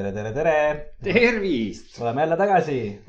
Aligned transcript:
tere, 0.00 0.12
tere, 0.12 0.32
tere. 0.32 0.92
tervist. 1.04 2.00
oleme 2.00 2.22
jälle 2.22 2.36
tagasi. 2.36 3.00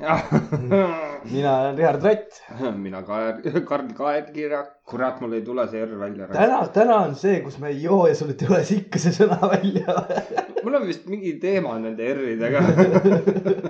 mina 1.32 1.60
olen 1.60 1.76
Richard 1.76 2.02
Rott. 2.04 2.42
mina 2.76 3.02
Kaer, 3.02 3.60
Karl 3.64 3.92
Kaerkirja, 3.96 4.64
kurat, 4.84 5.20
mul 5.20 5.32
ei 5.32 5.42
tule 5.42 5.64
see 5.70 5.84
R 5.84 5.94
välja. 5.98 6.26
täna, 6.32 6.58
täna 6.74 6.98
on 7.06 7.14
see, 7.16 7.40
kus 7.44 7.56
me 7.62 7.70
ei 7.72 7.82
joo 7.82 8.06
ja 8.10 8.14
sul 8.14 8.34
ei 8.34 8.40
tule 8.40 8.60
ikka 8.76 9.00
see 9.00 9.14
sõna 9.16 9.38
välja. 9.40 9.94
mul 10.64 10.76
on 10.80 10.86
vist 10.88 11.06
mingi 11.08 11.38
teema 11.40 11.78
nende 11.80 12.10
R-idega. 12.12 12.60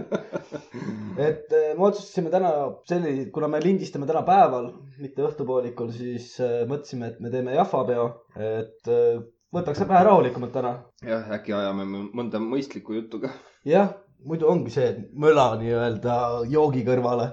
et 1.29 1.55
eh, 1.55 1.69
me 1.77 1.87
otsustasime 1.91 2.33
täna 2.33 2.51
selline, 2.89 3.29
kuna 3.35 3.51
me 3.53 3.63
lindistame 3.63 4.09
täna 4.11 4.25
päeval, 4.27 4.73
mitte 4.99 5.23
õhtupoolikul, 5.29 5.95
siis 5.95 6.35
eh, 6.43 6.65
mõtlesime, 6.67 7.13
et 7.13 7.23
me 7.23 7.31
teeme 7.31 7.55
jahvapeo, 7.55 8.09
et 8.35 8.91
eh, 8.91 9.23
võtaks 9.55 9.83
vähe 9.89 10.05
rahulikumalt 10.09 10.53
täna. 10.55 10.73
jah, 11.07 11.29
äkki 11.37 11.53
ajame 11.57 11.85
mõ- 11.89 12.09
mõnda 12.21 12.41
mõistlikku 12.43 12.95
juttu 12.97 13.21
ka. 13.21 13.31
jah, 13.69 13.93
muidu 14.25 14.47
ongi 14.47 14.71
see 14.71 14.89
möla 15.19 15.49
nii-öelda 15.61 16.15
joogi 16.51 16.85
kõrvale. 16.87 17.27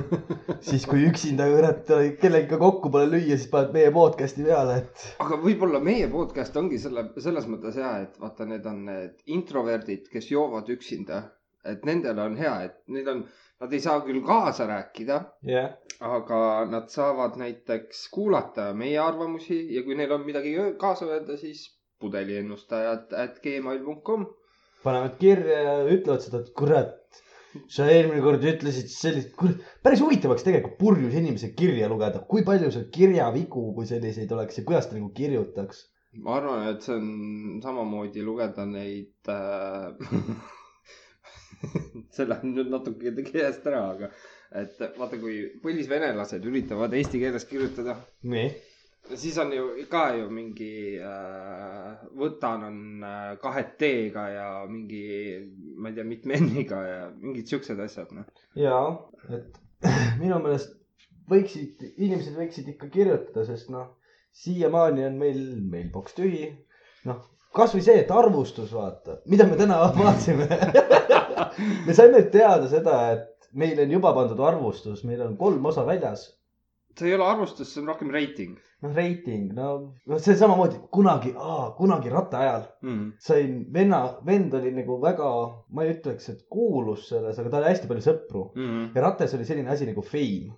siis 0.68 0.86
kui 0.86 1.02
üksinda 1.08 1.48
kurat 1.50 1.90
kellegagi 2.20 2.58
kokku 2.60 2.90
pole 2.94 3.08
lüüa, 3.10 3.36
siis 3.36 3.48
paned 3.50 3.74
meie 3.74 3.90
podcast'i 3.94 4.46
peale, 4.46 4.76
et 4.84 5.04
aga 5.24 5.40
võib-olla 5.42 5.80
meie 5.82 6.08
podcast 6.12 6.56
ongi 6.60 6.78
selle, 6.78 7.08
selles 7.18 7.48
mõttes 7.50 7.76
hea, 7.80 7.92
et 8.06 8.16
vaata, 8.22 8.46
need 8.48 8.66
on 8.70 8.84
need 8.86 9.18
introverdid, 9.36 10.08
kes 10.12 10.30
joovad 10.32 10.70
üksinda. 10.76 11.24
et 11.64 11.82
nendele 11.84 12.22
on 12.24 12.36
hea, 12.40 12.54
et 12.64 12.76
neil 12.88 13.08
on, 13.12 13.18
nad 13.60 13.72
ei 13.76 13.80
saa 13.84 13.98
küll 14.00 14.22
kaasa 14.24 14.64
rääkida, 14.70 15.18
jah, 15.44 15.74
aga 16.00 16.64
nad 16.70 16.88
saavad 16.88 17.36
näiteks 17.36 18.06
kuulata 18.12 18.70
meie 18.74 18.98
arvamusi 18.98 19.58
ja 19.74 19.82
kui 19.84 19.96
neil 19.98 20.12
on 20.16 20.24
midagi 20.24 20.54
kaasa 20.80 21.06
öelda, 21.06 21.36
siis 21.36 21.66
pudeliennustajad 22.00 23.12
at 23.12 23.40
gmail.com. 23.44 24.24
panevad 24.84 25.18
kirja 25.20 25.58
ja 25.66 25.74
ütlevad 25.84 26.24
seda, 26.24 26.40
et 26.40 26.54
kurat, 26.56 27.20
sa 27.68 27.88
eelmine 27.92 28.22
kord 28.24 28.46
ütlesid 28.48 28.88
sellist, 28.94 29.34
kurat, 29.36 29.60
päris 29.84 30.00
huvitav 30.00 30.32
oleks 30.32 30.46
tegelikult 30.46 30.78
purjus 30.80 31.18
inimese 31.20 31.52
kirja 31.58 31.90
lugeda, 31.92 32.24
kui 32.32 32.46
palju 32.48 32.72
seal 32.72 32.88
kirjavigu, 32.94 33.66
kui 33.76 33.90
selliseid 33.90 34.32
oleks 34.32 34.62
ja 34.62 34.64
kuidas 34.70 34.88
ta 34.88 34.96
nagu 34.96 35.12
kirjutaks. 35.20 35.84
ma 36.24 36.38
arvan, 36.40 36.64
et 36.72 36.82
see 36.82 36.96
on 36.96 37.60
samamoodi 37.62 38.24
lugeda 38.24 38.64
neid 38.66 39.28
äh. 39.28 39.92
see 42.16 42.24
läheb 42.24 42.48
nüüd 42.48 42.72
natuke 42.72 43.12
käest 43.28 43.68
ära, 43.68 43.84
aga 43.92 44.08
et 44.56 44.80
vaata, 44.98 45.18
kui 45.20 45.44
põlisvenelased 45.62 46.44
üritavad 46.50 46.94
eesti 46.98 47.20
keeles 47.22 47.46
kirjutada, 47.46 47.94
nii, 48.32 48.48
siis 49.20 49.38
on 49.42 49.52
ju 49.54 49.68
ka 49.90 50.02
ju 50.16 50.26
mingi 50.34 50.98
äh,, 50.98 52.02
võtan 52.18 52.66
on 52.66 52.80
äh, 53.06 53.30
kahe 53.42 53.64
T-ga 53.78 54.26
ja 54.34 54.48
mingi, 54.70 55.04
ma 55.78 55.90
ei 55.90 55.98
tea, 55.98 56.06
mitme 56.08 56.40
N-iga 56.40 56.82
ja 56.86 57.00
mingid 57.14 57.50
siuksed 57.50 57.80
asjad, 57.86 58.12
noh. 58.16 58.28
ja 58.58 58.82
et 59.30 59.60
minu 60.22 60.40
meelest 60.42 60.76
võiksid, 61.30 61.82
inimesed 61.96 62.36
võiksid 62.38 62.70
ikka 62.74 62.90
kirjutada, 62.92 63.46
sest 63.46 63.70
noh, 63.72 63.92
siiamaani 64.36 65.06
on 65.06 65.18
meil 65.20 65.42
mailbox 65.70 66.16
tühi. 66.18 66.50
noh, 67.08 67.22
kasvõi 67.54 67.82
see, 67.86 67.98
et 68.02 68.10
arvustus, 68.14 68.72
vaata, 68.74 69.20
mida 69.30 69.46
me 69.48 69.58
täna 69.58 69.80
vaatasime. 69.98 70.46
me 71.86 71.96
saime 71.96 72.22
teada 72.34 72.68
seda, 72.70 72.96
et 73.14 73.39
meil 73.52 73.80
on 73.82 73.96
juba 73.96 74.12
pandud 74.14 74.40
arvustus, 74.46 75.04
meil 75.04 75.22
on 75.26 75.36
kolm 75.40 75.66
osa 75.66 75.86
väljas 75.86 76.28
see 76.98 77.08
ei 77.08 77.14
ole 77.14 77.24
arvustus, 77.24 77.70
see 77.72 77.82
on 77.82 77.90
rohkem 77.90 78.10
reiting 78.12 78.56
noh, 78.82 78.94
reiting, 78.96 79.50
no, 79.56 79.68
no 80.08 80.18
see 80.22 80.36
samamoodi 80.38 80.80
kunagi, 80.94 81.32
kunagi 81.78 82.12
rattaajal 82.12 82.64
mm.. 82.82 83.12
sain 83.22 83.60
venna, 83.74 84.00
vend 84.26 84.54
oli 84.58 84.72
nagu 84.76 84.98
väga, 85.02 85.28
ma 85.74 85.86
ei 85.86 85.94
ütleks, 85.94 86.30
et 86.32 86.42
kuulus 86.52 87.08
selles, 87.10 87.38
aga 87.38 87.52
tal 87.52 87.62
oli 87.62 87.74
hästi 87.74 87.90
palju 87.90 88.06
sõpru 88.08 88.46
Mm. 88.60 88.90
ja 88.96 89.04
rattes 89.04 89.34
oli 89.36 89.46
selline 89.46 89.70
asi 89.70 89.86
nagu 89.88 90.02
fame 90.04 90.56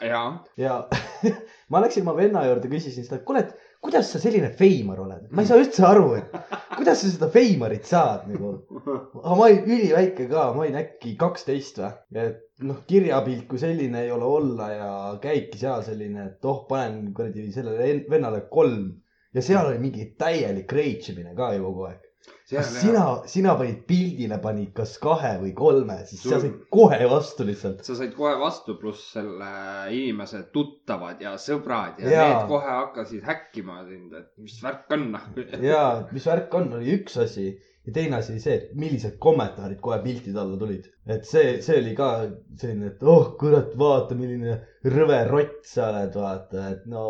jaa, 0.00 0.28
ja 0.58 0.78
ma 1.70 1.82
läksin 1.84 2.06
oma 2.06 2.16
venna 2.16 2.44
juurde, 2.48 2.70
küsisin 2.72 3.04
seda, 3.04 3.20
et 3.20 3.26
kuule, 3.28 3.44
et 3.44 3.63
kuidas 3.84 4.08
sa 4.14 4.20
selline 4.22 4.48
feimar 4.56 5.02
oled, 5.04 5.26
ma 5.30 5.44
ei 5.44 5.48
saa 5.50 5.60
üldse 5.60 5.84
aru, 5.86 6.06
et 6.16 6.32
kuidas 6.74 7.02
sa 7.02 7.10
seda 7.12 7.28
feimarit 7.34 7.84
saad 7.88 8.24
nagu. 8.30 8.54
aga 9.24 9.36
ma 9.36 9.46
olin 9.50 9.68
üliväike 9.76 10.28
ka, 10.30 10.46
ma 10.56 10.64
olin 10.64 10.80
äkki 10.80 11.14
kaksteist 11.20 11.82
või, 11.82 11.92
et 12.24 12.64
noh, 12.64 12.80
kirjapilt 12.88 13.46
kui 13.50 13.60
selline 13.60 14.06
ei 14.06 14.12
ole 14.14 14.28
olla 14.38 14.70
ja 14.72 14.90
käibki 15.22 15.60
seal 15.60 15.84
selline, 15.86 16.30
et 16.32 16.48
oh, 16.48 16.64
panen 16.70 17.12
kuradi 17.16 17.50
sellele 17.54 17.90
en- 17.90 18.04
vennale 18.10 18.46
kolm 18.50 18.88
ja 19.34 19.42
seal 19.44 19.68
oli 19.68 19.82
mingi 19.82 20.08
täielik 20.18 20.72
rage 20.72 21.12
imine 21.12 21.36
ka 21.36 21.52
ju 21.56 21.64
kogu 21.68 21.88
aeg. 21.90 22.03
sina, 22.44 23.04
sina 23.30 23.54
panid 23.56 23.84
pildile, 23.88 24.38
panid 24.42 24.72
kas 24.76 24.96
kahe 25.02 25.34
või 25.40 25.52
kolme, 25.56 25.96
siis 26.08 26.22
sa 26.22 26.34
Sul- 26.34 26.42
said 26.42 26.56
kohe 26.76 26.98
vastu 27.08 27.46
lihtsalt. 27.48 27.84
sa 27.86 27.96
said 27.96 28.12
kohe 28.16 28.34
vastu, 28.40 28.76
pluss 28.80 29.12
selle 29.14 29.50
inimese 29.90 30.42
tuttavad 30.52 31.22
ja 31.24 31.34
sõbrad 31.40 32.00
ja 32.04 32.10
Jaa. 32.10 32.26
need 32.28 32.48
kohe 32.52 32.68
hakkasid 32.70 33.24
häkkima 33.24 33.78
sind, 33.88 34.12
et 34.12 34.28
mis 34.38 34.58
värk 34.62 34.92
on 34.96 35.06
noh. 35.14 35.30
ja 35.72 35.84
mis 36.12 36.26
värk 36.28 36.52
on, 36.60 36.72
oli 36.80 36.98
üks 36.98 37.16
asi 37.24 37.48
ja 37.84 37.92
teine 37.96 38.16
asi 38.20 38.32
oli 38.34 38.44
see, 38.44 38.54
et 38.60 38.70
millised 38.76 39.18
kommentaarid 39.20 39.80
kohe 39.80 39.98
piltide 40.04 40.40
alla 40.40 40.60
tulid. 40.60 40.86
et 41.06 41.24
see, 41.28 41.58
see 41.64 41.80
oli 41.80 41.96
ka 41.96 42.12
selline, 42.60 42.92
et 42.92 43.02
oh 43.02 43.34
kurat, 43.40 43.72
vaata, 43.80 44.16
milline 44.20 44.60
rõve 44.84 45.20
rott 45.32 45.60
sa 45.68 45.90
oled, 45.90 46.16
vaata, 46.16 46.70
et 46.76 46.86
no 46.92 47.04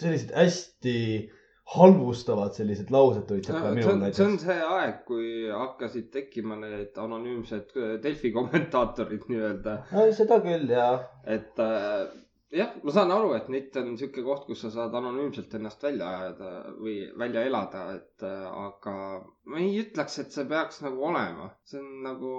sellised 0.00 0.32
hästi 0.36 0.96
halvustavad 1.70 2.56
sellised 2.56 2.90
laused 2.90 3.28
sealt 3.30 3.46
ka 3.46 3.60
see 3.68 3.74
minul 3.76 3.92
on, 3.92 4.00
see 4.14 4.24
on 4.24 4.32
näiteks. 4.34 4.46
see 4.46 4.62
aeg, 4.76 4.96
kui 5.06 5.28
hakkasid 5.52 6.08
tekkima 6.14 6.58
need 6.58 6.98
anonüümsed 6.98 7.76
Delfi 8.02 8.32
kommentaatorid 8.34 9.26
nii-öelda, 9.30 9.76
no 9.92 10.08
seda 10.16 10.40
küll 10.46 10.74
ja, 10.74 10.88
et 11.36 11.62
äh, 11.62 12.08
jah, 12.54 12.72
ma 12.82 12.92
saan 12.94 13.12
aru, 13.14 13.32
et 13.36 13.48
net 13.52 13.76
on 13.80 13.92
sihuke 13.98 14.24
koht, 14.26 14.44
kus 14.48 14.64
sa 14.64 14.70
saad 14.74 14.94
anonüümselt 14.98 15.54
ennast 15.58 15.82
välja 15.86 16.08
ajada 16.16 16.50
või 16.78 16.96
välja 17.22 17.44
elada, 17.46 17.84
et 17.98 18.26
äh, 18.26 18.46
aga 18.66 18.94
ma 19.50 19.62
ei 19.62 19.72
ütleks, 19.82 20.18
et 20.22 20.34
see 20.34 20.46
peaks 20.50 20.82
nagu 20.84 21.04
olema, 21.10 21.50
see 21.70 21.80
on 21.82 22.02
nagu, 22.06 22.32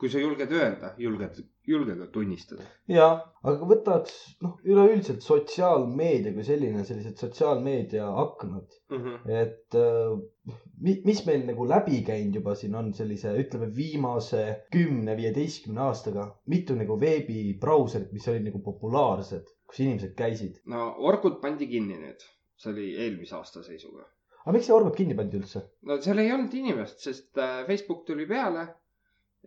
kui 0.00 0.12
sa 0.12 0.22
julged 0.22 0.54
öelda, 0.56 0.94
julged, 1.00 1.42
julged 1.68 2.02
tunnistada. 2.14 2.66
ja, 2.90 3.10
aga 3.44 3.70
võtaks 3.74 4.16
noh, 4.44 4.56
üleüldiselt 4.64 5.24
sotsiaalmeedia 5.26 6.34
kui 6.36 6.46
selline, 6.46 6.84
sellised 6.88 7.20
sotsiaalmeedia 7.20 8.08
aknad 8.24 8.80
et 9.28 9.76
äh, 9.78 10.58
mis 10.80 11.22
meil 11.26 11.44
nagu 11.48 11.66
läbi 11.68 12.00
käinud 12.06 12.38
juba 12.40 12.54
siin 12.58 12.74
on 12.78 12.92
sellise, 12.96 13.32
ütleme 13.42 13.68
viimase 13.76 14.44
kümne, 14.72 15.16
viieteistkümne 15.18 15.82
aastaga, 15.88 16.26
mitu 16.52 16.76
nagu 16.78 16.96
veebibrauserit, 17.00 18.12
mis 18.16 18.28
olid 18.32 18.46
nagu 18.48 18.62
populaarsed, 18.64 19.50
kus 19.68 19.82
inimesed 19.84 20.16
käisid. 20.18 20.60
no 20.72 20.90
Orkut 21.10 21.40
pandi 21.44 21.68
kinni 21.70 21.98
nüüd, 22.00 22.24
see 22.60 22.72
oli 22.72 22.88
eelmise 22.96 23.36
aasta 23.38 23.64
seisuga. 23.66 24.06
aga 24.40 24.56
miks 24.56 24.70
see 24.70 24.76
Orgut 24.76 24.96
kinni 24.96 25.16
pandi 25.18 25.40
üldse? 25.40 25.64
no 25.88 26.00
seal 26.02 26.22
ei 26.24 26.32
olnud 26.32 26.56
inimest, 26.62 27.00
sest 27.04 27.38
äh, 27.38 27.62
Facebook 27.68 28.06
tuli 28.08 28.26
peale 28.30 28.66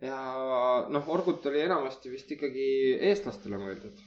ja 0.02 0.18
noh, 0.90 1.08
Orgut 1.16 1.46
oli 1.50 1.62
enamasti 1.66 2.12
vist 2.14 2.30
ikkagi 2.34 2.68
eestlastele 3.10 3.58
mõeldud, 3.60 3.98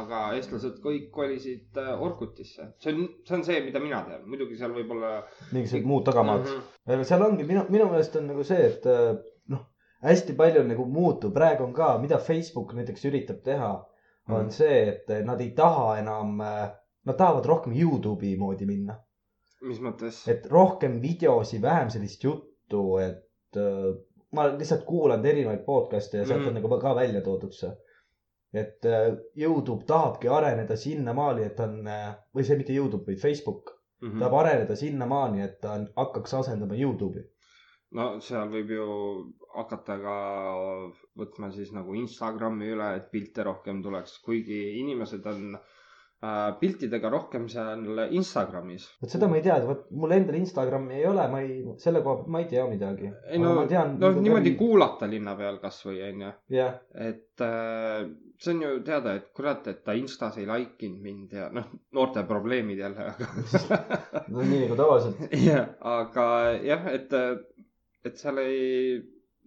aga 0.00 0.22
eestlased 0.36 0.78
kõik 0.84 1.10
kolisid 1.14 1.78
äh, 1.80 1.92
Orkutisse. 2.06 2.68
see 2.82 2.94
on, 2.94 3.06
see 3.28 3.36
on 3.36 3.44
see, 3.44 3.60
mida 3.66 3.80
mina 3.82 4.02
tean, 4.08 4.24
muidugi 4.30 4.56
seal 4.60 4.72
võib 4.76 4.90
olla. 4.96 5.12
mingisugused 5.52 5.88
muud 5.92 6.04
tagamaad 6.08 6.46
mm. 6.46 6.56
Mhm. 6.56 6.96
-hmm. 6.96 7.04
seal 7.12 7.26
ongi 7.28 7.46
minu, 7.48 7.66
minu 7.68 7.88
meelest 7.92 8.16
on 8.20 8.26
nagu 8.32 8.44
see, 8.48 8.66
et 8.72 8.86
äh, 8.86 9.14
noh, 9.54 9.64
hästi 10.02 10.36
palju 10.38 10.64
nagu 10.68 10.86
muutub, 10.98 11.34
praegu 11.34 11.64
on 11.68 11.72
ka, 11.76 11.94
mida 12.02 12.18
Facebook 12.18 12.74
näiteks 12.78 13.04
üritab 13.10 13.42
teha, 13.44 13.72
on 14.28 14.44
Mhm. 14.46 14.50
see, 14.50 14.82
et 14.88 15.24
nad 15.26 15.40
ei 15.40 15.50
taha 15.50 15.98
enam, 15.98 16.36
nad 17.04 17.16
tahavad 17.18 17.46
rohkem 17.46 17.72
Youtube'i 17.74 18.36
moodi 18.38 18.66
minna 18.66 18.98
mis 19.68 19.80
mõttes? 19.82 20.22
et 20.30 20.46
rohkem 20.50 20.98
videosi, 21.02 21.60
vähem 21.62 21.90
sellist 21.94 22.24
juttu, 22.24 22.82
et 23.02 23.58
äh, 23.60 23.92
ma 24.32 24.48
lihtsalt 24.50 24.84
kuulanud 24.88 25.26
erinevaid 25.28 25.64
podcast'e 25.66 26.22
ja 26.22 26.26
sealt 26.26 26.40
mm. 26.40 26.46
Mhm. 26.48 26.56
on 26.56 26.62
nagu 26.62 26.80
ka 26.82 26.94
välja 26.98 27.20
toodud 27.24 27.54
see. 27.56 27.72
Et 28.52 28.84
äh, 28.84 29.14
Youtube 29.36 29.86
tahabki 29.88 30.28
areneda 30.28 30.76
sinnamaani, 30.76 31.46
et 31.48 31.56
ta 31.56 31.68
on 31.68 31.86
äh, 31.88 32.10
või 32.36 32.44
see 32.46 32.58
mitte 32.60 32.76
Youtube, 32.76 33.06
vaid 33.08 33.20
Facebook 33.22 33.72
mm. 33.72 34.08
Mhm. 34.08 34.18
tahab 34.20 34.38
areneda 34.42 34.76
sinnamaani, 34.76 35.44
et 35.46 35.60
ta 35.62 35.78
hakkaks 35.96 36.34
asendama 36.42 36.78
Youtube'i. 36.78 37.24
no 37.96 38.08
seal 38.24 38.48
võib 38.52 38.70
ju 38.72 38.86
hakata 39.54 39.98
ka 40.00 40.16
võtma 41.18 41.52
siis 41.52 41.72
nagu 41.76 41.94
Instagrami 42.00 42.72
üle, 42.72 42.94
et 42.96 43.10
pilte 43.12 43.44
rohkem 43.44 43.82
tuleks, 43.84 44.18
kuigi 44.24 44.60
inimesed 44.80 45.26
on 45.28 45.56
äh, 45.56 46.48
piltidega 46.60 47.10
rohkem 47.12 47.48
seal 47.52 48.04
Instagramis. 48.16 48.88
vot 49.02 49.12
seda 49.12 49.28
ma 49.28 49.38
ei 49.40 49.44
tea, 49.44 49.58
vot 49.68 49.84
mul 49.90 50.16
endal 50.16 50.40
Instagrami 50.40 50.98
ei 51.00 51.06
ole, 51.08 51.28
ma 51.32 51.40
ei, 51.44 51.60
selle 51.84 52.02
koha 52.04 52.22
pealt 52.22 52.32
ma 52.32 52.42
ei 52.44 52.50
tea 52.52 52.66
midagi. 52.68 53.12
ei 53.28 53.40
no, 53.40 53.54
no 53.64 54.12
niimoodi. 54.18 54.56
kuulata 54.60 55.08
linna 55.08 55.36
peal 55.40 55.60
kasvõi 55.62 56.02
onju, 56.10 56.34
et 57.10 57.46
äh, 57.48 58.08
see 58.42 58.54
on 58.54 58.62
ju 58.62 58.70
teada, 58.86 59.14
et 59.18 59.30
kurat, 59.36 59.66
et 59.70 59.82
ta 59.86 59.94
Instas 59.98 60.38
ei 60.40 60.46
like 60.48 60.86
inud 60.86 61.02
mind 61.04 61.34
ja 61.36 61.48
noh, 61.54 61.68
noorte 61.96 62.24
probleemid 62.28 62.80
jälle, 62.82 63.08
aga 63.12 63.28
no 64.34 64.44
nii 64.44 64.64
nagu 64.64 64.78
tavaliselt. 64.78 65.26
jah, 65.46 65.74
aga 65.94 66.26
jah, 66.62 66.88
et, 66.92 67.14
et 68.04 68.18
seal 68.18 68.40
ei, 68.42 68.96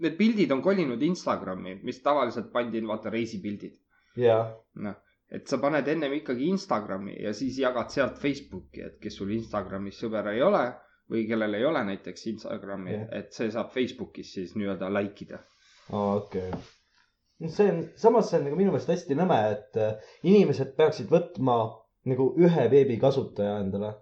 need 0.03 0.15
pildid 0.19 0.53
on 0.56 0.63
kolinud 0.65 1.01
Instagrami, 1.09 1.80
mis 1.83 2.00
tavaliselt 2.06 2.51
pandi, 2.53 2.83
vaata 2.88 3.12
reisipildid. 3.13 3.75
jaa, 4.21 4.47
noh, 4.88 4.98
et 5.36 5.48
sa 5.50 5.59
paned 5.62 5.88
ennem 5.91 6.15
ikkagi 6.19 6.50
Instagrami 6.53 7.18
ja 7.24 7.33
siis 7.36 7.59
jagad 7.59 7.91
sealt 7.94 8.19
Facebooki, 8.21 8.86
et 8.86 9.00
kes 9.01 9.19
sul 9.19 9.33
Instagramis 9.36 10.00
sõber 10.03 10.31
ei 10.33 10.44
ole 10.45 10.65
või 11.12 11.25
kellel 11.30 11.53
ei 11.57 11.65
ole 11.65 11.83
näiteks 11.91 12.27
Instagrami 12.31 12.95
Jah. 12.95 13.09
et 13.19 13.36
see 13.36 13.51
saab 13.53 13.69
Facebookis 13.74 14.31
siis 14.39 14.56
nii-öelda 14.57 14.89
like 14.94 15.27
ida. 15.27 15.44
okei 15.91 16.50
okay.. 16.50 16.63
See 17.43 17.69
on, 17.71 17.81
samas 17.99 18.29
see 18.29 18.39
on 18.39 18.45
nagu 18.47 18.59
minu 18.59 18.73
meelest 18.73 18.91
hästi 18.93 19.17
nõme, 19.19 19.39
et 19.55 19.79
äh, 19.81 20.13
inimesed 20.27 20.75
peaksid 20.77 21.09
võtma 21.11 21.57
nagu 22.09 22.29
ühe 22.41 22.67
veebikasutaja 22.71 23.57
endale. 23.63 23.95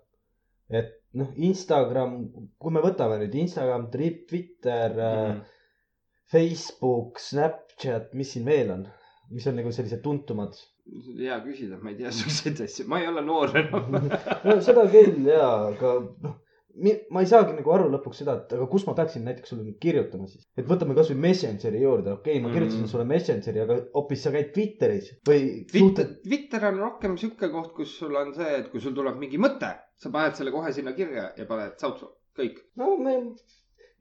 et 0.73 0.93
noh, 1.19 1.29
Instagram, 1.49 2.17
kui 2.57 2.73
me 2.73 2.81
võtame 2.83 3.19
nüüd 3.21 3.35
Instagram, 3.37 3.89
Twitter 3.93 4.93
mm, 4.93 5.31
-hmm. 5.31 5.41
Facebook, 6.33 7.19
Snapchat, 7.21 8.13
mis 8.17 8.31
siin 8.33 8.45
veel 8.45 8.71
on, 8.73 8.87
mis 9.29 9.45
on 9.47 9.59
nagu 9.59 9.71
sellised 9.71 10.01
tuntumad 10.01 10.57
hea 11.17 11.37
küsida, 11.43 11.77
ma 11.81 11.91
ei 11.91 11.97
tea 11.99 12.11
siukseid 12.19 12.61
asju, 12.65 12.87
ma 12.91 12.99
ei 13.01 13.07
ole 13.07 13.23
noor 13.25 13.53
enam. 13.61 13.99
no 14.47 14.57
seda 14.65 14.85
küll 14.91 15.27
jaa, 15.29 15.51
aga 15.71 15.93
noh, 16.25 16.39
ma 17.13 17.21
ei 17.21 17.29
saagi 17.29 17.53
nagu 17.53 17.73
aru 17.75 17.89
lõpuks 17.93 18.23
seda, 18.23 18.35
et 18.41 18.53
aga 18.57 18.65
kus 18.71 18.85
ma 18.87 18.95
peaksin 18.97 19.25
näiteks 19.27 19.51
sulle 19.53 19.65
nüüd 19.67 19.77
kirjutama 19.81 20.27
siis. 20.29 20.45
et 20.57 20.65
võtame 20.69 20.95
kasvõi 20.97 21.19
Messengeri 21.21 21.81
juurde, 21.83 22.15
okei 22.17 22.39
okay,, 22.39 22.43
ma 22.43 22.53
kirjutasin 22.53 22.79
Mm. 22.79 22.87
mm. 22.87 22.91
sulle 22.93 23.05
Messengeri, 23.09 23.61
aga 23.63 23.79
hoopis 23.93 24.23
sa 24.25 24.31
käid 24.33 24.53
Twitteris 24.55 25.11
või 25.29 25.41
Twitter 25.69 26.07
suhtled,, 26.07 26.15
Twitter 26.25 26.69
on 26.71 26.79
rohkem 26.81 27.17
sihuke 27.21 27.49
koht, 27.53 27.73
kus 27.77 27.97
sul 27.99 28.15
on 28.17 28.33
see, 28.37 28.53
et 28.61 28.71
kui 28.71 28.81
sul 28.81 28.95
tuleb 28.97 29.19
mingi 29.21 29.41
mõte, 29.41 29.69
sa 30.01 30.13
paned 30.13 30.39
selle 30.39 30.53
kohe 30.55 30.73
sinna 30.73 30.95
kirja 30.97 31.29
ja 31.37 31.45
paned 31.49 31.77
sautsu, 31.81 32.09
kõik. 32.39 32.57
no 32.81 32.95
me, 32.97 33.19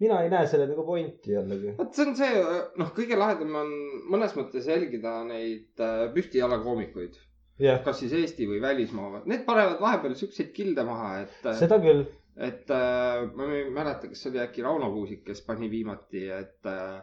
mina 0.03 0.23
ei 0.25 0.33
näe 0.33 0.49
selle 0.51 0.71
nagu 0.71 0.87
pointi 0.87 1.37
jällegi. 1.37 1.75
vot 1.79 1.93
see 1.93 2.09
on 2.09 2.17
see, 2.23 2.41
noh, 2.81 2.95
kõige 2.97 3.21
lahedam 3.21 3.53
on 3.63 3.77
mõnes 4.15 4.33
mõttes 4.39 4.71
jälgida 4.73 5.19
neid 5.29 5.85
äh, 5.85 6.09
püstijalakoomikuid, 6.17 7.21
jah, 7.63 7.85
kas 7.85 8.01
siis 8.01 8.17
Eesti 8.17 8.49
või 8.49 8.65
välismaa, 8.65 9.23
need 9.29 9.45
panevad 9.45 9.81
vahepeal 9.85 10.17
siukseid 10.19 10.51
kilde 10.57 10.89
maha, 10.89 11.15
et, 11.27 11.39
seda 11.61 11.79
küll. 11.85 12.07
Et 12.37 12.71
äh, 12.71 13.25
ma 13.37 13.49
ei 13.53 13.71
mäleta, 13.71 14.09
kas 14.09 14.23
see 14.23 14.31
oli 14.33 14.41
äkki 14.45 14.65
Rauno 14.65 14.91
Kuusik, 14.93 15.25
kes 15.27 15.43
pani 15.47 15.71
viimati, 15.71 16.27
et 16.33 16.69
äh, 16.69 17.03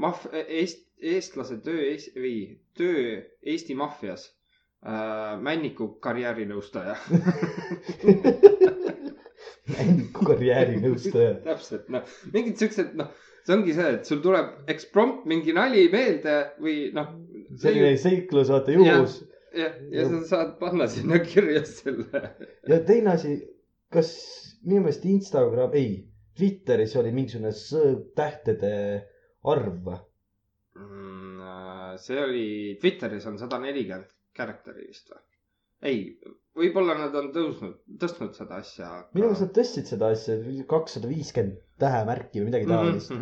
maf-, 0.00 0.30
eest-, 0.32 0.88
eestlase 0.98 1.60
töö 1.64 1.82
ees- 1.90 2.10
või 2.16 2.38
töö 2.78 3.20
Eesti 3.42 3.76
maffias 3.78 4.30
äh,. 4.84 5.36
Männiku 5.40 5.94
karjäärinõustaja. 6.02 6.96
mängu 9.74 10.26
karjäärinõustaja. 10.26 11.36
täpselt, 11.48 11.86
noh, 11.92 12.02
mingid 12.34 12.58
siuksed, 12.60 12.96
noh, 12.98 13.12
see 13.46 13.56
ongi 13.56 13.76
see, 13.76 13.92
et 13.98 14.10
sul 14.10 14.20
tuleb 14.24 14.70
eksprompt 14.74 15.28
mingi 15.30 15.54
nali 15.56 15.86
meelde 15.92 16.40
või 16.60 16.90
noh. 16.96 17.14
selline 17.60 17.94
seiklus, 18.00 18.50
vaata 18.52 18.74
juhus. 18.74 19.20
ja, 19.56 19.70
ja 19.94 20.08
sa 20.10 20.22
saad 20.32 20.56
panna 20.60 20.88
sinna 20.90 21.20
kirja 21.24 21.64
selle. 21.68 22.24
ja 22.68 22.80
teine 22.86 23.14
asi, 23.14 23.38
kas 23.94 24.10
minu 24.64 24.80
meelest 24.84 25.04
Instagram, 25.10 25.72
ei, 25.76 25.94
Twitteris 26.38 26.96
oli 26.98 27.12
mingisugune 27.14 27.52
sõõrtähtede 27.54 28.72
arv? 29.52 29.90
Mm, 30.74 31.42
see 32.02 32.18
oli, 32.18 32.46
Twitteris 32.82 33.26
on 33.30 33.36
sada 33.38 33.60
nelikümmend 33.62 34.08
character'i 34.34 34.88
vist 34.88 35.12
või? 35.12 35.20
ei, 35.84 35.98
võib-olla 36.56 36.94
nad 36.96 37.14
on 37.20 37.28
tõusnud, 37.34 37.74
tõstnud 38.00 38.32
seda 38.34 38.56
asja. 38.62 38.88
minu 39.12 39.26
meelest 39.28 39.44
nad 39.44 39.52
tõstsid 39.58 39.90
seda 39.90 40.08
asja 40.14 40.38
kakssada 40.70 41.10
viiskümmend 41.10 41.60
tähemärki 41.82 42.40
või 42.40 42.46
Mhm, 42.46 42.50
midagi 42.50 42.68
taolist. 42.70 43.12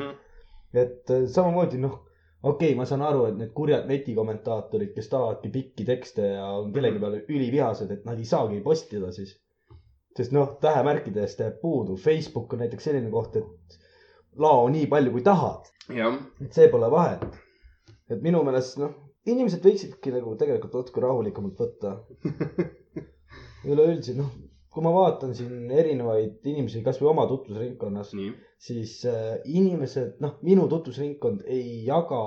et 0.84 1.10
äh, 1.10 1.26
samamoodi 1.34 1.80
noh, 1.82 1.98
okei 2.42 2.70
okay,, 2.70 2.76
ma 2.78 2.86
saan 2.88 3.02
aru, 3.02 3.26
et 3.32 3.36
need 3.40 3.52
kurjad 3.56 3.88
netikommentaatorid, 3.90 4.94
kes 4.94 5.08
tahavadki 5.12 5.50
pikki 5.58 5.84
tekste 5.88 6.28
ja 6.36 6.46
on 6.62 6.72
kellegi 6.72 6.96
Mhm. 6.96 7.02
peale 7.04 7.24
ülivihased, 7.28 7.90
et 7.90 8.04
nad 8.08 8.18
ei 8.18 8.24
saagi 8.30 8.60
postida 8.64 9.10
siis. 9.12 9.34
Sest 10.16 10.34
noh, 10.36 10.56
tähemärkidest 10.60 11.40
jääb 11.40 11.60
puudu. 11.60 11.96
Facebook 11.96 12.52
on 12.52 12.64
näiteks 12.64 12.88
selline 12.88 13.10
koht, 13.10 13.36
et 13.36 13.78
lao 14.38 14.68
nii 14.72 14.86
palju 14.90 15.14
kui 15.14 15.24
tahad, 15.26 15.70
et 16.44 16.52
see 16.52 16.68
pole 16.72 16.90
vahet. 16.90 17.24
et 18.12 18.20
minu 18.20 18.42
meelest 18.44 18.76
noh, 18.80 18.92
inimesed 19.26 19.64
võiksidki 19.64 20.12
nagu 20.12 20.34
tegelikult 20.36 20.74
natuke 20.76 21.00
rahulikumalt 21.00 21.60
võtta. 21.62 21.96
üleüldiselt 23.72 24.18
noh, 24.18 24.30
kui 24.72 24.84
ma 24.84 24.92
vaatan 24.94 25.34
siin 25.36 25.70
erinevaid 25.70 26.48
inimesi 26.48 26.82
kasvõi 26.84 27.10
oma 27.12 27.26
tutvusringkonnas, 27.30 28.14
siis 28.62 28.94
äh, 29.08 29.36
inimesed, 29.44 30.16
noh, 30.24 30.38
minu 30.46 30.66
tutvusringkond 30.70 31.44
ei 31.46 31.84
jaga 31.86 32.22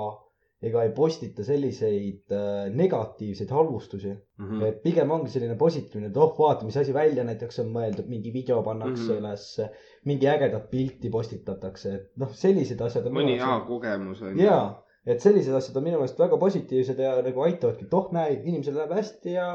ega 0.66 0.82
ei 0.86 0.92
postita 0.96 1.44
selliseid 1.46 2.32
äh, 2.34 2.68
negatiivseid 2.74 3.50
halvustusi 3.54 4.10
mm. 4.12 4.46
-hmm. 4.46 4.64
et 4.68 4.80
pigem 4.82 5.10
ongi 5.10 5.30
selline 5.32 5.56
positiivne, 5.60 6.10
et 6.10 6.16
oh, 6.16 6.32
vaata, 6.38 6.66
mis 6.66 6.76
asi 6.80 6.94
välja 6.94 7.24
näiteks 7.24 7.60
on 7.62 7.70
mõeldud, 7.74 8.08
mingi 8.10 8.32
video 8.34 8.62
pannakse 8.66 9.02
mm. 9.02 9.08
-hmm. 9.08 9.20
ülesse, 9.20 9.68
mingi 10.04 10.28
ägedat 10.30 10.70
pilti 10.70 11.10
postitatakse, 11.10 11.94
et 11.94 12.10
noh, 12.22 12.34
sellised 12.34 12.80
asjad 12.88 13.08
mõni 13.12 13.38
hea 13.40 13.60
kogemus 13.68 14.22
on. 14.22 14.38
jaa, 14.40 14.66
et 15.06 15.22
sellised 15.22 15.54
asjad 15.54 15.76
on 15.78 15.86
minu 15.86 16.00
meelest 16.00 16.18
väga 16.18 16.38
positiivsed 16.42 17.02
ja 17.02 17.16
nagu 17.22 17.44
aitavadki, 17.46 17.86
et 17.86 17.94
oh 17.94 18.08
näe, 18.16 18.40
inimesel 18.42 18.74
läheb 18.78 18.96
hästi 18.98 19.36
ja 19.36 19.50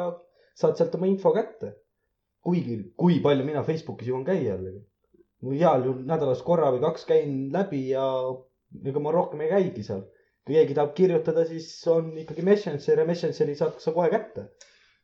saad 0.57 0.77
sealt 0.77 0.95
oma 0.95 1.09
info 1.09 1.33
kätte. 1.35 1.75
kuigi, 2.41 2.75
kui 2.97 3.19
palju 3.21 3.43
mina 3.45 3.61
Facebookis 3.63 4.07
jõuan 4.09 4.23
käia 4.25 4.55
jällegi. 4.55 4.79
heal 5.59 5.83
juhul 5.85 6.05
nädalas 6.09 6.41
korra 6.45 6.71
või 6.73 6.81
kaks 6.81 7.05
käin 7.05 7.35
läbi 7.53 7.89
ja 7.89 8.05
ega 8.85 8.99
ma 9.03 9.11
rohkem 9.11 9.41
ei 9.41 9.49
käigi 9.51 9.83
seal. 9.83 10.03
Kui 10.45 10.57
keegi 10.57 10.75
tahab 10.77 10.91
kirjutada, 10.97 11.45
siis 11.49 11.69
on 11.91 12.11
ikkagi 12.23 12.43
Messenger 12.45 13.01
ja 13.03 13.07
Messengeri 13.07 13.55
saad 13.57 13.79
sa 13.83 13.93
kohe 13.95 14.09
kätte. 14.13 14.47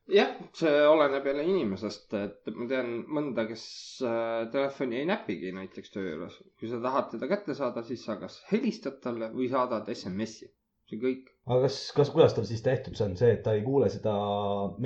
jah, 0.08 0.30
see 0.56 0.76
oleneb 0.88 1.26
jälle 1.28 1.44
inimesest, 1.44 2.14
et 2.16 2.54
ma 2.56 2.68
tean 2.70 2.94
mõnda, 3.12 3.44
kes 3.50 3.64
äh, 4.08 4.46
telefoni 4.54 5.02
ei 5.02 5.08
näpigi 5.10 5.52
näiteks 5.56 5.92
töö 5.94 6.06
juures. 6.14 6.38
kui 6.60 6.72
sa 6.72 6.80
tahad 6.84 7.12
teda 7.14 7.28
kätte 7.34 7.58
saada, 7.58 7.84
siis 7.84 8.06
sa 8.08 8.16
kas 8.22 8.40
helistad 8.52 9.02
talle 9.04 9.30
või 9.34 9.50
saadad 9.52 9.90
SMS-i, 9.94 10.48
see 10.88 11.02
kõik. 11.02 11.28
aga 11.46 11.68
kas, 11.68 11.82
kas, 11.98 12.14
kuidas 12.16 12.38
tal 12.38 12.48
siis 12.48 12.64
tehtud 12.64 12.96
see 12.96 13.10
on, 13.10 13.18
see, 13.20 13.36
et 13.36 13.44
ta 13.44 13.58
ei 13.58 13.66
kuule 13.68 13.92
seda 13.92 14.16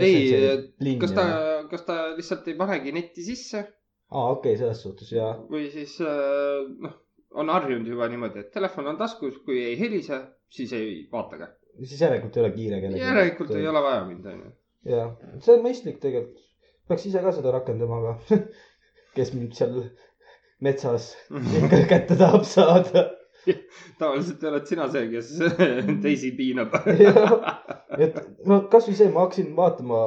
ei, 0.01 0.97
kas 1.01 1.13
ta, 1.15 1.27
kas 1.69 1.85
ta 1.85 2.01
lihtsalt 2.17 2.49
ei 2.49 2.57
panegi 2.57 2.95
netti 2.97 3.23
sisse 3.29 3.61
aa, 3.61 4.33
okei 4.33 4.55
okay,, 4.55 4.59
selles 4.59 4.83
suhtes 4.83 5.13
ja 5.13 5.31
või 5.53 5.69
siis 5.71 5.95
äh, 6.01 6.65
noh, 6.81 6.97
on 7.39 7.49
harjunud 7.53 7.87
juba 7.87 8.07
niimoodi, 8.11 8.43
et 8.43 8.51
telefon 8.53 8.89
on 8.91 8.97
taskus, 8.99 9.37
kui 9.45 9.61
ei 9.63 9.77
helise, 9.79 10.19
siis 10.51 10.73
ei 10.77 10.91
vaatage. 11.11 11.47
siis 11.87 12.01
järelikult 12.03 12.37
ei 12.37 12.43
ole 12.43 12.51
kiire 12.55 12.81
kellelegi. 12.83 13.03
järelikult 13.05 13.51
ei 13.57 13.67
ole 13.71 13.81
vaja 13.87 14.03
mind, 14.09 14.25
onju. 14.33 14.51
jah, 14.91 15.13
see 15.39 15.55
on 15.55 15.63
mõistlik 15.65 15.99
tegelikult. 16.03 16.41
peaks 16.91 17.05
ise 17.09 17.21
ka 17.23 17.31
seda 17.37 17.51
rakendama, 17.55 18.01
aga 18.01 18.37
kes 19.15 19.33
mind 19.37 19.55
seal 19.57 19.77
metsas 20.61 21.13
kätte 21.91 22.15
tahab 22.19 22.43
saada. 22.45 23.07
tavaliselt 23.99 24.43
oled 24.45 24.67
sina 24.69 24.85
see, 24.93 25.07
kes 25.09 25.31
teisi 26.03 26.29
piinab. 26.37 26.75
et 27.97 28.19
no 28.45 28.59
kasvõi 28.71 28.93
see, 28.99 29.09
ma 29.13 29.23
hakkasin 29.25 29.55
vaatama 29.57 30.01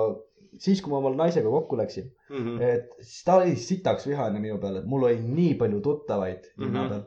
siis, 0.63 0.79
kui 0.85 0.93
ma 0.93 1.01
oma 1.01 1.11
naisega 1.19 1.51
kokku 1.51 1.79
läksin, 1.81 2.13
Mhm. 2.35 2.61
et 2.63 2.93
siis 3.03 3.25
ta 3.27 3.35
oli 3.41 3.57
sitaks 3.59 4.07
vihane 4.09 4.39
minu 4.43 4.57
peale, 4.63 4.81
et 4.85 4.87
mul 4.91 5.03
oli 5.09 5.19
nii 5.23 5.57
palju 5.61 5.81
tuttavaid 5.83 6.47
linna 6.63 6.85
Mhm. 6.85 6.89
peal. 6.93 7.03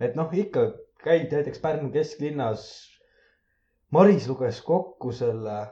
et 0.00 0.14
noh, 0.16 0.30
ikka 0.32 0.62
käid 1.04 1.32
näiteks 1.32 1.60
Pärnu 1.62 1.90
kesklinnas. 1.92 2.66
Maris 3.92 4.28
luges 4.28 4.60
kokku 4.64 5.12
selle, 5.12 5.66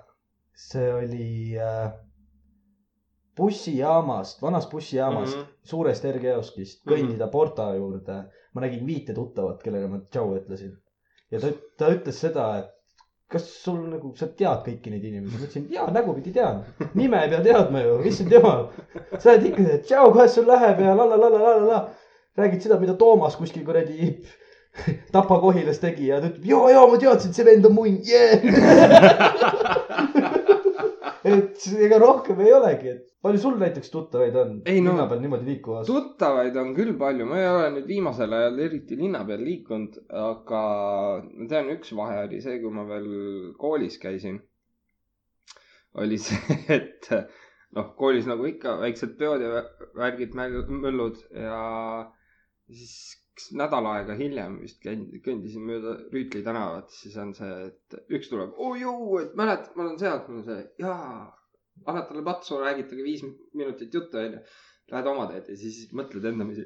see 0.68 0.88
oli 0.92 1.56
äh, 1.56 1.92
bussijaamast, 3.36 4.42
vanast 4.42 4.70
bussijaamast 4.70 5.36
mm. 5.36 5.42
-hmm. 5.42 5.54
suurest 5.62 6.04
R-kioskist 6.04 6.84
Mhm. 6.84 6.92
kõndida 6.94 7.30
Porta 7.30 7.74
juurde. 7.74 8.24
ma 8.54 8.60
nägin 8.60 8.86
viite 8.86 9.14
tuttavat, 9.14 9.62
kellele 9.62 9.88
ma 9.88 9.98
tšau 10.10 10.36
ütlesin. 10.36 10.76
ja 11.30 11.40
ta, 11.40 11.46
ta 11.78 11.88
ütles 11.94 12.20
seda, 12.20 12.58
et 12.58 12.70
kas 13.30 13.44
sul 13.64 13.78
nagu, 13.90 14.10
sa 14.16 14.26
tead 14.26 14.64
kõiki 14.66 14.90
neid 14.90 15.04
inimesi? 15.04 15.36
ma 15.36 15.44
ütlesin, 15.44 15.66
jaa, 15.70 15.90
nägupidi 15.90 16.32
tean. 16.32 16.64
nime 16.94 17.22
ei 17.22 17.28
pea 17.30 17.40
teadma 17.44 17.80
ju, 17.84 18.00
issand 18.10 18.32
jumal. 18.32 18.68
sa 19.18 19.30
oled 19.30 19.46
ikka, 19.46 19.78
tšau, 19.86 20.12
kuidas 20.12 20.34
sul 20.34 20.46
läheb 20.50 20.80
ja 20.80 20.94
la 20.98 21.06
la 21.06 21.16
la 21.16 21.28
la 21.30 21.38
la 21.38 21.56
la 21.56 21.66
la. 21.66 21.80
räägid 22.36 22.60
seda, 22.66 22.80
mida 22.80 22.94
Toomas 22.94 23.36
kuskil 23.36 23.64
kuradi 23.64 24.10
Tapa 25.14 25.40
Kohilas 25.42 25.80
tegi 25.82 26.06
ja 26.10 26.20
ta 26.22 26.28
ütleb, 26.30 26.44
ja, 26.46 26.58
ja 26.74 26.82
ma 26.86 26.98
teadsin, 27.02 27.30
et 27.32 27.36
see 27.40 27.46
vend 27.48 27.66
on 27.66 27.74
munn, 27.74 27.96
jee. 28.06 28.38
et 31.30 31.64
ega 31.86 31.98
rohkem 32.00 32.38
ei 32.44 32.52
olegi, 32.56 32.92
et 32.94 33.06
palju 33.24 33.40
sul 33.42 33.58
näiteks 33.60 33.90
tuttavaid 33.92 34.36
on 34.40 34.52
Ei, 34.64 34.80
no- 34.80 34.94
linna 34.94 35.06
peal 35.10 35.20
niimoodi 35.24 35.48
liikuvas? 35.50 35.86
tuttavaid 35.90 36.56
on 36.62 36.70
küll 36.78 36.94
palju, 37.00 37.26
ma 37.28 37.40
ei 37.42 37.48
ole 37.50 37.66
nüüd 37.76 37.88
viimasel 37.90 38.32
ajal 38.38 38.62
eriti 38.66 38.96
linna 39.00 39.20
peal 39.28 39.42
liikunud, 39.44 39.98
aga 40.22 40.62
ma 41.26 41.48
tean, 41.50 41.68
üks 41.76 41.92
vahe 41.98 42.22
oli 42.28 42.40
see, 42.44 42.56
kui 42.62 42.72
ma 42.74 42.86
veel 42.88 43.10
koolis 43.60 43.98
käisin. 44.02 44.40
oli 46.00 46.18
see, 46.22 46.58
et 46.78 47.10
noh, 47.76 47.92
koolis 47.98 48.26
nagu 48.30 48.46
ikka 48.48 48.78
väiksed 48.80 49.16
peod 49.20 49.42
ja 49.44 49.50
vä- 49.58 49.90
värgid, 49.98 50.34
möllud 50.38 51.18
ja 51.34 51.60
siis 52.70 53.19
kas 53.36 53.50
nädal 53.56 53.86
aega 53.92 54.16
hiljem 54.18 54.58
vist 54.62 54.80
käin-, 54.84 55.08
kõndisin 55.24 55.64
mööda 55.66 55.94
Rüütli 56.12 56.42
tänavat, 56.46 56.90
siis 56.94 57.16
on 57.20 57.32
see, 57.36 57.52
et 57.68 58.14
üks 58.18 58.30
tuleb, 58.32 58.56
oo 58.58 58.74
jõu, 58.78 59.20
et 59.22 59.36
mäletad, 59.38 59.72
ma 59.76 59.86
olen 59.86 60.00
sealt, 60.00 60.28
mul 60.28 60.42
on 60.42 60.48
see, 60.48 60.64
jaa. 60.82 61.28
annad 61.86 62.08
talle 62.08 62.24
patsu, 62.26 62.58
räägitage 62.60 63.06
viis 63.06 63.24
minutit 63.56 63.94
juttu, 63.94 64.18
onju. 64.20 64.42
Lähed 64.90 65.06
oma 65.06 65.28
teed 65.30 65.46
ja 65.52 65.56
siis 65.56 65.92
mõtled 65.94 66.24
endamisi, 66.26 66.64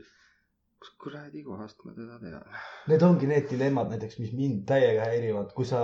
kus 0.81 0.95
kuradi 1.01 1.43
kohast 1.45 1.83
ma 1.85 1.93
teda 1.97 2.17
tean. 2.23 2.57
Need 2.89 3.05
ongi 3.05 3.29
need 3.29 3.51
dilemmad 3.51 3.93
näiteks, 3.93 4.19
mis 4.23 4.33
mind 4.37 4.63
täiega 4.69 5.11
häirivad, 5.11 5.53
kui 5.57 5.69
sa, 5.69 5.83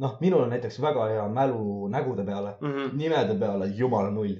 noh, 0.00 0.14
minul 0.24 0.46
on 0.46 0.54
näiteks 0.54 0.80
väga 0.80 1.10
hea 1.12 1.26
mälu 1.32 1.90
nägude 1.92 2.24
peale, 2.24 2.56
nimede 2.96 3.36
peale 3.40 3.68
jumala 3.76 4.10
null. 4.14 4.38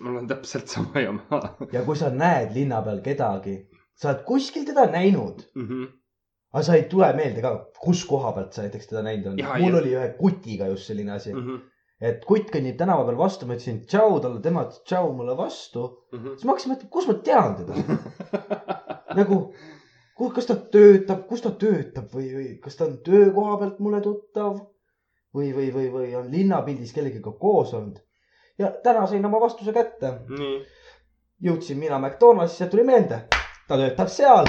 mul 0.00 0.16
on 0.20 0.26
täpselt 0.28 0.68
sama 0.68 1.00
jama 1.00 1.40
ja 1.72 1.80
kui 1.86 1.96
sa 1.96 2.10
näed 2.12 2.52
linna 2.52 2.82
peal 2.84 2.98
kedagi, 3.00 3.54
sa 3.96 4.10
oled 4.10 4.24
kuskil 4.28 4.66
teda 4.68 4.86
näinud, 4.92 5.46
mm. 5.54 5.68
-hmm. 5.68 5.86
aga 6.52 6.64
sa 6.66 6.74
ei 6.76 6.84
tule 6.90 7.08
meelde 7.16 7.44
ka, 7.44 7.54
kus 7.80 8.04
koha 8.08 8.32
pealt 8.36 8.52
sa 8.52 8.66
näiteks 8.66 8.90
teda 8.92 9.02
näinud 9.06 9.32
on. 9.32 9.40
mul 9.40 9.72
jaa. 9.72 9.80
oli 9.80 9.94
ühe 9.94 10.10
kutiga 10.18 10.68
just 10.72 10.90
selline 10.90 11.12
asi, 11.12 11.32
Mm 11.34 11.46
-hmm. 11.46 11.62
et 12.00 12.24
kutt 12.24 12.52
kõnnib 12.52 12.76
tänava 12.76 13.06
peal 13.08 13.18
vastu, 13.18 13.46
ma 13.46 13.56
ütlesin 13.56 13.80
tšau 13.86 14.20
talle, 14.20 14.42
tema 14.42 14.66
ütles 14.66 14.82
tšau 14.84 15.12
mulle 15.12 15.36
vastu. 15.36 15.86
Mm 16.12 16.18
-hmm. 16.18 16.36
siis 16.36 16.44
ma 16.44 16.52
hakkasin 16.52 16.72
mõtlema, 16.72 16.90
kus 16.90 17.08
ma 17.08 17.14
tean 17.14 17.56
teda 17.56 17.74
nagu, 19.20 19.40
kas 20.34 20.46
ta 20.46 20.56
töötab, 20.76 21.26
kus 21.28 21.42
ta 21.44 21.50
töötab 21.50 22.12
või, 22.12 22.30
või 22.36 22.48
kas 22.62 22.76
ta 22.76 22.84
on 22.84 22.98
töökoha 23.04 23.58
pealt 23.62 23.78
mulle 23.78 24.00
tuttav 24.00 24.60
või, 25.36 25.52
või, 25.56 25.70
või, 25.72 25.88
või 25.92 26.14
on 26.16 26.30
linnapildis 26.32 26.92
kellegagi 26.92 27.32
koos 27.40 27.74
olnud. 27.74 27.98
ja 28.58 28.70
täna 28.84 29.06
sain 29.06 29.24
oma 29.24 29.40
vastuse 29.40 29.72
kätte. 29.72 30.12
jõudsin 31.42 31.78
mina 31.78 31.98
McDonaldsisse 31.98 32.64
ja 32.64 32.70
tuli 32.70 32.84
meelde, 32.84 33.26
ta 33.68 33.78
töötab 33.80 34.10
seal. 34.12 34.46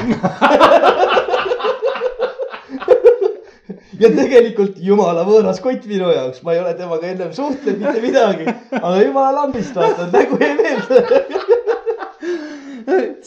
ja 4.02 4.10
tegelikult 4.14 4.78
jumala 4.84 5.24
võõras 5.28 5.62
kott 5.64 5.86
minu 5.90 6.10
jaoks, 6.14 6.44
ma 6.46 6.54
ei 6.54 6.62
ole 6.62 6.74
temaga 6.78 7.10
ennem 7.12 7.32
suhtlenud 7.36 7.82
mitte 7.82 8.04
midagi, 8.04 8.46
aga 8.78 8.98
jumala 9.02 9.32
lambist 9.42 9.78
vaata, 9.78 10.10
nägu 10.14 10.38
jäi 10.42 10.54
meelde. 10.60 10.98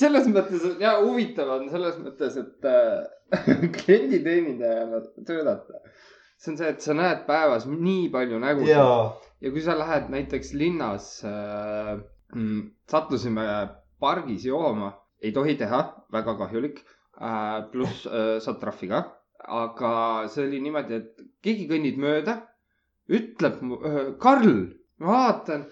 selles 0.00 0.28
mõttes, 0.32 0.62
ja 0.80 0.94
huvitav 1.02 1.50
on 1.59 1.66
selles 1.73 1.99
mõttes, 2.00 2.38
et 2.40 2.68
äh, 2.70 3.02
klienditeenindajana 3.80 5.02
töötada. 5.26 5.82
see 6.40 6.54
on 6.54 6.56
see, 6.56 6.70
et 6.73 6.80
sa 6.80 6.94
näed 6.97 7.26
päevas 7.26 7.66
nii 7.68 8.06
palju 8.14 8.38
nägusid 8.40 8.73
ja, 8.73 8.87
ja 9.44 9.52
kui 9.52 9.61
sa 9.64 9.75
lähed 9.76 10.09
näiteks 10.14 10.54
linnas 10.56 11.11
äh,, 11.28 11.99
sattusime 12.88 13.44
pargis 14.00 14.47
jooma, 14.49 14.94
ei 15.20 15.32
tohi 15.36 15.56
teha, 15.60 15.80
väga 16.12 16.36
kahjulik 16.38 16.80
äh,. 17.20 17.70
pluss 17.72 18.06
äh, 18.06 18.38
saad 18.40 18.60
trahvi 18.60 18.88
ka, 18.88 19.02
aga 19.48 19.92
see 20.28 20.46
oli 20.46 20.60
niimoodi, 20.64 21.00
et 21.00 21.26
keegi 21.44 21.66
kõnnib 21.70 21.98
mööda, 22.00 22.36
ütleb, 23.10 23.60
Karl, 24.22 24.54
ma 25.02 25.12
vaatan, 25.16 25.64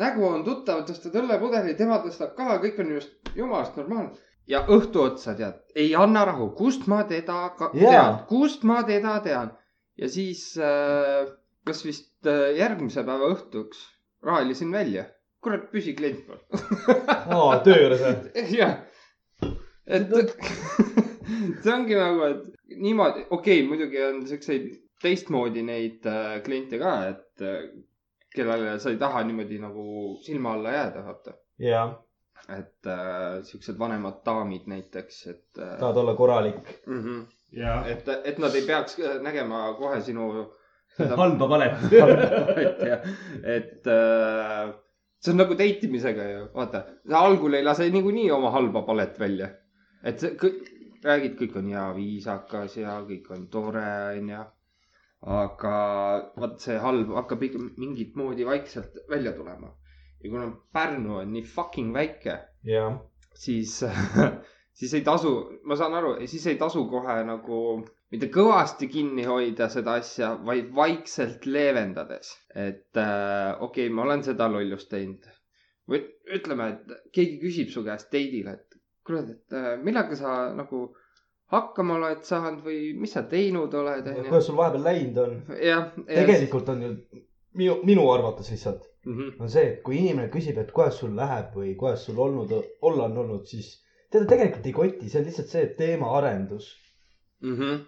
nägu 0.00 0.26
on 0.28 0.44
tuttav, 0.46 0.84
tõstad 0.88 1.16
õllepudeli, 1.20 1.74
tema 1.78 1.98
tõstab 2.04 2.36
ka, 2.38 2.58
kõik 2.62 2.80
on 2.84 2.94
just 2.98 3.32
jumalast 3.36 3.76
normaalne. 3.80 4.14
ja 4.46 4.62
õhtu 4.70 5.02
otsa 5.02 5.34
tead, 5.34 5.58
ei 5.74 5.94
anna 5.98 6.24
rahu, 6.28 6.52
kust 6.58 6.86
ma 6.86 7.02
teda 7.04 7.48
ka 7.58 7.70
Jaa. 7.74 7.90
tean, 7.90 8.20
kust 8.28 8.62
ma 8.64 8.82
teda 8.86 9.18
tean. 9.24 9.50
ja 9.96 10.08
siis 10.08 10.52
äh,, 10.58 11.26
kas 11.66 11.84
vist 11.84 12.26
äh, 12.26 12.54
järgmise 12.58 13.02
päeva 13.04 13.32
õhtuks 13.34 13.82
raalisin 14.22 14.72
välja. 14.72 15.06
kurat, 15.42 15.68
püsiklient 15.70 16.26
mul. 16.28 16.38
aa, 17.06 17.58
töö 17.64 17.76
juures 17.80 18.00
või? 18.02 18.46
jah, 18.60 18.78
et 19.86 20.08
see 21.62 21.72
ongi 21.72 21.98
nagu, 21.98 22.30
et 22.30 22.78
niimoodi, 22.80 23.26
okei 23.30 23.60
okay,, 23.60 23.68
muidugi 23.68 24.02
on 24.04 24.22
siukseid 24.28 24.72
teistmoodi 25.02 25.62
neid 25.66 26.06
äh, 26.10 26.40
kliente 26.44 26.80
ka, 26.80 26.96
et 27.12 27.44
äh, 27.44 27.68
kellele 28.36 28.76
sa 28.82 28.92
ei 28.92 28.98
taha 29.00 29.22
niimoodi 29.26 29.60
nagu 29.62 29.86
silma 30.24 30.56
alla 30.56 30.74
jääda, 30.74 31.04
vaata. 31.06 31.36
jaa, 31.62 31.86
et 32.58 32.90
äh, 32.92 33.42
siuksed 33.48 33.78
vanemad 33.78 34.22
daamid 34.26 34.68
näiteks, 34.70 35.20
et 35.32 35.60
äh, 35.62 35.76
tahad 35.80 36.02
olla 36.02 36.14
korralik. 36.14 36.62
mm. 36.86 37.02
-hmm. 37.02 37.26
ja 37.52 37.82
et, 37.86 38.08
et 38.24 38.38
nad 38.38 38.54
ei 38.54 38.66
peaks 38.66 38.98
äh, 39.00 39.20
nägema 39.22 39.74
kohe 39.78 40.00
sinu 40.00 40.30
seda 40.96 41.16
halba 41.16 41.48
valet. 41.48 41.86
et 42.66 42.82
jah, 42.90 43.06
et 43.56 43.86
äh, 43.86 44.74
see 45.20 45.32
on 45.32 45.40
nagu 45.42 45.54
date 45.58 45.86
imisega 45.88 46.30
ju, 46.30 46.48
vaata, 46.54 46.84
algul 47.12 47.54
ei 47.54 47.64
lase 47.64 47.90
niikuinii 47.90 48.30
oma 48.30 48.50
halba 48.50 48.82
palet 48.82 49.20
välja. 49.20 49.48
Et 50.06 50.22
see 50.22 50.36
kõik, 50.40 50.68
räägid, 51.06 51.34
kõik 51.40 51.56
on 51.60 51.70
hea 51.72 51.86
viisakas 51.96 52.76
ja 52.80 52.98
kõik 53.08 53.30
on 53.34 53.48
tore, 53.52 53.88
onju. 54.20 54.44
aga 55.36 55.76
vaat 56.38 56.60
see 56.62 56.76
halb 56.78 57.10
hakkab 57.16 57.42
ikka 57.42 57.60
mingit 57.82 58.14
moodi 58.20 58.44
vaikselt 58.46 59.00
välja 59.10 59.32
tulema. 59.36 59.72
ja 60.22 60.30
kuna 60.30 60.50
Pärnu 60.72 61.18
on 61.22 61.32
nii 61.32 61.44
fucking 61.56 61.94
väike, 61.94 62.38
jah, 62.64 63.00
siis, 63.34 63.80
siis 64.78 64.94
ei 64.94 65.04
tasu, 65.06 65.32
ma 65.64 65.76
saan 65.76 65.94
aru, 65.94 66.16
siis 66.26 66.46
ei 66.46 66.58
tasu 66.60 66.86
kohe 66.90 67.18
nagu 67.26 67.60
mitte 68.14 68.28
kõvasti 68.32 68.88
kinni 68.90 69.24
hoida 69.26 69.68
seda 69.72 69.96
asja, 70.00 70.34
vaid 70.48 70.70
vaikselt 70.74 71.46
leevendades. 71.46 72.36
et 72.54 72.96
äh, 73.02 73.56
okei 73.60 73.86
okay,, 73.88 73.94
ma 73.94 74.06
olen 74.06 74.22
seda 74.22 74.48
lollust 74.52 74.90
teinud. 74.90 75.26
või 75.90 76.02
ütleme, 76.34 76.70
et 76.72 77.12
keegi 77.14 77.38
küsib 77.42 77.68
su 77.70 77.84
käest 77.86 78.10
date'il, 78.12 78.48
et 78.50 78.65
kurat, 79.06 79.30
et 79.30 79.56
äh, 79.56 79.72
millega 79.82 80.18
sa 80.18 80.36
nagu 80.54 80.88
hakkama 81.54 82.00
oled 82.00 82.26
saanud 82.26 82.64
või 82.66 82.90
mis 82.98 83.14
sa 83.14 83.22
teinud 83.30 83.74
oled, 83.74 84.08
kuidas 84.26 84.50
sul 84.50 84.58
vahepeal 84.58 84.84
läinud 84.88 85.22
on? 85.22 85.38
tegelikult 86.08 86.68
on 86.74 86.82
ju 86.82 86.92
minu, 87.54 87.80
minu 87.86 88.10
arvates 88.10 88.50
lihtsalt 88.50 88.84
-hmm. 89.06 89.32
on 89.40 89.50
see, 89.50 89.64
et 89.72 89.82
kui 89.86 89.98
inimene 90.00 90.30
küsib, 90.32 90.58
et 90.60 90.72
kuidas 90.74 91.00
sul 91.00 91.14
läheb 91.16 91.54
või 91.56 91.74
kuidas 91.78 92.06
sul 92.08 92.18
olnud, 92.22 92.54
olla 92.86 93.08
on 93.08 93.18
olnud, 93.24 93.44
siis 93.50 93.72
teda 94.12 94.28
tegelikult 94.30 94.66
ei 94.66 94.76
koti, 94.76 95.10
see 95.10 95.20
on 95.20 95.28
lihtsalt 95.28 95.52
see 95.52 95.66
teemaarendus. 95.78 96.70
Mm 97.44 97.58
-hmm. 97.58 97.82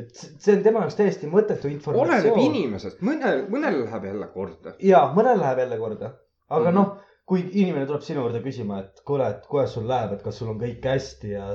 et 0.00 0.22
see 0.22 0.56
on 0.56 0.62
tema 0.64 0.84
jaoks 0.84 0.96
täiesti 0.98 1.28
mõttetu 1.30 1.68
oleneb 1.68 1.76
informatsioon. 1.76 2.40
inimesest, 2.46 3.02
mõnel, 3.04 3.44
mõnel 3.52 3.82
läheb 3.84 4.08
jälle 4.10 4.30
korda. 4.34 4.74
ja 4.82 5.02
mõnel 5.16 5.38
läheb 5.42 5.58
jälle 5.64 5.78
korda, 5.78 6.14
aga 6.48 6.60
mm. 6.60 6.66
-hmm. 6.66 6.74
noh, 6.74 7.07
kui 7.28 7.42
inimene 7.52 7.84
tuleb 7.86 8.00
sinu 8.06 8.22
juurde 8.24 8.40
küsima, 8.44 8.78
et 8.84 9.02
kuule, 9.04 9.26
et 9.34 9.42
kuidas 9.50 9.74
sul 9.76 9.84
läheb, 9.88 10.12
et 10.16 10.22
kas 10.24 10.38
sul 10.40 10.48
on 10.48 10.60
kõik 10.60 10.86
hästi 10.88 11.30
ja 11.34 11.48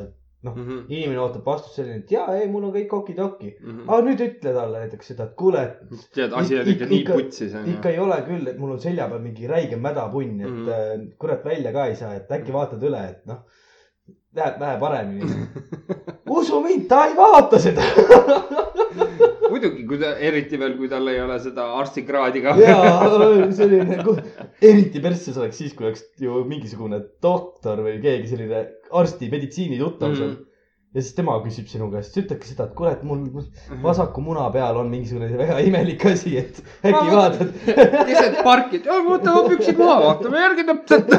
noh, 0.43 0.55
Mm 0.55 0.65
-hmm. 0.67 0.79
inimene 0.91 1.19
ootab 1.23 1.45
vastust 1.45 1.75
selline, 1.79 1.95
et 2.03 2.11
ja 2.11 2.25
ei, 2.35 2.47
mul 2.51 2.63
on 2.67 2.73
kõik 2.75 2.91
okidoki. 2.97 3.53
Mm 3.61 3.71
-hmm. 3.77 3.85
aga 3.87 4.01
nüüd 4.09 4.19
ütle 4.25 4.53
talle 4.53 4.79
näiteks 4.79 5.07
seda, 5.07 5.23
et 5.23 5.35
kuule, 5.39 5.61
et 5.63 5.79
tead, 6.13 6.33
asi 6.33 6.59
on 6.59 6.65
Ik- 6.67 6.71
ikka 6.73 6.85
nii 6.85 7.03
putsis 7.05 7.53
onju 7.55 7.71
ikka. 7.73 7.89
ei 7.89 7.99
ole 7.99 8.17
küll, 8.27 8.47
et 8.49 8.57
mul 8.59 8.71
on 8.71 8.79
selja 8.79 9.07
peal 9.07 9.19
mingi 9.21 9.47
räige 9.47 9.75
mädapunn, 9.75 10.41
et 10.41 10.49
Mhm. 10.49 10.59
mm 10.59 10.67
-hmm. 10.67 11.15
kurat 11.17 11.45
välja 11.45 11.71
ka 11.71 11.85
ei 11.85 11.95
saa, 11.95 12.13
et 12.15 12.31
äkki 12.31 12.51
vaatad 12.53 12.83
üle, 12.83 13.09
et 13.09 13.25
noh, 13.25 13.37
läheb 14.35 14.59
vähe 14.59 14.79
paremini. 14.79 15.31
usu 16.39 16.61
mind, 16.61 16.87
ta 16.89 17.05
ei 17.05 17.15
vaata 17.15 17.59
seda. 17.59 17.81
muidugi, 19.53 19.85
kui 19.89 19.99
ta, 20.01 20.13
eriti 20.29 20.57
veel, 20.61 20.73
kui 20.79 20.89
tal 20.91 21.07
ei 21.13 21.19
ole 21.23 21.37
seda 21.43 21.67
arstikraadi 21.79 22.41
ka. 22.45 22.55
ja 22.57 22.79
selline, 23.55 23.99
eriti 24.61 25.01
persses 25.03 25.37
oleks 25.37 25.61
siis, 25.61 25.75
kui 25.77 25.87
oleks 25.91 26.03
ju 26.21 26.41
mingisugune 26.49 26.99
doktor 27.23 27.83
või 27.85 27.99
keegi 28.03 28.33
selline 28.33 28.65
arsti, 28.93 29.29
meditsiini 29.31 29.77
tuttav 29.81 30.11
Mhm. 30.13 30.17
seal. 30.23 30.33
ja 30.93 31.01
siis 31.01 31.15
tema 31.17 31.33
küsib 31.41 31.65
sinu 31.71 31.87
käest, 31.89 32.13
ütlebki 32.21 32.45
seda, 32.51 32.67
et 32.69 32.75
kuule, 32.77 32.91
et 32.93 33.01
mul 33.09 33.23
mul 33.33 33.45
vasaku 33.81 34.21
muna 34.21 34.43
peal 34.53 34.77
on 34.77 34.91
mingisugune 34.91 35.29
väga 35.39 35.55
imelik 35.65 36.03
asi, 36.05 36.35
et 36.37 36.59
äkki 36.85 36.91
Ma- 36.91 37.15
vaatad. 37.15 37.49
keset 38.09 38.37
parki, 38.45 38.81
võtame 39.07 39.41
püksid 39.55 39.79
maha, 39.81 39.95
vaatame 40.05 40.43
järgi 40.43 40.67
täpselt. 40.69 41.09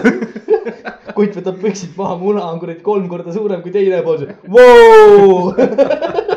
kutt 1.19 1.35
võtab 1.41 1.59
püksid 1.63 1.99
maha, 1.99 2.15
muna 2.23 2.45
on 2.53 2.61
kuradi 2.63 2.83
kolm 2.87 3.09
korda 3.11 3.35
suurem 3.35 3.63
kui 3.67 3.75
teine 3.75 3.99
pool. 4.07 4.29
Vau. 4.55 6.31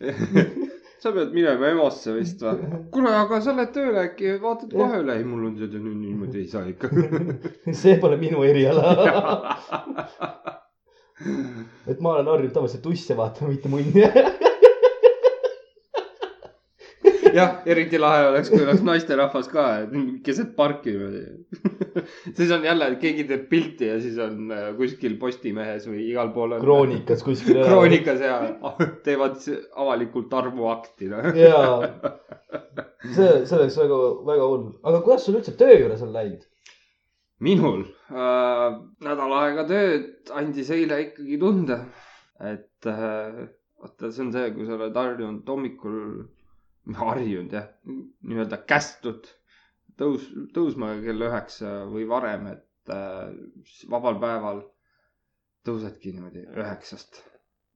sa 1.02 1.12
pead 1.16 1.32
minema 1.36 1.70
EMO-sse 1.72 2.14
vist 2.16 2.42
või? 2.44 2.68
kuule, 2.94 3.12
aga 3.22 3.40
sa 3.44 3.54
lähed 3.56 3.72
tööle 3.76 4.04
äkki, 4.08 4.34
vaatad 4.42 4.72
kohe 4.74 5.00
üle. 5.02 5.16
ei, 5.20 5.24
mul 5.28 5.46
on 5.50 5.56
seda 5.60 5.80
nii- 5.80 5.96
niimoodi 6.04 6.42
ei 6.44 6.48
saa 6.52 6.64
ikka. 6.70 6.90
see 7.82 7.96
pole 8.02 8.16
minu 8.20 8.44
eriala. 8.48 9.56
et 11.90 12.00
ma 12.00 12.14
olen 12.16 12.30
harjunud 12.32 12.54
tavaliselt 12.56 12.84
tusse 12.84 13.16
vaatama, 13.18 13.52
mitte 13.52 13.68
munni. 13.72 14.06
jah, 17.34 17.56
eriti 17.70 17.98
lahe 18.00 18.26
oleks, 18.30 18.50
kui 18.52 18.62
oleks 18.64 18.82
naisterahvas 18.86 19.48
ka, 19.52 19.64
keset 20.26 20.52
parki 20.56 20.94
niimoodi. 20.94 21.22
siis 22.36 22.50
on 22.56 22.64
jälle, 22.66 22.88
keegi 23.02 23.24
teeb 23.28 23.46
pilti 23.50 23.88
ja 23.90 23.98
siis 24.02 24.18
on 24.22 24.50
äh, 24.54 24.68
kuskil 24.78 25.16
Postimehes 25.22 25.88
või 25.90 26.06
igal 26.10 26.32
pool 26.34 26.56
on. 26.56 26.62
kroonikas 26.64 27.24
kuskil. 27.26 27.60
kroonikas 27.66 28.22
ja 28.24 28.36
teevad 29.06 29.38
s- 29.40 29.60
avalikult 29.76 30.32
armuakti 30.40 31.10
noh. 31.12 31.30
jaa, 31.36 31.90
see, 33.16 33.32
see 33.46 33.58
oleks 33.58 33.78
väga, 33.80 34.00
väga 34.30 34.48
hull. 34.52 34.66
aga 34.86 35.02
kuidas 35.06 35.26
sul 35.28 35.38
üldse 35.40 35.56
töö 35.60 35.76
juures 35.78 36.02
on 36.06 36.12
läinud? 36.16 36.46
minul 37.40 37.86
äh, 38.12 38.66
nädal 39.06 39.32
aega 39.38 39.64
tööd 39.68 40.28
andis 40.36 40.68
eile 40.76 40.98
ikkagi 41.06 41.38
tunda, 41.40 41.78
et 42.44 42.88
äh, 42.90 43.46
vaata, 43.80 44.10
see 44.12 44.26
on 44.26 44.32
see, 44.34 44.50
kui 44.52 44.66
sa 44.68 44.76
oled 44.76 44.98
harjunud 45.00 45.48
hommikul, 45.48 45.96
harjunud 47.00 47.52
jah, 47.54 47.66
nii-öelda 47.86 48.58
kästud 48.68 49.28
tõus, 50.00 50.26
tõusma 50.56 50.94
kell 51.04 51.26
üheksa 51.28 51.72
või 51.90 52.06
varem, 52.08 52.46
et 52.54 52.92
äh, 52.94 53.32
vabal 53.92 54.18
päeval 54.22 54.62
tõusedki 55.68 56.14
niimoodi 56.14 56.46
üheksast, 56.56 57.20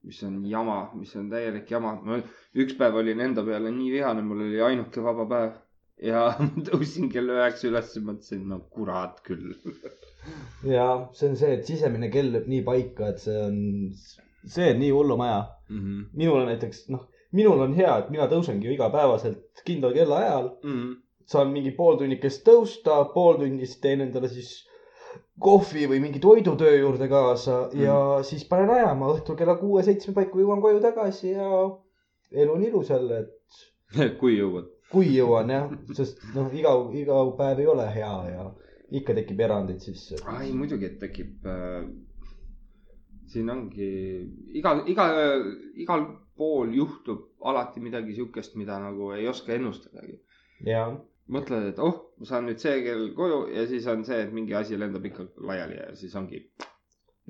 mis 0.08 0.20
on 0.26 0.40
jama, 0.48 0.78
mis 0.96 1.12
on 1.20 1.28
täielik 1.32 1.70
jama. 1.70 1.94
ma 2.04 2.18
üks 2.64 2.76
päev 2.80 2.96
olin 3.02 3.20
enda 3.26 3.44
peale 3.44 3.72
nii 3.74 3.92
vihane, 3.98 4.24
mul 4.24 4.46
oli 4.46 4.60
ainuke 4.70 5.04
vaba 5.04 5.26
päev 5.34 5.54
ja 6.02 6.24
tõusin 6.68 7.10
kell 7.12 7.30
üheksa 7.36 7.68
üles 7.70 7.92
ja 7.96 8.02
mõtlesin, 8.08 8.46
no 8.50 8.60
kurat 8.74 9.20
küll. 9.26 9.52
ja 10.76 10.86
see 11.16 11.30
on 11.32 11.36
see, 11.40 11.52
et 11.58 11.68
sisemine 11.68 12.10
kell 12.14 12.32
lööb 12.34 12.48
nii 12.50 12.64
paika, 12.66 13.12
et 13.12 13.20
see 13.24 13.36
on, 13.44 13.58
see 14.56 14.70
on 14.72 14.80
nii 14.80 14.92
hullumaja. 14.96 15.42
mm. 15.68 15.80
-hmm. 15.84 16.06
minul 16.22 16.40
on 16.42 16.48
näiteks, 16.52 16.86
noh, 16.94 17.04
minul 17.34 17.66
on 17.66 17.74
hea, 17.76 17.96
et 17.98 18.12
mina 18.14 18.28
tõusengi 18.30 18.70
ju 18.70 18.76
igapäevaselt 18.76 19.64
kindlal 19.66 19.96
kellaajal. 19.96 20.52
Mm 20.62 20.92
saan 21.30 21.52
mingi 21.54 21.72
pool 21.76 21.98
tunnikest 22.00 22.44
tõusta, 22.46 23.00
pool 23.14 23.38
tunnist 23.40 23.80
teen 23.84 24.04
endale 24.04 24.28
siis 24.32 24.52
kohvi 25.42 25.86
või 25.90 26.00
mingi 26.02 26.20
toidu 26.22 26.54
töö 26.58 26.74
juurde 26.76 27.08
kaasa 27.10 27.56
mm. 27.66 27.84
ja 27.84 27.96
siis 28.26 28.44
panen 28.50 28.70
ajama 28.76 29.12
õhtul 29.14 29.38
kella 29.38 29.56
kuue-seitsme 29.58 30.14
paiku 30.16 30.42
jõuan 30.42 30.62
koju 30.62 30.82
tagasi 30.84 31.32
ja 31.34 31.48
elu 32.34 32.54
on 32.54 32.64
ilus 32.66 32.90
jälle, 32.92 33.24
et 33.24 34.16
kui 34.20 34.36
jõuad. 34.38 34.70
kui 34.92 35.10
jõuan 35.14 35.50
jah, 35.50 35.70
sest 35.96 36.22
noh, 36.34 36.52
iga, 36.54 36.74
iga 36.94 37.24
päev 37.38 37.62
ei 37.64 37.70
ole 37.70 37.86
hea 37.94 38.14
ja 38.30 38.48
ikka 38.94 39.16
tekib 39.16 39.40
erandeid 39.42 39.82
sisse. 39.82 40.20
ai, 40.30 40.52
muidugi, 40.52 40.92
et 40.92 41.00
tekib 41.02 41.46
äh,. 41.50 41.86
Siin 43.26 43.50
ongi 43.50 43.88
igal, 44.60 44.82
iga, 44.90 45.06
igal 45.76 46.04
pool 46.36 46.72
juhtub 46.74 47.28
alati 47.46 47.80
midagi 47.80 48.14
siukest, 48.14 48.56
mida 48.60 48.78
nagu 48.82 49.12
ei 49.16 49.28
oska 49.30 49.54
ennustadagi. 49.54 50.20
mõtled, 51.30 51.70
et 51.70 51.78
oh, 51.80 52.00
ma 52.20 52.26
saan 52.28 52.44
nüüd 52.48 52.58
see 52.60 52.82
kell 52.84 53.06
koju 53.16 53.46
ja 53.54 53.66
siis 53.66 53.86
on 53.88 54.02
see, 54.04 54.18
et 54.26 54.32
mingi 54.36 54.54
asi 54.54 54.76
lendab 54.76 55.04
ikka 55.08 55.24
laiali 55.40 55.78
ja 55.78 55.94
siis 55.96 56.14
ongi. 56.20 56.42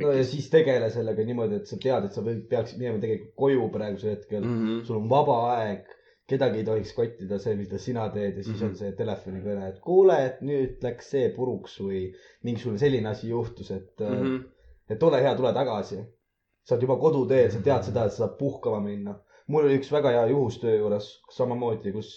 no 0.03 0.11
ja 0.11 0.25
siis 0.27 0.49
tegele 0.51 0.89
sellega 0.91 1.23
niimoodi, 1.25 1.61
et 1.61 1.67
sa 1.71 1.77
tead, 1.79 2.05
et 2.09 2.13
sa 2.17 2.23
peaksid 2.25 2.81
minema 2.81 2.99
tegelikult 3.03 3.37
koju 3.43 3.69
praegusel 3.77 4.17
hetkel 4.17 4.43
mm. 4.43 4.49
Mhm. 4.57 4.65
-hmm. 4.71 4.85
sul 4.89 4.97
on 4.97 5.09
vaba 5.11 5.37
aeg, 5.59 5.85
kedagi 6.27 6.59
ei 6.59 6.65
tohiks 6.65 6.93
kottida 6.97 7.39
see, 7.39 7.55
mida 7.61 7.79
sina 7.79 8.09
teed 8.11 8.37
ja 8.37 8.43
siis 8.43 8.49
mm 8.49 8.55
Mhm. 8.55 8.65
-hmm. 8.65 8.71
on 8.71 8.77
see 8.77 8.93
telefonikõne, 9.03 9.69
et 9.69 9.79
kuule, 9.81 10.17
et 10.27 10.41
nüüd 10.43 10.83
läks 10.83 11.11
see 11.11 11.29
puruks 11.37 11.79
või 11.81 12.03
mingisugune 12.43 12.79
selline 12.79 13.09
asi 13.09 13.29
juhtus, 13.29 13.71
et 13.71 14.01
mm, 14.01 14.07
Mhm. 14.07 14.27
-hmm. 14.27 14.43
Et 14.91 15.03
ole 15.03 15.21
hea, 15.23 15.35
tule 15.37 15.53
tagasi. 15.57 15.99
sa 16.65 16.75
oled 16.75 16.83
juba 16.87 16.97
koduteel, 16.97 17.51
sa 17.53 17.61
tead 17.61 17.83
seda, 17.85 18.05
et 18.07 18.13
sa 18.13 18.25
saad 18.25 18.39
puhkama 18.39 18.81
minna. 18.81 19.19
mul 19.49 19.65
oli 19.67 19.77
üks 19.79 19.91
väga 19.93 20.11
hea 20.15 20.27
juhus 20.31 20.57
töö 20.63 20.79
juures 20.79 21.09
samamoodi, 21.37 21.93
kus 21.93 22.11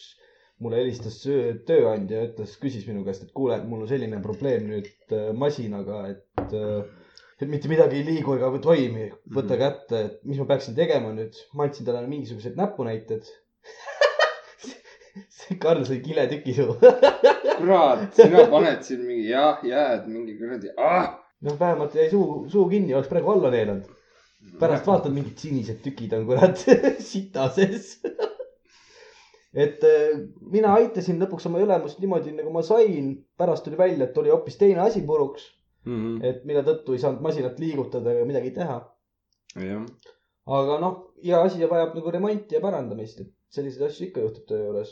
mulle 0.60 0.78
helistas 0.80 1.18
öö- 1.28 1.58
tööandja 1.68 2.22
ja 2.22 2.28
ütles, 2.30 2.54
küsis 2.62 2.88
minu 2.88 3.04
käest, 3.06 3.24
et 3.28 3.32
kuule, 3.36 3.58
et 3.60 3.66
mul 3.68 3.82
on 3.84 3.90
selline 3.92 4.22
probleem 4.24 4.64
nüüd 4.72 4.88
äh, 5.12 5.28
masinaga, 5.36 6.06
et 6.14 6.54
äh, 6.56 6.86
et 7.42 7.50
mitte 7.52 7.70
midagi 7.70 8.00
ei 8.00 8.06
liigu 8.08 8.34
ega 8.38 8.50
toimi, 8.64 9.12
võta 9.30 9.54
Mhm. 9.54 9.60
kätte, 9.62 10.00
et 10.08 10.24
mis 10.26 10.40
ma 10.40 10.46
peaksin 10.50 10.76
tegema 10.76 11.12
nüüd. 11.14 11.36
ma 11.54 11.68
andsin 11.68 11.86
talle 11.86 12.08
mingisugused 12.08 12.56
näpunäited. 12.58 13.28
see 15.38 15.58
Karl 15.60 15.84
sai 15.86 16.00
kiletüki 16.02 16.54
su. 16.54 16.66
kurat, 17.60 18.08
sina 18.16 18.48
paned 18.52 18.82
siin 18.88 19.02
mingi 19.06 19.30
jah, 19.30 19.62
jääd 19.66 20.08
mingi 20.10 20.38
kuradi 20.40 20.74
ah!. 20.78 21.14
noh, 21.46 21.60
vähemalt 21.60 21.96
jäi 21.96 22.10
suu, 22.10 22.46
suu 22.50 22.66
kinni, 22.70 22.94
oleks 22.98 23.10
praegu 23.12 23.32
alla 23.36 23.52
neelanud. 23.54 23.90
pärast 24.60 24.88
vaatad, 24.88 25.14
mingid 25.14 25.38
sinised 25.42 25.82
tükid 25.84 26.14
on 26.18 26.26
kurat 26.30 26.58
sita 27.12 27.50
sees. 27.54 27.98
et 29.54 29.84
äh, 29.84 30.18
mina 30.54 30.74
aitasin 30.80 31.20
lõpuks 31.22 31.48
oma 31.50 31.62
ülemust 31.64 32.00
niimoodi, 32.04 32.34
nagu 32.38 32.52
ma 32.54 32.62
sain. 32.66 33.14
pärast 33.38 33.66
tuli 33.66 33.78
välja, 33.78 34.06
et 34.08 34.18
oli 34.18 34.30
hoopis 34.34 34.58
teine 34.58 34.82
asi 34.86 35.02
puruks, 35.06 35.54
Mhm. 35.88 36.20
et 36.26 36.42
mille 36.46 36.64
tõttu 36.68 36.92
ei 36.94 37.00
saanud 37.00 37.22
masinat 37.24 37.60
liigutada 37.64 38.12
ega 38.12 38.26
midagi 38.28 38.50
teha. 38.52 38.82
aga 40.58 40.80
noh, 40.84 40.98
iga 41.24 41.42
asi 41.46 41.60
vajab 41.64 41.96
nagu 41.96 42.12
remonti 42.12 42.56
ja 42.56 42.60
parandamist, 42.64 43.22
et 43.22 43.30
selliseid 43.56 43.86
asju 43.88 44.08
ikka 44.08 44.22
juhtub 44.26 44.46
töö 44.50 44.66
juures. 44.66 44.92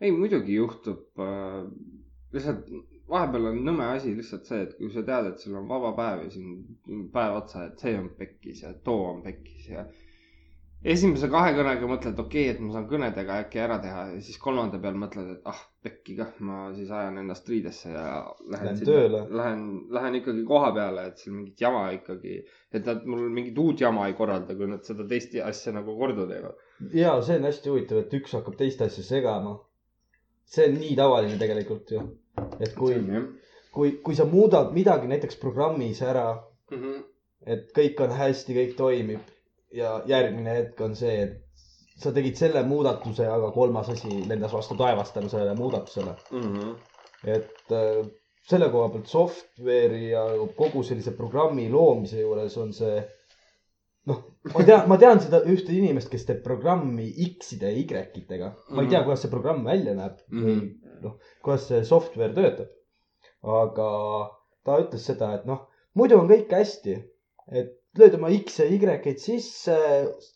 ei 0.00 0.10
muidugi 0.10 0.56
juhtub 0.58 1.06
äh,. 1.22 1.62
lihtsalt 2.34 2.66
vahepeal 3.10 3.50
on 3.50 3.60
nõme 3.66 3.90
asi 3.92 4.14
lihtsalt 4.16 4.48
see, 4.48 4.62
et 4.66 4.72
kui 4.78 4.90
sa 4.92 5.04
tead, 5.06 5.28
et 5.32 5.42
sul 5.42 5.58
on 5.60 5.68
vaba 5.68 5.92
päev 5.98 6.24
ja 6.24 6.32
siin 6.32 7.08
päev 7.12 7.42
otsa, 7.42 7.68
et 7.68 7.84
see 7.84 7.98
on 7.98 8.08
pekkis 8.18 8.64
ja 8.64 8.72
too 8.86 9.10
on 9.10 9.22
pekkis 9.24 9.68
ja. 9.74 9.84
esimese 10.94 11.28
kahe 11.32 11.52
kõnega 11.56 11.88
mõtled, 11.90 12.18
okei 12.18 12.48
okay,, 12.48 12.54
et 12.54 12.64
ma 12.64 12.72
saan 12.72 12.88
kõnedega 12.88 13.38
äkki 13.44 13.60
ära 13.60 13.78
teha 13.82 14.06
ja 14.14 14.24
siis 14.24 14.40
kolmanda 14.40 14.80
peal 14.80 14.96
mõtled, 15.00 15.36
et 15.36 15.52
ah 15.52 15.60
pekki 15.84 16.16
kah, 16.16 16.32
ma 16.48 16.70
siis 16.76 16.88
ajan 16.88 17.20
ennast 17.20 17.48
riidesse 17.52 17.92
ja 17.92 18.06
lähen 18.48 18.70
Lähen 18.70 18.88
tööle. 18.88 19.22
Lähen, 19.40 19.62
lähen 19.92 20.18
ikkagi 20.20 20.44
koha 20.48 20.72
peale, 20.76 21.06
et 21.10 21.20
seal 21.20 21.36
mingit 21.36 21.60
jama 21.60 21.84
ikkagi, 21.98 22.38
et 22.72 22.88
nad 22.88 23.04
mul 23.04 23.28
mingit 23.28 23.60
uut 23.60 23.84
jama 23.84 24.08
ei 24.08 24.16
korralda, 24.16 24.56
kui 24.56 24.70
nad 24.70 24.84
seda 24.88 25.04
teist 25.10 25.36
asja 25.44 25.76
nagu 25.76 25.96
korda 26.00 26.24
teevad. 26.30 26.66
ja 26.96 27.14
see 27.22 27.36
on 27.40 27.48
hästi 27.50 27.72
huvitav, 27.72 28.00
et 28.04 28.18
üks 28.20 28.36
hakkab 28.38 28.56
teist 28.60 28.80
asja 28.84 29.04
segama. 29.04 29.58
see 30.56 30.70
on 30.70 30.80
nii 30.80 30.96
tavaline 30.96 31.40
tegelikult 31.40 31.92
ju. 31.92 32.08
Et 32.60 32.74
kui, 32.78 32.96
kui, 33.74 33.92
kui 34.04 34.16
sa 34.18 34.26
muudad 34.28 34.72
midagi 34.76 35.10
näiteks 35.10 35.38
programmis 35.42 36.02
ära, 36.02 36.28
mm. 36.70 36.82
-hmm. 36.82 37.04
et 37.46 37.70
kõik 37.76 38.02
on 38.04 38.10
hästi, 38.18 38.58
kõik 38.58 38.76
toimib 38.76 39.32
ja 39.74 40.02
järgmine 40.06 40.56
hetk 40.58 40.80
on 40.80 40.96
see, 40.96 41.22
et 41.22 41.40
sa 42.00 42.12
tegid 42.12 42.36
selle 42.36 42.62
muudatuse, 42.66 43.26
aga 43.26 43.50
kolmas 43.54 43.88
asi 43.88 44.22
lendas 44.28 44.52
vastu 44.52 44.76
taevast 44.76 45.14
tänu 45.14 45.28
sellele 45.28 45.54
muudatusele. 45.54 46.14
Mm 46.30 46.54
-hmm. 46.54 46.76
et 47.24 47.72
äh, 47.72 48.06
selle 48.48 48.68
koha 48.70 48.88
pealt 48.88 49.06
software'i 49.06 50.10
ja 50.10 50.24
kogu 50.56 50.82
sellise 50.82 51.10
programmi 51.10 51.68
loomise 51.70 52.20
juures 52.20 52.56
on 52.60 52.72
see 52.72 53.04
noh, 54.10 54.20
ma 54.54 54.64
tean, 54.64 54.88
ma 54.88 54.98
tean 55.00 55.20
seda 55.20 55.40
ühte 55.48 55.72
inimest, 55.72 56.10
kes 56.12 56.26
teeb 56.28 56.42
programmi 56.44 57.08
X-ide 57.26 57.70
ja 57.72 57.78
Y-itega. 57.80 58.52
ma 58.70 58.84
ei 58.84 58.90
tea, 58.92 59.02
kuidas 59.06 59.24
see 59.24 59.32
programm 59.32 59.64
välja 59.64 59.94
näeb 59.96 60.20
või 60.28 60.58
noh, 61.02 61.18
kuidas 61.42 61.68
see 61.68 61.84
software 61.84 62.34
töötab. 62.34 62.68
aga 63.44 63.88
ta 64.64 64.78
ütles 64.80 65.04
seda, 65.04 65.34
et 65.36 65.44
noh, 65.48 65.66
muidu 65.94 66.16
on 66.18 66.28
kõik 66.30 66.52
hästi, 66.54 66.94
et 67.52 67.74
lööd 67.98 68.16
oma 68.18 68.30
X 68.34 68.58
ja 68.62 68.66
Y-id 68.66 69.20
sisse, 69.22 69.76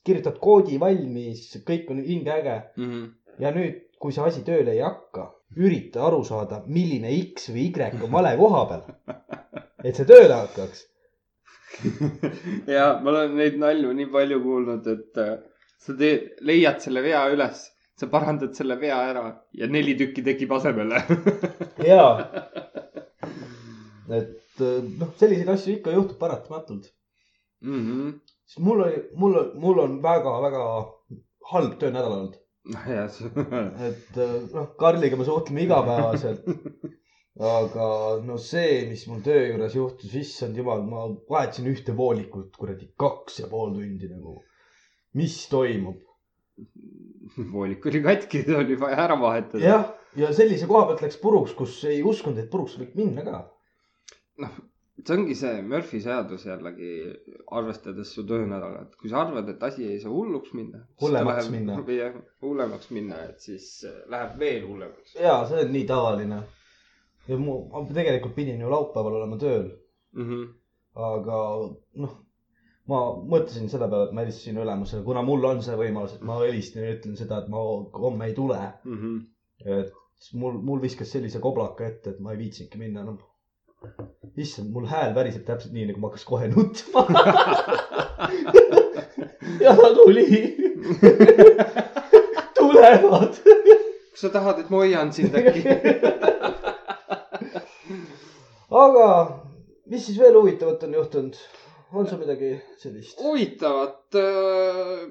kirjutad 0.07 0.39
koodi 0.43 0.79
valmis, 0.81 1.49
kõik 1.67 1.91
on 1.91 2.03
hingeäge 2.05 2.59
Mm 2.77 2.91
-hmm. 2.91 3.09
ja 3.39 3.51
nüüd, 3.55 3.81
kui 3.99 4.13
see 4.13 4.25
asi 4.25 4.45
tööle 4.45 4.73
ei 4.73 4.81
hakka, 4.85 5.33
ürita 5.57 6.05
aru 6.07 6.23
saada, 6.25 6.63
milline 6.67 7.11
X 7.35 7.51
või 7.51 7.71
Y 7.71 8.05
on 8.05 8.13
vale 8.13 8.37
koha 8.37 8.65
peal. 8.71 8.83
et 9.85 9.97
see 9.97 10.05
tööle 10.05 10.35
hakkaks. 10.35 10.87
ja 12.77 13.01
ma 13.03 13.11
olen 13.11 13.37
neid 13.37 13.59
nalju 13.59 13.93
nii 13.93 14.07
palju 14.13 14.41
kuulnud, 14.43 14.87
et 14.87 15.19
äh, 15.23 15.35
sa 15.79 15.95
teed, 15.99 16.31
leiad 16.41 16.81
selle 16.81 17.03
vea 17.03 17.29
üles, 17.33 17.65
sa 17.99 18.07
parandad 18.13 18.55
selle 18.55 18.77
vea 18.81 18.99
ära 19.11 19.25
ja 19.61 19.69
neli 19.71 19.97
tükki 19.99 20.25
tekib 20.27 20.53
asemele. 20.55 21.03
jaa. 21.91 22.13
et 24.19 24.63
noh, 25.01 25.11
selliseid 25.21 25.51
asju 25.55 25.79
ikka 25.79 25.95
juhtub 25.97 26.19
paratamatult. 26.23 26.93
Mhm. 27.63 28.13
sest 28.47 28.63
mul 28.65 28.85
oli, 28.85 29.01
mul, 29.19 29.39
mul 29.63 29.81
on 29.83 29.99
väga-väga 30.03 30.63
halb 31.53 31.75
töönädal 31.81 32.15
olnud. 32.19 32.39
jah, 32.95 33.19
et 33.89 34.19
noh, 34.55 34.71
Karliga 34.79 35.19
me 35.19 35.27
suhtleme 35.27 35.67
igapäevaselt. 35.67 36.47
aga 37.39 37.87
no 38.27 38.37
see, 38.43 38.83
mis 38.91 39.05
mul 39.11 39.23
töö 39.27 39.45
juures 39.47 39.75
juhtus, 39.79 40.15
issand 40.23 40.59
jumal, 40.59 40.83
ma 40.87 41.07
vahetasin 41.31 41.71
ühte 41.71 41.95
voolikut 41.99 42.57
kuradi 42.59 42.91
kaks 42.99 43.41
ja 43.43 43.51
pool 43.51 43.75
tundi 43.75 44.11
nagu. 44.11 44.39
mis 45.19 45.41
toimub? 45.51 46.08
Voolik 47.53 47.87
oli 47.87 48.03
katki, 48.03 48.45
oli 48.61 48.79
vaja 48.81 49.05
ära 49.05 49.21
vahetada. 49.21 49.65
jah, 49.65 49.87
ja 50.17 50.33
sellise 50.35 50.67
koha 50.71 50.89
pealt 50.89 51.05
läks 51.05 51.21
puruks, 51.23 51.55
kus 51.59 51.79
ei 51.89 52.03
uskunud, 52.07 52.41
et 52.43 52.51
puruks 52.51 52.79
võib 52.81 52.97
minna 52.99 53.25
ka. 53.27 53.45
see 54.99 55.15
ongi 55.15 55.35
see 55.39 55.63
Murphy 55.63 56.01
seadus 56.03 56.45
jällegi, 56.47 56.93
arvestades 57.55 58.13
su 58.15 58.25
töönädalat, 58.29 58.95
kui 58.99 59.11
sa 59.13 59.23
arvad, 59.23 59.49
et 59.53 59.63
asi 59.63 59.87
ei 59.87 59.99
saa 60.03 60.13
hulluks 60.13 60.55
minna. 60.59 60.83
Hullemaks 61.03 61.51
minna. 61.55 61.81
jah, 61.95 62.21
hullemaks 62.45 62.93
minna, 62.95 63.25
et 63.31 63.43
siis 63.43 63.69
äh, 63.89 63.99
läheb 64.11 64.39
veel 64.43 64.63
hullemaks 64.69 65.19
ja 65.19 65.41
see 65.51 65.65
on 65.65 65.75
nii 65.75 65.85
tavaline. 65.89 66.43
ja 67.29 67.37
mu, 67.41 67.61
tegelikult 67.95 68.35
pidin 68.39 68.65
ju 68.65 68.71
laupäeval 68.73 69.21
olema 69.21 69.39
tööl, 69.39 69.69
mm. 70.17 70.31
-hmm. 70.31 70.49
aga 71.13 71.43
noh, 72.03 72.17
ma 72.89 72.99
mõtlesin 73.35 73.69
selle 73.69 73.89
peale, 73.91 74.09
et 74.09 74.15
ma 74.17 74.25
helistasin 74.25 74.61
ülemusele, 74.63 75.03
kuna 75.05 75.23
mul 75.27 75.45
on 75.45 75.59
see 75.65 75.77
võimalus, 75.77 76.15
et 76.17 76.25
ma 76.25 76.39
helistan 76.41 76.87
ja 76.87 76.95
ütlen 76.97 77.19
seda, 77.21 77.43
et 77.43 77.49
ma 77.53 77.59
homme 78.05 78.29
ei 78.29 78.35
tule. 78.37 78.61
Mm 78.85 79.01
-hmm. 79.01 79.17
et 79.79 79.93
mul, 80.41 80.55
mul 80.71 80.81
viskas 80.83 81.13
sellise 81.13 81.39
koblaka 81.45 81.87
ette, 81.87 82.11
et 82.11 82.21
ma 82.21 82.33
ei 82.33 82.39
viitsinudki 82.39 82.79
minna 82.79 83.01
enam. 83.05 83.19
issand, 84.37 84.71
mul 84.75 84.87
hääl 84.91 85.15
väriseb 85.15 85.45
täpselt 85.47 85.73
nii, 85.73 85.87
nagu 85.87 86.01
ma 86.01 86.09
hakkas 86.09 86.25
kohe 86.25 86.49
nutma. 86.49 87.07
ja 89.65 89.77
tuli. 89.95 90.57
tulevad. 92.59 93.35
kas 94.11 94.21
sa 94.21 94.29
tahad, 94.29 94.59
et 94.59 94.71
ma 94.71 94.77
hoian 94.83 95.13
sind 95.13 95.35
äkki? 95.35 95.63
aga 98.85 99.07
mis 99.87 100.07
siis 100.07 100.19
veel 100.19 100.41
huvitavat 100.41 100.83
on 100.89 100.95
juhtunud? 100.99 101.35
On 101.93 102.07
sul 102.07 102.19
midagi 102.19 102.53
sellist? 102.77 103.21
huvitavat 103.23 104.15
äh,, 104.15 105.07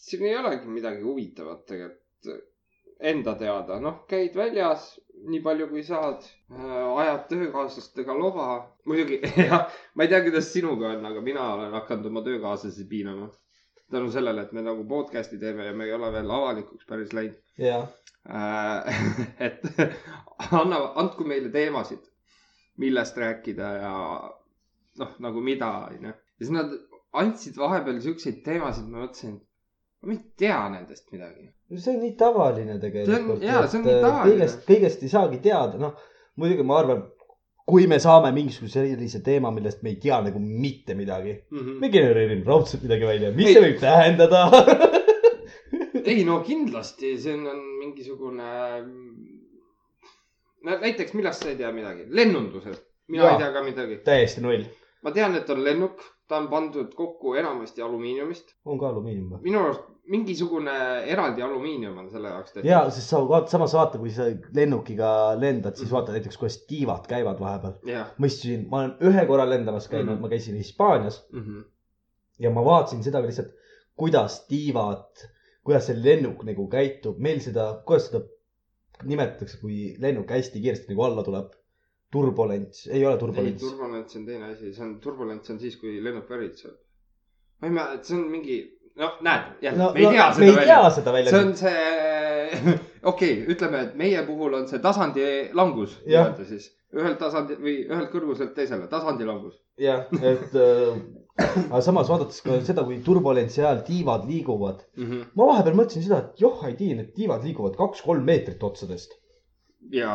siin 0.00 0.24
ei 0.26 0.36
olegi 0.36 0.68
midagi 0.68 1.02
huvitavat 1.02 1.66
tegelikult 1.66 2.00
enda 3.00 3.34
teada, 3.40 3.78
noh, 3.80 4.02
käid 4.08 4.34
väljas 4.36 4.92
nii 5.30 5.40
palju, 5.44 5.68
kui 5.70 5.82
saad 5.84 6.24
äh,, 6.24 6.98
ajad 7.02 7.26
töökaaslastega 7.32 8.16
loba. 8.16 8.48
muidugi 8.88 9.20
jah, 9.50 9.68
ma 9.94 10.04
ei 10.04 10.12
tea, 10.12 10.22
kuidas 10.26 10.52
sinuga 10.52 10.94
on, 10.94 11.06
aga 11.06 11.22
mina 11.24 11.46
olen 11.54 11.76
hakanud 11.78 12.10
oma 12.10 12.24
töökaaslasi 12.26 12.88
piinama. 12.88 13.30
tänu 13.90 14.10
sellele, 14.12 14.42
et 14.46 14.52
me 14.52 14.62
nagu 14.62 14.84
podcast'i 14.86 15.38
teeme 15.38 15.64
ja 15.66 15.72
me 15.74 15.84
ei 15.84 15.92
ole 15.92 16.12
veel 16.12 16.30
avalikuks 16.30 16.86
päris 16.86 17.12
läinud 17.12 17.40
jah, 17.58 17.88
äh. 18.28 19.00
et 19.46 19.64
anna, 20.52 20.84
andku 20.94 21.24
meile 21.24 21.48
teemasid, 21.52 22.04
millest 22.78 23.16
rääkida 23.16 23.72
ja 23.82 23.94
noh, 24.98 25.14
nagu 25.22 25.44
mida, 25.44 25.70
onju. 25.90 26.10
ja 26.10 26.42
siis 26.44 26.50
nad 26.54 26.74
andsid 27.20 27.56
vahepeal 27.58 28.00
siukseid 28.02 28.42
teemasid, 28.46 28.90
ma 28.90 29.04
mõtlesin, 29.04 29.38
ma 30.06 30.14
ei 30.16 30.20
tea 30.40 30.60
nendest 30.72 31.10
midagi. 31.14 31.50
see 31.76 31.94
on 31.94 32.02
nii 32.04 32.16
tavaline 32.18 32.78
tegelikult. 32.82 33.42
jaa, 33.46 33.66
see 33.66 33.80
on 33.80 33.86
nii 33.86 34.02
tavaline. 34.02 34.34
kõigest, 34.34 34.62
kõigest 34.68 35.06
ei 35.06 35.12
saagi 35.12 35.42
teada, 35.44 35.80
noh 35.80 35.98
muidugi 36.40 36.66
ma 36.66 36.78
arvan, 36.80 37.02
kui 37.70 37.86
me 37.90 38.00
saame 38.02 38.32
mingisuguse 38.34 38.82
sellise 38.88 39.20
teema, 39.26 39.52
millest 39.54 39.82
me 39.84 39.92
ei 39.92 39.98
tea 40.02 40.18
nagu 40.24 40.40
mitte 40.42 40.96
midagi, 40.98 41.36
me 41.52 41.90
genereerime 41.92 42.46
raudselt 42.46 42.82
midagi 42.86 43.06
välja, 43.06 43.32
mis 43.36 43.50
Ei. 43.50 43.56
see 43.56 43.64
võib 43.66 43.80
tähendada 43.82 44.44
ei 46.10 46.24
no 46.26 46.40
kindlasti, 46.46 47.14
see 47.20 47.36
on, 47.36 47.64
mingisugune. 47.80 48.50
no 50.66 50.78
näiteks, 50.82 51.14
millest 51.18 51.44
sa 51.44 51.52
ei 51.52 51.58
tea 51.60 51.72
midagi, 51.74 52.06
lennundused, 52.08 52.78
mina 53.12 53.26
Jaa. 53.26 53.32
ei 53.34 53.42
tea 53.44 53.52
ka 53.54 53.64
midagi. 53.66 54.00
täiesti 54.06 54.44
null. 54.44 54.66
Ma 55.02 55.12
tean, 55.16 55.36
et 55.38 55.50
on 55.50 55.62
lennuk, 55.64 56.02
ta 56.28 56.38
on 56.38 56.48
pandud 56.50 56.92
kokku 56.96 57.34
enamasti 57.40 57.82
alumiiniumist. 57.82 58.54
on 58.64 58.78
ka 58.78 58.88
alumiinium 58.88 59.34
või? 59.34 59.42
minu 59.48 59.62
arust 59.64 59.86
mingisugune 60.10 60.74
eraldi 61.12 61.42
alumiinium 61.46 61.98
on 62.02 62.08
selle 62.10 62.32
jaoks 62.32 62.54
tehtud. 62.54 62.68
ja, 62.68 62.80
sest 62.90 63.12
sa 63.12 63.20
vaata, 63.28 63.50
samas 63.52 63.74
vaata, 63.76 64.00
kui 64.02 64.12
sa 64.14 64.26
lennukiga 64.56 65.10
lendad, 65.38 65.76
siis 65.78 65.92
vaata 65.92 66.14
näiteks, 66.16 66.38
kuidas 66.40 66.58
tiivad 66.70 67.06
käivad 67.10 67.40
vahepeal. 67.42 67.76
ma 68.18 68.30
istusin, 68.30 68.66
ma 68.70 68.82
olen 68.82 68.96
ühe 69.10 69.26
korra 69.28 69.46
lendamas 69.48 69.88
käinud 69.88 70.08
mm. 70.08 70.16
-hmm. 70.16 70.26
ma 70.26 70.32
käisin 70.34 70.58
Hispaanias 70.58 71.22
mm 71.32 71.44
-hmm. 71.44 71.64
ja 72.46 72.50
ma 72.50 72.64
vaatasin 72.64 73.04
seda 73.06 73.22
lihtsalt, 73.22 73.54
kuidas 73.96 74.44
tiivad, 74.48 75.24
kuidas 75.64 75.86
see 75.86 76.02
lennuk 76.02 76.44
nagu 76.48 76.68
käitub, 76.68 77.18
meil 77.18 77.40
seda, 77.40 77.70
kuidas 77.86 78.10
seda 78.10 78.24
nimetatakse, 79.04 79.60
kui 79.60 79.96
lennuk 79.98 80.30
hästi 80.30 80.60
kiiresti 80.60 80.92
nagu 80.92 81.02
alla 81.08 81.24
tuleb. 81.24 81.52
turbulents, 82.12 82.86
ei 82.90 83.04
ole 83.06 83.14
ei, 83.14 83.20
turbulents. 83.20 83.62
turbulents 83.62 84.16
on 84.18 84.26
teine 84.26 84.50
asi, 84.50 84.72
see 84.74 84.84
on, 84.86 84.96
turbulents 85.04 85.52
on 85.52 85.60
siis, 85.62 85.76
kui 85.80 86.00
lennuk 86.02 86.30
väritseb. 86.30 86.74
ma 87.60 87.68
ei 87.68 87.76
mäleta, 87.76 88.08
see 88.08 88.18
on 88.18 88.26
mingi, 88.32 88.58
noh, 88.98 89.20
näed, 89.26 89.54
jälle 89.62 89.78
no, 89.78 89.92
me 89.94 90.02
ei 90.02 90.10
tea 90.16 90.26
no, 90.26 90.34
seda 90.34 90.44
me 90.44 90.50
ei 90.50 90.56
välja 90.56 90.80
tea 90.80 90.90
seda 90.96 91.14
välja. 91.16 91.30
see 91.30 91.44
on 91.44 91.56
see, 91.62 92.74
okei 93.12 93.32
okay,, 93.36 93.54
ütleme, 93.54 93.86
et 93.86 93.96
meie 94.00 94.26
puhul 94.26 94.58
on 94.58 94.68
see 94.70 94.82
tasandi 94.82 95.30
langus 95.54 95.96
nii-öelda 96.06 96.48
siis. 96.50 96.70
ühelt 96.96 97.20
tasandi 97.22 97.54
või 97.62 97.76
ühelt 97.86 98.10
kõrguselt 98.10 98.56
teisele, 98.58 98.90
tasandi 98.90 99.28
langus. 99.28 99.60
jah, 99.78 100.08
et 100.18 100.58
äh, 100.58 100.98
aga 101.70 101.80
samas 101.84 102.10
vaadates 102.10 102.42
ka 102.44 102.58
seda, 102.66 102.84
kui 102.86 102.98
turbulentsi 103.06 103.62
ajal 103.62 103.82
tiivad 103.86 104.26
liiguvad, 104.28 104.82
mm. 104.96 105.06
-hmm. 105.06 105.32
ma 105.38 105.48
vahepeal 105.52 105.78
mõtlesin 105.78 106.06
seda, 106.06 106.18
et 106.24 106.42
joh, 106.42 106.62
ei 106.66 106.76
tea, 106.78 106.96
need 106.98 107.12
tiivad 107.16 107.44
liiguvad 107.46 107.78
kaks-kolm 107.78 108.26
meetrit 108.26 108.62
otsadest. 108.70 109.14
ja, 109.92 110.14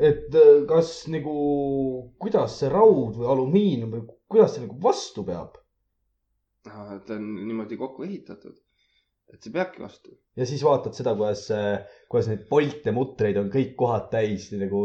et 0.00 0.34
äh, 0.34 0.64
kas 0.68 0.96
nagu, 1.12 1.36
kuidas 2.22 2.58
see 2.60 2.72
raud 2.72 3.16
või 3.20 3.30
alumiinium 3.34 3.94
või 3.94 4.04
kuidas 4.26 4.56
see 4.56 4.66
nagu 4.66 4.78
vastu 4.82 5.24
peab 5.26 5.60
ta 6.66 7.14
on 7.14 7.26
niimoodi 7.46 7.78
kokku 7.78 8.06
ehitatud, 8.06 8.56
et 9.32 9.42
see 9.42 9.52
peabki 9.54 9.82
vastu. 9.82 10.16
ja 10.36 10.46
siis 10.48 10.64
vaatad 10.66 10.96
seda, 10.98 11.14
kuidas, 11.18 11.46
kuidas 12.10 12.30
neid 12.30 12.44
polte, 12.50 12.94
mutreid 12.94 13.38
on 13.40 13.52
kõik 13.52 13.76
kohad 13.78 14.10
täis 14.12 14.48
nagu 14.58 14.82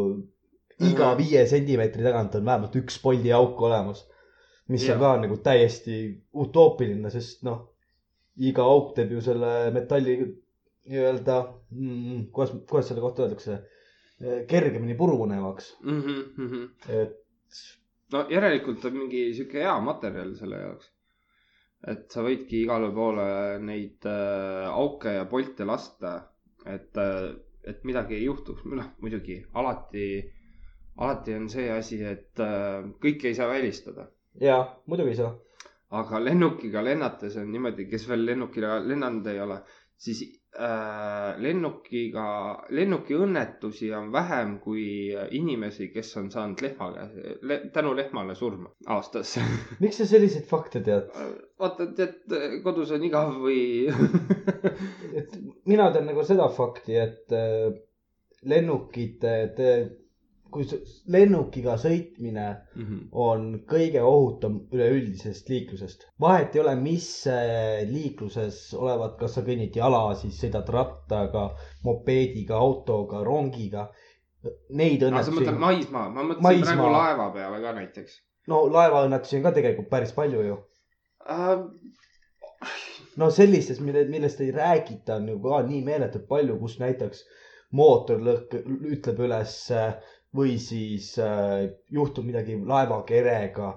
iga 0.81 1.11
viie 1.17 1.43
sentimeetri 1.49 2.05
tagant 2.05 2.37
on 2.37 2.45
vähemalt 2.45 2.77
üks 2.81 2.97
poldiauk 3.01 3.59
olemas. 3.67 4.05
mis 4.71 4.85
Jah. 4.87 4.95
on 4.95 5.01
ka 5.01 5.11
nagu 5.25 5.37
täiesti 5.43 5.95
utoopiline, 6.43 7.09
sest 7.11 7.41
noh, 7.43 7.65
iga 8.39 8.63
auk 8.63 8.93
teeb 8.95 9.11
ju 9.11 9.21
selle 9.25 9.71
metalli 9.75 10.15
nii-öelda 10.21 11.37
mm,, 11.75 12.21
kuidas, 12.31 12.53
kuidas 12.69 12.87
selle 12.89 13.03
kohta 13.03 13.25
öeldakse, 13.25 13.57
kergemini 14.47 14.95
purunevaks, 14.97 15.77
mm. 15.83 16.01
-hmm, 16.01 16.23
mm 16.37 16.49
-hmm. 16.49 16.69
et 17.01 17.17
no 18.13 18.25
järelikult 18.29 18.85
on 18.85 18.97
mingi 18.97 19.21
sihuke 19.35 19.61
hea 19.63 19.77
materjal 19.85 20.33
selle 20.39 20.59
jaoks. 20.65 20.89
et 21.91 22.11
sa 22.13 22.21
võidki 22.21 22.59
igale 22.61 22.91
poole 22.93 23.23
neid 23.65 24.05
äh, 24.05 24.67
auke 24.69 25.15
ja 25.15 25.23
polte 25.25 25.65
lasta, 25.65 26.11
et 26.65 26.97
äh,, 27.01 27.31
et 27.71 27.83
midagi 27.85 28.15
ei 28.17 28.25
juhtuks, 28.25 28.65
noh 28.65 28.91
muidugi 29.01 29.39
alati, 29.53 30.05
alati 30.97 31.33
on 31.37 31.47
see 31.49 31.69
asi, 31.73 31.97
et 32.05 32.39
äh, 32.41 32.85
kõike 33.01 33.31
ei 33.31 33.37
saa 33.37 33.49
välistada. 33.49 34.07
ja 34.41 34.59
muidugi 34.85 35.15
ei 35.15 35.21
saa. 35.23 35.33
aga 36.01 36.19
lennukiga 36.23 36.83
lennates 36.83 37.35
on 37.37 37.49
niimoodi, 37.51 37.87
kes 37.89 38.07
veel 38.09 38.25
lennukiga 38.25 38.77
lennanud 38.85 39.25
ei 39.27 39.41
ole, 39.41 39.57
siis 39.97 40.21
lennukiga, 40.51 42.23
lennukiõnnetusi 42.75 43.91
on 43.95 44.09
vähem 44.11 44.57
kui 44.59 45.13
inimesi, 45.31 45.87
kes 45.93 46.09
on 46.19 46.27
saanud 46.31 46.59
lehma 46.61 46.89
le,, 47.41 47.59
tänu 47.73 47.93
lehmale 47.95 48.35
surma 48.35 48.71
aastas. 48.91 49.37
miks 49.83 50.01
sa 50.01 50.09
selliseid 50.09 50.45
fakte 50.49 50.83
tead? 50.83 51.07
vaata, 51.61 51.87
et 52.03 52.35
kodus 52.65 52.91
on 52.91 53.07
igav 53.07 53.37
või 53.39 53.87
et 55.21 55.39
mina 55.69 55.87
tean 55.93 56.09
nagu 56.11 56.25
seda 56.27 56.49
fakti, 56.51 56.99
et 56.99 57.31
äh, 57.37 57.71
lennukite, 58.43 59.35
kui 60.51 60.65
lennukiga 61.13 61.77
sõitmine 61.79 62.47
on 63.25 63.45
kõige 63.69 64.01
ohutum 64.03 64.57
üleüldisest 64.73 65.49
liiklusest. 65.49 66.07
vahet 66.19 66.55
ei 66.55 66.61
ole, 66.61 66.75
mis 66.75 67.09
äh, 67.31 67.83
liikluses 67.89 68.73
olevat, 68.77 69.17
kas 69.19 69.37
sa 69.37 69.45
kõnnid 69.47 69.75
jala, 69.75 70.03
siis 70.15 70.39
sõidad 70.41 70.69
rattaga, 70.69 71.49
mopeediga, 71.83 72.57
autoga, 72.57 73.23
rongiga. 73.23 73.89
Neid 74.73 75.03
aga 75.05 75.21
sa 75.23 75.31
mõtled 75.31 75.53
õnnetusi, 75.53 75.61
maismaa, 75.61 76.09
ma 76.09 76.23
mõtlesin 76.25 76.43
Maismaa. 76.43 76.75
praegu 76.75 76.93
laeva 76.95 77.31
peale 77.35 77.61
ka 77.61 77.73
näiteks 77.77 78.19
no 78.49 78.61
laevaõnnetusi 78.73 79.37
on 79.39 79.45
ka 79.45 79.53
tegelikult 79.57 79.89
päris 79.91 80.13
palju 80.17 80.45
ju. 80.47 80.57
äh,. 81.29 81.65
no 83.21 83.29
sellistest, 83.33 83.83
mille, 83.85 84.05
millest 84.09 84.41
ei 84.41 84.51
räägita, 84.55 85.19
on 85.19 85.29
ju 85.33 85.37
ka 85.43 85.61
nii 85.67 85.83
meeletult 85.85 86.27
palju, 86.29 86.57
kus 86.61 86.79
näiteks 86.81 87.23
mootor 87.77 88.21
lõhk-, 88.27 88.57
ütleb 88.95 89.21
üles 89.27 89.55
äh, 89.75 89.93
või 90.37 90.57
siis 90.61 91.13
äh, 91.19 91.69
juhtub 91.91 92.27
midagi 92.27 92.55
laevakerega, 92.67 93.71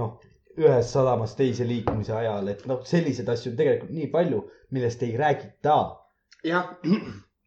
noh, 0.00 0.16
ühest 0.60 0.94
sadamast 0.94 1.38
teise 1.38 1.66
liikumise 1.66 2.14
ajal, 2.14 2.48
et 2.52 2.64
noh, 2.70 2.82
selliseid 2.86 3.28
asju 3.32 3.52
on 3.52 3.60
tegelikult 3.60 3.94
nii 3.94 4.10
palju, 4.12 4.42
millest 4.76 5.02
ei 5.06 5.14
räägita. 5.18 5.78
jah, 6.44 6.74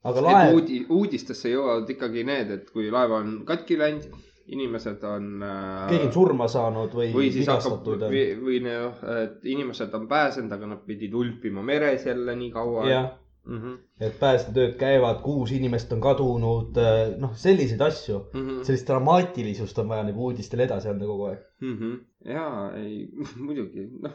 aga 0.04 0.24
et 0.24 0.26
laev, 0.26 0.56
uudi-, 0.58 0.86
uudistesse 0.90 1.54
jõuavad 1.54 1.92
ikkagi 1.94 2.26
need, 2.28 2.56
et 2.58 2.72
kui 2.74 2.90
laev 2.92 3.14
on 3.20 3.38
katki 3.48 3.78
läinud, 3.80 4.10
inimesed 4.48 5.04
on 5.04 5.44
äh, 5.44 5.88
keegi 5.92 6.08
on 6.08 6.14
surma 6.16 6.48
saanud 6.52 6.94
või, 6.96 7.10
või 7.14 7.32
siis 7.36 7.50
hakkab 7.52 7.88
või, 8.08 8.26
või 8.40 8.60
noh, 8.64 9.02
et 9.24 9.48
inimesed 9.48 9.96
on 9.96 10.08
pääsenud, 10.10 10.54
aga 10.56 10.74
nad 10.74 10.84
pidid 10.88 11.16
ulpima 11.16 11.64
meres 11.68 12.08
jälle 12.08 12.36
nii 12.40 12.52
kaua. 12.56 12.86
jah, 12.90 13.10
Mm 13.48 13.62
-hmm. 13.62 13.78
et 14.04 14.20
päästetööd 14.20 14.74
käivad, 14.80 15.22
kuus 15.24 15.52
inimest 15.56 15.92
on 15.96 16.02
kadunud, 16.04 16.78
noh, 17.22 17.36
selliseid 17.36 17.82
asju, 17.82 18.18
Mm 18.34 18.48
-hmm. 18.48 18.64
sellist 18.68 18.88
dramaatilisust 18.88 19.78
on 19.80 19.90
vaja 19.90 20.04
nagu 20.04 20.26
uudistele 20.30 20.64
edasi 20.64 20.90
anda 20.90 21.06
kogu 21.06 21.26
aeg. 21.32 21.40
mm. 21.60 21.78
-hmm. 21.78 22.00
ja 22.34 22.72
ei, 22.76 23.08
muidugi, 23.48 23.88
noh, 24.04 24.12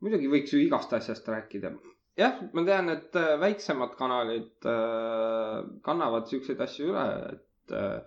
muidugi 0.00 0.28
võiks 0.28 0.52
ju 0.56 0.60
igast 0.66 0.92
asjast 0.92 1.28
rääkida. 1.28 1.72
jah, 2.18 2.40
ma 2.52 2.64
tean, 2.64 2.88
et 2.92 3.16
äh, 3.16 3.40
väiksemad 3.40 3.94
kanalid 3.96 4.66
äh, 4.68 5.62
kannavad 5.82 6.26
siukseid 6.26 6.60
asju 6.60 6.90
üle, 6.90 7.06
et 7.32 7.72
äh, 7.78 8.00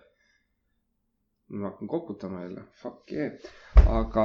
ma 1.48 1.68
hakkan 1.70 1.88
koputama 1.88 2.40
jälle, 2.42 2.60
fuck 2.82 3.12
yeah, 3.12 3.30
aga 3.86 4.24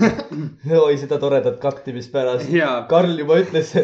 oi, 0.84 0.94
seda 0.96 1.18
toredat 1.20 1.58
kaktimist 1.60 2.12
pärast. 2.12 2.48
ja 2.54 2.86
Karl 2.88 3.12
juba 3.18 3.36
ütles, 3.42 3.74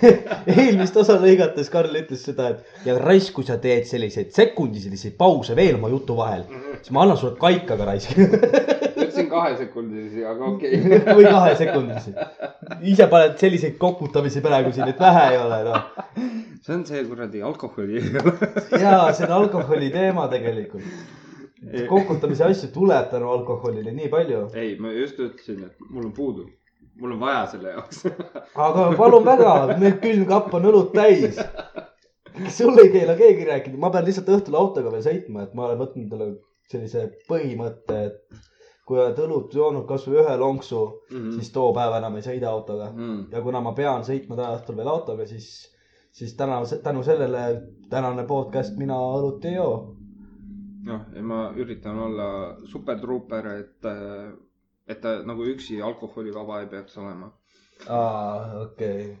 eelmist 0.54 0.96
osa 1.02 1.16
lõigates 1.18 1.72
Karl 1.74 1.98
ütles 1.98 2.22
seda, 2.28 2.52
et 2.54 2.86
ja 2.86 2.94
raisk, 3.00 3.32
kui 3.34 3.48
sa 3.48 3.56
teed 3.58 3.88
selliseid 3.90 4.30
sekundilisi 4.36 5.10
pause 5.18 5.56
veel 5.58 5.80
oma 5.80 5.90
jutu 5.90 6.14
vahel, 6.20 6.46
siis 6.76 6.94
ma 6.94 7.02
annan 7.02 7.18
sulle 7.18 7.34
kaikaga 7.40 7.90
raisk 7.90 8.14
ütlesin 9.14 9.28
kahesekundilisi, 9.32 10.22
aga 10.26 10.52
okei 10.52 10.80
okay.. 10.84 11.02
või 11.18 11.26
kahesekundilisi. 11.26 12.14
ise 12.94 13.10
paned 13.10 13.42
selliseid 13.42 13.74
koputamisi 13.82 14.44
praegu 14.44 14.70
siin, 14.70 14.94
et 14.94 15.02
vähe 15.02 15.26
ei 15.32 15.42
ole, 15.42 15.60
noh. 15.66 15.90
see 16.62 16.78
on 16.78 16.86
see 16.86 17.02
kuradi 17.10 17.42
alkoholi. 17.42 18.06
ja 18.70 18.96
see 19.10 19.26
on 19.26 19.36
alkoholi 19.40 19.90
teema 19.98 20.30
tegelikult. 20.30 21.22
Kokutamise 21.88 22.44
asju 22.44 22.70
tuleb 22.74 23.08
tänu 23.10 23.30
alkoholile 23.30 23.92
nii 23.92 24.10
palju. 24.12 24.44
ei, 24.54 24.76
ma 24.78 24.92
just 24.92 25.18
ütlesin, 25.18 25.64
et 25.68 25.90
mul 25.90 26.08
on 26.10 26.14
puudu, 26.16 26.46
mul 27.00 27.16
on 27.16 27.20
vaja 27.20 27.44
selle 27.54 27.74
jaoks. 27.76 28.04
aga 28.68 28.88
palun 28.98 29.26
väga, 29.26 29.54
meil 29.80 29.98
külmkapp 30.02 30.54
on 30.54 30.70
õlut 30.72 30.94
täis. 30.96 31.40
sul 32.56 32.78
ei 32.82 32.90
keela 32.94 33.14
keegi 33.18 33.46
rääkida, 33.50 33.78
ma 33.80 33.92
pean 33.94 34.08
lihtsalt 34.08 34.32
õhtul 34.38 34.58
autoga 34.58 34.92
veel 34.94 35.06
sõitma, 35.06 35.46
et 35.46 35.54
ma 35.54 35.68
olen 35.68 35.80
võtnud 35.84 36.04
endale 36.06 36.32
sellise 36.70 37.06
põhimõtte, 37.28 38.00
et 38.08 38.42
kui 38.84 39.00
oled 39.00 39.20
õlut 39.24 39.54
joonud 39.56 39.86
kasvõi 39.88 40.20
ühe 40.20 40.34
lonksu, 40.40 40.80
siis 41.36 41.52
too 41.54 41.70
päev 41.76 41.96
enam 41.98 42.18
ei 42.18 42.26
sõida 42.26 42.50
autoga. 42.50 42.90
mm.. 42.92 43.28
ja 43.32 43.40
kuna 43.44 43.62
ma 43.64 43.72
pean 43.76 44.04
sõitma 44.04 44.36
täna 44.36 44.58
õhtul 44.58 44.76
veel 44.80 44.90
autoga, 44.92 45.26
siis, 45.28 45.48
siis 46.12 46.34
täna, 46.36 46.60
tänu 46.84 47.04
sellele 47.06 47.44
tänane 47.90 48.26
podcast 48.28 48.76
mina 48.80 48.98
õlut 49.18 49.44
ei 49.48 49.56
joo. 49.56 49.96
noh, 50.84 51.04
ja 51.14 51.22
ma 51.22 51.40
üritan 51.60 51.98
olla 52.06 52.28
supertruuper, 52.70 53.50
et, 53.60 53.88
et 54.88 55.00
ta 55.02 55.18
nagu 55.26 55.46
üksi 55.52 55.80
alkoholivaba 55.82 56.62
ei 56.62 56.70
peaks 56.72 56.98
olema. 57.00 57.30
aa, 57.88 58.62
okei. 58.64 59.16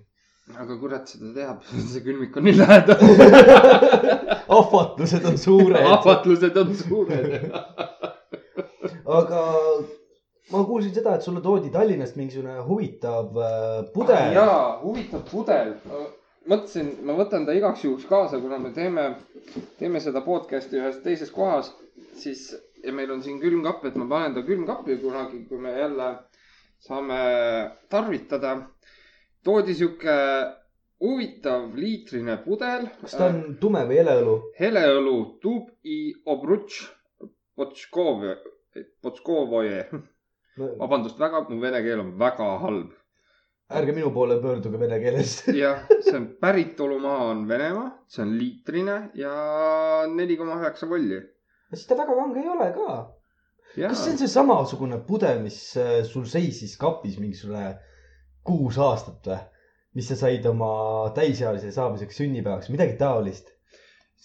aga 0.60 0.78
kurat 0.80 1.08
seda 1.08 1.32
teab, 1.36 1.64
see 1.92 2.04
külmik 2.04 2.36
on 2.36 2.48
nii 2.48 2.58
lähedal. 2.58 3.04
ahvatlused 4.58 5.28
on 5.30 5.38
suured. 5.40 5.92
ahvatlused 5.96 6.56
on 6.62 6.74
suured. 6.76 7.48
aga 9.18 9.44
ma 10.52 10.64
kuulsin 10.68 10.92
seda, 10.94 11.16
et 11.16 11.24
sulle 11.24 11.40
toodi 11.44 11.72
Tallinnast 11.72 12.20
mingisugune 12.20 12.60
huvitav 12.68 13.40
äh, 13.40 13.80
pudel. 13.94 14.36
jaa, 14.36 14.60
huvitav 14.82 15.24
pudel. 15.30 15.74
mõtlesin, 16.50 16.92
ma 17.06 17.16
võtan 17.18 17.46
ta 17.46 17.54
igaks 17.56 17.84
juhuks 17.84 18.06
kaasa, 18.08 18.40
kuna 18.42 18.58
me 18.58 18.70
teeme, 18.76 19.08
teeme 19.78 20.00
seda 20.00 20.22
podcast'i 20.24 20.80
ühes 20.80 21.00
teises 21.04 21.32
kohas, 21.34 21.72
siis 22.20 22.50
ja 22.84 22.92
meil 22.92 23.12
on 23.14 23.22
siin 23.24 23.40
külmkapp, 23.40 23.84
et 23.88 23.96
ma 24.00 24.06
panen 24.10 24.34
ta 24.36 24.42
külmkappi 24.46 24.98
kunagi, 25.02 25.44
kui 25.48 25.58
me 25.60 25.72
jälle 25.78 26.10
saame 26.84 27.20
tarvitada. 27.88 28.56
toodi 29.44 29.74
sihuke 29.74 30.16
huvitav 31.00 31.74
liitrine 31.76 32.36
pudel. 32.44 32.88
kas 33.00 33.16
ta 33.18 33.26
on 33.30 33.56
tume 33.60 33.84
või 33.88 34.00
heleõlu? 34.00 34.36
heleõlu 34.60 35.16
Tub 35.40 35.70
i 35.84 36.14
Obrutš 36.26 36.84
Potškov, 37.56 38.24
Potškovoje. 39.02 39.84
vabandust 40.80 41.18
väga, 41.18 41.44
mu 41.48 41.60
vene 41.60 41.82
keel 41.82 42.00
on 42.00 42.14
väga 42.18 42.48
halb. 42.62 42.92
Ärge 43.78 43.94
minu 43.96 44.10
poole 44.14 44.38
pöörduge 44.42 44.80
vene 44.80 44.98
keeles. 45.02 45.36
jah, 45.64 45.84
see 46.04 46.16
on 46.18 46.28
päritolumaa 46.40 47.30
on 47.30 47.44
Venemaa, 47.48 47.90
see 48.10 48.24
on 48.24 48.34
liitrine 48.38 48.98
ja 49.18 49.34
neli 50.10 50.38
koma 50.40 50.58
üheksa 50.60 50.88
volli. 50.90 51.20
siis 51.72 51.88
ta 51.90 51.98
väga 51.98 52.14
kange 52.18 52.42
ei 52.42 52.52
ole 52.52 52.68
ka. 52.76 53.00
kas 53.74 54.04
see 54.04 54.14
on 54.14 54.20
see 54.22 54.30
samasugune 54.30 55.00
pudel, 55.08 55.42
mis 55.42 55.58
äh, 55.80 55.96
sul 56.06 56.28
seisis 56.30 56.76
kapis 56.80 57.18
mingisugune 57.22 57.74
kuus 58.46 58.78
aastat 58.78 59.32
või? 59.32 59.42
mis 59.94 60.08
sa 60.10 60.16
said 60.18 60.46
oma 60.50 61.10
täisealise 61.14 61.70
saamiseks 61.74 62.16
sünnipäevaks, 62.18 62.70
midagi 62.74 62.96
taolist. 62.98 63.52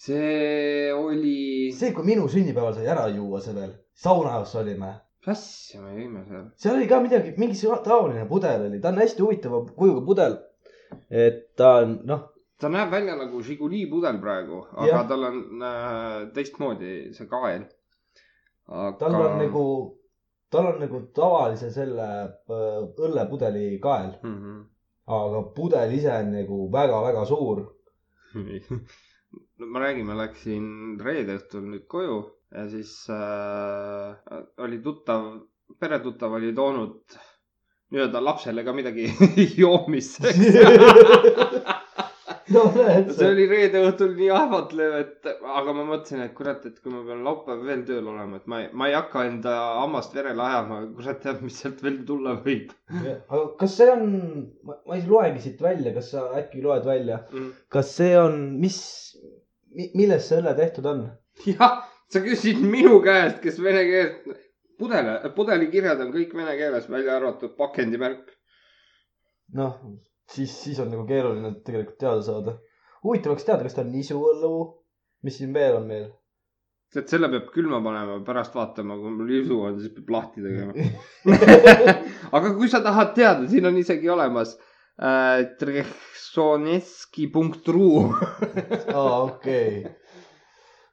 see 0.00 0.90
oli, 0.96 1.70
see, 1.76 1.92
kui 1.94 2.06
minu 2.06 2.26
sünnipäeval 2.30 2.74
sai 2.74 2.88
ära 2.90 3.06
juua 3.12 3.42
see 3.44 3.54
veel, 3.54 3.74
saunas 3.94 4.54
olime. 4.58 4.94
Asja 5.28 5.82
me 5.82 5.94
jõime 5.96 6.24
seal? 6.28 6.44
seal 6.56 6.76
oli 6.78 6.88
ka 6.88 7.00
midagi, 7.04 7.34
mingi 7.40 7.58
taoline 7.84 8.26
pudel 8.28 8.66
oli, 8.68 8.80
ta 8.80 8.92
on 8.92 9.00
hästi 9.02 9.24
huvitava 9.24 9.62
kujuga 9.76 10.04
pudel. 10.06 10.38
et 11.10 11.42
ta 11.56 11.74
on, 11.82 11.98
noh, 12.08 12.22
ta 12.60 12.70
näeb 12.72 12.90
välja 12.92 13.16
nagu 13.18 13.42
Žiguli 13.44 13.84
pudel 13.90 14.20
praegu, 14.22 14.64
aga 14.72 14.88
Jah. 14.88 15.06
tal 15.08 15.28
on 15.28 15.62
äh, 15.62 16.16
teistmoodi 16.34 17.12
see 17.16 17.28
kael. 17.28 17.66
tal 18.98 19.14
on 19.20 19.38
nagu, 19.42 19.64
tal 20.50 20.72
on 20.72 20.80
nagu 20.86 21.02
tavalise 21.16 21.70
selle 21.74 22.08
äh, 22.24 22.80
õllepudeli 23.06 23.78
kael, 23.82 24.16
mm. 24.22 24.40
-hmm. 24.40 24.66
aga 25.20 25.44
pudel 25.54 25.94
ise 25.98 26.12
on 26.16 26.32
nagu 26.32 26.66
väga-väga 26.72 27.24
suur. 27.26 27.64
no 29.58 29.66
ma 29.66 29.80
räägin, 29.80 30.06
ma 30.06 30.16
läksin 30.16 30.98
reede 31.04 31.36
õhtul 31.38 31.66
nüüd 31.68 31.86
koju 31.90 32.20
ja 32.54 32.68
siis 32.70 32.94
äh, 33.14 34.40
oli 34.58 34.80
tuttav, 34.82 35.26
peretuttav 35.78 36.38
oli 36.38 36.52
toonud 36.54 37.18
nii-öelda 37.90 38.24
lapsele 38.24 38.64
ka 38.64 38.74
midagi 38.74 39.10
joomiseks. 39.62 40.40
no 42.54 42.62
see 43.14 43.28
oli 43.28 43.46
reede 43.50 43.80
õhtul 43.86 44.14
nii 44.18 44.30
ahvatlev, 44.34 44.94
et 45.00 45.28
aga 45.30 45.74
ma 45.74 45.84
mõtlesin, 45.86 46.22
et 46.24 46.34
kurat, 46.36 46.64
et 46.66 46.78
kui 46.82 46.92
ma 46.92 47.02
pean 47.06 47.22
laupäev 47.26 47.62
veel 47.66 47.84
tööl 47.88 48.08
olema, 48.10 48.40
et 48.40 48.48
ma 48.50 48.62
ei, 48.64 48.70
ma 48.74 48.88
ei 48.90 48.96
hakka 48.96 49.24
enda 49.28 49.54
hammast 49.80 50.16
verele 50.16 50.44
ajama, 50.46 50.80
kurat 50.96 51.22
teab, 51.24 51.44
mis 51.46 51.60
sealt 51.62 51.82
veel 51.84 52.00
tulla 52.08 52.36
võib 52.44 52.74
aga 52.90 53.44
kas 53.60 53.76
see 53.78 53.90
on, 53.92 54.10
ma 54.66 54.98
ei 54.98 55.06
loegi 55.06 55.44
siit 55.46 55.62
välja, 55.62 55.94
kas 55.96 56.12
sa 56.14 56.26
äkki 56.40 56.64
loed 56.64 56.86
välja, 56.88 57.22
mm.. 57.30 57.52
kas 57.72 57.94
see 58.00 58.16
on, 58.18 58.40
mis, 58.62 58.80
millest 59.94 60.30
see 60.30 60.42
õlle 60.42 60.56
tehtud 60.58 60.90
on? 60.90 61.06
jah, 61.52 61.84
sa 62.10 62.22
küsid 62.24 62.58
minu 62.66 62.98
käest, 63.04 63.38
kes 63.44 63.60
vene 63.62 63.82
keelt, 63.88 64.16
pudele, 64.80 65.18
pudelikirjad 65.36 66.00
on 66.04 66.12
kõik 66.14 66.32
vene 66.36 66.54
keeles, 66.58 66.88
välja 66.90 67.12
arvatud 67.18 67.52
pakendimärk. 67.58 68.24
noh, 69.58 69.74
siis, 70.30 70.52
siis 70.62 70.78
on 70.82 70.90
nagu 70.92 71.04
keeruline 71.08 71.50
tegelikult 71.66 71.98
teada 71.98 72.22
saada. 72.22 72.52
huvitav 73.04 73.30
oleks 73.34 73.46
teada, 73.46 73.62
kas 73.66 73.76
ta 73.76 73.84
on 73.84 73.92
nisuõlu, 73.94 74.54
mis 75.26 75.36
siin 75.38 75.52
veel 75.54 75.74
on 75.80 75.86
meil? 75.90 76.08
tead, 76.90 77.06
selle 77.10 77.28
peab 77.30 77.46
külma 77.54 77.78
panema, 77.84 78.14
pärast 78.26 78.54
vaatama, 78.56 78.92
kui 78.98 79.10
mul 79.14 79.30
isu 79.40 79.56
on, 79.68 79.74
siis 79.78 79.92
peab 79.94 80.08
lahti 80.16 80.38
tegema. 80.42 80.72
aga 82.36 82.48
kui 82.56 82.68
sa 82.72 82.78
tahad 82.84 83.10
teada, 83.14 83.42
siin 83.50 83.64
on 83.70 83.76
isegi 83.78 84.08
olemas 84.10 84.50
äh,. 84.98 85.38
Trehsoneski.ru 85.60 87.90
aa, 88.94 89.22
okei. 89.22 89.72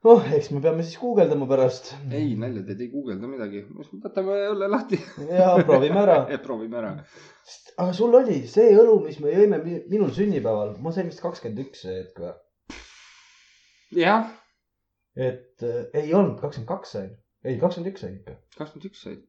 noh, 0.05 0.27
eks 0.37 0.51
me 0.53 0.61
peame 0.63 0.83
siis 0.85 0.97
guugeldama 1.01 1.47
pärast. 1.49 1.93
ei, 2.11 2.35
nalja 2.39 2.63
teed, 2.67 2.81
ei 2.85 2.89
guugelda 2.91 3.29
midagi, 3.29 3.63
võtame 4.03 4.37
õlle 4.51 4.69
lahti 4.71 4.99
ja 5.39 5.53
proovime 5.67 6.01
ära. 6.03 6.17
ja 6.31 6.39
proovime 6.43 6.79
ära. 6.81 6.91
aga 7.77 7.93
sul 7.97 8.15
oli 8.19 8.41
see 8.51 8.73
õlu, 8.77 8.99
mis 9.05 9.19
me 9.23 9.33
jõime 9.33 9.61
mi- 9.63 9.81
minul 9.89 10.13
sünnipäeval, 10.15 10.75
ma 10.83 10.93
sain 10.95 11.09
vist 11.09 11.23
kakskümmend 11.23 11.63
üks 11.65 11.85
see 11.85 11.95
hetk 12.01 12.21
või? 12.23 12.35
jah, 14.03 14.29
et 15.15 15.65
äh, 15.65 15.83
ei 16.03 16.13
olnud, 16.13 16.37
kakskümmend 16.41 16.69
kaks 16.71 16.95
sain. 16.97 17.11
ei, 17.43 17.57
kakskümmend 17.61 17.93
üks 17.93 18.05
sain 18.05 18.15
ikka. 18.19 18.37
kakskümmend 18.57 18.89
üks 18.91 19.03
said. 19.07 19.21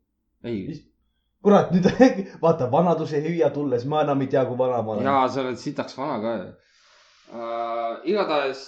ei, 0.44 0.64
kurat, 1.44 1.72
nüüd 1.74 1.88
vaata, 2.44 2.68
vanadus 2.72 3.14
ei 3.16 3.24
hüüa 3.24 3.50
tulles, 3.54 3.86
ma 3.88 4.02
enam 4.04 4.20
ei 4.24 4.30
tea, 4.32 4.44
kui 4.48 4.58
vana 4.58 4.82
ma 4.82 4.96
olen. 4.98 5.06
jaa, 5.08 5.24
sa 5.32 5.44
oled 5.46 5.60
sitaks 5.62 5.96
vana 5.98 6.18
ka 6.24 6.34
ju 6.42 6.50
uh,. 7.38 7.96
igatahes 8.08 8.66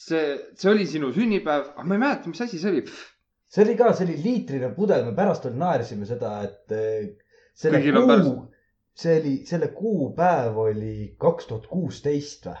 see, 0.00 0.36
see 0.56 0.70
oli 0.72 0.86
sinu 0.88 1.10
sünnipäev, 1.16 1.72
aga 1.74 1.88
ma 1.88 1.96
ei 1.96 2.04
mäleta, 2.04 2.32
mis 2.32 2.44
asi 2.44 2.60
see 2.60 2.72
oli. 2.72 2.84
see 3.50 3.64
oli 3.66 3.76
ka, 3.78 3.92
see 3.96 4.08
oli 4.08 4.20
liitrine 4.24 4.72
pudel, 4.76 5.04
me 5.08 5.16
pärast 5.16 5.44
veel 5.48 5.58
naersime 5.60 6.08
seda, 6.08 6.38
et 6.46 6.76
eh, 6.76 7.12
selle 7.60 7.82
Kõigil 7.82 8.00
kuu 8.06 8.38
see 9.00 9.20
oli, 9.20 9.34
selle 9.46 9.68
kuupäev 9.68 10.58
oli 10.58 11.14
kaks 11.18 11.46
tuhat 11.46 11.66
kuusteist 11.70 12.46
või? 12.48 12.58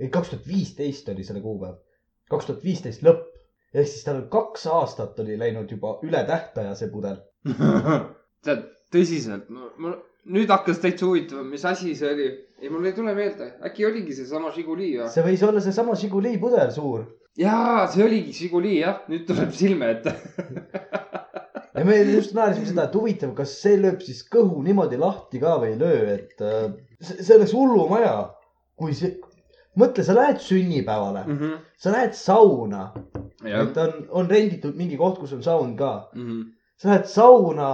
ei, 0.00 0.08
kaks 0.10 0.32
tuhat 0.32 0.48
viisteist 0.48 1.08
oli 1.08 1.24
selle 1.24 1.42
kuupäev. 1.42 1.78
kaks 2.30 2.46
tuhat 2.46 2.64
viisteist 2.64 3.04
lõpp. 3.06 3.30
ehk 3.74 3.88
siis 3.90 4.04
tal 4.06 4.22
kaks 4.30 4.66
aastat 4.70 5.18
oli 5.24 5.38
läinud 5.38 5.70
juba 5.70 5.98
üle 6.06 6.24
tähtaja 6.26 6.74
see 6.78 6.90
pudel. 6.92 7.18
tead, 8.44 8.66
tõsiselt, 8.94 9.48
ma 9.50 9.96
nüüd 10.24 10.50
hakkas 10.50 10.78
täitsa 10.82 11.06
huvitav, 11.08 11.42
mis 11.48 11.64
asi 11.64 11.94
see 11.98 12.12
oli. 12.12 12.28
ei, 12.64 12.70
mul 12.72 12.86
ei 12.88 12.94
tule 12.96 13.12
meelde, 13.16 13.50
äkki 13.68 13.84
oligi 13.88 14.16
seesama 14.16 14.50
Žiguli 14.54 14.94
või? 14.98 15.08
see 15.12 15.24
võis 15.26 15.42
olla 15.46 15.60
seesama 15.64 15.94
Žiguli 16.00 16.34
pudel 16.42 16.72
suur. 16.74 17.04
jaa, 17.38 17.84
see 17.92 18.04
oligi 18.06 18.32
Žiguli 18.40 18.78
jah, 18.80 19.02
nüüd 19.12 19.26
tuleb 19.28 19.52
silme 19.56 19.90
ette. 19.94 20.14
ja 21.74 21.84
me 21.84 21.96
just 22.08 22.34
naersime 22.36 22.66
seda, 22.70 22.86
et 22.88 22.94
huvitav, 22.96 23.34
kas 23.36 23.54
see 23.62 23.76
lööb 23.80 24.02
siis 24.04 24.22
kõhu 24.32 24.62
niimoodi 24.66 24.98
lahti 25.00 25.40
ka 25.42 25.56
või 25.62 25.72
ei 25.74 25.78
löö, 25.80 26.02
et 26.16 26.42
äh, 26.44 26.68
see, 27.02 27.20
see 27.22 27.36
oleks 27.38 27.54
hullumaja, 27.56 28.12
kui 28.78 28.94
see, 28.96 29.16
mõtle, 29.80 30.04
sa 30.06 30.14
lähed 30.16 30.38
sünnipäevale, 30.42 31.24
Mhm. 31.28 31.54
sa 31.82 31.90
lähed 31.94 32.14
sauna, 32.14 32.84
et 33.44 33.76
on, 33.82 33.96
on 34.22 34.30
renditud 34.30 34.76
mingi 34.78 34.96
koht, 35.00 35.18
kus 35.18 35.32
on 35.36 35.42
saun 35.42 35.74
ka. 35.76 36.08
Mhm. 36.14 36.44
sa 36.78 36.88
lähed 36.92 37.10
sauna, 37.10 37.72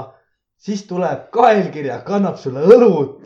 siis 0.60 0.84
tuleb 0.88 1.28
kaelkirjak, 1.32 2.10
annab 2.16 2.36
sulle 2.40 2.64
õlut. 2.68 3.24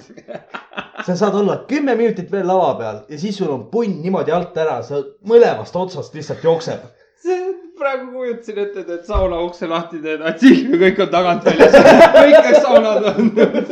sa 1.07 1.16
saad 1.16 1.35
olla 1.35 1.59
kümme 1.68 1.97
minutit 1.99 2.31
veel 2.33 2.47
lava 2.49 2.75
peal 2.79 3.01
ja 3.09 3.18
siis 3.18 3.37
sul 3.38 3.51
on 3.53 3.66
punn 3.73 3.99
niimoodi 4.03 4.33
alt 4.33 4.57
ära, 4.57 4.79
sa 4.87 5.03
mõlemast 5.29 5.77
otsast 5.77 6.14
lihtsalt 6.14 6.44
jookseb. 6.47 6.87
see, 7.25 7.40
praegu 7.79 8.12
kujutasin 8.12 8.62
ette, 8.62 8.87
et 8.87 9.07
sauna 9.09 9.42
ukse 9.44 9.68
lahti 9.68 10.01
teed, 10.05 10.23
atsil 10.23 10.70
ja 10.70 10.81
kõik 10.87 11.03
on 11.05 11.12
tagant 11.12 11.51
väljas. 11.51 11.77
kõik 12.14 12.38
need 12.47 12.59
saunad 12.62 13.11
on 13.11 13.23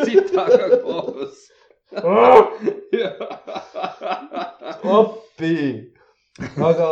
sitaga 0.03 0.83
koos. 0.83 1.49
appi. 4.99 5.57
aga, 6.57 6.89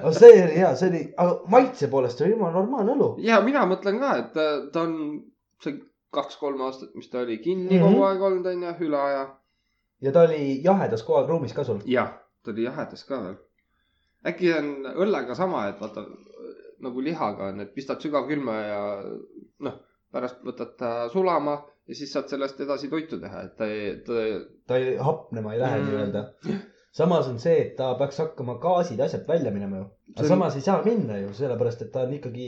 aga 0.00 0.10
see 0.12 0.32
oli 0.42 0.56
hea, 0.58 0.72
see 0.76 0.88
oli, 0.90 1.04
aga 1.16 1.38
maitse 1.54 1.88
poolest 1.88 2.20
oli 2.20 2.34
jumala 2.34 2.58
normaalne 2.58 2.98
õlu. 2.98 3.14
ja 3.24 3.40
mina 3.46 3.64
mõtlen 3.70 4.02
ka, 4.02 4.16
et 4.20 4.34
ta, 4.36 4.50
ta 4.74 4.84
on 4.84 4.98
see 5.64 5.80
kaks-kolm 6.14 6.60
aastat, 6.66 6.92
mis 6.94 7.08
ta 7.10 7.24
oli 7.24 7.38
kinni 7.42 7.78
mm. 7.78 7.80
-hmm. 7.80 7.94
kogu 7.94 8.04
aeg 8.08 8.22
olnud, 8.28 8.46
onju, 8.52 8.74
üle 8.88 9.00
aja. 9.00 9.24
ja 10.06 10.12
ta 10.12 10.22
oli 10.28 10.60
jahedas 10.64 11.02
kogu 11.02 11.18
aeg 11.18 11.28
ruumis 11.32 11.52
ka 11.56 11.64
sul. 11.64 11.80
jah, 11.96 12.12
ta 12.44 12.50
oli 12.54 12.62
jahedas 12.68 13.04
ka 13.08 13.22
veel. 13.24 13.36
äkki 14.32 14.52
on 14.58 14.70
õllega 14.94 15.34
sama, 15.34 15.66
et 15.68 15.80
vaata 15.80 16.06
nagu 16.84 17.00
lihaga 17.02 17.48
on, 17.52 17.60
et 17.64 17.74
pistad 17.74 18.00
sügavkülma 18.04 18.54
ja 18.60 18.80
noh, 19.66 19.78
pärast 20.12 20.42
võtad 20.46 20.76
ta 20.78 20.90
sulama 21.12 21.56
ja 21.88 21.94
siis 21.94 22.12
saad 22.12 22.28
sellest 22.32 22.60
edasi 22.60 22.88
toitu 22.92 23.18
teha, 23.20 23.42
et 23.48 23.56
ta 23.58 23.66
ei, 23.68 23.96
ta 24.06 24.22
ta 24.68 24.78
ei, 24.80 24.96
hapnema 24.96 25.52
ei 25.54 25.60
lähe 25.60 25.80
Mm. 25.80 25.88
nii-öelda. 25.88 26.22
samas 26.94 27.28
on 27.28 27.38
see, 27.42 27.56
et 27.62 27.76
ta 27.76 27.94
peaks 27.98 28.18
hakkama 28.22 28.54
gaasid 28.62 28.98
ja 28.98 29.04
asjad 29.04 29.26
välja 29.28 29.50
minema 29.50 29.76
ju. 29.76 29.84
Aga 30.14 30.22
on- 30.22 30.28
samas 30.28 30.56
ei 30.56 30.62
saa 30.62 30.82
minna 30.84 31.18
ju, 31.18 31.32
sellepärast 31.32 31.82
et 31.82 31.92
ta 31.92 32.00
on 32.06 32.12
ikkagi 32.14 32.46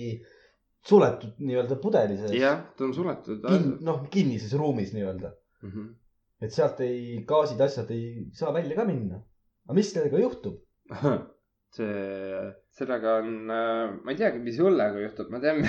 suletud 0.86 1.38
nii-öelda 1.42 1.78
pudeli 1.82 2.18
sees. 2.20 2.34
jah, 2.38 2.60
ta 2.76 2.86
on 2.86 2.94
suletud. 2.94 3.44
kin-, 3.46 3.76
noh, 3.86 4.04
kinnises 4.12 4.54
ruumis 4.58 4.92
nii-öelda. 4.94 5.32
Mm 5.64 5.70
-hmm. 5.70 5.88
et 6.46 6.52
sealt 6.54 6.80
ei, 6.84 7.22
gaasid, 7.28 7.60
asjad 7.60 7.90
ei 7.94 8.28
saa 8.32 8.52
välja 8.54 8.76
ka 8.76 8.84
minna. 8.88 9.22
aga 9.66 9.78
mis 9.78 9.92
sellega 9.92 10.20
juhtub? 10.22 10.60
see, 11.76 12.46
sellega 12.78 13.18
on, 13.22 13.32
ma 13.46 14.12
ei 14.12 14.18
teagi, 14.18 14.42
mis 14.42 14.58
õllega 14.62 15.02
juhtub, 15.02 15.30
ma 15.32 15.42
tean, 15.42 15.62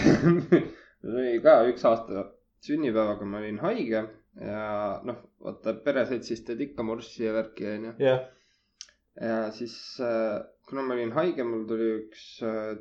mul 1.01 1.19
oli 1.21 1.41
ka 1.43 1.59
üks 1.71 1.85
aasta 1.89 2.27
sünnipäevaga 2.67 3.25
ma 3.25 3.41
olin 3.41 3.59
haige 3.61 4.01
ja 4.41 4.63
noh, 5.07 5.21
vaata 5.43 5.73
pereseltsis 5.85 6.43
teed 6.45 6.61
ikka 6.67 6.85
morssi 6.85 7.25
ja 7.25 7.33
värki 7.35 7.67
onju. 7.73 7.93
jah, 8.01 8.25
ja 9.29 9.37
siis, 9.55 9.75
kuna 10.69 10.85
ma 10.85 10.97
olin 10.97 11.13
haige, 11.17 11.45
mul 11.47 11.65
tuli 11.69 11.89
üks 12.01 12.27
äh, 12.45 12.75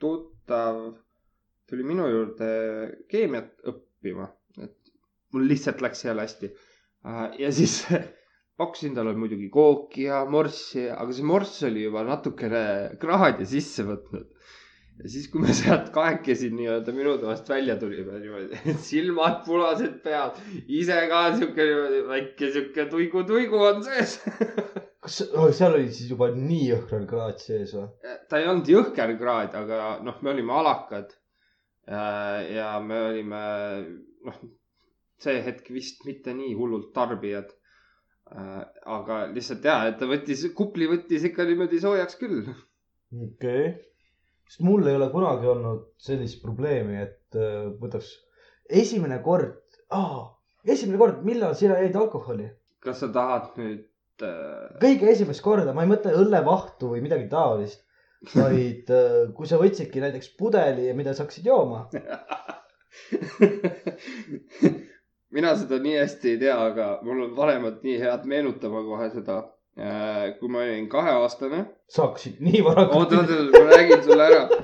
tuttav, 0.00 0.82
tuli 1.70 1.86
minu 1.86 2.06
juurde 2.10 2.48
keemiat 3.10 3.52
õppima, 3.70 4.28
et 4.60 4.76
mul 5.34 5.46
lihtsalt 5.50 5.82
läks 5.84 6.02
seal 6.06 6.20
hästi. 6.22 6.50
ja 7.40 7.52
siis 7.54 7.84
pakkusin 8.60 8.96
talle 8.96 9.14
muidugi 9.16 9.48
kooki 9.52 10.08
ja 10.08 10.24
morssi, 10.28 10.88
aga 10.92 11.14
see 11.16 11.26
morss 11.26 11.62
oli 11.68 11.86
juba 11.86 12.04
natukene 12.08 12.64
kraadi 13.00 13.46
sisse 13.48 13.86
võtnud. 13.88 14.28
ja 15.00 15.08
siis, 15.14 15.30
kui 15.32 15.40
me 15.40 15.54
sealt 15.56 15.88
kahekesi 15.94 16.50
nii-öelda 16.52 16.92
minu 16.92 17.16
toast 17.22 17.48
välja 17.48 17.78
tulime 17.80 18.20
niimoodi, 18.20 18.60
silmad 18.90 19.40
punased 19.46 20.02
peal, 20.04 20.34
ise 20.68 20.98
ka 21.12 21.24
sihuke 21.38 21.70
väike 22.10 22.52
sihuke 22.52 22.90
tuigu-tuigu 22.92 23.64
on 23.70 23.82
sees 23.86 24.18
kas 25.00 25.22
oh, 25.32 25.48
seal 25.56 25.76
oli 25.78 25.88
siis 25.88 26.10
juba 26.12 26.28
nii 26.34 26.66
jõhkral 26.70 27.06
kraad 27.08 27.40
sees 27.40 27.72
või? 27.76 27.88
ta 28.28 28.40
ei 28.40 28.48
olnud 28.50 28.68
jõhker 28.68 29.14
kraad, 29.20 29.56
aga 29.56 29.96
noh, 30.04 30.20
me 30.24 30.32
olime 30.34 30.54
alakad. 30.60 31.14
Ja 31.90 32.70
me 32.84 32.98
olime 33.08 33.42
noh, 34.26 34.40
see 35.20 35.40
hetk 35.44 35.70
vist 35.74 36.04
mitte 36.06 36.34
nii 36.36 36.54
hullult 36.58 36.92
tarbijad. 36.96 37.50
aga 38.30 39.24
lihtsalt 39.34 39.64
ja, 39.66 39.76
et 39.90 39.96
ta 39.98 40.06
võttis, 40.06 40.44
kupli 40.54 40.86
võttis 40.86 41.24
ikka 41.26 41.46
niimoodi 41.48 41.80
soojaks 41.82 42.18
küll. 42.20 42.44
okei 43.10 43.24
okay.. 43.26 43.72
sest 44.46 44.62
mul 44.62 44.86
ei 44.86 44.98
ole 44.98 45.08
kunagi 45.10 45.50
olnud 45.50 45.88
sellist 45.98 46.38
probleemi, 46.44 47.00
et 47.08 47.38
äh, 47.38 47.72
võtaks 47.82 48.12
esimene 48.70 49.18
kord 49.24 49.58
ah,, 49.90 50.30
esimene 50.62 51.00
kord, 51.00 51.24
millal 51.26 51.56
sina 51.58 51.80
jõid 51.82 51.98
alkoholi? 51.98 52.46
kas 52.80 53.02
sa 53.02 53.10
tahad 53.12 53.50
nüüd 53.58 54.22
äh, 54.22 54.78
kõige 54.84 55.10
esimest 55.10 55.42
korda, 55.42 55.74
ma 55.74 55.82
ei 55.84 55.90
mõtle 55.90 56.14
õllevahtu 56.22 56.94
või 56.94 57.02
midagi 57.02 57.26
taolist, 57.32 57.82
vaid 58.34 58.90
äh, 58.92 59.32
kui 59.36 59.48
sa 59.48 59.58
võtsidki 59.60 60.02
näiteks 60.02 60.34
pudeli, 60.38 60.90
mida 60.96 61.14
sa 61.14 61.24
hakkasid 61.24 61.46
jooma. 61.48 61.86
mina 65.36 65.54
seda 65.58 65.78
nii 65.82 65.96
hästi 66.00 66.34
ei 66.34 66.40
tea, 66.42 66.56
aga 66.70 66.90
mul 67.06 67.24
on 67.28 67.32
vanemad 67.36 67.80
nii 67.86 67.98
head 68.02 68.26
meenutama 68.30 68.82
kohe 68.86 69.08
seda, 69.14 69.36
kui 70.40 70.50
ma 70.50 70.64
olin 70.64 70.88
kaheaastane 70.90 71.62
sa 71.88 72.08
hakkasid 72.08 72.40
nii 72.44 72.62
varakult 72.66 73.14
oota, 73.14 73.22
oota, 73.22 73.64
ma 73.64 73.76
räägin 73.76 74.02
sulle 74.04 74.26
ära 74.26 74.40
uh,. 74.50 74.62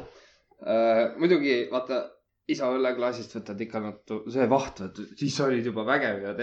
muidugi 1.20 1.54
vaata, 1.70 2.02
isa 2.50 2.70
õlleklaasist 2.74 3.38
võtad 3.38 3.62
ikka 3.62 3.82
natu-, 3.84 4.24
see 4.32 4.48
vaht, 4.50 4.82
siis 5.18 5.38
olid 5.44 5.70
juba 5.70 5.86
vägev 5.86 6.26
ja 6.26 6.34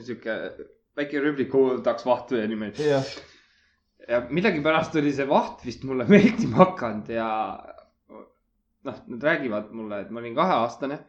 sihuke 0.00 0.36
väike 0.98 1.22
rübliku 1.22 1.64
taks 1.86 2.06
vahtu 2.06 2.38
ja 2.38 2.48
niimoodi. 2.50 2.90
jah, 2.90 3.14
ja 4.08 4.20
millegipärast 4.30 4.96
oli 5.00 5.12
see 5.14 5.26
vaht 5.28 5.64
vist 5.66 5.84
mulle 5.88 6.06
meeldima 6.12 6.62
hakanud 6.62 7.10
ja 7.14 7.28
noh, 8.84 9.02
nad 9.08 9.28
räägivad 9.30 9.72
mulle, 9.72 10.04
et 10.04 10.10
ma 10.12 10.20
olin 10.22 10.36
kaheaastane. 10.36 11.00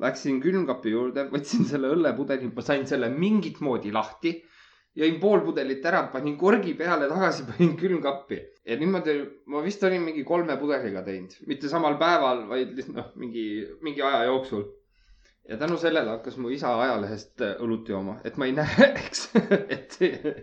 Läksin 0.00 0.38
külmkapi 0.40 0.94
juurde, 0.94 1.26
võtsin 1.28 1.66
selle 1.68 1.90
õllepudeli, 1.92 2.48
ma 2.56 2.62
sain 2.64 2.86
selle 2.88 3.10
mingit 3.12 3.60
moodi 3.60 3.92
lahti. 3.92 4.38
jõin 4.96 5.20
pool 5.22 5.44
pudelit 5.46 5.84
ära, 5.86 6.00
panin 6.10 6.34
korgi 6.38 6.72
peale 6.74 7.06
tagasi, 7.08 7.44
panin 7.50 7.76
külmkappi 7.78 8.40
ja 8.66 8.76
niimoodi 8.78 9.14
ma 9.50 9.62
vist 9.62 9.84
olin 9.86 10.02
mingi 10.02 10.24
kolme 10.26 10.56
pudeliga 10.58 11.02
teinud, 11.06 11.36
mitte 11.46 11.70
samal 11.70 11.96
päeval, 12.00 12.44
vaid 12.50 12.78
noh, 12.94 13.12
mingi, 13.20 13.44
mingi 13.86 14.02
aja 14.02 14.24
jooksul. 14.28 14.66
Ja 15.50 15.56
tänu 15.56 15.78
sellele 15.78 16.10
hakkas 16.10 16.36
mu 16.36 16.48
isa 16.48 16.70
ajalehest 16.80 17.42
äh, 17.42 17.56
õlut 17.64 17.88
jooma, 17.90 18.16
et 18.24 18.36
ma 18.38 18.46
ei 18.46 18.52
näeks, 18.54 19.24
et 19.76 19.96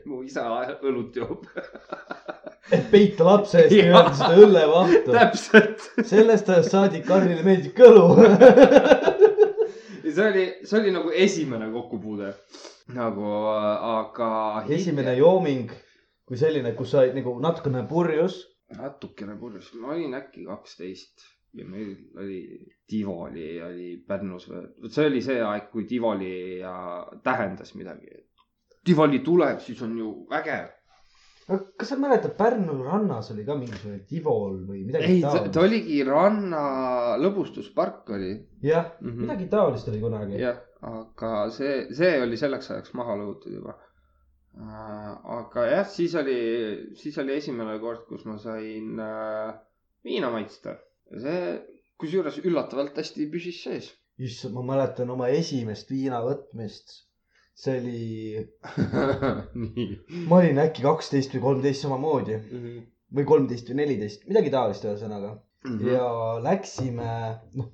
mu 0.06 0.20
isa 0.28 0.44
õlut 0.84 1.16
joob. 1.16 1.46
et 2.72 2.90
peita 2.92 3.28
lapse 3.30 3.62
eest 3.62 3.76
nii-öelda 3.76 4.16
seda 4.20 4.42
õllevahtu. 4.44 5.16
täpselt. 5.16 5.86
sellest 6.02 6.52
ajast 6.52 6.76
saadik 6.76 7.08
Karlile 7.08 7.46
meeldib 7.48 7.78
kõlu. 7.78 8.04
ja 10.04 10.12
see 10.12 10.28
oli, 10.28 10.46
see 10.68 10.82
oli 10.82 10.94
nagu 10.98 11.16
esimene 11.28 11.72
kokkupuude 11.72 12.34
nagu, 13.00 13.32
aga. 13.94 14.30
esimene 14.68 15.16
jooming 15.22 15.72
kui 16.28 16.36
selline, 16.40 16.76
kus 16.76 16.92
sa 16.92 17.06
olid 17.06 17.16
nagu 17.16 17.38
natukene 17.40 17.88
purjus. 17.88 18.44
natukene 18.76 19.40
purjus, 19.40 19.72
ma 19.80 19.96
olin 19.96 20.20
äkki 20.20 20.44
kaksteist 20.52 21.37
ja 21.58 21.66
meil 21.68 21.94
oli 22.18 22.42
Tivoli 22.88 23.50
oli 23.62 23.90
Pärnus 24.08 24.48
või, 24.50 24.64
vot 24.84 24.96
see 24.96 25.10
oli 25.10 25.22
see 25.24 25.42
aeg, 25.44 25.70
kui 25.74 25.86
Tivoli 25.90 26.32
ja 26.62 26.74
tähendas 27.24 27.74
midagi. 27.76 28.14
Tivoli 28.88 29.20
tuleb, 29.26 29.60
siis 29.64 29.82
on 29.84 29.98
ju 30.00 30.12
vägev. 30.32 30.70
kas 31.48 31.92
sa 31.92 31.98
mäletad, 32.00 32.34
Pärnu 32.40 32.78
rannas 32.84 33.32
oli 33.32 33.46
ka 33.48 33.56
mingisugune 33.56 34.02
Tivol 34.08 34.62
või 34.68 34.86
midagi 34.88 35.12
ei, 35.14 35.22
ta, 35.24 35.32
ta 35.32 35.44
taolist? 35.44 35.60
oligi 35.64 36.00
ranna 36.08 36.64
lõbustuspark 37.20 38.10
oli 38.16 38.32
jah, 38.62 38.90
mm. 39.00 39.08
-hmm. 39.08 39.22
midagi 39.22 39.48
taolist 39.52 39.88
oli 39.92 40.02
kunagi. 40.02 40.42
jah, 40.42 40.60
aga 40.82 41.34
see, 41.56 41.86
see 41.96 42.18
oli 42.24 42.40
selleks 42.40 42.72
ajaks 42.72 42.96
maha 43.00 43.16
lõhutud 43.20 43.60
juba. 43.60 43.78
aga 45.38 45.70
jah, 45.72 45.88
siis 45.88 46.16
oli, 46.20 46.42
siis 47.00 47.18
oli 47.24 47.38
esimene 47.40 47.80
kord, 47.80 48.04
kus 48.10 48.26
ma 48.26 48.38
sain 48.42 49.00
äh, 49.00 49.56
viina 50.04 50.32
maitsta. 50.32 50.78
see, 51.12 51.42
kusjuures 52.02 52.40
üllatavalt 52.44 52.98
hästi 53.00 53.28
püsis 53.32 53.64
sees. 53.64 53.92
issand, 54.18 54.56
ma 54.58 54.64
mäletan 54.74 55.10
oma 55.14 55.30
esimest 55.34 55.92
viina 55.94 56.22
võtmist. 56.26 57.04
see 57.58 57.80
oli, 57.80 58.02
ma 60.30 60.42
olin 60.44 60.62
äkki 60.62 60.86
kaksteist 60.86 61.34
või 61.34 61.44
kolmteist 61.48 61.86
samamoodi 61.88 62.38
või 63.18 63.26
kolmteist 63.26 63.70
või 63.72 63.80
neliteist, 63.82 64.28
midagi 64.30 64.54
taolist 64.54 64.86
ühesõnaga. 64.86 65.38
Mhm. 65.66 65.88
ja 65.90 66.08
läksime, 66.44 67.14
noh, 67.58 67.72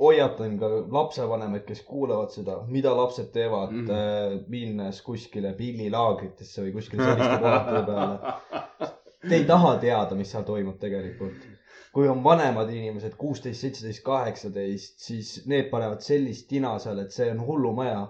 hoiatan 0.00 0.54
ka 0.58 0.68
lapsevanemaid, 0.92 1.64
kes 1.66 1.82
kuulavad 1.86 2.32
seda, 2.34 2.60
mida 2.70 2.94
lapsed 2.96 3.30
teevad 3.34 3.72
mm. 3.72 3.88
-hmm. 3.88 4.44
minnes 4.50 5.00
kuskile 5.02 5.52
pillilaagritesse 5.58 6.62
või 6.62 6.72
kuskile 6.78 7.04
selliste 7.04 7.38
kohtade 7.42 7.82
peale. 7.90 8.38
Te 9.28 9.36
ei 9.38 9.44
taha 9.48 9.76
teada, 9.80 10.16
mis 10.18 10.30
seal 10.30 10.42
toimub 10.44 10.76
tegelikult. 10.80 11.46
Kui 11.94 12.08
on 12.10 12.24
vanemad 12.24 12.70
inimesed, 12.74 13.12
kuusteist, 13.18 13.60
seitseteist, 13.62 14.02
kaheksateist, 14.02 14.96
siis 14.98 15.28
need 15.46 15.68
panevad 15.70 16.00
sellist 16.02 16.48
tina 16.50 16.72
seal, 16.82 16.98
et 17.04 17.12
see 17.14 17.30
on 17.30 17.40
hullumaja. 17.46 18.04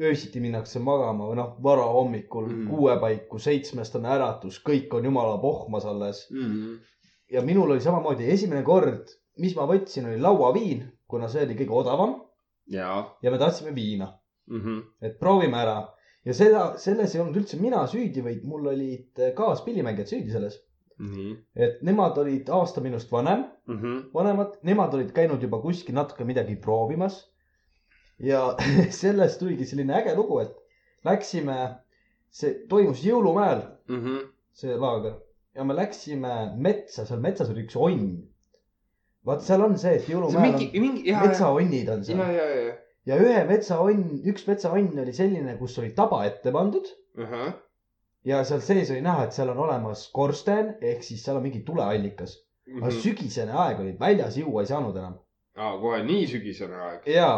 öösiti 0.00 0.40
minnakse 0.40 0.80
magama 0.80 1.26
või 1.28 1.36
noh, 1.36 1.48
varahommikul 1.62 2.46
mm. 2.46 2.52
-hmm. 2.62 2.68
kuue 2.70 2.94
paiku, 3.00 3.38
seitsmest 3.38 3.96
on 3.98 4.06
äratus, 4.08 4.56
kõik 4.64 4.94
on 4.96 5.04
jumala 5.04 5.34
pohmas 5.38 5.84
alles 5.84 6.22
Mhm. 6.30 6.76
ja 7.30 7.42
minul 7.42 7.70
oli 7.70 7.80
samamoodi 7.80 8.30
esimene 8.30 8.62
kord, 8.62 9.08
mis 9.38 9.54
ma 9.56 9.66
võtsin, 9.68 10.06
oli 10.08 10.20
lauaviin, 10.20 10.86
kuna 11.08 11.28
see 11.28 11.44
oli 11.44 11.54
kõige 11.54 11.70
odavam 11.82 12.14
ja 13.22 13.30
me 13.30 13.38
tahtsime 13.38 13.74
viina, 13.74 14.08
Mhm. 14.48 14.78
et 15.02 15.18
proovime 15.18 15.56
ära. 15.56 15.88
ja 16.24 16.34
seda, 16.34 16.72
selles 16.78 17.14
ei 17.14 17.20
olnud 17.20 17.36
üldse 17.36 17.60
mina 17.60 17.86
süüdi, 17.86 18.24
vaid 18.24 18.44
mul 18.44 18.66
olid 18.66 19.20
kaaspillimängijad 19.34 20.06
süüdi 20.08 20.30
selles. 20.32 20.56
Et 21.56 21.82
nemad 21.82 22.18
olid 22.18 22.48
aasta 22.48 22.80
minust 22.80 23.10
vanem, 23.12 23.44
Mhm. 23.68 24.10
vanemad, 24.14 24.58
nemad 24.62 24.94
olid 24.94 25.12
käinud 25.12 25.42
juba 25.42 25.58
kuskil 25.62 25.94
natuke 25.94 26.24
midagi 26.24 26.56
proovimas. 26.56 27.28
ja 28.18 28.56
sellest 29.02 29.40
tuligi 29.40 29.64
selline 29.66 29.94
äge 29.98 30.14
lugu, 30.14 30.38
et 30.38 30.52
läksime, 31.04 31.56
see 32.30 32.52
toimus 32.68 33.02
Jõulumäel, 33.04 33.62
Mhm. 33.88 34.18
see 34.52 34.76
laager 34.76 35.14
ja 35.54 35.64
me 35.64 35.74
läksime 35.74 36.52
metsa, 36.56 37.04
seal 37.06 37.20
metsas 37.20 37.50
oli 37.50 37.64
üks 37.66 37.76
onn. 37.76 38.28
vaat 39.26 39.42
seal 39.42 39.62
on 39.62 39.76
see, 39.78 39.94
et 39.96 40.02
see 40.06 40.14
jõulumäel 40.14 40.42
mingi, 40.52 40.70
on 40.74 40.80
mingi, 40.82 41.02
jaa, 41.10 41.26
metsaonnid 41.26 41.88
on 41.88 41.98
ja, 41.98 42.04
seal 42.04 42.18
ja, 42.18 42.46
ja, 42.54 42.72
ja 43.06 43.16
ühe 43.22 43.44
metsaonn, 43.48 44.22
üks 44.26 44.46
metsaonn 44.48 44.98
oli 44.98 45.12
selline, 45.12 45.56
kus 45.58 45.78
oli 45.78 45.90
taba 45.94 46.24
ette 46.26 46.50
pandud 46.52 46.86
ja. 47.18 47.52
Ja 48.24 48.44
seal 48.44 48.60
sees 48.62 48.90
oli 48.90 49.00
näha, 49.02 49.24
et 49.24 49.32
seal 49.36 49.48
on 49.52 49.58
olemas 49.64 50.04
skorsten 50.08 50.74
ehk 50.80 51.02
siis 51.02 51.24
seal 51.24 51.36
on 51.40 51.42
mingi 51.42 51.60
tuleallikas. 51.66 52.36
aga 52.76 52.86
Mhm. 52.86 52.98
sügisene 53.02 53.52
aeg 53.52 53.80
oli, 53.80 53.96
väljas 54.00 54.36
juua 54.38 54.62
ei 54.62 54.66
saanud 54.70 54.96
enam. 54.96 55.14
aa, 55.56 55.78
kohe 55.80 56.02
nii 56.06 56.26
sügisene 56.30 56.76
aeg. 56.76 57.06
ja, 57.10 57.30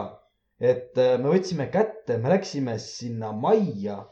et 0.60 0.98
äh, 0.98 1.18
me 1.18 1.30
võtsime 1.32 1.66
kätte, 1.72 2.18
me 2.18 2.28
läksime 2.28 2.78
sinna 2.78 3.32
majja 3.32 4.04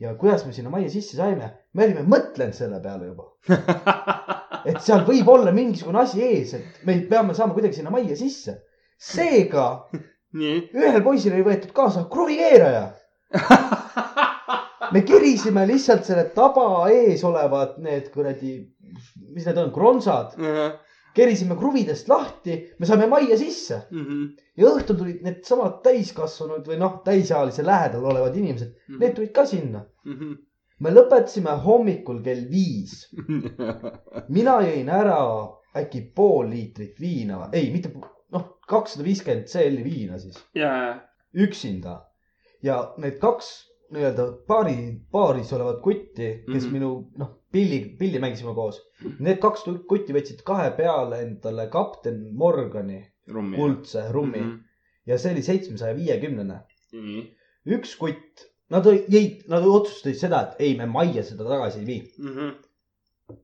ja 0.00 0.14
kuidas 0.14 0.46
me 0.46 0.52
sinna 0.52 0.70
majja 0.70 0.90
sisse 0.90 1.16
saime, 1.16 1.50
me 1.72 1.84
olime 1.84 2.02
mõtlenud 2.06 2.54
selle 2.54 2.80
peale 2.82 3.06
juba, 3.10 3.26
et 4.70 4.80
seal 4.80 5.02
võib 5.06 5.28
olla 5.28 5.52
mingisugune 5.52 5.98
asi 6.06 6.22
ees, 6.22 6.54
et 6.54 6.80
me 6.86 7.00
peame 7.10 7.34
saama 7.34 7.54
kuidagi 7.54 7.74
sinna 7.80 7.90
majja 7.90 8.16
sisse. 8.16 8.60
seega 8.98 9.66
nii. 10.40 10.68
ühel 10.74 11.02
poisil 11.02 11.34
oli 11.34 11.42
võetud 11.50 11.72
kaasa 11.74 12.06
kruvikeeraja. 12.10 12.92
me 14.94 15.02
kerisime 15.06 15.66
lihtsalt 15.68 16.04
selle 16.06 16.28
taba 16.36 16.86
ees 16.92 17.22
olevad 17.26 17.76
need 17.82 18.10
kuradi, 18.14 18.54
mis 19.34 19.46
need 19.48 19.58
on, 19.58 19.72
kronsad, 19.74 20.36
kerisime 21.14 21.54
kruvidest 21.58 22.08
lahti, 22.10 22.56
me 22.78 22.86
saime 22.86 23.06
majja 23.10 23.36
sisse 23.38 23.80
Mhm. 23.90 24.22
ja 24.58 24.70
õhtul 24.70 24.96
tulid 24.98 25.20
needsamad 25.26 25.80
täiskasvanud 25.84 26.66
või 26.70 26.78
noh, 26.80 27.00
täisealise 27.06 27.62
lähedal 27.66 28.04
olevad 28.12 28.34
inimesed, 28.38 28.72
need 29.00 29.14
tulid 29.18 29.32
ka 29.36 29.44
sinna. 29.46 29.84
Mhm. 30.04 30.32
me 30.84 30.90
lõpetasime 30.90 31.52
hommikul 31.64 32.18
kell 32.22 32.42
viis. 32.50 33.06
mina 34.36 34.56
jõin 34.64 34.88
ära 34.90 35.18
äkki 35.78 36.00
pool 36.16 36.48
liitrit 36.50 36.98
viina, 37.00 37.48
ei, 37.52 37.70
mitte, 37.72 37.90
noh, 38.34 38.48
kakssada 38.68 39.04
viiskümmend 39.06 39.46
CL-i 39.50 39.84
viina 39.86 40.18
siis, 40.18 40.36
jaa, 40.54 41.00
üksinda. 41.34 42.00
ja 42.62 42.92
need 42.98 43.18
kaks 43.22 43.48
nii-öelda 43.92 44.24
paari, 44.46 44.76
paaris 45.12 45.52
olevat 45.52 45.80
kutti, 45.82 46.28
kes 46.28 46.46
mm 46.46 46.52
Mhm. 46.54 46.64
-hmm. 46.66 46.72
minu, 46.72 47.10
noh, 47.18 47.30
pilli, 47.52 47.96
pilli 47.98 48.18
mängisime 48.18 48.54
koos. 48.54 48.80
Need 49.18 49.38
kaks 49.38 49.64
kutti 49.88 50.12
võtsid 50.12 50.42
kahe 50.44 50.70
peale 50.76 51.20
endale 51.22 51.66
kapten 51.70 52.22
Morgani 52.32 53.04
rummi. 53.28 53.56
kuldse 53.56 54.06
rummi 54.12 54.40
mm. 54.40 54.50
-hmm. 54.50 54.58
ja 55.06 55.18
see 55.18 55.32
oli 55.32 55.42
seitsmesaja 55.42 55.96
viiekümnene. 55.96 56.60
nii. 56.92 57.36
üks 57.66 57.96
kutt, 57.96 58.44
nad 58.70 58.84
jäid, 59.08 59.44
nad 59.48 59.62
otsustasid 59.66 60.18
seda, 60.20 60.40
et 60.42 60.60
ei, 60.60 60.76
me 60.76 60.86
majja 60.86 61.22
seda 61.22 61.44
tagasi 61.44 61.78
ei 61.80 61.86
vii. 61.86 62.02
Mhm. 62.18 62.50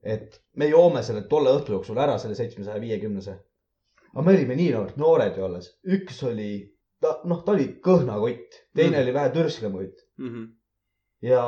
et 0.03 0.41
me 0.57 0.67
joome 0.69 1.03
selle 1.03 1.23
tolle 1.23 1.51
õhtu 1.57 1.73
jooksul 1.73 1.97
ära, 1.99 2.19
selle 2.19 2.35
seitsmesaja 2.35 2.81
viiekümnese. 2.81 3.39
aga 4.15 4.23
me 4.27 4.33
olime 4.35 4.55
nii 4.57 4.71
noored, 4.75 4.97
noored 4.97 5.37
ju 5.37 5.45
alles. 5.45 5.71
üks 5.87 6.23
oli, 6.29 6.51
ta, 7.01 7.21
noh, 7.25 7.45
ta 7.45 7.53
oli 7.53 7.67
kõhnakott, 7.87 8.59
teine 8.77 8.97
Mm. 8.97 9.03
oli 9.03 9.15
vähe 9.15 9.31
türskem 9.31 9.73
kutt 10.21 10.33
Mhm. 10.33 10.45
ja 11.23 11.45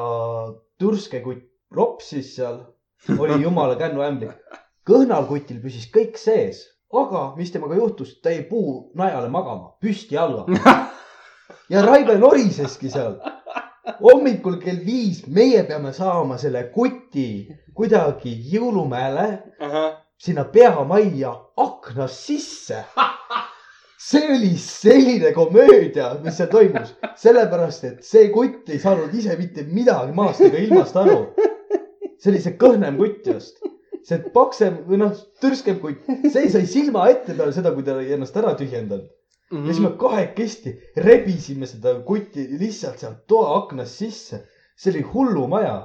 türske 0.78 1.20
kutt 1.22 1.44
ropsis 1.70 2.36
seal, 2.36 2.58
oli 3.18 3.42
jumala 3.42 3.76
kännuämblik. 3.76 4.32
kõhnal 4.88 5.28
kutil 5.28 5.60
püsis 5.62 5.90
kõik 5.94 6.16
sees, 6.16 6.64
aga 6.92 7.34
mis 7.36 7.50
temaga 7.52 7.74
juhtus, 7.74 8.20
ta 8.22 8.30
jäi 8.30 8.48
puu 8.48 8.90
najale 8.94 9.28
magama, 9.28 9.76
püsti 9.80 10.14
jalga. 10.14 10.46
ja 11.70 11.82
Raive 11.82 12.18
noriseski 12.18 12.90
seal. 12.90 13.20
hommikul 14.00 14.58
kell 14.60 14.80
viis 14.86 15.26
meie 15.26 15.62
peame 15.64 15.92
saama 15.92 16.38
selle 16.38 16.70
kuti 16.74 17.48
kuidagi 17.74 18.34
jõulumäele 18.52 19.42
sinna 20.18 20.44
peamajja 20.44 21.32
aknast 21.56 22.14
sisse. 22.26 22.84
See 24.02 24.36
oli 24.36 24.56
selline 24.58 25.32
komöödia, 25.32 26.16
mis 26.24 26.36
seal 26.38 26.50
toimus, 26.50 26.94
sellepärast 27.22 27.84
et 27.86 28.06
see 28.06 28.30
kutt 28.34 28.70
ei 28.72 28.80
saanud 28.82 29.12
ise 29.14 29.36
mitte 29.38 29.64
midagi 29.68 30.14
maast 30.16 30.42
ega 30.42 30.58
ilmast 30.58 30.98
aru. 30.98 31.20
see 32.18 32.32
oli 32.32 32.42
see 32.42 32.56
kõhnem 32.58 32.98
kutt 32.98 33.30
just, 33.30 33.62
see 34.06 34.18
paksem 34.34 34.80
või 34.88 34.98
noh, 35.04 35.14
tõrskem 35.42 35.78
kutt, 35.82 36.10
see 36.34 36.50
sai 36.50 36.64
silma 36.70 37.06
ette 37.12 37.36
peale 37.38 37.54
seda, 37.54 37.74
kui 37.74 37.86
ta 37.86 37.94
oli 37.94 38.10
ennast 38.16 38.38
ära 38.42 38.56
tühjendanud. 38.58 39.06
ja 39.52 39.68
siis 39.68 39.82
me 39.84 39.92
kahekesti 40.00 40.74
rebisime 41.06 41.68
seda 41.70 41.94
kutti 42.06 42.48
lihtsalt 42.58 43.02
sealt 43.02 43.24
toa 43.30 43.54
aknast 43.60 44.02
sisse. 44.02 44.42
see 44.74 44.96
oli 44.96 45.06
hullumaja. 45.14 45.76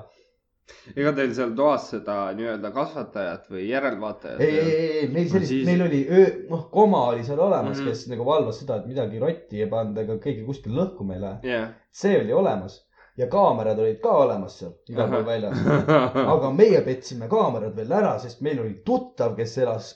Ega 0.95 1.13
teil 1.17 1.33
seal 1.37 1.53
toas 1.57 1.89
seda 1.93 2.17
nii-öelda 2.37 2.71
kasvatajat 2.75 3.47
või 3.53 3.67
järelvaatajat 3.69 4.41
ei, 4.43 4.57
ei, 4.57 4.71
ei, 4.71 4.89
ei, 5.01 5.11
meil 5.13 5.29
sellist 5.31 5.53
siis-, 5.53 5.67
meil 5.67 5.85
oli 5.87 6.01
öö, 6.09 6.25
noh, 6.49 6.65
koma 6.73 7.05
oli 7.13 7.23
seal 7.27 7.39
olemas 7.39 7.77
mm. 7.77 7.83
-hmm. 7.83 7.93
kes 7.93 8.07
nagu 8.11 8.27
valvas 8.27 8.59
seda, 8.63 8.81
et 8.81 8.89
midagi 8.91 9.21
rotti 9.23 9.63
ei 9.63 9.69
panda 9.71 10.03
ega 10.03 10.19
keegi 10.23 10.43
kuskil 10.47 10.75
lõhkuma 10.77 11.17
ei 11.17 11.23
lähe. 11.23 11.55
jah. 11.55 11.71
see 11.91 12.19
oli 12.19 12.33
olemas 12.33 12.81
ja 13.17 13.27
kaamerad 13.27 13.79
olid 13.79 14.01
ka 14.01 14.11
olemas 14.23 14.59
seal 14.59 14.75
igal 14.91 15.09
pool 15.11 15.25
väljas. 15.25 15.63
aga. 15.77 16.25
aga 16.35 16.51
meie 16.53 16.81
petsime 16.85 17.29
kaamerad 17.31 17.75
veel 17.77 17.95
ära, 17.99 18.17
sest 18.21 18.43
meil 18.45 18.61
oli 18.63 18.75
tuttav, 18.85 19.35
kes 19.39 19.57
elas 19.63 19.93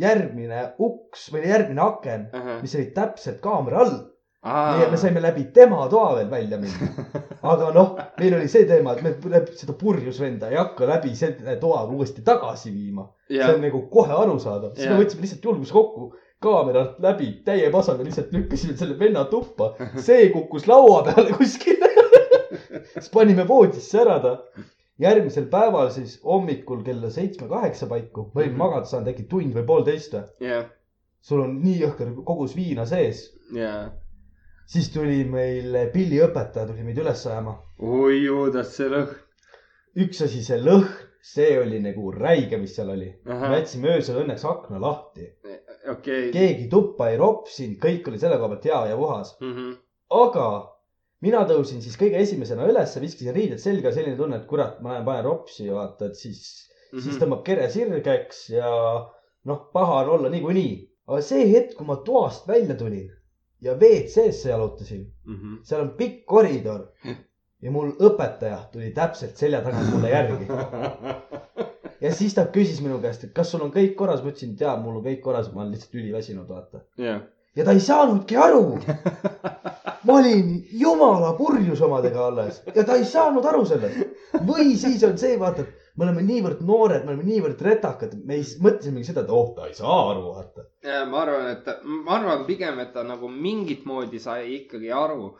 järgmine 0.00 0.64
uks 0.82 1.28
või 1.32 1.44
järgmine 1.46 1.84
aken, 1.84 2.26
mis 2.62 2.74
oli 2.74 2.88
täpselt 2.96 3.40
kaamera 3.44 3.84
all. 3.84 4.00
Nii 4.44 4.82
et 4.84 4.90
me 4.92 4.96
saime 5.00 5.20
läbi 5.24 5.44
tema 5.56 5.86
toa 5.88 6.14
veel 6.18 6.30
välja 6.30 6.58
minna. 6.60 6.88
aga 7.52 7.70
noh, 7.72 7.94
meil 8.20 8.34
oli 8.38 8.48
see 8.52 8.66
teema, 8.68 8.92
et 8.92 9.02
me 9.02 9.40
seda 9.56 9.72
purjus 9.80 10.20
venda 10.20 10.50
ei 10.52 10.56
hakka 10.60 10.86
läbi 10.90 11.14
selle 11.16 11.56
toa 11.62 11.84
uuesti 11.88 12.22
tagasi 12.26 12.72
viima. 12.74 13.06
see 13.28 13.54
on 13.54 13.60
nagu 13.64 13.80
kohe 13.92 14.12
arusaadav, 14.12 14.74
siis 14.76 14.90
me 14.90 14.98
võtsime 15.00 15.24
lihtsalt 15.24 15.44
julguse 15.48 15.72
kokku, 15.72 16.10
kaameralt 16.44 16.98
läbi 17.00 17.30
täie 17.44 17.70
pasaga 17.72 18.04
lihtsalt 18.04 18.32
lükkasime 18.36 18.76
selle 18.76 18.98
venna 19.00 19.24
tuppa, 19.32 19.70
see 19.96 20.28
kukkus 20.34 20.66
laua 20.68 21.02
peale 21.08 21.32
kuskile. 21.38 21.88
siis 22.98 23.08
panime 23.14 23.48
voodisse 23.48 24.00
ära 24.04 24.18
ta. 24.20 24.34
järgmisel 25.00 25.46
päeval 25.50 25.88
siis 25.90 26.18
hommikul 26.22 26.84
kella 26.86 27.08
seitsme-kaheksa 27.10 27.86
paiku, 27.90 28.28
ma 28.34 28.40
olin 28.42 28.52
Mhm. 28.52 28.58
magada 28.60 28.86
saanud 28.86 29.08
äkki 29.10 29.24
tund 29.28 29.54
või 29.56 29.64
poolteist 29.66 30.12
või. 30.14 30.28
jah, 30.52 30.68
sul 31.24 31.40
on 31.42 31.56
nii 31.64 31.80
jõhker 31.80 32.12
kogus 32.24 32.52
viina 32.56 32.84
sees, 32.86 33.24
ja. 33.56 33.90
Siis 34.66 34.88
tuli 34.94 35.22
meil 35.28 35.74
pilliõpetaja 35.92 36.66
tuli 36.70 36.84
meid 36.86 36.98
üles 37.02 37.24
ajama. 37.28 37.56
oi 37.78 38.22
juudas 38.24 38.74
see 38.76 38.88
lõhn. 38.92 39.14
üks 40.04 40.22
asi, 40.26 40.42
see 40.46 40.58
lõhn, 40.62 40.88
see 41.24 41.54
oli 41.60 41.80
nagu 41.84 42.10
räige, 42.14 42.58
mis 42.60 42.74
seal 42.76 42.90
oli. 42.94 43.10
me 43.24 43.56
jätsime 43.58 43.94
öösel 43.96 44.20
õnneks 44.24 44.44
akna 44.48 44.80
lahti, 44.80 45.28
okay.. 45.90 46.30
keegi 46.34 46.68
tuppa 46.72 47.10
ei 47.12 47.18
ropsinud, 47.20 47.78
kõik 47.82 48.08
oli 48.10 48.20
selle 48.22 48.38
koha 48.40 48.54
pealt 48.54 48.70
hea 48.70 48.84
ja 48.92 49.00
puhas. 49.00 49.34
Mhm. 49.40 49.72
aga 50.14 50.46
mina 51.24 51.40
tõusin 51.48 51.80
siis 51.80 51.96
kõige 51.96 52.20
esimesena 52.20 52.66
ülesse, 52.68 53.00
viskasin 53.00 53.34
riided 53.34 53.60
selga, 53.62 53.92
selline 53.92 54.16
tunne, 54.16 54.36
et 54.42 54.46
kurat, 54.46 54.80
ma 54.84 54.92
lähen 54.92 55.06
panen 55.06 55.24
ropsi, 55.24 55.70
vaata, 55.72 56.10
et 56.10 56.16
siis, 56.20 56.70
Mhm. 56.92 57.00
siis 57.02 57.16
tõmbab 57.18 57.42
kere 57.44 57.68
sirgeks 57.72 58.48
ja 58.52 58.70
noh, 59.44 59.68
paha 59.72 60.02
on 60.04 60.10
olla 60.18 60.28
niikuinii. 60.30 60.74
aga 61.08 61.20
see 61.20 61.46
hetk, 61.52 61.74
kui 61.76 61.86
ma 61.86 61.96
toast 62.04 62.46
välja 62.48 62.74
tulin 62.80 63.10
ja 63.60 63.74
WC-sse 63.74 64.50
jalutasin, 64.50 65.06
Mhm. 65.26 65.54
seal 65.62 65.80
on 65.80 65.90
pikk 65.98 66.24
koridor 66.26 66.88
ja 67.62 67.70
mul 67.70 67.92
õpetaja 68.00 68.58
tuli 68.72 68.90
täpselt 68.92 69.36
selja 69.36 69.62
tagant 69.64 69.90
mulle 69.94 70.10
järgi 70.10 70.46
ja 72.04 72.12
siis 72.14 72.34
ta 72.34 72.44
küsis 72.52 72.80
minu 72.84 72.98
käest, 73.00 73.24
et 73.24 73.32
kas 73.36 73.50
sul 73.54 73.62
on 73.64 73.72
kõik 73.72 73.94
korras, 73.96 74.22
ma 74.22 74.32
ütlesin, 74.32 74.52
et 74.54 74.60
jaa, 74.66 74.76
mul 74.80 74.98
on 75.00 75.04
kõik 75.06 75.22
korras, 75.24 75.52
ma 75.54 75.62
olen 75.62 75.72
lihtsalt 75.72 75.94
üliväsinud, 76.00 76.48
vaata. 76.48 76.82
jah, 77.00 77.22
ja 77.56 77.64
ta 77.64 77.72
ei 77.72 77.80
saanudki 77.80 78.36
aru. 78.36 78.78
ma 80.04 80.18
olin 80.18 80.50
jumala 80.76 81.32
purjus 81.38 81.80
omadega 81.80 82.26
alles 82.26 82.60
ja 82.74 82.84
ta 82.84 82.98
ei 83.00 83.04
saanud 83.08 83.44
aru 83.48 83.64
sellest. 83.64 83.96
või 84.44 84.74
siis 84.76 85.04
on 85.08 85.16
see, 85.18 85.38
vaata, 85.40 85.62
et 85.64 85.83
me 85.94 86.06
oleme 86.06 86.24
niivõrd 86.26 86.62
noored, 86.66 87.04
me 87.04 87.12
oleme 87.12 87.26
niivõrd 87.28 87.60
retakad, 87.62 88.14
me 88.26 88.38
ei 88.40 88.44
mõtlesimegi 88.62 89.08
seda, 89.08 89.24
et 89.24 89.32
oh, 89.34 89.52
ta 89.56 89.68
ei 89.68 89.76
saa 89.78 89.98
aru, 90.10 90.24
vaata. 90.34 90.66
ja 90.86 91.02
ma 91.10 91.20
arvan, 91.22 91.50
et 91.52 91.68
ma 91.86 92.16
arvan 92.18 92.46
pigem, 92.48 92.80
et 92.82 92.94
ta 92.96 93.04
nagu 93.06 93.30
mingit 93.30 93.84
moodi 93.88 94.22
sai 94.22 94.54
ikkagi 94.60 94.92
aru. 94.94 95.34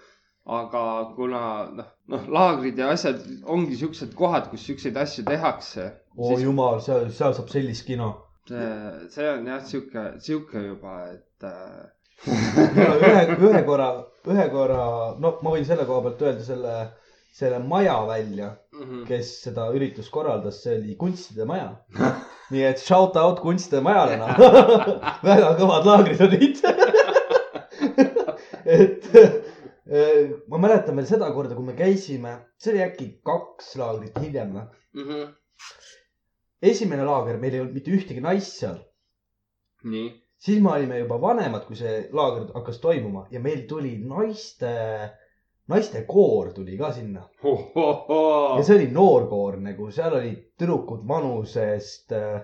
aga 0.45 0.81
kuna 1.17 1.39
noh, 1.73 1.87
noh 2.13 2.25
laagrid 2.29 2.77
ja 2.77 2.91
asjad 2.93 3.23
ongi 3.49 3.79
siuksed 3.81 4.11
kohad, 4.15 4.51
kus 4.51 4.67
siukseid 4.69 4.97
asju 5.01 5.25
tehakse. 5.25 5.87
oo 6.19 6.37
jumal, 6.39 6.83
seal, 6.85 7.09
seal 7.11 7.33
saab 7.35 7.49
sellist 7.49 7.87
kino. 7.87 8.11
see, 8.49 8.71
see 9.11 9.29
on 9.31 9.47
jah 9.49 9.63
sihuke, 9.65 10.03
sihuke 10.21 10.67
juba, 10.67 10.99
et 11.15 11.49
äh, 11.49 11.87
ühe, 12.29 13.23
ühe 13.49 13.63
korra, 13.67 13.89
ühe 14.31 14.45
korra, 14.53 14.85
no 15.19 15.39
ma 15.43 15.55
võin 15.57 15.65
selle 15.67 15.87
koha 15.89 16.05
pealt 16.05 16.23
öelda 16.29 16.45
selle, 16.47 16.75
selle 17.35 17.59
maja 17.59 17.97
välja, 18.07 18.53
mhm. 18.73 19.03
kes 19.09 19.33
seda 19.49 19.67
üritust 19.75 20.13
korraldas, 20.15 20.61
see 20.63 20.77
oli 20.79 20.95
Kunstide 20.99 21.47
Maja. 21.49 21.73
nii 22.55 22.67
et 22.69 22.83
shout 22.83 23.17
out 23.19 23.41
Kunstide 23.43 23.83
Majale 23.83 24.21
noh. 24.21 24.39
väga 25.29 25.55
kõvad 25.59 25.89
laagrid 25.89 26.23
olid. 26.29 26.61
et 28.77 29.09
eh, 29.19 30.21
ma 30.51 30.61
mäletan 30.63 30.95
veel 31.01 31.09
seda 31.11 31.33
korda, 31.35 31.57
kui 31.59 31.67
me 31.67 31.75
käisime, 31.79 32.37
see 32.61 32.77
oli 32.77 32.85
äkki 32.87 33.09
kaks 33.27 33.75
laagrit 33.83 34.21
hiljem 34.23 34.55
või. 34.59 34.69
Mhm. 34.95 35.25
esimene 36.65 37.03
laager, 37.05 37.41
meil 37.43 37.57
ei 37.57 37.65
olnud 37.65 37.75
mitte 37.77 37.91
ühtegi 37.93 38.23
naist 38.23 38.61
seal, 38.61 38.79
nii, 39.91 40.07
siis 40.39 40.63
me 40.63 40.71
olime 40.71 41.01
juba 41.03 41.19
vanemad, 41.21 41.67
kui 41.67 41.77
see 41.77 42.05
laager 42.15 42.47
hakkas 42.55 42.79
toimuma 42.81 43.27
ja 43.35 43.43
meil 43.43 43.67
tuli 43.69 43.97
naiste, 44.07 44.71
naistekoor 45.69 46.53
tuli 46.57 46.77
ka 46.79 46.91
sinna 46.93 47.23
ja 48.59 48.63
see 48.67 48.77
oli 48.77 48.89
noorkoor 48.93 49.57
nagu, 49.65 49.91
seal 49.95 50.13
olid 50.19 50.43
tüdrukud 50.61 51.07
vanusest 51.09 52.13
äh, 52.13 52.43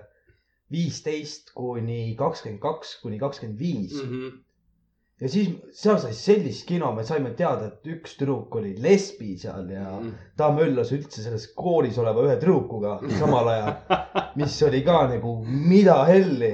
viisteist 0.71 1.51
kuni 1.57 2.15
kakskümmend 2.19 2.61
kaks 2.63 2.95
kuni 3.03 3.19
kakskümmend 3.19 3.59
viis. 3.59 3.97
Mhm. 4.03 4.39
ja 5.21 5.29
siis 5.29 5.49
seal 5.77 5.99
sai 6.01 6.15
sellist 6.17 6.63
kino, 6.65 6.87
me 6.97 7.03
saime 7.05 7.33
teada, 7.37 7.67
et 7.67 7.85
üks 7.93 8.15
tüdruk 8.17 8.55
oli 8.57 8.71
lesbi 8.81 9.35
seal 9.37 9.67
ja 9.69 9.83
Mhm. 9.99 10.15
ta 10.37 10.47
möllas 10.55 10.89
üldse 10.95 11.21
selles 11.21 11.45
kooris 11.53 11.99
oleva 12.01 12.23
ühe 12.25 12.39
tüdrukuga 12.41 12.95
samal 13.19 13.51
ajal, 13.53 13.75
mis 14.41 14.55
oli 14.65 14.81
ka 14.87 15.03
nagu 15.11 15.35
mida 15.45 15.99
helli. 16.09 16.51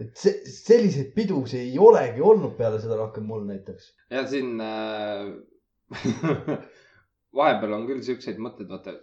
et 0.00 0.16
see, 0.16 0.32
selliseid 0.48 1.12
pidusid 1.14 1.60
ei 1.60 1.76
olegi 1.78 2.22
olnud 2.24 2.56
peale 2.56 2.80
seda 2.80 2.96
rohkem 2.96 3.26
mul 3.28 3.44
näiteks. 3.50 3.92
ja 4.10 4.24
siin 4.26 4.56
äh, 4.64 5.26
vahepeal 7.36 7.76
on 7.76 7.86
küll 7.88 8.02
siukseid 8.04 8.40
mõtteid, 8.42 8.68
vaata, 8.70 8.94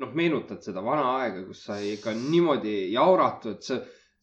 noh, 0.00 0.12
meenutad 0.16 0.64
seda 0.64 0.82
vana 0.84 1.06
aega, 1.20 1.44
kus 1.48 1.64
sai 1.68 1.94
ikka 1.94 2.14
niimoodi 2.16 2.74
jauratud, 2.94 3.60
sa, 3.64 3.80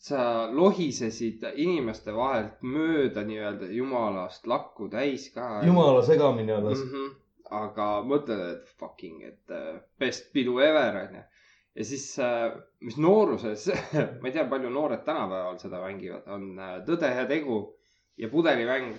sa 0.07 0.25
lohisesid 0.53 1.45
inimeste 1.55 2.13
vahelt 2.15 2.61
mööda 2.65 3.23
nii-öelda 3.27 3.69
jumalast 3.73 4.47
lakku 4.49 4.89
täis 4.93 5.29
ka. 5.33 5.63
jumala 5.65 6.03
segamini 6.05 6.53
alles. 6.53 6.83
mm. 6.83 6.91
-hmm. 6.93 7.15
aga 7.63 7.87
mõtled, 8.03 8.45
et 8.53 8.77
fucking, 8.79 9.23
et 9.23 9.55
äh, 9.55 9.81
best 9.99 10.31
pidu 10.33 10.59
ever 10.59 11.01
onju. 11.05 11.23
ja 11.77 11.85
siis, 11.85 12.05
mis 12.81 12.97
nooruses, 12.97 13.67
ma 14.21 14.29
ei 14.29 14.33
tea, 14.33 14.47
palju 14.49 14.69
noored 14.69 15.05
tänapäeval 15.05 15.59
seda 15.61 15.81
mängivad, 15.81 16.25
on 16.27 16.57
äh, 16.59 16.79
Tõde 16.85 17.13
ja 17.15 17.25
tegu 17.29 17.61
ja 18.17 18.29
pudelimäng. 18.29 18.97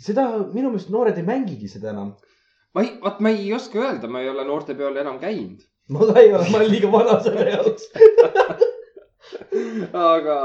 seda 0.00 0.26
minu 0.52 0.70
meelest 0.70 0.90
noored 0.90 1.18
ei 1.18 1.26
mängigi 1.26 1.68
seda 1.68 1.90
enam. 1.94 2.14
Ma 2.74 2.84
ei, 2.84 2.96
vaat 3.02 3.20
ma 3.20 3.32
ei 3.34 3.52
oska 3.54 3.80
öelda, 3.82 4.08
ma 4.08 4.22
ei 4.22 4.30
ole 4.30 4.44
noortepeol 4.46 5.00
enam 5.02 5.18
käinud. 5.22 5.62
ma 5.90 6.06
ka 6.06 6.20
ei 6.20 6.32
ole, 6.32 6.46
ma 6.50 6.60
olen 6.60 6.70
liiga 6.70 6.90
vana 6.92 7.16
selle 7.24 7.46
jaoks. 7.50 7.88
aga, 10.14 10.36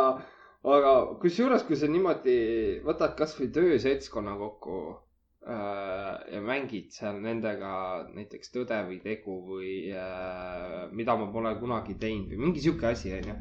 aga 0.76 0.94
kusjuures, 1.22 1.66
kui 1.68 1.78
sa 1.80 1.90
niimoodi 1.92 2.38
võtad 2.86 3.14
kasvõi 3.20 3.52
tööseltskonna 3.54 4.34
kokku 4.40 4.80
äh, 4.90 6.12
ja 6.34 6.42
mängid 6.42 6.92
seal 6.96 7.22
nendega 7.22 7.76
näiteks 8.16 8.54
Tõde 8.56 8.82
või 8.90 9.00
tegu 9.06 9.38
või 9.52 9.76
äh, 9.94 10.86
mida 10.98 11.18
ma 11.20 11.30
pole 11.34 11.54
kunagi 11.62 11.98
teinud 12.02 12.34
või 12.34 12.48
mingi 12.48 12.66
sihuke 12.66 12.90
asi 12.90 13.14
onju, 13.20 13.38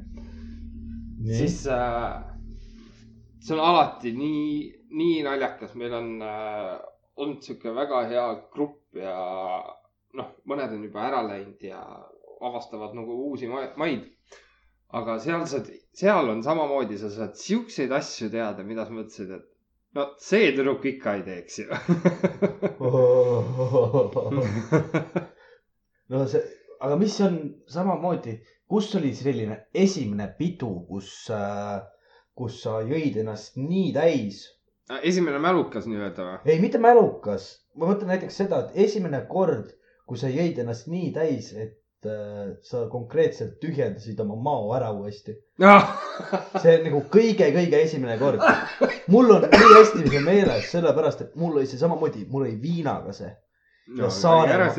siis 1.33 1.63
äh, 1.73 2.21
see 3.41 3.57
on 3.57 3.65
alati 3.65 4.13
nii, 4.17 4.51
nii 4.93 5.23
naljakas, 5.25 5.73
meil 5.81 5.97
on 5.97 6.19
äh, 6.25 6.75
olnud 7.17 7.43
sihuke 7.47 7.71
väga 7.75 8.03
hea 8.11 8.27
grupp 8.55 8.97
ja 8.99 9.15
noh, 10.19 10.29
mõned 10.51 10.73
on 10.77 10.83
juba 10.87 11.01
ära 11.09 11.21
läinud 11.27 11.63
ja 11.63 11.81
avastavad 12.45 12.95
nagu 12.97 13.13
uusi 13.29 13.47
ma- 13.51 13.73
maid. 13.81 14.03
aga 14.95 15.19
seal 15.23 15.47
saad, 15.51 15.67
seal 15.97 16.29
on 16.31 16.43
samamoodi, 16.47 16.99
sa 16.99 17.09
saad 17.11 17.35
siukseid 17.39 17.93
asju 17.93 18.29
teada, 18.31 18.63
mida 18.67 18.85
sa 18.87 18.93
mõtlesid, 18.95 19.31
et 19.35 19.45
no 19.99 20.03
see 20.23 20.53
tüdruk 20.55 20.85
ikka 20.91 21.15
ei 21.19 21.23
teeks 21.27 21.59
ju. 21.63 21.67
no 26.13 26.19
see, 26.31 26.43
aga 26.81 26.95
mis 27.01 27.17
on 27.27 27.35
samamoodi, 27.75 28.35
kus 28.71 28.87
oli 29.01 29.13
selline 29.19 29.57
esimene 29.87 30.27
pidu, 30.39 30.73
kus 30.91 31.09
äh,, 31.35 31.81
kus 32.39 32.55
sa 32.65 32.73
jõid 32.87 33.15
ennast 33.23 33.53
nii 33.61 33.91
täis? 33.97 34.37
Esimene 35.03 35.39
mälukas 35.43 35.87
nii-öelda 35.89 36.27
või? 36.27 36.37
ei, 36.53 36.59
mitte 36.61 36.81
mälukas, 36.83 37.47
ma 37.79 37.89
mõtlen 37.89 38.13
näiteks 38.15 38.37
seda, 38.43 38.65
et 38.65 38.85
esimene 38.89 39.25
kord, 39.31 39.73
kui 40.09 40.21
sa 40.21 40.29
jõid 40.33 40.59
ennast 40.61 40.91
nii 40.93 41.11
täis, 41.17 41.51
et 41.57 42.09
äh, 42.09 42.53
sa 42.69 42.85
konkreetselt 42.93 43.57
tühjendasid 43.63 44.21
oma 44.25 44.37
mao 44.37 44.75
ära 44.77 44.91
uuesti. 44.93 45.37
see 46.63 46.77
on 46.77 46.85
nagu 46.89 47.01
kõige-kõige 47.15 47.81
esimene 47.87 48.19
kord. 48.21 48.45
mul 49.13 49.33
on 49.39 49.49
nii 49.49 49.73
hästi 49.79 50.05
see 50.11 50.23
meeles, 50.27 50.69
sellepärast 50.75 51.25
et 51.27 51.35
mul 51.41 51.57
oli 51.57 51.71
see 51.71 51.81
samamoodi, 51.81 52.27
mul 52.31 52.45
oli 52.49 52.59
viinaga 52.61 53.17
see, 53.17 53.33
no 53.97 54.13
Saaremaa. 54.13 54.75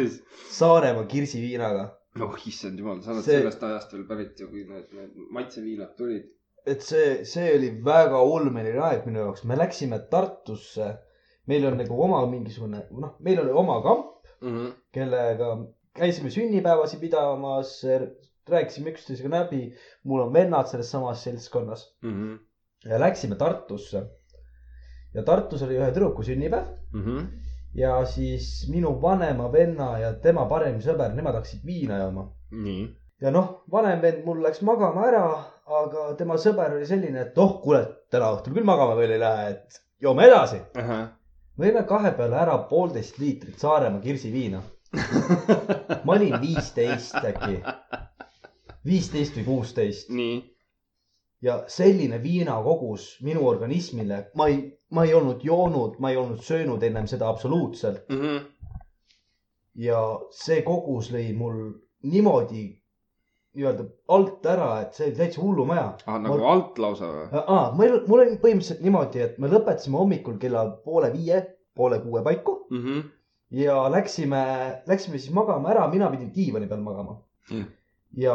Saaremaa 0.53 1.09
kirsiviinaga. 1.09 1.89
oh 2.21 2.37
issand 2.47 2.79
jumal, 2.79 3.01
sa 3.03 3.11
oled 3.15 3.25
See- 3.25 3.41
sellest 3.41 3.63
ajast 3.63 3.97
veel 3.97 4.05
pärit 4.07 4.39
ju, 4.39 4.47
kui 4.53 4.63
need, 4.69 4.87
need 4.93 5.17
maitseviinad 5.35 5.97
tulid. 5.97 6.29
Et 6.65 6.81
see, 6.81 7.23
see 7.25 7.55
oli 7.57 7.69
väga 7.85 8.21
ulmeline 8.25 8.79
aeg 8.81 9.05
minu 9.05 9.19
jaoks, 9.19 9.43
me 9.45 9.55
läksime 9.57 9.99
Tartusse. 10.11 10.97
meil 11.47 11.65
on 11.67 11.77
nagu 11.77 11.97
oma 12.03 12.23
mingisugune, 12.25 12.87
noh, 12.91 13.11
meil 13.19 13.39
oli 13.43 13.51
oma 13.51 13.81
kamp, 13.83 14.05
Mhm. 14.41 14.71
kellega 14.93 15.49
käisime 15.95 16.29
sünnipäevasid 16.33 16.99
pidamas, 16.99 17.83
rääkisime 18.49 18.89
üksteisega 18.91 19.29
läbi. 19.29 19.73
mul 20.03 20.21
on 20.21 20.33
vennad 20.33 20.65
selles 20.67 20.89
samas 20.91 21.23
seltskonnas 21.23 21.85
Mhm. 22.03 22.33
ja 22.85 22.99
läksime 22.99 23.35
Tartusse. 23.35 24.03
ja 25.13 25.23
Tartus 25.23 25.61
oli 25.63 25.77
ühe 25.77 25.91
tüdruku 25.91 26.23
sünnipäev 26.23 26.65
Mhm. 26.93 27.25
ja 27.75 28.05
siis 28.05 28.67
minu 28.69 29.01
vanema 29.01 29.51
venna 29.51 29.99
ja 29.99 30.13
tema 30.13 30.45
parem 30.45 30.79
sõber, 30.79 31.13
nemad 31.15 31.33
hakkasid 31.33 31.65
viina 31.65 31.97
jooma. 31.97 32.31
nii. 32.51 32.95
Ja 33.21 33.31
noh, 33.31 33.63
vanem 33.71 34.01
vend 34.03 34.23
mul 34.25 34.41
läks 34.43 34.61
magama 34.61 35.05
ära, 35.07 35.25
aga 35.81 36.13
tema 36.19 36.35
sõber 36.41 36.75
oli 36.75 36.85
selline, 36.89 37.21
et 37.27 37.37
oh, 37.41 37.57
kuule, 37.63 37.83
täna 38.11 38.33
õhtul 38.35 38.53
küll 38.57 38.67
magama 38.67 38.95
veel 38.99 39.15
ei 39.15 39.19
lähe, 39.21 39.49
et 39.55 39.79
joome 40.03 40.25
edasi. 40.27 40.59
võime 41.59 41.85
kahe 41.87 42.11
peale 42.17 42.35
ära 42.41 42.57
poolteist 42.69 43.17
liitrit 43.21 43.59
Saaremaa 43.59 44.01
kirsiviina. 44.03 44.61
ma 46.05 46.13
olin 46.13 46.35
viisteist 46.41 47.15
äkki, 47.19 47.57
viisteist 48.85 49.35
või 49.39 49.45
kuusteist 49.45 50.09
nii. 50.09 50.35
ja 51.41 51.63
selline 51.67 52.21
viinakogus 52.23 53.17
minu 53.23 53.47
organismile, 53.47 54.29
ma 54.35 54.47
ei, 54.47 54.59
ma 54.91 55.03
ei 55.05 55.13
olnud 55.13 55.43
joonud, 55.43 55.97
ma 55.99 56.11
ei 56.11 56.17
olnud 56.17 56.39
söönud 56.43 56.83
ennem 56.83 57.07
seda 57.07 57.27
absoluutselt 57.29 58.09
Mhm. 58.09 58.37
ja 59.75 59.99
see 60.31 60.61
kogus 60.63 61.11
lõi 61.11 61.33
mul 61.35 61.73
niimoodi 62.03 62.63
nii-öelda 63.55 63.85
alt 64.15 64.45
ära, 64.51 64.69
et 64.83 64.93
see 64.97 65.07
oli 65.09 65.15
täitsa 65.19 65.41
hullumaja. 65.41 65.85
ah, 66.05 66.17
nagu 66.21 66.45
alt 66.51 66.77
lausa 66.79 67.09
või? 67.11 67.27
aa, 67.41 67.65
meil, 67.79 67.99
mul 68.07 68.23
oli 68.25 68.37
põhimõtteliselt 68.43 68.81
niimoodi, 68.85 69.21
et 69.25 69.37
me 69.39 69.47
lõpetasime 69.51 69.97
hommikul 70.01 70.37
kella 70.41 70.65
poole 70.85 71.11
viie, 71.13 71.41
poole 71.75 71.99
kuue 72.03 72.23
paiku 72.23 72.59
ja 73.51 73.77
läksime, 73.91 74.43
läksime 74.87 75.17
siis 75.17 75.33
magama 75.33 75.69
ära, 75.73 75.87
mina 75.91 76.09
pidin 76.11 76.31
diivani 76.35 76.67
peal 76.67 76.81
magama 76.81 77.21
Mm. 77.51 77.65
ja 78.17 78.33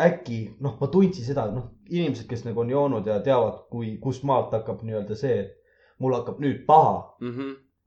äkki, 0.00 0.56
noh, 0.64 0.78
ma 0.80 0.86
tundsin 0.88 1.24
seda, 1.26 1.42
noh, 1.52 1.66
inimesed, 1.90 2.24
kes 2.30 2.44
nagu 2.46 2.60
on 2.62 2.70
joonud 2.70 3.06
ja 3.06 3.18
teavad, 3.20 3.58
kui, 3.70 3.98
kust 4.00 4.22
maalt 4.24 4.54
hakkab 4.56 4.80
nii-öelda 4.82 5.14
see, 5.18 5.34
et 5.42 6.00
mul 6.00 6.14
hakkab 6.16 6.40
nüüd 6.40 6.64
paha, 6.66 7.04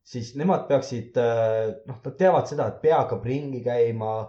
siis 0.08 0.36
nemad 0.38 0.68
peaksid, 0.70 1.18
noh, 1.90 1.98
nad 2.06 2.14
teavad 2.22 2.46
seda, 2.48 2.68
et 2.70 2.78
pea 2.86 3.00
hakkab 3.02 3.26
ringi 3.26 3.64
käima. 3.66 4.28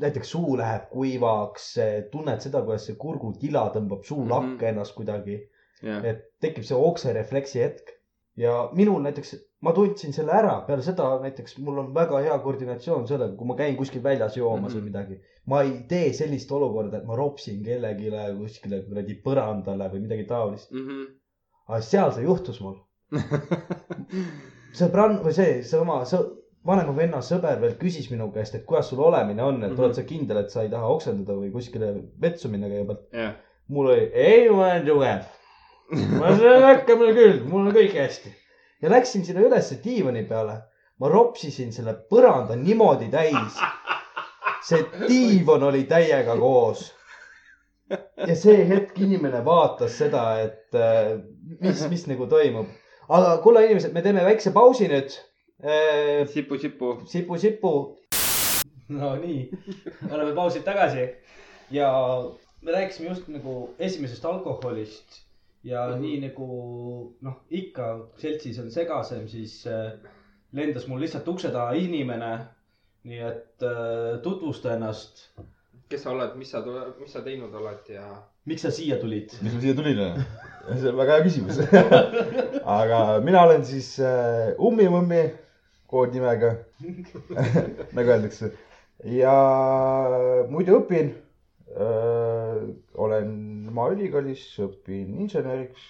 Näiteks 0.00 0.30
suu 0.30 0.56
läheb 0.58 0.88
kuivaks, 0.90 1.74
tunned 2.12 2.40
seda, 2.44 2.62
kuidas 2.66 2.86
see 2.86 2.96
kurgutila 2.96 3.68
tõmbab 3.74 4.02
suu 4.04 4.20
Mhm. 4.24 4.30
lakke 4.30 4.68
ennast 4.72 4.94
kuidagi, 4.94 5.38
jah. 5.82 6.04
et 6.04 6.24
tekib 6.40 6.64
see 6.64 6.76
okserefleksi 6.76 7.60
hetk. 7.64 7.94
ja 8.38 8.68
minul 8.72 9.00
näiteks, 9.02 9.32
ma 9.66 9.72
tundsin 9.74 10.12
selle 10.14 10.30
ära, 10.30 10.60
peale 10.66 10.82
seda 10.86 11.06
näiteks 11.22 11.56
mul 11.58 11.78
on 11.82 11.88
väga 11.94 12.20
hea 12.22 12.36
koordinatsioon 12.38 13.08
sellega, 13.08 13.34
kui 13.36 13.46
ma 13.46 13.54
käin 13.58 13.76
kuskil 13.76 14.02
väljas 14.02 14.36
joomas 14.36 14.74
Mhm. 14.74 14.78
või 14.80 14.84
midagi. 14.84 15.20
ma 15.46 15.62
ei 15.62 15.72
tee 15.88 16.12
sellist 16.12 16.52
olukorda, 16.52 16.98
et 16.98 17.04
ma 17.04 17.16
ropsin 17.16 17.64
kellelegi 17.64 18.10
kuskile 18.38 18.82
kuradi 18.86 19.14
põrandale 19.24 19.90
või 19.92 20.00
midagi 20.06 20.24
taolist. 20.28 20.70
aga 21.68 21.80
seal 21.80 22.12
see 22.12 22.22
juhtus 22.24 22.60
mul. 22.60 22.76
sõbrann 24.78 25.18
või 25.24 25.32
see, 25.34 25.62
sama 25.66 26.02
sõ, 26.08 26.20
vanema 26.66 26.92
venna 26.96 27.20
sõber 27.24 27.60
veel 27.60 27.74
küsis 27.80 28.10
minu 28.10 28.30
käest, 28.34 28.54
et 28.54 28.64
kuidas 28.66 28.88
sul 28.90 29.00
olemine 29.04 29.42
on, 29.42 29.62
et 29.64 29.70
Mhm. 29.72 29.80
oled 29.80 29.94
sa 29.94 30.02
kindel, 30.02 30.38
et 30.38 30.50
sa 30.50 30.62
ei 30.62 30.68
taha 30.70 30.86
oksendada 30.88 31.32
või 31.38 31.52
kuskile 31.52 31.92
vetsu 32.20 32.48
minna 32.48 32.66
kõigepealt. 32.68 33.04
jah, 33.12 33.34
mul 33.68 33.86
oli, 33.90 34.10
ei 34.14 34.48
ma 34.50 34.66
olen 34.66 34.86
tugev. 34.86 35.22
ma 36.20 36.36
saan 36.36 36.62
hakkama 36.62 37.12
küll, 37.16 37.44
mul 37.48 37.66
on 37.68 37.72
kõik 37.74 37.94
hästi. 37.96 38.34
ja 38.82 38.90
läksin 38.90 39.24
sinna 39.24 39.40
ülesse 39.40 39.78
diivani 39.84 40.24
peale. 40.28 40.62
ma 41.00 41.08
ropsisin 41.08 41.72
selle 41.72 41.94
põranda 42.10 42.56
niimoodi 42.56 43.08
täis. 43.10 43.60
see 44.68 44.82
diivan 45.08 45.62
oli 45.62 45.84
täiega 45.84 46.36
koos. 46.36 46.92
ja 48.26 48.34
see 48.36 48.64
hetk 48.68 48.98
inimene 49.00 49.44
vaatas 49.44 49.96
seda, 49.98 50.40
et 50.40 50.74
äh, 50.74 51.20
mis, 51.60 51.88
mis 51.88 52.06
nagu 52.06 52.26
toimub. 52.26 52.66
aga 53.08 53.38
kulla 53.42 53.60
inimesed, 53.64 53.92
me 53.94 54.02
teeme 54.02 54.24
väikse 54.24 54.50
pausi 54.52 54.88
nüüd. 54.88 55.14
sipu, 56.32 56.58
sipu. 56.58 57.02
sipu, 57.06 57.38
sipu. 57.38 57.72
no 58.88 59.16
nii, 59.16 59.50
oleme 60.10 60.34
pausilt 60.34 60.64
tagasi 60.64 61.08
ja 61.70 61.88
me 62.62 62.72
rääkisime 62.72 63.08
just 63.08 63.28
nagu 63.28 63.74
esimesest 63.78 64.24
alkoholist 64.24 65.18
ja 65.64 65.86
mm 65.86 65.94
-hmm. 65.94 66.00
nii 66.00 66.20
nagu 66.20 66.46
noh, 67.20 67.34
ikka 67.50 68.08
seltsis 68.16 68.58
on 68.58 68.70
segasem, 68.70 69.28
siis 69.28 69.66
äh, 69.66 69.92
lendas 70.52 70.86
mul 70.86 71.00
lihtsalt 71.00 71.28
ukse 71.28 71.50
taha 71.50 71.72
inimene. 71.72 72.38
nii 73.04 73.18
et 73.18 73.62
äh, 73.62 74.20
tutvusta 74.22 74.74
ennast, 74.74 75.30
kes 75.88 76.02
sa 76.02 76.10
oled, 76.10 76.34
mis 76.36 76.50
sa, 76.50 76.62
mis 77.00 77.12
sa 77.12 77.20
teinud 77.22 77.54
oled 77.54 77.88
ja 77.88 78.22
miks 78.44 78.62
sa 78.62 78.70
siia 78.70 78.96
tulid? 78.96 79.32
miks 79.42 79.54
ma 79.54 79.60
siia 79.60 79.74
tulin? 79.74 80.24
see 80.80 80.88
on 80.88 80.96
väga 80.96 81.12
hea 81.12 81.24
küsimus. 81.24 81.60
aga 82.80 83.20
mina 83.24 83.42
olen 83.42 83.64
siis 83.64 84.00
äh, 84.00 84.54
Ummi-Mõmmi 84.58 85.47
koodnimega, 85.88 86.54
nagu 87.96 88.12
öeldakse. 88.12 88.52
ja 89.04 89.34
muidu 90.50 90.80
õpin 90.82 91.14
äh,. 91.72 92.60
olen 92.94 93.32
Maaülikoolis, 93.78 94.44
õpin 94.64 95.14
inseneriks. 95.22 95.82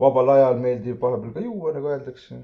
vabal 0.00 0.34
ajal 0.34 0.58
meeldib 0.60 1.00
vahepeal 1.00 1.32
ka 1.34 1.44
juua, 1.44 1.72
nagu 1.76 1.90
öeldakse. 1.92 2.42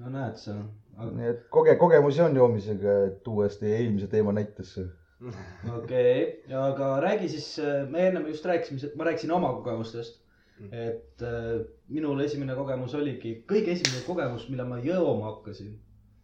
no 0.00 0.10
näed 0.10 0.36
sa, 0.42 0.56
nii 0.98 1.30
et 1.30 1.46
koge-, 1.54 1.78
kogemusi 1.80 2.22
on 2.24 2.36
joomisega, 2.36 2.98
tuues 3.24 3.56
teie 3.60 3.78
eelmise 3.80 4.10
teema 4.12 4.34
näitesse. 4.36 4.88
okei 5.24 5.78
okay., 5.78 6.58
aga 6.60 6.90
räägi 7.04 7.30
siis, 7.36 7.48
me 7.88 8.08
ennem 8.10 8.28
just 8.32 8.44
rääkisime, 8.44 8.92
ma 8.98 9.08
rääkisin 9.08 9.32
oma 9.32 9.54
kogemustest. 9.60 10.23
Et 10.72 11.22
äh, 11.22 11.60
minul 11.88 12.20
esimene 12.24 12.54
kogemus 12.54 12.94
oligi, 12.94 13.44
kõige 13.48 13.72
esimene 13.72 14.04
kogemus, 14.06 14.48
mille 14.48 14.64
ma 14.64 14.78
jooma 14.78 15.32
hakkasin 15.32 15.72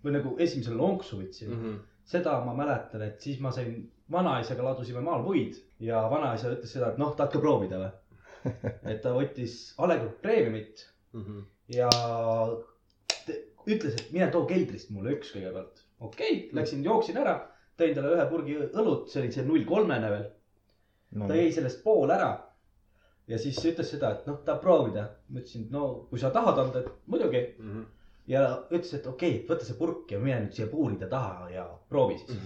või 0.05 0.13
nagu 0.17 0.37
esimese 0.39 0.71
lonksu 0.75 1.19
võtsin 1.21 1.51
mm. 1.51 1.63
-hmm. 1.65 1.81
seda 2.05 2.37
ma 2.45 2.55
mäletan, 2.55 3.03
et 3.03 3.21
siis 3.21 3.41
ma 3.41 3.51
sain, 3.53 3.91
vanaisaga 4.11 4.63
ladusime 4.63 5.01
maal 5.01 5.25
puid 5.25 5.59
ja 5.81 6.05
vanaisa 6.11 6.55
ütles 6.55 6.73
seda, 6.73 6.93
et 6.93 6.99
noh, 6.99 7.15
tahad 7.17 7.33
ka 7.33 7.39
proovida 7.43 7.79
või? 7.79 7.91
et 8.91 9.03
ta 9.03 9.13
võttis 9.13 9.75
A 9.79 9.87
Le 9.87 9.99
Coq 10.01 10.17
Premiumit 10.23 10.87
Mhm. 11.13 11.41
ja 11.69 11.89
te- 13.27 13.41
ütles, 13.67 13.95
et 13.99 14.13
mine 14.13 14.29
too 14.31 14.47
keldrist 14.47 14.91
mulle 14.95 15.17
üks 15.17 15.33
kõigepealt. 15.35 15.81
okei 16.01 16.37
okay,, 16.37 16.51
läksin, 16.57 16.85
jooksin 16.87 17.19
ära, 17.21 17.35
tõin 17.79 17.95
talle 17.97 18.15
ühe 18.17 18.27
purgi 18.31 18.55
õlut, 18.69 19.09
see 19.11 19.23
oli 19.25 19.33
see 19.35 19.45
null 19.47 19.65
kolmene 19.69 20.11
veel. 20.13 20.29
no, 21.19 21.27
ta 21.29 21.35
jõi 21.35 21.51
sellest 21.53 21.83
pool 21.85 22.11
ära. 22.15 22.31
Ja 23.31 23.39
siis 23.39 23.59
ütles 23.71 23.91
seda, 23.95 24.11
et 24.17 24.27
noh, 24.29 24.41
tahab 24.47 24.61
proovida. 24.65 25.07
ma 25.31 25.41
ütlesin, 25.41 25.67
et 25.69 25.75
no 25.75 25.87
kui 26.11 26.19
sa 26.19 26.31
tahad 26.35 26.59
anda, 26.59 26.83
et 26.85 26.91
muidugi. 27.07 27.43
Mhm. 27.59 27.85
ja 28.31 28.43
ütles, 28.71 28.93
et 28.99 29.07
okei 29.11 29.31
okay,, 29.41 29.47
võta 29.49 29.65
see 29.67 29.75
purk 29.79 30.11
ja 30.13 30.19
mine 30.23 30.41
nüüd 30.45 30.55
siia 30.55 30.67
puuride 30.71 31.07
taha 31.11 31.49
ja 31.51 31.65
proovi 31.91 32.19
siis. 32.21 32.37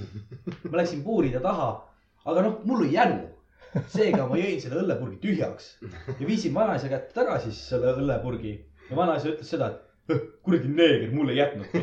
ma 0.70 0.78
läksin 0.80 1.02
puuride 1.04 1.40
taha, 1.44 1.70
aga 2.24 2.44
noh, 2.46 2.60
mul 2.64 2.84
oli 2.84 2.92
jänu. 2.94 3.22
seega 3.90 4.26
ma 4.30 4.36
jõin 4.38 4.60
selle 4.62 4.78
õllepurgi 4.84 5.18
tühjaks 5.24 5.64
ja 6.20 6.26
viisin 6.28 6.54
vanaisa 6.54 6.88
kätte 6.92 7.12
tagasi 7.16 7.50
siis 7.50 7.64
selle 7.72 7.90
õllepurgi 7.98 8.52
ja 8.90 8.96
vanaisa 8.96 9.32
ütles 9.32 9.50
seda, 9.50 9.72
et 9.74 9.80
"Õh, 10.14 10.20
kuradi 10.44 10.68
neeger, 10.68 11.10
mulle 11.16 11.32
ei 11.32 11.38
jätnudki. 11.40 11.80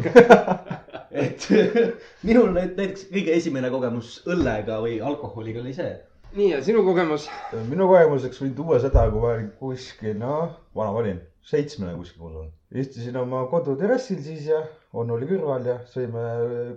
et 1.23 1.47
minul 2.29 2.51
näit- 2.55 2.77
näiteks 2.77 3.07
kõige 3.11 3.33
esimene 3.35 3.69
kogemus 3.73 4.11
õllega 4.29 4.77
või 4.83 4.99
alkoholiga 5.01 5.59
oli 5.63 5.73
see. 5.73 5.91
Nii 6.35 6.49
ja 6.49 6.61
sinu 6.63 6.83
kogemus? 6.87 7.25
minu 7.67 7.87
kogemuseks 7.89 8.39
võin 8.39 8.53
tuua 8.55 8.79
seda, 8.79 9.03
kui 9.11 9.19
ma 9.23 9.33
olin 9.33 9.49
kuskil, 9.59 10.15
noh, 10.19 10.53
vana 10.77 10.93
ma 10.93 11.01
olin, 11.01 11.19
seitsmene 11.47 11.97
kuskil 11.97 12.23
mul 12.23 12.37
on. 12.45 12.51
istusin 12.83 13.17
oma 13.19 13.43
kodu 13.51 13.75
terrassil 13.79 14.21
siis 14.23 14.47
ja 14.47 14.61
onu 14.95 15.17
oli 15.17 15.27
kõrval 15.27 15.67
ja 15.67 15.77
sõime 15.91 16.23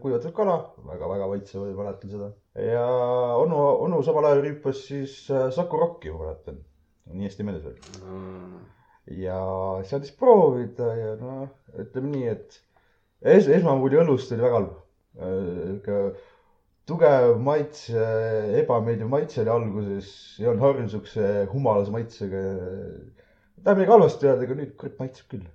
kuivatud 0.03 0.35
kala 0.35 0.57
väga,, 0.59 0.89
väga-väga 0.91 1.31
maitsev 1.31 1.63
oli, 1.63 1.77
mäletan 1.79 2.15
seda. 2.17 2.31
ja 2.67 2.85
onu, 3.39 3.61
onu 3.87 4.03
samal 4.07 4.31
ajal 4.31 4.43
rüüpas 4.49 4.83
siis 4.89 5.17
äh, 5.31 5.47
Saku 5.55 5.83
Rocki, 5.83 6.11
ma 6.11 6.25
mäletan, 6.25 6.59
nii 7.15 7.31
hästi 7.31 7.47
meeles 7.47 7.67
veel. 7.69 7.79
ja 9.23 9.39
seadis 9.87 10.15
proovida 10.19 10.91
ja 10.99 11.17
noh, 11.23 11.47
ütleme 11.79 12.11
nii, 12.17 12.35
et 12.35 12.59
es, 13.23 13.47
esmamulje 13.47 14.03
õllust 14.03 14.35
oli 14.35 14.49
väga 14.49 14.63
halb. 14.63 14.79
ikka 15.79 15.99
tugev 16.89 17.39
maitse, 17.41 18.07
ebameeldiv 18.61 19.11
maitse 19.13 19.43
oli 19.43 19.53
alguses, 19.55 20.09
ei 20.41 20.49
olnud 20.51 20.65
harjunud 20.67 20.93
siukse 20.93 21.29
humalase 21.53 21.95
maitsega. 21.95 22.43
tahan 23.63 23.79
midagi 23.79 23.95
halvasti 23.95 24.29
öelda, 24.29 24.49
aga 24.49 24.57
nüüd 24.59 24.75
kurat 24.81 24.99
maitseb 25.01 25.31
küll. 25.33 25.47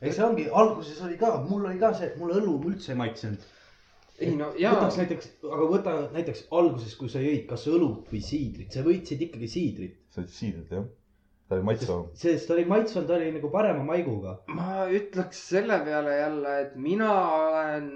eks 0.00 0.16
see 0.18 0.24
ongi, 0.26 0.48
alguses 0.62 1.02
oli 1.06 1.18
ka, 1.20 1.36
mul 1.50 1.68
oli 1.68 1.78
ka 1.82 1.92
see, 1.98 2.10
et 2.10 2.18
mulle 2.20 2.40
õlu 2.40 2.56
üldse 2.72 2.92
ei 2.94 2.98
maitsenud. 3.02 3.46
ei 4.18 4.34
no 4.40 4.50
jaa, 4.58 4.74
võtaks 4.74 4.98
näiteks, 5.02 5.30
aga 5.52 5.70
võta 5.70 5.94
näiteks 6.16 6.44
alguses, 6.58 6.98
kui 6.98 7.12
sa 7.14 7.22
jõid 7.22 7.46
kas 7.50 7.68
õlut 7.70 8.10
või 8.10 8.24
siidrit, 8.32 8.74
sa 8.74 8.82
võtsid 8.86 9.22
ikkagi 9.28 9.50
siidrit. 9.54 9.96
sa 10.10 10.22
oled 10.24 10.34
siidrit 10.34 10.74
jah? 10.78 10.90
ta 11.48 11.58
oli 11.60 11.68
maitsvam. 11.70 12.10
sest 12.18 12.48
ta 12.48 12.56
oli 12.56 12.66
maitsvam, 12.74 13.06
ta 13.06 13.14
oli 13.20 13.30
nagu 13.38 13.50
parema 13.54 13.86
maiguga. 13.86 14.40
ma 14.50 14.88
ütleks 14.90 15.46
selle 15.54 15.78
peale 15.86 16.18
jälle, 16.18 16.58
et 16.66 16.76
mina 16.90 17.14
olen, 17.38 17.88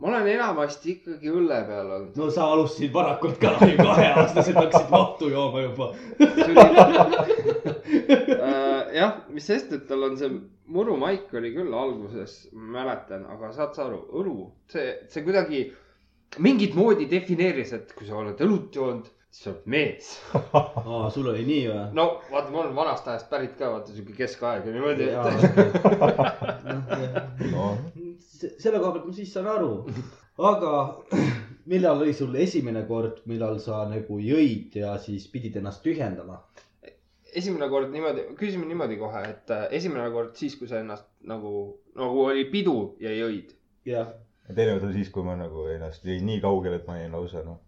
ma 0.00 0.08
olen 0.08 0.28
enamasti 0.32 0.94
ikkagi 0.94 1.28
õlle 1.32 1.58
peal 1.68 1.90
olnud. 1.96 2.16
no 2.16 2.30
sa 2.32 2.46
alustasid 2.54 2.92
varakult 2.94 3.36
ka, 3.42 3.52
kaheaastaselt 3.80 4.56
hakkasid 4.62 4.90
mahtu 4.94 5.32
jooma 5.34 5.66
juba. 5.66 5.92
Äh, 7.90 8.94
jah, 8.94 9.16
mis 9.34 9.44
sest, 9.46 9.72
et 9.74 9.82
tal 9.88 10.02
on 10.06 10.14
see 10.18 10.30
murumaik 10.70 11.32
oli 11.36 11.50
küll 11.54 11.74
alguses, 11.76 12.48
mäletan, 12.54 13.24
aga 13.30 13.50
saad 13.54 13.74
sa 13.76 13.84
aru, 13.86 13.98
õlu, 14.20 14.34
see, 14.70 14.86
see 15.10 15.24
kuidagi 15.26 15.60
mingit 16.42 16.76
moodi 16.78 17.06
defineeris, 17.10 17.72
et 17.76 17.92
kui 17.98 18.06
sa 18.08 18.18
oled 18.20 18.38
õlut 18.46 18.78
joonud, 18.78 19.10
siis 19.30 19.44
sa 19.44 19.52
oled 19.52 19.66
mees. 19.74 20.12
aa, 20.58 21.10
sul 21.14 21.30
oli 21.32 21.44
nii 21.46 21.64
või? 21.68 21.84
no 21.98 22.06
vaata, 22.30 22.48
ma 22.54 22.62
olen 22.64 22.76
vanast 22.78 23.10
ajast 23.10 23.30
pärit 23.32 23.54
ka, 23.58 23.72
vaata 23.74 23.94
sihuke 23.94 24.14
keskaeg 24.18 24.66
ja 24.66 24.76
niimoodi, 24.78 25.10
selle 28.20 28.78
koha 28.78 28.94
pealt 28.94 29.06
ma 29.10 29.14
siis 29.16 29.32
saan 29.34 29.48
aru, 29.50 29.72
aga 30.52 30.72
millal 31.72 32.02
oli 32.02 32.14
sul 32.16 32.34
esimene 32.34 32.84
kord, 32.88 33.22
millal 33.30 33.60
sa 33.62 33.84
nagu 33.90 34.18
jõid 34.22 34.76
ja 34.80 34.96
siis 35.02 35.28
pidid 35.32 35.60
ennast 35.60 35.84
tühjendama? 35.86 36.40
esimene 37.36 37.68
kord 37.70 37.92
niimoodi, 37.94 38.24
küsime 38.38 38.66
niimoodi 38.66 38.96
kohe, 38.98 39.20
et 39.28 39.52
äh, 39.54 39.68
esimene 39.78 40.08
kord 40.10 40.34
siis, 40.38 40.56
kui 40.58 40.66
sa 40.70 40.80
ennast 40.82 41.06
nagu, 41.30 41.52
nagu 41.98 42.24
oli 42.24 42.48
pidu 42.50 42.76
ja 43.02 43.12
jõid. 43.14 43.52
jah, 43.86 44.10
teine 44.48 44.74
kord 44.74 44.88
oli 44.88 44.98
siis, 44.98 45.12
kui 45.14 45.26
ma 45.26 45.36
nagu 45.38 45.68
ennast 45.70 46.06
jõin 46.06 46.26
nii 46.26 46.40
kaugele, 46.42 46.80
et 46.80 46.88
ma 46.90 46.98
jäin 46.98 47.14
lausa 47.14 47.44
noh, 47.46 47.60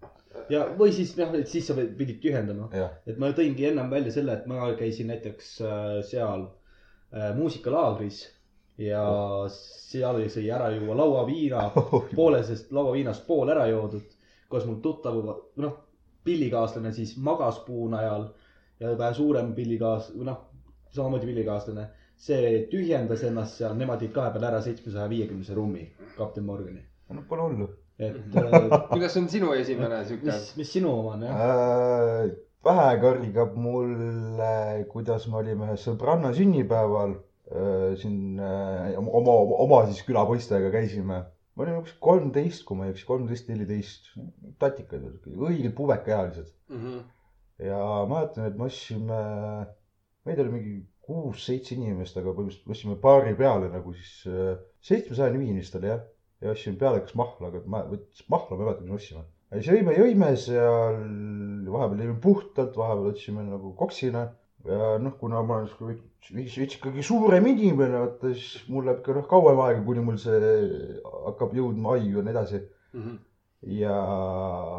ja 0.50 0.64
või 0.78 0.92
siis 0.94 1.14
noh, 1.18 1.30
et 1.38 1.50
siis 1.50 1.68
sa 1.68 1.76
pidid 1.78 2.18
tühjendama. 2.24 2.68
jah. 2.74 2.96
et 3.06 3.18
ma 3.22 3.30
tõingi 3.36 3.68
ennem 3.70 3.90
välja 3.92 4.14
selle, 4.18 4.38
et 4.38 4.50
ma 4.50 4.72
käisin 4.78 5.12
näiteks 5.12 5.54
äh, 5.62 5.98
seal 6.08 6.48
äh, 6.48 7.30
muusikalaagris 7.38 8.24
ja 8.82 9.04
seal 9.52 10.20
sai 10.32 10.48
ära 10.50 10.70
juua 10.74 10.96
lauaviina, 10.98 11.68
poolesest 12.18 12.72
lauaviinast 12.72 13.26
pool 13.26 13.52
ära 13.54 13.66
joodud. 13.70 14.18
koos 14.52 14.66
mul 14.68 14.80
tuttav, 14.84 15.16
noh, 15.56 15.76
pillikaaslane 16.24 16.92
siis 16.92 17.16
magas 17.16 17.62
puu 17.66 17.86
najal 17.88 18.26
ja 18.80 18.92
vähe 18.98 19.14
suurem 19.16 19.54
pillikaas-, 19.56 20.10
või 20.16 20.28
noh, 20.28 20.40
samamoodi 20.92 21.26
pillikaaslane. 21.26 21.88
see 22.22 22.66
tühjendas 22.70 23.24
ennast 23.26 23.58
seal, 23.58 23.72
nemad 23.74 24.02
jõid 24.02 24.12
kahe 24.14 24.30
peale 24.30 24.46
ära 24.46 24.60
seitsmesaja 24.62 25.08
viiekümnese 25.10 25.54
rummi, 25.54 25.88
kapten 26.16 26.44
Morgani. 26.44 26.84
no 27.10 27.24
pole 27.28 27.48
hullu 27.48 27.68
et 27.98 28.36
äh, 28.36 28.88
kuidas 28.92 29.16
on 29.16 29.28
sinu 29.28 29.52
esimene 29.52 30.04
sihuke? 30.04 30.26
mis, 30.26 30.54
mis 30.56 30.72
sinu 30.72 30.92
oma 31.00 31.16
on 31.16 31.26
jah? 31.26 31.42
äh,. 31.42 32.30
pähe 32.64 32.88
kargab 33.02 33.56
mulle, 33.58 34.86
kuidas 34.92 35.26
me 35.28 35.40
olime 35.42 35.68
ühe 35.68 35.76
sõbranna 35.82 36.32
sünnipäeval 36.36 37.16
siin 38.00 38.40
äh, 38.40 38.94
oma, 38.98 39.34
oma 39.64 39.82
siis 39.88 40.02
külapoistega 40.06 40.70
käisime. 40.72 41.22
me 41.52 41.64
olime 41.64 41.82
umbes 41.82 41.92
kolmteist, 42.00 42.64
kui 42.64 42.78
ma 42.78 42.86
ei 42.86 42.94
eksi, 42.94 43.04
kolmteist, 43.04 43.50
neliteist, 43.52 44.06
tatikad, 44.62 45.04
õiged 45.28 45.74
pubekaealised. 45.76 46.48
Mhm. 46.72 47.02
ja 47.62 47.82
mäletan, 48.08 48.48
et 48.48 48.56
me 48.58 48.64
ostsime, 48.70 49.18
meid 50.26 50.40
oli 50.40 50.54
mingi 50.54 50.72
kuus-seitse 51.04 51.76
inimest, 51.76 52.16
aga 52.16 52.32
põhimõtteliselt 52.32 52.70
me 52.70 52.76
ostsime 52.76 52.96
baari 53.02 53.34
peale 53.38 53.68
nagu 53.70 53.92
siis 53.98 54.14
seitsmesajane 54.88 55.38
viin 55.38 55.60
vist 55.60 55.76
oli 55.76 55.90
jah. 55.90 56.00
ja 56.42 56.54
ostsime 56.54 56.80
peale 56.80 57.04
kas 57.04 57.14
mahla, 57.18 57.52
aga 57.52 57.62
ma, 57.66 57.84
mahla 58.32 58.56
ma 58.56 58.62
ei 58.62 58.64
mäleta, 58.64 58.86
mis 58.86 58.90
me 58.90 58.98
ostsime. 58.98 59.24
sõime, 59.68 59.98
jõime 59.98 60.30
seal, 60.40 61.02
vahepeal 61.68 62.06
jõime 62.06 62.20
puhtalt, 62.24 62.80
vahepeal 62.80 63.10
võtsime 63.10 63.44
nagu 63.50 63.74
koksina 63.76 64.30
ja 64.68 64.96
noh, 65.02 65.14
kuna 65.18 65.42
ma 65.42 65.56
olen 65.62 65.68
veits- 66.30 66.58
veits 66.58 66.76
ikkagi 66.78 67.02
suurem 67.06 67.46
inimene, 67.50 67.98
vaata 68.04 68.32
siis 68.34 68.62
mul 68.70 68.86
läheb 68.86 69.02
ka 69.04 69.14
noh 69.16 69.26
kauem 69.30 69.60
aega, 69.64 69.82
kuni 69.86 70.04
mul 70.06 70.18
see 70.22 70.38
hakkab 71.26 71.54
jõudma 71.58 71.96
aiu 71.96 72.18
ja 72.20 72.26
nii 72.26 72.34
edasi. 72.36 72.62
Mhm. 72.92 73.16
ja 73.78 73.94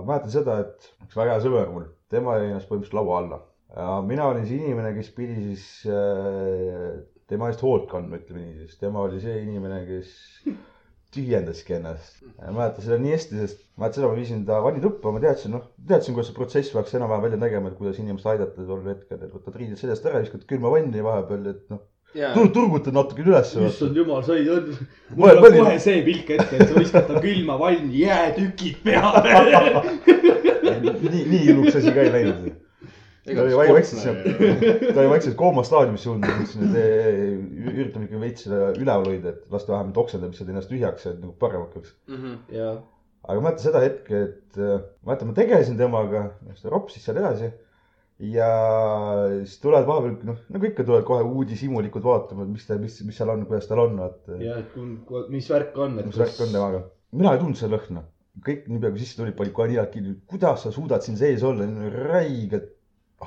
mäletan 0.04 0.32
seda, 0.32 0.58
et 0.60 0.90
üks 1.06 1.16
väga 1.16 1.38
hea 1.38 1.44
sõber 1.46 1.70
mul, 1.72 1.86
tema 2.12 2.34
jäi 2.36 2.50
ennast 2.50 2.68
põhimõtteliselt 2.68 2.98
laua 3.00 3.18
alla. 3.22 3.38
ja 3.76 4.02
mina 4.06 4.26
olin 4.28 4.46
see 4.46 4.60
inimene, 4.60 4.92
kes 4.98 5.10
pidi 5.16 5.36
siis 5.40 5.64
äh, 5.88 7.00
tema 7.32 7.48
eest 7.50 7.64
hoolt 7.64 7.88
kandma, 7.90 8.20
ütleme 8.20 8.44
nii, 8.44 8.68
sest 8.68 8.80
tema 8.84 9.00
oli 9.08 9.22
see 9.24 9.38
inimene, 9.46 9.80
kes 9.88 10.12
tühjendaski 11.14 11.78
ennast. 11.78 12.20
mäletan 12.44 12.86
seda 12.86 12.98
nii 13.02 13.14
hästi, 13.16 13.40
sest 13.44 13.64
mäletan 13.78 14.00
seda, 14.00 14.10
ma 14.12 14.18
viisin 14.18 14.44
ta 14.48 14.60
vannituppa, 14.64 15.14
ma 15.16 15.22
teadsin, 15.24 15.56
noh, 15.56 15.70
teadsin, 15.88 16.16
kuidas 16.18 16.30
see 16.32 16.38
protsess 16.38 16.74
peaks 16.76 16.96
enam-vähem 16.98 17.26
välja 17.28 17.40
nägema, 17.42 17.72
et 17.72 17.80
kuidas 17.80 18.00
inimest 18.02 18.30
aidata 18.34 18.68
tol 18.68 18.86
hetkel, 18.90 19.22
et 19.22 19.34
võtad 19.34 19.58
riided 19.60 19.82
seljast 19.82 20.08
ära, 20.10 20.24
viskad 20.24 20.46
külma 20.50 20.74
vanni 20.74 21.06
vahepeal, 21.06 21.48
et 21.54 21.64
noh, 21.74 21.84
jaa, 22.18 22.34
tur-, 22.36 22.52
turgutad 22.56 22.98
natuke 22.98 23.26
ülesse. 23.26 23.64
issand 23.70 23.98
jumal, 23.98 24.24
sa 24.26 24.38
ei 24.40 24.50
olnud. 24.50 24.82
Ma- 25.14 25.16
mul 25.16 25.28
ma 25.28 25.38
tuleb 25.40 25.58
kohe 25.62 25.80
see 25.86 26.04
pilt 26.10 26.36
ette, 26.38 26.60
et 26.60 26.68
sa 26.68 26.82
viskad 26.82 27.10
ta 27.10 27.24
külma 27.24 27.58
vanni, 27.62 28.04
jäätükid 28.04 28.84
peale. 28.86 29.88
nii, 30.84 31.26
nii 31.30 31.46
hulluks 31.50 31.82
asi 31.82 31.94
ka 31.96 32.06
ei 32.06 32.14
läinud. 32.18 32.54
Ta 33.26 33.42
oli 33.44 33.56
vai- 33.56 33.72
vaikselt 33.72 34.02
seal, 34.04 34.18
ta 34.94 35.00
oli 35.00 35.10
vaikselt 35.14 35.36
koomastaadiumis 35.40 36.06
jõudnud, 36.08 36.28
ma 36.28 36.40
ütlesin, 36.44 36.64
et 36.76 37.74
üritame 37.74 38.08
ikka 38.10 38.20
veits 38.24 38.48
seda 38.48 38.72
üleval 38.76 39.08
hoida, 39.12 39.32
et 39.36 39.54
lasta 39.54 39.72
vähemalt 39.76 40.00
oksendamised 40.04 40.50
ennast 40.52 40.72
tühjaks, 40.74 41.06
et 41.12 41.22
nagu 41.22 41.32
paremaks 41.40 41.78
läheks. 41.78 41.94
Mhm. 42.12 42.34
ja, 42.58 42.72
aga 43.24 43.38
ma 43.40 43.46
mäletan 43.48 43.64
seda 43.70 43.84
hetke, 43.84 44.24
et 44.28 44.60
äh, 44.60 44.82
ma 45.04 45.14
mäletan, 45.14 45.32
ma 45.32 45.38
tegelesin 45.38 45.80
temaga, 45.80 46.26
siis 46.52 46.66
ta 46.66 46.74
ropsis 46.74 47.06
seal 47.08 47.22
edasi. 47.24 47.52
ja 48.24 48.48
siis 49.42 49.56
tulevad 49.64 49.88
vahepeal, 49.88 50.20
noh, 50.28 50.44
nagu 50.54 50.68
ikka 50.70 50.84
tulevad 50.86 51.08
kohe 51.08 51.24
uudishimulikud 51.26 52.04
vaatama, 52.06 52.46
et 52.46 52.52
mis 52.54 52.68
ta, 52.68 52.78
mis, 52.80 53.00
mis 53.08 53.18
seal 53.18 53.32
on, 53.34 53.42
kuidas 53.50 53.68
tal 53.72 53.82
on, 53.88 53.98
vaata. 54.00 54.38
ja 54.44 54.60
et 54.62 54.70
kui, 54.76 55.24
mis 55.34 55.50
värk 55.50 55.80
on, 55.82 55.98
et 56.00 56.06
mis 56.12 56.20
värk 56.22 56.44
on 56.46 56.54
temaga. 56.54 56.84
mina 57.12 57.34
ei 57.34 57.42
tundnud 57.42 57.60
seda 57.60 57.78
lõhna. 57.78 58.04
kõik 58.46 58.68
niipea 58.70 58.90
kui 58.94 59.00
sisse 59.02 59.18
tulid, 59.18 59.36
panid 59.38 59.54
kohe 59.58 59.68
nilad 59.72 59.92
kinni. 59.92 60.14
kuidas 60.30 60.64
sa 60.66 60.72
suudad 60.76 61.04
siin 61.06 61.18
sees 61.18 61.44
olla, 61.48 61.66
räigelt 62.12 62.72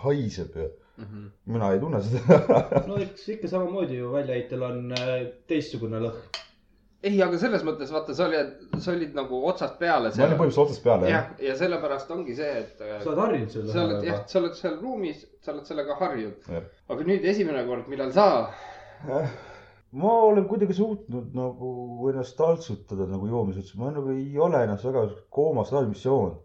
haiseb 0.05 0.59
ju. 0.62 0.72
Mhm. 0.97 1.24
mina 1.53 1.72
ei 1.74 1.80
tunne 1.80 1.99
seda. 2.01 2.61
no 2.88 2.97
eks 3.05 3.28
ikka 3.34 3.49
samamoodi 3.53 3.99
ju 3.99 4.12
väljaheitel 4.14 4.62
on 4.64 4.92
äh, 4.97 5.26
teistsugune 5.51 5.99
lõhn. 6.01 6.22
ei, 7.03 7.18
aga 7.22 7.36
selles 7.38 7.66
mõttes 7.68 7.92
vaata, 7.92 8.14
sa 8.16 8.24
olid, 8.30 8.55
sa 8.80 8.94
olid 8.94 9.12
nagu 9.18 9.42
otsast 9.51 9.76
peale 9.82 10.09
ma 10.09 10.24
olin 10.24 10.38
põhimõtteliselt 10.40 10.62
otsast 10.64 10.84
peale 10.86 11.11
jah. 11.11 11.26
jah, 11.36 11.42
ja 11.51 11.57
sellepärast 11.61 12.14
ongi 12.16 12.38
see, 12.38 12.49
et 12.62 12.80
äh, 12.80 12.94
sa 13.03 13.11
oled 13.12 13.20
harjunud 13.26 13.53
selle 13.53 13.74
sa 13.74 13.84
oled 13.84 14.09
jah, 14.09 14.22
sa 14.32 14.40
oled 14.40 14.57
seal 14.62 14.78
ruumis, 14.80 15.26
sa 15.44 15.53
oled 15.53 15.68
sellega 15.68 15.99
harjunud 16.01 16.49
aga 16.94 17.11
nüüd 17.11 17.28
esimene 17.34 17.66
kord, 17.68 17.92
millal 17.92 18.16
sa, 18.16 18.26
ma 20.01 20.12
olen 20.30 20.49
kuidagi 20.49 20.74
suutnud 20.80 21.36
nagu 21.36 22.09
ennast 22.11 22.36
taltsutada 22.40 23.07
nagu 23.11 23.28
joomise 23.30 23.61
suhtes, 23.61 23.76
ma 23.80 23.92
nagu 23.92 24.16
ei 24.16 24.32
ole 24.49 24.64
ennast 24.64 24.88
väga 24.88 25.07
koomas 25.28 25.70
staadiumis 25.70 26.05
joonud. 26.09 26.42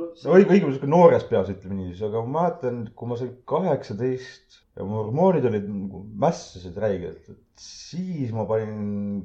No, 0.00 0.08
no 0.08 0.34
õige, 0.36 0.48
õigemini 0.48 0.76
sihuke 0.76 0.90
noores 0.90 1.26
peas, 1.28 1.50
ütleme 1.52 1.78
niiviisi, 1.78 2.06
aga 2.08 2.24
ma 2.24 2.34
mäletan, 2.38 2.82
kui 2.96 3.10
ma 3.10 3.18
sain 3.20 3.34
kaheksateist 3.48 4.62
ja 4.78 4.86
mu 4.88 5.02
hormoonid 5.02 5.46
olid 5.50 5.68
nagu 5.68 6.02
mässasid 6.22 6.78
räigelt, 6.80 7.28
et 7.28 7.62
siis 7.66 8.32
ma 8.34 8.46
panin 8.48 9.24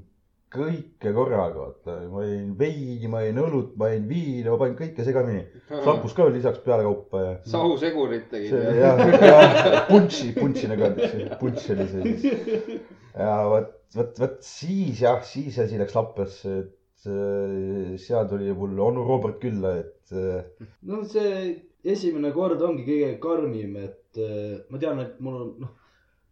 kõike 0.53 1.11
korraga, 1.11 1.59
vaata, 1.59 1.95
ma 2.11 2.23
jõin 2.23 2.53
veini, 2.59 3.09
ma 3.11 3.21
jõin 3.25 3.41
õlut, 3.43 3.73
ma 3.79 3.89
jõin 3.91 4.05
viina, 4.07 4.53
ma 4.53 4.59
panin 4.61 4.77
kõike 4.79 5.03
segamini. 5.07 5.43
šampus 5.69 6.15
ka 6.15 6.27
veel 6.27 6.37
lisaks 6.39 6.61
pealekaupa 6.63 7.23
ja. 7.23 7.33
sahusegurit 7.51 8.29
tegid 8.31 8.53
see 8.53 8.61
või? 8.63 8.77
jah, 8.79 9.01
jah, 9.27 9.81
puntši, 9.89 10.29
puntši 10.37 10.71
nagu 10.71 10.87
öeldakse, 10.87 11.27
puntš 11.41 11.67
oli 11.75 11.89
see 11.91 12.15
siis. 12.15 12.79
ja 13.23 13.33
vot, 13.51 13.73
vot, 13.97 14.23
vot 14.23 14.39
siis 14.47 15.03
jah, 15.03 15.19
siis 15.27 15.59
asi 15.63 15.81
läks 15.81 15.97
lappesse, 15.99 16.55
et 16.63 16.73
seal 17.03 18.29
tuli 18.29 18.53
mul 18.53 18.79
onu 18.79 19.03
Robert 19.07 19.39
külla, 19.41 19.77
et 19.83 20.11
äh, 20.11 20.67
no 20.89 21.03
see 21.05 21.55
esimene 21.87 22.31
kord 22.35 22.61
ongi 22.65 22.85
kõige 22.87 23.11
karmim, 23.23 23.75
et 23.83 24.21
äh, 24.21 24.57
ma 24.71 24.81
tean, 24.81 25.01
et 25.03 25.19
mul 25.23 25.41
on, 25.41 25.51
noh, 25.63 25.73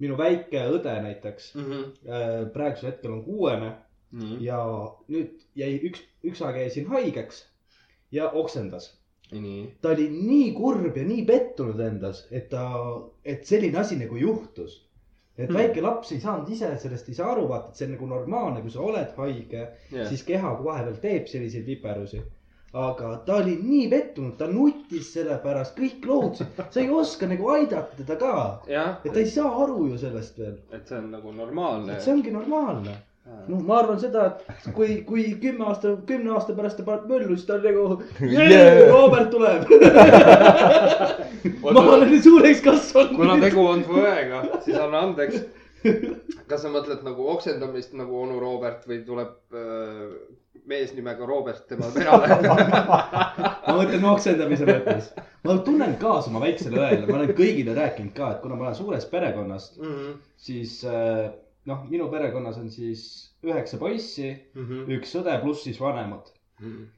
minu 0.04 0.18
väike 0.20 0.66
õde 0.76 0.96
näiteks 1.06 1.52
äh, 1.62 2.46
praegusel 2.54 2.92
hetkel 2.92 3.16
on 3.16 3.24
kuuene 3.28 3.72
nii, 4.16 4.40
ja 4.46 4.60
nüüd 5.12 5.46
jäi 5.60 5.76
üks, 5.90 6.04
üks 6.26 6.44
aeg 6.46 6.62
jäi 6.64 6.72
siin 6.74 6.90
haigeks 6.92 7.44
ja 8.16 8.32
oksendas. 8.32 8.94
nii. 9.32 9.62
ta 9.82 9.94
oli 9.96 10.10
nii 10.14 10.50
kurb 10.58 10.98
ja 10.98 11.04
nii 11.06 11.26
pettunud 11.26 11.80
endas, 11.82 12.26
et 12.32 12.50
ta, 12.52 12.66
et 13.26 13.46
selline 13.50 13.80
asi 13.82 13.98
nagu 13.98 14.18
juhtus. 14.22 14.84
Et 15.38 15.50
Hmm. 15.50 15.58
väike 15.58 15.82
laps 15.82 16.12
ei 16.12 16.20
saanud 16.20 16.50
ise 16.50 16.70
sellest 16.78 17.10
saa 17.16 17.32
aru, 17.32 17.48
vaata, 17.50 17.70
et 17.70 17.76
see 17.76 17.86
on 17.88 17.92
nagu 17.92 18.06
normaalne, 18.08 18.62
kui 18.62 18.70
sa 18.72 18.80
oled 18.82 19.12
haige, 19.18 19.68
siis 20.10 20.24
keha 20.24 20.54
vahepeal 20.64 20.96
teeb 21.02 21.28
selliseid 21.28 21.66
viperusi. 21.68 22.22
aga 22.76 23.10
ta 23.26 23.36
oli 23.40 23.54
nii 23.64 23.88
pettunud, 23.90 24.34
ta 24.38 24.48
nutis 24.52 25.14
selle 25.14 25.38
pärast, 25.44 25.78
kõik 25.80 26.06
lootsid, 26.06 26.48
sa 26.70 26.80
ei 26.82 26.90
oska 26.90 27.28
nagu 27.28 27.48
aidata 27.50 27.96
teda 27.98 28.16
ka. 28.20 28.62
jah, 28.68 28.98
et 29.06 29.14
ta 29.14 29.20
ei 29.20 29.30
saa 29.32 29.64
aru 29.64 29.86
ju 29.88 29.98
sellest 29.98 30.38
veel, 30.40 30.58
et 30.72 30.88
see 30.88 30.98
on 30.98 31.12
nagu 31.12 31.32
normaalne 31.32 31.94
et. 31.96 32.02
see 32.04 32.14
ongi 32.14 32.32
normaalne. 32.32 32.98
No 33.48 33.60
ma 33.66 33.80
arvan 33.80 34.00
seda, 34.02 34.26
et 34.50 34.68
kui, 34.76 35.00
kui 35.08 35.24
kümme 35.42 35.66
aasta, 35.70 35.96
kümne 36.10 36.32
aasta 36.38 36.54
pärast 36.58 36.78
ta 36.80 36.86
paneb 36.88 37.08
möllu, 37.10 37.36
siis 37.38 37.48
ta 37.50 37.58
on 37.58 37.66
nagu 37.66 37.84
Yeah. 38.22 38.90
Robert 38.92 39.30
tuleb. 39.34 39.66
ma 41.64 41.82
olen 41.82 42.10
nii 42.12 42.22
suureks 42.26 42.62
kasvanud. 42.66 43.16
kuna 43.18 43.38
tegu 43.42 43.66
on 43.68 43.84
su 43.86 43.98
õega, 44.02 44.42
siis 44.66 44.78
anna 44.82 45.04
andeks. 45.10 45.44
kas 46.50 46.64
sa 46.66 46.72
mõtled 46.74 47.04
nagu 47.06 47.28
oksendamist 47.36 47.94
nagu 47.98 48.18
onu 48.24 48.40
Robert 48.42 48.88
või 48.90 49.04
tuleb 49.06 49.36
äh, 49.54 50.16
mees 50.66 50.94
nimega 50.98 51.26
Robert 51.30 51.68
tema 51.70 51.92
peale? 51.94 52.40
ma 53.68 53.76
mõtlen 53.78 54.06
oksendamise 54.10 54.66
mõttes. 54.70 55.12
ma 55.46 55.58
tunnen 55.66 55.94
kaasa 56.02 56.32
oma 56.34 56.42
väiksele 56.46 56.80
õele, 56.82 57.06
ma 57.10 57.20
olen 57.20 57.34
kõigile 57.38 57.78
rääkinud 57.78 58.14
ka, 58.18 58.32
et 58.36 58.42
kuna 58.46 58.58
ma 58.58 58.68
olen 58.70 58.78
suurest 58.82 59.12
perekonnast, 59.14 59.78
Mhm, 59.82 60.16
siis 60.38 60.80
äh, 60.90 61.28
noh, 61.70 61.86
minu 61.90 62.08
perekonnas 62.12 62.60
on 62.62 62.70
siis 62.74 63.06
üheksa 63.46 63.80
poissi, 63.82 64.32
mhm, 64.56 64.86
üks 64.98 65.16
õde 65.20 65.36
pluss 65.42 65.66
siis 65.68 65.82
vanemad. 65.82 66.32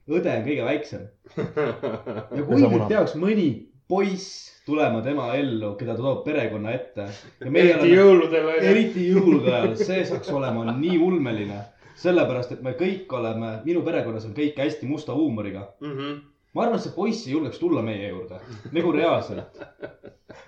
õde 0.05 0.29
on 0.37 0.43
kõige 0.45 0.65
väiksem 0.67 1.07
ja 2.37 2.43
kui 2.45 2.59
nüüd 2.61 2.83
peaks 2.91 3.15
mõni 3.17 3.47
poiss 3.89 4.51
tulema 4.67 5.01
tema 5.01 5.31
ellu, 5.33 5.71
keda 5.79 5.95
ta 5.95 6.03
toob 6.03 6.19
perekonna 6.27 6.75
ette 6.75 7.07
eriti 7.41 7.95
jõuludel 7.95 8.51
eriti 8.59 9.07
jõulude 9.07 9.49
ajal, 9.49 9.73
see 9.79 10.03
saaks 10.05 10.29
olema 10.29 10.75
nii 10.77 10.99
ulmeline. 11.01 11.63
sellepärast, 11.97 12.51
et 12.53 12.61
me 12.61 12.75
kõik 12.77 13.09
oleme, 13.17 13.55
minu 13.65 13.81
perekonnas 13.81 14.27
on 14.27 14.35
kõik 14.37 14.59
hästi 14.61 14.85
musta 14.85 15.15
huumoriga. 15.17 15.63
Mhm. 15.81 16.19
ma 16.53 16.63
arvan, 16.63 16.77
et 16.77 16.83
see 16.85 16.93
poiss 16.93 17.25
ei 17.25 17.33
julgeks 17.33 17.57
tulla 17.57 17.81
meie 17.81 18.11
juurde, 18.11 18.37
nagu 18.77 18.91
reaalselt. 18.91 19.57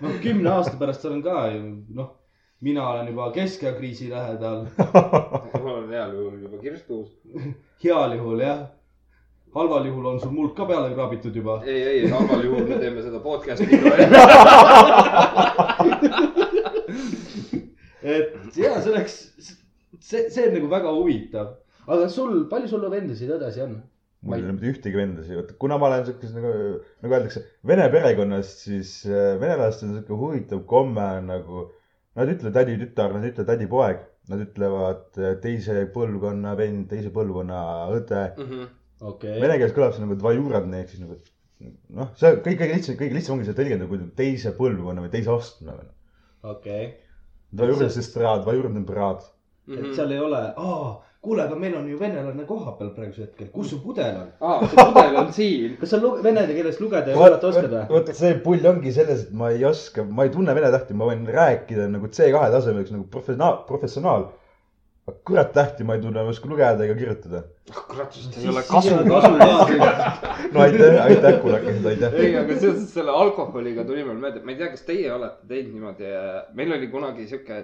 noh, 0.00 0.16
kümne 0.22 0.50
aasta 0.50 0.76
pärast 0.78 1.04
olen 1.10 1.22
ka 1.22 1.48
ju, 1.50 1.64
noh, 1.98 2.14
mina 2.60 2.88
olen 2.90 3.06
juba 3.08 3.32
keskeakriisi 3.32 4.10
lähedal, 4.10 4.66
ma 5.62 5.72
olen 5.72 5.88
heal 5.88 6.12
juhul 6.14 6.42
juba 6.42 6.58
kirstus. 6.60 7.08
heal 7.84 8.12
juhul 8.16 8.40
jah. 8.40 8.58
halval 9.54 9.86
juhul 9.86 10.04
on 10.06 10.20
sul 10.20 10.30
muld 10.30 10.54
ka 10.56 10.66
peale 10.66 10.94
kraabitud 10.94 11.36
juba. 11.36 11.62
ei, 11.64 11.82
ei, 11.82 12.08
halval 12.10 12.44
juhul 12.44 12.66
me 12.68 12.78
teeme 12.78 13.02
seda 13.02 13.18
podcast'i 13.24 13.64
et 18.02 18.56
ja 18.56 18.80
see 18.80 18.92
oleks, 18.92 19.14
see, 19.98 20.30
see 20.30 20.46
on 20.48 20.54
nagu 20.58 20.68
väga 20.70 20.90
huvitav. 20.98 21.46
aga 21.86 22.08
sul, 22.12 22.44
palju 22.52 22.68
sul 22.68 22.90
vendasid 22.92 23.30
õdesid 23.38 23.64
on? 23.64 23.74
mul 24.20 24.36
ei 24.36 24.44
ole 24.44 24.52
mitte 24.52 24.68
ühtegi 24.68 24.96
vendasi, 25.00 25.32
vot 25.32 25.50
kuna 25.64 25.80
ma 25.80 25.88
olen 25.88 26.04
siukes 26.04 26.32
nagu, 26.36 26.50
nagu 27.00 27.12
öeldakse, 27.16 27.40
vene 27.66 27.88
perekonnast, 27.92 28.66
siis 28.68 28.90
äh, 29.08 29.40
venelastel 29.40 29.88
on 29.88 29.94
siuke 29.96 30.14
huvitav 30.24 30.60
komme 30.68 31.08
nagu. 31.24 31.70
Nad 32.18 32.28
ei 32.28 32.34
ütle 32.34 32.50
tädi-tütar, 32.54 33.12
nad 33.14 33.24
ei 33.26 33.30
ütle 33.30 33.44
tädi-poeg, 33.46 34.00
nad 34.32 34.40
ütlevad 34.42 35.18
äh, 35.20 35.34
teise 35.42 35.84
põlvkonna 35.94 36.56
vend, 36.58 36.88
teise 36.90 37.12
põlvkonna 37.14 37.60
õde. 37.96 38.22
Mhm. 38.38 38.64
okei 39.12 39.36
Vene 39.40 39.58
keeles 39.60 39.76
kõlab 39.76 39.94
see 39.96 40.02
nagu 40.04 40.16
dvajuradne 40.18 40.82
ehk 40.82 40.90
siis 40.92 41.04
nagu 41.04 41.20
noh, 41.96 42.10
see 42.20 42.32
kõige, 42.44 42.58
kõige 42.64 42.74
lihtsam, 42.74 42.96
kõige 43.00 43.16
lihtsam 43.16 43.36
ongi 43.36 43.46
see 43.48 43.56
tõlgendada 43.58 43.88
kui 43.90 44.02
teise 44.18 44.52
põlvkonna 44.56 45.04
või 45.06 45.12
teise 45.12 45.32
astme. 45.34 45.76
okei, 46.42 46.90
Dvajuradne 47.50 47.90
sestrad, 47.90 48.44
dvajuradne 48.44 48.82
brat. 48.86 49.24
Mhm. 49.66 49.78
et 49.78 49.94
seal 49.98 50.12
ei 50.14 50.20
ole, 50.22 50.42
aa, 50.56 50.90
kuule, 51.20 51.44
aga 51.44 51.56
meil 51.60 51.74
on 51.76 51.88
ju 51.90 51.98
venelane 52.00 52.44
kohapeal 52.48 52.90
praegusel 52.96 53.26
hetkel, 53.26 53.50
kus 53.52 53.70
su 53.74 53.78
pudel 53.84 54.16
on? 54.22 54.28
aa, 54.40 54.58
see 54.64 54.84
pudel 54.88 55.16
on 55.20 55.32
siin. 55.36 55.76
kas 55.80 55.92
sa 55.92 56.00
vene 56.24 56.44
keeles 56.48 56.80
lugeda 56.80 57.12
ja 57.12 57.16
kuulata 57.18 57.48
oskad 57.50 57.72
või? 57.74 57.86
vot 57.90 58.12
see 58.16 58.36
pull 58.44 58.68
ongi 58.70 58.92
selles, 58.96 59.26
et 59.26 59.32
ma 59.36 59.50
ei 59.52 59.64
oska, 59.68 60.04
ma 60.08 60.24
ei 60.24 60.32
tunne 60.32 60.54
vene 60.56 60.70
tähti, 60.72 60.96
ma 60.96 61.08
võin 61.10 61.26
rääkida 61.28 61.88
nagu 61.92 62.08
C2 62.08 62.44
tasemel, 62.54 62.86
üks 62.86 62.94
nagu 62.94 63.04
professionaal, 63.12 63.58
professionaal. 63.68 64.30
kurat 65.26 65.50
tähti 65.52 65.84
ma 65.84 65.96
ei 65.98 66.00
tunne, 66.00 66.22
ma 66.22 66.30
ei 66.30 66.32
oska 66.32 66.48
lugeda 66.48 66.86
ega 66.86 66.96
kirjutada. 66.96 67.42
kurat, 67.74 68.16
sest 68.16 68.38
ei 68.40 68.48
ole 68.48 68.62
kasu 68.68 68.96
no 70.54 70.62
aitäh, 70.64 71.02
aitäh 71.02 71.36
kuulakesed, 71.42 71.90
aitäh. 71.90 72.16
ei, 72.22 72.30
aga 72.40 72.56
seoses 72.62 72.86
selle 72.94 73.12
alkoholiga 73.24 73.84
tuli 73.84 74.06
mul 74.08 74.16
meelde, 74.22 74.40
ma 74.46 74.54
ei 74.54 74.62
tea, 74.62 74.70
kas 74.72 74.88
teie 74.88 75.12
olete 75.12 75.50
teinud 75.52 75.76
niimoodi, 75.76 76.14
meil 76.56 76.72
oli 76.78 76.88
kunagi 76.94 77.28
sihuke, 77.28 77.60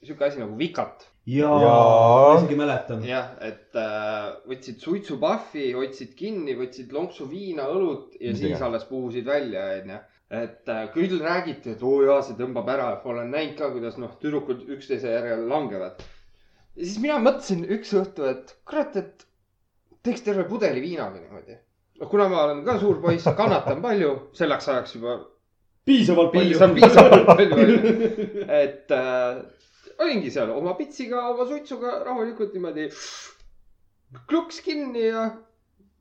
sihuke 0.00 0.30
asi 0.30 0.40
nagu 0.40 0.56
vikat. 0.56 1.04
jaa, 1.26 1.60
Jaa. 1.62 2.34
ma 2.34 2.38
isegi 2.38 2.58
mäletan. 2.58 3.02
jah, 3.06 3.32
et 3.42 3.78
äh, 3.78 4.28
võtsid 4.46 4.82
suitsupahvi, 4.82 5.70
hoidsid 5.74 6.14
kinni, 6.18 6.54
võtsid 6.58 6.92
lonksu 6.94 7.26
viina, 7.30 7.66
õlut 7.72 8.14
ja 8.20 8.30
Mis 8.34 8.44
siis 8.44 8.62
alles 8.62 8.86
puhusid 8.86 9.26
välja, 9.26 9.66
onju. 9.80 9.98
et 10.40 10.72
äh, 10.72 10.84
küll 10.94 11.18
räägiti, 11.22 11.74
et 11.74 11.82
oo 11.82 12.00
jaa, 12.06 12.20
see 12.22 12.38
tõmbab 12.38 12.70
ära, 12.70 12.90
olen 13.10 13.30
näinud 13.34 13.58
ka, 13.58 13.72
kuidas 13.74 13.98
noh, 14.02 14.14
tüdrukud 14.22 14.66
üksteise 14.76 15.14
järel 15.16 15.46
langevad. 15.50 16.02
ja 16.76 16.82
siis 16.84 16.98
mina 17.02 17.18
mõtlesin 17.22 17.66
üks 17.74 17.94
õhtu, 17.98 18.26
et 18.30 18.54
kurat, 18.68 18.96
et 19.02 19.26
teeks 20.06 20.22
terve 20.22 20.46
pudeli 20.46 20.82
viinaga 20.84 21.18
niimoodi. 21.18 21.58
noh, 22.00 22.10
kuna 22.10 22.28
ma 22.30 22.44
olen 22.46 22.62
ka 22.66 22.78
suur 22.78 23.02
poiss, 23.02 23.26
kannatan 23.36 23.82
palju, 23.82 24.14
selleks 24.38 24.70
ajaks 24.70 24.98
juba 25.00 25.18
piisavalt 25.86 26.32
piisab, 26.34 26.70
palju. 26.70 26.86
piisavalt 26.86 27.26
palju 27.34 27.78
et 28.62 28.94
äh, 28.94 29.42
olingi 30.02 30.30
seal 30.34 30.52
oma 30.54 30.74
pitsiga, 30.78 31.28
oma 31.32 31.46
suitsuga 31.48 31.98
rahulikult 32.04 32.54
niimoodi 32.56 32.90
kluks 34.30 34.60
kinni 34.64 35.06
ja, 35.08 35.24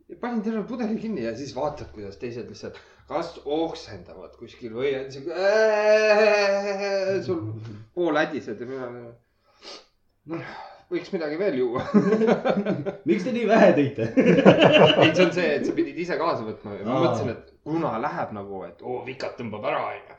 ja 0.09 0.19
panin 0.21 0.43
terve 0.45 0.65
pudeli 0.69 0.99
kinni 1.01 1.25
ja 1.25 1.35
siis 1.37 1.55
vaatad, 1.55 1.91
kuidas 1.95 2.19
teised 2.21 2.49
lihtsalt 2.51 2.79
kas 3.09 3.35
oksendavad 3.45 4.33
kuskil 4.39 4.73
või 4.73 4.93
on 4.97 5.11
siuke 5.13 5.33
äh, 5.37 7.09
sul 7.25 7.41
poolädised 7.93 8.61
ja 8.61 8.69
mina. 8.69 8.87
noh, 10.31 10.55
võiks 10.89 11.11
midagi 11.13 11.37
veel 11.37 11.59
juua. 11.59 11.83
miks 13.09 13.27
te 13.27 13.33
nii 13.35 13.45
vähe 13.49 13.71
tõite? 13.77 14.09
ei, 14.17 15.11
see 15.13 15.25
on 15.27 15.33
see, 15.37 15.51
et 15.59 15.67
sa 15.67 15.75
pidid 15.77 16.01
ise 16.01 16.17
kaasa 16.21 16.47
võtma 16.47 16.79
ja 16.79 16.87
ma 16.87 17.01
mõtlesin, 17.03 17.33
et 17.35 17.53
kuna 17.65 17.93
läheb 18.01 18.33
nagu, 18.37 18.63
et 18.65 18.81
oo, 18.85 19.03
vikat 19.05 19.37
tõmbab 19.37 19.69
ära, 19.69 19.83
onju. 19.91 20.17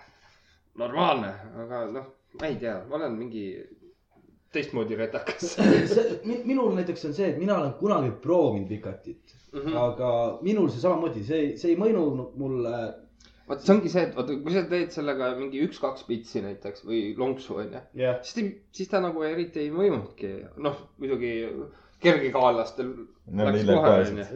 normaalne, 0.78 1.32
aga 1.64 1.82
noh, 1.90 2.06
ma 2.40 2.50
ei 2.50 2.58
tea, 2.60 2.76
ma 2.88 2.98
olen 3.00 3.16
mingi 3.18 3.46
teistmoodi 4.56 4.98
retakas 4.98 5.56
minul 6.50 6.74
näiteks 6.76 7.08
on 7.08 7.16
see, 7.16 7.32
et 7.32 7.40
mina 7.40 7.56
olen 7.60 7.74
kunagi 7.80 8.12
proovinud 8.22 8.70
vikatit, 8.70 9.34
mm. 9.52 9.60
-hmm. 9.60 9.80
aga 9.86 10.12
minul 10.46 10.70
see 10.72 10.84
samamoodi, 10.84 11.24
see, 11.24 11.48
see 11.60 11.74
ei 11.74 11.80
mõjunud 11.80 12.36
mulle. 12.40 12.76
vot 13.48 13.62
see 13.62 13.74
ongi 13.76 13.90
see, 13.92 14.06
et 14.08 14.16
vaata, 14.16 14.36
kui 14.42 14.54
sa 14.54 14.62
teed 14.70 14.94
sellega 14.94 15.32
mingi 15.38 15.60
üks-kaks 15.66 16.06
pitsi 16.08 16.42
näiteks 16.42 16.86
või 16.86 17.02
lonksu 17.18 17.60
onju, 17.62 17.82
jah, 18.00 18.16
siis, 18.26 18.54
siis 18.74 18.90
ta 18.90 19.02
nagu 19.04 19.22
eriti 19.26 19.62
ei 19.62 19.74
mõjunudki, 19.74 20.32
noh 20.66 20.80
muidugi 20.98 21.34
kergekaalastel 22.02 22.90
no 23.38 23.46
läks 23.46 23.62
kohe 23.68 23.92
onju. 24.08 24.26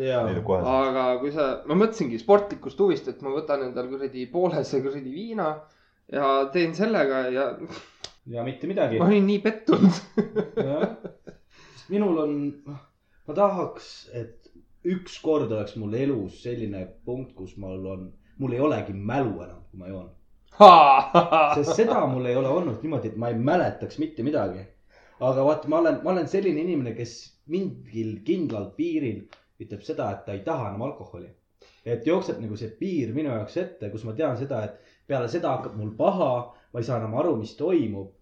aga 0.76 1.08
kui 1.22 1.34
sa, 1.34 1.50
ma 1.66 1.76
mõtlesingi 1.82 2.20
sportlikust 2.22 2.78
huvist, 2.80 3.10
et 3.10 3.20
ma 3.26 3.34
võtan 3.34 3.66
endal 3.66 3.90
kuradi 3.90 4.26
poolese 4.30 4.80
kuradi 4.84 5.12
viina 5.14 5.50
ja 6.12 6.50
teen 6.52 6.74
sellega 6.74 7.24
ja 7.30 7.46
ja 8.30 8.44
mitte 8.44 8.66
midagi 8.70 8.98
ma. 8.98 9.06
olin 9.06 9.26
nii 9.26 9.38
pettunud. 9.38 10.00
minul 11.90 12.18
on, 12.24 12.34
ma 13.26 13.34
tahaks, 13.34 14.10
et 14.14 14.50
ükskord 14.84 15.50
oleks 15.52 15.76
mul 15.80 15.94
elus 15.98 16.42
selline 16.44 16.84
punkt, 17.04 17.34
kus 17.36 17.56
mul 17.60 17.86
on, 17.94 18.06
mul 18.38 18.56
ei 18.56 18.62
olegi 18.64 18.94
mälu 18.94 19.40
enam, 19.44 19.64
kui 19.70 19.80
ma 19.80 19.90
joon. 19.90 20.10
sest 21.56 21.74
seda 21.78 22.04
mul 22.10 22.28
ei 22.28 22.36
ole 22.36 22.48
olnud 22.52 22.84
niimoodi, 22.84 23.12
et 23.12 23.18
ma 23.20 23.32
ei 23.32 23.38
mäletaks 23.50 23.98
mitte 24.02 24.24
midagi. 24.26 24.64
aga 25.20 25.44
vaata, 25.44 25.68
ma 25.68 25.82
olen, 25.82 26.00
ma 26.04 26.14
olen 26.14 26.28
selline 26.28 26.62
inimene, 26.64 26.94
kes 26.96 27.18
mingil 27.50 28.20
kindlal 28.24 28.70
piiril 28.76 29.26
ütleb 29.60 29.82
seda, 29.84 30.12
et 30.14 30.24
ta 30.24 30.36
ei 30.36 30.44
taha 30.46 30.70
enam 30.70 30.86
alkoholi. 30.88 31.28
et 31.84 32.06
jookseb 32.06 32.40
nagu 32.40 32.56
see 32.60 32.70
piir 32.78 33.12
minu 33.16 33.32
jaoks 33.32 33.56
ette, 33.60 33.90
kus 33.90 34.04
ma 34.04 34.12
tean 34.16 34.36
seda, 34.38 34.62
et 34.68 34.89
peale 35.10 35.28
seda 35.28 35.56
hakkab 35.56 35.76
mul 35.78 35.92
paha, 35.98 36.32
ma 36.72 36.80
ei 36.80 36.86
saa 36.88 36.98
enam 37.02 37.16
aru, 37.22 37.36
mis 37.42 37.56
toimub. 37.58 38.16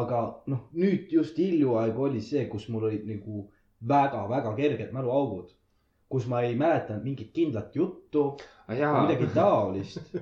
aga 0.00 0.18
noh, 0.46 0.68
nüüd 0.78 1.10
just 1.10 1.38
hiljaaegu 1.42 2.04
oli 2.06 2.20
see, 2.22 2.44
kus 2.50 2.68
mul 2.70 2.84
olid 2.86 3.08
nagu 3.08 3.48
väga-väga 3.92 4.52
kerged 4.54 4.92
mäluaugud, 4.94 5.48
kus 6.10 6.28
ma 6.30 6.44
ei 6.46 6.54
mäletanud 6.58 7.02
mingit 7.08 7.32
kindlat 7.34 7.74
juttu 7.74 8.22
jaa, 8.78 9.02
midagi 9.02 9.26
taolist. 9.34 10.12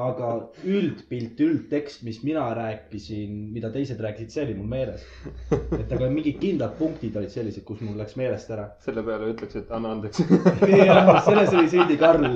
aga 0.00 0.30
üldpilt, 0.64 1.40
üldtekst, 1.44 2.04
mis 2.06 2.22
mina 2.24 2.46
rääkisin, 2.56 3.34
mida 3.54 3.70
teised 3.74 4.00
rääkisid, 4.00 4.32
see 4.32 4.44
oli 4.46 4.56
mul 4.56 4.70
meeles. 4.72 5.04
et 5.52 5.92
aga 5.92 6.08
mingid 6.12 6.40
kindlad 6.40 6.76
punktid 6.78 7.16
olid 7.20 7.32
sellised, 7.32 7.64
kus 7.68 7.82
mul 7.84 7.98
läks 8.00 8.16
meelest 8.20 8.52
ära. 8.56 8.70
selle 8.86 9.04
peale 9.06 9.32
ütleks, 9.34 9.60
et 9.60 9.72
anna 9.76 9.92
andeks. 9.96 10.24
jah, 10.70 11.12
selles 11.28 11.54
oli 11.56 11.68
süüdi 11.72 12.00
Karl. 12.00 12.30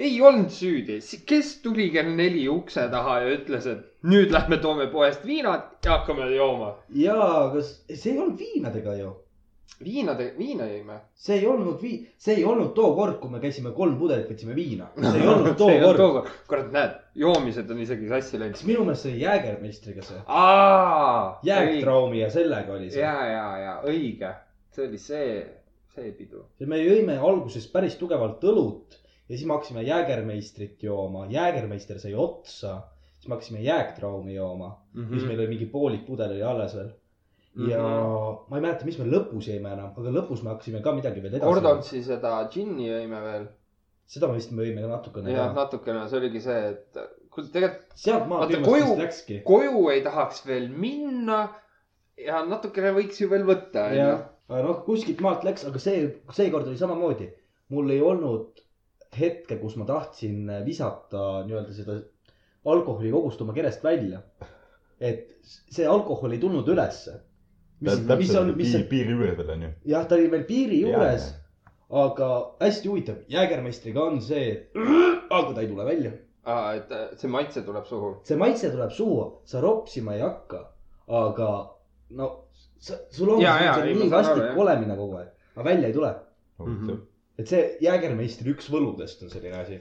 Ei 0.00 0.20
olnud 0.22 0.50
süüdi, 0.54 0.98
kes 1.28 1.56
tuli 1.62 1.90
kell 1.92 2.12
neli 2.16 2.46
ukse 2.48 2.86
taha 2.92 3.20
ja 3.24 3.32
ütles, 3.36 3.66
et 3.68 3.88
nüüd 4.08 4.32
lähme 4.32 4.60
toome 4.62 4.86
poest 4.92 5.26
viinad 5.28 5.84
ja 5.84 5.98
hakkame 5.98 6.30
jooma. 6.34 6.76
jaa, 6.96 7.32
aga 7.48 7.64
see 7.64 8.14
ei 8.14 8.18
olnud 8.18 8.38
viinadega 8.40 8.94
ju. 9.00 9.10
viinade, 9.84 10.30
viina 10.38 10.66
jõime. 10.68 10.96
see 11.16 11.38
ei 11.40 11.46
olnud 11.48 11.82
vii-, 11.82 12.00
see 12.20 12.38
ei 12.40 12.46
olnud 12.48 12.72
too 12.76 12.94
kord, 12.96 13.18
kui 13.20 13.32
me 13.32 13.42
käisime 13.44 13.74
kolm 13.76 13.98
pudelit, 14.00 14.28
võtsime 14.32 14.56
viina. 14.56 14.88
see 15.10 15.20
ei 15.20 15.28
olnud 15.34 15.60
too 15.60 15.76
kord. 15.84 16.32
kurat, 16.48 16.72
näed, 16.72 16.96
joomised 17.26 17.70
on 17.70 17.84
isegi 17.84 18.08
sassi 18.08 18.40
läinud. 18.40 18.56
kas 18.56 18.66
minu 18.68 18.88
meelest 18.88 19.06
see 19.06 19.14
oli 19.14 19.24
Jäägermeistriga 19.26 20.06
see? 20.08 20.22
aa, 20.26 21.40
Jääktraumi 21.44 22.24
ja 22.24 22.32
sellega 22.32 22.78
oli 22.78 22.88
see. 22.88 23.04
ja, 23.04 23.16
ja, 23.34 23.46
ja 23.66 23.76
õige, 23.92 24.32
see 24.72 24.88
oli 24.88 25.04
see, 25.04 25.36
see 25.92 26.16
pidu. 26.16 26.46
me 26.64 26.80
jõime 26.80 27.20
alguses 27.20 27.68
päris 27.68 28.00
tugevalt 28.00 28.48
õlut 28.48 28.99
ja 29.30 29.36
siis 29.36 29.46
me 29.46 29.54
hakkasime 29.54 29.82
Jäägermeistrit 29.86 30.82
jooma, 30.82 31.26
Jäägermeister 31.30 31.98
sai 32.02 32.14
otsa, 32.14 32.80
siis 33.18 33.28
me 33.28 33.36
hakkasime 33.36 33.60
Jääktraumi 33.62 34.34
jooma 34.34 34.70
mm, 34.92 35.04
-hmm. 35.04 35.10
siis 35.10 35.26
meil 35.28 35.38
oli 35.38 35.52
mingi 35.52 35.66
poolik 35.66 36.06
pudel 36.06 36.34
oli 36.34 36.42
alles 36.42 36.74
veel. 36.76 36.90
ja 37.68 37.78
mm 37.78 37.84
-hmm. 37.84 38.40
ma 38.48 38.56
ei 38.56 38.62
mäleta, 38.62 38.84
mis 38.84 38.98
me 38.98 39.04
lõpus 39.04 39.48
jõime 39.50 39.72
enam, 39.72 39.92
aga 39.96 40.10
lõpus 40.18 40.42
me 40.42 40.50
hakkasime 40.50 40.80
ka 40.82 40.92
midagi 40.92 41.22
veel 41.22 41.34
edasi. 41.34 41.46
Kordonsi 41.46 42.02
seda 42.02 42.32
džinni 42.50 42.88
jõime 42.88 43.22
veel. 43.22 43.46
seda 44.06 44.28
me 44.28 44.34
vist 44.34 44.50
me 44.50 44.64
jõime 44.66 44.82
ka 44.82 44.88
natukene 44.88 45.32
jah, 45.32 45.54
natukene, 45.54 46.08
see 46.08 46.18
oligi 46.18 46.40
see, 46.40 46.70
et 46.70 46.98
kuule, 47.30 47.48
tegelikult 47.52 47.98
sealt 48.04 48.26
maalt 48.28 48.48
viimast 48.48 48.70
koju- 48.70 48.88
vist 48.88 49.02
läkski. 49.04 49.42
koju 49.44 49.88
ei 49.90 50.02
tahaks 50.02 50.46
veel 50.46 50.68
minna. 50.86 51.48
ja 52.16 52.42
natukene 52.44 52.90
võiks 52.98 53.20
ju 53.22 53.28
veel 53.30 53.46
võtta, 53.52 53.86
jah, 53.94 54.26
noh, 54.48 54.82
kuskilt 54.84 55.20
maalt 55.20 55.44
läks, 55.44 55.64
aga 55.70 55.78
see, 55.78 56.02
seekord 56.32 56.66
oli 56.66 56.76
samamoodi. 56.76 57.30
mul 57.68 57.90
ei 57.90 58.00
olnud 58.00 58.60
hetke, 59.18 59.58
kus 59.58 59.76
ma 59.76 59.86
tahtsin 59.88 60.50
visata 60.64 61.42
nii-öelda 61.46 61.74
seda 61.74 61.98
alkoholi 62.64 63.10
kogust 63.10 63.40
oma 63.40 63.52
kerest 63.56 63.84
välja. 63.84 64.22
et 65.00 65.28
see 65.46 65.86
alkohol 65.88 66.32
ei 66.36 66.38
tulnud 66.38 66.68
ülesse. 66.68 67.20
mis, 67.80 68.00
mis 68.18 68.34
on, 68.36 68.50
mis 68.56 68.72
piiri 68.72 68.82
on, 68.82 68.88
piiri 68.88 69.14
juuredel 69.14 69.50
on 69.54 69.62
ju. 69.62 69.70
jah, 69.94 70.06
ta 70.06 70.14
oli 70.14 70.30
veel 70.30 70.44
piiri 70.44 70.80
juures, 70.80 71.30
aga 72.02 72.28
hästi 72.60 72.88
huvitav, 72.88 73.22
Jäägermeistriga 73.28 74.02
on 74.02 74.20
see, 74.22 74.50
et 74.52 74.76
aga 75.30 75.54
ta 75.54 75.64
ei 75.64 75.70
tule 75.70 75.86
välja. 75.88 76.12
aa, 76.44 76.74
et 76.76 76.92
äh, 76.92 77.08
see 77.16 77.30
maitse 77.32 77.62
tuleb 77.64 77.88
suhu. 77.88 78.14
see 78.28 78.36
maitse 78.36 78.70
tuleb 78.70 78.92
suhu, 78.92 79.24
sa 79.44 79.60
ropsima 79.64 80.14
ei 80.18 80.24
hakka, 80.26 80.64
aga 81.08 81.50
no 82.20 82.30
sa, 82.78 83.00
sul 83.10 83.36
on 83.36 83.40
ei, 83.40 83.46
ma 83.48 83.86
nii 83.86 84.10
jah. 84.10 84.58
olemine 84.58 84.96
kogu 85.00 85.16
aeg, 85.22 85.32
aga 85.54 85.64
välja 85.64 85.88
ei 85.88 85.96
tule. 85.96 86.12
Mhm. 86.60 87.00
Et 87.38 87.48
see 87.48 87.62
Jäägermeistri 87.84 88.50
üks 88.54 88.68
võludest 88.72 89.22
on 89.24 89.30
selline 89.32 89.56
asi. 89.62 89.80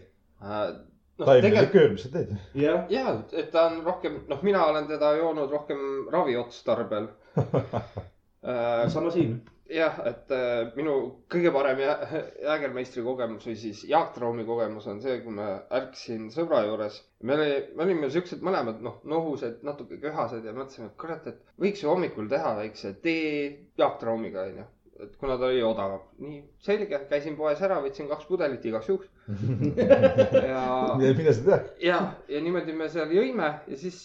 noh, 1.20 1.26
taimne 1.26 1.42
tegelikult 1.50 1.74
liköör, 1.74 1.92
mis 1.96 2.06
sa 2.06 2.12
teed? 2.14 2.34
jah, 2.56 2.84
ja, 2.94 3.06
et 3.34 3.52
ta 3.52 3.68
on 3.72 3.82
rohkem, 3.86 4.22
noh, 4.30 4.44
mina 4.46 4.66
olen 4.72 4.88
teda 4.92 5.14
joonud 5.20 5.52
rohkem 5.52 5.82
raviotstarbel. 6.14 7.10
sama 8.94 9.12
siin. 9.12 9.42
jah, 9.70 10.00
et 10.10 10.32
äh, 10.34 10.72
minu 10.76 10.94
kõige 11.30 11.52
parem 11.54 11.78
jää- 11.84 12.22
Jäägermeistri 12.42 13.04
kogemus 13.06 13.46
või 13.46 13.58
siis 13.60 13.84
Jaak 13.86 14.16
Traumi 14.16 14.46
kogemus 14.48 14.88
on 14.90 15.02
see, 15.04 15.20
kui 15.22 15.36
ma 15.36 15.50
ärkasin 15.70 16.32
sõbra 16.34 16.64
juures. 16.66 16.98
me 17.22 17.36
oli, 17.36 17.52
me 17.76 17.84
olime 17.86 18.10
siuksed 18.10 18.42
mõlemad 18.42 18.82
noh, 18.82 18.98
nohused, 19.04 19.60
natuke 19.68 20.00
köhased 20.02 20.46
ja 20.48 20.56
mõtlesime, 20.58 20.90
et 20.90 20.98
kurat, 20.98 21.28
et 21.28 21.44
võiks 21.62 21.84
ju 21.84 21.92
hommikul 21.92 22.32
teha 22.32 22.56
väikse 22.64 22.96
tee 23.04 23.68
Jaak 23.78 24.00
Traumiga 24.02 24.48
onju. 24.50 24.66
Et 25.00 25.14
kuna 25.20 25.38
ta 25.40 25.48
oli 25.48 25.62
odavam, 25.64 26.02
nii 26.24 26.42
selge, 26.66 27.00
käisin 27.12 27.38
poes 27.40 27.62
ära, 27.64 27.80
võtsin 27.84 28.10
kaks 28.12 28.28
pudelit 28.28 28.66
igaks 28.68 28.90
juhuks 28.90 29.08
ja 30.52 30.64
mida 31.00 31.34
sa 31.36 31.46
tead? 31.46 31.70
ja, 31.84 32.02
ja 32.28 32.42
niimoodi 32.44 32.76
me 32.76 32.90
seal 32.92 33.14
jõime 33.16 33.54
ja 33.70 33.80
siis 33.80 34.02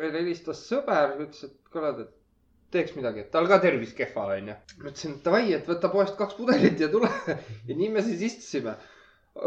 veel 0.00 0.16
helistas 0.16 0.64
sõber, 0.68 1.16
ütles, 1.20 1.44
et 1.48 1.72
kuule, 1.72 1.92
et 2.06 2.18
teeks 2.72 2.94
midagi, 2.96 3.26
et 3.26 3.30
tal 3.34 3.48
ka 3.50 3.58
tervis 3.62 3.92
kehva 3.96 4.30
onju. 4.36 4.56
ma 4.80 4.88
ütlesin, 4.88 5.18
et 5.18 5.26
davai, 5.26 5.44
et 5.56 5.68
võta 5.68 5.90
poest 5.92 6.16
kaks 6.18 6.38
pudelit 6.38 6.80
ja 6.80 6.88
tule. 6.92 7.10
ja 7.68 7.76
nii 7.76 7.90
me 7.92 8.04
siis 8.06 8.24
istusime. 8.30 8.74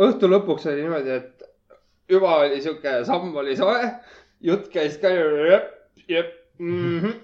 õhtu 0.06 0.30
lõpuks 0.30 0.68
oli 0.70 0.86
niimoodi, 0.86 1.18
et 1.18 1.46
juba 2.12 2.38
oli 2.44 2.62
sihuke 2.62 3.00
samm 3.08 3.34
oli 3.42 3.58
soe, 3.58 3.90
jutt 4.46 4.70
käis 4.74 5.00
ka 5.02 5.12
jep, 5.14 5.72
jep 6.10 6.32
mm. 6.60 7.00
-hmm. 7.02 7.20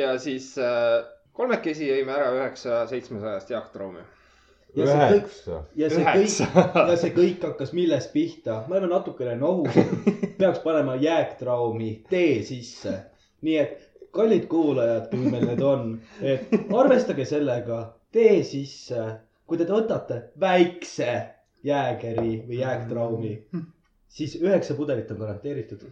ja 0.00 0.16
siis 0.18 0.54
äh, 0.58 1.04
kolmekesi 1.38 1.86
jõime 1.88 2.14
ära 2.16 2.30
üheksa 2.34 2.80
seitsmesajast 2.90 3.50
Jaak 3.54 3.68
Troomi. 3.74 4.02
ja 4.76 4.86
see 4.86 4.96
kõik, 4.98 5.28
üheksa. 5.28 5.58
ja 5.80 5.90
see 5.92 6.04
kõik, 6.06 6.78
ja 6.90 6.96
see 7.02 7.12
kõik 7.16 7.44
hakkas 7.46 7.72
millest 7.78 8.10
pihta, 8.14 8.56
me 8.68 8.76
oleme 8.78 8.90
natukene 8.92 9.36
nohus, 9.38 9.78
peaks 10.40 10.58
panema 10.64 10.96
jääktraumi 11.02 11.92
tee 12.10 12.42
sisse. 12.48 12.96
nii 13.46 13.56
et 13.62 13.86
kallid 14.18 14.48
kuulajad, 14.50 15.08
kui 15.12 15.30
meil 15.30 15.46
need 15.46 15.62
on, 15.62 15.88
et 16.34 16.50
arvestage 16.74 17.24
sellega 17.28 17.80
tee 18.12 18.42
sisse, 18.44 19.04
kui 19.46 19.58
te 19.60 19.66
võtate 19.68 20.22
väikse 20.42 21.12
jääkeri 21.64 22.32
või 22.48 22.60
jääktraumi, 22.64 23.32
siis 24.08 24.34
üheksa 24.40 24.74
pudelit 24.74 25.10
on 25.12 25.20
garanteeritud. 25.20 25.84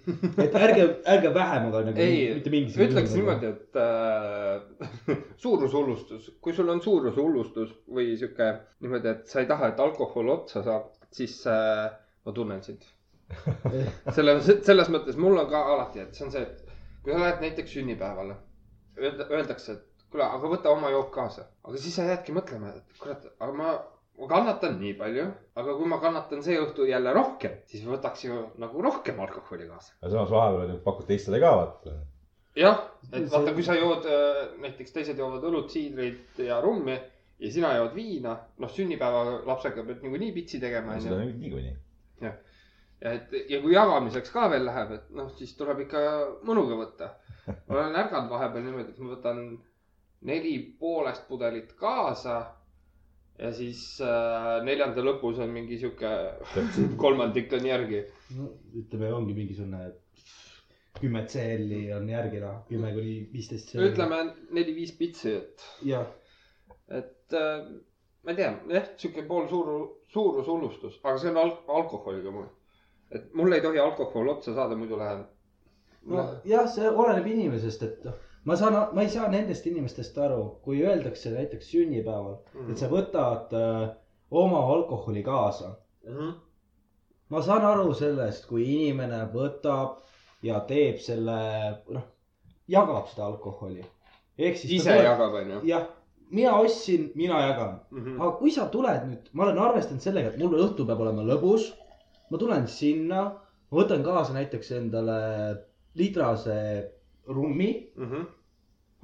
et 0.43 0.55
ärge, 0.57 0.87
ärge 1.15 1.33
vähemaga 1.35 1.83
nagu 1.89 2.03
ei 2.03 2.35
mitte, 2.35 2.53
mingisugune. 2.53 2.89
ütleks 2.91 3.15
niimoodi, 3.17 3.51
et 3.53 3.81
äh, 3.83 5.19
suurushullustus, 5.45 6.31
kui 6.41 6.57
sul 6.57 6.73
on 6.73 6.83
suurushullustus 6.85 7.75
või 7.99 8.15
sihuke 8.17 8.51
niimoodi, 8.85 9.13
et 9.13 9.33
sa 9.33 9.43
ei 9.43 9.51
taha, 9.51 9.73
et 9.73 9.83
alkohol 9.85 10.33
otsa 10.39 10.65
saab, 10.67 10.93
siis 11.15 11.39
äh, 11.51 11.91
ma 12.27 12.37
tunnen 12.37 12.63
sind. 12.67 12.87
selles, 14.17 14.49
selles 14.65 14.91
mõttes 14.95 15.19
mul 15.21 15.37
on 15.43 15.51
ka 15.51 15.65
alati, 15.75 16.05
et 16.07 16.17
see 16.17 16.27
on 16.29 16.33
see, 16.33 16.47
et 16.47 17.03
kui 17.03 17.13
sa 17.13 17.21
lähed 17.21 17.43
näiteks 17.43 17.77
sünnipäevale, 17.77 18.39
öelda, 19.01 19.27
öeldakse, 19.35 19.77
et 19.77 20.07
kuule, 20.11 20.25
aga 20.25 20.51
võta 20.51 20.73
oma 20.73 20.91
jook 20.95 21.11
kaasa, 21.15 21.49
aga 21.67 21.83
siis 21.83 21.99
sa 21.99 22.07
jäädki 22.09 22.35
mõtlema, 22.37 22.73
et 22.79 23.01
kurat, 23.03 23.27
aga 23.37 23.53
ma, 23.59 23.75
ma 24.19 24.29
kannatan 24.31 24.79
nii 24.81 24.95
palju, 24.99 25.25
aga 25.61 25.77
kui 25.79 25.89
ma 25.91 25.99
kannatan 26.03 26.43
see 26.45 26.59
õhtu 26.61 26.87
jälle 26.89 27.13
rohkem, 27.17 27.59
siis 27.71 27.85
võtaks 27.87 28.27
ju 28.27 28.39
nagu 28.63 28.85
rohkem 28.85 29.21
alkoholi 29.21 29.69
kaasa. 29.69 29.95
aga 30.01 30.13
samas 30.15 30.33
vahepeal 30.35 30.79
pakud 30.85 31.11
teistele 31.11 31.41
ka 31.43 31.53
vaata. 31.61 31.97
jah, 32.57 32.81
et 33.13 33.29
vaata, 33.33 33.53
kui 33.53 33.67
sa 33.67 33.77
jood 33.77 34.09
äh, 34.11 34.41
näiteks 34.65 34.97
teised 34.97 35.21
joovad 35.21 35.45
õlut, 35.51 35.71
siidrit 35.75 36.41
ja 36.47 36.61
rummi 36.65 36.97
ja 36.97 37.53
sina 37.53 37.75
jood 37.77 37.95
viina, 37.95 38.39
noh, 38.63 38.73
sünnipäeva 38.73 39.41
lapsega 39.47 39.85
pead 39.85 40.05
niikuinii 40.05 40.33
pitsi 40.37 40.61
tegema, 40.63 41.01
seda 41.01 41.21
niikuinii. 41.25 41.77
ja 42.25 42.35
et 43.01 43.33
ja 43.51 43.61
kui 43.61 43.75
jagamiseks 43.75 44.33
ka 44.33 44.49
veel 44.53 44.65
läheb, 44.65 44.93
et 44.97 45.09
noh, 45.17 45.29
siis 45.37 45.53
tuleb 45.59 45.85
ikka 45.85 46.03
mõnuga 46.49 46.79
võtta. 46.81 47.11
ma 47.69 47.77
olen 47.77 47.99
ärganud 48.01 48.31
vahepeal 48.33 48.65
niimoodi, 48.65 48.95
et 48.95 49.03
ma 49.03 49.13
võtan 49.13 49.43
neli 50.27 50.55
poolest 50.81 51.27
pudelit 51.29 51.75
kaasa 51.79 52.39
ja 53.39 53.53
siis 53.53 53.83
äh, 54.05 54.51
neljanda 54.65 55.05
lõpus 55.05 55.41
on 55.45 55.53
mingi 55.53 55.79
sihuke 55.81 56.11
kolmandik 57.03 57.53
on 57.57 57.69
järgi. 57.69 58.03
no 58.37 58.51
ütleme, 58.81 59.13
ongi 59.13 59.37
mingisugune 59.37 59.91
kümme 61.01 61.27
CL-i 61.29 61.83
on 61.97 62.09
järgi 62.09 62.41
noh, 62.41 62.63
kümme 62.71 62.93
kuni 62.97 63.17
viisteist 63.33 63.75
ütleme 63.77 64.23
neli-viis 64.57 64.95
pitsi, 64.97 65.37
et 65.43 65.67
jah, 65.91 66.09
et 66.89 67.37
äh, 67.37 67.69
ma 68.25 68.33
ei 68.33 68.41
tea, 68.41 68.53
jah, 68.73 68.91
sihuke 69.01 69.27
pool 69.29 69.49
suur, 69.51 69.73
suurushullustus, 70.13 71.01
aga 71.05 71.19
see 71.21 71.33
on 71.35 71.41
al 71.43 71.57
alkoholiga 71.81 72.33
mul. 72.35 72.49
et 73.13 73.29
mul 73.39 73.53
ei 73.55 73.65
tohi 73.65 73.79
alkohol 73.83 74.33
otsa 74.33 74.55
saada, 74.57 74.79
muidu 74.79 74.99
lähen 74.99 75.27
no.. 76.07 76.17
nojah, 76.17 76.71
see 76.73 76.89
oleneb 76.89 77.29
inimesest, 77.35 77.85
et 77.87 78.09
noh, 78.09 78.17
ma 78.47 78.57
saan, 78.57 78.77
ma 78.95 79.03
ei 79.03 79.09
saa 79.11 79.29
nendest 79.33 79.67
inimestest 79.67 80.19
aru, 80.23 80.43
kui 80.65 80.81
öeldakse 80.87 81.31
näiteks 81.35 81.71
sünnipäeval, 81.73 82.37
Mhm. 82.55 82.71
et 82.71 82.79
sa 82.79 82.89
võtad 82.89 83.53
äh, 83.59 83.89
oma 84.31 84.61
alkoholi 84.75 85.23
kaasa. 85.27 85.75
Mm 86.07 86.17
-hmm. 86.17 86.33
ma 87.31 87.43
saan 87.43 87.65
aru 87.67 87.95
sellest, 87.95 88.47
kui 88.47 88.63
inimene 88.75 89.25
võtab 89.35 89.97
ja 90.43 90.61
teeb 90.61 90.99
selle, 91.03 91.39
noh, 91.91 92.03
jagab 92.69 93.09
seda 93.09 93.27
alkoholi. 93.27 93.85
ehk 94.39 94.57
siis. 94.57 94.73
ise 94.73 94.91
jagab, 94.97 95.35
onju. 95.35 95.61
jah, 95.65 95.87
mina 96.31 96.53
ostsin, 96.61 97.11
mina 97.15 97.41
jagan. 97.47 97.81
Mhm. 97.91 98.21
aga 98.21 98.31
kui 98.39 98.51
sa 98.51 98.67
tuled 98.69 99.03
nüüd, 99.09 99.29
ma 99.33 99.43
olen 99.45 99.59
arvestanud 99.59 100.01
sellega, 100.03 100.29
et 100.29 100.39
mul 100.39 100.59
õhtu 100.59 100.87
peab 100.87 101.01
olema 101.01 101.23
lõbus. 101.23 101.73
ma 102.31 102.39
tulen 102.39 102.67
sinna, 102.69 103.23
ma 103.71 103.79
võtan 103.83 104.03
kaasa 104.05 104.33
näiteks 104.33 104.71
endale 104.71 105.57
litrase 105.95 106.91
rummi, 107.27 107.91
Mhm. 107.97 108.23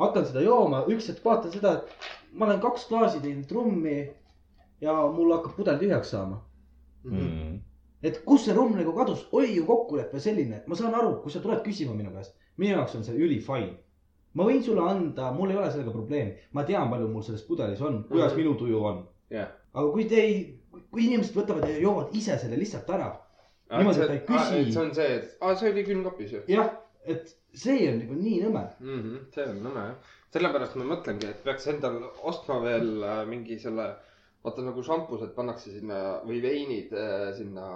Hakkan 0.07 0.27
seda 0.27 0.41
jooma, 0.45 0.85
üks 0.93 1.09
hetk 1.11 1.25
vaatan 1.25 1.53
seda, 1.53 1.73
et 1.79 2.09
ma 2.33 2.47
olen 2.47 2.61
kaks 2.61 2.87
klaasi 2.89 3.21
teinud 3.25 3.51
rummi 3.53 3.97
ja 4.81 4.95
mul 5.15 5.33
hakkab 5.37 5.57
pudel 5.57 5.79
tühjaks 5.79 6.11
saama. 6.15 6.41
Mhm. 7.05 7.23
Mm. 7.23 7.61
et 8.03 8.19
kus 8.27 8.45
see 8.45 8.55
rumm 8.55 8.75
nagu 8.77 8.93
kadus, 8.97 9.29
oli 9.33 9.57
ju 9.57 9.65
kokkulepe 9.67 10.21
selline, 10.21 10.63
ma 10.67 10.75
saan 10.75 10.95
aru, 10.95 11.17
kui 11.23 11.31
sa 11.31 11.41
tuled 11.43 11.61
küsima 11.63 11.95
minu 11.95 12.11
käest, 12.15 12.35
minu 12.59 12.75
jaoks 12.77 12.95
on 12.99 13.05
see 13.05 13.15
ülifine. 13.15 13.77
ma 14.35 14.45
võin 14.49 14.63
sulle 14.65 14.81
anda, 14.91 15.31
mul 15.33 15.51
ei 15.51 15.57
ole 15.57 15.71
sellega 15.71 15.91
probleemi, 15.93 16.33
ma 16.53 16.65
tean, 16.65 16.89
palju 16.91 17.09
mul 17.09 17.23
selles 17.23 17.43
pudelis 17.47 17.81
on, 17.81 18.05
kuidas 18.09 18.33
Mhm. 18.33 18.41
minu 18.41 18.55
tuju 18.55 18.85
on. 18.85 19.05
jah. 19.31 19.49
aga 19.75 19.93
kui 19.93 20.05
te 20.05 20.15
ei, 20.21 20.59
kui 20.91 21.05
inimesed 21.07 21.35
võtavad 21.37 21.69
ja 21.69 21.79
joovad 21.79 22.15
ise 22.17 22.39
selle 22.39 22.57
lihtsalt 22.59 22.91
ära, 22.91 23.13
Niimoodi, 23.73 24.01
et 24.01 24.07
ta 24.07 24.13
ei 24.13 24.21
küsi. 24.29 24.73
see 24.73 24.83
on 24.83 24.95
see, 24.95 25.15
et 25.17 25.37
aa, 25.41 25.55
see 25.57 25.71
oli 25.73 25.85
külmkapis 25.85 26.33
ju 26.33 26.41
jah, 26.49 26.71
et 27.07 27.37
see 27.53 27.89
on 27.91 28.01
nagu 28.01 28.17
nii 28.21 28.39
nõme. 28.47 28.63
mm. 28.81 29.03
-hmm. 29.03 29.27
see 29.35 29.49
on 29.51 29.61
nõme 29.67 29.85
jah. 29.89 30.15
sellepärast 30.33 30.79
ma 30.81 30.89
mõtlengi, 30.95 31.29
et 31.29 31.45
peaks 31.45 31.69
endal 31.69 31.99
ostma 32.23 32.61
veel 32.63 33.05
äh, 33.05 33.21
mingi 33.29 33.59
selle, 33.61 33.89
vaata 34.43 34.65
nagu 34.65 34.83
šampused 34.83 35.35
pannakse 35.37 35.75
sinna 35.75 35.99
või 36.25 36.41
veinid 36.43 36.95
äh, 36.97 37.29
sinna 37.37 37.67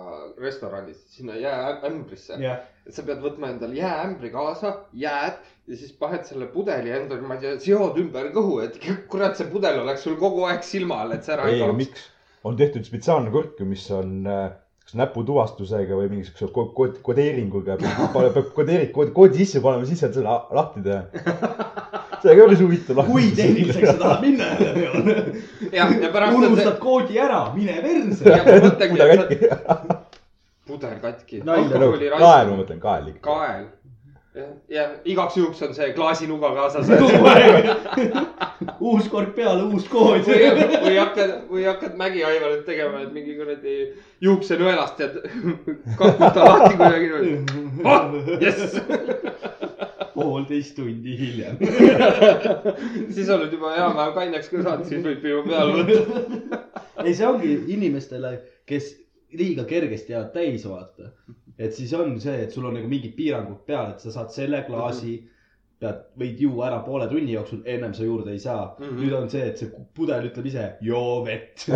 restoranis, 0.40 1.04
sinna 1.12 1.36
jääämbrisse. 1.36 2.40
jah, 2.40 2.64
et 2.86 2.96
sa 2.96 3.04
pead 3.06 3.20
võtma 3.22 3.52
endale 3.52 3.76
jääämbri 3.76 4.32
kaasa, 4.32 4.72
jääd 4.92 5.38
ja 5.66 5.76
siis 5.76 5.92
paned 6.00 6.24
selle 6.24 6.48
pudeli 6.56 6.90
endale, 6.96 7.22
ma 7.28 7.36
ei 7.36 7.44
tea, 7.44 7.56
seod 7.68 8.00
ümber 8.00 8.32
kõhu, 8.34 8.60
et 8.64 8.80
kurat, 9.12 9.36
see 9.36 9.50
pudel 9.52 9.82
oleks 9.82 10.06
sul 10.08 10.16
kogu 10.20 10.46
aeg 10.48 10.64
silma 10.64 11.02
all, 11.04 11.16
et 11.16 11.26
see 11.26 11.36
ära 11.36 11.50
ei, 11.52 11.60
kaoks. 11.60 11.80
miks? 11.84 12.12
on 12.46 12.56
tehtud 12.56 12.86
spetsiaalne 12.86 13.32
kurk, 13.34 13.60
mis 13.66 13.84
on 13.90 14.20
äh, 14.30 14.52
kas 14.86 14.94
näputuvastusega 15.00 15.96
või 15.98 16.08
mingisuguse 16.12 16.46
ko- 16.54 16.68
ko- 16.76 16.92
kodeeringuga. 17.02 17.74
peab 18.14 18.52
kodeeri-, 18.54 18.92
koodi 19.14 19.40
sisse 19.42 19.60
panema, 19.64 19.86
siis 19.88 19.98
saad 20.04 20.14
selle 20.14 20.28
la- 20.30 20.46
lahti 20.54 20.82
teha. 20.84 21.00
see 22.22 22.36
ka 22.38 22.44
päris 22.46 22.60
huvitav. 22.62 23.00
kui 23.08 23.30
tehniliseks 23.36 23.88
sa 23.90 23.96
tahad 23.98 24.22
minna 24.22 24.44
jälle. 24.62 24.86
on 26.30 26.36
see 26.36 26.50
unustad 26.52 26.78
koodi 26.78 27.18
ära, 27.18 27.40
mine 27.54 27.74
perse. 27.82 28.22
et 28.30 28.78
katki. 29.16 29.40
sa, 31.08 31.42
pudel 31.64 31.82
katki. 31.90 32.18
Kael, 32.22 32.46
ma 32.52 32.56
mõtlen, 32.62 32.78
kael 32.86 33.10
ikka. 33.10 33.24
kael. 33.26 33.66
ja, 34.36 34.46
ja 34.68 34.84
igaks 35.04 35.36
juhuks 35.36 35.62
on 35.62 35.74
see 35.74 35.92
klaasinuga 35.96 36.52
kaasas. 36.54 36.90
uus 38.88 39.08
kork 39.12 39.34
peale, 39.36 39.64
uus 39.70 39.86
kood. 39.90 40.26
või, 40.26 40.96
hakkad, 40.98 41.32
või 41.50 41.66
hakkad 41.66 41.96
Mägi-Aivarit 42.00 42.64
tegema, 42.68 43.02
et 43.04 43.14
mingi 43.14 43.36
kuradi 43.38 43.76
juuksenõelast 44.24 45.00
tead, 45.00 45.18
kakuta 46.00 46.48
lahti 46.50 46.76
kuidagi 46.76 47.10
niimoodi. 47.12 47.62
oh, 47.84 48.36
jess. 48.42 48.76
poolteist 50.16 50.76
tundi 50.76 51.16
hiljem. 51.20 51.58
siis 53.14 53.28
oled 53.32 53.52
juba 53.52 53.74
enam-vähem 53.76 54.14
kaineks 54.16 54.52
ka 54.52 54.62
saanud, 54.62 54.86
siis 54.88 55.04
võib 55.04 55.26
juba 55.32 55.48
peale 55.50 55.82
võtta. 55.82 56.62
ei, 57.04 57.12
see 57.12 57.26
ongi 57.28 57.58
inimestele, 57.76 58.38
kes 58.68 58.94
liiga 59.36 59.66
kergesti 59.68 60.14
jäävad 60.14 60.32
täis, 60.36 60.64
vaata. 60.68 61.12
Et 61.58 61.74
siis 61.74 61.92
on 61.96 62.18
see, 62.20 62.36
et 62.44 62.52
sul 62.52 62.66
on 62.68 62.76
nagu 62.76 62.88
mingid 62.90 63.16
piirangud 63.16 63.64
peal, 63.68 63.94
et 63.94 64.04
sa 64.04 64.12
saad 64.14 64.34
selle 64.34 64.62
klaasi, 64.66 65.16
pead, 65.80 66.02
võid 66.20 66.40
juua 66.40 66.68
ära 66.70 66.82
poole 66.84 67.08
tunni 67.10 67.34
jooksul, 67.34 67.62
ennem 67.68 67.94
sa 67.96 68.04
juurde 68.04 68.32
ei 68.32 68.40
saa 68.40 68.62
mm. 68.78 68.84
-hmm. 68.84 69.00
nüüd 69.00 69.16
on 69.16 69.30
see, 69.32 69.46
et 69.50 69.58
see 69.60 69.86
pudel 69.94 70.28
ütleb 70.30 70.46
ise, 70.52 70.68
joo 70.80 71.24
vett. 71.24 71.66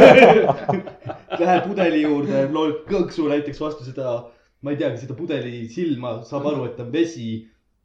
Lähed 1.40 1.64
pudeli 1.66 2.02
juurde, 2.02 2.44
loed 2.52 2.84
kõksu 2.90 3.28
näiteks 3.30 3.60
vastu 3.60 3.86
seda, 3.86 4.18
ma 4.62 4.74
ei 4.74 4.82
teagi, 4.82 5.02
seda 5.04 5.16
pudeli 5.18 5.64
silma, 5.72 6.20
saab 6.26 6.46
aru, 6.52 6.68
et 6.70 6.80
on 6.84 6.92
vesi 6.92 7.30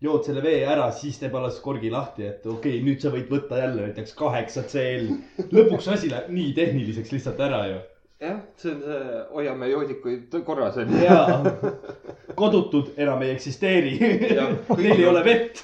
jood 0.03 0.25
selle 0.27 0.43
vee 0.43 0.63
ära, 0.67 0.89
siis 0.93 1.17
teeb 1.21 1.35
alles 1.39 1.57
korgi 1.63 1.91
lahti, 1.93 2.27
et 2.27 2.45
okei 2.45 2.77
okay,, 2.77 2.85
nüüd 2.85 3.01
sa 3.01 3.11
võid 3.13 3.29
võtta 3.31 3.59
jälle 3.61 3.87
näiteks 3.87 4.15
kaheksa 4.19 4.65
CL. 4.71 5.11
lõpuks 5.55 5.89
asi 5.93 6.11
läheb 6.11 6.31
nii 6.35 6.53
tehniliseks 6.57 7.13
lihtsalt 7.15 7.41
ära 7.47 7.61
ju. 7.71 7.81
jah, 8.19 8.39
see 8.57 8.71
on 8.71 8.81
see, 8.81 9.23
hoiame 9.33 9.69
joodikuid 9.69 10.35
korras 10.45 10.77
onju. 10.77 11.01
ja 11.03 11.17
kodutud 12.39 12.93
enam 12.97 13.21
ei 13.25 13.31
eksisteeri. 13.35 13.97
Neil 14.77 14.99
ei 14.99 15.07
ole 15.07 15.23
vett. 15.25 15.61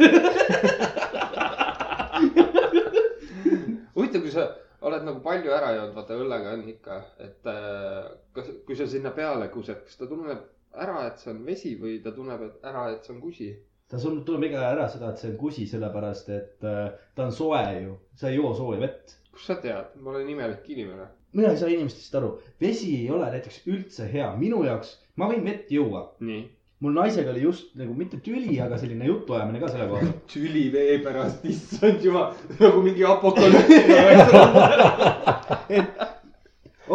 huvitav, 3.96 4.22
kui 4.22 4.32
sa 4.32 4.48
oled 4.82 5.06
nagu 5.06 5.22
palju 5.24 5.54
ära 5.54 5.74
joonud, 5.76 5.96
vaata 5.96 6.18
õllega 6.18 6.56
on 6.58 6.64
ikka, 6.72 7.02
et 7.22 7.50
äh, 7.50 8.08
kas, 8.36 8.50
kui 8.66 8.78
sa 8.78 8.88
sinna 8.90 9.12
peale 9.16 9.50
kused, 9.54 9.84
kas 9.86 10.00
ta 10.00 10.08
tunneb 10.10 10.42
ära, 10.72 11.06
et 11.08 11.22
see 11.22 11.34
on 11.34 11.44
vesi 11.46 11.76
või 11.80 12.00
ta 12.04 12.14
tunneb 12.16 12.48
ära, 12.66 12.88
et 12.96 13.06
see 13.06 13.16
on 13.16 13.22
kusi? 13.24 13.52
ta 13.92 14.00
sul 14.00 14.22
tuleb 14.24 14.46
iga 14.48 14.62
ära 14.72 14.86
seda, 14.88 15.12
et 15.12 15.20
see 15.20 15.34
on 15.34 15.40
kusi, 15.40 15.66
sellepärast 15.68 16.30
et 16.32 16.68
äh, 16.68 16.86
ta 17.16 17.28
on 17.28 17.34
soe 17.36 17.64
ju, 17.84 17.98
sa 18.18 18.30
ei 18.32 18.38
joo 18.40 18.54
sooja 18.58 18.80
vett. 18.86 19.18
kust 19.32 19.52
sa 19.52 19.58
tead, 19.64 19.98
ma 20.00 20.14
olen 20.16 20.30
imelik 20.32 20.70
inimene. 20.72 21.10
Mina 21.34 21.52
ei 21.52 21.60
saa 21.60 21.70
inimestest 21.72 22.16
aru, 22.20 22.34
vesi 22.62 22.96
ei 23.02 23.12
ole 23.12 23.30
näiteks 23.32 23.62
üldse 23.72 24.08
hea, 24.14 24.32
minu 24.40 24.64
jaoks, 24.68 24.98
ma 25.16 25.30
võin 25.32 25.46
vett 25.48 25.72
juua 25.72 26.10
mul 26.82 26.96
naisega 26.98 27.30
oli 27.32 27.44
just 27.44 27.76
nagu 27.78 27.94
mitte 27.98 28.18
tüli, 28.26 28.56
aga 28.62 28.78
selline 28.82 29.06
jutuajamine 29.06 29.60
ka 29.62 29.70
selle 29.70 29.88
kohta. 29.92 30.14
tüli 30.34 30.66
vee 30.74 30.98
pärast, 31.04 31.44
issand 31.46 32.06
jumal, 32.06 32.32
nagu 32.60 32.82
mingi 32.86 33.06
apokalüptika. 33.06 33.98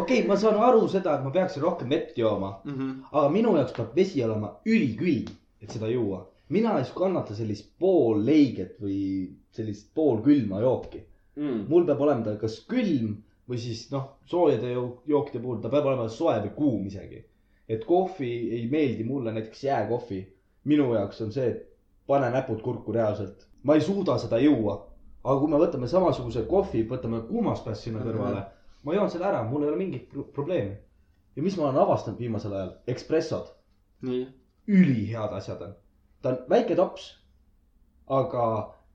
okei 0.00 0.18
okay,, 0.18 0.22
ma 0.28 0.38
saan 0.40 0.58
aru 0.68 0.88
seda, 0.90 1.16
et 1.16 1.26
ma 1.26 1.30
peaksin 1.34 1.62
rohkem 1.64 1.92
vett 1.94 2.18
jooma, 2.18 2.56
aga 3.12 3.28
minu 3.34 3.54
jaoks 3.58 3.76
peab 3.78 3.94
vesi 3.98 4.24
olema 4.26 4.56
ülikülm, 4.66 5.30
et 5.62 5.70
seda 5.72 5.90
juua. 5.92 6.24
mina 6.54 6.76
ei 6.78 6.90
kannata 6.94 7.34
sellist 7.34 7.72
poolleiget 7.78 8.76
või 8.82 8.98
sellist 9.54 9.88
poolkülma 9.94 10.60
jooki. 10.62 11.00
mul 11.70 11.86
peab 11.86 12.00
olema 12.00 12.24
ta 12.26 12.36
kas 12.42 12.58
külm 12.70 13.16
või 13.48 13.58
siis 13.62 13.86
noh, 13.92 14.08
soojade 14.26 14.72
jo- 14.72 15.02
jookide 15.06 15.40
puhul 15.42 15.60
ta 15.62 15.68
peab 15.70 15.86
olema 15.86 16.08
soe 16.08 16.34
või 16.44 16.54
kuum 16.56 16.86
isegi. 16.86 17.24
et 17.68 17.84
kohvi 17.84 18.28
ei 18.54 18.68
meeldi 18.70 19.04
mulle, 19.04 19.32
näiteks 19.32 19.64
jääkohvi. 19.64 20.20
minu 20.64 20.94
jaoks 20.94 21.20
on 21.22 21.32
see, 21.32 21.46
et 21.50 21.76
pane 22.06 22.30
näpud 22.30 22.60
kurku 22.62 22.92
reaalselt. 22.92 23.46
ma 23.62 23.74
ei 23.74 23.80
suuda 23.80 24.18
seda 24.18 24.38
juua. 24.38 24.86
aga 25.24 25.38
kui 25.40 25.48
me 25.50 25.56
võtame 25.58 25.86
samasuguse 25.88 26.42
kohvi, 26.42 26.86
võtame 26.88 27.20
kuumaspäss 27.28 27.82
sinna 27.84 28.00
kõrvale, 28.00 28.44
ma 28.82 28.94
joon 28.94 29.10
selle 29.10 29.26
ära, 29.26 29.42
mul 29.50 29.62
ei 29.62 29.68
ole 29.68 29.76
mingit 29.76 30.08
pro- 30.08 30.22
probleemi. 30.24 30.76
ja 31.36 31.42
mis 31.42 31.56
ma 31.56 31.64
olen 31.64 31.76
avastanud 31.82 32.18
viimasel 32.18 32.52
ajal, 32.52 32.72
ekspressod, 32.86 33.48
ülihead 34.68 35.32
asjad 35.32 35.62
on. 35.62 35.74
ta 36.22 36.28
on 36.28 36.38
väike 36.48 36.74
tops, 36.76 37.08
aga 38.08 38.44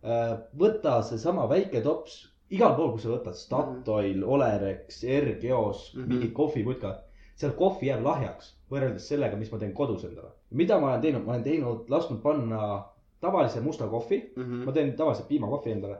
äh, 0.04 0.38
võta 0.58 1.02
seesama 1.04 1.48
väike 1.50 1.82
tops 1.82 2.28
igal 2.52 2.76
pool, 2.76 2.92
kus 2.96 3.04
sa 3.06 3.10
võtad, 3.14 3.36
Statoil, 3.40 4.24
Olerex, 4.24 5.04
R-Geos 5.04 5.94
mm, 5.94 6.00
Mhm. 6.00 6.06
-hmm. 6.06 6.14
mingid 6.14 6.34
kohviputkad. 6.34 7.04
seal 7.36 7.52
kohvi 7.58 7.88
jääb 7.88 8.04
lahjaks 8.06 8.50
võrreldes 8.72 9.08
sellega, 9.10 9.38
mis 9.38 9.52
ma 9.52 9.58
teen 9.58 9.74
kodus 9.74 10.04
endale. 10.06 10.30
mida 10.52 10.80
ma 10.80 10.88
olen 10.90 11.02
teinud, 11.02 11.26
ma 11.26 11.32
olen 11.32 11.44
teinud, 11.44 11.90
lasknud 11.90 12.22
panna 12.22 12.84
tavalise 13.22 13.62
musta 13.62 13.88
kohvi, 13.88 14.34
Mhm. 14.38 14.64
ma 14.66 14.72
teen 14.72 14.94
tavaliselt 14.96 15.28
piimakohvi 15.28 15.72
endale. 15.72 15.98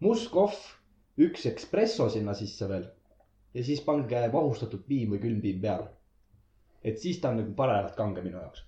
must 0.00 0.30
kohv, 0.30 0.54
üks 1.18 1.46
espresso 1.46 2.08
sinna 2.08 2.34
sisse 2.34 2.68
veel 2.68 2.84
ja 3.54 3.64
siis 3.64 3.80
pange 3.80 4.28
vahustatud 4.32 4.80
piim 4.88 5.10
või 5.10 5.18
külmpiim 5.20 5.60
peale. 5.60 5.88
et 6.84 6.98
siis 6.98 7.20
ta 7.20 7.28
on 7.28 7.36
nagu 7.36 7.52
parajalt 7.56 7.94
kange 7.96 8.20
minu 8.22 8.38
jaoks. 8.38 8.64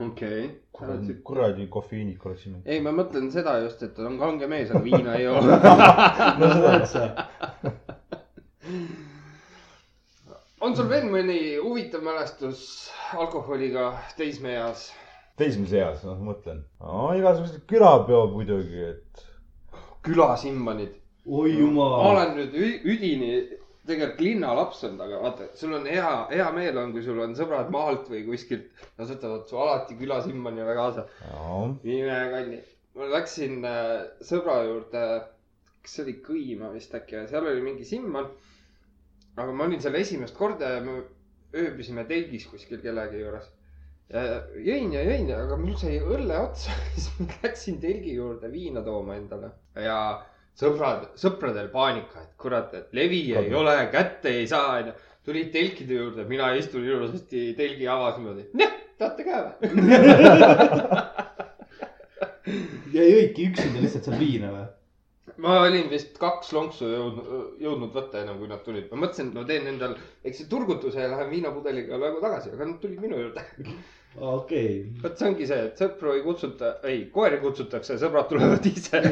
okei. 0.00 0.60
kuradi 1.24 1.66
kofeiinik 1.66 2.26
oleks 2.26 2.42
siin. 2.42 2.60
ei, 2.64 2.80
ma 2.84 2.92
mõtlen 2.94 3.30
seda 3.34 3.58
just, 3.64 3.82
et 3.82 3.98
on 3.98 4.18
kange 4.20 4.46
mees, 4.50 4.70
aga 4.70 4.82
viina 4.84 5.16
ei 5.18 5.24
joo. 5.24 5.40
no 6.40 6.52
seda 6.52 6.74
üldse. 6.78 7.02
on 10.60 10.76
sul 10.78 10.88
veel 10.90 11.08
mõni 11.10 11.40
huvitav 11.62 12.04
mälestus 12.06 12.62
alkoholiga 13.16 13.90
teismeeas? 14.20 14.88
teismeseas, 15.38 16.04
noh 16.06 16.18
mõtlen 16.22 16.62
no,. 16.80 17.10
igasugused 17.18 17.66
külapeod 17.70 18.34
muidugi, 18.36 18.92
et 18.94 19.26
külasimmanid. 20.06 20.94
oi 21.26 21.52
ma 21.52 21.58
jumal. 21.60 21.98
olen 22.12 22.36
nüüd 22.38 22.54
üdini 22.86 23.32
tegelikult 23.88 24.20
linnalaps 24.22 24.82
olnud, 24.86 25.02
aga 25.06 25.20
vaata, 25.22 25.48
sul 25.58 25.74
on 25.78 25.86
hea, 25.88 26.10
hea 26.32 26.48
meel 26.56 26.78
on, 26.82 26.92
kui 26.94 27.04
sul 27.04 27.20
on 27.24 27.34
sõbrad 27.38 27.70
maalt 27.74 28.08
või 28.12 28.24
kuskilt. 28.26 28.68
Nad 28.98 29.10
võtavad 29.14 29.48
su 29.48 29.60
alati 29.60 29.96
külasimmaniga 29.98 30.76
kaasa. 30.78 31.06
no, 31.32 31.60
ime 31.88 32.18
kanni. 32.34 32.62
ma 32.98 33.10
läksin 33.14 33.64
äh, 33.68 33.92
sõbra 34.28 34.60
juurde, 34.66 35.04
kas 35.84 35.96
see 35.96 36.06
oli 36.06 36.16
Kõima 36.24 36.72
vist 36.74 36.94
äkki, 36.98 37.24
seal 37.30 37.46
oli 37.46 37.64
mingi 37.64 37.86
simman. 37.88 38.30
aga 39.38 39.52
ma 39.54 39.68
olin 39.68 39.80
seal 39.80 39.94
esimest 39.94 40.36
korda 40.36 40.74
ja 40.76 40.80
me 40.82 40.98
ööbisime 41.54 42.04
telgis 42.08 42.48
kuskil 42.50 42.82
kellegi 42.82 43.22
juures. 43.22 43.46
jõin 44.64 44.92
ja 44.92 45.04
jõin, 45.04 45.30
aga 45.36 45.56
mul 45.60 45.76
sai 45.80 45.98
õlle 46.00 46.36
otsa, 46.40 46.74
siis 46.94 47.12
ma 47.20 47.28
läksin 47.44 47.80
telgi 47.80 48.16
juurde 48.16 48.50
viina 48.52 48.82
tooma 48.84 49.16
endale 49.20 49.52
ja 49.76 49.98
sõbrad, 50.58 51.04
sõpradel 51.18 51.68
paanika, 51.72 52.24
et 52.24 52.32
kurat, 52.40 52.72
et 52.74 52.96
levi 52.96 53.20
ei 53.30 53.36
Kadunud. 53.36 53.60
ole, 53.62 53.76
kätte 53.92 54.32
ei 54.40 54.46
saa, 54.50 54.78
onju. 54.80 54.96
tulid 55.28 55.50
telkide 55.52 55.94
juurde, 55.98 56.24
mina 56.28 56.48
istun 56.56 56.86
ilusasti 56.88 57.52
telgi 57.58 57.88
avas 57.92 58.16
niimoodi. 58.18 58.48
noh, 58.58 58.72
tahate 58.98 59.22
ka 59.28 59.42
või? 59.44 59.52
ja 62.96 63.02
jõidki 63.04 63.50
üksinda 63.50 63.84
lihtsalt 63.84 64.08
seal 64.08 64.18
viina 64.20 64.50
või? 64.54 64.66
ma 65.44 65.60
olin 65.66 65.86
vist 65.92 66.16
kaks 66.18 66.50
lonksu 66.56 66.88
jõudnud, 66.90 67.28
jõudnud 67.62 67.94
võtta 67.94 68.22
enam 68.24 68.40
kui 68.40 68.48
nad 68.50 68.64
tulid. 68.66 68.88
ma 68.90 69.04
mõtlesin, 69.04 69.30
et 69.30 69.38
ma 69.38 69.44
teen 69.46 69.68
endal 69.70 69.94
väikse 70.24 70.48
turgutuse 70.50 71.04
ja 71.04 71.12
lähen 71.12 71.30
viinapudeliga 71.30 72.00
nagu 72.00 72.22
tagasi, 72.24 72.54
aga 72.54 72.70
nad 72.72 72.80
tulid 72.82 73.00
minu 73.04 73.20
juurde. 73.22 73.44
okei. 74.16 74.92
vot 75.02 75.18
see 75.18 75.28
ongi 75.30 75.46
see, 75.50 75.60
et 75.68 75.80
sõpru 75.80 76.14
ei 76.16 76.22
kutsuta, 76.24 76.66
ei, 76.88 76.98
koeri 77.14 77.40
kutsutakse, 77.42 77.98
sõbrad 78.00 78.28
tulevad 78.30 78.64
ise. 78.70 79.02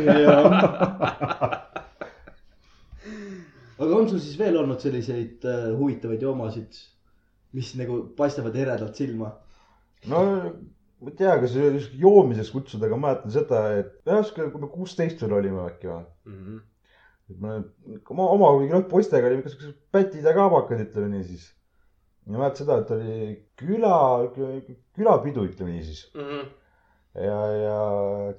aga 3.77 3.91
on 3.93 4.09
sul 4.09 4.21
siis 4.21 4.39
veel 4.41 4.57
olnud 4.63 4.81
selliseid 4.83 5.45
äh, 5.49 5.67
huvitavaid 5.77 6.23
joomasid, 6.25 6.81
mis 7.57 7.75
nagu 7.81 7.95
paistavad 8.17 8.57
eredalt 8.57 8.97
silma? 8.99 9.35
no 10.11 10.19
ma 11.01 11.13
ei 11.13 11.17
tea, 11.19 11.35
kas 11.43 11.57
joomiseks 12.01 12.53
kutsuda, 12.55 12.89
aga 12.89 12.97
ma 12.97 13.11
mäletan 13.11 13.35
seda, 13.35 13.61
et 13.83 13.93
jah, 14.09 14.25
kui 14.33 14.63
me 14.63 14.71
kuusteist 14.73 15.21
veel 15.23 15.37
olime 15.39 15.67
äkki 15.69 15.91
või. 15.91 16.07
et 17.31 17.43
me 17.43 17.59
oma, 18.15 18.29
oma 18.31 18.53
mingi 18.61 18.73
noh, 18.73 18.87
poistega 18.91 19.29
olime 19.29 19.45
ikka 19.45 19.53
siuksed 19.53 19.77
pätid 19.93 20.25
ja 20.25 20.33
kaabakad, 20.37 20.81
ütleme 20.87 21.13
niisiis. 21.13 21.51
Ja 22.27 22.39
mäletan 22.39 22.59
seda, 22.59 22.79
et 22.83 22.91
oli 22.91 23.17
küla, 23.61 23.97
külapidu, 24.97 25.47
ütleme 25.47 25.77
niisiis. 25.77 26.07
ja, 27.15 27.41
ja 27.63 27.79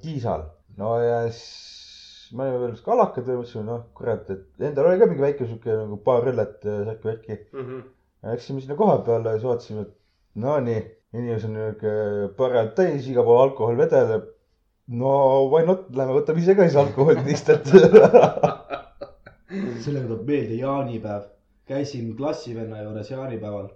Kiisal. 0.02 0.44
no 0.76 0.96
ja 1.00 1.22
siis 1.30 2.32
me 2.36 2.44
olime 2.44 2.58
veel 2.66 2.76
kalakad 2.84 3.28
ja 3.28 3.38
mõtlesime, 3.38 3.64
noh, 3.66 3.86
kurat, 3.96 4.28
et 4.30 4.66
endal 4.68 4.90
oli 4.90 5.00
ka 5.00 5.08
mingi 5.08 5.24
väike 5.24 5.46
sihuke 5.46 5.76
nagu 5.78 5.96
paar 6.04 6.28
õllet 6.28 6.66
ja 6.68 6.82
särki-värki. 6.90 7.38
Läksime 8.28 8.60
sinna 8.60 8.76
koha 8.76 8.98
peale 9.06 9.32
ja 9.32 9.38
siis 9.38 9.48
vaatasime, 9.48 9.86
et 9.86 9.94
no 10.42 10.58
nii, 10.60 10.82
inimesed 11.16 11.48
on 11.48 11.56
niuke 11.56 11.94
parajalt 12.36 12.74
täis, 12.76 13.08
igal 13.08 13.24
pool 13.24 13.42
alkohol 13.46 13.78
vedeleb. 13.80 14.28
no 14.88 15.10
why 15.52 15.64
not, 15.68 15.88
lähme 15.96 16.14
võtame 16.16 16.40
ise 16.40 16.54
ka 16.56 16.68
siis 16.68 16.76
alkoholi 16.80 17.24
lihtsalt. 17.30 17.68
sellega 19.84 20.06
tuleb 20.06 20.28
meelde 20.28 20.60
jaanipäev. 20.60 21.28
Käisin 21.68 22.16
klassivenna 22.16 22.82
juures 22.82 23.10
jaanipäeval. 23.10 23.68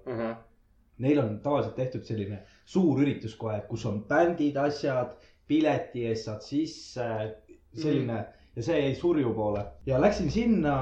Neil 1.03 1.19
on 1.19 1.39
tavaliselt 1.43 1.77
tehtud 1.77 2.05
selline 2.07 2.43
suur 2.65 3.01
üritus 3.03 3.35
kohe, 3.37 3.61
kus 3.69 3.87
on 3.89 4.03
bändid, 4.09 4.57
asjad, 4.61 5.15
pileti 5.49 6.07
eest 6.09 6.29
saad 6.29 6.45
sisse, 6.47 7.07
selline 7.75 8.19
mm. 8.19 8.43
ja 8.57 8.67
see 8.67 8.81
jäi 8.83 8.95
surju 8.97 9.33
poole 9.35 9.65
ja 9.89 10.01
läksin 10.01 10.31
sinna, 10.31 10.75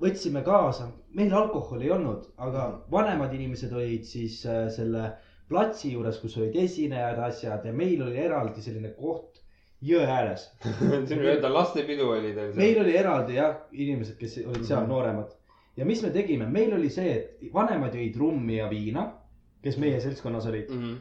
võtsime 0.00 0.42
kaasa, 0.44 0.88
meil 1.16 1.34
alkoholi 1.36 1.86
ei 1.88 1.92
olnud, 1.94 2.30
aga 2.40 2.70
vanemad 2.90 3.34
inimesed 3.36 3.72
olid 3.76 4.08
siis 4.08 4.40
äh, 4.48 4.64
selle 4.72 5.10
platsi 5.50 5.92
juures, 5.92 6.18
kus 6.22 6.38
olid 6.40 6.56
esinejad, 6.64 7.20
asjad 7.28 7.66
ja 7.68 7.74
meil 7.76 8.02
oli 8.06 8.18
eraldi 8.24 8.64
selline 8.64 8.94
koht 8.96 9.42
jõe 9.84 10.06
ääres. 10.08 10.48
siin 11.08 11.20
öelda 11.20 11.52
lastepidu 11.52 12.08
oli 12.16 12.32
teil 12.36 12.56
meil 12.56 12.80
oli 12.82 12.96
eraldi 12.96 13.36
jah, 13.38 13.60
inimesed, 13.72 14.16
kes 14.20 14.40
olid 14.46 14.64
seal 14.64 14.80
mm 14.80 14.86
-hmm. 14.86 14.94
nooremad 14.94 15.36
ja 15.76 15.86
mis 15.86 16.02
me 16.02 16.10
tegime, 16.14 16.48
meil 16.50 16.74
oli 16.76 16.90
see, 16.92 17.12
et 17.16 17.52
vanemad 17.54 17.94
jõid 17.96 18.16
rummi 18.20 18.58
ja 18.58 18.68
viina, 18.70 19.06
kes 19.64 19.76
meie 19.80 20.00
seltskonnas 20.00 20.48
olid, 20.50 20.70
mm. 20.70 20.82
-hmm. 20.82 20.96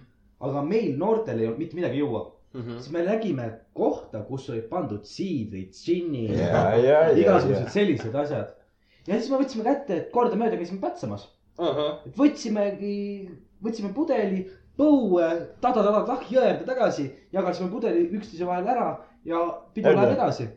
aga 0.49 0.63
meil 0.65 0.97
noortel 0.97 1.39
ei 1.39 1.47
olnud 1.47 1.63
mitte 1.63 1.79
midagi 1.79 2.03
juua. 2.03 2.27
Mm 2.53 2.61
-hmm. 2.61 2.77
siis 2.79 2.91
me 2.91 3.03
nägime 3.05 3.51
kohta, 3.73 4.23
kus 4.25 4.49
olid 4.49 4.69
pandud 4.69 5.03
siidrid, 5.05 5.73
džinni 5.73 6.23
ja, 6.37 6.45
ja, 6.45 6.75
ja, 6.75 7.11
igasugused 7.21 7.63
ja. 7.63 7.69
sellised 7.69 8.15
asjad. 8.15 8.55
ja 9.07 9.19
siis 9.19 9.29
me 9.29 9.37
võtsime 9.37 9.63
kätte, 9.63 9.97
et 9.97 10.09
kordamööda 10.11 10.57
käisime 10.57 10.81
pätsamas, 10.81 11.27
ahah, 11.57 11.99
et 12.07 12.17
võtsimegi, 12.17 13.29
võtsime 13.61 13.93
pudeli, 13.93 14.47
põue, 14.79 15.27
ta-ta-ta-ta-tah 15.61 16.25
jõe 16.31 16.47
äärde 16.47 16.65
tagasi, 16.65 17.05
jagasime 17.35 17.69
pudeli 17.69 18.07
üksteise 18.17 18.47
vahel 18.47 18.67
ära 18.67 18.89
ja 19.27 19.43
pidu 19.73 19.93
läheb 19.93 20.15
edasi. 20.15 20.47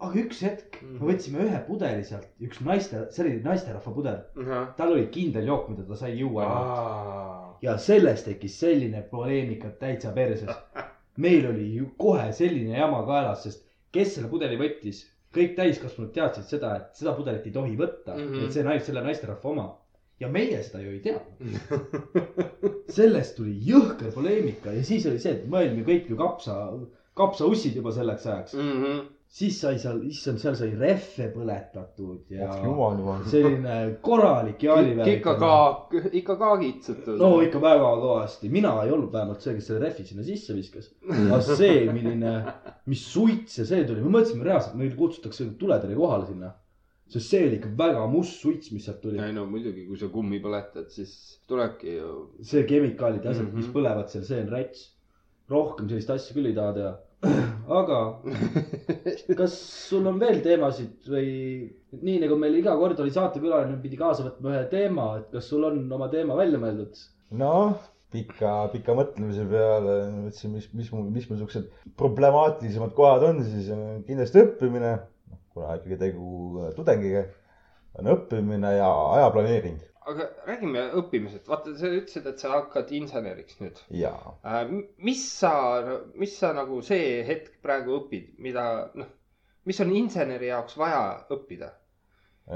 Aga 0.00 0.14
üks 0.22 0.40
hetk 0.42 0.78
Mhm. 0.82 0.96
me 1.00 1.12
võtsime 1.12 1.42
ühe 1.44 1.58
pudeli 1.66 2.04
sealt, 2.04 2.26
üks 2.40 2.60
naiste, 2.64 3.06
see 3.12 3.24
oli 3.24 3.40
naisterahva 3.44 3.92
pudel, 3.92 4.18
ahah. 4.42 4.74
tal 4.76 4.92
oli 4.94 5.06
kindel 5.12 5.46
jook, 5.46 5.68
mida 5.68 5.82
ta 5.88 5.96
sai 5.96 6.14
juua. 6.18 6.44
aa, 6.46 7.58
ja 7.62 7.76
sellest 7.78 8.24
tekkis 8.24 8.58
selline 8.60 9.02
poleemika 9.10 9.68
täitsa 9.80 10.12
perses. 10.16 10.48
meil 11.24 11.46
oli 11.50 11.74
ju 11.76 11.90
kohe 11.98 12.32
selline 12.32 12.78
jama 12.78 13.02
kaelas, 13.06 13.42
sest 13.44 13.66
kes 13.92 14.14
selle 14.14 14.28
pudeli 14.32 14.56
võttis, 14.56 15.02
kõik 15.34 15.52
täiskasvanud 15.58 16.12
teadsid 16.14 16.44
seda, 16.48 16.72
et 16.76 16.96
seda 16.96 17.12
pudelit 17.14 17.44
ei 17.46 17.52
tohi 17.52 17.76
võtta 17.76 18.14
mm, 18.16 18.20
Mhm. 18.24 18.34
-hmm. 18.34 18.44
et 18.46 18.52
see 18.52 18.62
nais-, 18.64 18.84
selle 18.86 19.02
naisterahva 19.04 19.48
oma. 19.50 19.68
ja 20.20 20.28
meie 20.28 20.62
seda 20.62 20.80
ju 20.82 20.90
ei 20.90 21.00
teadnud. 21.00 21.60
sellest 22.98 23.36
tuli 23.36 23.54
jõhker 23.66 24.12
poleemika 24.14 24.72
ja 24.74 24.82
siis 24.84 25.06
oli 25.06 25.18
see, 25.22 25.32
et 25.32 25.46
me 25.48 25.58
olime 25.62 25.84
kõik 25.86 26.08
ju 26.10 26.16
kapsa, 26.18 26.56
kapsaussid 27.16 27.76
juba 27.76 27.92
selleks 27.92 28.26
ajaks. 28.26 28.54
Mhm. 28.54 28.98
Siis 29.30 29.60
sai 29.62 29.76
seal, 29.78 30.00
issand, 30.10 30.40
seal 30.42 30.56
sai 30.58 30.72
rehve 30.74 31.28
põletatud 31.30 32.32
ja 32.34 32.48
jumal, 32.64 32.96
jumal. 32.98 33.20
selline 33.30 33.74
korralik 34.02 34.62
jaanivärk. 34.66 35.10
ikka 35.12 35.34
ka, 35.38 35.50
ikka 36.18 36.34
ka 36.40 36.48
kitsatud. 36.62 37.18
no 37.20 37.28
ikka 37.44 37.60
väga 37.62 37.92
kõvasti, 38.02 38.50
mina 38.50 38.72
ei 38.82 38.90
olnud 38.90 39.12
vähemalt 39.14 39.44
see, 39.44 39.54
kes 39.58 39.68
selle 39.70 39.84
rehvi 39.84 40.06
sinna 40.08 40.24
sisse 40.26 40.56
viskas. 40.56 40.88
aga 41.36 41.38
see, 41.46 41.84
milline, 41.94 42.32
mis 42.90 43.04
suits 43.12 43.60
ja 43.60 43.66
see 43.68 43.84
tuli, 43.86 44.02
me 44.02 44.16
mõtlesime 44.16 44.48
reaalselt, 44.48 44.74
meil 44.80 44.96
kutsutakse 44.98 45.46
tuletõrje 45.60 45.98
kohale 46.00 46.26
sinna. 46.32 46.50
sest 47.10 47.30
see 47.32 47.42
oli 47.46 47.56
ikka 47.58 47.70
väga 47.78 48.02
must 48.10 48.42
suits, 48.42 48.72
mis 48.74 48.84
sealt 48.86 48.98
tuli. 49.02 49.18
ei 49.22 49.32
no 49.34 49.44
muidugi, 49.50 49.84
kui 49.86 49.98
sa 49.98 50.08
kummi 50.10 50.40
põletad, 50.42 50.88
siis 50.94 51.12
tulebki 51.50 51.94
ju. 52.00 52.16
see 52.42 52.66
kemikaalid 52.66 53.22
ja 53.24 53.30
asjad 53.30 53.46
mm, 53.46 53.52
Mhm. 53.52 53.60
-hmm. 53.60 53.70
mis 53.70 53.74
põlevad 53.78 54.10
seal, 54.10 54.24
see 54.26 54.42
on 54.42 54.50
räts. 54.56 54.88
rohkem 55.50 55.88
sellist 55.88 56.10
asja 56.10 56.34
küll 56.34 56.46
ei 56.50 56.54
taha 56.58 56.74
teha. 56.74 56.92
Aga 57.80 57.98
kas 59.38 59.54
sul 59.88 60.08
on 60.08 60.18
veel 60.22 60.40
teemasid 60.44 61.08
või 61.12 61.28
nii 62.00 62.20
nagu 62.22 62.38
meil 62.40 62.56
iga 62.60 62.74
kord 62.80 63.00
oli 63.02 63.12
saatekülaline, 63.14 63.76
pidi 63.82 63.98
kaasa 64.00 64.24
võtma 64.26 64.54
ühe 64.54 64.62
teema, 64.72 65.08
et 65.20 65.28
kas 65.34 65.50
sul 65.52 65.66
on 65.68 65.82
oma 65.92 66.08
teema 66.12 66.38
välja 66.38 66.60
mõeldud? 66.62 67.02
noh, 67.42 67.76
pika, 68.14 68.54
pika 68.72 68.96
mõtlemise 68.96 69.44
peale 69.50 69.98
mõtlesin, 70.14 70.54
mis, 70.56 70.70
mis 70.76 70.88
mu, 70.94 71.04
mis 71.12 71.28
mu 71.30 71.38
siuksed 71.42 71.68
problemaatilisemad 72.00 72.96
kohad 72.96 73.28
on, 73.28 73.44
siis 73.46 73.68
on 73.74 74.02
kindlasti 74.08 74.44
õppimine. 74.46 74.96
kuna 75.50 75.76
ikkagi 75.76 75.98
tegu 75.98 76.64
tudengiga, 76.76 77.26
on 77.98 78.12
õppimine 78.14 78.76
ja 78.78 78.90
aja 79.18 79.30
planeering 79.34 79.89
aga 80.08 80.26
räägime 80.48 80.86
õppimisest, 80.96 81.48
vaata, 81.50 81.74
sa 81.76 81.90
ütlesid, 81.92 82.26
et 82.26 82.38
sa 82.40 82.54
hakkad 82.54 82.90
inseneriks 82.96 83.58
nüüd. 83.60 83.80
ja 83.90 84.14
mis 84.98 85.22
sa, 85.40 85.52
mis 86.14 86.36
sa 86.38 86.52
nagu 86.56 86.80
see 86.86 87.20
hetk 87.26 87.58
praegu 87.62 87.98
õpid, 88.00 88.32
mida 88.38 88.90
noh, 88.94 89.10
mis 89.68 89.80
on 89.84 89.92
inseneri 89.94 90.48
jaoks 90.48 90.76
vaja 90.80 91.02
õppida? 91.30 91.72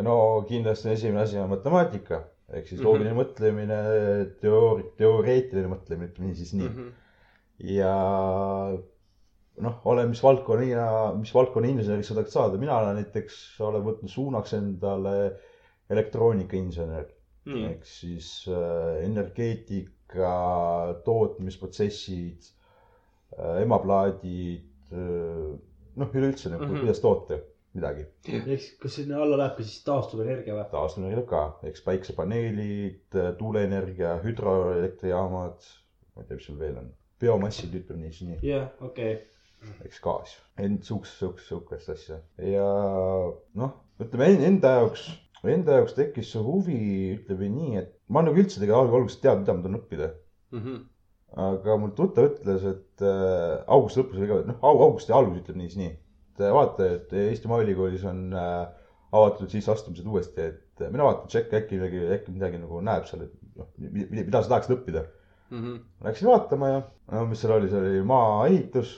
no 0.03 0.17
kindlasti 0.49 0.91
esimene 0.91 1.23
asi 1.23 1.39
on 1.39 1.51
matemaatika 1.53 2.25
ehk 2.55 2.67
siis 2.69 2.81
Mhm. 2.81 2.87
loogiline 2.87 3.15
mõtlemine, 3.17 3.77
teoori-, 4.43 4.91
teoreetiline 4.99 5.69
mõtlemine, 5.71 6.11
ütleme 6.13 6.35
siis 6.35 6.53
nii. 6.57 6.69
Mhm. 6.69 6.89
ja 7.77 7.93
noh, 9.65 9.77
ole 9.87 10.07
mis 10.11 10.23
valdkonna, 10.23 11.15
mis 11.21 11.33
valdkonna 11.35 11.69
inseneriks 11.71 12.09
sa 12.11 12.17
tahad 12.19 12.33
saada, 12.33 12.59
mina 12.59 12.77
olen 12.79 12.99
näiteks, 12.99 13.61
olen 13.63 13.85
võtnud 13.87 14.11
suunaks 14.11 14.53
endale 14.59 15.15
elektroonikainsener 15.95 17.07
nii, 17.51 17.65
ehk 17.71 17.89
siis 17.89 18.29
äh, 18.49 19.05
energeetika, 19.05 20.35
tootmisprotsessid 21.05 22.51
äh,, 23.39 23.63
emaplaadid 23.63 24.93
äh,, 24.93 25.51
noh, 25.97 26.15
üleüldse 26.15 26.51
nagu 26.51 26.65
mm. 26.65 26.71
-hmm. 26.71 26.81
kuidas 26.85 27.01
toota 27.05 27.39
midagi. 27.75 28.07
eks, 28.55 28.69
kas 28.83 28.99
sinna 29.01 29.21
alla 29.23 29.39
läheb 29.39 29.57
ka 29.59 29.67
siis 29.67 29.83
taastuvenergia 29.87 30.57
või? 30.57 30.67
taastuvenergia 30.71 31.27
ka, 31.31 31.45
eks 31.71 31.83
päiksepaneelid, 31.87 33.19
tuuleenergia, 33.39 34.17
hüdroelektrijaamad, 34.25 35.71
ma 36.15 36.23
ei 36.23 36.29
tea, 36.29 36.39
mis 36.39 36.47
seal 36.49 36.61
veel 36.61 36.79
on, 36.83 36.91
biomassid, 37.23 37.75
ütleme 37.81 38.05
nii, 38.07 38.13
siis 38.15 38.31
nii, 38.31 38.39
jah, 38.47 38.69
okei. 38.85 39.17
eks 39.87 40.01
gaas, 40.05 40.37
ent 40.61 40.87
sihukest, 40.87 41.19
sihukest, 41.19 41.51
sihukest 41.51 41.93
asja 41.97 42.21
ja 42.53 42.69
noh, 43.61 43.77
ütleme 44.03 44.31
en- 44.31 44.49
enda 44.53 44.77
jaoks, 44.79 45.09
enda 45.53 45.79
jaoks 45.79 45.95
tekkis 45.97 46.31
see 46.33 46.43
huvi, 46.43 46.79
ütleme 47.19 47.49
nii, 47.53 47.77
et 47.83 47.93
ma 48.09 48.23
nagu 48.23 48.37
üldse 48.41 48.61
tegelikult 48.61 48.89
alg- 48.89 48.95
algusest 49.01 49.23
teadnud, 49.23 49.45
mida 49.47 49.57
ma 49.57 49.63
tahan 49.63 49.81
õppida 49.81 50.11
Mhm. 50.55 50.77
aga 51.37 51.77
mul 51.83 51.91
tuttav 51.99 52.29
ütles, 52.31 52.65
et 52.71 53.03
äh, 53.03 53.65
augusti 53.67 54.01
lõpus 54.01 54.21
või 54.23 54.29
ka, 54.31 54.41
noh, 54.53 54.59
augusti 54.63 55.13
algus 55.13 55.41
ütleb 55.43 55.57
nii, 55.59 55.69
siis 55.73 55.81
nii. 55.83 55.93
et 56.35 56.41
äh, 56.47 56.53
vaata, 56.55 56.87
et 56.99 57.13
Eesti 57.13 57.49
Maaülikoolis 57.51 58.05
on 58.07 58.21
äh, 58.33 58.67
avatud 59.15 59.51
sisseastumised 59.51 60.07
uuesti, 60.07 60.41
et 60.53 60.81
äh, 60.83 60.91
mine 60.95 61.03
vaata, 61.07 61.27
tšekka 61.27 61.57
äkki 61.63 61.79
midagi, 61.81 62.05
äkki 62.19 62.33
midagi 62.35 62.59
nagu 62.63 62.81
näeb 62.87 63.05
seal, 63.11 63.23
et 63.27 63.35
noh, 63.59 63.67
mida 63.79 64.43
sa 64.43 64.49
tahaksid 64.55 64.77
õppida. 64.79 65.05
Mhm. 65.51 65.75
Läksin 66.07 66.29
vaatama 66.31 66.69
ja 66.71 66.79
no 67.13 67.27
mis 67.31 67.43
seal 67.43 67.53
oli, 67.59 67.69
see 67.71 67.79
oli 67.83 68.03
maaehitus, 68.09 68.95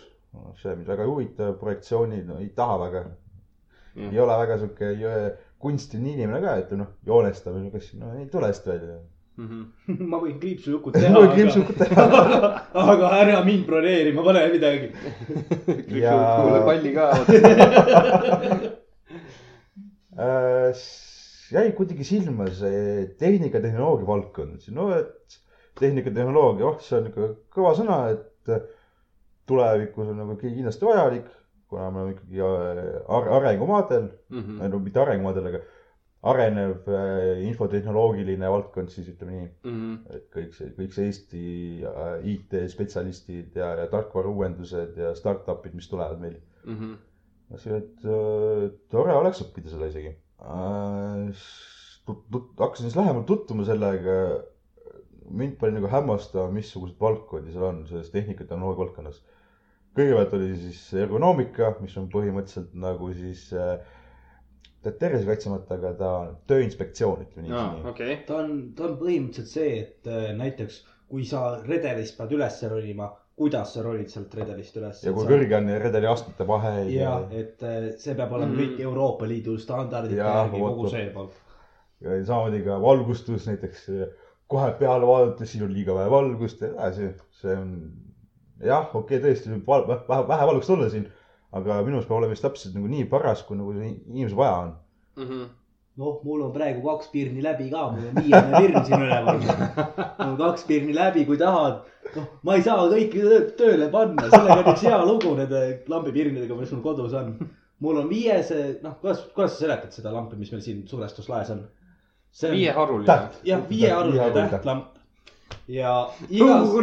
see 0.60 0.74
mind 0.76 0.86
väga 0.92 1.02
ei 1.04 1.08
huvita, 1.10 1.50
projektsioonid, 1.60 2.26
no 2.28 2.36
ei 2.40 2.48
taha 2.56 2.76
väga. 2.84 3.04
ei 3.96 4.18
ole 4.20 4.34
väga 4.44 4.58
sihuke 4.60 4.88
jõ- 5.00 5.32
kunstiline 5.62 6.14
inimene 6.14 6.40
ka, 6.44 6.56
et 6.62 6.72
noh, 6.78 6.94
joonestamine, 7.06 7.70
kas, 7.74 7.92
no 7.98 8.12
ei 8.20 8.26
tule 8.32 8.50
hästi 8.50 8.72
välja. 8.72 8.98
Mhm. 9.36 9.64
ma 10.10 10.20
võin 10.22 10.38
kriipsujukut 10.40 10.96
ma 10.96 11.02
teha, 11.02 11.22
võin 11.22 11.34
kriipsukut 11.34 11.80
teha. 11.82 12.04
aga, 12.12 12.52
aga 12.84 13.10
ära 13.20 13.40
mind 13.46 13.66
broneerima, 13.68 14.24
pane 14.26 14.46
midagi. 14.54 14.92
Ja- 16.02 16.16
kuule 16.40 16.62
palli 16.66 16.92
ka. 16.96 17.10
Äh, 20.16 20.86
jäi 21.52 21.66
kuidagi 21.76 22.04
silma 22.08 22.46
see 22.56 23.02
tehnikatehnoloogia 23.20 24.08
valdkond, 24.08 24.64
no 24.72 24.88
et 24.96 25.36
tehnikatehnoloogia, 25.76 26.70
oh, 26.70 26.78
see 26.80 26.96
on 26.96 27.10
ikka 27.10 27.28
kõva 27.52 27.74
sõna, 27.76 27.98
et 28.14 28.54
tulevikus 29.46 30.08
on 30.10 30.22
nagu 30.22 30.36
kindlasti 30.40 30.88
vajalik, 30.88 31.28
kuna 31.68 31.90
me 31.90 32.00
oleme 32.02 32.14
ikkagi 32.16 32.40
äh, 32.40 33.00
ar- 33.08 33.28
arengumaadel, 33.40 34.08
Mhm. 34.30 34.60
no 34.70 34.78
mitte 34.78 35.00
arengumaadel, 35.02 35.46
aga 35.50 35.60
arenev 36.26 36.88
äh, 36.88 37.42
infotehnoloogiline 37.46 38.48
valdkond, 38.50 38.88
siis 38.90 39.08
ütleme 39.12 39.32
nii, 39.36 39.48
Mhm. 39.64 39.92
et 40.16 40.30
kõik 40.34 40.54
see, 40.54 40.70
kõik 40.78 40.92
see 40.96 41.06
Eesti 41.10 41.42
äh, 41.86 42.14
IT-spetsialistid 42.34 43.54
ja, 43.58 43.72
ja 43.82 43.86
tarkvarauuendused 43.92 44.96
ja 44.96 45.14
startup'id, 45.14 45.74
mis 45.74 45.88
tulevad 45.90 46.20
meil 46.20 46.38
Mhm. 46.64 46.94
ma 47.50 47.56
ütlesin, 47.56 47.76
et 47.82 48.04
äh, 48.04 48.70
tore 48.90 49.14
oleks 49.14 49.42
õppida 49.44 49.68
seda 49.70 49.86
isegi. 49.86 50.16
hakkasin 52.58 52.84
siis 52.90 52.96
lähemalt 52.96 53.26
tutvuma 53.26 53.64
sellega. 53.64 54.42
mind 55.30 55.56
pani 55.58 55.72
nagu 55.74 55.88
hämmastama, 55.90 56.52
missuguseid 56.54 57.00
valdkondi 57.02 57.50
seal 57.50 57.64
on 57.66 57.80
selles 57.88 58.10
tehnikatehnoloogia 58.14 58.78
valdkonnas. 58.84 59.16
Kõigepealt 59.96 60.34
oli 60.38 60.50
siis 60.60 60.80
ergonoomika, 61.02 61.74
mis 61.80 61.96
on 62.00 62.08
põhimõtteliselt 62.12 62.74
nagu 62.82 63.10
siis 63.16 63.46
äh, 63.56 63.76
tead 64.84 64.98
tervisekaitsemata, 65.00 65.78
aga 65.80 65.92
ta 65.98 66.10
on 66.22 66.34
tööinspektsioon, 66.50 67.22
ütleme 67.26 67.54
aa, 67.56 67.70
nii. 67.78 67.86
okei. 67.92 68.18
ta 68.28 68.40
on, 68.42 68.52
ta 68.76 68.90
on 68.90 68.98
põhimõtteliselt 69.00 69.52
see, 69.54 69.78
et 69.84 70.10
äh, 70.12 70.28
näiteks 70.38 70.82
kui 71.10 71.24
sa 71.26 71.46
redelist 71.62 72.16
pead 72.18 72.34
üles 72.36 72.58
ronima, 72.70 73.08
kuidas 73.36 73.74
sa 73.76 73.82
ronid 73.84 74.08
sealt 74.10 74.32
redelist 74.34 74.76
üles. 74.80 75.02
ja 75.04 75.12
kui 75.16 75.26
kõrge 75.28 75.58
on 75.58 75.68
redeli 75.82 76.08
astmete 76.10 76.46
vahe 76.48 76.74
ja, 76.92 77.16
et 77.30 77.62
äh, 77.66 77.90
see 78.00 78.14
peab 78.18 78.32
olema 78.36 78.52
Mhm. 78.52 78.60
kõik 78.62 78.80
Euroopa 78.88 79.28
Liidu 79.28 79.58
standardite 79.62 80.20
Jaa, 80.20 80.36
järgi 80.44 80.62
kogu 80.62 80.88
see 80.92 81.10
pool. 81.14 81.28
ja 82.00 82.16
samamoodi 82.24 82.62
ka 82.64 82.80
valgustus 82.82 83.46
näiteks 83.48 83.86
kohe 84.46 84.72
peale 84.78 85.06
vaadates, 85.06 85.52
siin 85.52 85.64
on 85.66 85.72
liiga 85.74 85.94
vähe 85.94 86.10
valgust 86.10 86.60
ja 86.62 86.68
nii 86.68 86.76
edasi, 86.78 87.08
see 87.40 87.56
on 87.56 87.70
jah, 88.64 88.88
okei 88.94 89.18
okay,, 89.18 89.22
tõesti 89.24 89.60
val- 89.66 89.86
vähe, 89.88 90.22
vähe 90.28 90.48
valgust 90.50 90.70
olla 90.72 90.88
siin, 90.92 91.06
aga 91.56 91.82
minu 91.84 91.98
arust 91.98 92.08
peab 92.08 92.20
olema 92.20 92.34
vist 92.34 92.44
täpselt 92.46 92.74
nagu 92.76 92.88
nii 92.90 93.04
paras, 93.10 93.44
kui 93.46 93.58
nagu 93.58 93.74
inimesel 93.76 94.36
vaja 94.38 94.56
on. 94.64 94.74
Mhm. 95.20 95.46
noh, 95.96 96.16
mul 96.28 96.42
on 96.44 96.50
praegu 96.52 96.82
kaks 96.84 97.08
pirni 97.08 97.40
läbi 97.40 97.70
ka, 97.72 97.86
mul 97.94 98.08
on 98.10 98.18
viiene 98.20 98.58
pirn 98.60 98.82
siin 98.84 99.04
üleval. 99.06 99.38
mul 99.40 100.26
on 100.26 100.34
kaks 100.40 100.66
pirni 100.68 100.96
läbi, 100.96 101.24
kui 101.28 101.38
tahad. 101.40 101.86
noh, 102.16 102.26
ma 102.44 102.56
ei 102.58 102.64
saa 102.66 102.84
kõiki 102.90 103.22
tö- 103.24 103.46
tööle 103.56 103.88
panna, 103.92 104.26
sellega 104.28 104.58
on 104.60 104.72
üks 104.74 104.84
hea 104.84 104.98
lugu 105.08 105.32
nende 105.38 105.62
lambipirnidega, 105.88 106.58
mis 106.58 106.74
mul 106.76 106.82
kodus 106.84 107.16
on. 107.16 107.32
mul 107.80 108.02
on 108.02 108.10
viies, 108.12 108.52
noh, 108.84 108.98
kuidas, 109.00 109.24
kuidas 109.32 109.56
sa 109.56 109.64
seletad 109.64 109.96
seda 109.96 110.12
lampi, 110.12 110.36
mis 110.36 110.52
meil 110.52 110.62
siin 110.64 110.84
surestuslaes 110.88 111.50
on? 111.56 111.64
on, 112.50 112.52
viieharuline. 112.52 113.18
Jah, 113.44 113.64
Viiearuline 113.68 114.50
tähtlamp. 114.50 114.95
Ja 115.68 116.10
igas, 116.28 116.68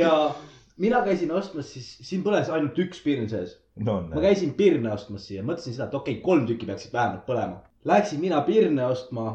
ja 0.00 0.12
mina 0.76 1.02
käisin 1.06 1.32
ostmas, 1.34 1.72
siis 1.72 1.88
siin 2.06 2.22
põles 2.26 2.50
ainult 2.54 2.78
üks 2.78 3.02
pirn 3.04 3.28
sees 3.30 3.56
no 3.82 4.00
ma. 4.06 4.22
käisin 4.22 4.54
pirne 4.58 4.92
ostmas 4.94 5.26
siia, 5.28 5.44
mõtlesin 5.46 5.74
seda, 5.74 5.88
et 5.88 5.98
okei 5.98 6.18
okay,, 6.18 6.24
kolm 6.24 6.46
tükki 6.48 6.68
peaksid 6.68 6.94
vähemalt 6.94 7.26
põlema. 7.28 7.62
Läksin 7.88 8.22
mina 8.22 8.40
pirne 8.46 8.86
ostma, 8.90 9.30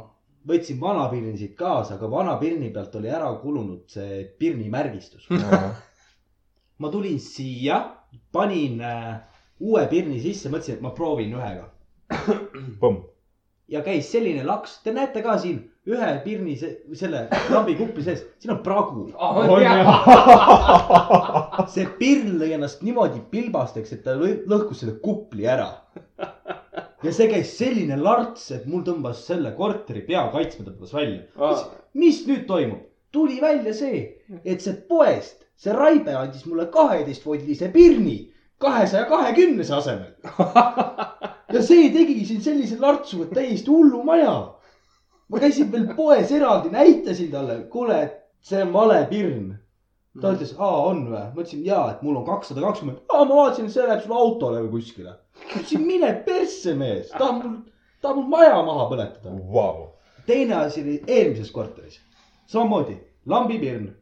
võtsin 0.48 0.80
vana 0.82 1.08
pirni 1.12 1.36
siit 1.40 1.56
kaasa, 1.60 1.98
aga 1.98 2.10
vana 2.12 2.36
pirni 2.42 2.72
pealt 2.76 2.96
oli 3.00 3.12
ära 3.12 3.32
kulunud 3.42 3.86
see 3.92 4.24
pirni 4.40 4.70
märgistus. 4.72 5.28
ma 6.82 6.92
tulin 6.92 7.20
siia, 7.24 7.80
panin 8.36 8.84
äh, 8.84 9.16
uue 9.64 9.86
pirni 9.92 10.20
sisse, 10.24 10.52
mõtlesin, 10.52 10.80
et 10.80 10.86
ma 10.86 10.94
proovin 10.96 11.36
ühega 11.40 11.70
ja 13.72 13.80
käis 13.82 14.12
selline 14.12 14.44
laks, 14.46 14.76
te 14.84 14.92
näete 14.94 15.24
ka 15.26 15.38
siin 15.42 15.64
ühe 15.90 16.12
pirni, 16.24 16.54
selle 16.96 17.26
lambi 17.52 17.76
kupli 17.76 18.04
sees, 18.06 18.24
siin 18.40 18.54
on 18.56 18.62
pragu. 18.64 19.10
see 21.74 21.90
pirn 22.00 22.38
lõi 22.40 22.54
ennast 22.56 22.86
niimoodi 22.88 23.20
pilbasteks, 23.34 23.92
et 23.98 24.06
ta 24.06 24.16
lõhkus 24.16 24.84
selle 24.84 24.96
kupli 25.04 25.50
ära. 25.50 25.70
ja 27.04 27.12
see 27.12 27.28
käis 27.32 27.52
selline 27.60 27.98
larts, 28.00 28.48
et 28.56 28.66
mul 28.70 28.86
tõmbas 28.88 29.26
selle 29.28 29.52
korteri 29.58 30.06
pea 30.08 30.24
kaitsma 30.32 30.70
tõmbas 30.70 30.96
välja. 30.96 31.22
mis 32.00 32.24
nüüd 32.30 32.48
toimub? 32.48 32.90
tuli 33.14 33.42
välja 33.42 33.74
see, 33.78 34.06
et 34.44 34.64
see 34.64 34.74
poest, 34.90 35.44
see 35.60 35.74
Raibe 35.76 36.16
andis 36.18 36.48
mulle 36.50 36.66
kaheteistvoldise 36.74 37.70
pirni. 37.76 38.32
kahesaja 38.64 39.06
kahekümnese 39.06 39.74
asemel. 39.76 40.14
ja 41.54 41.62
see 41.62 41.90
tegigi 41.92 42.26
siin 42.26 42.42
sellise 42.42 42.80
lartsu, 42.80 43.26
et 43.26 43.34
täiesti 43.36 43.70
hullumaja. 43.70 44.53
Ma 45.30 45.40
käisin 45.44 45.72
veel 45.72 45.90
poes 45.96 46.32
eraldi, 46.32 46.72
näitasin 46.74 47.32
talle, 47.32 47.60
kuule, 47.74 48.00
et 48.08 48.18
see 48.44 48.62
on 48.64 48.74
vale 48.74 49.04
pirn. 49.10 49.54
ta 50.22 50.34
ütles, 50.36 50.54
aa 50.62 50.82
on 50.90 51.06
või? 51.08 51.22
ma 51.22 51.42
ütlesin 51.42 51.64
jaa, 51.66 51.86
et 51.92 52.02
mul 52.06 52.20
on 52.20 52.26
kakssada 52.28 52.62
kakskümmend. 52.62 53.02
aa, 53.10 53.24
ma 53.26 53.40
vaatasin, 53.40 53.70
et 53.70 53.76
see 53.76 53.88
läheb 53.88 54.04
sulle 54.04 54.20
autole 54.20 54.62
või 54.66 54.74
kuskile. 54.78 55.16
ütlesin, 55.48 55.86
mine 55.88 56.12
persse, 56.28 56.76
mees, 56.78 57.10
tahab 57.16 57.42
mul, 57.42 57.58
tahab 58.02 58.22
mul 58.22 58.30
maja 58.36 58.62
maha 58.68 58.88
põletada. 58.92 59.36
Vau. 59.58 59.90
teine 60.28 60.56
asi 60.62 60.84
oli 60.84 61.00
eelmises 61.08 61.52
korteris, 61.52 62.00
samamoodi 62.48 63.00
lambipirn. 63.26 63.94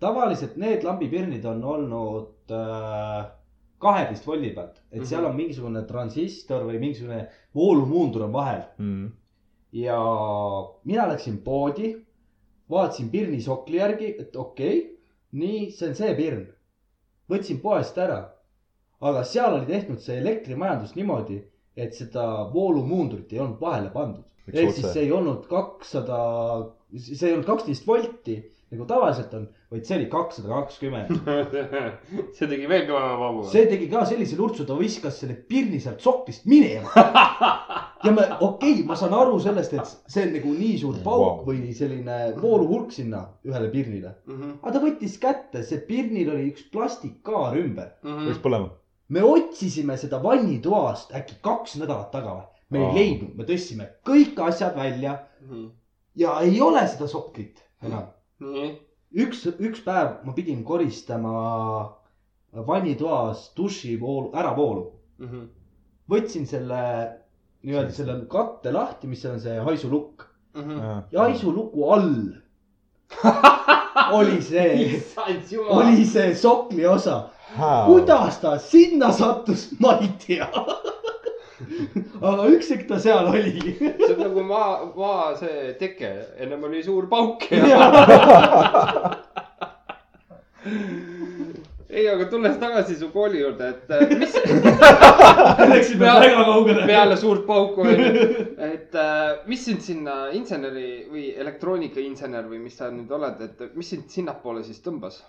tavaliselt 0.00 0.56
need 0.56 0.84
lambipirnid 0.86 1.44
on 1.44 1.64
olnud 1.64 2.54
äh, 2.54 3.26
kaheteist 3.82 4.26
voldi 4.26 4.50
pealt, 4.54 4.80
et 4.92 5.06
seal 5.06 5.26
on 5.26 5.36
mingisugune 5.36 5.82
transistor 5.86 6.64
või 6.66 6.78
mingisugune 6.82 7.24
voolumuundur 7.54 8.28
on 8.28 8.32
vahel 8.32 8.62
Mm. 8.78 9.10
Ja 9.72 9.98
mina 10.84 11.08
läksin 11.08 11.38
poodi, 11.44 11.94
vaatasin 12.70 13.10
pirni 13.10 13.40
sokli 13.40 13.76
järgi, 13.76 14.14
et 14.18 14.36
okei 14.36 14.78
okay,, 14.78 14.96
nii, 15.32 15.70
see 15.72 15.90
on 15.90 15.98
see 15.98 16.14
pirn. 16.16 16.46
võtsin 17.28 17.60
poest 17.60 17.98
ära, 18.00 18.22
aga 19.04 19.22
seal 19.28 19.58
oli 19.58 19.66
tehtud 19.68 20.00
see 20.00 20.16
elektrimajandus 20.22 20.94
niimoodi, 20.96 21.42
et 21.76 21.94
seda 21.94 22.24
voolumuundurit 22.52 23.32
ei 23.32 23.42
olnud 23.44 23.60
vahele 23.60 23.90
pandud. 23.92 24.24
Ehk 24.48 24.72
siis 24.72 24.88
see 24.94 25.04
ei 25.04 25.12
olnud 25.12 25.44
kakssada, 25.50 26.18
see 26.96 27.28
ei 27.28 27.34
olnud 27.34 27.46
kaksteist 27.46 27.86
volti 27.86 28.38
nagu 28.68 28.84
tavaliselt 28.88 29.32
on, 29.36 29.46
vaid 29.72 29.86
see 29.88 29.96
oli 29.96 30.06
kakssada 30.12 30.48
kakskümmend. 30.52 31.12
see 32.36 32.48
tegi 32.50 32.68
veel 32.68 32.84
kõvema 32.88 33.14
vabu. 33.20 33.44
see 33.48 33.64
tegi 33.70 33.88
ka 33.92 34.02
sellise 34.08 34.36
lurtsu, 34.36 34.66
ta 34.68 34.76
viskas 34.76 35.20
selle 35.22 35.38
pirni 35.48 35.80
sealt 35.80 36.04
soklist 36.04 36.48
minema. 36.50 36.92
ja 38.04 38.12
me, 38.12 38.24
okei 38.40 38.72
okay,, 38.72 38.84
ma 38.86 38.96
saan 38.96 39.14
aru 39.14 39.38
sellest, 39.42 39.72
et 39.74 39.92
see 40.12 40.26
on 40.26 40.34
nagu 40.36 40.52
nii 40.54 40.78
suur 40.78 40.98
pauk 41.04 41.24
Wow. 41.24 41.46
või 41.48 41.72
selline 41.74 42.18
vooluhulk 42.40 42.92
sinna 42.94 43.24
ühele 43.46 43.70
pirnile. 43.72 44.14
aga 44.62 44.72
ta 44.74 44.82
võttis 44.82 45.18
kätte, 45.22 45.62
see 45.62 45.80
pirnil 45.88 46.30
oli 46.34 46.50
üks 46.52 46.68
plastikkaar 46.72 47.56
ümber. 47.58 47.92
läks 48.04 48.38
põlema. 48.44 48.70
me 49.08 49.22
otsisime 49.24 49.96
seda 49.96 50.22
vannitoast 50.22 51.14
äkki 51.14 51.38
kaks 51.42 51.76
nädalat 51.80 52.10
taga 52.12 52.34
või. 52.36 52.46
me 52.70 52.78
ei 52.86 52.94
leidnud, 52.94 53.34
me 53.36 53.44
tõstsime 53.48 53.88
kõik 54.06 54.38
asjad 54.48 54.76
välja 54.76 55.18
ja 56.16 56.40
ei 56.40 56.60
ole 56.60 56.86
seda 56.88 57.06
soklit 57.08 57.62
enam. 57.82 58.10
nii, 58.40 58.72
üks, 59.24 59.46
üks 59.58 59.80
päev 59.84 60.20
ma 60.24 60.32
pidin 60.36 60.64
koristama 60.64 61.94
vannitoas 62.66 63.52
dušivoolu, 63.56 64.30
äravoolu. 64.34 64.92
võtsin 66.08 66.46
selle 66.46 67.17
nii-öelda 67.62 67.92
selle 67.92 68.18
katte 68.30 68.72
lahti, 68.72 69.06
mis 69.10 69.24
on 69.26 69.40
see 69.40 69.58
haisulukk 69.58 70.28
ja 71.12 71.20
haisuluku 71.20 71.90
all 71.92 72.14
oli 74.18 74.42
see, 74.42 75.02
oli 75.68 76.04
see 76.04 76.34
sokli 76.34 76.86
osa. 76.86 77.22
kuidas 77.86 78.38
ta 78.38 78.58
sinna 78.58 79.12
sattus, 79.12 79.70
ma 79.80 79.98
ei 80.02 80.10
tea. 80.26 80.48
aga 82.20 82.44
üksik 82.52 82.86
ta 82.88 82.98
seal 83.00 83.26
oli. 83.32 83.76
see 83.78 84.14
on 84.14 84.20
nagu 84.22 84.44
maa, 84.44 84.92
maa 84.96 85.36
see 85.36 85.72
teke, 85.80 86.12
ennem 86.36 86.64
oli 86.64 86.82
suur 86.82 87.08
pauk 87.08 87.50
ja. 87.50 87.88
ei, 91.98 92.06
aga 92.12 92.26
tulles 92.30 92.56
tagasi 92.62 92.96
su 93.00 93.08
kooli 93.14 93.40
juurde, 93.42 93.68
et 93.74 93.90
äh, 93.94 94.04
mis 94.20 94.36
Läksime 95.72 96.06
väga 96.06 96.44
kaugele. 96.48 96.84
peale 96.88 97.16
suurt 97.20 97.44
pauku 97.48 97.84
onju, 97.86 98.12
et 98.68 98.94
äh, 98.98 99.40
mis 99.50 99.64
sind 99.68 99.82
sinna 99.84 100.18
inseneri 100.36 100.88
või 101.10 101.26
elektroonikainsener 101.44 102.46
või 102.50 102.62
mis 102.68 102.78
sa 102.78 102.90
nüüd 102.94 103.10
oled, 103.18 103.42
et 103.48 103.66
mis 103.78 103.90
sind 103.94 104.08
sinnapoole 104.14 104.62
siis 104.66 104.80
tõmbas? 104.84 105.20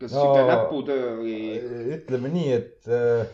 kas 0.00 0.10
No- 0.10 0.20
sihuke 0.24 0.46
näputöö 0.50 1.10
või? 1.20 1.34
ütleme 1.98 2.30
nii, 2.34 2.48
et 2.56 2.88
äh, 2.90 3.26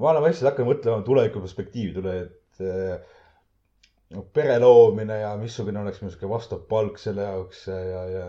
ma 0.00 0.10
olen 0.10 0.24
vaikselt 0.26 0.50
hakanud 0.50 0.72
mõtlema 0.74 1.04
tuleviku 1.06 1.42
perspektiividele, 1.44 2.14
et 2.24 2.64
äh, 2.66 2.96
noh, 4.16 4.26
pere 4.34 4.56
loomine 4.62 5.20
ja 5.22 5.30
missugune 5.40 5.78
oleks 5.84 6.02
minu 6.02 6.10
sihuke 6.10 6.32
vastav 6.32 6.64
palk 6.70 6.98
selle 7.02 7.28
jaoks 7.28 7.68
ja, 7.70 7.78
ja, 7.92 8.02
ja 8.16 8.26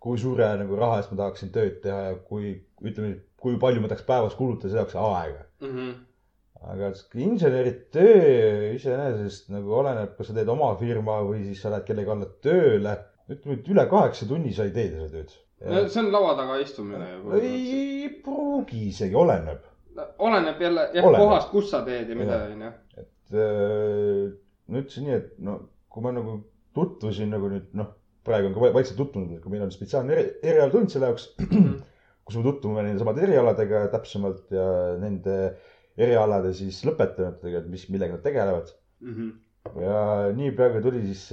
kui 0.00 0.20
suure 0.20 0.46
nagu 0.60 0.78
raha 0.80 1.00
eest 1.00 1.12
ma 1.12 1.18
tahaksin 1.24 1.50
tööd 1.54 1.80
teha 1.84 1.98
ja 2.08 2.14
kui, 2.28 2.54
ütleme, 2.80 3.18
kui 3.40 3.58
palju 3.60 3.82
ma 3.82 3.90
tahaks 3.90 4.06
päevas 4.08 4.36
kulutada 4.38 4.72
selle 4.72 4.86
jaoks 4.86 4.96
aega. 5.00 5.44
Mhm. 5.66 5.90
aga 6.60 6.90
sihuke 6.92 7.22
inseneri 7.24 7.70
töö 7.94 8.72
iseenesest 8.76 9.46
nagu 9.52 9.72
oleneb, 9.80 10.10
kas 10.16 10.28
sa 10.28 10.34
teed 10.36 10.50
oma 10.52 10.74
firma 10.80 11.14
või 11.24 11.46
siis 11.46 11.62
sa 11.62 11.70
lähed 11.72 11.86
kellegi 11.86 12.12
alla 12.12 12.28
tööle. 12.46 12.98
ütleme, 13.30 13.56
et 13.60 13.70
üle 13.72 13.84
kaheksa 13.88 14.26
tunni 14.28 14.52
sa 14.52 14.66
ei 14.68 14.74
tee 14.74 14.90
seda 14.90 15.08
tööd. 15.14 15.32
no 15.70 15.86
see 15.88 16.02
on 16.02 16.10
laua 16.12 16.34
taga 16.36 16.58
istumine 16.60 17.08
ju. 17.12 17.40
ei 17.40 18.10
pruugi 18.24 18.82
isegi, 18.88 19.16
oleneb. 19.16 19.64
oleneb 20.18 20.60
jälle 20.60 20.88
jah 20.96 21.08
kohast, 21.16 21.50
kus 21.54 21.70
sa 21.72 21.84
teed 21.84 22.12
ja 22.12 22.16
mida 22.16 22.42
onju. 22.48 22.72
et 23.04 23.36
äh, 23.36 24.36
ma 24.68 24.84
ütlesin 24.84 25.08
nii, 25.08 25.16
et 25.16 25.32
no 25.38 25.60
kui 25.88 26.04
ma 26.04 26.12
nagu 26.16 26.40
tutvusin 26.76 27.32
nagu 27.32 27.48
nüüd 27.52 27.72
noh, 27.80 27.94
praegu 28.26 28.50
on 28.50 28.54
ka 28.56 28.62
va- 28.64 28.72
vaikselt 28.78 28.98
tutvunud, 29.00 29.40
kui 29.42 29.52
meil 29.54 29.64
on 29.66 29.72
spetsiaalne 29.74 30.16
eri, 30.16 30.26
erialatund 30.42 30.92
selle 30.92 31.10
jaoks, 31.10 31.28
kus 32.24 32.36
me 32.38 32.44
tutvume 32.46 32.84
nende 32.86 33.02
samade 33.02 33.24
erialadega 33.26 33.86
täpsemalt 33.94 34.50
ja 34.54 34.66
nende 35.00 35.36
erialade 36.00 36.52
siis 36.56 36.82
lõpetanutega, 36.88 37.62
et 37.64 37.70
mis, 37.72 37.88
millega 37.92 38.16
nad 38.18 38.24
tegelevad. 38.26 38.74
Mhm. 39.00 39.30
ja 39.80 40.00
niipea 40.36 40.70
kui 40.72 40.82
tuli 40.84 41.00
siis 41.08 41.26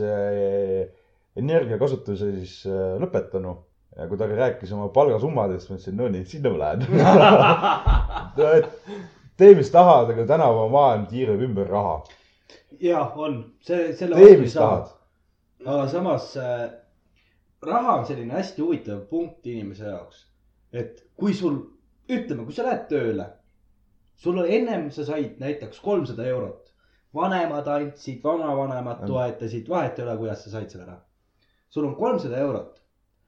energiakasutuse 1.37 2.31
siis 2.39 2.53
äh, 2.69 2.95
lõpetanu 3.01 3.53
ja 3.97 4.07
kui 4.09 4.17
ta 4.19 4.27
rääkis 4.29 4.71
oma 4.75 4.89
palgasummadest, 4.93 5.69
ma 5.69 5.77
ütlesin, 5.77 5.97
no 5.97 6.09
nii, 6.13 6.25
sinna 6.29 6.51
ma 6.53 6.57
lähen. 6.61 6.85
tee, 9.37 9.53
mis 9.57 9.71
tahad, 9.73 10.11
aga 10.13 10.25
tänapäeva 10.29 10.67
maailm 10.73 11.07
tiirleb 11.09 11.43
ümber 11.49 11.69
raha. 11.71 11.97
ja 12.81 13.03
on, 13.15 13.39
see, 13.65 13.91
selle 13.97 14.19
tee, 14.21 14.37
mis 14.41 14.53
tahad. 14.57 14.93
Aga 15.65 15.87
samas 15.89 16.35
äh, 16.37 16.69
raha 17.61 17.95
on 17.99 18.05
selline 18.05 18.33
hästi 18.33 18.61
huvitav 18.61 18.99
punkt 19.09 19.45
inimese 19.45 19.85
jaoks. 19.89 20.25
et 20.73 21.03
kui 21.15 21.33
sul, 21.33 21.57
ütleme, 22.09 22.43
kui 22.45 22.53
sa 22.53 22.65
lähed 22.67 22.87
tööle, 22.91 23.25
sul 24.15 24.37
on 24.37 24.49
ennem 24.51 24.89
sa 24.91 25.05
said 25.05 25.39
näiteks 25.39 25.79
kolmsada 25.81 26.25
eurot. 26.27 26.73
vanemad 27.15 27.67
andsid, 27.67 28.19
vanavanemad 28.23 29.01
Mm. 29.01 29.07
toetasid, 29.07 29.69
vahet 29.69 29.99
ei 29.99 30.05
ole, 30.05 30.17
kuidas 30.17 30.43
sa 30.43 30.49
said 30.49 30.69
selle 30.69 30.85
raha. 30.85 31.01
sul 31.69 31.85
on 31.85 31.95
kolmsada 31.95 32.37
eurot, 32.37 32.81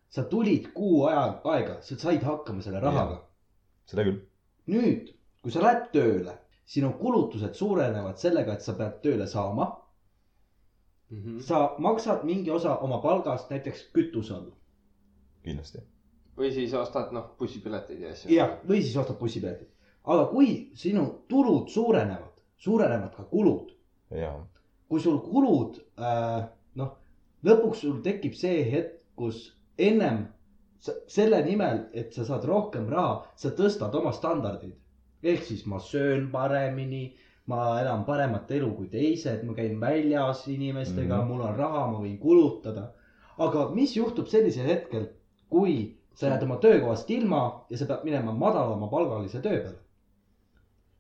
sa 0.10 0.23
tulid 0.23 0.72
kuu 0.73 1.06
aja, 1.06 1.41
aega, 1.43 1.81
sa 1.81 1.95
said 1.95 2.23
hakkama 2.23 2.61
selle 2.61 2.80
rahaga. 2.80 3.22
seda 3.85 4.03
küll. 4.03 4.22
nüüd, 4.68 5.14
kui 5.41 5.51
sa 5.51 5.61
lähed 5.61 5.89
tööle, 5.93 6.38
sinu 6.65 6.91
kulutused 6.93 7.53
suurenevad 7.53 8.18
sellega, 8.18 8.53
et 8.53 8.61
sa 8.61 8.73
pead 8.73 9.01
tööle 9.01 9.27
saama 9.27 9.72
Mhm. 11.10 11.40
sa 11.41 11.76
maksad 11.77 12.23
mingi 12.23 12.52
osa 12.52 12.77
oma 12.77 12.98
palgast 13.02 13.49
näiteks 13.49 13.90
kütuse 13.94 14.34
all. 14.34 14.52
kindlasti. 15.44 15.80
või 16.38 16.52
siis 16.53 16.73
ostad 16.73 17.11
noh 17.11 17.36
bussipileteid 17.40 17.99
ja 17.99 18.11
asju. 18.11 18.31
jah, 18.34 18.57
või 18.68 18.81
siis 18.81 18.98
ostad 18.98 19.18
bussipiletid. 19.18 19.68
aga 20.03 20.26
kui 20.26 20.72
sinu 20.73 21.26
tulud 21.27 21.69
suurenevad, 21.69 22.41
suurenevad 22.57 23.15
ka 23.15 23.23
kulud. 23.23 23.72
ja, 24.11 24.34
kui 24.90 24.99
sul 24.99 25.19
kulud 25.19 25.80
äh,, 25.99 26.44
noh, 26.76 26.98
lõpuks 27.44 27.81
sul 27.86 28.02
tekib 28.03 28.34
see 28.34 28.64
hetk, 28.72 29.02
kus 29.15 29.56
ennem 29.77 30.27
sa, 30.80 30.94
selle 31.07 31.41
nimel, 31.45 31.86
et 31.94 32.14
sa 32.15 32.26
saad 32.27 32.45
rohkem 32.48 32.88
raha, 32.91 33.23
sa 33.36 33.52
tõstad 33.56 33.95
oma 33.95 34.14
standardid. 34.15 34.76
ehk 35.23 35.44
siis 35.44 35.65
ma 35.68 35.80
söön 35.84 36.30
paremini, 36.31 37.14
ma 37.50 37.60
elan 37.82 38.04
paremat 38.06 38.52
elu 38.54 38.70
kui 38.78 38.88
teised, 38.94 39.44
ma 39.48 39.56
käin 39.58 39.80
väljas 39.82 40.44
inimestega 40.48 41.16
mm. 41.16 41.22
-hmm. 41.22 41.28
mul 41.32 41.42
on 41.48 41.56
raha, 41.58 41.88
ma 41.92 42.00
võin 42.04 42.18
kulutada. 42.22 42.92
aga 43.38 43.70
mis 43.76 43.96
juhtub 43.98 44.28
sellisel 44.28 44.68
hetkel, 44.68 45.06
kui 45.50 45.76
sa 46.14 46.28
jääd 46.28 46.44
oma 46.44 46.58
töökohast 46.58 47.10
ilma 47.10 47.66
ja 47.70 47.78
sa 47.78 47.86
pead 47.86 48.04
minema 48.04 48.34
madalama 48.34 48.88
palgalise 48.88 49.42
töö 49.42 49.62
peale? 49.62 49.78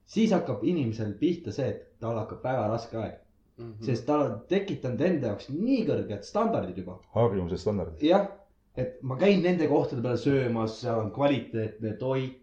siis 0.05 0.31
hakkab 0.31 0.63
inimesel 0.63 1.13
pihta 1.19 1.51
see, 1.51 1.67
et 1.69 1.99
tal 1.99 2.17
hakkab 2.17 2.43
väga 2.43 2.67
raske 2.67 2.97
aeg, 2.97 3.17
Mhm. 3.59 3.83
sest 3.83 4.05
ta 4.07 4.19
on 4.19 4.35
tekitanud 4.47 5.01
enda 5.01 5.27
jaoks 5.33 5.49
nii 5.53 5.85
kõrged 5.87 6.23
standardid 6.23 6.77
juba. 6.77 6.99
harjumuse 7.15 7.57
standardid. 7.57 8.03
jah, 8.09 8.27
et 8.77 9.01
ma 9.03 9.17
käin 9.17 9.43
nende 9.43 9.67
kohtade 9.67 10.01
peal 10.01 10.17
söömas, 10.17 10.79
seal 10.81 10.99
on 10.99 11.11
kvaliteetne 11.11 11.93
toit. 11.99 12.37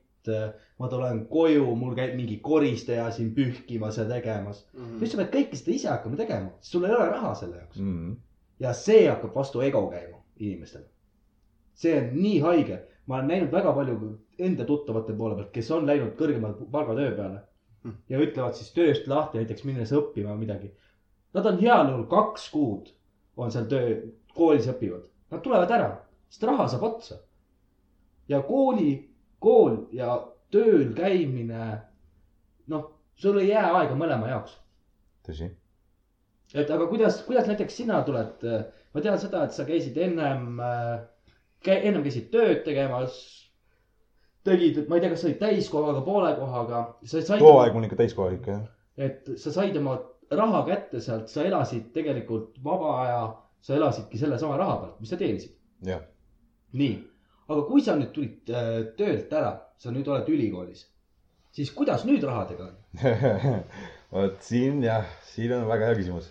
Ma 0.78 0.88
tulen 0.92 1.22
koju, 1.30 1.66
mul 1.78 1.94
käib 1.96 2.16
mingi 2.18 2.38
koristaja 2.44 3.06
siin 3.14 3.32
pühkimas 3.36 3.98
ja 4.00 4.04
tegemas. 4.08 4.64
Mhm. 4.74 4.98
nüüd 5.00 5.12
sa 5.12 5.20
pead 5.22 5.32
kõike 5.34 5.60
seda 5.60 5.74
ise 5.74 5.90
hakkama 5.92 6.20
tegema, 6.20 6.52
sest 6.60 6.76
sul 6.76 6.84
ei 6.88 6.94
ole 6.96 7.08
raha 7.12 7.34
selle 7.34 7.62
jaoks. 7.62 7.80
Mm. 7.80 8.16
ja 8.60 8.72
see 8.72 9.06
hakkab 9.08 9.34
vastu 9.34 9.60
ego 9.60 9.86
käima 9.90 10.22
inimestel. 10.38 10.86
see 11.74 11.96
on 11.98 12.14
nii 12.16 12.38
haige, 12.40 12.80
ma 13.06 13.18
olen 13.18 13.28
näinud 13.28 13.52
väga 13.52 13.72
palju 13.76 14.12
enda 14.38 14.64
tuttavate 14.64 15.12
poole 15.12 15.36
pealt, 15.36 15.52
kes 15.52 15.70
on 15.70 15.86
läinud 15.86 16.16
kõrgema 16.16 16.54
palgatöö 16.70 17.16
peale 17.16 17.42
ja 18.08 18.18
ütlevad 18.18 18.56
siis 18.58 18.72
tööst 18.74 19.06
lahti 19.10 19.38
näiteks 19.38 19.64
minnes 19.64 19.92
õppima 19.94 20.34
midagi. 20.38 20.72
Nad 21.34 21.46
on 21.46 21.58
heal 21.60 21.90
juhul 21.90 22.06
kaks 22.10 22.48
kuud 22.50 22.88
on 23.36 23.52
seal 23.52 23.68
töö, 23.70 23.96
koolis 24.36 24.68
õpivad, 24.70 25.04
nad 25.32 25.42
tulevad 25.44 25.72
ära, 25.76 25.90
sest 26.32 26.46
raha 26.48 26.68
saab 26.72 26.86
otsa. 26.88 27.18
ja 28.28 28.40
kooli, 28.42 29.08
kool 29.42 29.86
ja 29.92 30.20
tööl 30.54 30.92
käimine, 30.96 31.72
noh, 32.72 32.90
sul 33.18 33.40
ei 33.40 33.50
jää 33.50 33.66
aega 33.72 33.96
mõlema 33.98 34.30
jaoks 34.30 34.56
tõsi. 35.26 35.48
et 36.54 36.70
aga 36.70 36.86
kuidas, 36.90 37.20
kuidas 37.26 37.48
näiteks 37.50 37.80
sina 37.82 38.02
tuled, 38.06 38.44
ma 38.94 39.04
tean 39.04 39.18
seda, 39.22 39.44
et 39.46 39.56
sa 39.56 39.66
käisid 39.68 39.96
ennem, 40.00 40.60
ennem 41.66 42.04
käisid 42.04 42.30
tööd 42.34 42.62
tegemas. 42.66 43.18
tegid, 44.46 44.84
ma 44.88 44.96
ei 44.96 45.02
tea, 45.02 45.10
kas 45.10 45.24
sa 45.24 45.26
olid 45.26 45.40
täiskohaga, 45.40 46.04
poole 46.06 46.34
kohaga, 46.38 46.82
too 47.38 47.56
aeg 47.58 47.74
mul 47.74 47.88
ikka 47.88 47.98
täiskohalik 47.98 48.46
jah. 48.46 48.62
et 48.96 49.32
sa 49.42 49.52
said 49.52 49.76
oma 49.80 49.98
raha 50.30 50.62
kätte 50.68 51.00
sealt, 51.02 51.28
sa 51.30 51.42
elasid 51.46 51.90
tegelikult 51.94 52.60
vaba 52.64 52.92
aja, 53.02 53.20
sa 53.60 53.74
elasidki 53.74 54.18
sellesama 54.18 54.58
raha 54.62 54.78
pealt, 54.82 55.00
mis 55.00 55.10
sa 55.10 55.18
teenisid. 55.18 55.56
jah, 55.86 56.06
nii, 56.72 56.94
aga 57.48 57.62
kui 57.68 57.82
sa 57.84 57.94
nüüd 57.98 58.12
tulid 58.14 58.50
äh, 58.50 58.80
töölt 58.98 59.32
ära, 59.32 59.52
sa 59.78 59.92
nüüd 59.94 60.08
oled 60.10 60.28
ülikoolis, 60.32 60.86
siis 61.54 61.70
kuidas 61.74 62.04
nüüd 62.08 62.24
rahadega 62.26 62.70
on? 62.70 62.74
vot 64.16 64.42
siin 64.46 64.82
jah, 64.84 65.06
siin 65.32 65.52
on 65.56 65.66
väga 65.70 65.90
hea 65.92 65.98
küsimus. 66.00 66.30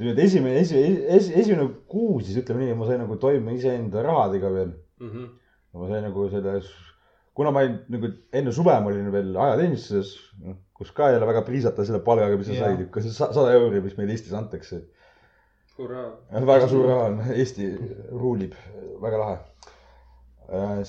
nüüd 0.00 0.18
esimene, 0.18 0.58
esimene, 0.62 1.18
esimene 1.42 1.68
kuu 1.90 2.18
siis 2.20 2.40
ütleme 2.42 2.64
nii, 2.66 2.74
ma 2.78 2.86
sain 2.88 2.98
nagu 3.04 3.16
toime 3.22 3.54
iseenda 3.54 4.02
rahadega 4.06 4.50
veel. 4.54 4.72
Mhm. 5.02 5.28
ma 5.74 5.88
sain 5.90 6.04
nagu 6.06 6.28
selles, 6.30 6.68
kuna 7.34 7.50
ma 7.54 7.62
olin 7.64 7.78
nagu 7.90 8.10
enne 8.32 8.52
suve 8.54 8.74
ma 8.80 8.90
olin 8.92 9.10
veel 9.14 9.32
ajateenistuses, 9.46 10.12
kus 10.74 10.90
ka 10.94 11.08
ei 11.10 11.16
ole 11.18 11.26
väga 11.30 11.42
priisata 11.46 11.84
selle 11.86 11.98
palgaga, 12.06 12.36
mis 12.38 12.46
sa 12.50 12.54
Jaa. 12.54 12.68
said, 12.76 12.90
kas 12.94 13.06
see 13.06 13.14
sa- 13.14 13.32
sada 13.34 13.54
euri, 13.58 13.80
mis 13.82 13.96
meil 13.98 14.10
Eestis 14.14 14.34
antakse. 14.38 14.84
väga 16.46 16.68
suur 16.70 16.86
raha 16.86 17.06
on, 17.10 17.18
Eesti 17.34 17.66
ruulib, 18.12 18.54
väga 19.02 19.18
lahe. 19.18 19.38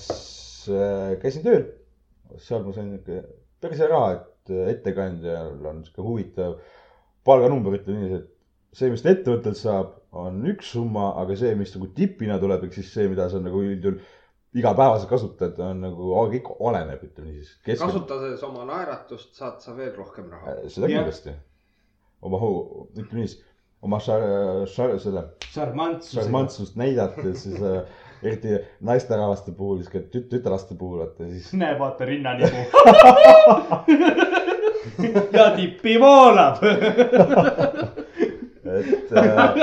Siis 0.00 0.68
äh, 0.72 1.16
käisin 1.22 1.44
tööl, 1.46 1.66
seal 2.42 2.64
ma 2.66 2.74
sain 2.76 2.90
niuke 2.92 3.22
päris 3.62 3.80
hea 3.82 3.90
raha, 3.90 4.16
et 4.16 4.52
äh, 4.54 4.72
ettekandjal 4.74 5.70
on 5.70 5.84
sihuke 5.86 6.04
huvitav 6.04 6.58
palganumber, 7.26 7.78
ütleme 7.78 8.02
niiviisi, 8.02 8.22
et 8.22 8.76
see, 8.76 8.92
mis 8.92 9.02
ta 9.02 9.12
ettevõttelt 9.14 9.58
saab, 9.58 9.96
on 10.16 10.44
üks 10.52 10.70
summa, 10.76 11.10
aga 11.20 11.36
see, 11.38 11.56
mis 11.58 11.72
nagu 11.74 11.88
tipina 11.96 12.38
tuleb, 12.42 12.68
ehk 12.68 12.76
siis 12.78 12.92
see, 12.94 13.08
mida 13.10 13.28
sa 13.32 13.40
nagu 13.42 13.62
üldjuhul 13.64 13.98
igapäevaselt 14.56 15.10
kasutad, 15.10 15.58
on 15.60 15.82
nagu, 15.84 16.12
kõik 16.32 16.48
oleneb, 16.54 17.02
ütleme 17.08 17.32
niiviisi. 17.32 17.58
kasutades 17.66 18.44
oma 18.46 18.64
naeratust 18.68 19.36
saad 19.36 19.60
sa 19.64 19.74
veel 19.76 19.92
rohkem 19.96 20.30
raha. 20.32 20.56
seda 20.72 20.88
kindlasti. 20.92 21.34
oma, 22.24 22.40
ütleme 22.94 23.20
niiviisi, 23.20 23.42
oma 23.84 24.00
šar-, 24.00 24.64
šar-, 24.72 24.96
selle 25.02 25.26
šarmantsust 25.52 26.78
näidates, 26.80 27.42
siis 27.44 27.60
äh, 27.60 28.05
eriti 28.22 28.48
naisterahvaste 28.80 29.52
puhul, 29.56 29.76
siis 29.82 29.92
ka 29.92 29.98
tüt-, 30.12 30.28
tütarlaste 30.30 30.74
puhul, 30.78 30.98
vaata 31.04 31.24
siis 31.30 31.52
näe, 31.58 31.78
vaata 31.78 32.04
rinnanibu. 32.08 32.56
ja 35.36 35.50
tippi 35.56 36.00
voolab. 36.00 36.56
et 38.66 39.12
äh, 39.12 39.54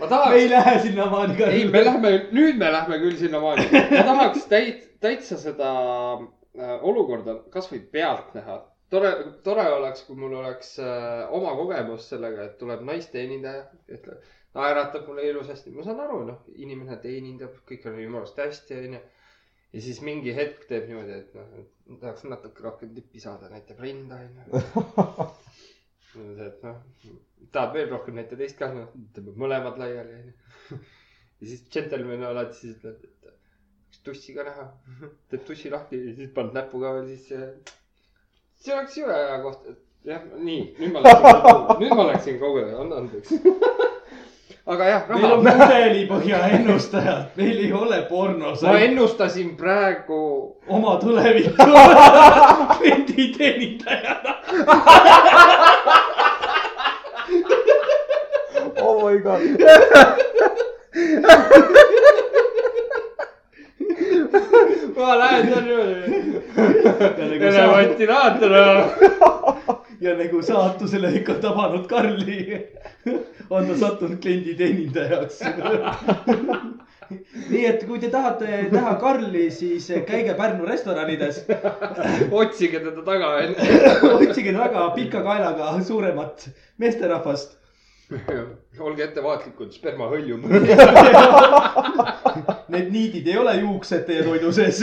me 0.00 0.08
tahaks 0.08 0.36
ei, 0.36 0.50
lähe 0.50 0.78
sinnamaani 0.82 1.36
ka. 1.36 1.50
ei, 1.52 1.68
me 1.68 1.84
lähme, 1.84 2.10
nüüd 2.32 2.58
me 2.58 2.72
lähme 2.72 2.98
küll 3.02 3.16
sinnamaani. 3.20 3.68
ma 3.72 4.02
tahaks 4.06 4.46
täit-, 4.50 4.88
täitsa 5.00 5.38
seda 5.40 5.70
äh, 6.14 6.74
olukorda 6.82 7.38
kasvõi 7.54 7.80
pealt 7.92 8.34
näha. 8.38 8.60
tore, 8.90 9.12
tore 9.44 9.66
oleks, 9.74 10.04
kui 10.06 10.16
mul 10.16 10.38
oleks 10.40 10.78
äh, 10.82 11.26
oma 11.34 11.54
kogemus 11.58 12.08
sellega, 12.12 12.48
et 12.48 12.58
tuleb 12.62 12.84
naisteenindaja, 12.88 13.66
ütleb, 13.88 14.22
naeratab 14.58 15.06
mulle 15.08 15.28
ilusasti, 15.30 15.72
ma 15.74 15.84
saan 15.86 16.02
aru, 16.04 16.18
noh, 16.28 16.42
inimene 16.58 16.98
teenindab, 17.02 17.60
kõik 17.68 17.86
on 17.88 17.98
jumala 18.02 18.26
eest 18.26 18.40
hästi, 18.42 18.78
onju. 18.84 19.00
ja 19.74 19.82
siis 19.84 20.00
mingi 20.04 20.34
hetk 20.34 20.66
teeb 20.70 20.88
niimoodi, 20.90 21.18
et 21.22 21.34
noh, 21.38 21.56
et 21.62 22.00
tahaks 22.02 22.26
natuke 22.28 22.64
rohkem 22.64 22.94
tippi 22.96 23.22
saada, 23.22 23.50
näitab 23.52 23.82
rinda, 23.84 24.20
onju. 24.26 24.62
et 26.48 26.62
noh, 26.66 26.80
tahad 27.54 27.74
veel 27.76 27.90
rohkem 27.94 28.18
näita 28.18 28.38
teist 28.40 28.58
ka, 28.60 28.70
noh, 28.74 28.92
tõmbab 29.16 29.42
mõlemad 29.44 29.80
laiali, 29.80 30.22
onju. 30.22 30.80
ja 31.40 31.50
siis 31.52 31.66
džentelmen 31.70 32.26
alati 32.26 32.58
siis 32.60 32.78
ütleb, 32.78 33.02
et 33.04 33.18
kas 33.98 34.04
tussi 34.04 34.34
ka 34.36 34.46
näha. 34.48 34.70
teeb 35.30 35.44
tussi 35.46 35.70
lahti 35.74 36.00
ja 36.06 36.14
siis 36.20 36.32
paned 36.34 36.56
näpu 36.56 36.82
ka 36.82 36.94
veel 36.98 37.12
sisse. 37.14 37.52
see 38.58 38.74
oleks 38.74 38.96
jube 38.98 39.14
hea 39.14 39.38
koht, 39.42 39.66
et 39.70 39.84
jah, 40.08 40.22
nii, 40.34 40.62
nüüd 40.80 40.94
ma 40.94 41.02
läksin, 41.04 41.82
nüüd 41.82 41.94
ma 41.94 42.06
läksin 42.12 42.40
kaugele, 42.42 42.74
anna 42.74 43.02
andeks. 43.04 43.34
Aga 44.68 44.84
jah, 44.84 45.02
meil 45.08 45.24
on 45.32 45.46
raha, 45.46 45.64
mudelipõhja 45.64 46.38
ennustajad, 46.58 47.30
meil 47.40 47.60
ei 47.64 47.70
ole 47.72 48.02
pornos. 48.10 48.60
ma 48.66 48.74
ennustasin 48.84 49.54
praegu 49.56 50.18
oma 50.68 50.98
tulevikku 51.00 51.64
klienditeenindajana. 52.76 54.32
oh 58.84 59.08
my 59.08 59.16
god, 59.24 59.40
ma 64.98 65.18
lähen 65.22 65.44
seal 65.48 65.64
niimoodi. 65.64 66.04
nagu 68.52 69.37
ja 70.00 70.14
nagu 70.18 70.42
saatusele 70.42 71.10
ikka 71.20 71.34
tabanud 71.42 71.86
Karli, 71.90 72.68
on 73.50 73.66
ta 73.66 73.76
sattunud 73.78 74.20
klienditeenindajaks. 74.22 75.40
nii 77.48 77.64
et 77.66 77.84
kui 77.88 77.98
te 77.98 78.10
tahate 78.12 78.68
näha 78.72 78.94
Karli, 79.00 79.48
siis 79.50 79.88
käige 80.06 80.34
Pärnu 80.38 80.66
restoranides, 80.68 81.44
otsige 82.30 82.82
teda 82.84 83.04
taga, 83.06 83.34
otsige 84.14 84.54
väga 84.58 84.90
pika 84.96 85.22
kaelaga 85.26 85.72
suuremat 85.82 86.50
meesterahvast. 86.78 87.56
olge 88.80 89.04
ettevaatlikud, 89.04 89.72
sperma 89.74 90.06
hõljub. 90.08 90.46
Need 92.72 92.88
niidid 92.94 93.26
ei 93.28 93.36
ole 93.36 93.52
juuksed 93.58 94.06
teie 94.08 94.22
toidu 94.24 94.52
sees. 94.56 94.80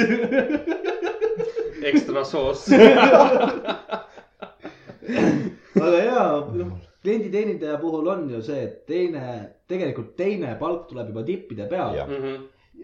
ekstra 1.90 2.26
soos. 2.26 2.68
aga 5.86 6.04
jaa, 6.04 6.28
noh, 6.60 6.76
klienditeenindaja 7.06 7.78
puhul 7.82 8.08
on 8.12 8.30
ju 8.32 8.42
see, 8.46 8.62
et 8.68 8.86
teine, 8.90 9.26
tegelikult 9.70 10.16
teine 10.18 10.56
palk 10.60 10.88
tuleb 10.90 11.12
juba 11.12 11.26
tippide 11.28 11.68
peale 11.72 12.00
Jah. 12.00 12.14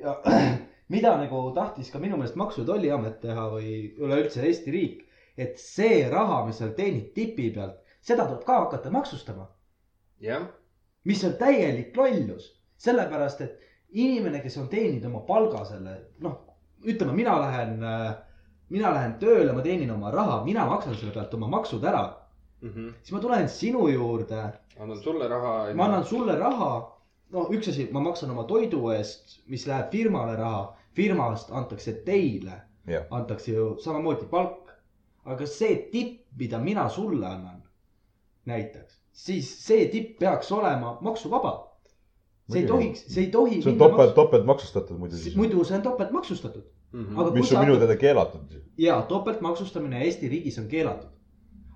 ja 0.02 0.18
mida 0.94 1.16
nagu 1.18 1.44
tahtis 1.56 1.92
ka 1.94 2.02
minu 2.04 2.20
meelest 2.20 2.38
Maksu- 2.40 2.64
ja 2.64 2.68
Tolliamet 2.68 3.20
teha 3.24 3.48
või 3.54 3.74
üleüldse 3.98 4.44
Eesti 4.46 4.74
riik, 4.76 5.04
et 5.40 5.60
see 5.62 6.04
raha, 6.12 6.44
mis 6.48 6.60
sa 6.62 6.70
teenid 6.76 7.14
tipi 7.16 7.50
pealt, 7.56 7.80
seda 8.04 8.28
tuleb 8.28 8.44
ka 8.46 8.60
hakata 8.66 8.92
maksustama, 8.94 9.48
jah, 10.22 10.50
mis 11.08 11.24
on 11.26 11.38
täielik 11.40 11.96
lollus, 11.98 12.52
sellepärast 12.82 13.46
et 13.46 13.60
inimene, 13.92 14.42
kes 14.44 14.58
on 14.62 14.68
teeninud 14.72 15.08
oma 15.10 15.24
palga 15.28 15.64
selle, 15.70 15.96
noh, 16.24 16.38
ütleme, 16.88 17.16
mina 17.16 17.38
lähen, 17.40 17.80
mina 18.72 18.94
lähen 18.96 19.18
tööle, 19.20 19.54
ma 19.54 19.64
teenin 19.66 19.92
oma 19.92 20.12
raha, 20.14 20.42
mina 20.48 20.66
maksan 20.70 20.96
selle 20.96 21.14
pealt 21.16 21.34
oma 21.38 21.50
maksud 21.52 21.84
ära, 21.88 22.06
siis 22.62 23.12
ma 23.16 23.22
tulen 23.24 23.50
sinu 23.50 23.88
juurde 23.92 24.42
annan 24.80 25.00
sulle 25.04 25.28
raha. 25.28 25.54
ma 25.76 25.86
annan 25.86 26.06
sulle 26.06 26.36
raha, 26.40 26.72
no 27.36 27.48
üks 27.54 27.70
asi, 27.72 27.88
ma 27.92 28.04
maksan 28.04 28.32
oma 28.34 28.46
toidu 28.50 28.84
eest, 28.96 29.40
mis 29.52 29.66
läheb 29.68 29.92
firmale 29.92 30.38
raha, 30.40 30.64
firmast 30.98 31.52
antakse 31.52 31.94
teile, 32.06 32.62
jah, 32.88 33.08
antakse 33.12 33.52
ju 33.56 33.76
samamoodi 33.84 34.30
palk. 34.32 34.58
aga 35.26 35.46
see 35.46 35.76
tipp, 35.92 36.24
mida 36.38 36.58
mina 36.58 36.88
sulle 36.90 37.28
annan, 37.28 37.60
näiteks, 38.50 38.96
siis 39.14 39.50
see 39.66 39.86
tipp 39.94 40.16
peaks 40.20 40.52
olema 40.52 40.96
maksuvaba. 41.02 41.52
see 42.52 42.64
ei 42.64 42.68
tohiks, 42.68 43.04
see 43.08 43.24
ei 43.26 43.32
tohi. 43.32 43.62
see 43.62 43.72
on 43.72 43.78
topelt, 43.78 44.16
topelt 44.16 44.46
maksustatud 44.46 44.98
muidu 44.98 45.18
siis. 45.18 45.36
muidu 45.36 45.64
see 45.64 45.78
on 45.78 45.84
topelt 45.86 46.12
aga 46.94 47.30
kui 47.30 47.40
mis 47.40 47.50
sa 47.50 47.60
on 47.60 47.66
minu 47.66 47.76
hakkad- 47.76 47.88
teada 47.88 48.00
keelatud. 48.00 48.62
ja 48.78 49.02
topeltmaksustamine 49.02 50.04
Eesti 50.04 50.30
riigis 50.30 50.60
on 50.60 50.68
keelatud. 50.68 51.10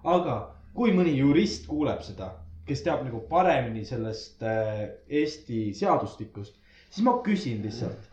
aga 0.03 0.55
kui 0.73 0.91
mõni 0.91 1.15
jurist 1.17 1.67
kuuleb 1.67 2.01
seda, 2.01 2.31
kes 2.65 2.81
teab 2.83 3.03
nagu 3.05 3.19
paremini 3.29 3.85
sellest 3.85 4.43
äh, 4.43 4.89
Eesti 5.09 5.73
seadustikust, 5.73 6.55
siis 6.89 7.03
ma 7.05 7.19
küsin 7.23 7.61
lihtsalt, 7.63 8.09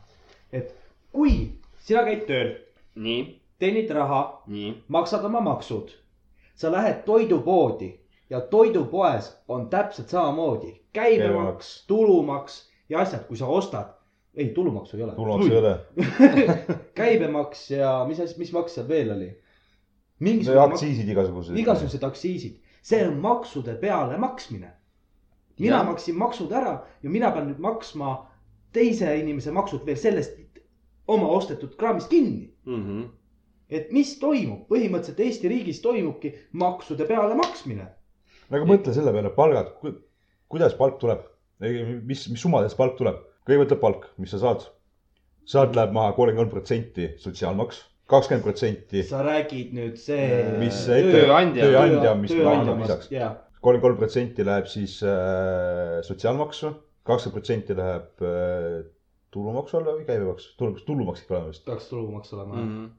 et 0.52 0.74
kui 1.12 1.58
sina 1.80 2.04
käid 2.06 2.26
tööl, 2.28 2.54
nii, 2.94 3.40
teenid 3.58 3.90
raha, 3.90 4.42
nii. 4.46 4.82
maksad 4.88 5.24
oma 5.24 5.40
maksud, 5.40 5.90
sa 6.54 6.70
lähed 6.72 7.02
toidupoodi 7.04 7.90
ja 8.30 8.40
toidupoes 8.40 9.32
on 9.48 9.68
täpselt 9.70 10.08
samamoodi 10.08 10.80
Käibemaks., 10.92 11.84
tulumaks 11.86 12.68
ja 12.88 13.00
asjad, 13.00 13.24
kui 13.26 13.36
sa 13.36 13.46
ostad, 13.46 13.94
ei, 14.34 14.48
tulumaksu 14.54 14.96
ei 14.96 15.02
ole. 15.02 15.14
tulumaksu 15.14 15.52
ei 15.52 15.58
ole. 15.58 15.78
käibemaks 17.00 17.70
ja 17.70 18.04
mis 18.08 18.20
asi, 18.20 18.38
mis 18.38 18.52
maks 18.52 18.74
seal 18.78 18.88
veel 18.88 19.14
oli? 19.16 19.30
see 19.32 20.28
mingisugune 20.28 20.66
maks, 20.66 20.82
aktsiisid 20.82 21.08
igasugused. 21.14 21.56
igasugused 21.58 22.04
aktsiisid, 22.06 22.60
see 22.82 23.02
on 23.08 23.16
maksude 23.20 23.74
peale 23.80 24.18
maksmine. 24.18 24.70
mina 25.58 25.76
Jah. 25.76 25.86
maksin 25.86 26.18
maksud 26.18 26.52
ära 26.52 26.76
ja 27.02 27.10
mina 27.10 27.30
pean 27.30 27.50
nüüd 27.50 27.60
maksma 27.60 28.14
teise 28.72 29.10
inimese 29.18 29.52
maksud 29.52 29.84
veel 29.86 29.98
sellest 30.00 30.38
oma 31.06 31.28
ostetud 31.28 31.74
kraamist 31.76 32.08
kinni. 32.08 32.54
Mhm. 32.64 33.02
et 33.72 33.88
mis 33.92 34.18
toimub, 34.20 34.66
põhimõtteliselt 34.68 35.20
Eesti 35.24 35.48
riigis 35.48 35.78
toimubki 35.80 36.34
maksude 36.52 37.06
peale 37.08 37.34
maksmine. 37.34 37.86
aga 38.50 38.64
mõtle 38.68 38.92
selle 38.92 39.12
peale, 39.12 39.30
palgad, 39.32 39.70
kuidas 40.48 40.74
palk 40.76 40.98
tuleb, 41.00 41.22
mis, 42.04 42.28
mis 42.28 42.40
summades 42.40 42.74
palk 42.76 42.98
tuleb? 42.98 43.16
Kõigepealt 43.46 43.68
tuleb 43.72 43.80
palk, 43.82 44.06
mis 44.22 44.30
sa 44.34 44.38
saad. 44.42 44.68
sealt 45.44 45.74
läheb 45.74 45.90
maha 45.92 46.12
kolmkümmend 46.14 46.38
kolm 46.38 46.52
protsenti 46.54 47.08
sotsiaalmaks, 47.18 47.80
kakskümmend 48.12 48.44
protsenti, 48.46 49.02
sa 49.08 49.22
räägid 49.26 49.72
nüüd 49.74 49.96
see. 49.98 50.44
mis 50.60 50.84
Tööandja. 50.86 51.64
tööandja, 51.66 52.14
mis 52.20 52.30
maksab 52.38 52.78
lisaks. 52.84 53.08
kolmkümmend 53.60 53.82
kolm 53.82 53.98
protsenti 53.98 54.44
läheb 54.46 54.66
siis 54.70 55.00
äh, 55.02 55.98
sotsiaalmaksu, 56.06 56.70
kakskümmend 57.08 57.36
protsenti 57.40 57.74
läheb 57.78 58.22
äh, 58.22 58.82
tulumaksu 59.34 59.78
alla 59.80 59.96
või 59.98 60.06
käibemaks, 60.06 60.52
tulumaks, 60.60 60.84
tulumaks 60.86 61.22
ikka 61.24 61.34
olema 61.38 61.50
vist. 61.50 61.64
peaks 61.66 61.88
tulumaks 61.90 62.32
olema 62.36 62.54
Mhm. 62.54 62.72
mm. 62.78 62.90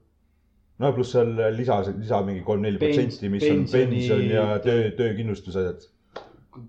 no 0.84 0.92
pluss 0.92 1.12
seal 1.16 1.32
lisa, 1.56 1.80
lisa 1.96 2.20
mingi 2.26 2.42
kolm-neli 2.44 2.78
protsenti, 2.82 3.28
mis 3.30 3.44
on 3.48 3.64
pensioni- 3.64 3.90
pension 3.96 4.24
ja 4.28 4.58
töö, 4.58 4.90
töökindlustused. 4.98 5.88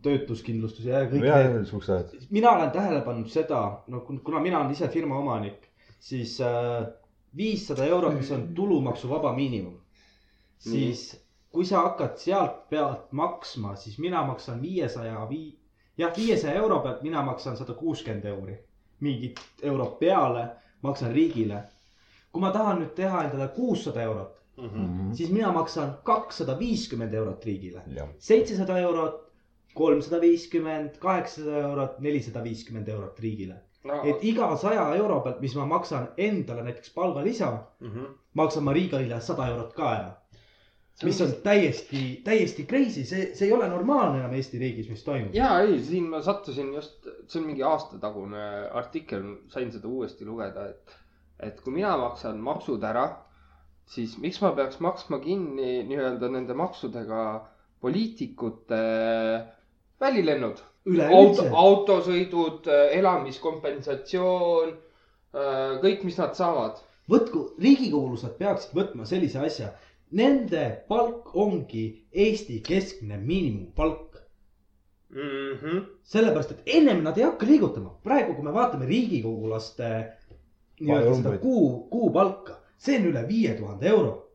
Töötuskindlustus 0.04 0.86
ja 0.86 1.04
kõik 1.10 1.24
jah 1.28 1.38
need,, 1.44 1.58
mina 2.32 2.52
olen 2.52 2.72
tähele 2.72 3.02
pannud 3.06 3.28
seda, 3.30 3.60
no 3.88 4.00
kun- 4.08 4.20
kuna 4.24 4.40
mina 4.40 4.60
olen 4.60 4.72
ise 4.72 4.88
firma 4.88 5.18
omanik, 5.20 5.70
siis 6.00 6.40
viissada 7.38 7.86
eurot, 7.86 8.14
mis 8.18 8.32
on 8.32 8.48
tulumaksuvaba 8.56 9.34
miinimum, 9.36 9.78
siis 10.58 11.06
kui 11.52 11.66
sa 11.66 11.82
hakkad 11.86 12.18
sealt 12.20 12.66
pealt 12.70 13.12
maksma, 13.12 13.76
siis 13.76 14.00
mina 14.00 14.24
maksan 14.28 14.62
viiesaja 14.62 15.28
vii-, 15.30 15.58
jah, 15.98 16.12
viiesaja 16.18 16.54
euro 16.60 16.80
pealt 16.84 17.02
mina 17.04 17.22
maksan 17.24 17.58
sada 17.58 17.74
kuuskümmend 17.74 18.26
euri, 18.26 18.58
mingit 19.00 19.40
eurot 19.64 20.00
peale 20.00 20.48
maksan 20.84 21.12
riigile. 21.12 21.64
kui 22.36 22.42
ma 22.44 22.50
tahan 22.52 22.82
nüüd 22.82 22.90
teha 22.96 23.22
endale 23.24 23.46
kuussada 23.56 24.02
eurot, 24.04 24.42
Mhm. 24.58 25.14
siis 25.14 25.30
mina 25.32 25.52
maksan 25.56 25.94
kakssada 26.04 26.58
viiskümmend 26.60 27.14
eurot 27.14 27.46
riigile. 27.46 27.82
Seitsesada 28.20 28.78
eurot, 28.80 29.22
kolmsada 29.76 30.20
viiskümmend, 30.24 30.98
kaheksasada 31.04 31.62
eurot, 31.70 31.98
nelisada 32.04 32.44
viiskümmend 32.44 32.88
eurot 32.90 33.20
riigile. 33.20 33.62
no 33.86 34.00
et 34.10 34.24
iga 34.26 34.48
saja 34.58 34.84
euro 34.98 35.20
pealt, 35.22 35.42
mis 35.46 35.54
ma 35.56 35.66
maksan 35.70 36.08
endale 36.18 36.64
näiteks 36.66 36.94
palgalisa, 36.96 37.50
Mhm. 37.82 38.06
maksan 38.34 38.64
ma 38.64 38.74
riigile 38.74 39.20
sada 39.22 39.48
eurot 39.52 39.74
ka 39.74 39.90
ära. 39.98 40.14
mis 41.04 41.20
on 41.22 41.32
täiesti, 41.44 42.22
täiesti 42.24 42.64
crazy, 42.66 43.04
see, 43.04 43.34
see 43.36 43.48
ei 43.48 43.54
ole 43.54 43.68
normaalne 43.68 44.20
enam 44.22 44.34
Eesti 44.34 44.58
riigis, 44.60 44.90
mis 44.90 45.04
toimub. 45.04 45.34
ja 45.36 45.60
ei, 45.60 45.80
siin 45.84 46.06
ma 46.10 46.22
sattusin 46.22 46.74
just, 46.74 47.08
see 47.28 47.42
on 47.42 47.48
mingi 47.48 47.64
aastatagune 47.68 48.46
artikkel, 48.72 49.26
sain 49.52 49.72
seda 49.72 49.88
uuesti 49.92 50.26
lugeda, 50.26 50.70
et, 50.70 50.96
et 51.40 51.60
kui 51.62 51.74
mina 51.74 51.98
maksan 52.00 52.40
maksud 52.40 52.84
ära, 52.84 53.10
siis 53.86 54.16
miks 54.24 54.40
ma 54.42 54.54
peaks 54.56 54.80
maksma 54.80 55.20
kinni 55.20 55.84
nii-öelda 55.90 56.30
nende 56.32 56.54
maksudega 56.58 57.20
poliitikute 57.82 58.80
välilennud. 60.00 60.58
auto 61.12 61.46
autosõidud, 61.58 62.68
elamiskompensatsioon, 62.94 64.76
kõik, 65.82 66.04
mis 66.06 66.18
nad 66.22 66.36
saavad. 66.38 66.82
võtku, 67.10 67.52
riigikogulased 67.62 68.38
peaksid 68.40 68.72
võtma 68.74 69.06
sellise 69.06 69.40
asja. 69.40 69.68
Nende 70.12 70.84
palk 70.88 71.36
ongi 71.36 72.08
Eesti 72.12 72.62
keskmine 72.66 73.18
miinimumpalk. 73.18 74.16
Mhm. 75.16 75.78
sellepärast, 76.04 76.52
et 76.52 76.62
ennem 76.66 77.04
nad 77.04 77.18
ei 77.18 77.24
hakka 77.24 77.46
liigutama. 77.46 77.90
praegu, 78.04 78.34
kui 78.36 78.44
me 78.44 78.52
vaatame 78.54 78.86
riigikogulaste 78.86 79.90
nii-öelda 80.82 81.16
seda 81.16 81.38
kuu, 81.38 81.88
kuupalka, 81.90 82.58
see 82.78 82.98
on 83.00 83.06
üle 83.12 83.28
viie 83.28 83.54
tuhande 83.58 83.88
euro. 83.88 84.28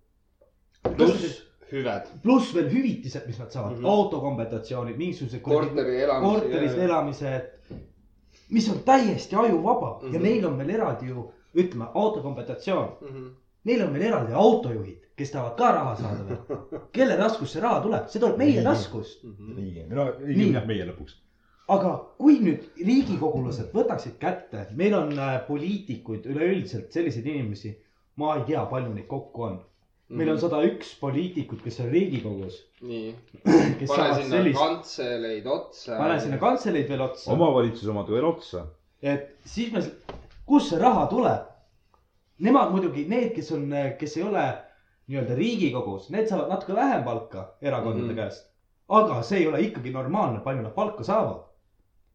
pluss 0.97 1.50
hüved, 1.73 2.09
pluss 2.23 2.55
veel 2.55 2.69
hüvitised, 2.73 3.27
mis 3.27 3.39
nad 3.39 3.51
saavad 3.53 3.77
mm. 3.77 3.83
-hmm. 3.85 3.89
autokompensatsioonid, 3.89 4.97
mingisugused. 4.97 5.41
korteri 5.41 6.03
elamise. 6.03 6.31
korteris 6.41 6.73
elamised, 6.73 7.51
mis 8.51 8.69
on 8.71 8.79
täiesti 8.85 9.37
ajuvaba 9.37 9.91
mm 10.03 10.09
-hmm. 10.09 10.15
ja 10.15 10.19
Mhm. 10.21 10.23
neil 10.29 10.47
on 10.47 10.59
veel 10.59 10.71
eraldi 10.71 11.07
ju, 11.09 11.33
ütleme, 11.55 11.87
autokompensatsioon. 11.95 12.97
Mhm. 13.01 13.27
Neil 13.65 13.83
on 13.87 13.93
veel 13.93 14.03
eraldi 14.03 14.33
autojuhid, 14.33 15.01
kes 15.17 15.31
tahavad 15.31 15.57
ka 15.57 15.73
raha 15.73 15.97
saada 15.97 16.25
veel. 16.29 16.61
kelle 16.97 17.17
taskust 17.17 17.53
see 17.53 17.63
raha 17.63 17.81
tuleb, 17.83 18.07
see 18.09 18.21
tuleb 18.21 18.39
meie 18.39 18.63
taskust. 18.63 19.25
Mhm. 19.25 19.57
riigi, 19.57 19.85
no 19.89 20.05
Nii. 20.05 20.27
riigi 20.27 20.53
jääb 20.53 20.67
meie 20.67 20.87
lõpuks. 20.87 21.13
aga 21.69 21.91
kui 22.19 22.39
nüüd 22.41 22.63
riigikogulased 22.87 23.69
võtaksid 23.75 24.17
kätte, 24.19 24.67
meil 24.75 24.95
on 24.95 25.13
äh, 25.19 25.47
poliitikuid 25.47 26.25
üleüldiselt 26.27 26.93
selliseid 26.93 27.27
inimesi, 27.27 27.77
ma 28.17 28.37
ei 28.37 28.43
tea, 28.49 28.65
palju 28.67 28.95
neid 28.95 29.07
kokku 29.07 29.43
on. 29.43 29.61
Meil 30.11 30.31
on 30.33 30.39
sada 30.43 30.61
üks 30.67 30.95
poliitikut, 31.01 31.61
kes 31.65 31.81
on 31.85 31.91
riigikogus, 31.93 32.57
nii, 32.83 33.13
kes 33.81 33.91
pane 33.93 34.15
sinna 34.19 34.37
sellist, 34.37 34.59
kantseleid 34.59 35.47
otsa. 35.47 35.97
pane 35.99 36.17
sinna 36.21 36.39
kantseleid 36.43 36.89
veel 36.91 37.05
otsa, 37.07 37.31
omavalitsuse 37.35 37.91
omad 37.93 38.11
veel 38.11 38.25
otsa. 38.31 38.65
et 39.03 39.37
siis 39.47 39.71
me, 39.73 39.83
kust 40.47 40.73
see 40.73 40.79
raha 40.83 41.07
tuleb? 41.13 41.47
Nemad 42.41 42.71
muidugi, 42.73 43.05
need, 43.09 43.35
kes 43.37 43.51
on, 43.53 43.67
kes 44.01 44.17
ei 44.17 44.23
ole 44.25 44.45
nii-öelda 45.11 45.35
riigikogus, 45.37 46.07
need 46.15 46.29
saavad 46.31 46.49
natuke 46.49 46.73
vähem 46.77 47.03
palka 47.05 47.43
erakondade 47.61 48.03
mm 48.03 48.09
Mhm. 48.09 48.19
-hmm. 48.19 48.23
käest. 48.23 48.47
aga 48.89 49.23
see 49.23 49.39
ei 49.39 49.47
ole 49.47 49.61
ikkagi 49.63 49.91
normaalne, 49.93 50.41
palju 50.41 50.63
nad 50.63 50.73
palka 50.75 51.05
saavad. 51.05 51.43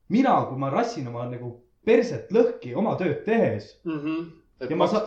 mina, 0.10 0.46
kui 0.50 0.58
ma 0.58 0.70
rassin 0.70 1.08
oma 1.08 1.26
nagu 1.30 1.62
perset 1.86 2.32
lõhki 2.32 2.76
oma 2.76 2.96
tööd 2.98 3.24
tehes, 3.26 3.80
Mhm. 3.86 4.24
Et 4.62 4.70
Ja 4.70 4.76
ma 4.78 4.86
maksta 4.86 5.02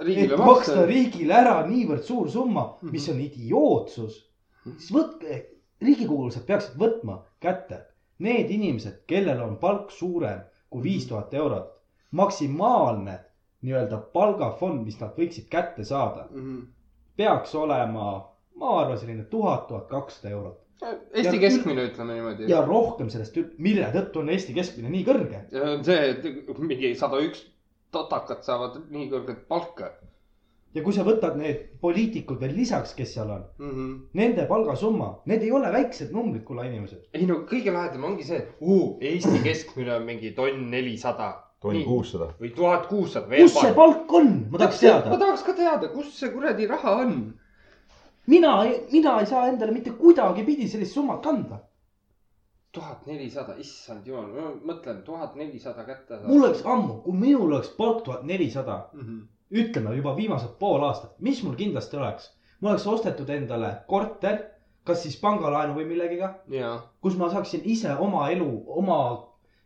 et 0.00 0.06
riigile 0.06 0.36
maksta 0.36 0.46
maksta. 0.76 0.86
riigile 0.86 1.34
ära 1.34 1.56
niivõrd 1.68 2.02
suur 2.06 2.30
summa, 2.30 2.62
mis 2.82 3.08
on 3.12 3.20
idiootsus, 3.20 4.20
siis 4.64 4.90
võtke, 4.94 5.42
riigikogulased 5.84 6.46
peaksid 6.48 6.78
võtma 6.80 7.18
kätte 7.40 7.82
need 8.24 8.50
inimesed, 8.50 9.02
kellel 9.06 9.42
on 9.44 9.56
palk 9.60 9.90
suurem 9.90 10.40
kui 10.70 10.82
viis 10.82 11.06
tuhat 11.06 11.34
eurot, 11.34 11.68
maksimaalne 12.12 13.18
nii-öelda 13.64 13.98
palgafond, 14.12 14.82
mis 14.84 14.98
nad 15.00 15.14
võiksid 15.18 15.48
kätte 15.52 15.84
saada, 15.84 16.26
Mhm. 16.30 16.58
peaks 17.16 17.54
olema, 17.54 18.24
ma 18.56 18.80
arvan, 18.80 18.98
selline 18.98 19.24
tuhat, 19.30 19.68
tuhat 19.68 19.88
kakssada 19.88 20.30
eurot 20.34 20.60
Eesti 21.14 21.36
Ja- 21.36 21.40
keskmine, 21.40 21.84
ütleme 21.88 22.14
niimoodi. 22.14 22.48
ja 22.50 22.60
rohkem 22.66 23.08
sellest, 23.10 23.36
mille 23.58 23.86
tõttu 23.94 24.18
on 24.20 24.28
Eesti 24.28 24.52
keskmine 24.54 24.90
nii 24.90 25.04
kõrge. 25.04 25.44
see, 25.84 26.10
et 26.10 26.58
mingi 26.58 26.94
sada 26.94 27.16
üks 27.22 27.44
totakat 27.94 28.44
saavad 28.44 28.82
nii 28.90 29.06
kõrget 29.12 29.46
palka 29.48 29.92
ja 30.74 30.82
kui 30.82 30.94
sa 30.94 31.04
võtad 31.06 31.36
need 31.38 31.62
poliitikud 31.82 32.40
veel 32.42 32.54
lisaks, 32.58 32.94
kes 32.98 33.14
seal 33.16 33.30
on, 33.30 33.44
mm. 33.58 33.70
-hmm. 33.70 33.94
nende 34.20 34.46
palgasumma, 34.50 35.10
need 35.30 35.46
ei 35.46 35.52
ole 35.54 35.70
väiksed 35.72 36.12
numbrid, 36.14 36.44
kulla 36.44 36.66
inimesed. 36.68 37.06
ei 37.14 37.26
no 37.30 37.42
kõige 37.50 37.72
lahedam 37.74 38.04
ongi 38.10 38.26
see, 38.26 38.42
et 38.42 38.56
uh, 38.60 38.96
Eesti 39.00 39.42
keskmine 39.44 39.94
on 39.94 40.06
mingi 40.08 40.34
tonn 40.36 40.70
nelisada 40.70 41.32
Nii. 41.64 41.84
kuussada. 41.84 42.28
või 42.40 42.50
tuhat 42.56 42.86
kuussada. 42.86 43.26
kus 43.30 43.54
see 43.60 43.72
palk 43.76 44.12
on, 44.12 44.34
ma 44.50 44.58
tahaks 44.58 44.82
ma 44.82 44.88
teada. 44.88 45.18
tahaks 45.18 45.46
ka 45.46 45.54
teada, 45.60 45.88
kus 45.94 46.10
see 46.18 46.32
kuradi 46.32 46.66
raha 46.66 46.96
on. 47.04 47.14
mina, 48.26 48.56
mina 48.92 49.20
ei 49.20 49.26
saa 49.26 49.46
endale 49.48 49.72
mitte 49.72 49.90
kuidagipidi 49.90 50.68
sellist 50.68 50.92
summat 50.98 51.22
kanda. 51.22 51.62
Tuhat 52.74 53.06
nelisada, 53.06 53.56
issand 53.62 54.06
jumal, 54.06 54.30
ma 54.34 54.72
mõtlen 54.72 55.02
tuhat 55.06 55.36
nelisada 55.40 55.84
kätte. 55.88 56.20
mul 56.26 56.44
oleks 56.48 56.64
ammu, 56.64 57.00
kui 57.04 57.18
minul 57.18 57.52
oleks 57.52 57.70
palk 57.78 58.02
tuhat 58.04 58.24
nelisada. 58.30 58.78
-hmm. 58.94 59.20
ütleme 59.50 59.96
juba 59.96 60.16
viimased 60.16 60.56
pool 60.58 60.82
aastat, 60.82 61.14
mis 61.20 61.42
mul 61.42 61.54
kindlasti 61.54 61.96
oleks? 61.96 62.32
mul 62.60 62.70
oleks 62.70 62.86
ostetud 62.86 63.30
endale 63.30 63.76
korter, 63.86 64.42
kas 64.84 65.02
siis 65.02 65.20
pangalaenu 65.20 65.74
või 65.74 65.84
millegiga, 65.84 66.34
ja, 66.48 66.80
kus 67.00 67.16
ma 67.16 67.30
saaksin 67.30 67.60
ise 67.64 67.94
oma 67.96 68.28
elu, 68.30 68.50
oma 68.66 68.98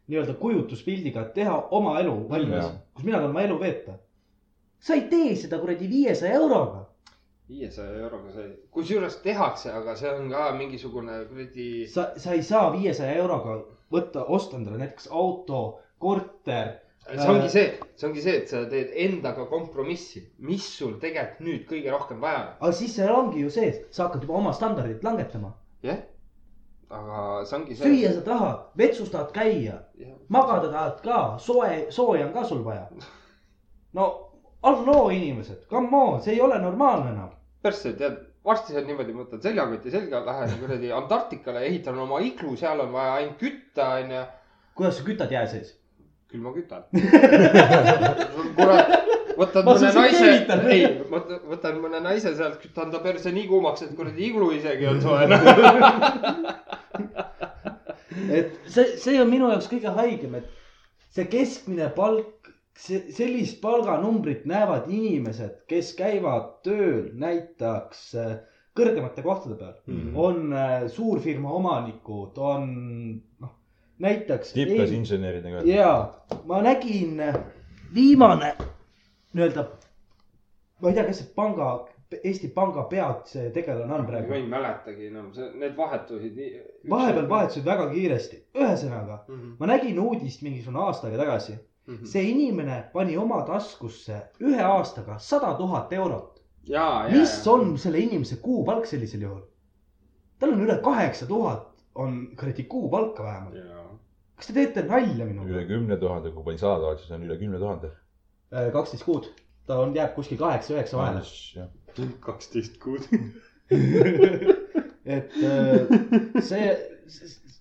nii-öelda 0.08 0.34
kujutuspildiga 0.34 1.24
teha 1.34 1.56
oma 1.70 1.98
elu 2.00 2.28
valmis 2.28 2.70
kus 2.98 3.06
mina 3.06 3.18
tahan 3.18 3.30
oma 3.30 3.42
elu 3.46 3.60
veeta. 3.60 3.92
sa 4.80 4.94
ei 4.94 5.04
tee 5.10 5.34
seda 5.36 5.58
kuradi 5.58 5.88
viiesaja 5.90 6.34
euroga. 6.34 6.84
Viiesaja 7.48 7.94
euroga 8.02 8.32
see, 8.32 8.48
kusjuures 8.74 9.16
tehakse, 9.24 9.72
aga 9.72 9.96
see 9.96 10.10
on 10.12 10.28
ka 10.30 10.50
mingisugune 10.56 11.22
kuradi. 11.30 11.70
sa, 11.88 12.10
sa 12.16 12.36
ei 12.36 12.42
saa 12.42 12.68
viiesaja 12.74 13.14
euroga 13.22 13.60
võtta, 13.92 14.26
osta 14.28 14.58
endale 14.58 14.82
näiteks 14.82 15.08
auto, 15.10 15.62
korter 15.98 16.76
see 17.08 17.28
ongi 17.28 17.48
see, 17.48 17.78
see 17.96 18.08
ongi 18.08 18.22
see, 18.22 18.36
et 18.42 18.52
sa 18.52 18.60
teed 18.68 18.92
endaga 19.06 19.46
kompromissi, 19.48 20.22
mis 20.44 20.66
sul 20.76 20.98
tegelikult 21.00 21.40
nüüd 21.46 21.64
kõige 21.70 21.92
rohkem 21.94 22.20
vaja 22.20 22.42
on. 22.42 22.52
aga 22.60 22.72
siis 22.76 22.94
seal 22.98 23.14
ongi 23.14 23.44
ju 23.44 23.52
see, 23.52 23.70
sa 23.94 24.06
hakkad 24.06 24.26
juba 24.26 24.38
oma 24.42 24.52
standardit 24.56 25.04
langetama. 25.06 25.54
jah, 25.86 26.02
aga 26.90 27.22
see 27.48 27.60
ongi 27.60 27.78
süüa 27.78 28.10
see. 28.10 28.14
sa 28.18 28.24
tahad, 28.28 28.60
vetsus 28.82 29.12
tahad 29.14 29.32
käia, 29.36 29.80
magada 30.28 30.72
tahad 30.74 31.00
ka, 31.04 31.22
soe, 31.42 31.86
sooja 31.94 32.28
on 32.28 32.36
ka 32.36 32.44
sul 32.44 32.60
vaja. 32.66 32.88
no 33.96 34.08
halloo 34.62 35.08
inimesed, 35.14 35.64
come 35.70 35.96
on, 35.96 36.20
see 36.22 36.36
ei 36.36 36.44
ole 36.44 36.60
normaalne 36.60 37.10
enam. 37.14 37.34
persse, 37.62 37.92
tead, 37.98 38.20
varsti 38.46 38.74
saad 38.74 38.86
niimoodi, 38.88 39.14
ma 39.16 39.24
võtan 39.24 39.42
seljakoti 39.44 39.92
selga, 39.94 40.22
lähen 40.26 40.54
kuradi 40.60 40.92
Antarktikale, 40.94 41.64
ehitan 41.68 41.98
oma 41.98 42.20
iglu, 42.24 42.54
seal 42.60 42.80
on 42.84 42.92
vaja 42.94 43.18
ainult 43.18 43.42
kütta, 43.42 43.90
onju. 43.98 44.22
kuidas 44.78 44.98
sa 45.00 45.06
kütad 45.10 45.34
jää 45.34 45.46
sees? 45.50 45.74
küll 46.28 46.42
ma 46.44 46.50
kütan. 46.52 46.82
kurat, 48.58 48.90
võtad 49.38 49.64
Ma 49.64 49.74
mõne 49.78 49.92
naise 49.96 50.26
ei, 50.68 50.82
võtan, 51.08 51.38
võtan 51.48 51.78
mõne 51.80 52.02
naise 52.04 52.34
sealt, 52.36 52.58
kütan 52.60 52.92
ta 52.92 53.00
perse 53.00 53.32
nii 53.32 53.46
kuumaks, 53.48 53.86
et 53.86 53.94
kuradi 53.96 54.26
iglu 54.28 54.50
isegi 54.58 54.90
on 54.90 55.00
soe. 55.00 55.24
et 58.38 58.54
see, 58.68 58.96
see 59.00 59.16
on 59.22 59.30
minu 59.30 59.48
jaoks 59.52 59.70
kõige 59.70 59.92
haigem, 59.96 60.36
et 60.40 60.46
see 61.14 61.26
keskmine 61.32 61.88
palk, 61.96 62.37
see, 62.78 63.00
sellist 63.14 63.60
palganumbrit 63.62 64.46
näevad 64.48 64.88
inimesed, 64.92 65.64
kes 65.70 65.92
käivad 65.98 66.58
tööl 66.66 67.10
näiteks 67.18 68.04
äh, 68.18 68.32
kõrgemate 68.78 69.24
kohtade 69.26 69.58
peal 69.58 69.74
mm. 69.86 70.00
-hmm. 70.00 70.16
on 70.16 70.52
äh, 70.52 70.86
suurfirma 70.94 71.52
omanikud, 71.58 72.38
on 72.38 72.70
noh, 73.40 73.54
näiteks. 73.98 74.52
tippes 74.52 74.94
inseneridega. 74.94 75.62
ja 75.66 75.92
ma 76.46 76.62
nägin 76.62 77.20
äh, 77.20 77.38
viimane 77.94 78.54
nii-öelda, 79.32 79.68
ma 80.80 80.88
ei 80.88 80.94
tea, 80.94 81.04
kes 81.04 81.22
see 81.22 81.32
panga, 81.34 81.70
Eesti 82.24 82.48
Panga 82.48 82.86
pead 82.88 83.26
see 83.28 83.50
tegelane 83.52 83.92
on 83.92 84.00
ma 84.00 84.08
praegu. 84.08 84.32
ei 84.32 84.46
mäletagi 84.48 85.10
enam, 85.10 85.26
see, 85.36 85.50
need 85.60 85.74
vahetusid 85.76 86.38
nii. 86.38 86.62
vahepeal 86.90 87.26
vahetusid 87.28 87.66
väga 87.66 87.88
kiiresti, 87.90 88.38
ühesõnaga 88.56 89.18
mm. 89.26 89.34
-hmm. 89.34 89.56
ma 89.58 89.66
nägin 89.74 89.98
uudist 90.00 90.42
mingisugune 90.42 90.86
aasta 90.86 91.08
aega 91.08 91.24
tagasi. 91.24 91.58
Mhm. 91.88 92.04
see 92.06 92.24
inimene 92.30 92.82
pani 92.92 93.16
oma 93.18 93.42
taskusse 93.48 94.18
ühe 94.40 94.62
aastaga 94.62 95.18
sada 95.18 95.54
tuhat 95.58 95.92
eurot. 95.92 96.42
ja, 96.68 97.08
ja, 97.08 97.16
mis 97.16 97.46
on 97.46 97.78
selle 97.78 97.98
inimese 97.98 98.36
kuupalk 98.42 98.86
sellisel 98.86 99.24
juhul? 99.24 99.40
tal 100.38 100.52
on 100.52 100.60
üle 100.66 100.76
kaheksa 100.84 101.26
tuhat 101.26 101.66
on 101.94 102.36
kuradi 102.36 102.64
kuupalka 102.64 103.24
vähemalt. 103.24 103.54
kas 104.36 104.46
te 104.46 104.52
teete 104.52 104.84
nalja 104.86 105.14
üle 105.14 105.24
minuga? 105.32 105.64
kümne 105.66 105.96
tuhande, 106.00 106.30
kui 106.34 106.44
pani 106.44 106.58
sada 106.58 106.78
tuhat, 106.84 107.00
siis 107.02 107.10
on 107.16 107.24
üle 107.26 107.38
kümne 107.38 107.58
tuhande. 107.58 107.90
kaksteist 108.72 109.04
kuud, 109.08 109.32
ta 109.66 109.80
on, 109.82 109.96
jääb 109.96 110.14
kuskil 110.14 110.38
kaheksa-üheksa 110.38 110.96
vahele. 111.00 111.22
kaksteist 112.20 112.78
kuud. 112.84 113.08
et 115.18 115.32
äh, 115.44 116.40
see, 116.44 116.68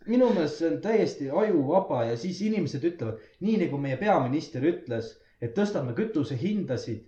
minu 0.08 0.30
meelest 0.34 0.62
see 0.62 0.70
on 0.72 0.82
täiesti 0.82 1.30
ajuvaba 1.30 2.04
ja 2.10 2.18
siis 2.18 2.42
inimesed 2.46 2.84
ütlevad, 2.92 3.22
nii 3.44 3.58
nagu 3.66 3.80
meie 3.82 3.98
peaminister 4.00 4.64
ütles, 4.66 5.16
et 5.42 5.54
tõstame 5.58 5.94
kütusehindasid, 5.98 7.04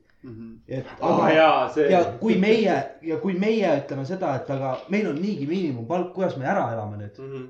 et 0.68 0.90
ah 1.02 1.30
jaa, 1.32 1.70
see. 1.74 1.88
ja 1.92 2.02
kui 2.20 2.36
meie 2.40 2.76
ja 3.02 3.18
kui 3.24 3.38
meie 3.40 3.72
ütleme 3.84 4.04
seda, 4.06 4.34
et 4.36 4.50
aga 4.52 4.74
meil 4.92 5.08
on 5.14 5.22
niigi 5.22 5.48
miinimumpalk, 5.48 6.12
kuidas 6.16 6.36
me 6.38 6.46
ära 6.46 6.68
elame 6.74 7.00
nüüd? 7.00 7.22
Mhm. 7.24 7.48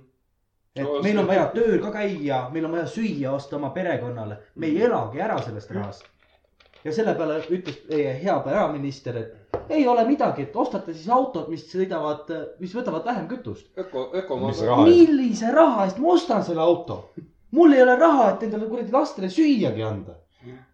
et 0.75 0.85
No, 0.85 1.01
meil 1.03 1.17
on 1.19 1.27
vaja 1.27 1.49
tööl 1.55 1.79
ka 1.81 1.91
käia, 1.97 2.43
meil 2.53 2.69
on 2.69 2.77
vaja 2.77 2.85
süüa 2.87 3.33
osta 3.33 3.57
oma 3.57 3.73
perekonnale, 3.75 4.37
me 4.55 4.69
ei 4.69 4.83
elagi 4.85 5.21
ära 5.25 5.41
sellest 5.41 5.71
rahast. 5.75 6.05
ja 6.83 6.93
selle 6.93 7.15
peale 7.17 7.41
ütles 7.49 7.81
meie 7.89 8.13
hea 8.21 8.39
peaminister, 8.45 9.17
et 9.17 9.38
ei 9.69 9.87
ole 9.87 10.05
midagi, 10.07 10.47
et 10.47 10.55
ostate 10.55 10.93
siis 10.93 11.09
autod, 11.13 11.49
mis 11.51 11.65
sõidavad, 11.71 12.29
mis 12.59 12.73
võtavad 12.75 13.05
vähem 13.05 13.27
kütust. 13.29 13.69
öko, 13.77 14.09
eest? 14.19 14.63
millise 14.83 15.51
raha 15.53 15.85
eest 15.87 15.99
ma 16.01 16.15
ostan 16.15 16.45
selle 16.45 16.61
auto? 16.61 17.03
mul 17.51 17.73
ei 17.73 17.83
ole 17.83 17.95
raha, 17.99 18.31
et 18.33 18.47
endale 18.47 18.69
kuradi 18.69 18.93
lastele 18.93 19.29
süüagi 19.33 19.85
anda. 19.85 20.15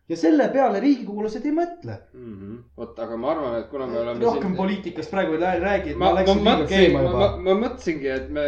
ja 0.09 0.17
selle 0.19 0.45
peale 0.53 0.80
riigikogulased 0.84 1.45
ei 1.45 1.53
mõtle. 1.55 1.97
Mhm. 2.13 2.57
vot, 2.77 2.99
aga 2.99 3.17
ma 3.17 3.31
arvan, 3.31 3.57
et 3.59 3.69
kuna 3.72 3.88
me 3.89 3.99
oleme 4.03 4.26
rohkem 4.26 4.55
poliitikast 4.55 5.11
praegu 5.11 5.39
ei 5.39 5.59
räägi, 5.63 5.95
et 5.95 5.97
ma, 5.97 6.05
ma 6.05 6.11
ma 6.13 6.19
läksin 6.19 6.43
liiga 6.43 6.69
keema 6.69 7.01
ma, 7.01 7.09
ma, 7.09 7.09
juba. 7.09 7.43
ma 7.47 7.57
mõtlesingi, 7.65 8.13
et 8.19 8.30
me 8.30 8.47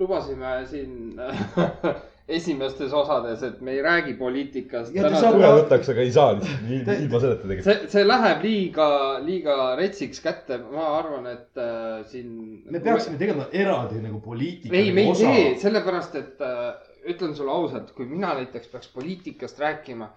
lubasime 0.00 0.58
siin 0.66 1.14
esimestes 2.26 2.90
osades, 2.96 3.42
et 3.46 3.60
me 3.62 3.76
ei 3.76 3.82
räägi 3.84 4.16
poliitikast. 4.18 4.90
Tule 4.94 5.50
võtaks, 5.60 5.90
aga 5.92 6.02
ei 6.02 6.10
saa 6.14 6.32
lihtsalt 6.34 7.04
ilma 7.04 7.20
selleta 7.22 7.42
tegelikult. 7.44 7.68
see, 7.68 7.90
see 7.92 8.06
läheb 8.06 8.42
liiga, 8.46 8.88
liiga 9.22 9.58
retsiks 9.78 10.22
kätte, 10.24 10.58
ma 10.72 10.88
arvan, 10.98 11.28
et 11.30 11.62
äh, 11.62 12.00
siin. 12.10 12.32
me 12.66 12.82
peaksime 12.82 13.20
tegema 13.20 13.46
eraldi 13.54 14.02
nagu 14.02 14.18
poliitika. 14.24 14.74
ei, 14.74 14.90
me 14.96 15.06
ei 15.06 15.14
tee, 15.20 15.44
sellepärast 15.62 16.18
et 16.18 16.42
äh, 16.42 16.72
ütlen 17.14 17.36
sulle 17.38 17.54
ausalt, 17.54 17.94
kui 17.94 18.08
mina 18.10 18.34
näiteks 18.34 18.74
peaks 18.74 18.90
poliitikast 18.94 19.62
rääkima. 19.62 20.10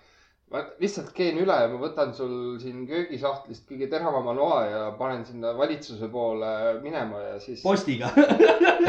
ma 0.50 0.64
lihtsalt 0.82 1.12
keen 1.14 1.38
üle 1.38 1.54
ja 1.62 1.68
ma 1.70 1.78
võtan 1.78 2.10
sul 2.18 2.56
siin 2.58 2.88
köögisahtlist 2.90 3.68
kõige 3.70 3.86
teravama 3.92 4.34
loa 4.34 4.64
ja 4.66 4.80
panen 4.98 5.22
sinna 5.28 5.52
valitsuse 5.54 6.10
poole 6.10 6.80
minema 6.82 7.22
ja 7.22 7.38
siis. 7.40 7.62
postiga. 7.62 8.10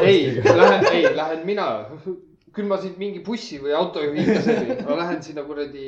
ei, 0.08 0.40
lähen, 0.40 0.88
ei, 0.94 1.04
lähen 1.16 1.44
mina. 1.44 1.68
Küll 2.54 2.68
ma 2.70 2.78
siit 2.80 2.96
mingi 3.00 3.20
bussi 3.24 3.58
või 3.62 3.74
autojuhiga 3.76 4.40
sõidin, 4.44 4.80
ma 4.86 4.96
lähen 4.98 5.20
sinna 5.22 5.44
kuradi 5.46 5.84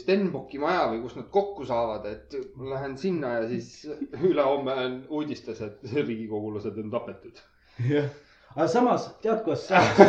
Stenbocki 0.00 0.60
maja 0.62 0.86
või 0.92 1.02
kus 1.02 1.16
nad 1.18 1.28
kokku 1.34 1.66
saavad, 1.68 2.06
et 2.08 2.36
ma 2.56 2.72
lähen 2.74 2.96
sinna 3.00 3.34
ja 3.38 3.48
siis 3.50 3.88
ülehomme 4.16 4.76
on 4.84 4.96
uudistes, 5.18 5.60
et 5.64 5.84
riigikogulased 5.92 6.78
on 6.80 6.92
tapetud. 6.94 7.42
jah, 7.88 8.08
aga 8.54 8.68
samas 8.72 9.08
tead, 9.24 9.44
saaks, 9.68 10.04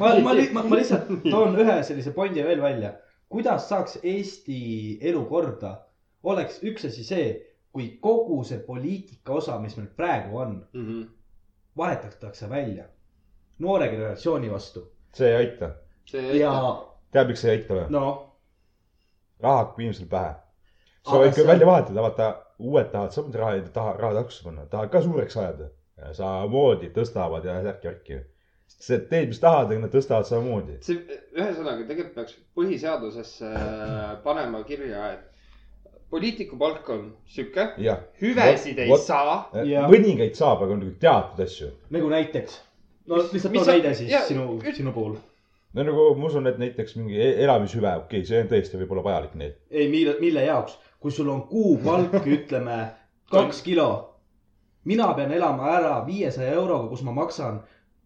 ma, 0.00 0.14
ma, 0.24 0.36
ma, 0.56 0.62
ma 0.62 0.78
lihtsalt 0.78 1.12
toon 1.26 1.58
ühe 1.60 1.80
sellise 1.86 2.14
pointi 2.16 2.44
veel 2.46 2.62
välja. 2.64 2.94
kuidas 3.28 3.68
saaks 3.68 3.98
Eesti 4.02 5.00
elu 5.10 5.24
korda, 5.28 5.74
oleks 6.24 6.62
üks 6.64 6.88
asi 6.88 7.04
see, 7.04 7.28
kui 7.74 7.90
kogu 8.00 8.40
see 8.46 8.62
poliitika 8.64 9.36
osa, 9.42 9.58
mis 9.60 9.76
meil 9.76 9.90
praegu 9.96 10.40
on, 10.40 10.58
vahetatakse 11.76 12.48
välja. 12.48 12.86
Noore 13.58 13.86
generatsiooni 13.90 14.48
vastu 14.50 14.82
see 15.14 15.28
ei 15.30 15.36
aita. 15.44 15.70
see 16.10 16.38
ja 16.38 16.52
tead, 17.12 17.28
miks 17.30 17.40
see 17.44 17.52
ei 17.52 17.58
aita 17.58 17.74
või? 17.78 17.86
no 17.94 18.04
raha 19.44 19.56
hakkab 19.62 19.80
inimesel 19.80 20.06
pähe. 20.10 20.34
sa 21.04 21.10
Aga 21.16 21.24
võid 21.24 21.34
küll 21.38 21.46
välja 21.52 21.66
vahetada, 21.68 22.02
vaata 22.04 22.28
uued 22.58 22.90
tahavad 22.92 23.12
samuti 23.16 23.38
raha 23.38 23.56
taha, 23.74 23.96
raha 23.98 24.14
taksosse 24.20 24.44
panna, 24.46 24.66
tahavad 24.70 24.90
ka 24.92 25.02
suureks 25.02 25.36
ajada. 25.36 25.68
samamoodi 26.12 26.88
tõstavad 26.94 27.44
ja 27.46 27.58
särki-värki. 27.62 28.20
see 28.74 28.98
teed, 29.10 29.28
mis 29.28 29.38
tahavad, 29.40 29.76
nad 29.80 29.92
tõstavad 29.92 30.26
samamoodi. 30.28 30.78
see, 30.82 31.20
ühesõnaga 31.36 31.86
tegelikult 31.86 32.14
peaks 32.14 32.36
põhiseadusesse 32.56 33.52
panema 34.24 34.62
kirja, 34.64 35.12
et 35.12 35.30
poliitiku 36.10 36.56
palk 36.58 36.88
on 36.94 37.16
sihuke, 37.26 37.68
hüvesid 38.22 38.78
ei 38.78 38.90
Vot- 38.90 39.02
saa. 39.06 39.50
Ja- 39.64 39.88
mõningaid 39.90 40.34
saab, 40.38 40.62
aga 40.62 40.72
on 40.76 40.80
nagu 40.84 40.94
teatud 41.00 41.44
asju. 41.44 41.70
nagu 41.90 42.08
näiteks, 42.10 42.60
no 43.06 43.16
Mis- 43.20 43.32
lihtsalt 43.32 43.54
too 43.54 43.64
näide 43.68 43.94
siis 43.94 44.10
ja- 44.10 44.22
sinu, 44.28 44.60
sinu 44.76 44.92
puhul. 44.92 45.16
no 45.74 45.82
nagu 45.82 46.14
ma 46.18 46.26
usun, 46.30 46.46
et 46.46 46.58
näiteks 46.58 46.96
mingi 46.96 47.20
e- 47.20 47.36
elamishüve, 47.44 47.88
okei 48.04 48.20
okay,, 48.20 48.26
see 48.28 48.40
on 48.40 48.48
tõesti 48.52 48.80
võib-olla 48.80 49.04
vajalik 49.04 49.34
neil. 49.40 49.52
ei, 49.70 49.88
mille, 49.92 50.16
mille 50.20 50.44
jaoks, 50.46 50.78
kui 51.00 51.10
sul 51.12 51.28
on 51.28 51.42
kuupalk, 51.50 52.14
ütleme 52.38 52.78
kaks 53.30 53.62
kilo. 53.62 53.88
mina 54.84 55.12
pean 55.14 55.32
elama 55.32 55.70
ära 55.76 55.94
viiesaja 56.06 56.52
euroga, 56.54 56.88
kus 56.88 57.02
ma 57.02 57.12
maksan 57.12 57.62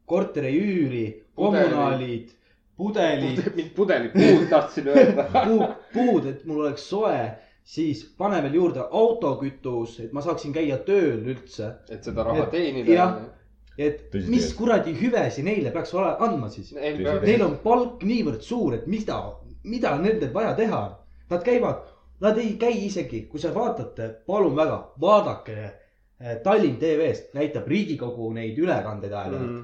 korteri 0.06 0.52
üüri, 0.56 1.06
kommunaalid, 1.36 2.30
pudelid, 2.78 3.42
mind 3.56 3.70
pudelipuud 3.76 4.46
tahtsin 4.50 4.86
öelda. 4.88 5.24
puud, 5.46 5.66
puud, 5.92 6.26
et 6.30 6.44
mul 6.46 6.62
oleks 6.64 6.86
soe, 6.88 7.18
siis 7.68 8.04
pane 8.18 8.38
veel 8.42 8.54
juurde 8.54 8.86
autokütus, 8.90 9.98
et 10.00 10.12
ma 10.16 10.22
saaksin 10.24 10.54
käia 10.54 10.78
tööl 10.86 11.26
üldse. 11.34 11.74
et 11.90 12.04
seda 12.06 12.24
raha 12.24 12.46
Et- 12.46 12.50
teenida 12.54 12.92
jah.. 12.94 13.18
Et 13.78 14.09
Tõsi 14.12 14.30
mis 14.32 14.48
kuradi 14.59 14.94
hüvesi 14.98 15.44
neile 15.46 15.70
peaks 15.74 15.94
ole, 15.94 16.10
andma 16.26 16.50
siis? 16.50 16.72
Neil 16.74 17.44
on 17.46 17.59
palk 17.62 18.02
niivõrd 18.06 18.42
suur, 18.42 18.74
et 18.74 18.88
mida, 18.90 19.18
mida 19.70 19.94
nendel 20.02 20.32
vaja 20.34 20.55
teha 20.59 20.80
on. 20.88 20.96
Nad 21.30 21.44
käivad, 21.46 21.84
nad 22.24 22.40
ei 22.40 22.56
käi 22.60 22.74
isegi, 22.86 23.26
kui 23.30 23.40
sa 23.40 23.52
vaatate, 23.55 24.09
palun 24.26 24.56
väga, 24.59 24.80
vaadake. 25.00 25.68
Tallinn 26.42 26.80
TV-st 26.80 27.36
näitab 27.38 27.68
Riigikogu 27.70 28.32
neid 28.34 28.56
ülekandeid 28.59 29.12
aeg-ajalt 29.14 29.52
mm.. 29.52 29.60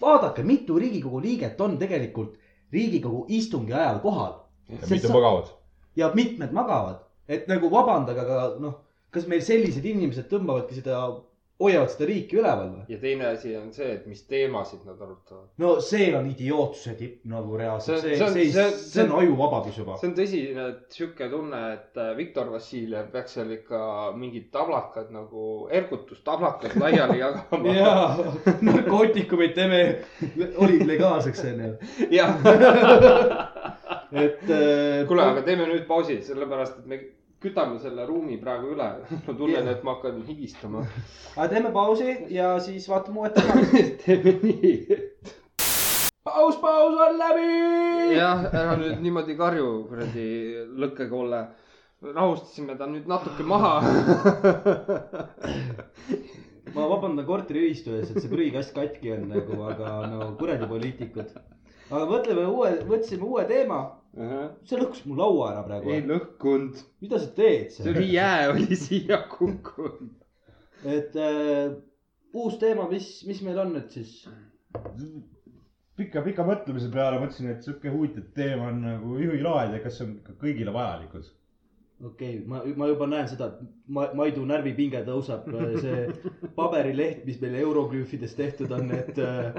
vaadake, 0.00 0.40
mitu 0.48 0.78
Riigikogu 0.80 1.20
liiget 1.20 1.60
on 1.60 1.76
tegelikult 1.76 2.38
Riigikogu 2.72 3.26
istungi 3.28 3.74
ajal 3.76 3.98
kohal 4.00 4.32
ja 4.68 4.88
mitte 4.90 5.10
magavad. 5.12 5.50
ja 5.96 6.10
mitmed 6.14 6.56
magavad, 6.56 7.02
et 7.28 7.44
nagu 7.52 7.68
vabandage, 7.70 8.24
aga 8.24 8.38
noh, 8.64 8.78
kas 9.12 9.28
meil 9.28 9.44
sellised 9.44 9.84
inimesed 9.84 10.24
tõmbavadki 10.30 10.80
seda 10.80 11.02
hoiavad 11.62 11.90
seda 11.92 12.06
riiki 12.10 12.36
üleval 12.40 12.70
või? 12.72 12.80
ja 12.90 12.96
teine 12.98 13.26
asi 13.30 13.52
on 13.56 13.68
see, 13.72 13.86
et 13.94 14.06
mis 14.10 14.24
teemasid 14.26 14.80
nad 14.88 14.98
arutavad. 15.00 15.44
no 15.62 15.76
see 15.80 16.08
on 16.18 16.26
idiootsuse 16.32 16.94
tipp 16.98 17.20
nagu 17.30 17.56
reaalselt, 17.60 18.00
See- 18.02 18.16
see, 18.16 18.18
see 18.18 18.26
on- 18.26 18.32
see, 18.34 18.48
see- 18.52 18.80
see, 18.90 19.04
on 19.04 19.12
ajuvabadus 19.20 19.78
juba. 19.78 19.96
see 20.00 20.08
on 20.10 20.16
tõsine 20.18 20.66
sihuke 20.96 21.28
tunne, 21.30 21.60
et 21.76 21.96
äh, 22.02 22.10
Viktor 22.18 22.50
Vassiljev 22.52 23.08
peaks 23.14 23.36
seal 23.38 23.54
ikka 23.54 23.80
mingid 24.18 24.50
tablakad 24.54 25.12
nagu 25.14 25.68
ergutustablakad 25.70 26.74
laiali 26.82 27.18
jagama. 27.22 27.74
jaa, 27.80 28.34
narkootikumid 28.66 29.54
teeme, 29.54 29.80
olid 30.58 30.82
legaalseks 30.90 31.44
onju. 31.52 31.72
jah, 32.18 32.34
et 34.12 34.42
äh,. 34.50 35.06
kuule, 35.08 35.22
aga 35.30 35.42
teeme 35.46 35.66
nüüd 35.70 35.86
pausi, 35.88 36.18
sellepärast 36.26 36.82
et 36.82 36.86
me 36.90 36.98
kütame 37.42 37.78
selle 37.78 38.06
ruumi 38.06 38.40
praegu 38.40 38.66
üle. 38.74 38.88
ma 39.26 39.32
tunnen, 39.38 39.68
et 39.68 39.84
ma 39.84 39.90
hakkan 39.96 40.22
higistama. 40.28 40.80
aga 41.36 41.48
teeme 41.52 41.72
pausi 41.72 42.16
ja 42.34 42.60
siis 42.60 42.88
vaatame 42.88 43.18
uued 43.20 43.32
teemad. 43.36 43.64
teeme 44.04 44.32
nii. 44.42 44.74
paus, 46.24 46.56
paus 46.62 46.94
on 47.08 47.18
läbi. 47.18 47.50
jah, 48.16 48.38
ära 48.52 48.76
nüüd 48.80 48.98
niimoodi 49.04 49.34
karju, 49.40 49.68
kuradi 49.90 50.26
lõkkekolle. 50.84 51.40
rahustasime 52.04 52.74
ta 52.78 52.84
nüüd 52.90 53.06
natuke 53.08 53.42
maha. 53.48 53.74
ma 56.74 56.82
vabandan 56.90 57.26
korteriühistu 57.26 57.90
ees, 57.98 58.08
et 58.10 58.22
see 58.22 58.30
prügikast 58.32 58.72
katki 58.76 59.12
on 59.14 59.22
nagu, 59.30 59.52
aga 59.68 59.86
no 60.10 60.18
kuradi 60.40 60.66
poliitikud. 60.70 61.28
aga 61.90 62.04
mõtleme 62.08 62.44
uue, 62.50 62.70
võtsime 62.88 63.24
uue 63.28 63.44
teema. 63.50 63.80
See 64.14 64.78
lõhkus 64.78 65.02
mu 65.08 65.16
laua 65.18 65.50
ära 65.52 65.62
praegu 65.66 65.90
ei. 65.90 66.04
lõhkunud, 66.06 66.82
mida 67.02 67.18
sa 67.18 67.30
teed 67.34 67.72
see 67.74 67.82
seal? 67.82 67.96
oli 67.96 68.12
jää 68.14 68.50
oli 68.52 68.78
siia 68.78 69.18
kukkunud. 69.30 70.12
et 70.86 71.16
äh, 71.18 71.74
uus 72.34 72.58
teema, 72.62 72.86
mis, 72.90 73.08
mis 73.26 73.40
meil 73.46 73.58
on 73.64 73.72
nüüd 73.74 73.90
siis? 73.94 74.20
pika, 75.98 76.22
pika 76.26 76.46
mõtlemise 76.46 76.90
peale 76.94 77.22
mõtlesin, 77.22 77.50
et 77.54 77.66
sihuke 77.66 77.90
huvitav 77.90 78.28
teema 78.36 78.68
on 78.70 78.84
nagu 78.86 79.16
juhilaad 79.22 79.74
ja 79.74 79.82
kas 79.82 79.98
see 79.98 80.06
on 80.08 80.14
ikka 80.20 80.36
kõigile 80.44 80.74
vajalikud. 80.74 81.26
okei 82.04 82.38
okay,, 82.38 82.46
ma, 82.50 82.62
ma 82.78 82.90
juba 82.90 83.10
näen 83.10 83.28
seda, 83.30 83.50
et 83.50 83.90
ma, 83.98 84.06
Maidu 84.14 84.46
närvipinge 84.46 85.02
tõuseb, 85.08 85.50
see 85.82 86.06
paberileht, 86.58 87.26
mis 87.26 87.42
meil 87.42 87.58
euroglüüfides 87.64 88.38
tehtud 88.38 88.78
on, 88.78 88.94
et 88.94 89.18
äh, 89.18 89.58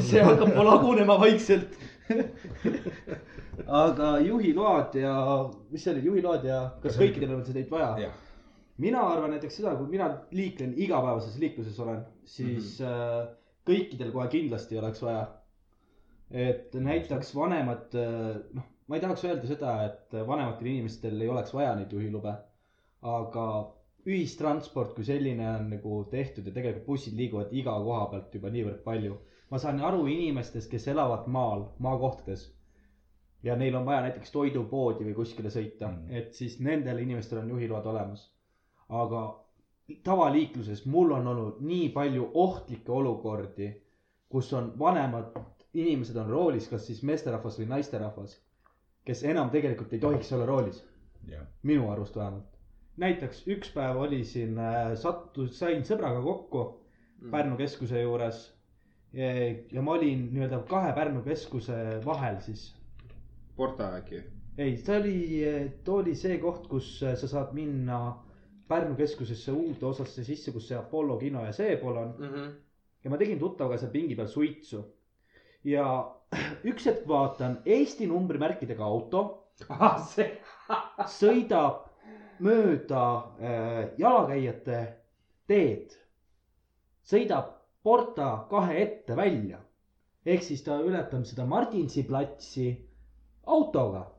see 0.00 0.24
hakkab 0.24 0.56
lagunema 0.64 1.20
vaikselt. 1.20 1.76
aga 3.66 4.18
juhiload 4.24 4.96
ja, 4.98 5.14
mis 5.70 5.84
see 5.84 5.94
oli, 5.94 6.04
juhiload 6.08 6.44
ja 6.48 6.58
kas 6.82 6.98
kõikidel 7.00 7.36
on 7.36 7.44
seda 7.46 7.60
neid 7.60 7.70
vaja? 7.72 8.10
mina 8.82 9.04
arvan 9.06 9.30
näiteks 9.34 9.60
seda, 9.60 9.76
kui 9.78 9.86
mina 9.92 10.08
liiklen 10.34 10.74
igapäevases 10.76 11.36
liikluses 11.38 11.78
olen, 11.80 12.00
siis 12.24 12.80
mm 12.80 12.86
-hmm. 12.86 13.22
äh, 13.22 13.28
kõikidel 13.68 14.12
kohe 14.12 14.28
kindlasti 14.28 14.78
oleks 14.78 15.02
vaja. 15.02 15.26
et 16.30 16.74
näiteks 16.74 17.34
vanemad, 17.36 17.94
noh, 18.54 18.64
ma 18.88 18.96
ei 18.96 19.00
tahaks 19.00 19.24
öelda 19.24 19.46
seda, 19.46 19.74
et 19.84 20.16
vanematel 20.26 20.66
inimestel 20.66 21.20
ei 21.20 21.28
oleks 21.28 21.54
vaja 21.54 21.74
neid 21.76 21.92
juhilube. 21.92 22.34
aga 23.02 23.46
ühistransport 24.06 24.94
kui 24.94 25.04
selline 25.04 25.46
on 25.50 25.70
nagu 25.70 26.04
tehtud 26.10 26.46
ja 26.46 26.52
tegelikult 26.52 26.86
bussid 26.86 27.14
liiguvad 27.16 27.52
iga 27.52 27.76
koha 27.86 28.06
pealt 28.10 28.34
juba 28.34 28.50
niivõrd 28.50 28.82
palju. 28.84 29.16
ma 29.50 29.58
saan 29.58 29.80
aru 29.80 30.06
inimestest, 30.06 30.70
kes 30.70 30.88
elavad 30.88 31.26
maal, 31.26 31.68
maakohtades 31.78 32.50
ja 33.44 33.56
neil 33.56 33.74
on 33.76 33.86
vaja 33.86 34.00
näiteks 34.08 34.32
toidupoodi 34.32 35.04
või 35.04 35.14
kuskile 35.14 35.50
sõita 35.52 35.88
Mm. 35.88 36.04
mm., 36.04 36.20
et 36.20 36.32
siis 36.34 36.60
nendel 36.60 36.98
inimestel 36.98 37.38
on 37.38 37.50
juhiload 37.50 37.86
olemas. 37.86 38.30
aga 38.88 39.44
tavaliikluses 40.04 40.86
mul 40.86 41.10
on 41.12 41.26
olnud 41.26 41.60
nii 41.60 41.88
palju 41.88 42.30
ohtlikke 42.34 42.92
olukordi, 42.92 43.68
kus 44.28 44.52
on 44.52 44.72
vanemad 44.78 45.32
inimesed 45.74 46.16
on 46.16 46.30
roolis, 46.30 46.68
kas 46.70 46.86
siis 46.86 47.02
meesterahvas 47.02 47.58
või 47.58 47.68
naisterahvas, 47.72 48.36
kes 49.04 49.24
enam 49.24 49.50
tegelikult 49.50 49.92
ei 49.92 50.02
tohiks 50.02 50.32
olla 50.32 50.46
roolis, 50.46 50.84
jah. 51.28 51.46
minu 51.62 51.90
arust 51.90 52.16
vähemalt. 52.16 52.50
näiteks 52.96 53.42
üks 53.50 53.72
päev 53.74 53.96
oli 53.98 54.24
siin, 54.24 54.58
sattus, 54.94 55.58
sain 55.58 55.84
sõbraga 55.84 56.22
kokku 56.22 56.64
Pärnu 57.30 57.56
keskuse 57.56 58.00
juures. 58.00 58.52
ja 59.72 59.82
ma 59.82 59.92
olin 59.92 60.28
nii-öelda 60.32 60.58
kahe 60.68 60.92
Pärnu 60.92 61.22
keskuse 61.22 62.00
vahel 62.04 62.40
siis 62.40 62.74
Porta 63.56 63.90
äkki. 63.96 64.22
ei, 64.58 64.76
see 64.76 64.96
oli, 64.98 65.16
too 65.84 66.00
oli 66.02 66.14
see 66.18 66.38
koht, 66.42 66.66
kus 66.70 66.88
äh, 67.02 67.14
sa 67.18 67.28
saad 67.30 67.54
minna 67.54 68.00
Pärnu 68.68 68.94
keskusesse 68.96 69.52
uude 69.52 69.84
osasse 69.86 70.24
sisse, 70.24 70.52
kus 70.52 70.68
see 70.70 70.76
Apollo 70.78 71.18
kino 71.20 71.42
ja 71.44 71.52
seepool 71.52 71.96
on. 72.00 72.14
ja 73.04 73.10
ma 73.12 73.18
tegin 73.20 73.38
tuttavaga 73.38 73.78
seal 73.78 73.92
pingi 73.92 74.16
peal 74.16 74.28
suitsu. 74.32 74.80
ja 75.64 75.86
üks 76.70 76.86
hetk 76.88 77.06
vaatan 77.08 77.58
Eesti 77.66 78.06
numbrimärkidega 78.10 78.84
auto 78.84 79.24
ah, 79.68 79.98
see. 80.02 80.30
sõidab 81.20 81.84
mööda 82.42 83.02
äh, 83.38 83.82
jalakäijate 83.98 84.80
teed. 85.46 85.94
sõidab 87.04 87.52
Porta 87.84 88.46
kahe 88.50 88.80
ette 88.80 89.16
välja. 89.16 89.60
ehk 90.24 90.42
siis 90.42 90.62
ta 90.64 90.80
ületab 90.80 91.26
seda 91.28 91.44
Martinsi 91.46 92.02
platsi 92.08 92.70
autoga. 93.46 94.10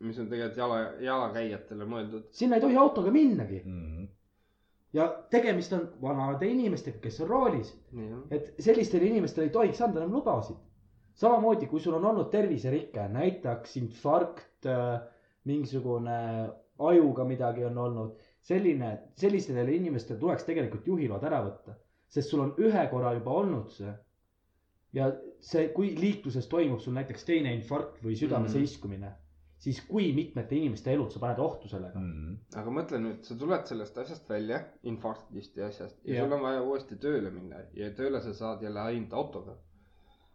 mis 0.00 0.18
on 0.18 0.26
tegelikult 0.28 0.56
jala, 0.58 0.78
jalakäijatele 1.00 1.84
mõeldud. 1.88 2.24
sinna 2.30 2.56
ei 2.56 2.60
tohi 2.60 2.76
autoga 2.76 3.10
minnagi 3.10 3.62
Mhm. 3.64 4.04
ja 4.92 5.06
tegemist 5.30 5.72
on 5.72 5.88
vanade 6.02 6.46
inimestega, 6.46 6.98
kes 6.98 7.20
on 7.20 7.28
roolis, 7.28 7.70
nii 7.92 8.12
on. 8.12 8.24
et 8.30 8.54
sellistele 8.58 9.04
inimestele 9.06 9.46
ei 9.46 9.52
tohiks 9.52 9.80
anda 9.80 10.00
enam 10.00 10.12
lubasid. 10.12 10.56
samamoodi, 11.14 11.66
kui 11.66 11.80
sul 11.80 11.94
on 11.94 12.04
olnud 12.04 12.30
terviserike, 12.30 13.08
näiteks 13.08 13.76
infarkt, 13.76 14.66
mingisugune 15.44 16.50
ajuga 16.78 17.24
midagi 17.24 17.64
on 17.64 17.78
olnud, 17.78 18.12
selline, 18.40 18.98
sellistele 19.20 19.72
inimestele 19.74 20.18
tuleks 20.20 20.44
tegelikult 20.44 20.86
juhiload 20.86 21.24
ära 21.24 21.42
võtta, 21.44 21.74
sest 22.08 22.30
sul 22.30 22.40
on 22.40 22.54
ühe 22.58 22.86
korra 22.90 23.12
juba 23.14 23.30
olnud 23.30 23.68
see. 23.70 23.92
Ja 24.92 25.12
see, 25.40 25.68
kui 25.74 25.94
liikluses 25.96 26.46
toimub 26.50 26.80
sul 26.80 26.94
näiteks 26.96 27.24
teine 27.24 27.54
infarkt 27.54 28.02
või 28.04 28.16
südame 28.18 28.48
Mhm. 28.48 28.52
seiskumine, 28.52 29.12
siis 29.58 29.80
kui 29.86 30.12
mitmete 30.16 30.56
inimeste 30.56 30.92
elud 30.92 31.10
sa 31.12 31.20
paned 31.20 31.38
ohtu 31.38 31.68
sellega. 31.68 31.98
Mhm. 32.00 32.36
aga 32.56 32.70
mõtle 32.70 32.98
nüüd, 32.98 33.22
sa 33.22 33.34
tuled 33.38 33.66
sellest 33.66 33.98
asjast 33.98 34.28
välja, 34.28 34.60
infarktist 34.82 35.56
ja 35.56 35.66
asjast 35.66 35.98
ja, 36.04 36.14
ja 36.14 36.24
sul 36.24 36.32
on 36.32 36.42
vaja 36.42 36.62
uuesti 36.62 36.96
tööle 36.96 37.30
minna 37.30 37.56
ja 37.74 37.90
tööle 37.90 38.20
sa 38.20 38.32
saad 38.34 38.62
jälle 38.62 38.80
ainult 38.80 39.12
autoga. 39.12 39.56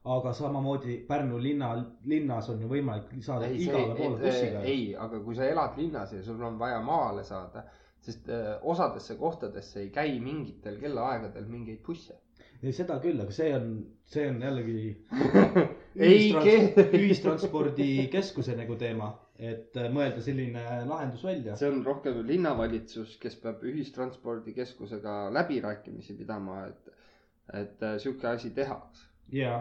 aga 0.06 0.34
samamoodi 0.34 0.98
Pärnu 1.08 1.40
linna, 1.42 1.72
linnas 2.06 2.50
on 2.50 2.60
ju 2.62 2.68
võimalik 2.70 3.10
saada 3.26 3.48
igale 3.48 3.96
poole 3.98 4.20
bussiga. 4.22 4.60
ei, 4.62 4.96
aga 4.96 5.20
kui 5.20 5.36
sa 5.36 5.44
elad 5.50 5.78
linnas 5.78 6.14
ja 6.14 6.22
sul 6.24 6.44
on 6.44 6.60
vaja 6.60 6.80
maale 6.82 7.24
saada, 7.24 7.64
sest 8.00 8.30
äh, 8.30 8.60
osadesse 8.62 9.16
kohtadesse 9.18 9.80
ei 9.80 9.90
käi 9.90 10.20
mingitel 10.20 10.78
kellaaegadel 10.80 11.46
mingeid 11.50 11.82
busse. 11.84 12.14
ei, 12.62 12.72
seda 12.74 12.98
küll, 13.04 13.20
aga 13.22 13.34
see 13.36 13.52
on, 13.56 13.70
see 14.10 14.26
on 14.30 14.40
jällegi 14.44 14.92
ühistrans- 16.08 16.80
ühistranspordikeskuse 17.02 18.56
nagu 18.60 18.78
teema, 18.80 19.12
et 19.40 19.76
äh, 19.80 19.90
mõelda 19.94 20.24
selline 20.26 20.64
lahendus 20.90 21.24
välja. 21.28 21.58
see 21.60 21.70
on 21.72 21.84
rohkem 21.86 22.22
linnavalitsus, 22.28 23.18
kes 23.22 23.38
peab 23.44 23.64
ühistranspordikeskusega 23.68 25.18
läbirääkimisi 25.36 26.18
pidama, 26.20 26.66
et, 26.72 26.96
et 27.64 27.84
äh, 27.84 27.98
sihuke 28.04 28.28
asi 28.32 28.52
tehakse. 28.56 29.08
jaa, 29.36 29.60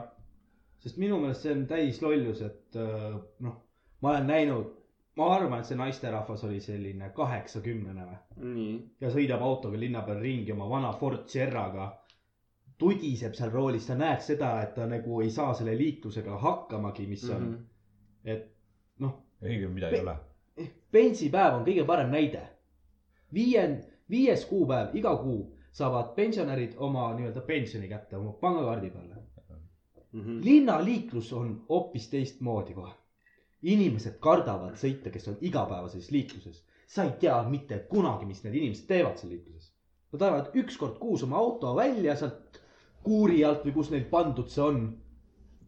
sest 0.84 0.98
minu 1.00 1.18
meelest 1.22 1.46
see 1.46 1.54
on 1.56 1.66
täis 1.70 2.00
lollus, 2.04 2.42
et 2.46 2.80
äh, 2.80 3.12
noh, 3.46 3.60
ma 4.04 4.14
olen 4.16 4.26
näinud, 4.28 4.72
ma 5.16 5.28
arvan, 5.36 5.60
et 5.62 5.68
see 5.70 5.78
naisterahvas 5.78 6.42
oli 6.48 6.60
selline 6.62 7.10
kaheksakümnene 7.16 8.04
või 8.08 8.64
ja 9.00 9.10
sõidab 9.14 9.44
autoga 9.46 9.78
linna 9.78 10.02
peal 10.06 10.18
ringi 10.22 10.52
oma 10.54 10.66
vana 10.70 10.90
Ford 10.98 11.28
Sierraga. 11.30 11.92
Tudiseb 12.78 13.34
seal 13.34 13.52
roolis, 13.52 13.86
sa 13.86 13.94
näed 13.98 14.22
seda, 14.24 14.50
et 14.62 14.74
ta 14.74 14.86
nagu 14.90 15.20
ei 15.22 15.30
saa 15.30 15.54
selle 15.54 15.76
liiklusega 15.78 16.38
hakkamagi, 16.38 17.06
mis 17.06 17.24
on 17.30 17.42
mm. 17.42 17.54
-hmm. 17.54 18.30
et 18.34 18.48
noh, 18.98 19.18
õige, 19.42 19.68
midagi 19.68 20.00
ei 20.00 20.02
ole. 20.02 20.16
pensipäev 20.92 21.58
on 21.58 21.66
kõige 21.66 21.84
parem 21.86 22.10
näide. 22.10 22.42
viie, 23.34 23.68
viies 24.10 24.44
kuupäev 24.46 24.96
iga 24.96 25.16
kuu 25.16 25.54
saavad 25.72 26.14
pensionärid 26.14 26.74
oma 26.76 27.12
nii-öelda 27.14 27.40
pensioni 27.40 27.88
kätte 27.88 28.16
oma 28.16 28.32
pangakaardi 28.32 28.90
peale. 28.90 29.14
Mhm. 30.12 30.40
linnaliiklus 30.44 31.32
on 31.32 31.64
hoopis 31.68 32.08
teistmoodi 32.10 32.74
kohe. 32.74 32.92
inimesed 33.62 34.18
kardavad 34.20 34.74
sõita, 34.76 35.10
kes 35.10 35.28
on 35.28 35.36
igapäevases 35.40 36.10
liikluses. 36.10 36.64
sa 36.86 37.04
ei 37.04 37.10
tea 37.20 37.42
mitte 37.48 37.78
kunagi, 37.78 38.26
mis 38.26 38.44
need 38.44 38.54
inimesed 38.54 38.86
teevad 38.86 39.16
seal 39.18 39.32
liikluses. 39.32 39.72
Nad 40.12 40.22
ajavad 40.22 40.50
üks 40.54 40.76
kord 40.78 40.98
kuus 40.98 41.22
oma 41.22 41.36
auto 41.36 41.74
välja 41.76 42.16
sealt 42.16 42.60
kuuri 43.04 43.42
alt 43.44 43.64
või 43.66 43.74
kus 43.76 43.90
neil 43.92 44.04
pandud 44.10 44.48
see 44.52 44.62
on. 44.64 44.80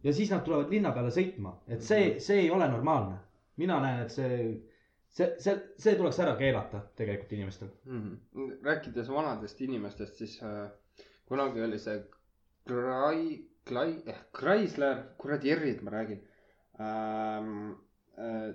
ja 0.03 0.13
siis 0.13 0.31
nad 0.31 0.43
tulevad 0.45 0.69
linna 0.71 0.91
peale 0.95 1.11
sõitma, 1.11 1.53
et 1.67 1.81
see, 1.83 2.17
see 2.23 2.41
ei 2.45 2.51
ole 2.53 2.67
normaalne. 2.71 3.17
mina 3.57 3.79
näen, 3.81 4.03
et 4.05 4.11
see, 4.13 4.37
see, 5.09 5.31
see, 5.41 5.55
see 5.81 5.95
tuleks 5.97 6.19
ära 6.25 6.35
keelata 6.37 6.81
tegelikult 6.95 7.31
inimestel. 7.37 7.69
mm. 7.85 8.03
-hmm. 8.35 8.51
rääkides 8.63 9.09
vanadest 9.09 9.61
inimestest, 9.61 10.15
siis 10.15 10.39
äh, 10.43 10.69
kunagi 11.25 11.61
oli 11.61 11.79
see 11.79 12.03
Krai-, 12.67 13.43
Klai-, 13.69 14.03
eh, 14.05 14.21
Chrysler, 14.39 15.03
kuradi 15.17 15.55
R-id 15.55 15.81
ma 15.83 15.91
räägin 15.91 16.23
ähm,. 16.79 17.75
Äh, 18.17 18.53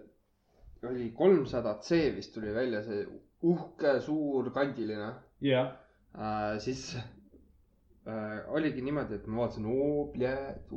oli 0.83 1.13
kolmsada 1.15 1.79
C 1.81 1.91
vist 2.17 2.35
tuli 2.35 2.55
välja 2.55 2.81
see 2.83 3.05
uhke 3.43 4.01
suur 4.01 4.51
kandiline 4.55 5.13
jah. 5.41 5.69
äh,. 6.15 6.59
siis 6.59 6.97
äh, 8.07 8.41
oligi 8.55 8.83
niimoodi, 8.85 9.20
et 9.20 9.31
ma 9.31 9.45
vaatasin, 9.45 9.69
oo, 9.70 10.11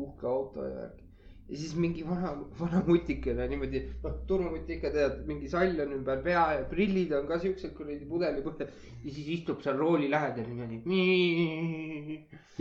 uhke 0.04 0.28
auto 0.30 0.64
ja 0.66 0.76
värk. 0.76 1.02
ja 1.50 1.58
siis 1.62 1.76
mingi 1.78 2.02
vana, 2.08 2.32
vana 2.60 2.82
mutikene 2.88 3.48
niimoodi, 3.52 3.82
noh, 4.04 4.18
turumutt 4.30 4.70
ikka 4.76 4.92
tead, 4.94 5.20
mingi 5.30 5.50
sall 5.50 5.80
on 5.84 5.94
ümber 6.00 6.24
pea 6.26 6.46
ja 6.60 6.66
prillid 6.70 7.14
on 7.18 7.28
ka 7.30 7.40
siuksed 7.44 7.76
kuradi 7.78 8.10
pudelipõhjad. 8.10 8.74
ja 9.04 9.14
siis 9.20 9.30
istub 9.40 9.62
seal 9.66 9.78
rooli 9.82 10.10
lähedal 10.10 10.50
niimoodi. 10.50 10.82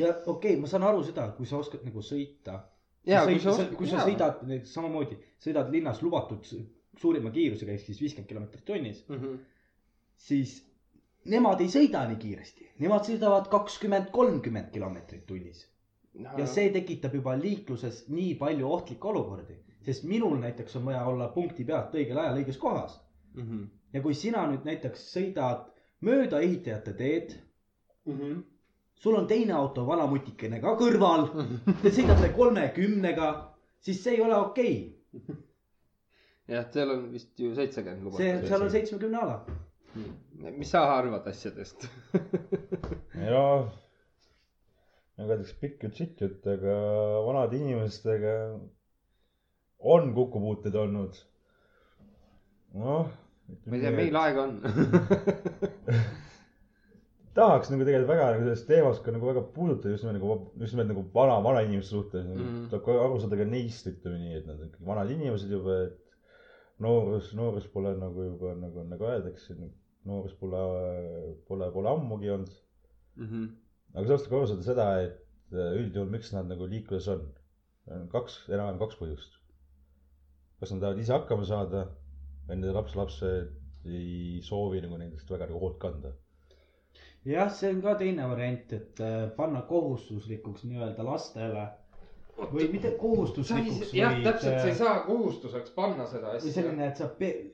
ja 0.00 0.12
okei 0.12 0.26
okay,, 0.34 0.60
ma 0.60 0.70
saan 0.70 0.86
aru 0.90 1.02
seda, 1.08 1.30
kui 1.38 1.48
sa 1.48 1.60
oskad 1.60 1.84
nagu 1.88 2.04
sõita. 2.04 2.60
ja 3.08 3.24
kui 3.28 3.40
sa 3.40 3.56
kui 3.72 3.88
sa 3.90 4.04
sõidad 4.04 4.44
samamoodi, 4.68 5.20
sõidad 5.40 5.72
linnas 5.72 6.02
lubatud 6.04 6.44
suurima 7.00 7.32
kiirusega 7.34 7.74
ehk 7.74 7.88
siis 7.88 8.00
viiskümmend 8.00 8.30
kilomeetrit 8.30 8.64
tunnis, 8.68 9.02
mm. 9.08 9.16
-hmm. 9.16 9.38
siis 10.28 10.60
nemad 11.30 11.60
ei 11.60 11.70
sõida 11.72 12.02
nii 12.08 12.18
kiiresti, 12.20 12.66
nemad 12.84 13.06
sõidavad 13.08 13.48
kakskümmend, 13.52 14.10
kolmkümmend 14.12 14.72
kilomeetrit 14.74 15.24
tunnis 15.26 15.64
ja 16.38 16.46
see 16.46 16.70
tekitab 16.74 17.14
juba 17.18 17.34
liikluses 17.38 18.04
nii 18.08 18.34
palju 18.38 18.68
ohtlikke 18.70 19.08
olukordi, 19.10 19.56
sest 19.86 20.04
minul 20.08 20.36
näiteks 20.42 20.76
on 20.80 20.84
vaja 20.90 21.04
olla 21.10 21.28
punkti 21.34 21.64
pealt 21.64 21.94
õigel 21.94 22.20
ajal 22.22 22.42
õiges 22.42 22.58
kohas 22.58 23.00
mm. 23.34 23.42
-hmm. 23.42 23.64
ja 23.92 24.02
kui 24.02 24.14
sina 24.14 24.44
nüüd 24.50 24.68
näiteks 24.68 25.08
sõidad 25.16 25.66
mööda 26.04 26.40
ehitajate 26.40 26.92
teed, 26.92 27.34
Mm 28.04 28.18
-hmm. 28.18 28.42
sul 28.94 29.14
on 29.14 29.26
teine 29.26 29.52
auto, 29.52 29.86
vana 29.86 30.06
mutikene 30.06 30.60
ka 30.60 30.74
kõrval, 30.76 31.22
te 31.82 31.88
sõidate 31.90 32.28
kolmekümnega, 32.36 33.28
siis 33.80 34.02
see 34.04 34.14
ei 34.14 34.20
ole 34.20 34.36
okei 34.36 34.74
okay. 35.12 35.36
jah, 36.52 36.66
seal 36.72 36.90
on 36.90 37.06
vist 37.12 37.40
ju 37.40 37.54
seitsekümmend 37.54 38.02
see, 38.02 38.28
lubatud. 38.28 38.48
seal 38.48 38.66
on 38.66 38.70
seitsmekümne 38.74 39.18
ala. 39.18 39.38
Mis 40.58 40.70
sa 40.70 40.84
arvad 40.96 41.26
asjadest? 41.30 41.88
ja 43.28 43.44
nagu 45.14 45.30
öeldakse, 45.30 45.56
pikk 45.60 45.86
jutt, 45.86 45.98
sitt 46.00 46.24
jutt, 46.24 46.46
aga 46.50 46.74
vanade 47.26 47.60
inimestega 47.60 48.34
on 49.94 50.10
kokkupuuteid 50.16 50.74
olnud. 50.80 51.20
noh. 52.74 53.12
ma 53.66 53.76
ei 53.76 53.84
tea, 53.84 53.94
meil 53.94 54.16
aega 54.18 54.46
on. 54.48 54.58
tahaks 57.34 57.70
nagu 57.72 57.82
tegelikult 57.86 58.10
väga 58.12 58.26
nagu 58.30 58.44
sellest 58.46 58.68
teemast 58.70 59.02
ka 59.04 59.12
nagu 59.14 59.26
väga 59.26 59.42
puudutada 59.54 59.94
just 59.94 60.06
nimelt 60.06 60.20
nagu, 60.20 60.34
just 60.62 60.74
nimelt 60.74 60.90
nagu 60.92 61.02
vana, 61.14 61.38
vanainimeste 61.42 61.90
suhtes 61.96 62.26
mm. 62.26 62.34
Mhm. 62.34 62.48
-hmm. 62.48 62.66
tuleb 62.70 62.84
ka 62.86 62.98
aru 63.04 63.20
saada 63.20 63.38
ka 63.40 63.46
neist, 63.50 63.86
ütleme 63.90 64.18
nii, 64.22 64.34
et 64.38 64.46
nad 64.46 64.60
on 64.60 64.68
ikkagi 64.68 64.90
vanad 64.90 65.10
inimesed 65.14 65.54
juba, 65.56 65.78
et 65.88 65.98
noorus, 66.86 67.32
noorus 67.38 67.66
pole 67.74 67.94
nagu 67.98 68.28
juba 68.30 68.54
nagu, 68.60 68.84
nagu 68.90 69.08
öeldakse, 69.10 69.56
noorus 70.08 70.34
pole, 70.40 70.62
pole, 71.48 71.70
pole 71.74 71.92
ammugi 71.92 72.32
olnud. 72.36 72.54
Mhm. 73.20 73.44
aga 73.94 74.06
sellest 74.06 74.26
tuleb 74.26 74.40
aru 74.40 74.50
saada 74.50 74.66
seda, 74.66 74.86
et 75.06 75.54
äh, 75.54 75.76
üldjuhul, 75.80 76.10
miks 76.10 76.32
nad 76.34 76.48
nagu 76.50 76.66
liikluses 76.70 77.12
on, 77.14 77.28
on 77.94 78.08
kaks, 78.14 78.40
enam-vähem 78.50 78.80
kaks 78.82 78.98
põhjust. 79.00 79.38
kas 80.60 80.72
nad 80.72 80.82
tahavad 80.82 81.02
ise 81.02 81.14
hakkama 81.14 81.46
saada 81.46 81.86
või 82.48 82.56
nende 82.56 82.74
lapselapsed 82.74 83.86
ei 83.86 84.40
soovi 84.42 84.80
nagu 84.82 84.98
nendest 84.98 85.30
väga 85.30 85.48
nagu 85.50 85.60
hoolt 85.60 85.78
kanda 85.82 86.14
jah, 87.28 87.50
see 87.52 87.70
on 87.72 87.80
ka 87.84 87.94
teine 88.00 88.26
variant, 88.30 88.72
et 88.76 89.00
äh, 89.00 89.28
panna 89.36 89.62
kohustuslikuks 89.68 90.64
nii-öelda 90.68 91.06
lastele 91.06 91.64
või 92.38 92.66
mitte 92.72 92.90
kohustuslikuks, 92.98 93.92
jah, 93.94 94.14
täpselt, 94.24 94.58
sa 94.60 94.66
ei 94.66 94.72
äh, 94.72 94.78
saa 94.78 95.00
kohustuseks 95.06 95.70
panna 95.76 96.06
seda 96.10 96.32
või 96.32 96.40
asja. 96.40 96.52
selline, 96.56 96.86
et 96.90 96.96
sa, 97.00 97.08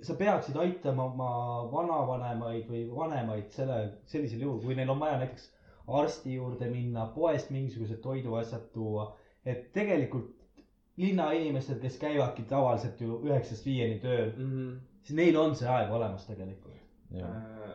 sa 0.08 0.16
peaksid 0.18 0.56
aitama 0.56 1.04
oma 1.10 1.30
vanavanemaid 1.72 2.68
või 2.70 2.84
vanemaid 2.96 3.50
selle, 3.54 3.80
sellisel 4.10 4.44
juhul, 4.46 4.60
kui 4.64 4.74
neil 4.78 4.90
on 4.90 5.00
vaja 5.00 5.18
näiteks 5.20 5.50
arsti 6.00 6.34
juurde 6.34 6.68
minna, 6.70 7.06
poest 7.14 7.50
mingisugused 7.50 8.00
toiduasjad 8.04 8.70
tuua. 8.72 9.16
et 9.44 9.72
tegelikult 9.72 10.34
linnainimesed, 11.00 11.78
kes 11.80 11.94
käivadki 11.98 12.42
tavaliselt 12.48 13.00
ju 13.00 13.20
üheksast 13.24 13.64
viieni 13.66 13.98
tööl, 14.02 14.32
Mhm. 14.36 14.74
siis 15.02 15.16
neil 15.16 15.36
on 15.40 15.54
see 15.56 15.68
aeg 15.68 15.90
olemas 15.92 16.26
tegelikult. 16.26 16.74
Äh, 17.16 17.70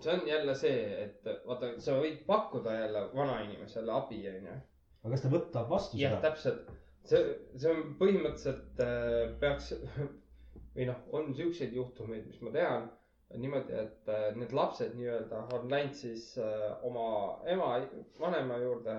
see 0.00 0.12
on 0.12 0.20
jälle 0.28 0.54
see, 0.54 1.02
et 1.02 1.24
vaata, 1.46 1.72
sa 1.78 1.92
võid 1.98 2.22
pakkuda 2.26 2.72
jälle 2.80 3.08
vanainimesele 3.14 3.92
abi, 3.92 4.22
onju. 4.28 4.54
Aga 5.02 5.12
kas 5.14 5.24
ta 5.24 5.32
võtab 5.32 5.68
vastu 5.72 6.00
jah, 6.00 6.16
seda? 6.16 6.28
täpselt. 6.28 6.72
see, 7.10 7.20
see 7.56 7.72
on 7.72 7.94
põhimõtteliselt 8.00 8.82
äh, 8.84 9.34
peaks 9.42 9.72
või 10.74 10.88
noh, 10.90 10.98
on 11.16 11.30
siukseid 11.36 11.76
juhtumeid, 11.76 12.26
mis 12.30 12.40
ma 12.46 12.54
tean. 12.56 12.90
niimoodi, 13.30 13.76
et 13.78 14.08
äh, 14.10 14.28
need 14.36 14.52
lapsed 14.56 14.96
nii-öelda 14.98 15.44
on 15.56 15.70
läinud 15.70 15.94
siis 15.94 16.32
äh, 16.42 16.66
oma 16.86 17.06
ema, 17.46 17.76
vanema 18.18 18.58
juurde 18.58 18.96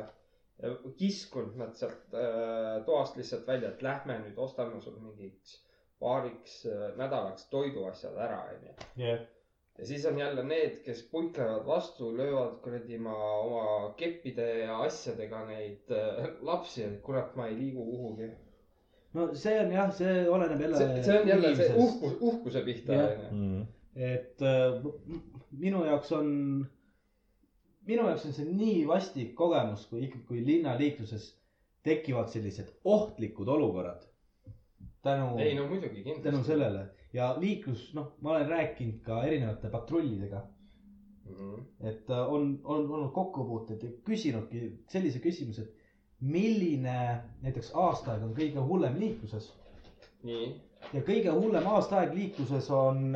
ja 0.61 0.69
kiskunud 0.97 1.57
nad 1.59 1.75
sealt 1.75 2.13
äh, 2.15 2.79
toast 2.85 3.17
lihtsalt 3.17 3.47
välja, 3.47 3.73
et 3.73 3.81
lähme 3.85 4.19
nüüd 4.23 4.39
ostame 4.39 4.79
sul 4.81 4.97
mingiks 5.01 5.57
paariks 6.01 6.61
äh, 6.69 6.87
nädalaks 6.97 7.47
toiduasjad 7.53 8.17
ära, 8.17 8.41
onju. 8.55 8.75
Ja 9.81 9.87
siis 9.87 10.05
on 10.05 10.17
jälle 10.19 10.43
need, 10.45 10.75
kes 10.85 10.99
puiklevad 11.11 11.65
vastu, 11.65 12.11
löövad 12.17 12.57
kuradi 12.61 12.97
ma 13.01 13.13
oma 13.39 13.93
keppide 13.97 14.45
ja 14.59 14.75
asjadega 14.85 15.39
neid 15.47 15.89
äh, 15.97 16.27
lapsi, 16.45 16.83
et 16.85 16.99
kurat, 17.01 17.31
ma 17.35 17.47
ei 17.49 17.55
liigu 17.57 17.85
kuhugi. 17.87 18.27
no 19.13 19.25
see 19.35 19.55
on 19.63 19.73
jah, 19.73 19.89
see 19.97 20.27
oleneb 20.29 20.61
jälle. 20.61 20.83
see, 21.03 21.17
on 21.21 21.27
jälle 21.27 21.55
see 21.55 21.71
uhkus, 21.73 22.13
uhkuse 22.19 22.61
pihta 22.67 22.99
onju. 23.07 23.65
et 23.95 24.45
äh, 24.45 24.85
minu 25.65 25.81
jaoks 25.89 26.13
on, 26.19 26.29
minu 27.89 28.05
jaoks 28.11 28.29
on 28.29 28.37
see 28.37 28.45
nii 28.53 28.85
vastik 28.87 29.33
kogemus, 29.35 29.87
kui 29.89 30.05
ikkagi, 30.05 30.27
kui 30.29 30.45
linnaliikluses 30.45 31.31
tekivad 31.83 32.29
sellised 32.29 32.69
ohtlikud 32.85 33.47
olukorrad. 33.49 34.05
tänu, 35.01 35.37
ei 35.41 35.55
no 35.57 35.65
muidugi 35.73 36.03
tänu 36.05 36.21
kindlasti. 36.21 36.47
sellele 36.53 36.85
ja 37.13 37.33
liiklus, 37.39 37.89
noh, 37.93 38.13
ma 38.21 38.35
olen 38.37 38.47
rääkinud 38.49 39.01
ka 39.05 39.23
erinevate 39.27 39.69
patrullidega, 39.69 40.41
Mhm. 41.31 41.61
et 41.87 42.09
äh, 42.09 42.33
on, 42.33 42.59
on 42.63 42.89
olnud 42.91 43.11
kokkupuuted 43.15 43.83
ja 43.85 43.89
küsinudki 44.05 44.61
sellise 44.91 45.19
küsimuse, 45.23 45.61
et 45.61 45.75
milline 46.33 46.95
näiteks 47.45 47.69
aastaaeg 47.77 48.23
on 48.25 48.33
kõige 48.37 48.63
hullem 48.67 48.97
liikluses? 48.99 49.51
Nii, 50.27 50.49
ja 50.93 51.01
kõige 51.07 51.31
hullem 51.37 51.67
aastaaeg 51.75 52.13
liikluses 52.17 52.67
on, 52.73 53.13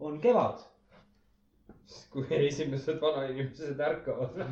on 0.00 0.18
kevad. 0.20 0.64
Kui 2.12 2.24
esimesed 2.46 3.00
vanainimesed 3.02 3.80
ärkavad. 3.82 4.36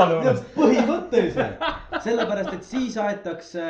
Ja 0.00 0.32
põhimõtteliselt, 0.54 1.62
sellepärast 2.04 2.52
et 2.56 2.64
siis 2.64 2.96
aetakse, 3.00 3.64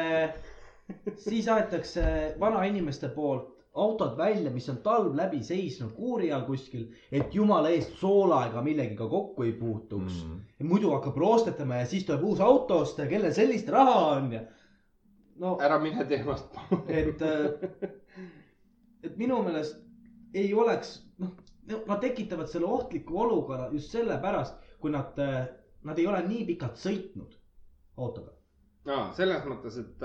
siis 1.16 1.48
aetakse 1.48 2.04
vanainimeste 2.40 3.08
poolt 3.14 3.56
autod 3.74 4.16
välja, 4.18 4.50
mis 4.50 4.68
on 4.68 4.80
talv 4.82 5.14
läbi 5.16 5.42
seisnud 5.46 5.92
kuuri 5.94 6.32
all 6.32 6.42
kuskil, 6.46 6.88
et 7.12 7.34
jumala 7.34 7.70
eest 7.70 7.92
soola 8.00 8.40
ega 8.48 8.62
millegiga 8.66 9.06
kokku 9.08 9.46
ei 9.46 9.52
puutuks 9.52 10.24
mm.. 10.24 10.40
muidu 10.66 10.90
hakkab 10.90 11.16
roostetama 11.22 11.78
ja 11.82 11.86
siis 11.86 12.06
tuleb 12.08 12.24
uus 12.32 12.40
auto 12.40 12.80
osta 12.84 13.06
ja 13.06 13.12
kellel 13.12 13.34
sellist 13.34 13.68
raha 13.70 14.00
on 14.16 14.32
ja. 14.34 14.40
no 15.38 15.54
ära 15.62 15.78
mine 15.78 16.04
teemast. 16.10 16.58
et, 16.88 17.22
et 19.06 19.16
minu 19.16 19.38
meelest 19.46 19.78
ei 20.34 20.50
oleks, 20.54 20.96
noh, 21.18 21.30
nad 21.86 22.02
tekitavad 22.02 22.50
selle 22.50 22.66
ohtliku 22.66 23.22
olukorra 23.22 23.70
just 23.72 23.94
sellepärast, 23.94 24.58
kui 24.82 24.90
nad, 24.90 25.14
nad 25.86 25.98
ei 25.98 26.06
ole 26.10 26.22
nii 26.26 26.44
pikalt 26.52 26.78
sõitnud 26.78 27.38
autoga. 27.98 28.34
aa, 28.86 29.10
selles 29.16 29.44
mõttes, 29.44 29.76
et, 29.82 30.04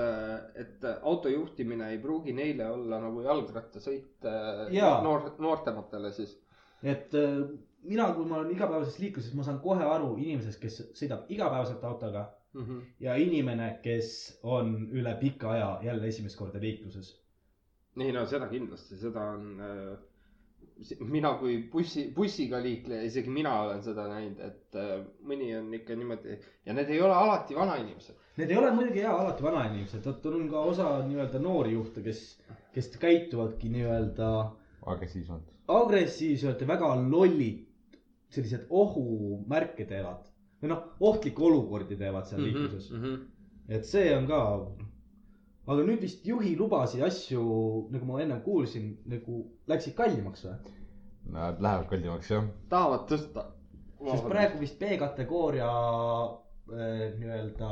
et 0.64 0.88
auto 1.02 1.30
juhtimine 1.32 1.92
ei 1.94 2.00
pruugi 2.04 2.34
neile 2.36 2.68
olla 2.74 3.00
nagu 3.04 3.22
jalgrattasõit 3.24 4.28
äh, 4.28 4.66
noor, 5.04 5.30
noortematele 5.40 6.12
siis. 6.12 6.36
et 6.84 7.14
äh, 7.16 7.44
mina, 7.84 8.10
kui 8.14 8.26
ma 8.26 8.42
olen 8.42 8.52
igapäevases 8.52 9.00
liikluses, 9.00 9.34
ma 9.38 9.44
saan 9.48 9.62
kohe 9.64 9.86
aru 9.86 10.16
inimesest, 10.18 10.60
kes 10.62 10.82
sõidab 10.98 11.30
igapäevaselt 11.32 11.84
autoga 11.88 12.28
Mhm. 12.56 12.80
ja 13.04 13.16
inimene, 13.20 13.68
kes 13.84 14.10
on 14.48 14.76
üle 14.96 15.12
pika 15.20 15.50
aja 15.52 15.70
jälle 15.84 16.08
esimest 16.08 16.38
korda 16.40 16.60
liikluses. 16.62 17.10
ei 18.00 18.12
no 18.12 18.26
seda 18.28 18.48
kindlasti, 18.52 18.96
seda 19.00 19.22
on 19.36 19.60
äh,. 19.60 19.98
mina 21.00 21.34
kui 21.40 21.58
bussi, 21.72 22.10
bussiga 22.16 22.60
liikleja, 22.64 23.04
isegi 23.08 23.30
mina 23.32 23.54
olen 23.62 23.84
seda 23.84 24.08
näinud, 24.12 24.40
et 24.44 24.76
äh, 24.80 25.04
mõni 25.24 25.52
on 25.60 25.74
ikka 25.78 25.96
niimoodi 25.96 26.38
ja 26.66 26.74
need 26.76 26.90
ei 26.92 27.02
ole 27.02 27.16
alati 27.16 27.56
vanainimesed. 27.56 28.16
Need 28.36 28.52
ei 28.52 28.58
ole 28.60 28.72
muidugi 28.76 29.00
jaa 29.00 29.16
alati 29.22 29.44
vanainimesed, 29.44 30.04
vot 30.06 30.26
on 30.28 30.50
ka 30.52 30.64
osa 30.72 30.88
nii-öelda 31.08 31.40
noori 31.40 31.72
juhte, 31.78 32.02
kes, 32.04 32.24
kes 32.76 32.90
käituvadki 33.00 33.70
nii-öelda 33.72 34.32
agressiivsemalt. 34.92 35.54
agressiivselt 35.68 36.62
ja 36.62 36.68
väga 36.68 36.90
lollid, 37.10 37.62
sellised 38.36 38.66
ohumärke 38.70 39.86
teevad 39.88 40.26
või 40.62 40.72
noh, 40.74 40.84
ohtlikke 41.00 41.44
olukordi 41.48 41.98
teevad 42.00 42.28
seal 42.30 42.44
liikluses. 42.44 42.92
et 43.70 43.88
see 43.88 44.12
on 44.18 44.28
ka, 44.30 44.40
aga 45.68 45.88
nüüd 45.88 46.04
vist 46.04 46.28
juhilubasid 46.28 47.04
asju, 47.08 47.44
nagu 47.94 48.06
ma 48.10 48.22
ennem 48.24 48.42
kuulsin, 48.46 48.96
nagu 49.10 49.44
läksid 49.72 49.96
kallimaks 49.98 50.46
või? 50.48 50.74
Nad 51.36 51.62
lähevad 51.64 51.88
kallimaks 51.90 52.32
jah. 52.32 52.48
tahavad 52.70 53.08
tõsta. 53.10 53.48
sest 54.06 54.28
praegu 54.30 54.60
vist 54.62 54.80
B-kategooria 54.80 55.70
äh, 55.72 57.14
nii-öelda 57.20 57.72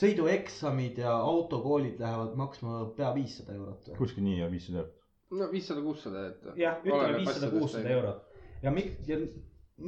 sõidueksamid 0.00 0.98
ja 1.02 1.12
autokoolid 1.20 1.98
lähevad 2.00 2.36
maksma 2.40 2.78
pea 2.96 3.10
viissada 3.16 3.54
eurot 3.58 3.88
või? 3.90 3.96
kuskil 4.00 4.24
nii 4.24 4.38
ja 4.40 4.50
viissada 4.52 4.82
eurot. 4.82 4.98
no 5.40 5.48
viissada, 5.52 5.82
kuussada, 5.84 6.26
et. 6.30 6.44
jah, 6.60 6.78
ütleme 6.84 7.18
viissada, 7.20 7.50
kuussada. 7.52 7.88
eurot. 7.96 8.38
ja 8.62 8.72
miks, 8.72 9.08
ja 9.08 9.18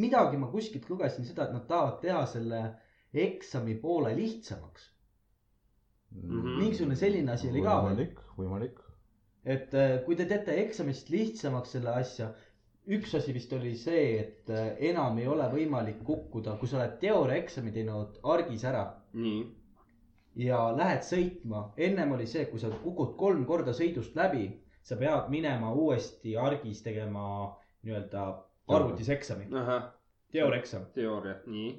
midagi 0.05 0.41
ma 0.41 0.49
kuskilt 0.53 0.89
lugesin 0.91 1.25
seda, 1.29 1.47
et 1.49 1.55
nad 1.57 1.65
tahavad 1.71 2.01
teha 2.03 2.25
selle 2.31 2.61
eksami 3.15 3.77
poole 3.81 4.15
lihtsamaks. 4.19 4.91
Mhm. 6.15 6.59
mingisugune 6.61 6.97
selline 6.97 7.33
asi 7.33 7.49
oli 7.51 7.63
ka 7.65 7.73
võimalik, 7.83 8.19
võimalik. 8.39 8.77
et 9.45 9.73
äh, 9.75 9.97
kui 10.05 10.15
te 10.17 10.27
teete 10.31 10.55
eksamist 10.63 11.09
lihtsamaks 11.11 11.73
selle 11.75 11.91
asja, 12.03 12.29
üks 12.87 13.17
asi 13.19 13.33
vist 13.35 13.53
oli 13.57 13.73
see, 13.81 14.05
et 14.21 14.51
äh, 14.53 14.69
enam 14.93 15.19
ei 15.19 15.27
ole 15.33 15.49
võimalik 15.57 16.05
kukkuda, 16.07 16.55
kui 16.61 16.69
sa 16.71 16.79
oled 16.79 16.95
teooriaeksami 17.03 17.73
teinud 17.75 18.21
argis 18.37 18.63
ära 18.71 18.85
nii. 19.19 19.43
Ja 20.37 20.59
lähed 20.77 21.05
sõitma, 21.07 21.69
ennem 21.77 22.13
oli 22.17 22.27
see, 22.27 22.47
kui 22.51 22.61
sa 22.61 22.71
kukud 22.83 23.15
kolm 23.19 23.45
korda 23.47 23.75
sõidust 23.77 24.17
läbi, 24.19 24.49
sa 24.85 24.97
pead 25.01 25.31
minema 25.33 25.73
uuesti 25.73 26.37
argis 26.37 26.83
tegema 26.85 27.27
nii-öelda 27.85 28.25
arvutis 28.75 29.09
eksami, 29.09 29.49
ahah, 29.53 29.89
teooriaeksam. 30.33 30.87
teooria, 30.95 31.37
nii. 31.47 31.73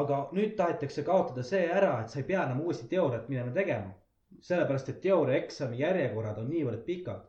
aga 0.00 0.20
nüüd 0.36 0.56
tahetakse 0.56 1.04
kaotada 1.06 1.42
see 1.46 1.66
ära, 1.70 1.98
et 2.02 2.12
sa 2.12 2.20
ei 2.20 2.28
pea 2.30 2.44
enam 2.46 2.62
uuesti 2.64 2.88
teooriat 2.88 3.28
minema 3.28 3.52
tegema. 3.52 3.94
sellepärast, 4.40 4.88
et 4.88 5.00
teooriaeksami 5.00 5.78
järjekorrad 5.78 6.38
on 6.38 6.50
niivõrd 6.50 6.84
pikad. 6.86 7.26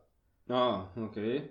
aa, 0.49 0.91
okei. 1.07 1.41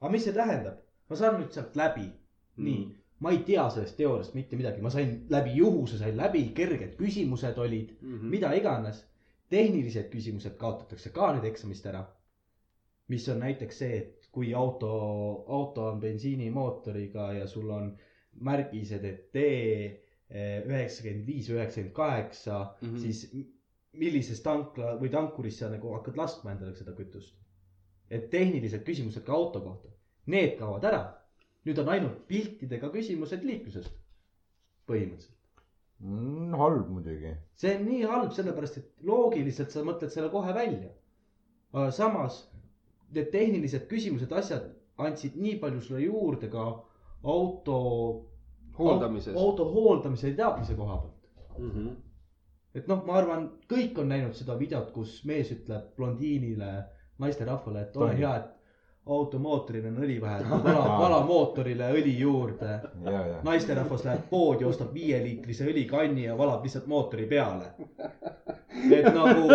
aga 0.00 0.12
mis 0.12 0.24
see 0.24 0.36
tähendab? 0.36 0.82
ma 1.08 1.16
saan 1.16 1.40
nüüd 1.40 1.54
sealt 1.54 1.76
läbi, 1.76 2.08
nii, 2.56 2.84
ma 3.22 3.30
ei 3.30 3.38
tea 3.46 3.68
sellest 3.70 3.96
teooriast 4.00 4.34
mitte 4.34 4.56
midagi, 4.58 4.82
ma 4.82 4.90
sain 4.90 5.12
läbi 5.30 5.52
juhuse, 5.56 5.98
sain 6.00 6.16
läbi, 6.18 6.48
kerged 6.56 6.96
küsimused 6.98 7.58
olid, 7.62 7.94
Mhm. 8.00 8.26
mida 8.34 8.52
iganes. 8.58 9.04
tehnilised 9.52 10.06
küsimused 10.10 10.54
kaotatakse 10.56 11.10
ka 11.12 11.32
nüüd 11.36 11.44
eksamist 11.44 11.86
ära. 11.86 12.06
mis 13.08 13.28
on 13.28 13.40
näiteks 13.40 13.78
see, 13.78 13.96
et 13.98 14.28
kui 14.32 14.54
auto, 14.54 14.88
auto 15.48 15.84
on 15.90 16.00
bensiinimootoriga 16.00 17.32
ja 17.32 17.46
sul 17.46 17.70
on 17.70 17.90
märgised, 18.40 19.04
et 19.04 19.32
D 19.34 19.42
üheksakümmend 20.32 21.26
viis, 21.26 21.50
üheksakümmend 21.50 21.92
kaheksa, 21.92 22.74
Mhm. 22.82 22.96
siis 22.98 23.36
millises 23.92 24.40
tankla 24.42 24.94
või 25.00 25.10
tankuris 25.10 25.58
sa 25.58 25.68
nagu 25.68 25.92
hakkad 25.92 26.16
laskma 26.16 26.52
endale 26.52 26.74
seda 26.74 26.92
kütust. 26.92 27.34
et 28.10 28.30
tehnilised 28.30 28.82
küsimused 28.84 29.24
ka 29.24 29.32
auto 29.32 29.60
kohta, 29.60 29.88
need 30.26 30.58
kaovad 30.58 30.84
ära. 30.84 31.14
Nüüd 31.66 31.78
on 31.78 31.92
ainult 31.94 32.24
piltidega 32.30 32.90
küsimused 32.94 33.44
liiklusest, 33.46 33.94
põhimõtteliselt. 34.90 35.38
Mm, 36.02 36.54
halb 36.58 36.88
muidugi. 36.90 37.36
see 37.54 37.76
on 37.76 37.84
nii 37.86 38.02
halb, 38.10 38.32
sellepärast 38.34 38.78
et 38.80 38.88
loogiliselt 39.06 39.70
sa 39.70 39.84
mõtled 39.86 40.10
selle 40.10 40.30
kohe 40.32 40.54
välja. 40.54 40.90
aga 41.72 41.90
samas 41.94 42.40
need 43.14 43.30
tehnilised 43.30 43.86
küsimused, 43.88 44.32
asjad 44.32 44.66
andsid 44.98 45.36
nii 45.38 45.58
palju 45.62 45.80
sulle 45.80 46.00
juurde 46.02 46.50
ka 46.50 46.64
auto. 47.22 47.76
hooldamises. 48.78 49.36
auto 49.36 49.68
hooldamise 49.72 50.32
ja 50.32 50.36
teadmise 50.36 50.74
koha 50.74 50.96
pealt. 50.96 51.58
Mhm. 51.58 51.88
et 52.74 52.88
noh, 52.88 53.04
ma 53.06 53.18
arvan, 53.20 53.50
kõik 53.68 53.98
on 54.00 54.08
näinud 54.08 54.34
seda 54.34 54.56
videot, 54.58 54.90
kus 54.92 55.20
mees 55.28 55.50
ütleb 55.52 55.94
blondiinile 55.96 56.72
naisterahvale, 57.18 57.82
et 57.82 57.96
ole 57.96 58.14
hea, 58.16 58.36
et 58.36 58.51
automootoril 59.06 59.86
on 59.86 59.96
õli 60.04 60.20
vähe, 60.22 60.44
vala, 60.48 60.98
vala 60.98 61.20
mootorile 61.26 61.90
õli 61.96 62.18
juurde. 62.18 62.80
naisterahvas 63.42 64.04
läheb 64.06 64.28
poodi, 64.30 64.64
ostab 64.64 64.94
viieliitrise 64.94 65.66
õlikanni 65.66 66.24
ja 66.28 66.36
valab 66.38 66.62
lihtsalt 66.62 66.86
mootori 66.86 67.26
peale. 67.26 67.72
et 68.98 69.14
nagu 69.14 69.48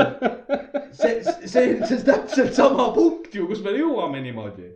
see, 0.91 1.23
see, 1.23 1.47
see, 1.47 1.79
see 1.87 1.95
on 1.95 2.03
täpselt 2.11 2.53
sama 2.59 2.91
punkt 2.95 3.35
ju, 3.35 3.47
kus 3.47 3.63
me 3.63 3.71
jõuame 3.77 4.21
niimoodi. 4.25 4.67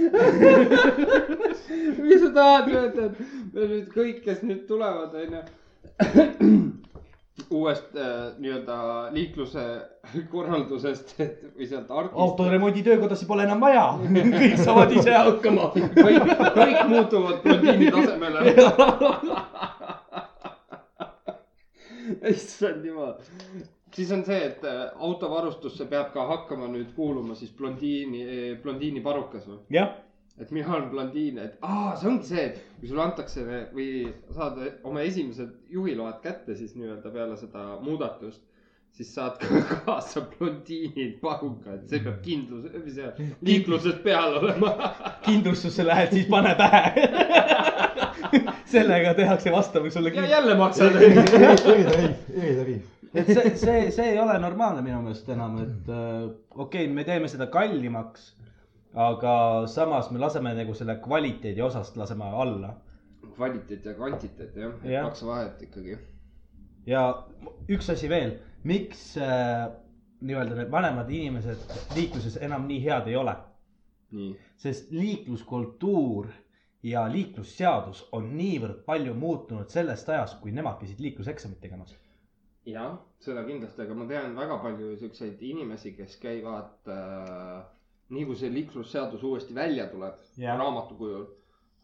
mis 2.00 2.20
sa 2.22 2.30
tahad 2.32 2.68
öelda, 2.72 3.10
et 3.10 3.16
me 3.52 3.62
nüüd 3.74 3.88
kõik, 3.92 4.24
kes 4.24 4.40
nüüd 4.46 4.64
tulevad, 4.70 5.12
onju. 5.20 5.40
Uuest 7.50 7.96
äh, 7.96 8.32
nii-öelda 8.38 8.76
liikluse 9.14 9.64
korraldusest 10.32 11.14
või 11.18 11.66
sealt 11.66 11.90
argist. 11.90 12.16
autoremondi 12.24 12.82
töökodasid 12.86 13.28
pole 13.28 13.46
enam 13.46 13.60
vaja, 13.62 13.84
kõik 14.40 14.56
saavad 14.60 14.92
ise 14.96 15.14
hakkama. 15.16 15.70
kõik, 15.74 16.32
kõik 16.56 16.80
muutuvad 16.90 17.36
blondiini 17.44 17.90
tasemele. 17.94 18.38
issand 22.34 22.84
jumal. 22.84 23.14
siis 23.94 24.10
on 24.14 24.24
see, 24.26 24.40
et 24.50 24.64
äh, 24.66 24.84
autovarustusse 24.98 25.86
peab 25.90 26.12
ka 26.14 26.26
hakkama 26.34 26.68
nüüd 26.70 26.94
kuuluma 26.96 27.34
siis 27.38 27.52
blondiini, 27.56 28.56
blondiini 28.62 29.00
parukas 29.04 29.46
või? 29.48 29.60
jah, 29.74 29.94
et 30.40 30.50
mina 30.56 30.74
olen 30.74 30.88
blondiin, 30.90 31.38
et 31.38 31.58
aa, 31.66 31.96
see 32.00 32.08
ongi 32.08 32.28
see, 32.30 32.46
kui 32.78 32.88
sulle 32.88 33.02
antakse 33.04 33.44
või 33.74 33.90
saad 34.32 34.60
oma 34.88 35.02
esimesed 35.04 35.52
juhiload 35.74 36.22
kätte, 36.24 36.56
siis 36.56 36.72
nii-öelda 36.78 37.12
peale 37.12 37.36
seda 37.36 37.66
muudatust, 37.84 38.40
siis 38.96 39.14
saad 39.14 39.36
ka 39.40 39.60
kaasa 39.84 40.24
blondiini 40.32 41.10
paruka, 41.20 41.76
et 41.76 41.92
see 41.92 42.02
peab 42.04 42.20
kindlus, 42.24 42.66
või 42.72 42.94
see 42.96 43.28
liikluses 43.46 44.00
peal 44.04 44.38
olema. 44.40 44.72
kindlustusse 45.26 45.86
lähed, 45.86 46.16
siis 46.16 46.30
pane 46.32 46.54
pähe. 46.58 47.08
sellega 48.70 49.14
tehakse 49.18 49.52
vastavaks 49.52 49.94
sulle 49.94 50.12
ja 50.14 50.26
jälle 50.30 50.54
maksad. 50.58 50.96
eritariif, 51.02 52.26
eritariif. 52.34 52.82
et 53.14 53.26
see, 53.26 53.56
see, 53.56 53.80
see 53.90 54.12
ei 54.12 54.18
ole 54.22 54.38
normaalne 54.38 54.82
minu 54.86 55.02
meelest 55.02 55.28
enam, 55.34 55.58
et 55.64 55.90
äh, 55.90 56.28
okei 56.50 56.84
okay,, 56.84 56.94
me 56.94 57.04
teeme 57.04 57.28
seda 57.28 57.50
kallimaks. 57.50 58.32
Aga 58.94 59.66
samas 59.70 60.10
me 60.10 60.18
laseme 60.18 60.54
nagu 60.54 60.74
selle 60.74 60.96
kvaliteedi 61.02 61.62
osast 61.62 61.96
laseme 61.96 62.24
alla. 62.24 62.74
kvaliteet 63.36 63.84
ja 63.84 63.94
kvantiteet 63.94 64.56
jah 64.56 64.72
ja., 64.84 64.90
Jah. 64.90 65.04
kaks 65.08 65.22
vahet 65.26 65.62
ikkagi. 65.62 65.98
ja 66.86 67.04
üks 67.68 67.90
asi 67.92 68.08
veel, 68.08 68.32
miks 68.64 69.16
äh, 69.16 69.70
nii-öelda 70.20 70.56
need 70.58 70.70
vanemad 70.72 71.10
inimesed 71.10 71.62
liikluses 71.96 72.36
enam 72.42 72.66
nii 72.68 72.82
head 72.84 73.06
ei 73.08 73.16
ole? 73.16 73.36
sest 74.58 74.90
liikluskultuur 74.90 76.26
ja 76.82 77.04
liiklusseadus 77.12 78.08
on 78.12 78.32
niivõrd 78.36 78.80
palju 78.86 79.14
muutunud 79.14 79.68
sellest 79.70 80.08
ajast, 80.08 80.40
kui 80.42 80.50
nemad 80.52 80.80
käisid 80.80 80.98
liikluseksamit 81.00 81.60
tegemas. 81.60 81.94
jah, 82.66 82.96
seda 83.22 83.44
kindlasti, 83.46 83.82
aga 83.86 83.94
ma 83.94 84.06
tean 84.10 84.34
väga 84.36 84.58
palju 84.64 84.96
siukseid 84.98 85.42
inimesi, 85.42 85.92
kes 85.96 86.16
käivad 86.20 86.90
äh,, 86.90 87.62
nii 88.10 88.24
kui 88.28 88.38
see 88.38 88.50
liiklusseadus 88.54 89.22
uuesti 89.26 89.54
välja 89.54 89.86
tuleb 89.90 90.18
Jah. 90.38 90.58
raamatu 90.58 90.96
kujul 90.98 91.26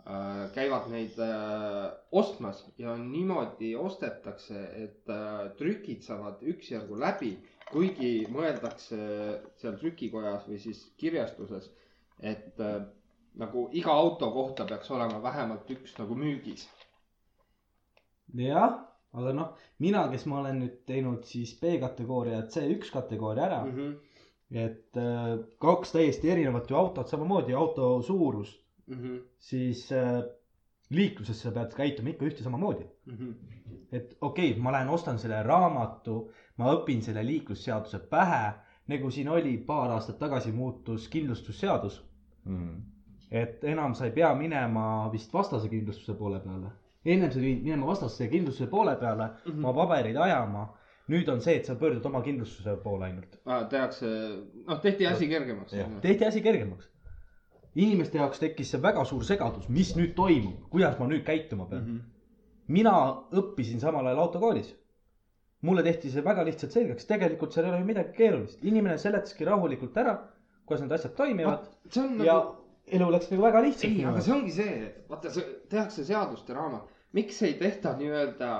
äh,, 0.06 0.46
käivad 0.54 0.88
neid 0.90 1.18
äh, 1.22 1.90
ostmas 2.12 2.64
ja 2.78 2.96
niimoodi 3.00 3.74
ostetakse, 3.76 4.62
et 4.84 5.12
äh, 5.12 5.50
trükid 5.58 6.02
saavad 6.06 6.42
üksjärgu 6.54 6.98
läbi, 7.00 7.36
kuigi 7.70 8.12
mõeldakse 8.30 8.98
seal 9.60 9.78
trükikojas 9.80 10.46
või 10.50 10.58
siis 10.62 10.84
kirjastuses, 11.00 11.70
et 12.22 12.60
äh, 12.62 12.82
nagu 13.40 13.68
iga 13.76 13.92
auto 13.92 14.30
kohta 14.32 14.66
peaks 14.68 14.90
olema 14.90 15.22
vähemalt 15.22 15.70
üks 15.70 15.94
nagu 16.00 16.16
müügis. 16.18 16.66
jah, 18.36 18.80
aga 19.16 19.32
noh, 19.32 19.52
mina, 19.78 20.06
kes 20.12 20.26
ma 20.26 20.40
olen 20.40 20.60
nüüd 20.64 20.80
teinud 20.88 21.24
siis 21.28 21.54
B-kategooria 21.60 22.40
ja 22.40 22.46
C1 22.52 22.90
kategooria 22.92 23.46
ära 23.46 23.60
mm, 23.64 23.76
-hmm. 23.76 23.94
Et 24.50 24.96
äh, 24.96 25.38
kaks 25.58 25.92
täiesti 25.92 26.30
erinevat 26.30 26.70
ju 26.70 26.76
autot, 26.76 27.08
samamoodi 27.08 27.54
auto 27.54 28.02
suurust, 28.02 28.62
Mhm. 28.86 29.16
siis 29.38 29.92
äh, 29.92 30.22
liikluses 30.90 31.40
sa 31.42 31.50
pead 31.50 31.72
käituma 31.74 32.08
ikka 32.12 32.24
ühte 32.28 32.42
samamoodi. 32.44 32.84
Mhm. 33.06 33.30
et 33.92 34.16
okei 34.20 34.50
okay,, 34.50 34.62
ma 34.62 34.72
lähen 34.72 34.88
ostan 34.88 35.18
selle 35.18 35.42
raamatu, 35.42 36.30
ma 36.58 36.72
õpin 36.74 37.02
selle 37.02 37.22
liiklusseaduse 37.26 37.98
pähe, 38.10 38.52
nagu 38.88 39.10
siin 39.10 39.28
oli 39.28 39.56
paar 39.58 39.90
aastat 39.90 40.18
tagasi 40.18 40.52
muutus 40.52 41.08
kindlustusseadus, 41.08 42.04
Mm. 42.46 42.82
et 43.30 43.64
enam 43.64 43.94
sa 43.94 44.04
ei 44.04 44.10
pea 44.10 44.34
minema 44.34 45.08
vist 45.12 45.32
vastase 45.34 45.68
kindlustuse 45.68 46.14
poole 46.18 46.40
peale. 46.40 46.70
ennem 47.04 47.30
sa 47.30 47.38
pidid 47.40 47.62
minema 47.62 47.86
vastase 47.86 48.28
kindlustuse 48.28 48.66
poole 48.70 48.96
peale 48.96 49.26
mm, 49.26 49.52
-hmm. 49.52 49.64
oma 49.66 49.72
pabereid 49.72 50.16
ajama, 50.16 50.68
nüüd 51.12 51.28
on 51.30 51.40
see, 51.42 51.60
et 51.60 51.68
sa 51.68 51.76
pöördud 51.78 52.06
oma 52.08 52.22
kindlustuse 52.24 52.76
poole 52.82 53.06
ainult. 53.08 53.38
tehakse, 53.70 54.10
noh, 54.66 54.80
tehti 54.82 55.06
asi 55.06 55.28
kergemaks. 55.30 55.74
Tehti 56.02 56.26
asi 56.26 56.42
kergemaks. 56.42 56.90
inimeste 57.76 58.16
jaoks 58.18 58.38
tekkis 58.40 58.70
see 58.72 58.80
väga 58.80 59.02
suur 59.04 59.24
segadus, 59.28 59.66
mis 59.68 59.90
nüüd 59.98 60.14
toimub, 60.16 60.62
kuidas 60.72 60.94
ma 60.98 61.06
nüüd 61.10 61.26
käituma 61.26 61.66
pean 61.68 61.82
mm. 61.82 61.96
-hmm. 61.96 62.72
mina 62.72 62.92
õppisin 63.36 63.80
samal 63.80 64.06
ajal 64.06 64.18
autokoolis. 64.18 64.74
mulle 65.60 65.82
tehti 65.82 66.10
see 66.10 66.24
väga 66.24 66.44
lihtsalt 66.44 66.72
selgeks, 66.72 67.06
tegelikult 67.06 67.52
seal 67.52 67.66
ei 67.66 67.70
ole 67.70 67.80
ju 67.80 67.84
midagi 67.84 68.12
keerulist, 68.16 68.64
inimene 68.64 68.98
seletaski 68.98 69.44
rahulikult 69.44 69.96
ära, 69.96 70.16
kuidas 70.66 70.82
need 70.82 70.92
asjad 70.92 71.14
toimivad 71.16 71.68
on 71.96 72.24
ja 72.24 72.34
nagu, 72.34 72.56
elu 72.86 73.10
läks 73.12 73.30
nagu 73.30 73.42
väga 73.42 73.62
lihtsalt 73.62 73.92
ei, 73.92 74.04
aga 74.04 74.20
see 74.20 74.34
ongi 74.34 74.52
see, 74.52 74.94
vaata, 75.08 75.30
see 75.30 75.44
tehakse 75.70 76.04
seaduste 76.04 76.54
raamat, 76.54 76.88
miks 77.12 77.42
ei 77.42 77.54
tehta 77.60 77.96
nii-öelda 77.98 78.50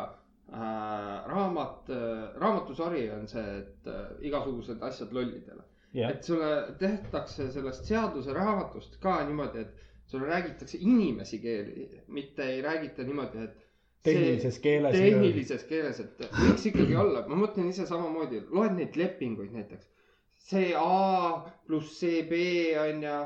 raamat 0.53 1.91
äh,, 1.91 2.35
raamatusari 2.41 3.11
on 3.11 3.27
see, 3.29 3.43
et 3.59 3.87
äh, 3.91 4.05
igasugused 4.29 4.83
asjad 4.83 5.13
lollidele. 5.13 5.63
jah, 5.97 6.11
et 6.13 6.23
sulle 6.25 6.51
tehtakse 6.79 7.49
sellest 7.53 7.85
seaduse 7.89 8.33
raamatust 8.37 8.99
ka 9.03 9.17
niimoodi, 9.27 9.65
et 9.65 9.75
sulle 10.07 10.27
räägitakse 10.31 10.79
inimesi 10.81 11.39
keeli, 11.43 11.89
mitte 12.09 12.43
ei 12.53 12.63
räägita 12.63 13.03
niimoodi, 13.03 13.43
et. 13.45 13.67
tehnilises 14.07 14.59
keeles. 14.63 14.95
tehnilises 14.95 15.65
keeles, 15.67 16.01
et 16.01 16.23
võiks 16.39 16.69
ikkagi 16.71 16.95
olla, 16.97 17.25
ma 17.27 17.41
mõtlen 17.43 17.73
ise 17.73 17.87
samamoodi, 17.91 18.45
loed 18.55 18.77
neid 18.79 18.95
lepinguid 18.97 19.51
näiteks. 19.57 19.89
see 20.47 20.75
A 20.79 21.43
pluss 21.67 21.99
see 21.99 22.23
B 22.31 22.39
on 22.79 23.03
ju, 23.03 23.17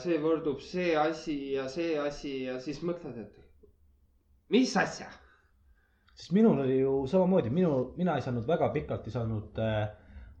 see 0.00 0.16
võrdub 0.22 0.62
see 0.64 0.94
asi 0.96 1.36
ja 1.58 1.66
see 1.68 1.98
asi 2.00 2.38
ja 2.46 2.56
siis 2.60 2.80
mõtled, 2.80 3.18
et 3.20 3.68
mis 4.48 4.72
asja. 4.80 5.10
Sest 6.14 6.32
minul 6.32 6.58
oli 6.60 6.80
ju 6.80 7.06
samamoodi, 7.06 7.50
minu, 7.50 7.92
mina 7.96 8.14
ei 8.16 8.22
saanud 8.22 8.46
väga 8.46 8.68
pikalt 8.74 9.06
ei 9.06 9.12
saanud 9.14 9.58
äh, 9.58 9.88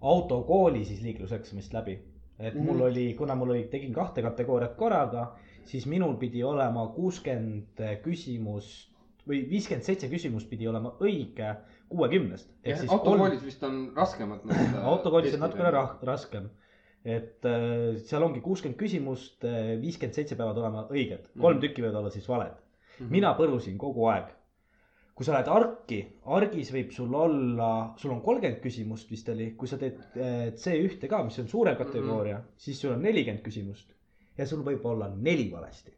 autokooli 0.02 0.84
siis 0.84 1.02
liikluseksamist 1.02 1.72
läbi. 1.72 1.98
et 2.38 2.54
mul 2.54 2.74
Mhm. 2.74 2.82
oli, 2.82 3.14
kuna 3.14 3.34
mul 3.34 3.50
oli, 3.50 3.64
tegin 3.70 3.92
kahte 3.94 4.22
kategooriat 4.22 4.72
korraga, 4.76 5.34
siis 5.64 5.86
minul 5.86 6.14
pidi 6.18 6.42
olema 6.44 6.86
kuuskümmend 6.96 7.78
küsimust 8.02 8.88
või 9.28 9.44
viiskümmend 9.50 9.84
seitse 9.86 10.08
küsimust 10.10 10.48
pidi 10.50 10.66
olema 10.68 10.94
õige 11.00 11.52
kuuekümnest. 11.88 12.50
autokoolis 12.88 13.44
vist 13.44 13.62
on 13.62 13.92
raskemad 13.96 14.44
need. 14.44 14.74
autokoolis 14.82 15.34
on 15.34 15.40
natukene 15.40 15.70
rah-, 15.70 15.96
raskem. 16.02 16.50
et 17.04 17.44
äh, 17.44 17.96
seal 17.98 18.22
ongi 18.22 18.40
kuuskümmend 18.40 18.78
küsimust, 18.80 19.42
viiskümmend 19.80 20.14
seitse 20.14 20.34
peavad 20.36 20.56
olema 20.58 20.86
õiged, 20.90 21.28
kolm 21.40 21.56
Mhm. 21.56 21.60
tükki 21.66 21.82
võivad 21.82 21.94
olla 22.00 22.10
siis 22.10 22.28
valed. 22.28 22.52
mm. 23.00 23.06
mina 23.10 23.34
põrusin 23.38 23.76
kogu 23.78 24.06
aeg. 24.08 24.24
Kui 25.14 25.26
sa 25.26 25.34
lähed 25.36 25.48
arki, 25.52 25.98
argis 26.34 26.70
võib 26.72 26.92
sul 26.96 27.12
olla, 27.14 27.70
sul 28.00 28.14
on 28.14 28.22
kolmkümmend 28.24 28.62
küsimust 28.64 29.10
vist 29.12 29.28
oli, 29.28 29.50
kui 29.58 29.68
sa 29.68 29.78
teed 29.80 29.98
eh, 30.16 30.46
C1-e 30.56 31.10
ka, 31.10 31.20
mis 31.26 31.38
on 31.42 31.50
suurem 31.50 31.76
kategooria 31.76 32.38
mm, 32.38 32.44
-hmm. 32.44 32.62
siis 32.64 32.80
sul 32.80 32.94
on 32.94 33.02
nelikümmend 33.04 33.44
küsimust 33.44 33.92
ja 34.38 34.46
sul 34.46 34.64
võib 34.64 34.86
olla 34.88 35.10
neli 35.14 35.50
valesti. 35.52 35.92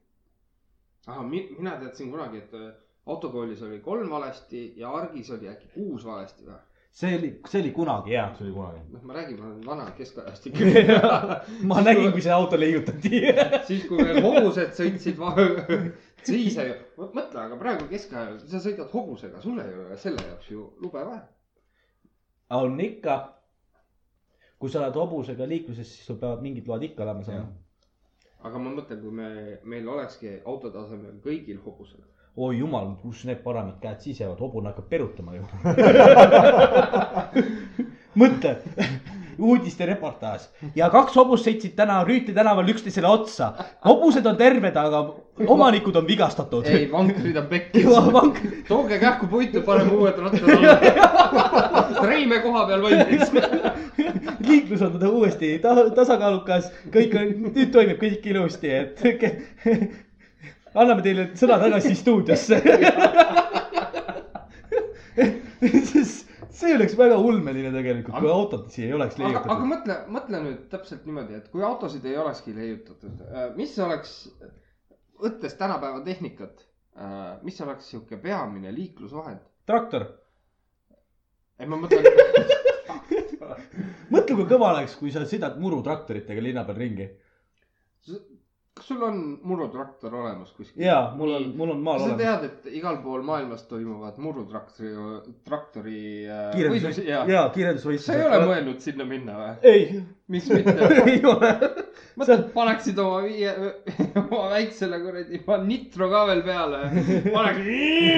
ah,. 1.06 1.22
mina 1.30 1.76
teadsin 1.80 2.10
kunagi, 2.10 2.38
et 2.38 2.54
äh, 2.54 2.72
autokoolis 3.06 3.62
oli 3.62 3.80
kolm 3.80 4.10
valesti 4.10 4.72
ja 4.76 4.90
argis 4.90 5.30
oli 5.30 5.48
äkki 5.48 5.68
kuus 5.74 6.04
valesti 6.04 6.46
või? 6.46 6.58
see 6.94 7.16
oli, 7.18 7.30
see 7.50 7.60
oli 7.60 7.70
kunagi 7.70 8.10
hea. 8.10 8.26
see 8.38 8.46
oli 8.46 8.54
kunagi. 8.54 8.80
noh, 8.92 9.02
ma 9.02 9.14
räägin, 9.14 9.38
ma 9.40 9.46
olen 9.46 9.66
vana 9.66 9.90
keskajast 9.90 10.46
ikkagi. 10.46 10.84
ma 11.70 11.80
nägin, 11.82 12.12
kui 12.12 12.22
see 12.22 12.32
auto 12.32 12.60
leiutati. 12.60 13.22
siis, 13.66 13.86
kui 13.88 13.98
veel 13.98 14.22
hobused 14.22 14.74
sõitsid, 14.78 15.22
siis 16.22 16.58
ei, 16.58 16.74
mõtle, 16.98 17.40
aga 17.42 17.56
praegu 17.58 17.86
keskajal 17.90 18.38
sa 18.48 18.60
sõidad 18.62 18.90
hobusega, 18.94 19.40
sul 19.42 19.58
ei 19.62 19.74
ole 19.74 19.96
selle 20.00 20.22
jaoks 20.28 20.50
ju 20.50 20.72
lube 20.82 21.04
vaja. 21.04 21.22
on 22.50 22.80
ikka. 22.80 23.30
kui 24.58 24.70
sa 24.70 24.80
oled 24.80 24.94
hobusega 24.96 25.48
liikluses, 25.48 25.88
siis 25.90 26.06
sul 26.06 26.16
peavad 26.16 26.42
mingid 26.42 26.68
load 26.68 26.82
ikka 26.82 27.02
olema 27.02 27.22
saama. 27.24 27.48
aga 28.42 28.58
ma 28.58 28.70
mõtlen, 28.76 29.00
kui 29.00 29.10
me, 29.10 29.58
meil 29.64 29.88
olekski 29.88 30.40
autode 30.44 30.78
asemel 30.78 31.20
kõigil 31.24 31.58
hobused. 31.64 32.00
oi 32.36 32.58
jumal, 32.58 32.94
kus 33.02 33.24
need 33.24 33.42
paramid 33.42 33.80
käed 33.82 34.00
siis 34.00 34.20
jäävad, 34.20 34.40
hobune 34.40 34.68
hakkab 34.70 34.88
perutama 34.88 35.34
ju. 35.34 35.42
mõtle, 38.22 38.56
uudistereportaaž 39.38 40.40
ja 40.76 40.90
kaks 40.92 41.16
hobust 41.16 41.46
sõitsid 41.48 41.74
täna 41.76 42.04
Rüütli 42.06 42.34
tänaval 42.34 42.68
üksteisele 42.72 43.08
otsa. 43.08 43.52
hobused 43.84 44.26
on 44.26 44.36
terved, 44.36 44.76
aga 44.76 45.14
omanikud 45.46 45.96
on 45.96 46.06
vigastatud. 46.06 46.66
ei, 46.66 46.92
vankrid 46.92 47.36
on 47.36 47.46
pekkis. 47.46 47.86
vank, 48.12 48.38
tooge 48.68 48.98
kähku 48.98 49.26
puitu, 49.26 49.62
paneme 49.62 49.92
uued 49.92 50.18
rattad 50.18 50.48
alla. 50.48 50.78
Reime 52.06 52.38
koha 52.38 52.66
peal 52.66 52.82
valmis. 52.82 53.30
liiklus 54.48 54.82
on 54.82 55.06
uuesti 55.06 55.58
ta 55.58 55.68
tasakaalukas, 55.94 56.72
kõik 56.92 57.14
on, 57.18 57.26
nüüd 57.54 57.70
toimib 57.72 57.98
kõik 58.02 58.26
ilusti, 58.32 58.70
et 58.70 59.02
anname 60.80 61.02
teile 61.02 61.28
sõna 61.38 61.58
tagasi 61.62 61.94
stuudiosse. 61.98 62.62
see 66.64 66.74
oleks 66.78 66.96
väga 66.98 67.16
ulmeline 67.20 67.70
tegelikult, 67.74 68.18
kui 68.18 68.30
autod 68.32 68.68
siia 68.72 68.88
ei 68.88 68.96
oleks 68.96 69.16
aga, 69.18 69.28
aga 69.28 69.38
leiutatud. 69.38 69.70
mõtle, 69.72 69.96
mõtle 70.16 70.40
nüüd 70.46 70.60
täpselt 70.72 71.06
niimoodi, 71.08 71.38
et 71.38 71.48
kui 71.52 71.64
autosid 71.66 72.04
ei 72.08 72.16
olekski 72.20 72.54
leiutatud, 72.56 73.24
mis 73.58 73.74
oleks, 73.84 74.14
võttes 75.22 75.56
tänapäeva 75.60 76.02
tehnikat, 76.06 76.64
mis 77.46 77.60
oleks 77.64 77.90
sihuke 77.92 78.20
peamine 78.22 78.72
liiklusvahend? 78.74 79.42
traktor, 79.68 80.06
ei, 81.58 81.68
ma 81.70 81.78
mõtlen, 81.80 82.04
mõtle, 84.14 84.36
kui 84.36 84.48
kõva 84.50 84.72
oleks, 84.74 84.96
kui 85.00 85.12
sa 85.14 85.24
sõidad 85.28 85.60
murutraktoritega 85.62 86.44
linna 86.44 86.64
peal 86.68 86.80
ringi. 86.80 87.08
Kas 88.74 88.88
sul 88.90 89.02
on 89.06 89.18
murutraktor 89.46 90.14
olemas 90.14 90.50
kuskil? 90.52 90.82
ja 90.82 91.12
mul 91.16 91.30
on, 91.36 91.44
mul 91.56 91.70
on 91.76 91.82
maal 91.86 92.00
sa 92.00 92.08
olemas. 92.08 92.22
tead, 92.22 92.44
et 92.48 92.78
igal 92.80 92.98
pool 93.04 93.22
maailmas 93.22 93.62
toimuvad 93.70 94.18
murutraktori, 94.18 94.90
traktori 95.46 96.00
äh, 96.26 96.48
kiirendus 96.56 96.82
võidlusi, 96.82 97.04
ja 97.06 97.20
ja 97.20 97.22
sa 97.22 97.30
ei 97.30 97.38
ole 97.38 97.54
kiirendusvõistlused. 97.54 98.46
mõelnud 98.50 98.82
sinna 98.82 99.06
minna 99.06 99.38
või? 99.38 99.54
ei, 99.70 100.02
miks 100.34 100.50
mitte? 100.50 100.74
ei 101.12 101.22
ole. 101.22 101.52
mõtled, 102.18 102.44
paneksid 102.56 102.98
oma 103.04 103.22
viie, 103.28 103.54
oma 104.24 104.42
väiksele 104.56 105.00
kuradi 105.06 105.38
juba 105.38 105.62
nitro 105.62 106.10
ka 106.10 106.26
veel 106.32 106.44
peale. 106.50 106.82
paneks. 107.30 107.72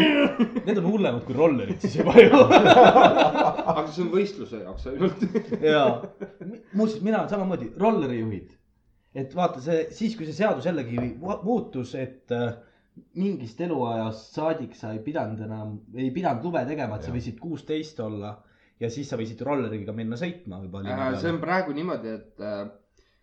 Need 0.66 0.81
on 0.81 0.89
hullemad 0.89 1.24
kui 1.28 1.37
rollerid 1.37 1.85
siis 1.85 2.01
juba 2.01 2.16
ju. 2.16 2.33
aga 2.33 3.89
see 3.91 4.07
on 4.09 4.12
võistluse 4.16 4.65
jaoks 4.65 4.89
ainult. 4.89 5.27
jaa, 5.61 5.91
muuseas, 6.73 7.03
mina 7.05 7.20
olen 7.20 7.35
samamoodi, 7.37 7.74
rollerijuhid. 7.77 8.56
Et 9.16 9.34
vaata 9.36 9.62
see, 9.64 9.86
siis 9.97 10.16
kui 10.18 10.26
see 10.28 10.36
seadus 10.36 10.66
jällegi 10.68 10.98
mu- 11.01 11.40
muutus, 11.47 11.94
et 11.98 12.32
äh, 12.36 12.51
mingist 13.20 13.60
eluajast 13.64 14.34
saadik 14.36 14.74
sa 14.76 14.93
ei 14.97 15.01
pidanud 15.05 15.40
enam, 15.47 15.76
ei 15.97 16.10
pidanud 16.14 16.44
lube 16.44 16.62
tegema, 16.68 16.97
et 16.97 17.06
sa 17.06 17.10
Jah. 17.10 17.16
võisid 17.18 17.38
kuusteist 17.40 18.01
olla 18.05 18.34
ja 18.80 18.90
siis 18.93 19.09
sa 19.09 19.18
võisid 19.20 19.40
rolleriga 19.44 19.94
minna 19.97 20.18
sõitma 20.20 20.60
juba. 20.64 20.82
see 21.20 21.32
on 21.32 21.40
praegu 21.40 21.72
niimoodi, 21.76 22.12
et 22.20 22.44
äh, 22.44 22.66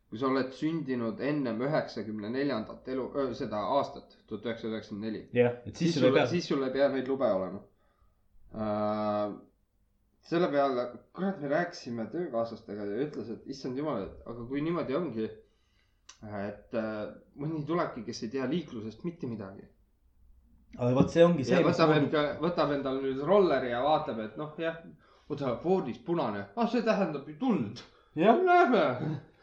kui 0.09 0.21
sa 0.21 0.29
oled 0.29 0.51
sündinud 0.53 1.21
ennem 1.25 1.61
üheksakümne 1.65 2.29
neljandat 2.33 2.89
elu, 2.93 3.07
seda 3.37 3.61
aastat, 3.77 4.17
tuhat 4.29 4.45
üheksasada 4.49 4.77
üheksakümmend 4.77 5.09
neli. 5.09 5.23
jah, 5.33 5.55
et 5.65 5.75
siis 5.75 5.93
siis 5.93 5.99
sul 6.01 6.09
ei 6.09 6.17
pea. 6.17 6.27
siis 6.33 6.49
sul 6.51 6.65
ei 6.67 6.73
pea 6.75 6.89
neid 6.93 7.09
lube 7.09 7.29
olema 7.37 7.63
äh,. 8.53 9.33
selle 10.23 10.47
peale, 10.53 10.85
kurat, 11.13 11.41
me 11.41 11.49
rääkisime 11.51 12.05
töökaaslastega 12.13 12.85
ja 12.89 13.07
ütles, 13.07 13.29
et 13.33 13.49
issand 13.55 13.77
jumal, 13.77 14.05
et 14.05 14.29
aga 14.29 14.45
kui 14.49 14.61
niimoodi 14.63 14.95
ongi, 14.95 15.25
et 16.47 16.77
äh, 16.79 17.05
mõni 17.39 17.63
tulebki, 17.67 18.05
kes 18.07 18.23
ei 18.23 18.33
tea 18.35 18.47
liiklusest 18.49 19.03
mitte 19.03 19.27
midagi. 19.27 19.65
aga 20.77 20.93
vot 20.95 21.11
see 21.11 21.25
ongi 21.25 21.45
ja 21.45 21.57
see. 21.57 21.65
võtab 21.65 21.95
enda, 21.97 22.23
võtab 22.41 22.71
endale 22.77 23.03
nüüd 23.03 23.25
rolleri 23.27 23.73
ja 23.73 23.83
vaatab, 23.83 24.23
et 24.23 24.37
noh, 24.37 24.53
jah, 24.57 24.79
oota, 25.29 25.57
foonis 25.63 25.99
punane, 26.05 26.47
ah 26.55 26.69
see 26.69 26.85
tähendab 26.85 27.27
ju 27.29 27.37
tuld. 27.39 27.83
Lähme 28.15 28.87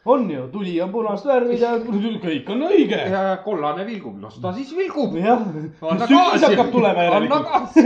on 0.05 0.31
ju, 0.31 0.47
tuli 0.51 0.81
on 0.81 0.91
punast 0.91 1.25
värvi 1.25 1.61
ja 1.61 1.77
kõik 1.77 2.49
on 2.49 2.61
õige. 2.65 2.97
ja 3.11 3.37
kollane 3.45 3.85
vilgub, 3.85 4.21
las 4.23 4.39
ta 4.41 4.53
siis 4.55 4.77
vilgub. 4.77 5.15
jah, 5.19 5.39
sügis 6.07 6.43
hakkab 6.47 6.71
tulema 6.73 7.03
järelikult. 7.05 7.47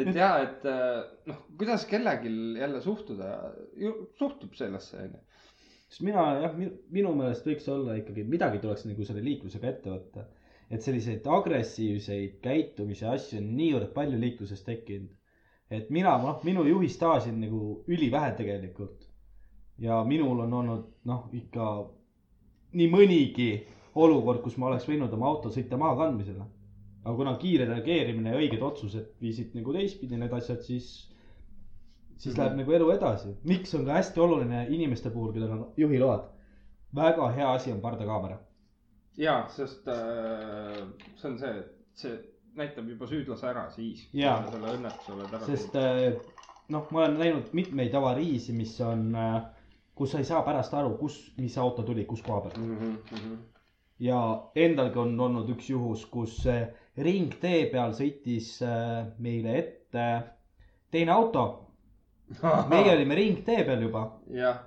et 0.00 0.14
ja, 0.16 0.30
et 0.46 0.64
äh, 0.70 1.02
noh, 1.28 1.38
kuidas 1.58 1.84
kellelgi 1.90 2.30
jälle 2.60 2.80
suhtuda, 2.80 3.26
suhtub 4.18 4.54
sellesse 4.56 4.96
onju. 5.02 5.20
Sest 5.96 6.04
mina 6.04 6.24
jah, 6.42 6.56
minu 6.92 7.12
meelest 7.16 7.46
võiks 7.48 7.66
olla 7.72 7.94
ikkagi 7.96 8.24
midagi 8.28 8.58
tuleks 8.60 8.84
nagu 8.84 9.04
selle 9.08 9.22
liiklusega 9.24 9.68
ette 9.70 9.92
võtta. 9.94 10.26
et 10.68 10.82
selliseid 10.82 11.26
agressiivseid 11.30 12.40
käitumise 12.42 13.06
asju 13.06 13.38
on 13.38 13.52
niivõrd 13.56 13.92
palju 13.94 14.18
liikluses 14.18 14.60
tekkinud. 14.66 15.08
et 15.70 15.88
mina, 15.90 16.18
noh, 16.20 16.42
minu 16.44 16.66
juhistaaži 16.68 17.30
on 17.32 17.40
nagu 17.40 17.60
ülivähe 17.88 18.34
tegelikult. 18.36 19.08
ja 19.78 20.02
minul 20.04 20.40
on 20.44 20.52
olnud 20.52 20.84
noh, 21.04 21.30
ikka 21.32 21.88
nii 22.76 22.90
mõnigi 22.92 23.50
olukord, 23.94 24.42
kus 24.44 24.58
ma 24.58 24.68
oleks 24.68 24.84
võinud 24.84 25.12
oma 25.16 25.30
auto 25.32 25.48
sõita 25.48 25.80
maakandmisele. 25.80 26.44
aga 27.06 27.16
kuna 27.16 27.36
kiire 27.40 27.64
reageerimine 27.72 28.34
ja 28.34 28.42
õiged 28.42 28.62
otsused 28.62 29.14
viisid 29.22 29.56
nagu 29.56 29.72
teistpidi 29.72 30.20
need 30.20 30.32
asjad, 30.32 30.60
siis, 30.60 31.08
siis 32.16 32.34
Mhm. 32.36 32.42
läheb 32.42 32.56
nagu 32.56 32.72
elu 32.72 32.90
edasi. 32.90 33.34
miks 33.44 33.74
on 33.74 33.84
ka 33.84 33.92
hästi 33.92 34.20
oluline 34.20 34.66
inimeste 34.68 35.10
puhul, 35.10 35.32
kellel 35.32 35.50
on 35.52 35.72
juhiload. 35.76 36.20
väga 36.94 37.28
hea 37.30 37.52
asi 37.52 37.72
on 37.72 37.80
pardakaamera. 37.80 38.38
ja, 39.16 39.44
sest 39.48 39.88
äh, 39.88 40.88
see 41.16 41.30
on 41.30 41.38
see, 41.38 41.64
see 41.94 42.18
näitab 42.56 42.88
juba 42.88 43.06
süüdlase 43.06 43.46
ära 43.48 43.70
siis. 43.70 44.08
Ära 44.14 45.40
sest 45.46 45.76
äh, 45.76 46.14
noh, 46.68 46.86
ma 46.90 47.04
olen 47.04 47.18
näinud 47.18 47.52
mitmeid 47.52 47.94
avariisi, 47.94 48.52
mis 48.52 48.80
on, 48.80 49.12
kus 49.94 50.10
sa 50.12 50.18
ei 50.18 50.24
saa 50.24 50.42
pärast 50.42 50.74
aru, 50.74 50.96
kus, 51.00 51.18
mis 51.36 51.58
auto 51.58 51.82
tuli, 51.82 52.04
kus 52.04 52.22
koha 52.22 52.40
pealt. 52.40 52.56
mm. 52.58 52.96
-hmm. 53.12 53.36
ja 53.98 54.20
endalgi 54.54 54.98
on 54.98 55.20
olnud 55.20 55.48
üks 55.50 55.70
juhus, 55.70 56.06
kus 56.06 56.46
äh, 56.46 56.68
ringtee 56.96 57.66
peal 57.72 57.92
sõitis 57.92 58.62
äh, 58.62 59.06
meile 59.18 59.58
ette 59.58 60.22
teine 60.90 61.12
auto. 61.12 61.65
meie 62.72 62.92
olime 62.92 63.14
ringtee 63.14 63.64
peal 63.64 63.82
juba, 63.86 64.04
jah, 64.34 64.60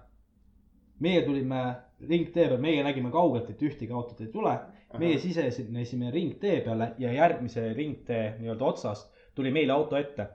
meie 1.04 1.22
tulime 1.26 1.64
ringtee 2.08 2.48
peal, 2.48 2.60
meie 2.64 2.84
nägime 2.84 3.12
kaugelt, 3.12 3.50
et 3.52 3.62
ühtegi 3.62 3.94
autot 3.94 4.22
ei 4.22 4.32
tule. 4.34 4.58
meie 4.98 5.20
sisenesime 5.22 6.10
ringtee 6.12 6.62
peale 6.66 6.94
ja 6.98 7.12
järgmise 7.14 7.68
ringtee 7.78 8.40
nii-öelda 8.40 8.66
otsast 8.66 9.12
tuli 9.36 9.52
meile 9.52 9.74
auto 9.74 9.98
ette. 9.98 10.28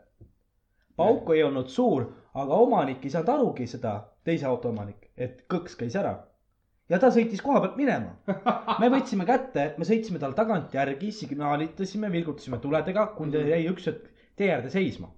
pauk 0.96 1.30
ei 1.34 1.42
olnud 1.42 1.68
suur, 1.68 2.06
aga 2.34 2.60
omanik 2.62 3.02
ei 3.04 3.10
saanud 3.10 3.32
arugi 3.32 3.66
seda, 3.66 3.96
teise 4.24 4.46
auto 4.46 4.70
omanik, 4.70 5.10
et 5.16 5.42
kõks 5.50 5.74
käis 5.80 5.96
ära. 5.98 6.14
ja 6.88 7.00
ta 7.02 7.10
sõitis 7.10 7.42
koha 7.42 7.60
pealt 7.64 7.76
minema. 7.76 8.14
me 8.80 8.90
võtsime 8.94 9.26
kätte, 9.26 9.72
me 9.78 9.88
sõitsime 9.88 10.22
tal 10.22 10.36
tagantjärgi, 10.38 11.10
signaalitasime, 11.12 12.12
vilgutasime 12.12 12.60
tuledega, 12.62 13.06
kuni 13.18 13.34
ta 13.34 13.44
jäi 13.50 13.64
üks 13.72 13.90
hetk 13.90 14.08
tee 14.36 14.52
äärde 14.54 14.70
seisma. 14.70 15.10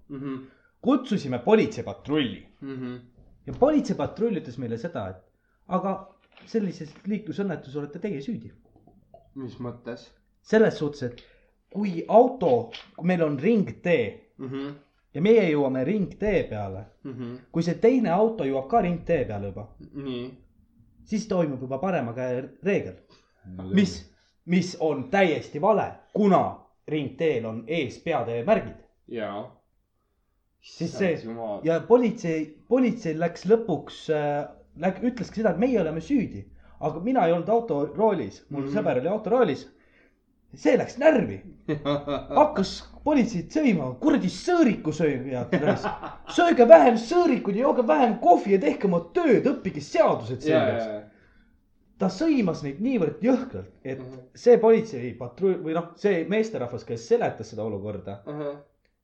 Kutsusime 0.82 1.38
politseipatrulli 1.38 2.46
ja 3.46 3.52
politseipatrull 3.60 4.36
ütles 4.40 4.58
meile 4.58 4.78
seda, 4.78 5.08
et 5.08 5.22
aga 5.68 5.96
sellises 6.46 6.92
liiklusõnnetuses 7.06 7.76
olete 7.76 7.98
teie 7.98 8.20
süüdi. 8.20 8.52
mis 9.34 9.58
mõttes 9.60 10.10
selles 10.42 10.78
suhtes, 10.78 11.02
et 11.02 11.22
kui 11.70 12.04
auto, 12.08 12.70
kui 12.96 13.06
meil 13.06 13.22
on 13.22 13.38
ringtee 13.38 14.32
mm? 14.38 14.48
-hmm. 14.48 14.74
ja 15.14 15.22
meie 15.22 15.50
jõuame 15.50 15.84
ringtee 15.84 16.42
peale, 16.50 16.84
Mm 17.04 17.12
-hmm. 17.12 17.38
kui 17.52 17.62
see 17.62 17.74
teine 17.74 18.10
auto 18.10 18.44
jõuab 18.44 18.68
ka 18.68 18.80
ringtee 18.80 19.24
peale 19.24 19.46
juba, 19.46 19.68
nii, 19.94 20.38
siis 21.04 21.28
toimub 21.28 21.60
juba 21.60 21.78
parema 21.78 22.12
käe 22.12 22.48
reegel, 22.62 22.94
mis, 23.72 24.12
mis 24.44 24.76
on 24.80 25.10
täiesti 25.10 25.60
vale, 25.60 25.92
kuna 26.12 26.60
ringteel 26.88 27.46
on 27.46 27.64
ees 27.66 27.98
peateemärgid. 27.98 28.76
jaa. 29.08 29.55
Siis 30.66 30.92
see- 30.98 31.12
ja 31.64 31.80
politsei, 31.88 32.40
politseil 32.68 33.18
läks 33.22 33.44
lõpuks 33.46 34.00
äh,, 34.10 34.48
läk-, 34.82 34.98
ütleski 35.06 35.40
seda, 35.40 35.50
et 35.54 35.58
meie 35.62 35.80
oleme 35.80 36.00
süüdi. 36.02 36.44
aga 36.80 37.00
mina 37.00 37.22
ei 37.26 37.32
olnud 37.32 37.48
autoroolis, 37.48 38.42
mul 38.50 38.60
mm 38.60 38.66
Mhm. 38.66 38.74
-hmm. 38.74 38.78
sõber 38.78 38.98
oli 39.00 39.08
autoroolis. 39.08 39.62
see 40.54 40.76
läks 40.78 40.98
närvi, 40.98 41.40
hakkas 42.40 42.74
politseid 43.04 43.48
sõima, 43.52 43.94
kuradi 44.00 44.28
sõõrikusööjad, 44.28 45.52
sööge 46.36 46.68
vähem 46.68 46.94
sõõrikuid 46.96 47.56
ja 47.56 47.62
jooge 47.66 47.86
vähem 47.86 48.18
kohvi 48.18 48.52
ja 48.52 48.58
tehke 48.58 48.86
oma 48.86 49.00
tööd, 49.14 49.44
õppige 49.46 49.80
seadused 49.80 50.40
selgeks. 50.40 50.86
ta 51.98 52.06
sõimas 52.12 52.62
neid 52.62 52.80
niivõrd 52.80 53.20
jõhkralt, 53.24 53.68
et 53.84 53.98
Mhm. 53.98 54.18
see 54.34 54.56
politseipatrull 54.58 55.62
või 55.64 55.72
noh, 55.74 55.92
see 55.96 56.24
meesterahvas, 56.28 56.84
kes 56.84 57.08
seletas 57.08 57.50
seda 57.50 57.62
olukorda, 57.62 58.18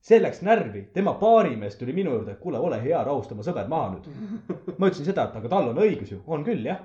see 0.03 0.19
läks 0.19 0.43
närvi, 0.43 0.83
tema 0.95 1.15
baarimees 1.19 1.77
tuli 1.79 1.93
minu 1.95 2.17
juurde, 2.17 2.35
kuule, 2.43 2.59
ole 2.59 2.81
hea, 2.83 2.99
rahusta 3.07 3.37
oma 3.37 3.45
sõber 3.47 3.69
maha 3.71 3.93
nüüd. 3.93 4.09
ma 4.79 4.91
ütlesin 4.91 5.07
seda, 5.07 5.29
et 5.29 5.39
aga 5.39 5.53
tal 5.53 5.71
on 5.71 5.79
õigus 5.85 6.11
ju, 6.11 6.19
on 6.27 6.43
küll 6.47 6.67
jah. 6.67 6.83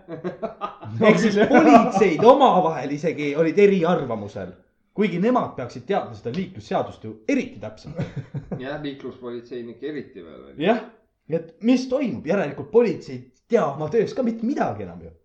ehk 1.02 1.19
siis 1.23 1.39
politseid 1.49 2.23
omavahel 2.34 2.94
isegi 2.94 3.31
olid 3.39 3.57
eriarvamusel, 3.65 4.53
kuigi 4.98 5.22
nemad 5.23 5.56
peaksid 5.57 5.88
teadma 5.89 6.18
seda 6.18 6.35
liiklusseadust 6.38 7.10
ju 7.10 7.15
eriti 7.30 7.61
täpselt. 7.64 7.98
jah, 8.65 8.77
liikluspolitseinik 8.85 9.81
eriti 9.81 10.22
veel 10.22 10.65
jah, 10.68 10.85
et 11.30 11.56
mis 11.65 11.89
toimub, 11.89 12.26
järelikult 12.30 12.69
politsei 12.72 13.18
ei 13.18 13.23
tea 13.49 13.65
oma 13.65 13.89
töös 13.89 14.14
ka 14.14 14.26
mitte 14.27 14.45
midagi 14.45 14.85
enam 14.85 15.02
ju. 15.07 15.15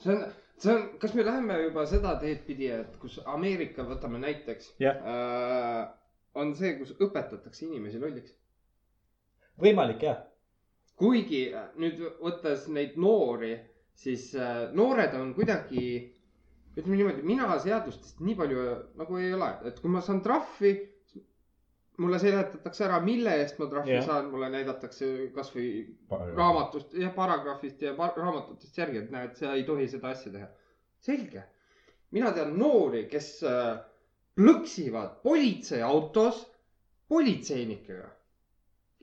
see 0.00 0.16
on, 0.16 0.28
see 0.56 0.72
on, 0.72 0.86
kas 1.02 1.12
me 1.18 1.28
läheme 1.28 1.60
juba 1.66 1.84
seda 1.90 2.16
teed 2.24 2.46
pidi, 2.48 2.72
et 2.72 2.96
kus 3.02 3.20
Ameerika, 3.26 3.84
võtame 3.84 4.22
näiteks 4.24 4.78
Jah. 4.80 4.96
äh,. 5.04 5.90
On 6.34 6.54
see, 6.56 6.76
kus 6.78 6.94
õpetatakse 6.96 7.66
inimesi 7.66 8.00
lolliks. 8.00 8.34
võimalik 9.62 10.02
jah, 10.06 10.22
kuigi 10.98 11.44
äh, 11.52 11.68
nüüd 11.80 12.00
võttes 12.22 12.68
neid 12.72 12.96
noori, 13.00 13.54
siis 13.98 14.30
äh, 14.34 14.70
noored 14.76 15.14
on 15.18 15.34
kuidagi, 15.36 15.84
ütleme 16.76 16.96
niimoodi, 16.96 17.26
mina 17.26 17.50
seadustest 17.60 18.22
nii 18.24 18.38
palju 18.38 18.64
nagu 19.00 19.20
ei 19.20 19.34
ole, 19.36 19.50
et 19.68 19.80
kui 19.82 19.92
ma 19.92 20.00
saan 20.04 20.22
trahvi, 20.24 20.72
mulle 22.00 22.18
seletatakse 22.18 22.86
ära, 22.86 22.98
mille 23.04 23.34
eest 23.42 23.58
ma 23.60 23.68
trahvi 23.70 23.92
Jah. 23.92 24.00
yeah. 24.00 24.08
saan, 24.08 24.30
mulle 24.32 24.48
näidatakse 24.54 25.10
kasvõi 25.34 25.68
raamatust 26.10 26.94
ja 26.98 27.12
paragrahvist 27.14 27.82
ja 27.84 27.92
par 27.98 28.16
raamatutest 28.16 28.78
järgi, 28.80 29.02
et 29.04 29.12
näed, 29.12 29.34
sa 29.38 29.52
ei 29.52 29.66
tohi 29.68 29.88
seda 29.92 30.14
asja 30.14 30.32
teha. 30.32 30.48
selge. 31.02 31.44
mina 32.10 32.32
tean 32.32 32.56
noori, 32.58 33.04
kes 33.12 33.34
äh, 33.48 33.76
plõksivad 34.36 35.18
politseiautos 35.22 36.42
politseinikega. 37.08 38.08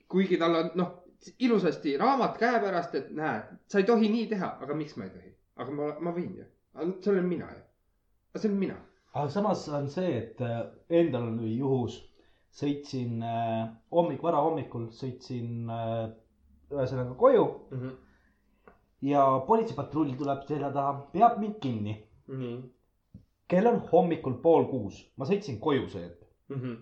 kuigi 0.10 0.38
tal 0.42 0.56
on 0.56 0.70
noh, 0.76 0.92
ilusasti 1.40 1.98
raamat 1.98 2.38
käepärast, 2.42 2.96
et 2.96 3.10
näed, 3.14 3.50
sa 3.70 3.80
ei 3.80 3.86
tohi 3.86 4.10
nii 4.10 4.28
teha, 4.32 4.56
aga 4.66 4.76
miks 4.76 4.96
ma 4.98 5.06
ei 5.06 5.12
tohi? 5.14 5.34
aga 5.60 5.76
ma, 5.76 5.90
ma 6.00 6.14
võin 6.16 6.32
ju. 6.40 6.46
see 7.02 7.12
olen 7.14 7.28
mina 7.30 7.50
ju. 7.54 7.62
see 8.38 8.50
olen 8.50 8.60
mina. 8.60 8.78
aga 9.14 9.30
samas 9.30 9.68
on 9.70 9.90
see, 9.94 10.16
et 10.24 10.42
äh, 10.42 10.62
endal 11.02 11.30
oli 11.34 11.56
juhus, 11.58 12.00
sõitsin 12.62 13.22
äh, 13.22 13.70
hommik, 13.94 14.24
varahommikul 14.26 14.90
sõitsin 14.96 15.70
äh, 15.70 16.10
ühesõnaga 16.74 17.14
koju 17.20 17.46
ja 19.06 19.24
politseipatrull 19.48 20.16
tuleb 20.18 20.44
selja 20.48 20.72
taha, 20.74 20.94
peab 21.14 21.40
mind 21.42 21.60
kinni. 21.64 21.96
nii. 22.28 22.58
Kell 23.50 23.66
on 23.68 23.80
hommikul 23.92 24.36
pool 24.44 24.68
kuus, 24.70 25.00
ma 25.18 25.26
sõitsin 25.26 25.60
koju 25.60 25.88
see 25.90 26.04
hetk, 26.06 26.24
Mhm. 26.50 26.74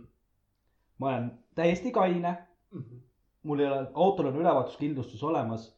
ma 0.99 1.07
olen 1.07 1.29
täiesti 1.55 1.91
kaine, 1.95 2.35
mul 3.43 3.59
ei 3.59 3.67
ole, 3.69 3.87
autol 3.93 4.25
on 4.31 4.35
ülevaatuskindlustus 4.41 5.23
olemas. 5.23 5.73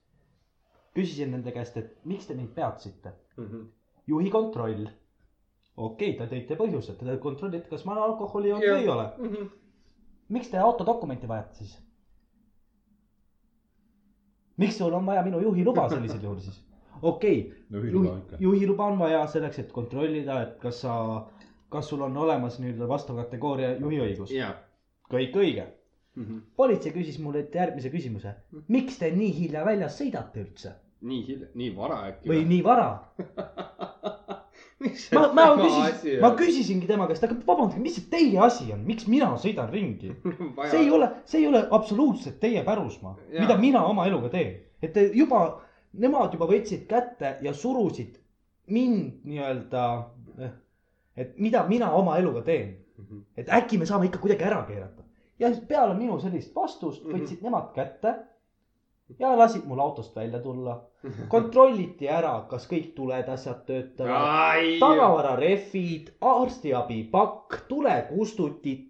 küsisin 0.96 1.30
nende 1.32 1.52
käest, 1.54 1.78
et 1.78 2.00
miks 2.06 2.26
te 2.28 2.34
mind 2.34 2.50
peatasite, 2.56 3.12
Mhm. 3.38 3.62
juhi 4.08 4.30
kontroll. 4.30 4.88
okei 5.78 6.10
okay,, 6.16 6.28
te 6.28 6.36
tõite 6.36 6.58
põhjuse, 6.58 6.94
te 6.98 7.18
kontrollite, 7.18 7.70
kas 7.70 7.86
ma 7.86 7.92
olen 7.94 8.04
alkoholi 8.04 8.50
joonud 8.50 8.66
või 8.68 8.82
ei 8.82 8.90
ole. 8.90 9.50
miks 10.30 10.50
te 10.50 10.58
autodokumenti 10.58 11.28
vajate 11.28 11.56
siis? 11.56 11.78
miks 14.58 14.78
sul 14.78 14.94
on 14.94 15.06
vaja 15.06 15.22
minu 15.24 15.40
juhiluba 15.40 15.90
sellisel 15.90 16.22
juhul 16.24 16.40
siis? 16.40 16.64
Okei 17.02 17.54
okay,, 17.70 17.92
ikka. 17.92 18.40
juhiluba 18.40 18.92
on 18.92 19.00
vaja 19.00 19.26
selleks, 19.28 19.60
et 19.60 19.72
kontrollida, 19.72 20.42
et 20.42 20.58
kas 20.62 20.82
sa, 20.86 20.96
kas 21.70 21.90
sul 21.90 22.02
on 22.06 22.18
olemas 22.18 22.60
nii-öelda 22.60 22.90
vastava 22.90 23.24
kategooria 23.24 23.76
juhiõigus. 23.78 24.34
ja. 24.36 24.54
kõik 25.12 25.40
õige. 25.44 25.68
politsei 26.56 26.92
küsis 26.92 27.20
mulle 27.24 27.48
järgmise 27.54 27.90
küsimuse. 27.90 28.36
miks 28.68 29.00
te 29.00 29.12
nii 29.16 29.34
hilja 29.40 29.66
väljas 29.66 29.98
sõidate 30.02 30.44
üldse 30.44 30.76
nii 31.02 31.28
hilja, 31.28 31.48
nii 31.56 31.76
vara 31.76 32.00
äkki 32.10 32.30
või? 32.30 32.44
nii 32.50 32.64
vara? 32.64 32.88
ma, 35.16 35.24
ma 35.36 35.46
küsisin, 35.60 36.20
ma 36.24 36.32
küsisingi 36.40 36.90
tema 36.90 37.08
käest, 37.10 37.24
aga 37.28 37.38
vabandage, 37.48 37.82
mis 37.84 37.96
see 38.00 38.10
teie 38.12 38.42
asi 38.44 38.66
on, 38.76 38.84
miks 38.88 39.08
mina 39.12 39.32
sõidan 39.40 39.72
ringi? 39.72 40.10
see 40.72 40.84
ei. 40.84 40.92
ole, 40.96 41.08
see 41.30 41.44
ei 41.44 41.50
ole 41.52 41.64
absoluutselt 41.76 42.40
teie 42.44 42.64
pärusmaa, 42.68 43.16
mida 43.38 43.58
mina 43.62 43.86
oma 43.88 44.08
eluga 44.10 44.32
teen. 44.36 44.54
et 44.84 44.94
te 44.96 45.08
juba, 45.16 45.46
nemad 45.94 46.34
juba 46.34 46.46
võtsid 46.48 46.86
kätte 46.88 47.38
ja 47.42 47.54
surusid 47.54 48.20
mind 48.68 49.24
nii-öelda, 49.26 49.84
et 51.18 51.38
mida 51.38 51.64
mina 51.68 51.92
oma 51.92 52.18
eluga 52.18 52.42
teen. 52.42 52.76
et 53.38 53.48
äkki 53.50 53.78
me 53.80 53.86
saame 53.86 54.06
ikka 54.06 54.20
kuidagi 54.20 54.44
ära 54.44 54.64
keerata. 54.68 55.04
ja 55.40 55.50
peale 55.68 55.94
minu 55.94 56.20
sellist 56.20 56.56
vastust 56.56 57.04
Mhm. 57.06 57.16
võtsid 57.16 57.42
nemad 57.42 57.72
kätte 57.74 58.16
ja 59.20 59.38
lasid 59.38 59.66
mul 59.66 59.80
autost 59.80 60.16
välja 60.16 60.40
tulla. 60.40 60.82
kontrolliti 61.34 62.08
ära, 62.08 62.46
kas 62.50 62.68
kõik 62.68 62.94
tuled, 62.96 63.30
asjad 63.30 63.66
töötavad, 63.66 64.12
tagavararehvid, 64.80 66.10
arstiabipakk, 66.22 67.62
tulekustutid, 67.68 68.86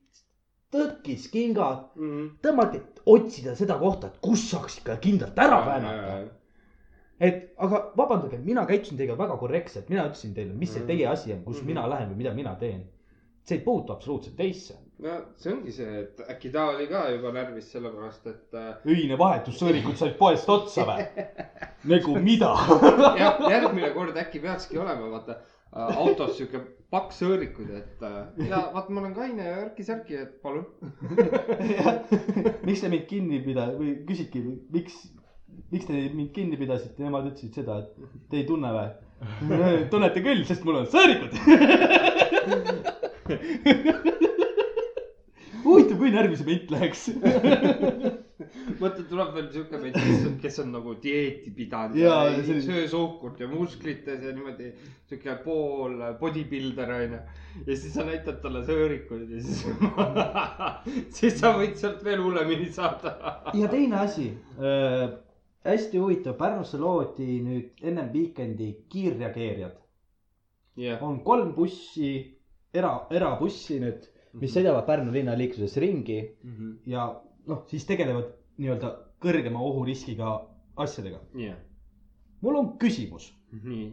tõrkiskingad, 0.73 1.85
tõmmati, 2.41 2.81
otsida 3.05 3.55
seda 3.55 3.77
kohta, 3.79 4.07
et 4.07 4.17
kus 4.21 4.49
saaks 4.51 4.77
ikka 4.81 4.97
kindlalt 4.97 5.37
ära 5.39 5.61
väänata. 5.65 6.17
Et 7.19 7.53
aga 7.57 7.91
vabandage, 7.97 8.37
mina 8.43 8.65
käitusin 8.65 8.97
teiega 8.97 9.17
väga 9.17 9.37
korrektselt, 9.37 9.89
mina 9.89 10.05
ütlesin 10.07 10.33
teile, 10.33 10.53
mis 10.53 10.71
see 10.73 10.79
Mhm. 10.83 10.87
teie 10.87 11.07
asi 11.07 11.33
on, 11.33 11.43
kus 11.43 11.57
Mhm. 11.61 11.67
mina 11.67 11.87
lähen 11.89 12.09
või 12.11 12.15
mida 12.23 12.33
mina 12.33 12.55
teen. 12.55 12.85
see 13.49 13.57
ei 13.57 13.63
puutu 13.63 13.93
absoluutselt 13.93 14.35
teisse. 14.37 14.75
no 14.99 15.09
see 15.37 15.53
ongi 15.53 15.71
see, 15.71 15.99
et 16.01 16.19
äkki 16.29 16.51
ta 16.53 16.67
oli 16.69 16.87
ka 16.87 17.09
juba 17.09 17.31
närvis 17.31 17.71
sellepärast, 17.71 18.27
et 18.27 18.53
äh, 18.53 18.75
öine 18.85 19.17
vahetussõõrikud 19.17 19.95
said 19.97 20.17
poest 20.19 20.49
otsa 20.49 20.83
või? 20.85 21.05
nagu 21.93 22.15
mida? 22.19 22.51
jah, 23.17 23.39
järgmine 23.49 23.89
kord 23.93 24.15
äkki 24.17 24.39
peakski 24.43 24.77
olema, 24.77 25.09
vaata 25.09 25.31
äh, 25.75 25.97
autos 25.97 26.37
sihuke 26.37 26.61
paks 26.91 27.21
sõõrikud, 27.23 27.69
et 27.77 28.03
äh, 28.03 28.47
ja 28.49 28.69
vaat 28.73 28.89
ma 28.89 29.01
olen 29.01 29.13
kaine 29.15 29.43
ja 29.45 29.57
Erki-Särki, 29.65 30.15
et 30.21 30.41
palun. 30.43 30.65
miks 32.67 32.81
te 32.81 32.89
mind 32.91 33.07
kinni 33.09 33.41
pida- 33.45 33.71
või 33.77 33.95
küsidki, 34.07 34.41
miks, 34.73 34.99
miks 35.71 35.85
te 35.87 35.93
mind 36.13 36.31
kinni 36.35 36.57
pidasite, 36.59 36.99
nemad 37.03 37.25
ütlesid 37.31 37.53
seda, 37.61 37.73
et 37.83 37.89
te 38.31 38.35
ei 38.41 38.45
tunne 38.49 38.69
või? 38.75 38.89
tunnete 39.91 40.19
küll, 40.23 40.41
sest 40.47 40.63
mul 40.67 40.79
on 40.81 40.87
sõõrikud. 40.89 41.31
huvitav, 45.63 45.97
kui 45.99 46.11
närvi 46.13 46.37
see 46.39 46.47
ment 46.47 46.71
läheks. 46.73 47.01
mõtle, 48.79 49.03
tuleb 49.09 49.33
veel 49.35 49.47
sihuke 49.53 49.77
mees, 49.81 49.95
kes 49.97 50.21
on, 50.27 50.35
kes 50.41 50.59
on 50.63 50.69
nagu 50.71 50.93
dieeti 51.03 51.51
pidanud 51.55 51.97
ja, 51.99 52.13
ja 52.29 52.37
selline- 52.39 52.63
söö 52.65 52.83
suhkurt 52.91 53.37
ja 53.43 53.47
musklites 53.51 54.21
ja 54.23 54.31
niimoodi 54.35 54.67
sihuke 55.09 55.33
pool 55.43 55.93
bodybuilder 56.21 56.89
onju. 56.95 57.19
ja 57.65 57.73
siis 57.75 57.93
sa 57.93 58.01
näitad 58.07 58.37
talle 58.43 58.61
sõõrikuid 58.67 59.27
ja 59.35 59.39
siis 59.43 59.59
siis 61.19 61.35
sa 61.41 61.47
võid 61.57 61.75
sealt 61.81 62.01
veel 62.05 62.21
hullemini 62.23 62.69
saada. 62.71 63.09
ja 63.53 63.67
teine 63.71 63.95
asi 64.05 64.27
äh,, 64.55 65.09
hästi 65.65 65.97
huvitav, 65.99 66.37
Pärnusse 66.39 66.77
loodi 66.79 67.39
nüüd 67.43 67.81
ennem 67.83 68.11
Weekend'i 68.13 68.69
kiirreageerijad. 68.89 69.75
jah, 70.79 71.01
on 71.03 71.19
kolm 71.23 71.53
bussi, 71.55 72.37
era, 72.73 73.07
erabussi 73.11 73.79
nüüd, 73.81 74.05
mis 74.39 74.53
sõidavad 74.55 74.85
Pärnu 74.87 75.11
linnaliikluses 75.13 75.77
ringi 75.81 76.19
ja 76.85 77.07
noh, 77.47 77.63
siis 77.67 77.85
tegelevad 77.85 78.29
nii-öelda 78.57 78.91
kõrgema 79.19 79.59
ohuriskiga 79.59 80.29
asjadega. 80.77 81.19
jah, 81.35 81.57
mul 82.41 82.55
on 82.55 82.77
küsimus, 82.79 83.33
nii. 83.51 83.89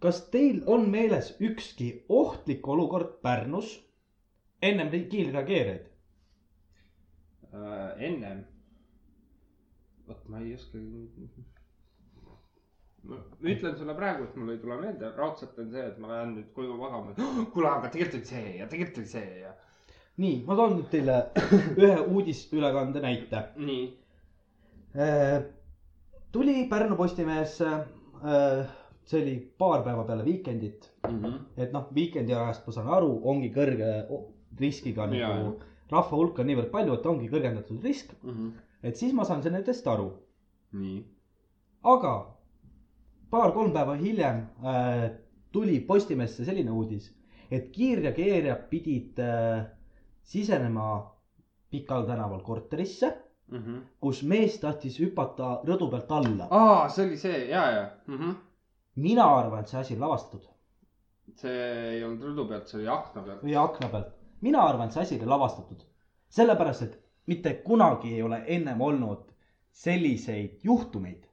kas 0.00 0.20
teil 0.30 0.62
on 0.66 0.90
meeles 0.90 1.32
ükski 1.40 2.04
ohtlik 2.08 2.68
olukord 2.68 3.20
Pärnus 3.22 3.78
ennem 4.62 4.88
ri- 4.92 5.08
kiirreageerijaid? 5.08 5.86
äh, 7.54 8.02
ennem. 8.10 8.44
Vot 10.08 10.28
ma 10.28 10.40
ei 10.40 10.54
oska. 10.54 10.78
ma 13.06 13.16
ütlen 13.52 13.76
sulle 13.78 13.94
praegu, 13.94 14.24
et 14.26 14.36
mul 14.36 14.50
ei 14.54 14.58
tule 14.58 14.76
meelde, 14.80 15.12
raudselt 15.16 15.58
on 15.62 15.68
see, 15.70 15.84
et 15.92 15.98
ma 16.02 16.08
lähen 16.10 16.32
nüüd 16.36 16.48
koju 16.56 16.74
magama. 16.80 17.14
kuule, 17.54 17.68
aga 17.70 17.88
tegelikult 17.94 18.18
oli 18.22 18.30
see 18.32 18.56
ja 18.58 18.66
tegelikult 18.70 18.98
oli 19.04 19.12
see 19.12 19.40
ja. 19.44 19.52
nii, 20.22 20.40
ma 20.48 20.56
toon 20.58 20.74
nüüd 20.80 20.88
teile 20.90 21.18
ühe 21.84 22.00
uudisülekande 22.06 23.02
näite. 23.04 23.44
nii. 23.56 23.84
tuli 26.32 26.66
Pärnu 26.70 26.96
Postimehesse, 26.96 27.70
see 29.06 29.20
oli 29.22 29.36
paar 29.58 29.82
päeva 29.86 30.04
peale 30.08 30.24
Weekendit, 30.26 30.90
Mhm. 31.06 31.34
et 31.56 31.72
noh, 31.72 31.86
Weekendi 31.94 32.34
ajast 32.34 32.66
ma 32.66 32.72
saan 32.74 32.88
aru, 32.90 33.20
ongi 33.30 33.52
kõrge 33.54 33.90
riskiga 34.58 35.06
nagu 35.06 35.52
rahva 35.92 36.16
hulk 36.18 36.38
on 36.42 36.46
niivõrd 36.50 36.70
palju, 36.72 36.94
et 36.98 37.06
ongi 37.06 37.28
kõrgendatud 37.30 37.84
risk, 37.84 38.10
Mhm. 38.22 38.48
Et 38.86 38.96
siis 38.96 39.12
ma 39.16 39.26
saan 39.26 39.42
nendest 39.44 39.86
aru 39.90 40.08
nii. 40.78 41.02
aga 41.92 42.14
paar-kolm 43.30 43.74
päeva 43.74 43.96
hiljem 44.00 44.42
äh, 44.62 45.04
tuli 45.52 45.80
Postimehesse 45.80 46.44
selline 46.44 46.70
uudis, 46.70 47.10
et 47.50 47.70
kiirreageerijad 47.74 48.66
pidid 48.70 49.22
äh, 49.22 49.66
sisenema 50.22 50.88
Pikal 51.70 52.04
tänaval 52.06 52.40
korterisse, 52.46 53.08
kus 54.00 54.20
mees 54.22 54.60
tahtis 54.62 55.00
hüpata 55.02 55.60
rõdu 55.66 55.88
pealt 55.90 56.12
alla. 56.14 56.46
aa, 56.50 56.88
see 56.88 57.06
oli 57.06 57.18
see 57.18 57.40
ja, 57.50 57.64
ja 57.70 57.82
mm. 58.06 58.18
-hmm. 58.18 58.36
mina 59.02 59.26
arvan, 59.38 59.60
et 59.60 59.68
see 59.68 59.80
asi 59.80 59.94
on 59.94 60.00
lavastatud 60.00 60.46
see 61.34 61.64
ei 61.96 62.04
olnud 62.04 62.22
rõdu 62.30 62.46
pealt, 62.48 62.70
see 62.70 62.80
oli 62.80 62.88
akna 62.92 63.22
peal. 63.22 63.40
või 63.42 63.56
akna 63.60 63.88
pealt. 63.92 64.14
mina 64.40 64.62
arvan, 64.62 64.88
et 64.88 64.96
see 64.96 65.02
asi 65.02 65.18
oli 65.18 65.28
lavastatud, 65.32 65.82
sellepärast 66.38 66.86
et 66.86 66.96
mitte 67.26 67.54
kunagi 67.64 68.14
ei 68.14 68.22
ole 68.22 68.42
ennem 68.46 68.80
olnud 68.80 69.32
selliseid 69.72 70.60
juhtumeid. 70.64 71.24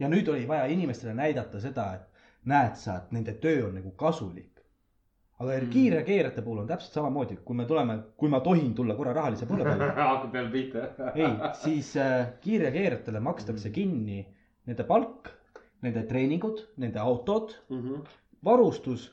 ja 0.00 0.08
nüüd 0.08 0.28
oli 0.28 0.48
vaja 0.48 0.64
inimestele 0.66 1.14
näidata 1.14 1.60
seda, 1.60 1.84
et 1.94 2.48
näed 2.50 2.74
sa, 2.74 2.96
et 2.96 3.12
nende 3.14 3.34
töö 3.38 3.68
on 3.68 3.76
nagu 3.78 3.90
kasulik. 3.90 4.48
aga 5.38 5.52
Mm. 5.52 5.64
mm. 5.64 5.70
kiirreageerijate 5.70 6.42
puhul 6.42 6.58
on 6.58 6.66
täpselt 6.66 6.92
samamoodi, 6.92 7.36
kui 7.44 7.56
me 7.56 7.64
tuleme, 7.66 7.98
kui 8.16 8.28
ma 8.28 8.40
tohin 8.40 8.74
tulla 8.74 8.94
korra 8.94 9.12
rahalise 9.12 9.46
poole 9.46 9.64
peale, 9.64 9.92
hakkab 10.12 10.34
jälle 10.34 10.50
pihta. 10.50 10.78
ei, 11.22 11.30
siis 11.62 11.96
äh, 11.96 12.26
kiirreageerijatele 12.40 13.20
makstakse 13.20 13.70
kinni 13.70 14.26
nende 14.66 14.84
palk, 14.84 15.30
nende 15.82 16.02
treeningud, 16.06 16.66
nende 16.76 16.98
autod, 16.98 17.54
varustus 18.44 19.08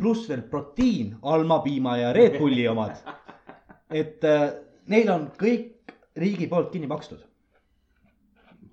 pluss 0.00 0.28
veel 0.28 0.42
protiin, 0.42 1.14
almapiima 1.22 1.96
ja 1.96 2.12
Red 2.12 2.38
Bulli 2.38 2.68
omad. 2.68 2.96
et 4.02 4.24
äh, 4.24 4.52
neil 4.86 5.10
on 5.10 5.30
kõik 5.38 5.94
riigi 6.16 6.46
poolt 6.46 6.70
kinni 6.72 6.86
makstud, 6.86 7.20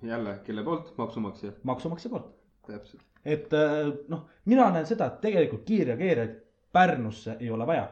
jälle, 0.02 0.40
kelle 0.44 0.64
poolt? 0.64 0.92
maksumaksja. 0.96 1.52
maksumaksja 1.62 2.10
poolt. 2.10 2.34
täpselt. 2.66 3.02
et 3.24 3.52
äh, 3.52 3.92
noh, 4.08 4.26
mina 4.44 4.70
näen 4.70 4.86
seda, 4.86 5.06
et 5.06 5.20
tegelikult 5.20 5.64
kiirreageerijaid 5.64 6.36
Pärnusse 6.72 7.36
ei 7.40 7.50
ole 7.50 7.66
vaja. 7.66 7.88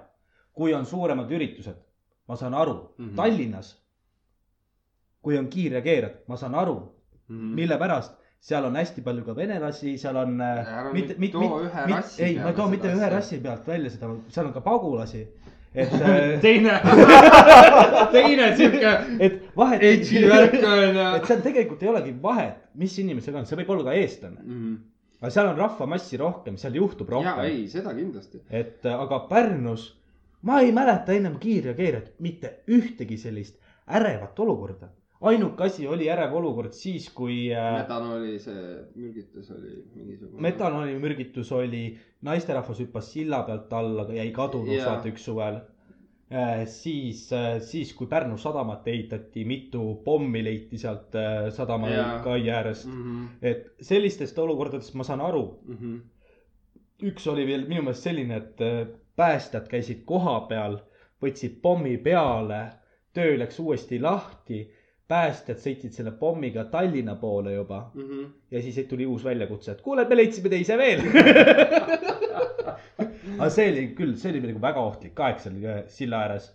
kui 0.53 0.75
on 0.75 0.87
suuremad 0.87 1.31
üritused, 1.31 1.77
ma 2.29 2.37
saan 2.37 2.55
aru 2.55 2.95
mm. 2.99 3.09
-hmm. 3.09 3.17
Tallinnas. 3.17 3.83
kui 5.23 5.39
on 5.39 5.49
kiirreageerijad, 5.49 6.23
ma 6.27 6.37
saan 6.37 6.55
aru 6.55 6.75
mm, 7.29 7.37
-hmm. 7.37 7.55
mille 7.55 7.79
pärast, 7.79 8.13
seal 8.41 8.65
on 8.65 8.77
hästi 8.77 9.03
palju 9.03 9.25
ka 9.25 9.37
venelasi, 9.37 9.99
seal 9.99 10.17
on 10.17 10.41
äh, 10.41 10.79
Ära 10.79 10.93
nüüd 10.93 11.33
too 11.33 11.61
ühe 11.65 11.87
rassi 11.91 12.23
ei, 12.23 12.39
ma 12.39 12.49
ei 12.49 12.55
too 12.55 12.69
mitte 12.69 12.93
ühe 12.93 13.09
rassi 13.11 13.41
pealt 13.41 13.67
välja 13.67 13.91
seda, 13.91 14.11
seal 14.29 14.47
on 14.47 14.53
ka 14.53 14.61
pagulasi. 14.61 15.29
Et 15.77 15.93
äh, 16.09 16.41
teine, 16.41 16.79
teine 18.15 18.51
sihuke 18.57 18.93
et 19.21 19.39
vahet. 19.57 19.85
edgy 19.85 20.23
värk 20.31 20.57
on 20.63 20.97
ja 20.97 21.09
et. 21.19 21.29
seal 21.29 21.43
tegelikult 21.45 21.85
ei 21.85 21.91
olegi 21.93 22.15
vahet, 22.23 22.63
mis 22.81 22.97
inimesega 23.03 23.43
on, 23.43 23.49
see 23.49 23.59
võib 23.61 23.73
olla 23.75 23.91
ka 23.91 23.97
eestlane, 24.01 24.59
aga 25.21 25.33
seal 25.35 25.51
on 25.53 25.61
rahvamassi 25.61 26.21
rohkem, 26.21 26.57
seal 26.61 26.81
juhtub 26.81 27.13
rohkem. 27.13 27.45
ei, 27.45 27.67
seda 27.73 27.95
kindlasti. 27.97 28.41
et 28.49 28.89
äh, 28.89 28.97
aga 29.07 29.23
Pärnus, 29.29 29.91
ma 30.49 30.63
ei 30.65 30.73
mäleta 30.77 31.17
ennem 31.17 31.37
kiirreageerijat 31.43 32.15
mitte 32.25 32.59
ühtegi 32.73 33.21
sellist 33.21 33.61
ärevat 33.87 34.39
olukorda. 34.43 34.89
Ainuke 35.31 35.65
asi 35.65 35.87
oli 35.89 36.09
ärev 36.13 36.35
olukord 36.39 36.75
siis, 36.77 37.09
kui 37.15 37.37
äh, 37.55 37.71
metanooli 37.81 38.39
see 38.43 38.65
mürgitus 38.97 39.51
oli 39.55 39.73
mingisugune. 39.95 40.43
metanoolimürgitus 40.49 41.53
oli, 41.57 41.85
naisterahvas 42.27 42.83
hüppas 42.85 43.13
silla 43.13 43.43
pealt 43.47 43.73
alla, 43.73 44.07
jäi 44.15 44.31
kadunuks 44.35 44.77
Jaa. 44.79 44.91
vaata 44.91 45.11
üks 45.13 45.25
suvel. 45.31 45.61
siis, 46.67 47.29
siis 47.63 47.93
kui 47.95 48.09
Pärnu 48.11 48.35
sadamat 48.39 48.89
ehitati, 48.91 49.45
mitu 49.47 50.01
pommi 50.05 50.43
leiti 50.45 50.79
sealt 50.79 51.15
äh, 51.15 51.51
sadama 51.55 51.89
Jaa. 51.89 52.19
kai 52.25 52.51
äärest. 52.51 52.89
Mhm, 52.91 53.25
et 53.43 53.69
sellistest 53.81 54.39
olukordadest 54.39 54.95
ma 54.95 55.07
saan 55.07 55.23
aru. 55.23 55.45
üks 57.03 57.27
oli 57.29 57.47
veel 57.47 57.67
minu 57.69 57.83
meelest 57.83 58.09
selline, 58.09 58.37
et 58.37 58.61
äh, 58.65 58.87
päästjad 59.17 59.69
käisid 59.69 60.03
kohapeal, 60.09 60.81
võtsid 61.23 61.61
pommi 61.63 61.97
peale, 62.03 62.61
töö 63.17 63.39
läks 63.39 63.61
uuesti 63.61 64.01
lahti. 64.01 64.67
Päästjad 65.11 65.61
sõitsid 65.63 65.95
selle 65.95 66.13
pommiga 66.19 66.65
Tallinna 66.71 67.15
poole 67.21 67.55
juba 67.55 67.85
mhm. 67.95 68.27
ja 68.51 68.63
siis 68.63 68.81
tuli 68.91 69.07
uus 69.07 69.25
väljakutse, 69.25 69.77
et 69.77 69.83
kuule, 69.85 70.07
me 70.09 70.19
leidsime 70.19 70.51
teise 70.53 70.79
veel. 70.81 71.05
aga 73.37 73.49
see 73.53 73.71
oli 73.73 73.89
küll, 73.97 74.15
see 74.21 74.33
oli 74.33 74.43
nagu 74.45 74.63
väga 74.63 74.85
ohtlik 74.91 75.21
aeg 75.27 75.43
seal 75.43 75.59
äh, 75.63 75.83
silla 75.93 76.23
ääres. 76.27 76.51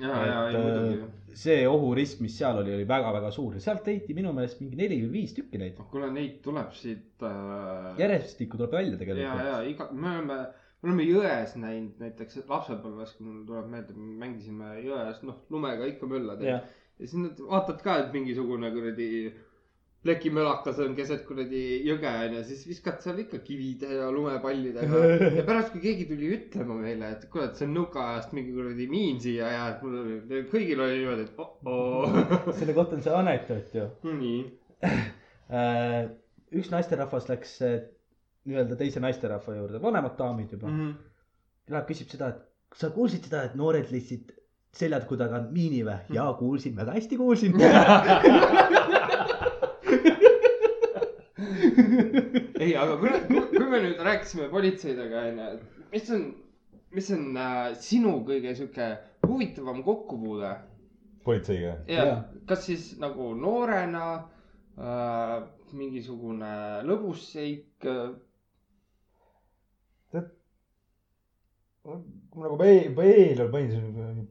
ja, 0.00 0.10
ja, 0.26 0.38
ei 0.48 0.56
et 0.56 0.62
muidugi. 0.62 0.98
äh, 1.00 1.34
see 1.42 1.64
ohurisk, 1.68 2.22
mis 2.24 2.36
seal 2.38 2.60
oli, 2.62 2.74
oli 2.74 2.86
väga-väga 2.88 3.30
suur 3.34 3.56
ja 3.56 3.62
sealt 3.62 3.86
leiti 3.86 4.16
minu 4.16 4.32
meelest 4.36 4.62
mingi 4.62 4.78
neli 4.78 5.00
või 5.04 5.12
viis 5.20 5.34
tükki 5.36 5.60
neid. 5.62 5.82
kuule, 5.90 6.10
neid 6.14 6.38
tuleb 6.44 6.72
siit 6.76 7.26
äh.... 7.26 7.90
järjestikku 8.00 8.58
tuleb 8.58 8.78
välja 8.78 8.94
ja, 8.94 9.02
tegelikult. 9.02 9.44
ja 9.50 9.58
iga, 9.70 9.88
me 9.92 10.14
oleme, 10.14 10.40
me 10.82 10.90
oleme 10.90 11.06
jões 11.10 11.54
näinud 11.60 12.02
näiteks 12.02 12.42
lapsepõlves, 12.48 13.14
kui 13.18 13.28
mul 13.28 13.44
tuleb 13.48 13.70
meelde, 13.74 13.98
me 13.98 14.16
mängisime 14.24 14.74
jões, 14.84 15.22
noh, 15.28 15.44
lumega 15.54 15.88
ikka 15.92 16.10
möllad 16.10 16.42
ja, 16.44 16.58
jah, 16.58 16.74
ja 17.00 17.08
siis 17.08 17.20
nad 17.20 17.40
vaatad 17.50 17.82
ka, 17.84 17.98
et 18.02 18.14
mingisugune 18.14 18.70
kuradi 18.74 19.10
plekimölakas 20.06 20.78
on 20.84 20.94
keset 20.96 21.24
kuradi 21.26 21.62
jõge 21.86 22.10
onju, 22.26 22.42
siis 22.46 22.62
viskad 22.68 23.00
seal 23.02 23.18
ikka 23.24 23.40
kivide 23.46 23.90
ja 23.98 24.10
lumepallidega. 24.14 25.00
ja 25.38 25.44
pärast, 25.46 25.72
kui 25.74 25.82
keegi 25.82 26.06
tuli 26.10 26.30
ütlema 26.36 26.76
meile, 26.78 27.10
et 27.16 27.26
et 27.26 27.58
see 27.58 27.66
on 27.66 27.74
nõukaajast 27.80 28.36
mingi 28.36 28.54
kuradi 28.54 28.86
miin 28.92 29.18
siia 29.22 29.50
ja 29.54 29.64
et 29.72 29.82
mul 29.84 29.98
oli, 30.02 30.44
kõigil 30.52 30.84
oli 30.84 31.00
niimoodi, 31.00 31.26
et 31.26 31.42
oh-oo. 31.42 32.54
selle 32.60 32.76
kohta 32.76 32.98
on 32.98 33.04
see 33.06 33.18
anekdoot 33.18 33.76
ju. 33.80 33.88
nii. 34.22 34.40
üks 36.56 36.72
naisterahvas 36.72 37.28
läks 37.32 37.58
äh, 37.66 37.78
nii-öelda 38.46 38.78
teise 38.78 39.02
naisterahva 39.02 39.58
juurde, 39.58 39.82
vanemad 39.82 40.16
daamid 40.18 40.54
juba. 40.54 40.70
Mhm. 40.70 40.94
Läheb, 41.72 41.88
küsib 41.88 42.12
seda, 42.12 42.30
et 42.30 42.44
kas 42.70 42.84
sa 42.84 42.92
kuulsid 42.94 43.26
seda, 43.26 43.42
et 43.48 43.56
noored 43.58 43.90
leidsid 43.90 44.30
seljataku 44.76 45.16
tagant 45.20 45.50
miini 45.54 45.82
või? 45.86 45.98
jaa, 46.16 46.32
kuulsin, 46.38 46.76
väga 46.76 46.92
hästi 46.96 47.16
kuulsin. 47.20 47.52
ei, 52.60 52.72
aga 52.76 52.96
kui, 53.00 53.10
kui 53.52 53.66
me 53.70 53.80
nüüd 53.84 54.00
rääkisime 54.06 54.48
politseidega 54.52 55.22
onju, 55.30 55.48
et 55.56 55.62
mis 55.92 56.10
on, 56.16 56.22
mis 56.96 57.10
on 57.16 57.24
äh, 57.40 57.74
sinu 57.82 58.12
kõige 58.28 58.54
sihuke 58.58 58.86
huvitavam 59.26 59.82
kokkupuude 59.86 60.52
politseiga. 61.26 61.72
ja 61.90 62.06
Jaa. 62.06 62.16
kas 62.48 62.66
siis 62.68 62.84
nagu 63.02 63.32
noorena 63.38 64.04
äh, 64.16 65.36
mingisugune 65.76 66.52
lõbus 66.86 67.26
seik 67.34 67.86
äh,, 67.90 68.10
nagu 71.86 72.56
ma 72.58 72.64
eel- 72.70 72.94
ma 72.96 73.02
eelnevalt 73.10 73.52
mainisin, 73.52 74.26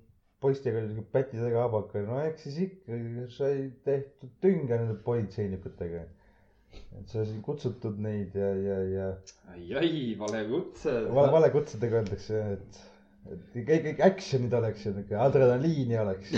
poistega 0.45 0.81
oli 0.83 0.93
siuke 0.93 1.09
päti 1.15 1.41
taga 1.41 1.65
habaka, 1.65 2.01
no 2.05 2.21
eks 2.29 2.45
siis 2.47 2.61
ikka 2.67 2.99
sai 3.33 3.69
tehtud 3.87 4.31
tünga 4.45 4.77
nende 4.81 4.97
politseinikutega. 5.07 6.05
et 6.99 7.07
sa 7.11 7.23
siin 7.25 7.39
kutsutud 7.43 7.99
neid 8.03 8.33
ja, 8.35 8.49
ja, 8.59 8.79
ja 8.91 9.05
ai, 9.53 9.69
ai, 9.79 9.93
vale 10.19 10.41
kutse. 10.49 10.91
vale, 11.15 11.31
valekutsedega 11.31 12.01
öeldakse, 12.01 12.41
et, 12.57 12.79
et 13.31 13.45
kõik, 13.69 13.85
kõik 13.85 14.01
action'id 14.09 14.53
oleks 14.59 14.83
ja 14.83 14.91
niuke 14.97 15.15
adrenaliini 15.27 15.95
oleks. 16.01 16.33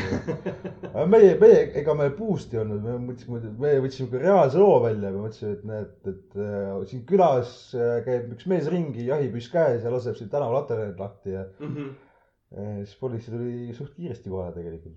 aga 0.94 1.06
meie, 1.10 1.34
meie, 1.42 1.64
ega 1.82 1.96
me 1.98 2.12
puust 2.20 2.54
ei 2.54 2.62
olnud, 2.62 2.86
me 2.86 3.00
mõtlesime, 3.08 3.42
me 3.66 3.74
võtsime 3.88 4.12
ka 4.14 4.22
reaalse 4.28 4.62
loo 4.62 4.78
välja, 4.86 5.10
me 5.16 5.24
mõtlesime, 5.26 5.56
et 5.58 5.66
näed, 5.74 6.12
et 6.14 6.38
äh, 6.46 6.74
siin 6.94 7.02
külas 7.10 7.56
äh, 7.74 7.98
käib 8.06 8.30
üks 8.38 8.46
mees 8.54 8.70
ringi, 8.74 9.10
jahipüss 9.10 9.50
käes 9.56 9.82
ja 9.88 9.94
laseb 9.96 10.22
siin 10.22 10.30
tänaval 10.36 10.62
laternad 10.62 11.02
lahti 11.02 11.34
ja 11.34 11.48
Mhm. 11.66 11.90
äh, 11.90 12.07
siis 12.56 12.94
politsei 13.00 13.34
tuli 13.34 13.74
suht 13.76 13.94
kiiresti 13.98 14.30
kohale 14.30 14.54
tegelikult. 14.56 14.94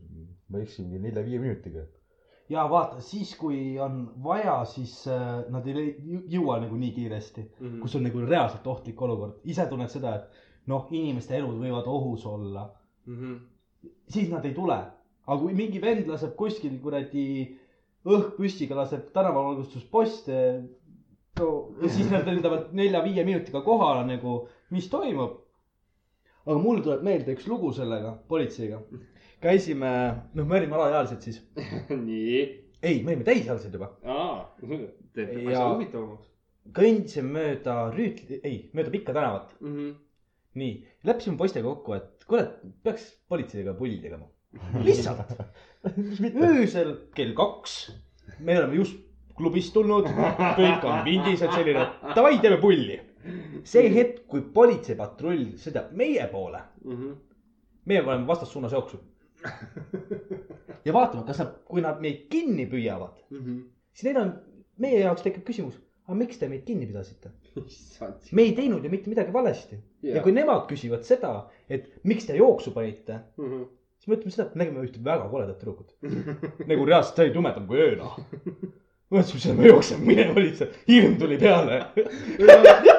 ma 0.51 0.59
eksisin 0.59 0.87
mingi 0.89 1.03
nelja-viie 1.09 1.39
minutiga. 1.43 1.83
ja 2.51 2.65
vaata, 2.71 3.01
siis 3.01 3.37
kui 3.39 3.79
on 3.79 4.13
vaja, 4.23 4.65
siis 4.65 5.07
äh, 5.09 5.45
nad 5.51 5.67
ei 5.67 5.97
jõua 6.31 6.61
nagu 6.61 6.77
nii 6.77 6.93
kiiresti, 6.93 7.45
Mhm. 7.61 7.81
kus 7.81 7.95
on 7.97 8.03
nagu 8.07 8.21
reaalselt 8.27 8.67
ohtlik 8.67 9.03
olukord. 9.03 9.41
ise 9.45 9.67
tunned 9.67 9.89
seda, 9.91 10.15
et 10.17 10.67
noh, 10.67 10.87
inimeste 10.91 11.37
elud 11.37 11.59
võivad 11.63 11.87
ohus 11.87 12.27
olla, 12.27 12.71
Mhm. 13.07 13.37
siis 14.09 14.31
nad 14.31 14.45
ei 14.45 14.55
tule. 14.55 14.79
aga 15.27 15.39
kui 15.43 15.55
mingi 15.55 15.79
vend 15.83 16.07
laseb 16.09 16.35
kuskil 16.37 16.79
kuradi 16.83 17.57
õhkpüssiga 18.07 18.75
laseb 18.75 19.11
tänavavalgustusposte 19.13 20.39
no, 21.39 21.49
ja 21.83 21.89
siis 21.89 22.11
nad 22.11 22.27
lendavad 22.27 22.73
nelja-viie 22.73 23.25
minutiga 23.25 23.61
kohale 23.63 24.07
nagu, 24.07 24.49
mis 24.71 24.89
toimub. 24.91 25.40
Aga 26.47 26.59
mul 26.59 26.83
tuleb 26.85 27.03
meelde 27.07 27.35
üks 27.37 27.47
lugu 27.51 27.73
sellega, 27.77 28.15
politseiga. 28.29 28.81
käisime, 29.43 29.91
noh, 30.35 30.47
me 30.47 30.59
olime 30.59 30.77
alaealised 30.77 31.23
siis, 31.25 31.41
nii, 32.09 32.41
ei, 32.83 33.03
me 33.05 33.13
olime 33.15 33.25
täisealised 33.29 33.75
juba. 33.77 33.93
aa, 34.05 34.35
teeb 34.61 35.39
asja 35.39 35.57
Ja- 35.57 35.69
huvitavamaks 35.75 36.29
kõndisime 36.77 37.33
mööda 37.35 37.75
Rüütli, 37.95 38.37
ei, 38.45 38.59
mööda 38.77 38.91
Pikka 38.93 39.13
tänavat. 39.17 39.55
mm. 39.61 39.77
-hmm. 39.77 39.95
nii, 40.61 40.75
leppisime 41.09 41.37
poistega 41.41 41.67
kokku, 41.67 41.95
et 41.97 42.25
kuule, 42.29 42.45
peaks 42.85 43.07
politseiga 43.29 43.75
pulli 43.75 43.99
tegema. 44.03 44.27
lihtsalt 44.85 45.35
öösel 46.51 46.97
kell 47.15 47.33
kaks, 47.39 47.93
me 48.41 48.59
oleme 48.59 48.75
just 48.77 48.99
klubist 49.37 49.73
tulnud, 49.73 50.05
kõik 50.59 50.85
on 50.85 51.05
vindis, 51.07 51.43
et 51.43 51.53
selline, 51.55 51.87
davai, 52.17 52.39
teeme 52.43 52.59
pulli. 52.61 52.99
See 53.65 53.89
hetk, 53.95 54.23
kui 54.31 54.41
politseipatrull 54.55 55.47
sõidab 55.61 55.93
meie 55.97 56.27
poole, 56.33 56.61
Mm 56.85 56.97
-hmm. 56.97 57.17
meie 57.87 58.03
oleme 58.03 58.27
vastassuunas 58.27 58.73
jooksu. 58.73 59.01
ja 60.87 60.93
vaatame, 60.93 61.25
kas 61.27 61.39
nad, 61.39 61.53
kui 61.69 61.81
nad 61.85 62.01
meid 62.01 62.27
kinni 62.33 62.67
püüavad, 62.67 63.17
Mm 63.31 63.39
-hmm. 63.45 63.61
siis 63.93 64.05
neil 64.05 64.23
on, 64.23 64.33
meie 64.79 65.01
jaoks 65.01 65.23
tekib 65.23 65.45
küsimus, 65.45 65.75
aga 66.07 66.15
miks 66.19 66.39
te 66.39 66.49
meid 66.49 66.65
kinni 66.65 66.87
pidasite? 66.87 67.31
me 68.33 68.43
ei 68.43 68.53
teinud 68.55 68.85
ju 68.85 68.91
mitte 68.91 69.11
midagi 69.11 69.33
valesti 69.33 69.77
yeah.. 70.03 70.17
ja 70.17 70.23
kui 70.23 70.33
nemad 70.33 70.67
küsivad 70.71 71.03
seda, 71.03 71.49
et 71.69 71.91
miks 72.05 72.27
te 72.27 72.37
jooksu 72.37 72.71
panite, 72.71 73.21
Mhm. 73.37 73.63
siis 73.99 74.09
me 74.09 74.15
ütleme 74.15 74.31
seda, 74.31 74.49
et 74.49 74.55
me 74.55 74.65
nägime 74.65 74.85
ühte 74.87 75.05
väga 75.05 75.29
koledat 75.29 75.59
tüdrukut. 75.59 75.95
nagu 76.71 76.85
reaalselt, 76.87 77.17
see 77.17 77.25
oli 77.25 77.35
tumedam 77.35 77.67
kui 77.67 77.79
öö 77.79 77.97
noh. 77.97 78.19
mõtlesime, 79.11 79.57
me 79.59 79.67
jookseme 79.71 80.07
minema 80.07 80.39
lihtsalt, 80.41 80.75
hirm 80.89 81.17
tuli 81.19 81.39
peale. 81.41 81.81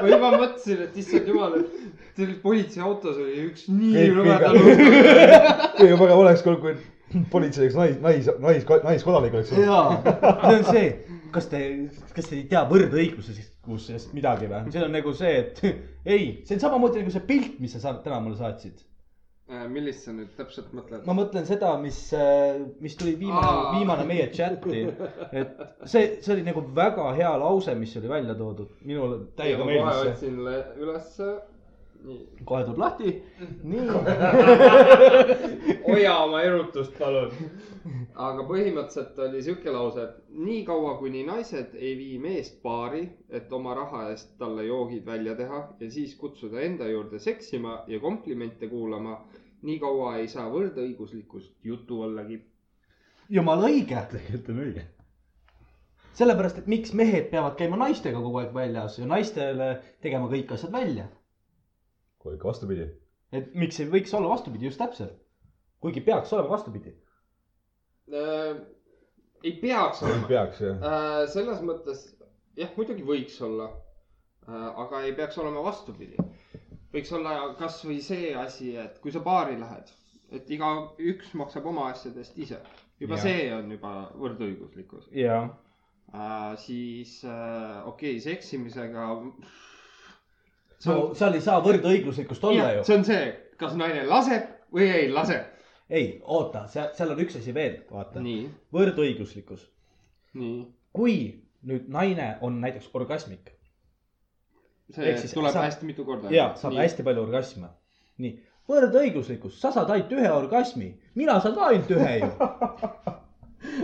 või 0.02 0.18
ma 0.20 0.32
mõtlesin, 0.36 0.82
et 0.88 0.98
issand 1.00 1.30
jumal, 1.32 1.56
et 1.62 2.18
teil 2.18 2.34
politseiautos 2.44 3.20
oli 3.22 3.46
üks 3.48 3.68
nii 3.72 4.10
rõvedal 4.18 4.58
kõige 5.78 5.98
parem 6.02 6.18
oleks, 6.26 6.44
kui 6.44 6.76
politsei 7.32 7.70
üks 7.70 7.78
nais, 7.80 7.96
nais, 8.04 8.28
nais, 8.44 8.68
naiskodanik 8.84 9.34
oleks. 9.40 9.54
jaa, 9.56 9.88
see 10.04 10.58
on 10.60 10.68
see, 10.68 10.86
kas 11.32 11.48
te, 11.52 11.64
kas 12.16 12.28
te 12.30 12.38
ei 12.42 12.46
tea 12.52 12.66
võrdõiguslikkusest 12.70 14.12
midagi 14.18 14.52
või? 14.52 14.66
see 14.74 14.84
on 14.84 14.96
nagu 14.96 15.14
see, 15.16 15.34
et 15.46 15.64
ei, 16.06 16.42
see 16.48 16.58
on 16.58 16.64
samamoodi 16.68 17.04
nagu 17.06 17.14
see 17.16 17.24
pilt, 17.28 17.60
mis 17.64 17.76
sa 17.78 17.84
sa- 17.84 17.98
täna 18.04 18.20
mulle 18.24 18.40
saatsid. 18.40 18.84
Äh, 19.52 19.65
millist 19.68 20.06
sa 20.07 20.14
nüüd 20.15 20.30
täpselt 20.38 20.69
mõtled? 20.76 21.02
ma 21.03 21.14
mõtlen 21.18 21.44
seda, 21.48 21.73
mis, 21.82 21.98
mis 22.80 22.94
tuli 22.95 23.18
viimane 23.19 23.73
viimane 23.76 24.06
meie 24.07 24.30
chati. 24.32 24.86
et 25.36 25.57
see, 25.84 26.06
see 26.23 26.32
oli 26.38 26.45
nagu 26.48 26.64
väga 26.78 27.10
hea 27.18 27.32
lause, 27.41 27.76
mis 27.76 27.95
oli 27.99 28.11
välja 28.11 28.36
toodud, 28.40 28.69
minule 28.88 29.18
täiega 29.36 29.68
meeldis 29.68 29.99
see. 29.99 30.14
otsin 30.14 30.40
le- 30.45 30.61
ülesse. 30.80 31.28
Kohe 32.45 32.64
tuleb 32.65 32.80
lahti, 32.82 33.11
nii. 33.64 33.88
hoia 35.88 36.15
oma 36.23 36.41
erutust, 36.45 36.94
palun. 36.98 37.34
aga 38.15 38.45
põhimõtteliselt 38.48 39.19
oli 39.26 39.41
sihuke 39.45 39.73
lause, 39.73 40.06
et 40.07 40.40
nii 40.45 40.64
kaua, 40.68 40.95
kuni 41.02 41.23
naised 41.28 41.76
ei 41.78 41.94
vii 41.99 42.18
meest 42.23 42.61
baari, 42.64 43.03
et 43.30 43.53
oma 43.53 43.76
raha 43.78 44.07
eest 44.11 44.34
talle 44.41 44.65
joogid 44.68 45.06
välja 45.06 45.36
teha 45.38 45.61
ja 45.80 45.91
siis 45.91 46.15
kutsuda 46.18 46.61
enda 46.65 46.90
juurde 46.90 47.19
seksima 47.19 47.82
ja 47.88 47.99
komplimente 47.99 48.69
kuulama, 48.72 49.19
nii 49.61 49.78
kaua 49.84 50.15
ei 50.22 50.28
saa 50.32 50.48
võrdõiguslikkust 50.49 51.53
jutu 51.64 52.02
allagi. 52.07 52.41
jumala 53.30 53.69
õige, 53.69 54.02
tegelikult 54.11 54.49
on 54.56 54.65
õige. 54.65 54.86
sellepärast, 56.18 56.57
et 56.57 56.68
miks 56.68 56.94
mehed 56.98 57.30
peavad 57.32 57.57
käima 57.57 57.78
naistega 57.86 58.19
kogu 58.19 58.41
aeg 58.41 58.53
väljas 58.53 58.99
ja 58.99 59.06
naistele 59.06 59.73
tegema 60.02 60.30
kõik 60.34 60.57
asjad 60.57 60.73
välja. 60.73 61.10
Kui 62.22 62.35
ikka 62.38 62.49
vastupidi. 62.52 62.88
et 63.34 63.53
miks 63.57 63.80
ei 63.81 63.89
võiks 63.89 64.14
olla 64.18 64.30
vastupidi, 64.30 64.68
just 64.69 64.81
täpselt. 64.81 65.18
kuigi 65.81 66.03
peaks 66.06 66.34
olema 66.34 66.53
vastupidi. 66.56 66.93
äh,. 68.14 68.60
ei 69.43 69.56
peaks 69.61 70.03
ei 70.03 70.11
olema 70.11 70.27
peaks 70.34 70.61
jah. 70.61 70.84
äh,. 70.91 71.23
selles 71.35 71.64
mõttes 71.65 72.03
jah, 72.60 72.76
muidugi 72.77 73.07
võiks 73.07 73.39
olla 73.48 73.72
äh,, 73.72 74.68
aga 74.85 75.02
ei 75.07 75.15
peaks 75.18 75.39
olema 75.41 75.64
vastupidi. 75.65 76.19
võiks 76.93 77.15
olla 77.18 77.39
kasvõi 77.60 77.98
see 78.06 78.35
asi, 78.35 78.76
et 78.77 79.02
kui 79.02 79.14
sa 79.15 79.23
baari 79.26 79.57
lähed, 79.60 79.91
et 80.35 80.49
igaüks 80.52 81.34
maksab 81.39 81.65
oma 81.73 81.89
asjadest 81.95 82.38
ise. 82.38 82.61
juba 83.02 83.18
Jah. 83.18 83.26
ja. 83.26 83.31
see 83.31 83.52
on 83.57 83.76
juba 83.77 83.95
võrdõiguslikkus 84.14 85.10
jaa. 85.23 85.43
äh,. 86.14 86.56
siis 86.68 87.19
äh, 87.26 87.81
okei 87.88 88.18
okay,, 88.18 88.26
seksimisega. 88.30 89.10
No 90.86 91.14
seal 91.18 91.38
ei 91.38 91.41
saa 91.41 91.62
võrdõiguslikkust 91.66 92.44
olla 92.49 92.74
ju. 92.78 92.84
see 92.88 92.98
on 92.98 93.06
see, 93.06 93.30
kas 93.62 93.76
naine 93.78 94.06
laseb 94.10 94.49
või 94.74 94.90
ei 94.90 95.12
lase. 95.12 95.40
ei, 95.90 96.20
oota, 96.24 96.68
seal, 96.72 96.91
seal 96.98 97.14
on 97.14 97.24
üks 97.24 97.38
asi 97.38 97.53
veel, 97.53 97.82
vaata. 97.91 98.24
võrdõiguslikkus. 98.74 99.68
kui 100.94 101.18
nüüd 101.68 101.90
naine 101.94 102.38
on 102.41 102.62
näiteks 102.62 102.90
orgasmik 102.94 103.52
see 104.95 105.18
siis 105.18 105.34
tuleb 105.34 105.53
sa- 105.53 105.66
hästi 105.66 105.86
mitu 105.86 106.06
korda. 106.06 106.32
ja 106.32 106.52
saab 106.56 106.74
nii. 106.74 106.82
hästi 106.84 107.03
palju 107.03 107.24
orgasme. 107.24 107.68
nii, 108.18 108.34
võrdõiguslikkus, 108.70 109.60
sa 109.62 109.72
saad 109.72 109.90
ainult 109.90 110.12
ühe 110.12 110.32
orgasmi, 110.32 110.91
mina 111.16 111.40
saan 111.40 111.56
ka 111.56 111.72
ainult 111.72 111.91
ühe 111.91 112.18
ju. 112.20 112.32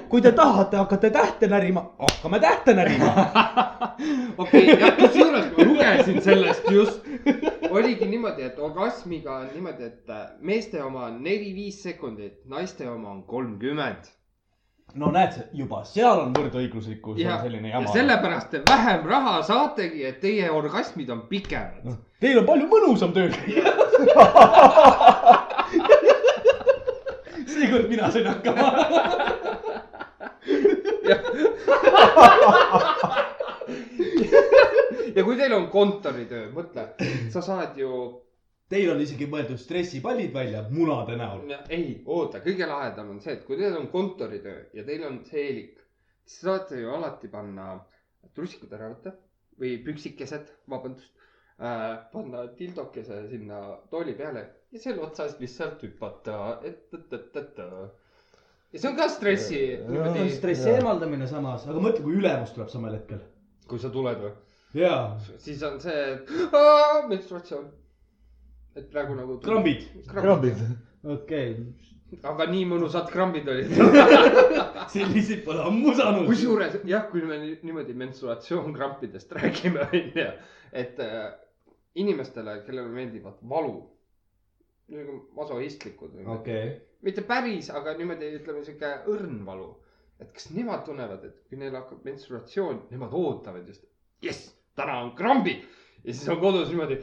kui 0.10 0.22
te 0.22 0.32
tahate, 0.32 0.78
hakkate 0.78 1.10
tähte 1.10 1.48
närima, 1.48 1.84
hakkame 2.00 2.40
tähte 2.40 2.74
närima. 2.74 3.28
okei 4.44 4.68
jah, 4.68 4.98
kusjuures 4.98 5.46
ma 5.52 5.64
lugesin 5.64 6.22
sellest 6.22 6.70
just. 6.72 7.02
oligi 7.70 8.06
niimoodi, 8.06 8.44
et 8.48 8.60
orgasmiga 8.60 9.36
on 9.42 9.48
niimoodi, 9.54 9.84
et 9.84 10.10
äh, 10.10 10.28
meeste 10.40 10.84
oma 10.84 11.06
on 11.08 11.24
neli-viis 11.24 11.84
sekundit, 11.84 12.46
naiste 12.46 12.90
oma 12.90 13.10
on 13.10 13.24
kolmkümmend. 13.24 14.14
no 14.96 15.12
näed, 15.12 15.34
juba 15.54 15.84
seal 15.86 16.20
on 16.22 16.34
võrdõiguslikkus 16.36 17.20
ja 17.20 17.36
on 17.36 17.42
selline 17.44 17.68
ja 17.70 17.76
jama. 17.76 17.94
sellepärast 17.94 18.50
te 18.52 18.62
vähem 18.70 19.06
raha 19.06 19.42
saategi, 19.44 20.06
et 20.06 20.22
teie 20.22 20.52
orgasmid 20.52 21.10
on 21.10 21.22
pikemad. 21.30 21.98
Teil 22.20 22.40
on 22.40 22.46
palju 22.48 22.68
mõnusam 22.72 23.12
töö 23.14 23.30
seekord 27.58 27.90
mina 27.90 28.12
sain 28.12 28.28
hakkama. 28.28 28.72
ja 35.16 35.22
kui 35.24 35.36
teil 35.40 35.54
on 35.58 35.68
kontoritöö, 35.74 36.44
mõtle, 36.56 36.84
sa 37.34 37.42
saad 37.42 37.78
ju 37.80 37.90
Teil 38.68 38.90
on 38.92 39.00
isegi 39.00 39.30
mõeldud 39.32 39.60
stressipallid 39.62 40.34
välja 40.36 40.62
munade 40.70 41.16
näol. 41.20 41.46
ei, 41.72 42.02
oota, 42.04 42.42
kõige 42.44 42.68
lahedam 42.68 43.14
on 43.14 43.22
see, 43.24 43.38
et 43.38 43.46
kui 43.48 43.56
teil 43.60 43.78
on 43.80 43.88
kontoritöö 43.94 44.66
ja 44.76 44.84
teil 44.90 45.06
on 45.08 45.22
seelik, 45.30 45.78
siis 46.26 46.42
saate 46.44 46.82
ju 46.82 46.92
alati 46.92 47.30
panna 47.32 47.68
trussikud 48.36 48.74
ära 48.76 48.90
võtta 48.92 49.14
või 49.62 49.78
püksikesed, 49.86 50.52
vabandust 50.74 51.14
äh,, 51.16 51.94
panna 52.12 52.44
tildokese 52.60 53.22
sinna 53.32 53.62
tooli 53.94 54.18
peale 54.20 54.44
ja 54.76 54.84
selle 54.84 55.06
otsast 55.08 55.40
lihtsalt 55.40 55.88
hüpata, 55.88 56.36
et, 56.68 56.84
et, 56.94 57.16
et, 57.16 57.40
et. 57.44 57.64
Ja 58.74 58.80
see 58.82 58.90
on 58.90 58.98
ka 58.98 59.08
stressi 59.12 59.62
niimoodi, 59.88 60.28
stressi 60.36 60.70
eemaldamine 60.76 61.28
samas, 61.30 61.66
aga 61.70 61.82
mõtle, 61.84 62.04
kui 62.04 62.18
ülemus 62.20 62.54
tuleb 62.56 62.72
samal 62.72 62.96
hetkel. 62.98 63.24
kui 63.68 63.80
sa 63.84 63.92
tuled 63.92 64.22
või, 64.24 64.32
jaa, 64.80 65.18
siis 65.44 65.64
on 65.68 65.80
see, 65.84 66.06
et 66.14 66.32
menstruatsioon. 67.10 67.68
et 68.76 68.90
praegu 68.92 69.16
nagu. 69.18 69.40
krambid, 69.44 69.88
krambid. 70.12 70.62
okei 71.04 71.52
okay.. 71.56 72.22
aga 72.32 72.48
nii 72.52 72.66
mõnusad 72.70 73.10
krambid 73.12 73.48
olid. 73.52 73.74
selliseid 74.94 75.44
pole 75.48 75.64
ammu 75.68 75.96
saanud. 75.96 76.28
kusjuures 76.30 76.80
jah, 76.88 77.08
kui 77.12 77.24
me 77.28 77.40
nii- 77.44 77.60
niimoodi 77.68 77.96
menstruatsioonkrampidest 78.04 79.32
räägime, 79.40 79.88
onju, 79.92 80.28
et 80.72 81.00
äh, 81.04 81.32
inimestele, 81.98 82.62
kellele 82.68 82.92
meeldivad 82.94 83.40
valu, 83.50 83.80
nagu 84.92 85.18
masohistlikud 85.36 86.14
või 86.14 86.28
okay., 86.28 86.38
okei, 86.38 86.78
mitte 87.08 87.24
päris, 87.24 87.70
aga 87.72 87.94
niimoodi 87.96 88.34
ütleme 88.42 88.64
sihuke 88.66 88.94
õrn 89.08 89.44
valu. 89.48 89.70
et 90.18 90.32
kas 90.34 90.48
nemad 90.50 90.82
tunnevad, 90.86 91.24
et 91.28 91.44
kui 91.46 91.60
neil 91.62 91.76
hakkab 91.78 92.06
menstruatsioon, 92.08 92.88
nemad 92.90 93.12
ootavad 93.14 93.68
just, 93.70 93.84
jess, 94.26 94.48
täna 94.76 94.96
on 95.04 95.12
krambid 95.16 95.62
ja 96.04 96.14
siis 96.14 96.30
on 96.34 96.40
kodus 96.42 96.72
niimoodi. 96.72 96.98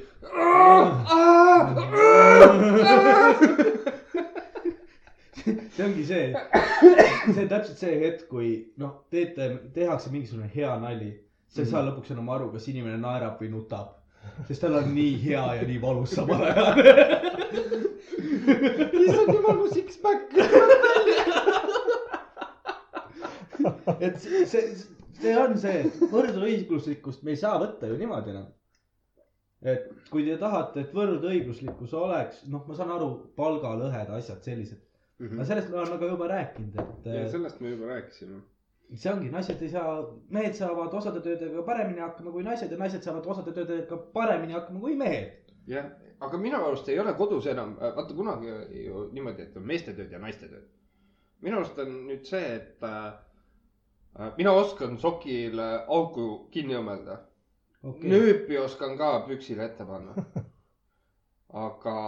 see 5.77 5.85
ongi 5.87 6.05
see, 6.09 6.27
see 6.35 7.43
on 7.45 7.49
täpselt 7.55 7.79
see 7.79 7.95
hetk, 8.03 8.27
kui 8.29 8.51
noh, 8.83 8.99
teete, 9.15 9.49
tehakse 9.79 10.11
mingisugune 10.11 10.51
hea 10.57 10.75
nali. 10.83 11.15
sa 11.49 11.63
ei 11.63 11.71
saa 11.71 11.87
lõpuks 11.87 12.11
enam 12.11 12.35
aru, 12.35 12.51
kas 12.51 12.67
inimene 12.73 12.99
naerab 12.99 13.39
või 13.39 13.55
nutab, 13.55 13.95
sest 14.49 14.67
tal 14.67 14.81
on 14.83 14.91
nii 14.91 15.19
hea 15.23 15.45
ja 15.61 15.67
nii 15.71 15.81
valus 15.83 16.19
samal 16.19 16.49
ajal. 16.51 16.73
issand 18.25 19.33
jumal, 19.35 19.57
mu 19.61 19.69
six-pack. 19.73 20.35
et 24.01 24.19
see- 24.21 24.47
see, 25.21 25.35
on 25.39 25.57
see, 25.61 25.85
võrdõiguslikkust 26.13 27.23
me 27.25 27.35
ei 27.35 27.41
saa 27.41 27.59
võtta 27.63 27.89
ju 27.91 27.97
niimoodi 28.01 28.31
enam. 28.35 28.47
et 29.65 29.87
kui 30.11 30.25
te 30.27 30.35
tahate, 30.37 30.81
et 30.85 30.91
võrdõiguslikkus 30.93 31.95
oleks, 31.97 32.43
noh, 32.53 32.67
ma 32.69 32.75
saan 32.77 32.91
aru, 32.93 33.07
palgalõhed, 33.39 34.11
asjad 34.19 34.43
sellised. 34.45 34.81
aga 35.25 35.45
sellest 35.49 35.71
me 35.73 35.79
oleme 35.81 35.97
ka 36.03 36.11
juba 36.11 36.27
rääkinud, 36.29 36.75
et 36.83 37.07
ja 37.15 37.29
sellest 37.33 37.61
me 37.65 37.71
juba 37.73 37.87
rääkisime. 37.95 38.43
see 38.95 39.13
ongi, 39.13 39.31
naised 39.33 39.63
ei 39.65 39.69
saa, 39.73 39.95
mehed 40.31 40.55
saavad 40.59 40.93
osade 40.95 41.21
töödega 41.25 41.63
paremini 41.65 42.01
hakkama 42.05 42.31
kui 42.35 42.43
naised 42.45 42.71
ja 42.71 42.77
naised 42.79 43.03
saavad 43.07 43.25
osade 43.27 43.53
töödega 43.57 43.97
paremini 44.13 44.53
hakkama 44.53 44.81
kui 44.81 44.97
mehed. 45.01 45.33
jah, 45.67 45.87
aga 46.20 46.39
minu 46.39 46.61
arust 46.61 46.89
ei 46.89 46.99
ole 46.99 47.15
kodus 47.19 47.47
enam, 47.51 47.74
vaata 47.81 48.15
kunagi 48.15 48.51
ju 48.85 49.09
niimoodi, 49.12 49.49
et 49.49 49.57
on 49.57 49.66
meeste 49.66 49.95
tööd 49.97 50.12
ja 50.12 50.20
naiste 50.23 50.49
tööd. 50.49 50.66
minu 51.45 51.59
arust 51.59 51.78
on 51.78 51.95
nüüd 52.09 52.24
see, 52.28 52.45
et 52.57 52.85
äh, 52.89 54.31
mina 54.39 54.53
oskan 54.53 54.99
sokile 54.99 55.69
auku 55.89 56.49
kinni 56.55 56.78
õmmelda 56.78 57.19
okay.. 57.82 58.11
nööpi 58.11 58.59
oskan 58.59 58.97
ka 58.99 59.19
püksile 59.28 59.66
ette 59.66 59.86
panna. 59.89 60.15
aga 61.66 61.99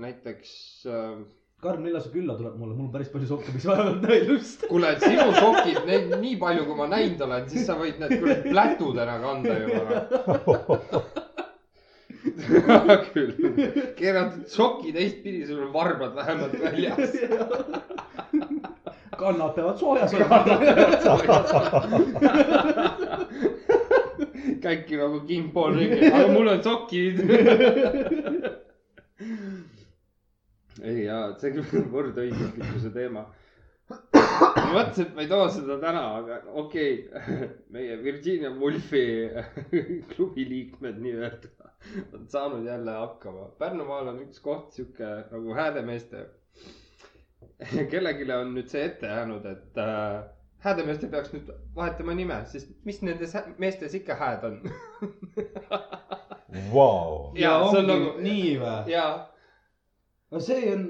näiteks 0.00 0.52
äh,, 0.88 1.18
Karm, 1.58 1.80
millal 1.82 1.98
sa 1.98 2.10
külla 2.12 2.36
tuleb 2.38 2.54
mulle, 2.54 2.76
mul 2.78 2.84
on 2.86 2.90
päris 2.94 3.08
palju 3.10 3.26
sokke, 3.26 3.50
mis 3.50 3.64
vajavad 3.66 4.04
nõelust. 4.06 4.60
kuule, 4.70 4.92
sinu 5.02 5.24
sokid, 5.34 5.80
neid 5.88 6.12
nii 6.22 6.36
palju, 6.38 6.68
kui 6.68 6.76
ma 6.78 6.86
näinud 6.92 7.24
olen, 7.26 7.48
siis 7.50 7.66
sa 7.66 7.74
võid 7.80 7.98
need 7.98 8.14
kuradi 8.20 8.52
plätudena 8.52 9.16
kanda 9.24 9.56
juba. 9.64 10.04
küll, 13.12 13.32
keerad 13.98 14.32
soki 14.50 14.92
teistpidi, 14.92 15.46
sul 15.46 15.62
on 15.66 15.72
varbad 15.72 16.14
vähemalt 16.18 16.54
väljas. 16.62 17.16
kannad 19.18 19.54
peavad 19.54 19.78
soojas 19.78 20.14
olema. 20.14 20.38
käibki 24.62 24.96
nagu 24.96 25.20
Kim-Paul 25.26 25.76
ringi, 25.78 26.10
aga 26.10 26.28
mul 26.32 26.48
on 26.52 26.62
sokid. 26.62 27.20
ei 30.82 31.04
jaa, 31.04 31.34
see 31.40 31.50
küll 31.56 31.82
on 31.82 31.88
võrdõiguslikkuse 31.94 32.90
teema. 32.94 33.22
Ma 34.40 34.64
mõtlesin, 34.72 35.06
et 35.08 35.14
ma 35.16 35.24
ei 35.24 35.30
too 35.30 35.48
seda 35.52 35.78
täna, 35.82 36.02
aga 36.20 36.40
okei 36.62 36.94
okay. 37.08 37.48
meie 37.74 37.98
Virginia 38.02 38.50
Woolfi 38.54 39.04
klubi 40.14 40.48
liikmed 40.48 41.00
nii-öelda 41.04 41.52
on 42.14 42.26
saanud 42.28 42.66
jälle 42.66 42.90
hakkama. 42.90 43.48
Pärnumaal 43.58 44.08
on 44.12 44.18
üks 44.24 44.40
koht 44.42 44.72
sihuke 44.74 45.06
nagu 45.30 45.54
häädemeeste. 45.54 46.24
kellelegi 47.92 48.26
on 48.34 48.52
nüüd 48.56 48.68
see 48.70 48.84
ette 48.88 49.06
jäänud, 49.10 49.46
et 49.46 49.78
äh, 49.82 50.26
häädemeestel 50.64 51.10
peaks 51.10 51.32
nüüd 51.34 51.50
vahetama 51.76 52.14
nime, 52.18 52.38
sest 52.50 52.70
mis 52.86 53.00
nendes 53.06 53.34
meestes 53.62 53.94
ikka 53.98 54.18
hääd 54.18 54.46
on. 54.48 54.60
Vau. 56.72 57.32
ja 57.38 57.54
see 57.70 57.80
on 57.82 57.90
ongi 57.90 57.92
nagu- 57.92 58.22
nii 58.24 58.52
või? 58.62 58.76
jaa, 58.90 59.10
no 60.32 60.40
see 60.42 60.72
on, 60.72 60.86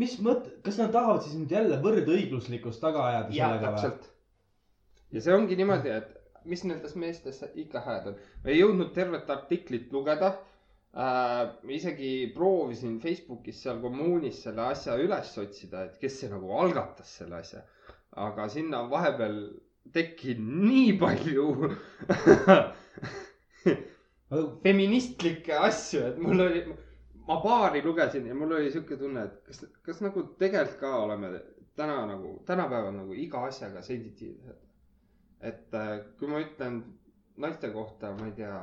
mis 0.00 0.14
mõte, 0.24 0.46
kas 0.64 0.76
nad 0.80 0.90
tahavad 0.94 1.22
siis 1.24 1.36
nüüd 1.38 1.52
jälle 1.56 1.76
võrdõiguslikkust 1.84 2.80
taga 2.84 3.00
ajada 3.10 3.30
sellega 3.32 3.68
või? 3.76 3.92
ja 5.16 5.22
see 5.24 5.34
ongi 5.36 5.54
niimoodi, 5.58 5.90
et 6.00 6.08
mis 6.50 6.62
nendes 6.68 6.94
meestes 7.00 7.38
ikka 7.54 7.78
hääd 7.86 8.04
on. 8.12 8.16
ma 8.44 8.48
ei 8.52 8.58
jõudnud 8.60 8.90
tervet 8.96 9.26
artiklit 9.32 9.86
lugeda 9.94 10.28
äh,. 10.96 11.42
isegi 11.78 12.10
proovisin 12.34 12.94
Facebookis 13.02 13.58
seal 13.64 13.78
kommuunis 13.82 14.36
selle 14.46 14.62
asja 14.70 14.92
üles 15.02 15.30
otsida, 15.42 15.78
et 15.88 15.94
kes 16.02 16.14
see 16.20 16.28
nagu 16.32 16.46
algatas 16.60 17.10
selle 17.20 17.36
asja. 17.40 17.60
aga 18.26 18.42
sinna 18.52 18.78
vahepeal 18.90 19.36
tekkinud 19.94 20.66
nii 20.70 20.92
palju 20.98 21.46
feministlikke 24.64 25.54
asju, 25.68 26.00
et 26.10 26.16
mul 26.22 26.38
oli, 26.48 26.60
ma 27.26 27.40
paari 27.42 27.82
lugesin 27.82 28.26
ja 28.26 28.34
mul 28.34 28.52
oli 28.58 28.70
sihuke 28.70 28.96
tunne, 28.96 29.24
et 29.24 29.42
kas, 29.46 29.64
kas 29.82 30.00
nagu 30.04 30.22
tegelikult 30.38 30.80
ka 30.80 30.92
oleme 31.04 31.32
täna 31.76 32.04
nagu, 32.06 32.36
tänapäeval 32.46 32.94
nagu 32.96 33.14
iga 33.14 33.44
asjaga 33.46 33.82
sensitiivsed. 33.82 34.62
et 35.40 35.74
äh, 35.74 35.98
kui 36.18 36.28
ma 36.28 36.40
ütlen 36.40 36.80
naiste 37.36 37.68
kohta, 37.70 38.12
ma 38.16 38.26
ei 38.30 38.32
tea, 38.38 38.60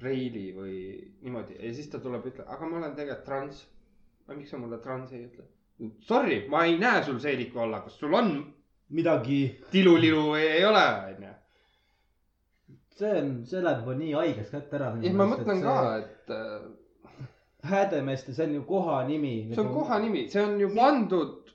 preili 0.00 0.50
või 0.56 0.76
niimoodi 1.24 1.58
ja 1.60 1.72
siis 1.74 1.88
ta 1.92 2.00
tuleb, 2.00 2.24
ütleb, 2.30 2.48
aga 2.52 2.68
ma 2.68 2.80
olen 2.80 2.94
tegelikult 2.96 3.26
trans. 3.28 3.62
miks 4.28 4.50
sa 4.50 4.58
mulle 4.58 4.78
trans 4.82 5.12
ei 5.12 5.24
ütle? 5.26 5.44
Sorry, 6.08 6.46
ma 6.48 6.64
ei 6.66 6.78
näe 6.80 7.02
sul 7.04 7.18
seeliku 7.20 7.60
alla, 7.64 7.82
kas 7.84 7.98
sul 8.00 8.14
on 8.16 8.32
midagi, 8.96 9.40
tilulilu 9.70 10.30
või 10.32 10.46
ei 10.46 10.64
ole, 10.64 10.84
onju. 11.12 11.32
see 12.96 13.12
on, 13.20 13.32
see 13.44 13.60
läheb 13.60 13.84
juba 13.84 13.94
nii 14.00 14.12
haigeks 14.16 14.52
kätte 14.54 14.78
ära. 14.78 14.90
ja 15.04 15.12
ma 15.12 15.28
mõtlen 15.32 15.62
ka, 15.62 15.76
et 16.00 16.32
äh, 16.32 16.68
häädemeeste, 17.66 18.34
see 18.34 18.46
on 18.46 18.54
ju 18.60 18.62
kohanimi. 18.68 19.34
see 19.54 19.64
on. 19.64 19.72
kohanimi, 19.74 20.26
see 20.32 20.44
on 20.44 20.60
ju 20.60 20.70
pandud 20.74 21.52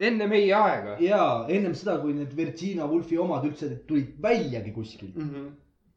enne 0.00 0.26
meie 0.26 0.54
aega. 0.54 0.96
jaa, 1.00 1.46
ennem 1.48 1.74
seda, 1.78 1.98
kui 2.02 2.14
need 2.16 2.36
Virginia 2.36 2.86
Woolfi 2.90 3.18
omad 3.18 3.46
üldse 3.48 3.70
tulid 3.88 4.16
väljagi 4.22 4.72
kuskilt. 4.74 5.16
Mhm. 5.16 5.50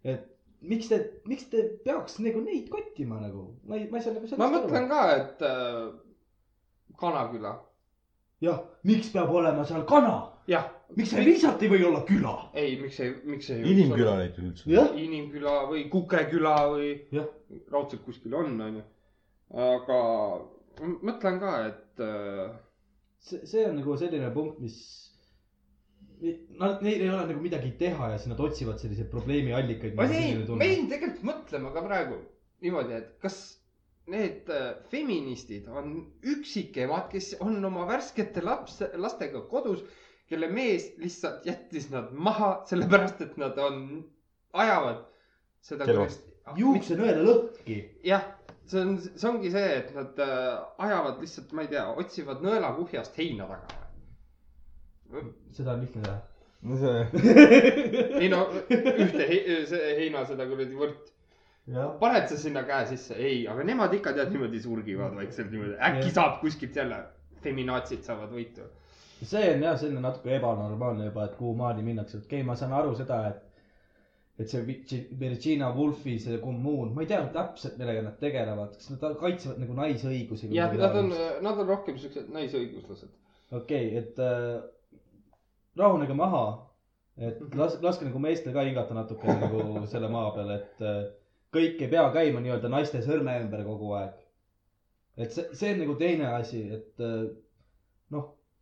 et 0.07 0.26
miks 0.61 0.90
te, 0.90 0.99
miks 1.30 1.49
te 1.52 1.64
peaks 1.86 2.18
nagu 2.24 2.41
neid 2.41 2.69
kottima 2.74 3.19
nagu, 3.22 3.48
ma 3.68 3.78
ei, 3.78 3.88
ma 3.91 3.99
ei 3.99 4.06
saa 4.06 4.15
nagu 4.15 4.28
sellest 4.30 4.41
ma 4.41 4.49
mõtlen 4.53 4.90
ka, 4.90 5.03
et 5.18 5.45
äh, 5.45 5.84
Kanaküla, 6.98 7.53
jah, 8.41 8.64
miks 8.90 9.11
peab 9.14 9.34
olema 9.38 9.65
seal 9.69 9.86
kana, 9.90 10.15
jah. 10.49 10.65
miks 10.98 11.11
see 11.14 11.26
lihtsalt 11.28 11.61
ei 11.61 11.72
või 11.74 11.86
olla 11.86 12.02
küla? 12.07 12.36
ei, 12.57 12.78
miks 12.82 12.99
ei, 13.06 13.14
miks 13.28 13.52
ei. 13.53 13.61
inimküla 13.74 14.18
näiteks 14.22 14.45
üldse. 14.48 14.86
inimküla 15.03 15.57
või 15.69 15.88
Kukeküla 15.94 16.56
või 16.74 16.94
Jah. 17.14 17.28
raudselt 17.74 18.06
kuskil 18.06 18.34
on, 18.38 18.56
onju. 18.69 18.86
Aga 19.53 19.99
ma 20.82 20.94
mõtlen 21.11 21.41
ka, 21.41 21.52
et 21.72 22.03
äh, 22.03 22.48
see, 23.24 23.44
see 23.48 23.65
on 23.69 23.78
nagu 23.82 23.98
selline 23.99 24.32
punkt, 24.36 24.61
mis. 24.64 24.80
Nad, 26.57 26.82
neil 26.82 27.03
ei 27.03 27.11
ole 27.14 27.28
nagu 27.30 27.41
midagi 27.44 27.76
teha 27.78 28.07
ja 28.10 28.18
siis 28.18 28.32
nad 28.32 28.40
otsivad 28.41 28.80
selliseid 28.82 29.11
probleemi 29.11 29.52
allikaid. 29.53 29.94
ma 29.98 30.07
ei, 30.10 30.34
me 30.49 30.65
ei 30.65 30.80
tegelikult 30.90 31.22
mõtlema 31.30 31.69
ka 31.76 31.84
praegu 31.86 32.18
niimoodi, 32.65 32.95
et 32.98 33.11
kas 33.22 33.38
need 34.10 34.49
äh, 34.49 34.72
feministid 34.91 35.68
on 35.69 35.98
üksikemad, 36.26 37.10
kes 37.11 37.34
on 37.44 37.60
oma 37.68 37.86
värskete 37.90 38.41
laps, 38.45 38.80
lastega 38.98 39.44
kodus, 39.52 39.84
kelle 40.32 40.49
mees 40.52 40.90
lihtsalt 41.02 41.45
jättis 41.48 41.90
nad 41.91 42.10
maha, 42.15 42.64
sellepärast 42.69 43.22
et 43.28 43.38
nad 43.41 43.60
on, 43.61 43.84
ajavad 44.57 45.03
seda. 45.64 45.88
Kelvast. 45.88 46.24
juuksenõela 46.56 47.24
lõhki. 47.28 47.82
jah, 48.07 48.24
see 48.68 48.81
on, 48.81 48.95
see 48.99 49.27
ongi 49.30 49.52
see, 49.52 49.68
et 49.81 49.91
nad 49.95 50.22
äh, 50.23 50.56
ajavad 50.88 51.22
lihtsalt, 51.23 51.52
ma 51.56 51.64
ei 51.65 51.69
tea, 51.72 51.84
otsivad 52.03 52.41
nõelakuhjast 52.45 53.19
heina 53.22 53.48
taga. 53.49 53.84
seda 55.56 55.76
on 55.76 55.85
lihtne 55.85 56.03
teha. 56.03 56.18
no 56.68 56.80
see, 56.81 57.03
ei 58.22 58.31
no 58.34 58.41
ühte 58.68 59.30
he 59.30 59.61
see 59.69 59.94
heina, 60.02 60.26
seda 60.27 60.48
kuradi 60.49 60.80
võrt. 60.80 61.14
paned 62.02 62.27
sa 62.31 62.39
sinna 62.39 62.65
käe 62.68 62.89
sisse? 62.91 63.15
ei, 63.15 63.45
aga 63.52 63.64
nemad 63.68 63.95
ikka 63.95 64.15
tead 64.18 64.34
niimoodi 64.35 64.64
surgivad 64.64 65.15
vaikselt 65.15 65.53
niimoodi, 65.53 65.77
äkki 65.80 66.10
Jah. 66.10 66.18
saab 66.19 66.41
kuskilt 66.44 66.76
jälle, 66.76 67.02
feminaatsid 67.44 68.03
saavad 68.03 68.35
võitu. 68.35 68.68
see 69.23 69.48
on 69.56 69.64
jah, 69.69 69.80
selline 69.80 70.03
natuke 70.03 70.35
ebanormaalne 70.35 71.07
juba, 71.11 71.30
et 71.30 71.39
kuhu 71.39 71.56
maani 71.56 71.88
minnakse, 71.88 72.19
okei 72.19 72.41
okay,, 72.41 72.48
ma 72.52 72.60
saan 72.60 72.76
aru 72.76 72.95
seda, 72.99 73.23
et 73.31 73.47
et 74.39 74.49
see 74.51 74.61
Vi- 74.68 75.07
Virginia 75.19 75.72
Woolfi 75.73 76.18
see 76.22 76.38
kommuun, 76.43 76.91
ma 76.93 77.01
ei 77.01 77.07
tea 77.09 77.23
täpselt, 77.34 77.77
millega 77.80 78.03
nad 78.05 78.19
tegelevad, 78.22 78.76
kas 78.77 78.89
nad 78.93 79.15
kaitsevad 79.22 79.57
nagu 79.64 79.73
naisõigusi? 79.80 80.51
jah, 80.53 80.73
nad 80.77 80.95
on, 80.99 81.09
nad 81.41 81.57
on 81.64 81.68
rohkem 81.68 81.97
siuksed 81.97 82.30
naisõiguslased. 82.35 83.09
okei 83.51 83.88
okay,, 83.88 83.97
et 84.03 84.19
äh, 84.19 84.61
rahunege 85.77 86.14
maha, 86.18 86.43
et 87.18 87.39
Mhm. 87.41 87.57
las-, 87.59 87.80
laske 87.81 88.05
nagu 88.05 88.19
meestel 88.22 88.53
ka 88.53 88.64
hingata 88.68 88.93
natuke 88.93 89.27
nagu 89.41 89.64
selle 89.91 90.09
maa 90.14 90.30
peal, 90.35 90.51
et 90.59 90.81
äh, 90.85 91.03
kõik 91.53 91.81
ei 91.81 91.89
pea 91.89 92.05
käima 92.14 92.39
nii-öelda 92.43 92.69
naiste 92.69 93.01
sõrme 93.01 93.34
ümber 93.41 93.64
kogu 93.65 93.93
aeg. 93.97 94.14
et 95.18 95.31
see, 95.34 95.47
see 95.57 95.72
on 95.73 95.80
nagu 95.81 95.95
teine 95.97 96.27
asi, 96.38 96.61
et 96.77 96.99
äh, 97.01 97.26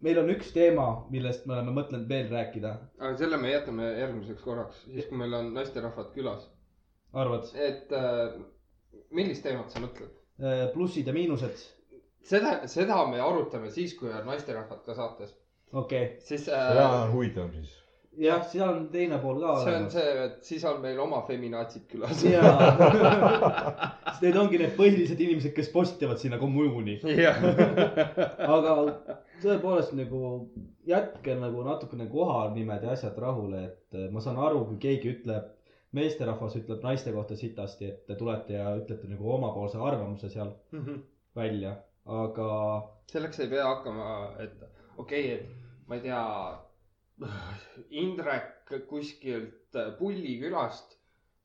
meil 0.04 0.20
on 0.20 0.32
üks 0.34 0.52
teema, 0.56 0.88
millest 1.14 1.46
me 1.48 1.56
oleme 1.56 1.74
mõtelnud 1.76 2.10
veel 2.10 2.28
rääkida, 2.32 2.74
aga 3.00 3.14
selle 3.20 3.40
me 3.42 3.54
jätame 3.54 3.92
järgmiseks 4.00 4.44
korraks, 4.44 4.84
siis 4.90 5.08
kui 5.10 5.20
meil 5.22 5.34
on 5.38 5.54
naisterahvad 5.56 6.12
külas. 6.18 6.50
arvad? 7.14 7.48
et 7.56 7.94
äh, 7.96 8.36
millist 9.16 9.44
teemat 9.44 9.72
sa 9.72 9.84
mõtled? 9.84 10.12
plussid 10.74 11.08
ja 11.08 11.14
miinused, 11.16 11.62
seda, 12.28 12.58
seda 12.68 13.00
me 13.08 13.22
arutame 13.24 13.72
siis, 13.72 13.96
kui 13.96 14.12
on 14.12 14.28
naisterahvad 14.28 14.84
ka 14.86 14.98
saates. 14.98 15.36
okei 15.72 16.04
okay., 16.04 16.22
siis 16.28 16.46
seda 16.50 16.84
äh, 16.84 17.02
on 17.06 17.14
huvitavam 17.16 17.54
siis. 17.56 17.85
jah, 18.22 18.44
seal 18.52 18.68
on 18.68 18.86
teine 18.94 19.18
pool 19.24 19.40
ka 19.42 19.56
see 19.64 19.76
on 19.80 19.88
see, 19.94 20.14
et 20.26 20.38
siis 20.48 20.64
on 20.70 20.80
meil 20.84 21.00
oma 21.02 21.22
feminaatsid 21.28 21.88
külas. 21.92 22.24
jaa, 22.28 22.54
sest 24.12 24.24
need 24.26 24.40
ongi 24.40 24.62
need 24.62 24.76
põhilised 24.78 25.20
inimesed, 25.20 25.54
kes 25.56 25.72
postitavad 25.74 26.22
sinna 26.22 26.40
kommuuni. 26.42 27.00
aga 28.56 28.78
tõepoolest 29.44 29.96
nagu 29.98 30.22
jätke 30.88 31.36
nagu 31.40 31.66
natukene 31.66 32.08
kohanimed 32.12 32.86
ja 32.86 32.94
asjad 32.96 33.18
rahule, 33.22 33.66
et 33.72 34.00
äh, 34.00 34.08
ma 34.14 34.24
saan 34.24 34.40
aru, 34.42 34.66
kui 34.70 34.80
keegi 34.88 35.16
ütleb, 35.18 35.52
meesterahvas 35.96 36.58
ütleb 36.60 36.84
naiste 36.84 37.14
kohta 37.16 37.38
sitasti, 37.40 37.90
et 37.92 38.06
te 38.08 38.18
tulete 38.20 38.58
ja 38.58 38.72
ütlete 38.78 39.10
nagu 39.10 39.30
omapoolse 39.38 39.80
arvamuse 39.82 40.30
seal 40.32 40.52
välja, 41.36 41.76
aga 42.06 42.50
selleks 43.12 43.40
ei 43.44 43.52
pea 43.52 43.68
hakkama, 43.68 44.10
et 44.44 44.58
okei 44.98 45.24
okay,, 45.26 45.38
et 45.38 45.88
ma 45.88 45.98
ei 45.98 46.02
tea, 46.06 46.22
Indrek 47.96 48.72
kuskilt 48.90 49.78
Pulli 50.00 50.36
külast 50.42 50.98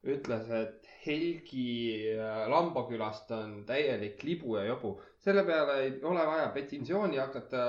ütles, 0.07 0.49
et 0.57 0.87
Helgi 1.05 2.13
äh, 2.17 2.47
Lambakülast 2.49 3.31
on 3.37 3.53
täielik 3.69 4.23
libu 4.25 4.57
ja 4.57 4.65
jobu. 4.71 4.95
selle 5.21 5.45
peale 5.45 5.75
ei 5.85 5.93
ole 6.09 6.25
vaja 6.27 6.47
petitsiooni 6.55 7.21
hakata 7.21 7.63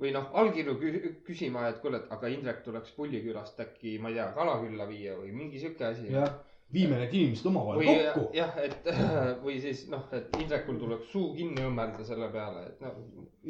või 0.00 0.12
noh, 0.14 0.28
allkirju 0.40 0.74
kü- 0.78 1.12
küsima, 1.26 1.66
et 1.68 1.80
kuule, 1.82 1.98
et 2.02 2.12
aga 2.14 2.30
Indrek 2.30 2.62
tuleks 2.64 2.94
Pulli 2.94 3.22
külast 3.24 3.58
äkki, 3.60 3.96
ma 3.98 4.12
ei 4.12 4.18
tea, 4.20 4.28
Kalakülla 4.36 4.86
viia 4.90 5.16
või 5.18 5.34
mingi 5.34 5.58
sihuke 5.62 5.88
asi. 5.90 6.08
jah, 6.14 6.30
viime 6.74 6.98
need 7.02 7.14
inimesed 7.18 7.50
omavahel 7.50 7.82
või 7.82 7.96
kokku. 7.98 8.26
jah, 8.38 8.58
et 8.62 8.90
või 9.46 9.58
siis 9.62 9.86
noh, 9.90 10.06
et 10.14 10.38
Indrekul 10.38 10.78
tuleks 10.78 11.10
suu 11.10 11.32
kinni 11.34 11.66
õmmelda 11.66 12.06
selle 12.06 12.30
peale, 12.34 12.68
et 12.70 12.84
noh, 12.86 12.98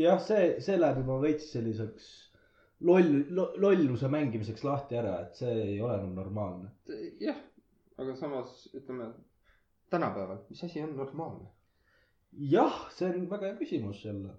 jah, 0.01 0.21
see, 0.21 0.55
see 0.65 0.81
läheb 0.81 1.05
juba 1.05 1.21
veits 1.29 1.53
selliseks 1.53 2.13
loll 2.85 3.11
lo,, 3.37 3.49
lolluse 3.57 4.09
mängimiseks 4.13 4.65
lahti 4.65 4.99
ära, 5.01 5.17
et 5.25 5.39
see 5.41 5.53
ei 5.63 5.81
ole 5.81 5.97
enam 5.99 6.15
normaalne. 6.19 6.71
jah, 7.21 7.39
aga 7.99 8.17
samas 8.17 8.67
ütleme 8.75 9.11
tänapäeval, 9.91 10.43
mis 10.51 10.65
asi 10.65 10.83
on 10.83 10.97
normaalne? 10.97 11.49
jah, 12.51 12.81
see 12.95 13.09
on 13.11 13.29
väga 13.31 13.51
hea 13.51 13.57
küsimus 13.61 14.05
jälle. 14.05 14.35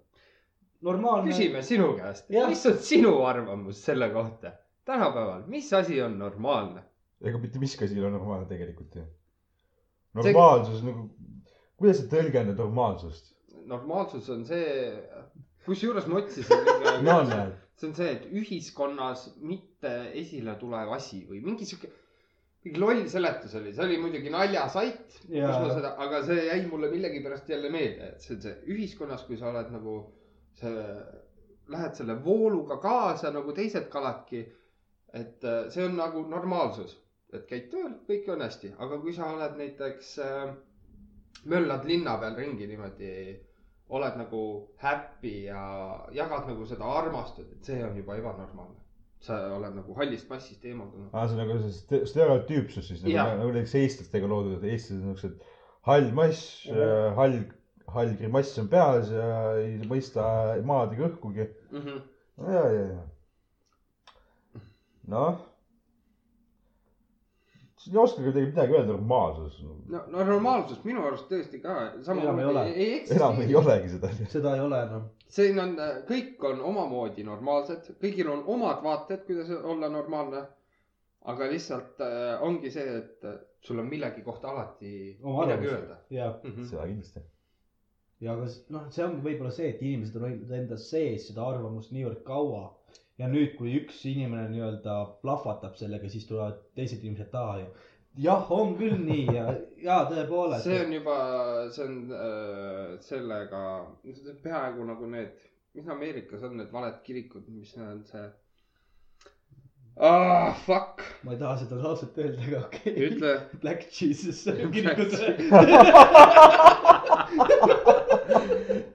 normaalne. 0.80 1.30
küsime 1.32 1.62
sinu 1.62 1.92
käest, 1.98 2.30
mis 2.48 2.66
on 2.66 2.78
sinu 2.78 3.14
arvamus 3.24 3.84
selle 3.84 4.10
kohta? 4.14 4.52
tänapäeval, 4.84 5.46
mis 5.46 5.72
asi 5.72 6.02
on 6.02 6.18
normaalne? 6.18 6.82
ega 7.20 7.38
mitte 7.38 7.58
miski 7.58 7.84
asi 7.84 7.94
ei 7.96 8.04
ole 8.04 8.10
normaalne 8.10 8.46
tegelikult 8.48 8.94
ju. 8.94 9.06
normaalsus 10.14 10.82
nagu, 10.84 11.08
kuidas 11.76 12.02
sa 12.02 12.10
tõlgendad 12.16 12.60
normaalsust? 12.60 13.32
normaalsus 13.66 14.28
on 14.30 14.44
see, 14.46 14.66
kusjuures 15.66 16.06
ma 16.06 16.20
otsisin 16.20 16.68
no 17.08 17.22
näed, 17.26 17.56
see 17.76 17.88
on 17.90 17.94
see, 17.96 18.10
et 18.16 18.26
ühiskonnas 18.32 19.28
mitte 19.44 19.92
esile 20.16 20.56
tulev 20.60 20.92
asi 20.96 21.22
või 21.28 21.42
mingi 21.44 21.68
sihuke, 21.68 21.90
mingi 22.64 22.80
loll 22.82 23.04
seletus 23.10 23.54
oli, 23.60 23.74
see 23.76 23.84
oli 23.84 23.98
muidugi 24.02 24.32
naljasait, 24.32 25.18
kus 25.22 25.36
ma 25.44 25.70
seda, 25.70 25.92
aga 26.02 26.22
see 26.26 26.46
jäi 26.48 26.60
mulle 26.70 26.90
millegipärast 26.92 27.52
jälle 27.52 27.70
meelde, 27.72 28.12
et 28.14 28.24
see 28.24 28.36
on 28.36 28.44
see 28.46 28.54
ühiskonnas, 28.74 29.26
kui 29.28 29.38
sa 29.38 29.50
oled 29.52 29.72
nagu 29.74 29.96
see, 30.58 30.84
lähed 31.74 31.98
selle 31.98 32.16
vooluga 32.24 32.78
kaasa 32.82 33.32
nagu 33.34 33.52
teised 33.56 33.90
kaladki. 33.92 34.46
et 35.16 35.44
äh, 35.44 35.68
see 35.72 35.84
on 35.86 35.94
nagu 35.96 36.20
normaalsus, 36.28 36.96
et 37.32 37.46
käid 37.48 37.70
tööl, 37.72 37.92
kõik 38.08 38.26
on 38.34 38.42
hästi, 38.44 38.72
aga 38.84 38.98
kui 39.00 39.14
sa 39.16 39.30
oled 39.32 39.54
näiteks 39.56 40.10
äh, 40.20 40.50
möllad 41.48 41.86
linna 41.88 42.16
peal 42.20 42.36
ringi 42.36 42.66
niimoodi, 42.68 43.12
oled 43.88 44.16
nagu 44.18 44.40
happy 44.82 45.44
ja 45.46 45.60
jagad 46.12 46.48
nagu 46.50 46.66
seda 46.66 46.84
armastust, 47.00 47.52
et 47.52 47.64
see 47.70 47.84
on 47.84 47.96
juba 47.96 48.16
ebanormaalne. 48.18 48.82
sa 49.26 49.36
oled 49.56 49.74
nagu 49.74 49.94
hallist 49.96 50.28
massist 50.30 50.64
eemaldunud. 50.64 51.08
aa, 51.12 51.26
see 51.26 51.36
on 51.38 51.40
nagu 51.48 51.58
see 51.62 51.72
ste- 51.72 52.06
stereotüüpsus 52.06 52.88
siis 52.88 53.04
nagu, 53.04 53.38
nagu 53.40 53.52
näiteks 53.54 53.74
eestlastega 53.80 54.28
loodud, 54.30 54.58
et 54.58 54.72
eestlased 54.74 55.02
on 55.02 55.08
niuksed 55.14 55.38
hall 55.88 56.10
mass, 56.18 56.66
hall, 57.16 57.38
hall 57.94 58.14
grimass 58.20 58.58
on 58.58 58.68
peas 58.68 59.10
ja 59.14 59.26
ei 59.62 59.76
mõista 59.88 60.22
maad 60.66 60.92
ega 60.96 61.08
õhkugi. 61.08 61.46
Mm 61.70 61.82
-hmm. 61.82 62.00
ja, 62.52 62.64
ja, 62.76 62.86
ja. 62.92 64.62
noh. 65.16 65.44
Ei 67.92 67.98
oskagi 67.98 68.26
midagi 68.28 68.46
midagi 68.46 68.74
öelda, 68.74 68.92
normaalsus. 68.92 69.62
no, 69.88 70.00
no 70.08 70.24
normaalsus 70.24 70.82
minu 70.84 71.04
arust 71.06 71.28
tõesti 71.30 71.60
ka 71.62 71.76
Enam 72.02 72.40
ei 72.40 72.48
ole. 72.50 72.64
enam 73.16 73.40
ei. 73.42 73.54
olegi 73.54 73.92
seda. 73.94 74.10
seda 74.32 74.54
ei 74.56 74.62
ole 74.64 74.82
enam. 74.88 75.08
siin 75.38 75.58
on, 75.62 75.74
kõik 76.08 76.44
on 76.50 76.62
omamoodi 76.72 77.24
normaalsed, 77.26 77.92
kõigil 78.02 78.30
on 78.32 78.44
omad 78.56 78.82
vaated, 78.84 79.24
kuidas 79.28 79.50
olla 79.62 79.90
normaalne. 79.92 80.46
aga 81.26 81.46
lihtsalt 81.50 82.00
äh, 82.06 82.42
ongi 82.42 82.70
see, 82.70 82.98
et 83.00 83.24
äh, 83.26 83.38
sul 83.60 83.80
on 83.82 83.88
millegi 83.90 84.22
kohta 84.22 84.48
alati 84.52 85.16
Oma 85.22 85.46
midagi 85.46 85.66
öelda 85.66 85.96
ja, 86.10 86.28
mm. 86.44 86.50
-hmm. 86.50 86.68
seda 86.70 86.86
kindlasti. 86.86 87.20
ja 88.20 88.32
aga 88.32 88.46
noh, 88.68 88.84
see 88.94 89.04
ongi 89.04 89.22
võib-olla 89.24 89.50
see, 89.50 89.68
et 89.74 89.82
inimesed 89.82 90.16
on 90.16 90.28
hoidnud 90.28 90.52
enda 90.60 90.76
sees 90.78 91.26
seda 91.28 91.48
arvamust 91.50 91.92
niivõrd 91.92 92.22
kaua. 92.22 92.75
Ja 93.18 93.28
nüüd, 93.32 93.56
kui 93.56 93.72
üks 93.80 94.04
inimene 94.08 94.48
nii-öelda 94.52 94.94
plahvatab 95.22 95.74
sellega, 95.80 96.08
siis 96.12 96.26
tulevad 96.28 96.56
teised 96.76 97.04
inimesed 97.04 97.30
taha 97.32 97.54
ja 97.62 97.68
jah, 98.16 98.50
on 98.52 98.76
küll 98.78 98.98
nii 99.00 99.26
ja, 99.34 99.44
ja 99.88 99.96
tõepoolest. 100.10 100.64
see 100.68 100.84
on 100.84 100.92
juba, 100.96 101.16
see 101.74 101.84
on 101.86 101.94
äh, 102.16 103.00
sellega 103.04 103.60
peaaegu 104.44 104.80
nagu 104.88 105.04
need, 105.12 105.30
mis 105.76 105.86
Ameerikas 105.92 106.42
on 106.48 106.52
need 106.60 106.70
valed 106.72 106.98
kirikud, 107.06 107.44
mis 107.52 107.70
on 107.80 107.98
see 108.08 108.24
ah,. 109.96 110.54
Fuck, 110.66 110.94
ma 111.24 111.30
ei 111.32 111.38
taha 111.40 111.54
seda 111.62 111.74
lauset 111.80 112.14
öelda, 112.20 112.40
aga 112.48 112.58
okei 112.66 112.92
okay.. 112.92 113.02
ütle. 113.10 113.32
Black 113.62 113.80
Jesus 113.92 114.38
Black 114.44 114.72
kirikud. 114.76 115.10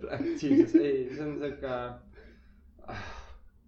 Black 0.01 0.25
Jesus, 0.37 0.73
ei, 0.75 1.09
see 1.15 1.25
on 1.25 1.31
siuke. 1.41 1.73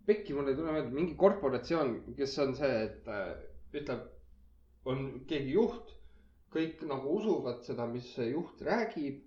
pekki, 0.06 0.34
mul 0.36 0.52
ei 0.52 0.58
tule 0.58 0.72
meelde, 0.76 0.94
mingi 0.96 1.16
korporatsioon, 1.20 1.94
kes 2.18 2.38
on 2.44 2.56
see, 2.58 2.72
et 2.88 3.08
äh, 3.12 3.34
ütleb, 3.80 4.08
on 4.90 5.06
keegi 5.30 5.56
juht, 5.56 5.94
kõik 6.54 6.84
nagu 6.90 7.16
usuvad 7.18 7.64
seda, 7.66 7.88
mis 7.90 8.10
see 8.16 8.32
juht 8.34 8.62
räägib. 8.68 9.22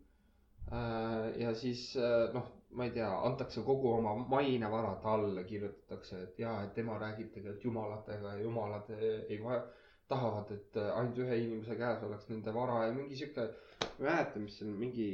ja 1.39 1.53
siis 1.55 1.93
äh, 1.97 2.33
noh, 2.35 2.47
ma 2.77 2.85
ei 2.85 2.91
tea, 2.91 3.09
antakse 3.29 3.63
kogu 3.65 3.93
oma 3.95 4.15
mainevara 4.29 4.95
talle, 5.03 5.45
kirjutatakse, 5.47 6.23
et 6.27 6.41
jaa, 6.43 6.57
et 6.67 6.73
tema 6.75 6.99
räägib 7.01 7.31
tegelikult 7.35 7.65
jumalatega 7.65 8.33
ja 8.35 8.43
jumalad 8.43 8.91
äh, 8.97 9.05
ei 9.29 9.39
vaja, 9.43 9.63
tahavad, 10.11 10.51
et 10.55 10.77
äh, 10.83 10.91
ainult 10.99 11.21
ühe 11.25 11.39
inimese 11.45 11.77
käes 11.79 12.03
oleks 12.07 12.29
nende 12.33 12.55
vara 12.55 12.83
ja 12.87 12.93
mingi 12.95 13.17
sihuke, 13.19 13.47
ma 13.47 13.87
ei 13.95 14.09
mäleta, 14.11 14.43
mis 14.43 14.59
see 14.59 14.67
on, 14.69 14.75
mingi 14.83 15.09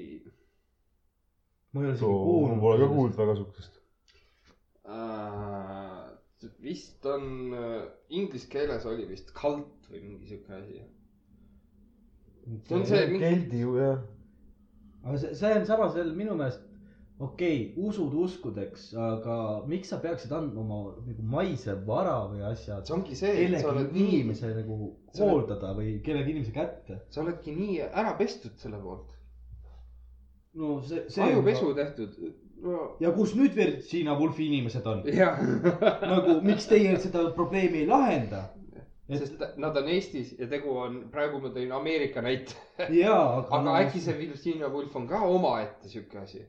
ma 1.72 1.84
ei 1.84 1.86
ole 1.86 1.94
isegi 1.94 2.10
mul 2.10 2.26
kuulnud. 2.30 2.60
pole 2.64 2.82
ka 2.82 2.90
kuulnud 2.94 3.20
väga 3.22 3.36
siukest. 3.42 3.81
äh,. 4.84 6.10
vist 6.58 7.06
on 7.06 7.52
äh, 7.54 7.82
inglise 8.08 8.48
keeles 8.50 8.86
oli 8.86 9.06
vist 9.06 9.30
cult 9.36 9.86
või 9.90 10.02
mingi 10.02 10.26
siuke 10.26 10.56
asi. 10.56 10.80
see 12.66 12.74
on 12.74 12.84
see 12.86 13.06
keldi 13.22 13.62
ju 13.62 13.76
jah. 13.78 14.02
aga 15.04 15.20
see, 15.22 15.34
see 15.38 15.54
on 15.60 15.66
samas 15.68 15.94
veel 15.94 16.10
minu 16.18 16.34
meelest, 16.38 16.64
okei 17.22 17.60
okay,, 17.68 17.86
usud 17.86 18.16
uskudeks, 18.24 18.88
aga 18.98 19.36
miks 19.70 19.94
sa 19.94 20.00
peaksid 20.02 20.34
andma 20.34 20.64
oma 20.64 20.80
nagu 21.06 21.28
maise 21.36 21.78
vara 21.86 22.18
või 22.32 22.42
asjad 22.50 22.90
see 22.90 22.98
ongi 22.98 23.18
see, 23.22 23.32
et 23.46 23.58
sa 23.62 23.70
oled 23.70 23.94
nii, 23.94 24.08
inimese 24.18 24.50
nagu 24.58 24.78
sa 25.12 25.22
oled- 25.22 25.36
hooldada 25.36 25.74
või 25.78 25.98
kellegi 26.02 26.34
inimese 26.34 26.56
kätte. 26.58 27.04
sa 27.14 27.22
oledki 27.22 27.54
nii 27.54 27.82
ära 27.86 28.16
pestud 28.18 28.58
selle 28.58 28.82
poolt. 28.82 29.14
no 30.58 30.80
see, 30.82 31.06
see. 31.06 31.22
ajupesu 31.30 31.70
tehtud. 31.78 32.18
No 32.62 32.88
ja 33.02 33.12
kus 33.14 33.36
nüüd 33.38 33.56
Virginia 33.56 34.16
Woolfi 34.18 34.48
inimesed 34.48 34.86
on? 34.86 35.04
nagu 36.14 36.40
miks 36.46 36.68
teie 36.70 36.96
seda 37.02 37.28
probleemi 37.36 37.84
ei 37.84 37.88
lahenda? 37.90 38.48
et 39.12 39.18
sest 39.20 39.42
nad 39.60 39.76
on 39.76 39.88
Eestis 39.92 40.34
ja 40.38 40.48
tegu 40.50 40.76
on, 40.84 41.00
praegu 41.12 41.40
ma 41.42 41.50
tõin 41.54 41.72
Ameerika 41.76 42.22
näite, 42.24 42.56
aga, 42.78 43.16
aga 43.58 43.78
äkki 43.82 44.00
see 44.02 44.18
Virginia 44.18 44.70
Woolf 44.72 44.94
on 44.96 45.08
ka 45.10 45.20
omaette 45.28 45.90
sihuke 45.90 46.22
asi, 46.22 46.44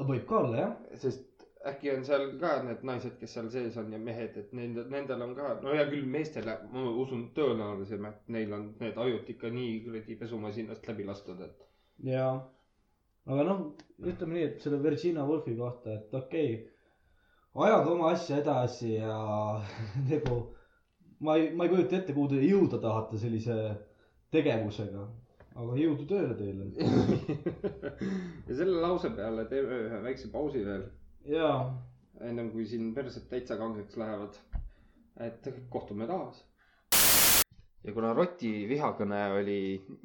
võib 0.00 0.26
ka 0.28 0.42
olla 0.42 0.58
jah. 0.58 0.74
sest 1.00 1.30
äkki 1.70 1.92
on 1.94 2.04
seal 2.04 2.26
ka 2.40 2.56
need 2.66 2.82
naised, 2.84 3.14
kes 3.20 3.36
seal 3.36 3.48
sees 3.52 3.76
on 3.80 3.92
ja 3.94 3.98
mehed, 3.98 4.36
et 4.40 4.50
nendel, 4.56 4.88
nendel 4.92 5.22
on 5.24 5.32
ka, 5.38 5.54
no 5.62 5.72
hea 5.72 5.86
küll, 5.88 6.04
meestele 6.16 6.58
ma 6.72 6.84
usun 7.04 7.28
tõenäolisem, 7.36 8.04
et 8.10 8.34
neil 8.36 8.52
on 8.56 8.66
need 8.82 8.98
ajud 9.06 9.30
ikka 9.36 9.52
nii 9.54 9.78
kuradi 9.86 10.18
pesumasinast 10.20 10.90
läbi 10.90 11.08
lastud, 11.08 11.40
et 11.46 11.64
jaa, 12.10 12.34
aga 13.30 13.46
noh, 13.48 13.64
ütleme 14.04 14.38
nii, 14.38 14.46
et 14.50 14.64
selle 14.64 14.82
Virginia 14.84 15.24
Woolfi 15.28 15.56
kohta, 15.56 15.94
et 15.96 16.14
okei 16.14 16.54
okay,, 16.54 16.70
ajage 17.64 17.90
oma 17.94 18.10
asja 18.12 18.40
edasi 18.42 18.94
ja 18.96 19.16
nagu 20.10 20.40
ma 21.24 21.36
ei, 21.40 21.50
ma 21.54 21.64
ei 21.64 21.72
kujuta 21.72 21.98
ette, 22.00 22.14
kuhu 22.16 22.32
te 22.32 22.40
jõuda 22.42 22.80
tahate 22.82 23.20
sellise 23.20 23.58
tegevusega. 24.34 25.04
aga 25.54 25.76
jõudu 25.78 26.04
tööle 26.10 26.34
teile. 26.34 26.64
ja 28.48 28.56
selle 28.58 28.80
lause 28.82 29.12
peale 29.14 29.44
teeme 29.50 29.84
ühe 29.86 30.00
väikse 30.08 30.30
pausi 30.32 30.64
veel, 30.66 30.88
jaa, 31.30 31.60
ennem 32.20 32.50
kui 32.50 32.66
siin 32.66 32.90
persed 32.96 33.28
täitsa 33.30 33.56
kangeks 33.60 33.96
lähevad. 34.00 34.40
et 35.22 35.46
kohtume 35.70 36.10
taas. 36.10 36.42
Ja 37.84 37.92
kuna 37.92 38.12
Roti 38.16 38.64
vihakõne 38.68 39.20
oli 39.38 39.58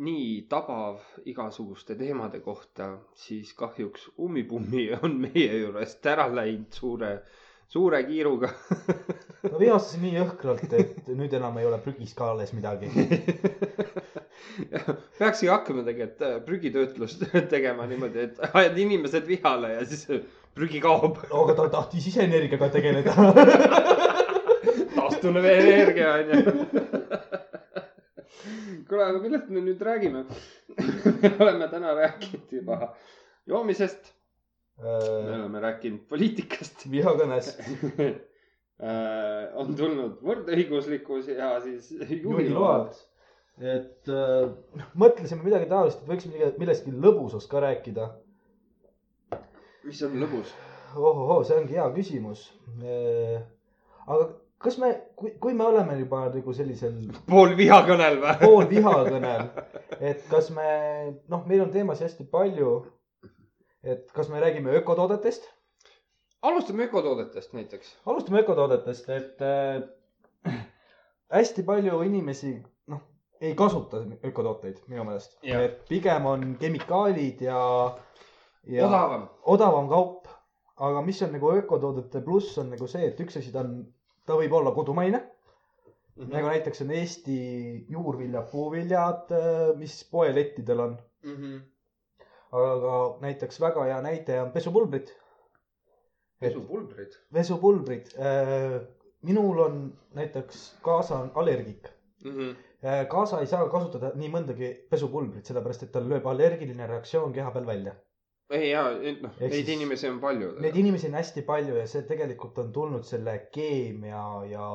nii 0.03 0.31
tabav 0.51 0.99
igasuguste 1.31 1.95
teemade 1.99 2.41
kohta, 2.43 2.91
siis 3.15 3.53
kahjuks 3.57 4.09
Ummipummi 4.19 4.89
on 5.03 5.19
meie 5.23 5.61
juurest 5.61 6.05
ära 6.11 6.27
läinud 6.33 6.75
suure, 6.75 7.11
suure 7.71 8.01
kiiruga. 8.07 8.51
ma 9.51 9.61
vihastasin 9.61 10.03
nii 10.07 10.15
jõhkralt, 10.17 10.75
et 10.75 11.07
nüüd 11.13 11.33
enam 11.39 11.59
ei 11.61 11.69
ole 11.69 11.79
prügiskaales 11.83 12.51
midagi. 12.57 12.91
peakski 15.19 15.47
hakkama 15.47 15.85
tegelikult 15.87 16.27
äh, 16.27 16.35
prügitöötlust 16.43 17.23
tegema 17.53 17.87
niimoodi, 17.87 18.27
et 18.27 18.43
ajad 18.51 18.75
inimesed 18.83 19.25
vihale 19.27 19.71
ja 19.77 19.87
siis 19.87 20.03
prügi 20.55 20.83
kaob. 20.83 21.23
aga 21.31 21.55
ta 21.55 21.69
tahtis 21.77 22.11
ise 22.11 22.27
energiaga 22.27 22.67
tegeleda. 22.75 23.15
taastuv 24.95 25.39
energia 25.39 26.13
on 26.19 26.35
ju. 26.35 26.39
kuule, 28.89 29.03
aga 29.05 29.19
millest 29.23 29.49
me 29.53 29.63
nüüd 29.65 29.81
räägime? 29.85 30.23
me 31.23 31.33
oleme 31.39 31.67
täna 31.71 31.93
rääkinud 31.97 32.53
juba 32.59 32.93
joomisest, 33.49 34.13
me 34.81 35.35
oleme 35.35 35.61
rääkinud 35.65 36.05
poliitikast. 36.09 36.87
vihakõnes. 36.91 37.53
on 39.59 39.75
tulnud 39.75 40.21
võrdõiguslikkus 40.23 41.27
ja 41.35 41.55
siis 41.65 41.89
juhiload 42.23 42.93
et 43.59 44.07
äh, 44.07 44.47
mõtlesime 44.99 45.43
midagi 45.43 45.67
taolist, 45.69 45.99
et 46.03 46.07
millegi- 46.09 46.59
millestki 46.61 46.93
lõbusast 46.95 47.49
ka 47.51 47.59
rääkida. 47.63 48.05
mis 49.83 50.01
on 50.03 50.15
lõbus? 50.21 50.53
ohohoo, 50.95 51.43
see 51.43 51.57
ongi 51.59 51.75
hea 51.75 51.87
küsimus. 51.95 52.45
aga 54.07 54.29
kas 54.59 54.77
me, 54.81 54.91
kui, 55.15 55.31
kui 55.41 55.53
me 55.55 55.65
oleme 55.65 55.97
juba 55.99 56.25
nagu 56.33 56.53
sellisel 56.55 56.95
pool 57.29 57.55
vihakõnel 57.59 58.19
või? 58.23 58.35
poolvihakõnel, 58.43 59.45
et 59.99 60.25
kas 60.31 60.49
me, 60.55 60.71
noh, 61.31 61.45
meil 61.47 61.63
on 61.65 61.71
teemasid 61.75 62.09
hästi 62.09 62.27
palju. 62.31 62.73
et 63.83 64.09
kas 64.11 64.27
me 64.29 64.41
räägime 64.43 64.73
ökotoodetest, 64.81 65.45
alustame 66.41 66.89
ökotoodetest 66.89 67.53
näiteks. 67.53 67.93
alustame 68.05 68.43
ökotoodetest, 68.43 69.09
et 69.09 69.41
äh, 69.41 70.59
hästi 71.31 71.63
palju 71.63 72.01
inimesi, 72.03 72.57
noh, 72.91 73.01
ei 73.41 73.55
kasuta 73.55 74.03
ökotooteid 74.25 74.81
minu 74.87 75.05
meelest. 75.07 75.37
Et 75.43 75.79
pigem 75.87 76.25
on 76.25 76.57
kemikaalid 76.59 77.41
ja, 77.47 77.61
ja 78.67 78.87
odavam. 78.87 79.29
odavam 79.45 79.87
kaup. 79.89 80.27
aga 80.79 81.01
mis 81.03 81.17
on 81.23 81.33
nagu 81.35 81.49
ökotoodete 81.51 82.21
pluss 82.23 82.57
on 82.57 82.69
nagu 82.71 82.87
see, 82.87 83.07
et 83.09 83.17
üks 83.19 83.35
asi 83.39 83.51
ta 83.51 83.65
on, 83.65 83.81
ta 84.29 84.37
võib 84.37 84.53
olla 84.53 84.71
kodumaine 84.77 85.23
Mhm. 86.19 86.33
nagu 86.35 86.49
näiteks 86.51 86.81
on 86.83 86.89
Eesti 86.91 87.35
juurviljad, 87.89 88.49
puuviljad, 88.51 89.29
mis 89.79 90.01
poelettidel 90.11 90.79
on. 90.85 90.97
Mhm. 91.23 91.59
aga 92.51 92.93
näiteks 93.21 93.59
väga 93.61 93.83
hea 93.85 93.99
näide 94.01 94.39
on 94.41 94.51
pesupulbrid. 94.51 95.11
pesupulbrid. 96.41 97.13
pesupulbrid. 97.33 98.07
minul 99.21 99.59
on 99.59 99.93
näiteks 100.15 100.75
kaasa 100.81 101.19
on 101.19 101.31
allergik. 101.35 101.87
Mhm. 102.25 102.51
kaasa 103.07 103.39
ei 103.39 103.47
saa 103.47 103.69
kasutada 103.69 104.11
nii 104.15 104.29
mõndagi 104.33 104.73
pesupulbrit, 104.89 105.45
sellepärast 105.45 105.83
et 105.83 105.91
tal 105.91 106.09
lööb 106.09 106.25
allergiline 106.27 106.87
reaktsioon 106.87 107.33
keha 107.33 107.51
peal 107.51 107.65
välja. 107.65 107.95
Ei 108.49 108.69
ja, 108.71 108.83
noh, 109.21 109.35
neid 109.39 109.67
inimesi 109.69 110.09
on 110.09 110.19
palju. 110.23 110.53
Neid 110.63 110.75
inimesi 110.81 111.07
on 111.09 111.17
hästi 111.19 111.43
palju 111.47 111.75
ja 111.77 111.85
see 111.89 112.01
tegelikult 112.07 112.57
on 112.63 112.71
tulnud 112.73 113.05
selle 113.05 113.35
keemia 113.53 114.23
ja 114.49 114.69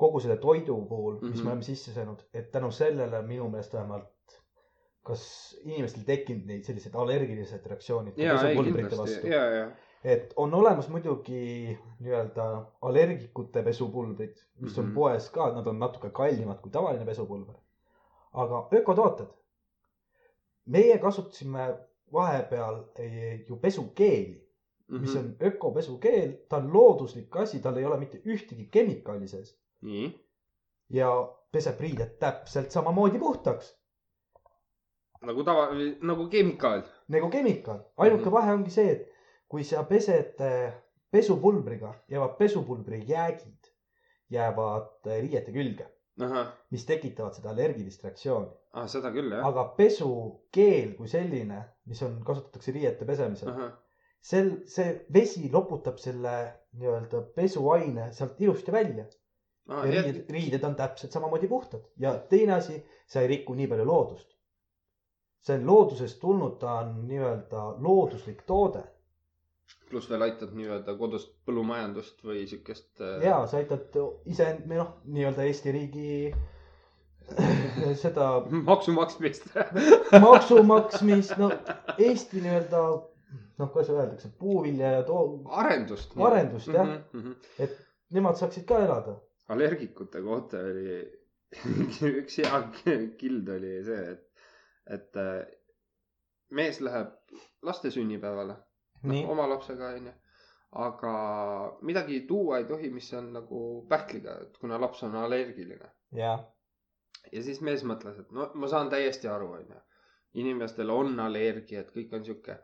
kogu 0.00 0.20
selle 0.24 0.36
toidu 0.42 0.78
puhul, 0.88 1.20
mis 1.20 1.22
mm 1.22 1.28
Mhm. 1.28 1.38
-hmm. 1.38 1.44
me 1.44 1.50
oleme 1.50 1.62
sisse 1.62 1.92
saanud, 1.92 2.22
et 2.34 2.50
tänu 2.52 2.70
sellele 2.70 3.22
minu 3.22 3.48
meelest 3.50 3.74
vähemalt, 3.74 4.38
kas 5.04 5.24
inimestel 5.64 6.04
tekkinud 6.04 6.46
neid 6.46 6.64
sellised 6.64 6.94
allergilised 6.94 7.66
reaktsioonid. 7.66 8.18
ja, 8.18 8.40
ei 8.48 8.56
kindlasti, 8.56 9.28
ja, 9.28 9.44
ja. 9.50 9.70
et 10.04 10.32
on 10.36 10.54
olemas 10.54 10.88
muidugi 10.88 11.78
nii-öelda 12.00 12.46
allergikute 12.82 13.62
pesupulbrid, 13.62 14.34
mis 14.34 14.44
mm 14.60 14.66
-hmm. 14.66 14.80
Mhm. 14.80 14.88
on 14.88 14.94
poes 14.94 15.30
ka, 15.30 15.52
nad 15.54 15.66
on 15.66 15.78
natuke 15.78 16.10
kallimad 16.10 16.60
kui 16.60 16.70
tavaline 16.70 17.04
pesupulber. 17.04 17.54
aga 18.32 18.68
ökotooted, 18.72 19.26
meie 20.66 20.98
kasutasime 20.98 21.78
vahepeal 22.14 22.80
eh, 22.98 23.44
ju 23.48 23.56
pesukeeli, 23.56 24.40
Mhm. 24.88 25.00
mis 25.00 25.14
on 25.16 25.30
ökopesukeel, 25.42 26.32
ta 26.48 26.56
on 26.56 26.72
looduslik 26.72 27.36
asi, 27.36 27.60
tal 27.60 27.76
ei 27.80 27.84
ole 27.88 27.96
mitte 27.98 28.18
ühtegi 28.26 28.66
kemikaali 28.70 29.28
sees 29.28 29.54
nii, 29.82 30.10
ja 30.90 31.08
peseb 31.52 31.80
riided 31.80 32.18
täpselt 32.20 32.70
samamoodi 32.70 33.18
puhtaks 33.18 33.70
nagu 35.24 35.44
tava, 35.44 35.68
nagu 36.02 36.26
kemikaal. 36.28 36.82
nagu 37.08 37.30
kemikaal. 37.30 37.80
ainuke 37.96 38.24
Mhm. 38.28 38.32
vahe 38.32 38.52
ongi 38.52 38.70
see, 38.70 38.90
et 38.92 39.08
kui 39.48 39.64
sa 39.64 39.82
pesed 39.84 40.40
eh, 40.40 40.72
pesupulbriga, 41.10 41.94
jäävad 42.10 42.36
pesupulbri 42.38 43.04
jäägid 43.08 43.70
jäävad 44.30 45.06
eh, 45.06 45.20
riiete 45.22 45.52
külge, 45.52 45.86
mis 46.70 46.84
tekitavad 46.86 47.32
seda 47.34 47.50
allergilist 47.50 48.04
reaktsiooni. 48.04 48.50
Ah, 48.74 48.86
seda 48.90 49.12
küll 49.14 49.32
jah. 49.32 49.46
aga 49.48 49.64
pesukeel 49.78 50.94
kui 50.98 51.10
selline, 51.10 51.60
mis 51.90 52.02
on, 52.06 52.20
kasutatakse 52.26 52.74
riiete 52.74 53.08
pesemisel, 53.08 53.50
ahah, 53.52 53.74
sel, 54.24 54.54
see 54.70 54.94
vesi 55.14 55.50
loputab 55.52 56.00
selle 56.02 56.34
nii-öelda 56.80 57.22
pesuaine 57.36 58.10
sealt 58.16 58.40
ilusti 58.42 58.74
välja 58.74 59.06
ah, 59.68 59.84
ja 59.84 59.90
riided, 59.90 60.24
riided 60.36 60.64
on 60.66 60.78
täpselt 60.78 61.14
samamoodi 61.14 61.50
puhtad 61.50 61.84
ja 62.00 62.16
teine 62.30 62.58
asi, 62.58 62.80
sa 63.06 63.22
ei 63.22 63.30
riku 63.36 63.56
nii 63.58 63.68
palju 63.70 63.86
loodust. 63.90 64.32
see 65.44 65.58
on 65.60 65.66
loodusest 65.68 66.20
tulnud, 66.20 66.58
ta 66.60 66.80
on 66.80 66.98
nii-öelda 67.08 67.68
looduslik 67.84 68.42
toode 68.48 68.82
pluss 69.88 70.10
veel 70.10 70.24
aitad 70.26 70.54
nii-öelda 70.56 70.96
kodust 70.98 71.30
põllumajandust 71.46 72.24
või 72.26 72.42
siukest. 72.50 73.02
ja 73.22 73.36
sa 73.46 73.60
aitad 73.60 73.94
ise, 74.32 74.48
noh, 74.70 74.96
nii-öelda 75.04 75.46
Eesti 75.46 75.74
riigi 75.76 76.08
seda 78.02 78.28
maksu 78.50 78.92
maksmist. 78.92 79.48
maksu 80.26 80.62
maksmist, 80.62 81.36
no 81.40 81.50
Eesti 81.98 82.42
nii-öelda 82.44 82.84
noh, 83.58 83.70
kuidas 83.72 83.90
öeldakse, 83.90 84.28
puuvilja 84.38 84.92
ja 84.98 85.02
too, 85.02 85.42
arendust. 85.50 86.14
Arendust, 86.20 86.68
jah. 86.68 86.88
-hmm. 87.12 87.34
et 87.58 87.76
nemad 88.10 88.36
saaksid 88.36 88.64
ka 88.68 88.78
elada. 88.84 89.16
allergikute 89.48 90.22
kohta 90.22 90.58
oli 90.58 91.00
üks 92.20 92.38
hea 92.42 92.60
kild 93.18 93.48
oli 93.48 93.74
see, 93.84 94.04
et, 94.12 94.46
et 94.96 95.16
äh, 95.20 95.42
mees 96.50 96.80
läheb 96.80 97.12
laste 97.62 97.90
sünnipäevale 97.90 98.56
nii, 99.02 99.24
oma 99.30 99.48
lapsega 99.48 99.92
onju. 99.98 100.12
aga 100.84 101.12
midagi 101.86 102.20
tuua 102.28 102.58
ei 102.58 102.64
tohi, 102.64 102.90
mis 102.90 103.12
on 103.14 103.32
nagu 103.32 103.58
pähkliga, 103.88 104.38
et 104.42 104.56
kuna 104.58 104.80
laps 104.80 105.02
on 105.06 105.14
allergiline. 105.16 105.90
ja, 106.12 106.38
ja 107.32 107.42
siis 107.42 107.60
mees 107.64 107.84
mõtles, 107.86 108.20
et 108.20 108.30
no 108.34 108.48
ma 108.60 108.70
saan 108.70 108.90
täiesti 108.92 109.28
aru, 109.30 109.50
onju. 109.60 109.82
inimestel 110.42 110.90
on 110.90 111.18
allergiad, 111.20 111.90
kõik 111.94 112.14
on 112.16 112.24
sihuke. 112.24 112.58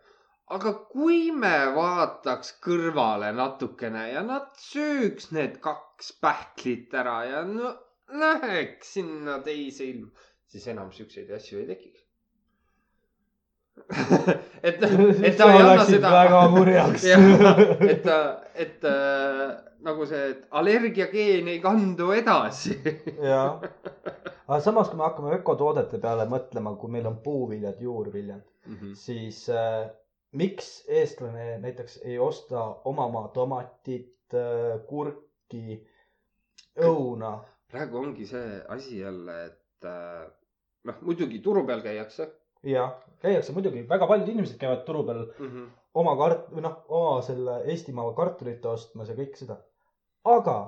aga 0.51 0.73
kui 0.91 1.31
me 1.31 1.55
vaataks 1.77 2.57
kõrvale 2.65 3.31
natukene 3.37 4.09
ja 4.13 4.23
nad 4.27 4.51
sööks 4.59 5.31
need 5.33 5.61
kaks 5.61 6.13
pähklit 6.21 6.95
ära 6.95 7.25
ja 7.29 7.45
no 7.47 7.75
läheks 8.11 8.95
sinna 8.99 9.39
teise 9.47 9.85
ilma, 9.85 10.11
siis 10.51 10.67
enam 10.73 10.93
siukseid 10.93 11.31
asju 11.37 11.63
ei 11.63 11.67
tekiks. 11.75 12.07
et, 14.63 14.83
et 14.83 15.37
ta 15.39 15.47
ei 15.53 15.63
anna 15.63 15.85
seda. 15.89 16.11
väga 16.13 16.41
murjaks. 16.53 17.05
et, 17.93 18.09
et 18.65 18.85
äh, 18.91 19.45
nagu 19.87 20.07
see, 20.09 20.21
et 20.35 20.43
allergiageen 20.61 21.49
ei 21.49 21.61
kandu 21.63 22.11
edasi. 22.17 22.77
jah, 23.23 23.63
aga 24.51 24.61
samas, 24.65 24.89
kui 24.91 24.99
me 24.99 25.07
hakkame 25.07 25.37
ökotoodete 25.39 26.01
peale 26.03 26.27
mõtlema, 26.31 26.75
kui 26.79 26.91
meil 26.91 27.07
on 27.07 27.21
puuviljad, 27.23 27.79
juurviljad, 27.81 28.43
siis 28.99 29.45
äh, 29.55 29.85
miks 30.43 30.73
eestlane 30.89 31.59
näiteks 31.63 32.01
ei 32.03 32.19
osta 32.19 32.65
omamaa 32.91 33.29
tomatit 33.37 34.35
äh,, 34.35 34.81
kurki, 34.89 35.79
õuna? 36.83 37.39
praegu 37.71 38.03
ongi 38.03 38.27
see 38.27 38.61
asi 38.69 38.99
jälle, 38.99 39.45
et 39.47 39.87
äh, 39.87 40.27
noh, 40.91 41.01
muidugi 41.07 41.39
turu 41.39 41.63
peal 41.67 41.87
käiakse 41.87 42.27
jah, 42.67 42.97
käiakse 43.23 43.55
muidugi, 43.55 43.87
väga 43.89 44.07
paljud 44.11 44.29
inimesed 44.35 44.59
käivad 44.59 44.83
turu 44.85 45.05
peal 45.07 45.25
mm. 45.27 45.47
-hmm. 45.47 45.71
oma 45.95 46.17
kart- 46.19 46.51
või 46.51 46.67
noh, 46.67 46.77
oma 46.89 47.23
selle 47.23 47.63
Eestimaa 47.71 48.13
kartulite 48.19 48.69
ostmas 48.69 49.09
ja 49.09 49.15
kõike 49.15 49.37
seda. 49.37 49.57
aga 50.25 50.59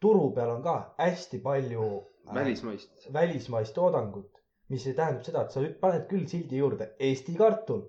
turu 0.00 0.30
peal 0.36 0.50
on 0.50 0.62
ka 0.62 0.94
hästi 0.98 1.38
palju 1.38 1.88
välismaist. 2.34 3.12
välismaist 3.12 3.74
toodangut, 3.74 4.40
mis 4.68 4.86
ei 4.86 4.94
tähendab 4.94 5.24
seda, 5.26 5.42
et 5.44 5.54
sa 5.54 5.62
nüüd 5.64 5.76
paned 5.82 6.06
küll 6.10 6.26
sildi 6.30 6.60
juurde 6.60 6.90
Eesti 7.10 7.34
kartul. 7.38 7.82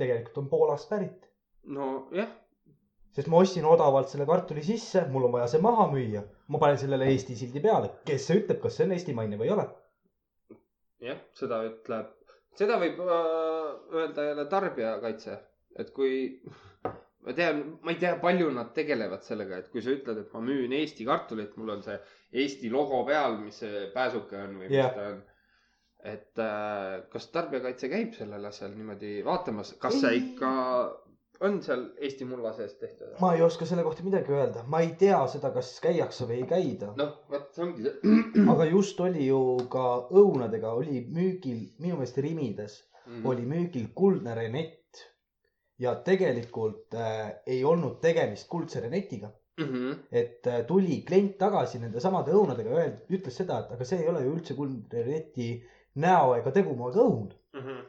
tegelikult 0.00 0.38
on 0.42 0.48
Poolast 0.52 0.88
pärit, 0.90 1.26
nojah, 1.76 2.30
sest 3.16 3.28
ma 3.28 3.42
ostsin 3.44 3.66
odavalt 3.68 4.08
selle 4.10 4.26
kartuli 4.26 4.64
sisse, 4.66 5.04
mul 5.12 5.28
on 5.28 5.34
vaja 5.36 5.46
see 5.52 5.60
maha 5.62 5.86
müüa. 5.92 6.22
ma 6.48 6.58
panen 6.58 6.78
sellele 6.80 7.08
Eesti 7.12 7.36
sildi 7.36 7.60
peale, 7.60 7.90
kes 8.08 8.26
see 8.26 8.40
ütleb, 8.42 8.60
kas 8.64 8.76
see 8.78 8.86
on 8.88 8.96
eestimaine 8.96 9.38
või 9.40 9.50
ei 9.50 9.54
ole. 9.56 9.68
jah, 11.08 11.20
seda 11.38 11.62
ütleb, 11.68 12.12
seda 12.58 12.78
võib 12.82 13.00
äh, 13.06 13.70
öelda 14.00 14.28
jälle 14.30 14.48
tarbijakaitse, 14.56 15.38
et 15.84 15.90
kui 15.96 16.14
ma 17.26 17.34
tean, 17.38 17.60
ma 17.82 17.92
ei 17.94 18.00
tea, 18.02 18.14
palju 18.22 18.48
nad 18.54 18.72
tegelevad 18.76 19.22
sellega, 19.26 19.60
et 19.62 19.68
kui 19.72 19.84
sa 19.84 19.92
ütled, 19.94 20.22
et 20.24 20.32
ma 20.34 20.42
müün 20.44 20.74
Eesti 20.78 21.06
kartulit, 21.08 21.52
mul 21.60 21.76
on 21.76 21.84
see 21.86 21.98
Eesti 22.44 22.70
logo 22.72 23.04
peal, 23.08 23.38
mis 23.42 23.60
see 23.62 23.86
pääsuke 23.94 24.40
on 24.40 24.58
või 24.62 24.72
Jah. 24.72 24.90
mis 24.90 24.98
ta 24.98 25.06
on. 25.12 25.22
et 26.12 26.42
äh, 26.42 26.96
kas 27.12 27.28
tarbijakaitse 27.30 27.88
käib 27.92 28.16
sellel 28.18 28.44
asjal 28.48 28.72
niimoodi 28.74 29.20
vaatamas, 29.26 29.76
kas 29.82 30.00
see 30.02 30.16
ikka 30.18 30.52
on 31.42 31.58
seal 31.62 31.82
Eesti 32.00 32.26
mulla 32.28 32.52
sees 32.56 32.74
tehtud? 32.80 33.14
ma 33.20 33.32
ei 33.36 33.42
oska 33.42 33.66
selle 33.68 33.84
kohta 33.86 34.04
midagi 34.06 34.34
öelda, 34.34 34.64
ma 34.70 34.82
ei 34.84 34.92
tea 34.98 35.18
seda, 35.30 35.50
kas 35.54 35.74
käiakse 35.84 36.26
või 36.28 36.42
ei 36.42 36.48
käida. 36.50 36.92
noh, 36.98 37.14
vot 37.32 37.50
see 37.54 37.64
ongi 37.66 37.86
see 37.86 38.46
aga 38.54 38.68
just 38.70 39.00
oli 39.02 39.26
ju 39.26 39.40
ka 39.72 39.86
õunadega 40.22 40.74
oli 40.78 41.02
müügil, 41.08 41.64
minu 41.82 41.98
meelest 41.98 42.20
Rimides 42.22 42.78
mm.. 43.06 43.24
oli 43.26 43.46
müügil 43.48 43.90
kuldne 43.94 44.36
renett. 44.38 45.02
Ja 45.82 45.94
tegelikult 46.06 46.94
äh, 46.94 47.32
ei 47.46 47.62
olnud 47.64 48.00
tegemist 48.02 48.48
kuldse 48.48 48.80
renetiga, 48.84 49.32
Mm 49.60 49.68
-hmm. 49.68 49.96
et 50.12 50.46
äh, 50.46 50.62
tuli 50.66 51.02
klient 51.08 51.34
tagasi 51.38 51.78
nende 51.78 52.00
samade 52.00 52.32
õunadega 52.32 52.78
ja 52.78 52.84
ütles 53.12 53.34
seda, 53.36 53.58
et 53.60 53.72
aga 53.74 53.84
see 53.84 53.98
ei 54.00 54.08
ole 54.08 54.22
ju 54.24 54.30
üldse 54.32 54.54
kuldne 54.56 55.02
reneti 55.04 55.48
näo 56.04 56.30
ega 56.38 56.50
tegumaaga 56.50 57.02
õun. 57.02 57.26
Mm 57.52 57.60
-hmm. 57.66 57.82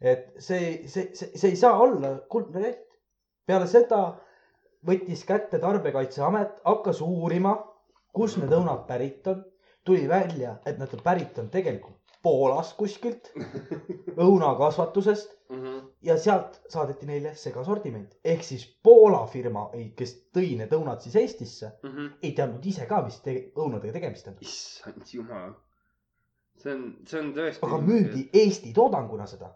et 0.00 0.28
see, 0.38 0.86
see, 0.86 1.08
see, 1.14 1.32
see 1.34 1.50
ei 1.50 1.56
saa 1.56 1.80
olla 1.86 2.12
kuldne 2.28 2.60
renett. 2.60 2.86
peale 3.46 3.66
seda 3.66 3.98
võttis 4.86 5.24
kätte 5.26 5.58
Tarbijakaitseamet, 5.58 6.54
hakkas 6.64 7.00
uurima, 7.00 7.56
kust 8.12 8.38
need 8.38 8.54
õunad 8.54 8.86
pärit 8.86 9.26
on. 9.26 9.44
tuli 9.84 10.08
välja, 10.08 10.56
et 10.66 10.78
nad 10.78 10.92
on 10.94 11.00
pärit 11.02 11.38
on 11.38 11.50
tegelikult 11.50 11.98
Poolast 12.22 12.76
kuskilt, 12.76 13.32
õunakasvatusest 14.26 15.32
Mm 15.52 15.58
-hmm. 15.62 15.80
ja 16.02 16.16
sealt 16.18 16.60
saadeti 16.72 17.06
neile 17.06 17.34
segasortiment 17.36 18.14
ehk 18.24 18.44
siis 18.46 18.62
Poola 18.82 19.26
firma, 19.26 19.66
kes 19.96 20.14
tõi 20.36 20.54
need 20.56 20.72
õunad 20.72 21.02
siis 21.04 21.16
Eestisse, 21.20 21.72
Mm 21.82 21.90
-hmm. 21.90 22.12
ei 22.22 22.32
teadnud 22.38 22.66
ise 22.66 22.86
ka, 22.86 23.02
mis 23.04 23.20
te 23.20 23.34
õunadega 23.56 23.92
tegemist 23.92 24.28
on, 24.28 24.38
issand 24.40 25.12
jumal. 25.12 25.52
see 26.62 26.72
on, 26.74 26.96
see 27.06 27.20
on 27.20 27.34
tõesti. 27.36 27.66
aga 27.68 27.82
müüdi 27.90 28.24
Eesti 28.32 28.72
toodanguna 28.72 29.26
seda. 29.26 29.52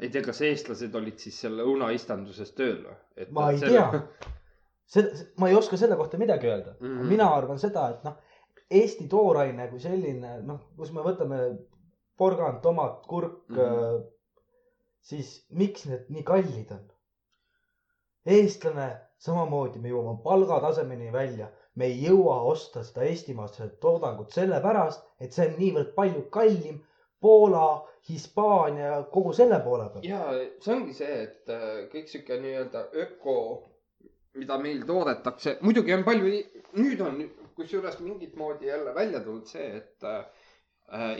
ei 0.00 0.10
tea, 0.10 0.22
kas 0.22 0.40
eestlased 0.40 0.94
olid 0.94 1.18
siis 1.18 1.40
selle 1.40 1.62
õunaistanduses 1.62 2.54
tööl 2.54 2.84
või? 2.88 3.30
ma 3.30 3.50
ei 3.50 3.58
tea. 3.60 3.88
seda, 4.86 5.26
ma 5.38 5.48
ei 5.48 5.54
oska 5.54 5.76
selle 5.76 5.96
kohta 5.96 6.18
midagi 6.18 6.46
öelda 6.46 6.74
mm. 6.80 6.86
-hmm. 6.86 7.08
mina 7.16 7.34
arvan 7.34 7.58
seda, 7.58 7.88
et 7.90 8.04
noh, 8.04 8.16
Eesti 8.70 9.08
tooraine 9.08 9.68
kui 9.68 9.80
selline, 9.80 10.40
noh, 10.46 10.60
kus 10.76 10.92
me 10.94 11.02
võtame 11.02 11.38
porgand, 12.16 12.60
tomat, 12.62 13.06
kurk 13.06 13.48
mm. 13.48 13.56
-hmm. 13.56 14.08
Siis 15.02 15.44
miks 15.50 15.86
need 15.90 16.08
nii 16.12 16.22
kallid 16.26 16.72
on? 16.76 16.82
eestlane 18.26 18.88
samamoodi, 19.24 19.80
me 19.80 19.90
jõuame 19.92 20.20
palgatasemeni 20.24 21.10
välja, 21.12 21.48
me 21.76 21.86
ei 21.88 22.02
jõua 22.04 22.40
osta 22.50 22.82
seda 22.84 23.06
eestimaast 23.08 23.60
toodangut 23.80 24.32
sellepärast, 24.36 25.04
et 25.20 25.32
see 25.32 25.48
on 25.48 25.58
niivõrd 25.60 25.94
palju 25.96 26.26
kallim 26.32 26.80
Poola, 27.20 27.86
Hispaania, 28.08 29.02
kogu 29.12 29.34
selle 29.36 29.58
poole 29.60 29.90
peal. 29.92 30.04
ja 30.08 30.20
see 30.64 30.72
ongi 30.74 30.94
see, 30.96 31.16
et 31.26 31.50
äh, 31.52 31.66
kõik 31.92 32.08
sihuke 32.08 32.38
nii-öelda 32.40 32.86
öko, 33.02 33.34
mida 34.40 34.56
meil 34.62 34.80
toodetakse, 34.88 35.58
muidugi 35.60 35.92
on 35.98 36.04
palju, 36.06 36.30
nüüd 36.80 37.02
on 37.04 37.18
kusjuures 37.58 37.98
mingit 38.00 38.38
moodi 38.40 38.70
jälle 38.70 38.94
välja 38.96 39.20
tulnud 39.20 39.52
see, 39.52 39.66
et 39.82 40.08
äh, 40.08 40.24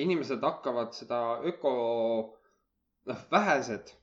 inimesed 0.00 0.41
hakkavad 0.47 0.97
seda 0.97 1.20
öko, 1.52 1.75
noh, 3.10 3.22
vähesed, 3.32 3.94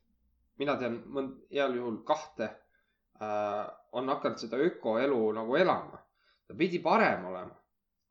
mina 0.61 0.77
tean 0.81 1.01
mõnd-, 1.15 1.37
heal 1.53 1.75
juhul 1.79 2.01
kahte 2.07 2.49
äh,, 2.49 3.63
on 3.91 4.09
hakanud 4.13 4.43
seda 4.43 4.59
ökoelu 4.69 5.21
nagu 5.39 5.55
elama. 5.55 6.03
ta 6.47 6.55
pidi 6.55 6.79
parem 6.79 7.25
olema, 7.27 7.55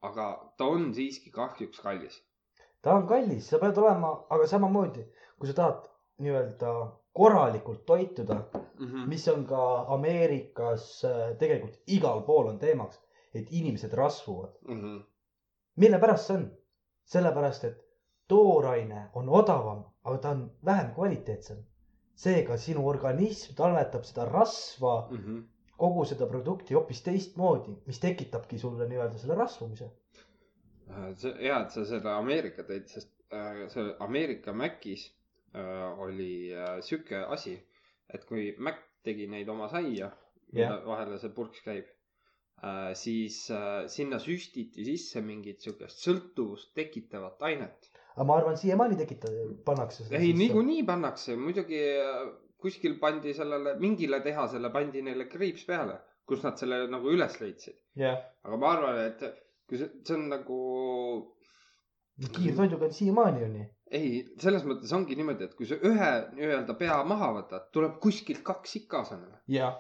aga 0.04 0.24
ta 0.58 0.66
on 0.68 0.90
siiski 0.94 1.30
kahjuks 1.32 1.80
kallis 1.80 2.18
ta 2.86 2.94
on 2.94 3.06
kallis, 3.10 3.48
sa 3.50 3.58
pead 3.58 3.78
olema, 3.82 4.12
aga 4.30 4.46
samamoodi, 4.46 5.02
kui 5.40 5.48
sa 5.50 5.56
tahad 5.58 5.88
nii-öelda 6.22 6.72
korralikult 7.18 7.82
toituda, 7.88 8.36
mm. 8.54 8.86
-hmm. 8.86 9.08
mis 9.10 9.24
on 9.32 9.42
ka 9.46 9.62
Ameerikas 9.96 10.84
äh, 11.04 11.32
tegelikult 11.40 11.80
igal 11.96 12.22
pool 12.28 12.52
on 12.52 12.60
teemaks, 12.62 13.00
et 13.34 13.50
inimesed 13.50 13.92
rasvuvad. 13.92 14.52
Mm 14.68 14.80
-hmm. 14.82 15.02
mille 15.76 15.98
pärast 15.98 16.26
see 16.26 16.36
on? 16.36 16.46
sellepärast, 17.04 17.64
et 17.64 17.82
tooraine 18.28 19.08
on 19.14 19.28
odavam, 19.28 19.84
aga 20.04 20.18
ta 20.18 20.30
on 20.36 20.50
vähem 20.64 20.92
kvaliteetsem. 20.94 21.64
seega 22.16 22.56
sinu 22.56 22.86
organism 22.88 23.52
talletab 23.56 24.04
seda 24.08 24.24
rasva, 24.24 25.08
Mm 25.10 25.16
-hmm. 25.18 25.42
kogu 25.76 26.04
seda 26.04 26.26
produkti 26.26 26.74
hoopis 26.74 27.02
teistmoodi, 27.02 27.74
mis 27.86 27.98
tekitabki 28.00 28.58
sulle 28.58 28.88
nii-öelda 28.88 29.18
selle 29.18 29.34
rasvumise. 29.34 29.90
Äh, 30.90 31.14
see 31.16 31.34
hea, 31.40 31.60
et 31.62 31.70
sa 31.70 31.84
selle 31.84 32.10
Ameerika 32.12 32.62
tõid, 32.62 32.86
sest 32.88 33.10
äh, 33.32 33.68
see 33.68 33.94
Ameerika 34.00 34.52
Macis 34.52 35.04
äh, 35.54 35.98
oli 36.00 36.54
äh, 36.54 36.80
sihuke 36.80 37.16
asi, 37.36 37.58
et 38.14 38.24
kui 38.24 38.54
Mac 38.58 38.78
tegi 39.02 39.26
neid 39.26 39.48
oma 39.48 39.68
saia, 39.68 40.10
Jah. 40.52 40.80
vahele 40.86 41.18
see 41.18 41.28
purks 41.34 41.60
käib 41.66 41.84
äh,, 42.62 42.94
siis 42.94 43.50
äh, 43.50 43.86
sinna 43.92 44.18
süstiti 44.22 44.84
sisse 44.86 45.20
mingit 45.20 45.60
siukest 45.60 45.98
sõltuvust 46.06 46.72
tekitavat 46.74 47.42
ainet. 47.42 47.90
Aga 48.16 48.26
ma 48.26 48.36
arvan, 48.40 48.56
siiamaani 48.56 48.96
tekita-, 48.96 49.32
pannakse 49.68 50.06
seda 50.06 50.18
ei, 50.18 50.32
niikuinii 50.36 50.82
pannakse, 50.88 51.36
muidugi 51.36 51.80
äh, 52.00 52.26
kuskil 52.62 52.98
pandi 53.00 53.34
sellele, 53.36 53.76
mingile 53.82 54.22
tehasele 54.24 54.72
pandi 54.72 55.02
neile 55.04 55.28
kriips 55.28 55.66
peale, 55.68 55.98
kus 56.26 56.42
nad 56.46 56.56
selle 56.60 56.86
nagu 56.90 57.12
üles 57.12 57.36
leidsid. 57.42 57.76
jah, 58.00 58.18
aga 58.46 58.60
ma 58.62 58.72
arvan, 58.72 59.02
et 59.04 59.26
kui 59.68 59.80
see, 59.80 59.90
see 60.06 60.16
on 60.16 60.28
nagu 60.32 60.60
kiirtoiduga 62.16 62.88
on 62.88 62.92
siiamaani 62.92 63.42
ju 63.42 63.48
nii. 63.52 63.66
ei, 63.98 64.12
selles 64.42 64.64
mõttes 64.66 64.92
ongi 64.96 65.16
niimoodi, 65.18 65.46
et 65.46 65.54
kui 65.58 65.68
sa 65.68 65.76
ühe 65.90 66.12
nii-öelda 66.38 66.74
pea 66.80 66.96
maha 67.04 67.32
võtad, 67.36 67.68
tuleb 67.76 68.00
kuskilt 68.02 68.42
kaks 68.46 68.78
ikka 68.80 69.02
asemele. 69.04 69.40
jah. 69.52 69.76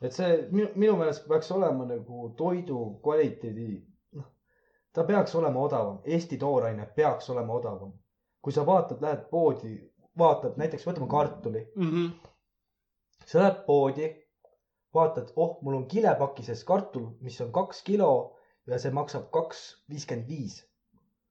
et 0.00 0.14
see 0.16 0.36
minu, 0.54 0.70
minu 0.76 0.96
meelest 1.00 1.26
peaks 1.28 1.50
olema 1.56 1.88
nagu 1.90 2.30
toidu 2.38 2.84
kvaliteedi, 3.04 3.70
ta 4.92 5.04
peaks 5.04 5.34
olema 5.34 5.60
odavam, 5.60 6.00
Eesti 6.04 6.36
tooraine 6.38 6.86
peaks 6.96 7.30
olema 7.30 7.52
odavam. 7.52 7.92
kui 8.42 8.52
sa 8.52 8.62
vaatad, 8.66 9.02
lähed 9.04 9.26
poodi, 9.30 9.74
vaatad 10.18 10.54
näiteks, 10.56 10.86
võtame 10.88 11.06
kartuli, 11.12 11.60
mm. 11.76 11.90
-hmm. 11.90 12.30
sa 13.26 13.38
lähed 13.42 13.58
poodi, 13.66 14.06
vaatad, 14.94 15.32
oh, 15.36 15.58
mul 15.62 15.74
on 15.74 15.86
kilepakises 15.88 16.64
kartul, 16.64 17.10
mis 17.20 17.40
on 17.40 17.52
kaks 17.52 17.82
kilo 17.82 18.36
ja 18.66 18.78
see 18.78 18.92
maksab 18.96 19.28
kaks 19.30 19.60
viiskümmend 19.90 20.28
viis. 20.28 20.64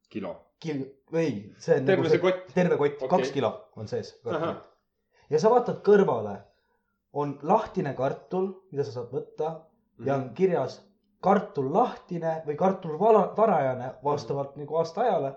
kilo. 0.09 0.35
kil-, 0.59 0.85
ei, 1.13 1.53
see 1.57 1.79
on 1.79 1.85
terve 1.85 2.09
see 2.09 2.19
kott. 2.19 2.53
terve 2.53 2.77
kott 2.77 3.01
okay., 3.01 3.09
kaks 3.09 3.31
kilo 3.31 3.51
on 3.75 3.87
sees. 3.87 4.15
Ja 5.29 5.39
sa 5.39 5.49
vaatad 5.49 5.81
kõrvale, 5.85 6.37
on 7.13 7.39
lahtine 7.41 7.93
kartul, 7.93 8.51
mida 8.71 8.83
sa 8.83 8.91
saad 8.91 9.11
võtta 9.13 9.49
ja 10.05 10.13
Mhm. 10.17 10.21
on 10.21 10.29
kirjas 10.35 10.79
kartul 11.21 11.73
lahtine 11.73 12.41
või 12.45 12.55
kartul 12.57 12.97
vala- 12.99 13.33
varajane 13.37 13.93
vastavalt 14.03 14.55
nagu 14.55 14.75
aastaajale. 14.81 15.33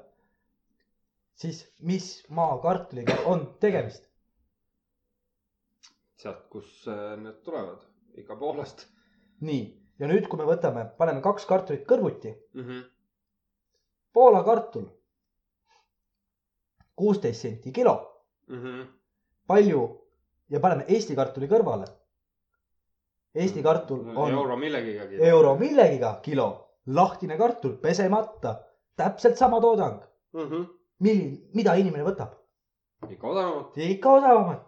siis 1.35 1.75
mis 1.81 2.25
maakartuliga 2.29 3.15
on 3.27 3.47
tegemist? 3.61 4.09
sealt, 6.17 6.43
kus 6.51 6.89
äh, 6.89 7.17
need 7.19 7.41
tulevad, 7.43 7.81
ikka 8.15 8.37
poolest 8.37 8.87
nii, 9.41 9.63
ja 9.99 10.07
nüüd, 10.07 10.29
kui 10.31 10.39
me 10.39 10.45
võtame, 10.47 10.85
paneme 10.99 11.21
kaks 11.21 11.47
kartulit 11.51 11.87
kõrvuti, 11.89 12.31
mm. 12.55 12.63
-hmm. 12.63 12.85
Poola 14.13 14.43
kartul, 14.45 14.87
kuusteist 16.97 17.41
senti 17.41 17.73
kilo, 17.73 18.09
Mm 18.49 18.63
-hmm. 18.63 18.87
palju 19.47 20.07
ja 20.51 20.61
paneme 20.61 20.85
Eesti 20.89 21.15
kartuli 21.17 21.47
kõrvale. 21.49 21.87
Eesti 23.35 23.63
kartul 23.63 24.03
on 24.17 24.31
euro 24.31 24.57
millegagi. 24.57 25.17
euro 25.25 25.55
millegiga 25.57 26.19
kilo, 26.23 26.49
lahtine 26.87 27.39
kartul, 27.39 27.79
pesemata, 27.81 28.59
täpselt 28.97 29.37
sama 29.37 29.61
toodang. 29.61 30.03
mm. 30.33 30.41
-hmm. 30.41 30.67
milline, 30.99 31.39
mida 31.55 31.75
inimene 31.75 32.05
võtab? 32.05 32.37
ikka 33.11 33.29
odavamalt. 33.29 33.77
ikka 33.77 34.13
odavamat. 34.13 34.63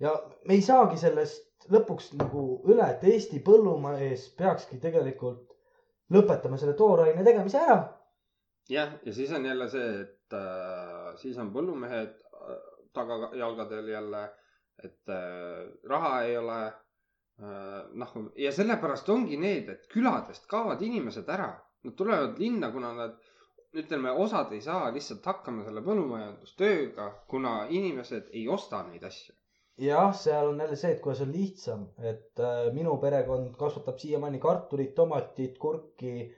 ja 0.00 0.12
me 0.48 0.54
ei 0.54 0.62
saagi 0.62 0.96
sellest 0.96 1.68
lõpuks 1.70 2.12
nagu 2.18 2.44
üle, 2.68 2.86
et 2.90 3.04
Eesti 3.04 3.40
põllumees 3.44 4.28
peakski 4.38 4.78
tegelikult 4.82 5.54
lõpetama 6.12 6.58
selle 6.60 6.74
tooraine 6.78 7.24
tegemise 7.24 7.60
ära. 7.60 7.78
jah, 8.68 8.94
ja 9.04 9.12
siis 9.12 9.32
on 9.32 9.46
jälle 9.46 9.68
see, 9.68 9.90
et 10.00 10.36
äh, 10.36 11.12
siis 11.20 11.38
on 11.38 11.52
põllumehed 11.54 12.14
äh, 12.14 12.62
tagajalgadel 12.92 13.88
jälle, 13.88 14.24
et 14.82 15.08
äh, 15.08 15.68
raha 15.88 16.22
ei 16.22 16.38
ole. 16.38 16.62
noh, 17.38 18.16
ja 18.38 18.52
sellepärast 18.54 19.08
ongi 19.10 19.36
need, 19.40 19.68
et 19.68 19.86
küladest 19.90 20.46
kaovad 20.50 20.82
inimesed 20.86 21.28
ära, 21.28 21.50
nad 21.84 21.96
tulevad 21.98 22.38
linna, 22.38 22.70
kuna 22.72 22.92
nad 22.94 23.16
ütleme, 23.74 24.12
osad 24.24 24.52
ei 24.54 24.60
saa 24.62 24.90
lihtsalt 24.94 25.24
hakkama 25.26 25.64
selle 25.66 25.82
põllumajandustööga, 25.86 27.08
kuna 27.30 27.54
inimesed 27.74 28.30
ei 28.32 28.46
osta 28.48 28.84
neid 28.86 29.02
asju. 29.10 29.34
jah, 29.82 30.12
seal 30.14 30.52
on 30.52 30.60
jälle 30.62 30.76
see, 30.78 30.92
et 30.94 31.00
kuidas 31.02 31.24
on 31.24 31.32
lihtsam, 31.34 31.86
et 31.98 32.38
äh, 32.38 32.68
minu 32.76 32.94
perekond 33.02 33.56
kasvatab 33.58 33.98
siiamaani 33.98 34.38
kartulit, 34.38 34.92
tomatit, 34.94 35.56
kurki, 35.58 36.28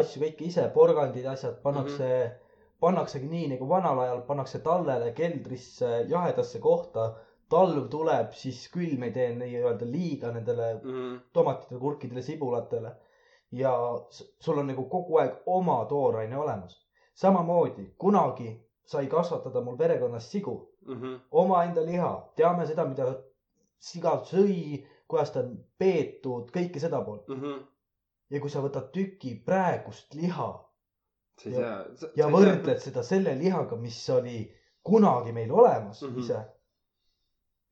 asju 0.00 0.22
kõike 0.22 0.46
ise, 0.46 0.68
porgandid, 0.74 1.26
asjad 1.26 1.58
pannakse 1.64 2.06
mm, 2.06 2.28
-hmm. 2.28 2.60
pannaksegi 2.86 3.30
nii 3.32 3.48
nagu 3.54 3.68
vanal 3.68 4.04
ajal 4.04 4.22
pannakse 4.28 4.62
tallele 4.62 5.10
keldrisse 5.18 5.90
jahedasse 6.12 6.62
kohta. 6.62 7.08
Talv 7.50 7.88
tuleb, 7.90 8.32
siis 8.32 8.68
külm 8.74 9.02
ei 9.06 9.12
tee 9.12 9.28
nii-öelda 9.36 9.86
liiga 9.90 10.32
nendele 10.32 10.74
Mhm. 10.82 11.16
tomatitele, 11.32 11.80
kurkidele, 11.80 12.22
sibulatele. 12.22 12.92
ja 13.52 13.70
sul 14.40 14.58
on 14.58 14.66
nagu 14.66 14.84
kogu 14.90 15.18
aeg 15.18 15.34
oma 15.46 15.84
tooraine 15.88 16.36
olemas. 16.36 16.74
samamoodi 17.14 17.94
kunagi 17.98 18.60
sai 18.84 19.06
kasvatada 19.06 19.60
mul 19.60 19.76
perekonnas 19.76 20.30
sigu, 20.32 20.68
Mhm. 20.86 21.14
omaenda 21.30 21.80
liha, 21.86 22.28
teame 22.36 22.66
seda, 22.66 22.84
mida 22.84 23.06
siga 23.78 24.10
sõi, 24.24 24.84
kuidas 25.08 25.30
ta 25.32 25.40
on 25.40 25.56
peetud, 25.78 26.50
kõike 26.50 26.78
seda 26.80 27.00
poolt. 27.04 27.28
Mhm. 27.28 27.62
ja 28.30 28.40
kui 28.40 28.50
sa 28.50 28.60
võtad 28.60 28.90
tüki 28.92 29.44
praegust 29.44 30.14
liha 30.14 30.60
sa 31.38 31.48
ei 31.48 31.54
Ja- 31.54 31.84
tea. 32.00 32.08
ja 32.16 32.26
võrdled 32.28 32.78
seda 32.80 33.02
selle 33.02 33.34
lihaga, 33.38 33.76
mis 33.76 34.10
oli 34.10 34.52
kunagi 34.82 35.32
meil 35.32 35.52
olemas 35.52 36.02
mm. 36.02 36.08
-hmm. 36.14 36.18
ise. 36.18 36.44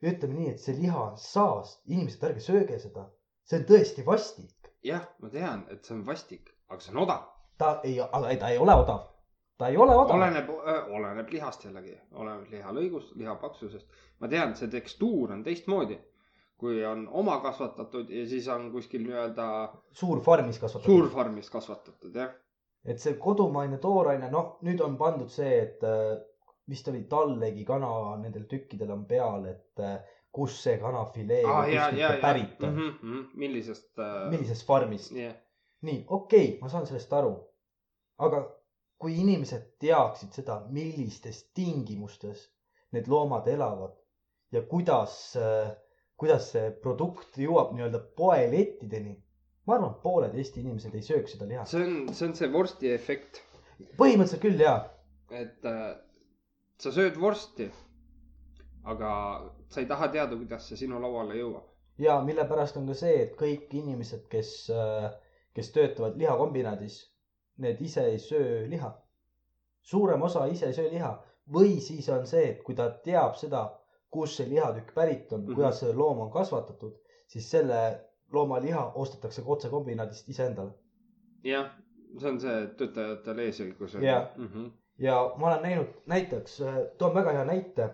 Ütleme 0.02 0.34
nii, 0.34 0.50
et 0.54 0.60
see 0.60 0.76
liha 0.78 1.00
on 1.10 1.16
saast, 1.20 1.82
inimesed, 1.88 2.22
ärge 2.28 2.42
sööge 2.44 2.78
seda, 2.82 3.06
see 3.48 3.60
on 3.60 3.66
tõesti 3.70 4.04
vastik. 4.06 4.70
jah, 4.84 5.04
ma 5.20 5.30
tean, 5.32 5.64
et 5.72 5.84
see 5.84 5.94
on 5.96 6.04
vastik, 6.06 6.50
aga 6.68 6.80
see 6.84 6.94
on 6.94 7.02
odav. 7.04 7.28
ta 7.58 7.80
ei, 7.84 8.00
aga 8.00 8.30
ei, 8.30 8.38
ta 8.40 8.50
ei 8.52 8.58
ole 8.58 8.74
odav. 8.82 9.04
ta 9.58 9.68
ei 9.68 9.76
ole 9.76 9.94
odav. 9.96 10.16
oleneb, 10.16 10.50
oleneb 10.98 11.30
lihast 11.32 11.64
jällegi, 11.64 11.94
oleneb 12.12 12.50
lihalõigust, 12.50 13.14
liha 13.20 13.36
paksusest. 13.40 13.86
ma 14.20 14.28
tean, 14.28 14.56
see 14.56 14.68
tekstuur 14.72 15.32
on 15.32 15.44
teistmoodi, 15.46 15.98
kui 16.60 16.84
on 16.86 17.08
oma 17.08 17.38
kasvatatud 17.44 18.10
ja 18.10 18.26
siis 18.28 18.48
on 18.48 18.70
kuskil 18.72 19.06
nii-öelda 19.06 19.48
suur 19.92 20.20
farmis 20.24 20.58
kasvatatud. 20.58 20.92
suurfarmis 20.92 21.50
kasvatatud, 21.50 22.14
jah. 22.14 22.34
et 22.84 23.00
see 23.00 23.16
kodumaine 23.16 23.78
tooraine, 23.78 24.30
noh, 24.30 24.58
nüüd 24.62 24.80
on 24.84 24.98
pandud 25.00 25.32
see, 25.32 25.58
et 25.62 25.88
vist 26.70 26.88
oli 26.88 27.04
tallegi 27.10 27.64
kana 27.68 28.16
nendel 28.22 28.44
tükkidel 28.50 28.92
on 28.94 29.04
peal, 29.08 29.46
et 29.50 29.80
äh, 29.84 29.98
kus 30.34 30.56
see 30.64 30.78
kanafilee 30.80 31.42
Ah, 31.46 31.62
kuskilt 31.64 31.98
ja, 32.00 32.12
ja 32.14 32.20
pärit 32.22 32.62
on, 32.62 32.74
mm. 32.74 32.92
-hmm. 33.02 33.24
millisest 33.34 33.98
äh...? 33.98 34.30
millisest 34.30 34.66
farmist. 34.66 35.12
jah, 35.12 35.34
nii, 35.80 36.04
okei 36.08 36.48
okay,, 36.48 36.60
ma 36.60 36.68
saan 36.68 36.86
sellest 36.86 37.12
aru. 37.12 37.34
aga 38.18 38.42
kui 38.98 39.18
inimesed 39.20 39.74
teaksid 39.82 40.32
seda, 40.32 40.62
millistes 40.70 41.44
tingimustes 41.54 42.48
need 42.94 43.08
loomad 43.10 43.48
elavad 43.50 43.92
ja 44.54 44.62
kuidas, 44.62 45.36
kuidas 46.16 46.50
see 46.54 46.70
produkt 46.82 47.38
jõuab 47.42 47.74
nii-öelda 47.74 48.00
poelettideni. 48.16 49.16
ma 49.66 49.74
arvan, 49.76 49.94
et 49.94 50.02
pooled 50.02 50.34
Eesti 50.38 50.60
inimesed 50.60 50.94
ei 50.94 51.02
sööks 51.02 51.34
seda 51.34 51.48
liha. 51.50 51.64
see 51.64 51.82
on, 51.82 51.94
see 52.14 52.28
on 52.28 52.34
see 52.38 52.50
vorsti 52.52 52.92
efekt, 52.94 53.42
põhimõtteliselt 53.98 54.42
küll 54.42 54.60
ja, 54.60 54.74
et 55.30 55.64
äh, 55.68 55.94
sa 56.84 56.92
sööd 56.92 57.16
vorsti, 57.20 57.68
aga 58.92 59.10
sa 59.72 59.80
ei 59.80 59.88
taha 59.88 60.10
teada, 60.12 60.36
kuidas 60.36 60.66
see 60.68 60.80
sinu 60.84 61.00
lauale 61.00 61.38
jõuab. 61.38 61.70
ja 61.98 62.18
mille 62.26 62.44
pärast 62.50 62.76
on 62.76 62.88
ka 62.90 62.96
see, 62.98 63.14
et 63.22 63.36
kõik 63.40 63.72
inimesed, 63.80 64.26
kes, 64.32 64.50
kes 65.56 65.70
töötavad 65.76 66.18
lihakombinaadis, 66.20 66.98
need 67.64 67.80
ise 67.80 68.04
ei 68.10 68.18
söö 68.18 68.66
liha. 68.68 68.90
suurem 69.82 70.22
osa 70.22 70.46
ise 70.46 70.66
ei 70.66 70.76
söö 70.76 70.90
liha 70.90 71.12
või 71.56 71.80
siis 71.80 72.08
on 72.08 72.26
see, 72.26 72.44
et 72.50 72.62
kui 72.66 72.74
ta 72.74 72.90
teab 73.06 73.36
seda, 73.40 73.64
kust 74.10 74.40
see 74.40 74.48
lihatükk 74.48 74.94
pärit 74.94 75.32
on 75.32 75.40
mm. 75.40 75.46
-hmm. 75.46 75.54
kuidas 75.54 75.80
see 75.80 75.92
loom 75.92 76.20
on 76.26 76.30
kasvatatud, 76.32 76.94
siis 77.26 77.50
selle 77.50 77.80
looma 78.32 78.60
liha 78.60 78.84
ostetakse 78.94 79.42
otse 79.46 79.68
kombinaadist 79.68 80.28
iseendale. 80.28 80.72
jah, 81.44 81.70
see 82.18 82.30
on 82.30 82.40
see 82.40 82.66
töötajatel 82.78 83.38
eesõigus. 83.38 83.94
Jah. 84.00 84.36
mm. 84.36 84.48
-hmm. 84.48 84.72
Ja 84.98 85.32
ma 85.36 85.46
olen 85.46 85.62
näinud 85.62 85.94
näiteks, 86.06 86.60
toon 86.98 87.14
väga 87.14 87.32
hea 87.32 87.44
näite. 87.44 87.88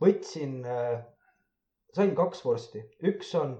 võtsin, 0.00 0.62
sain 1.92 2.14
kaks 2.16 2.44
vorsti, 2.44 2.80
üks 3.04 3.34
on 3.36 3.58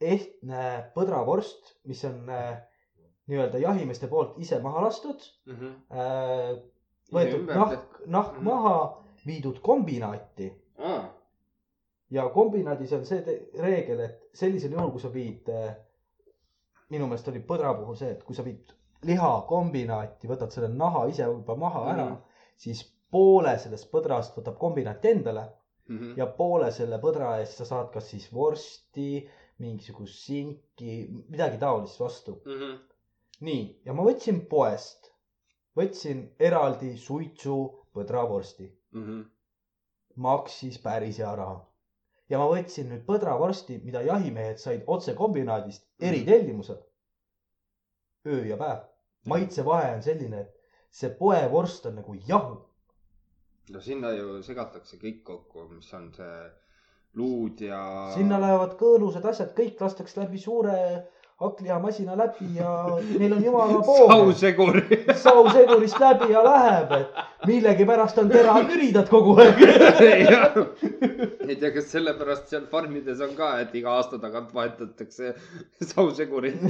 ehtne 0.00 0.90
põdravorst, 0.94 1.72
mis 1.90 2.04
on 2.06 2.28
äh, 2.30 2.60
nii-öelda 3.30 3.58
jahimeeste 3.62 4.06
poolt 4.10 4.38
ise 4.42 4.58
maha 4.62 4.82
lastud. 4.86 5.24
Mm 5.46 5.56
-hmm. 5.56 6.60
võetud 7.14 7.46
nahk, 7.54 7.98
nahk 8.06 8.36
Mhm. 8.36 8.44
maha, 8.44 9.02
viidud 9.26 9.58
kombinaati 9.62 10.52
ah,. 10.78 11.04
ja 12.10 12.28
kombinaadis 12.28 12.92
on 12.92 13.06
see 13.06 13.50
reegel, 13.60 14.00
et 14.00 14.30
sellisel 14.34 14.72
juhul, 14.72 14.90
kui 14.90 15.00
sa 15.00 15.12
viid, 15.12 15.48
minu 16.90 17.06
meelest 17.06 17.28
oli 17.28 17.40
põdra 17.40 17.74
puhul 17.78 17.96
see, 17.96 18.10
et 18.10 18.22
kui 18.24 18.34
sa 18.34 18.44
viid 18.44 18.72
liha 19.04 19.32
kombinaati, 19.48 20.28
võtad 20.28 20.50
selle 20.54 20.68
naha 20.68 21.06
ise 21.10 21.22
juba 21.22 21.56
maha 21.56 21.86
ära 21.92 22.04
mm, 22.04 22.10
Mhm. 22.10 22.16
-hmm. 22.16 22.56
siis 22.56 22.82
poole 23.10 23.58
sellest 23.58 23.90
põdrast 23.92 24.36
võtab 24.38 24.58
kombinaat 24.58 25.04
endale 25.04 25.48
Mm 25.88 25.98
-hmm. 25.98 26.18
ja 26.18 26.26
poole 26.26 26.70
selle 26.72 26.98
põdra 26.98 27.38
eest 27.40 27.56
sa 27.58 27.64
saad 27.64 27.88
kas 27.92 28.10
siis 28.10 28.28
vorsti, 28.34 29.28
mingisugust 29.58 30.14
sinki, 30.24 31.08
midagi 31.28 31.58
taolist 31.58 32.00
vastu. 32.00 32.42
Mm 32.44 32.52
-hmm. 32.60 32.78
nii, 33.40 33.80
ja 33.84 33.92
ma 33.92 34.02
võtsin 34.02 34.40
poest, 34.48 35.10
võtsin 35.76 36.22
eraldi 36.38 36.96
suitsu 36.96 37.56
põdravorsti, 37.94 38.70
Mm 38.92 39.02
-hmm. 39.06 39.24
maksis 40.16 40.78
päris 40.78 41.18
hea 41.18 41.34
raha. 41.36 41.66
ja 42.28 42.38
ma 42.38 42.46
võtsin 42.48 42.88
nüüd 42.88 43.04
põdravorsti, 43.04 43.80
mida 43.84 44.00
jahimehed 44.02 44.56
said 44.58 44.82
otse 44.86 45.14
kombinaadist, 45.14 45.86
eritellimusel. 46.00 46.78
öö 48.26 48.44
ja 48.46 48.56
päev, 48.56 48.78
maitsevahe 49.30 49.94
on 49.96 50.02
selline, 50.02 50.40
et 50.40 50.98
see 51.00 51.12
poevorst 51.18 51.86
on 51.86 51.98
nagu 52.00 52.16
jahu. 52.28 52.58
no 53.72 53.80
sinna 53.80 54.10
ju 54.10 54.42
segatakse 54.42 54.98
kõik 55.00 55.22
kokku, 55.24 55.68
mis 55.70 55.92
on 55.94 56.10
see 56.16 56.36
luud 57.20 57.60
ja. 57.62 57.82
sinna 58.14 58.40
lähevad 58.40 58.76
kõõlused 58.80 59.24
asjad, 59.28 59.52
kõik 59.56 59.80
lastakse 59.80 60.20
läbi 60.20 60.40
suure 60.40 60.78
hakklihamasina 61.40 62.16
läbi 62.18 62.48
ja 62.56 62.72
neil 63.18 63.32
on 63.32 63.44
jumala 63.44 63.80
pool. 63.86 64.08
sausegur. 64.08 64.80
sausegurist 65.24 66.00
läbi 66.00 66.32
ja 66.32 66.44
läheb, 66.44 66.92
et 67.00 67.46
millegipärast 67.46 68.18
on 68.18 68.30
teraküridad 68.30 69.08
kogu 69.14 69.36
aeg. 69.42 69.64
ei 71.48 71.56
tea, 71.56 71.72
kas 71.74 71.90
sellepärast 71.92 72.52
seal 72.52 72.68
farmides 72.70 73.20
on 73.24 73.34
ka, 73.38 73.52
et 73.64 73.74
iga 73.78 73.96
aasta 73.98 74.20
tagant 74.22 74.54
vahetatakse 74.54 75.34
sausegurit. 75.94 76.62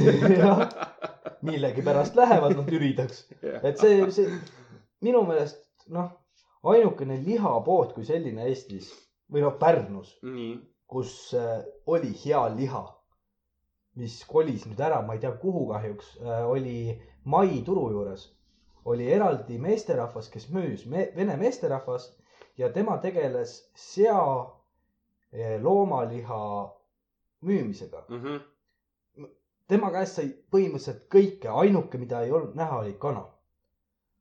millegipärast 1.42 2.16
lähevad 2.16 2.56
nad 2.56 2.72
üritaks. 2.72 3.26
et 3.62 3.78
see, 3.78 4.10
see 4.10 4.28
minu 5.02 5.24
meelest 5.26 5.62
noh, 5.92 6.10
ainukene 6.62 7.18
lihapood 7.24 7.94
kui 7.96 8.06
selline 8.06 8.46
Eestis 8.48 8.92
või 9.32 9.44
noh, 9.44 9.56
Pärnus, 9.58 10.14
kus 10.92 11.32
äh, 11.34 11.62
oli 11.86 12.12
hea 12.24 12.42
liha, 12.56 12.82
mis 14.00 14.22
kolis 14.24 14.64
nüüd 14.66 14.80
ära, 14.80 15.02
ma 15.06 15.16
ei 15.16 15.20
tea, 15.20 15.32
kuhu 15.42 15.66
kahjuks 15.72 16.14
äh,, 16.22 16.44
oli 16.48 16.76
Mai 17.24 17.60
turu 17.66 17.84
juures, 17.92 18.24
oli 18.84 19.06
eraldi 19.14 19.58
meesterahvas, 19.62 20.28
kes 20.32 20.48
müüs 20.50 20.86
me,, 20.90 21.04
vene 21.16 21.36
meesterahvas 21.38 22.08
ja 22.58 22.72
tema 22.72 22.96
tegeles 22.98 23.52
sea, 23.78 24.22
loomaliha 25.62 26.40
müümisega. 27.46 28.02
tema 29.68 29.90
käest 29.94 30.18
sai 30.18 30.26
põhimõtteliselt 30.52 31.06
kõike, 31.14 31.48
ainuke, 31.62 31.98
mida 31.98 32.20
ei 32.24 32.32
olnud 32.32 32.56
näha, 32.58 32.80
oli 32.82 32.96
kana. 33.00 33.22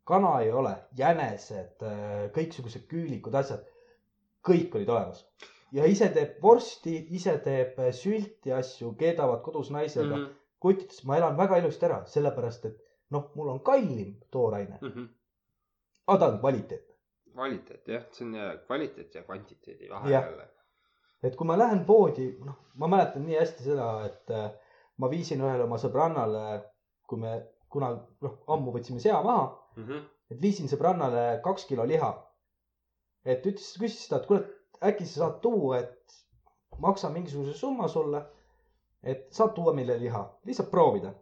kana 0.06 0.32
ei 0.42 0.52
ole, 0.52 0.76
jänesed, 0.98 1.84
kõiksugused 2.36 2.86
küülikud, 2.88 3.36
asjad, 3.36 3.66
kõik 4.48 4.76
olid 4.76 4.90
olemas. 4.90 5.26
Ja 5.72 5.88
ise 5.88 6.10
teeb 6.14 6.38
vorsti, 6.44 6.96
ise 7.16 7.38
teeb 7.46 7.80
äh, 7.80 7.92
sülti 7.96 8.54
asju, 8.56 8.94
keedavad 9.00 9.42
kodus 9.46 9.72
naisega 9.72 10.16
mm. 10.16 10.24
-hmm. 10.24 10.40
kutitas, 10.60 11.04
ma 11.06 11.18
elan 11.18 11.38
väga 11.38 11.58
ilusti 11.62 11.88
ära, 11.88 12.02
sellepärast 12.06 12.66
et 12.70 12.80
noh, 13.12 13.32
mul 13.36 13.52
on 13.56 13.60
kallim 13.60 14.16
tooraine, 14.32 14.80
aga 16.08 16.20
ta 16.20 16.32
on 16.32 16.40
kvaliteetne. 16.40 16.96
kvaliteet 17.34 17.88
jah, 17.88 18.04
see 18.12 18.26
on 18.26 18.34
ja 18.36 18.58
kvaliteet 18.68 19.16
ja 19.16 19.24
kvantiteedi 19.24 19.90
vahe 19.90 20.12
jälle. 20.12 20.50
et 21.24 21.36
kui 21.36 21.48
ma 21.48 21.58
lähen 21.58 21.86
poodi, 21.86 22.28
noh, 22.46 22.58
ma 22.76 22.88
mäletan 22.88 23.26
nii 23.26 23.40
hästi 23.40 23.64
seda, 23.64 23.90
et 24.06 24.32
äh, 24.32 24.52
ma 24.98 25.10
viisin 25.10 25.42
ühele 25.42 25.64
oma 25.64 25.78
sõbrannale, 25.82 26.46
kui 27.08 27.20
me 27.20 27.36
kunagi, 27.72 28.02
noh, 28.22 28.40
ammu 28.48 28.74
võtsime 28.76 29.00
sea 29.00 29.22
maha, 29.24 29.46
et 30.32 30.42
viisin 30.42 30.68
sõbrannale 30.72 31.42
kaks 31.44 31.66
kilo 31.70 31.86
liha. 31.86 32.12
et 33.26 33.46
ütles, 33.46 33.78
küsis 33.78 34.08
ta, 34.10 34.18
et 34.18 34.26
kuule, 34.26 34.42
äkki 34.86 35.06
sa 35.06 35.20
saad 35.20 35.40
tuua, 35.42 35.80
et 35.80 36.16
maksan 36.82 37.14
mingisuguse 37.14 37.54
summa 37.54 37.88
sulle. 37.88 38.26
et 39.04 39.32
saad 39.34 39.56
tuua 39.58 39.74
meile 39.74 40.00
liha, 40.00 40.22
lihtsalt 40.46 40.72
proovida. 40.72 41.14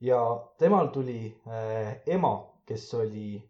ja 0.00 0.20
temal 0.58 0.86
tuli 0.86 1.42
äh, 1.48 2.00
ema, 2.06 2.52
kes 2.66 2.94
oli, 2.94 3.42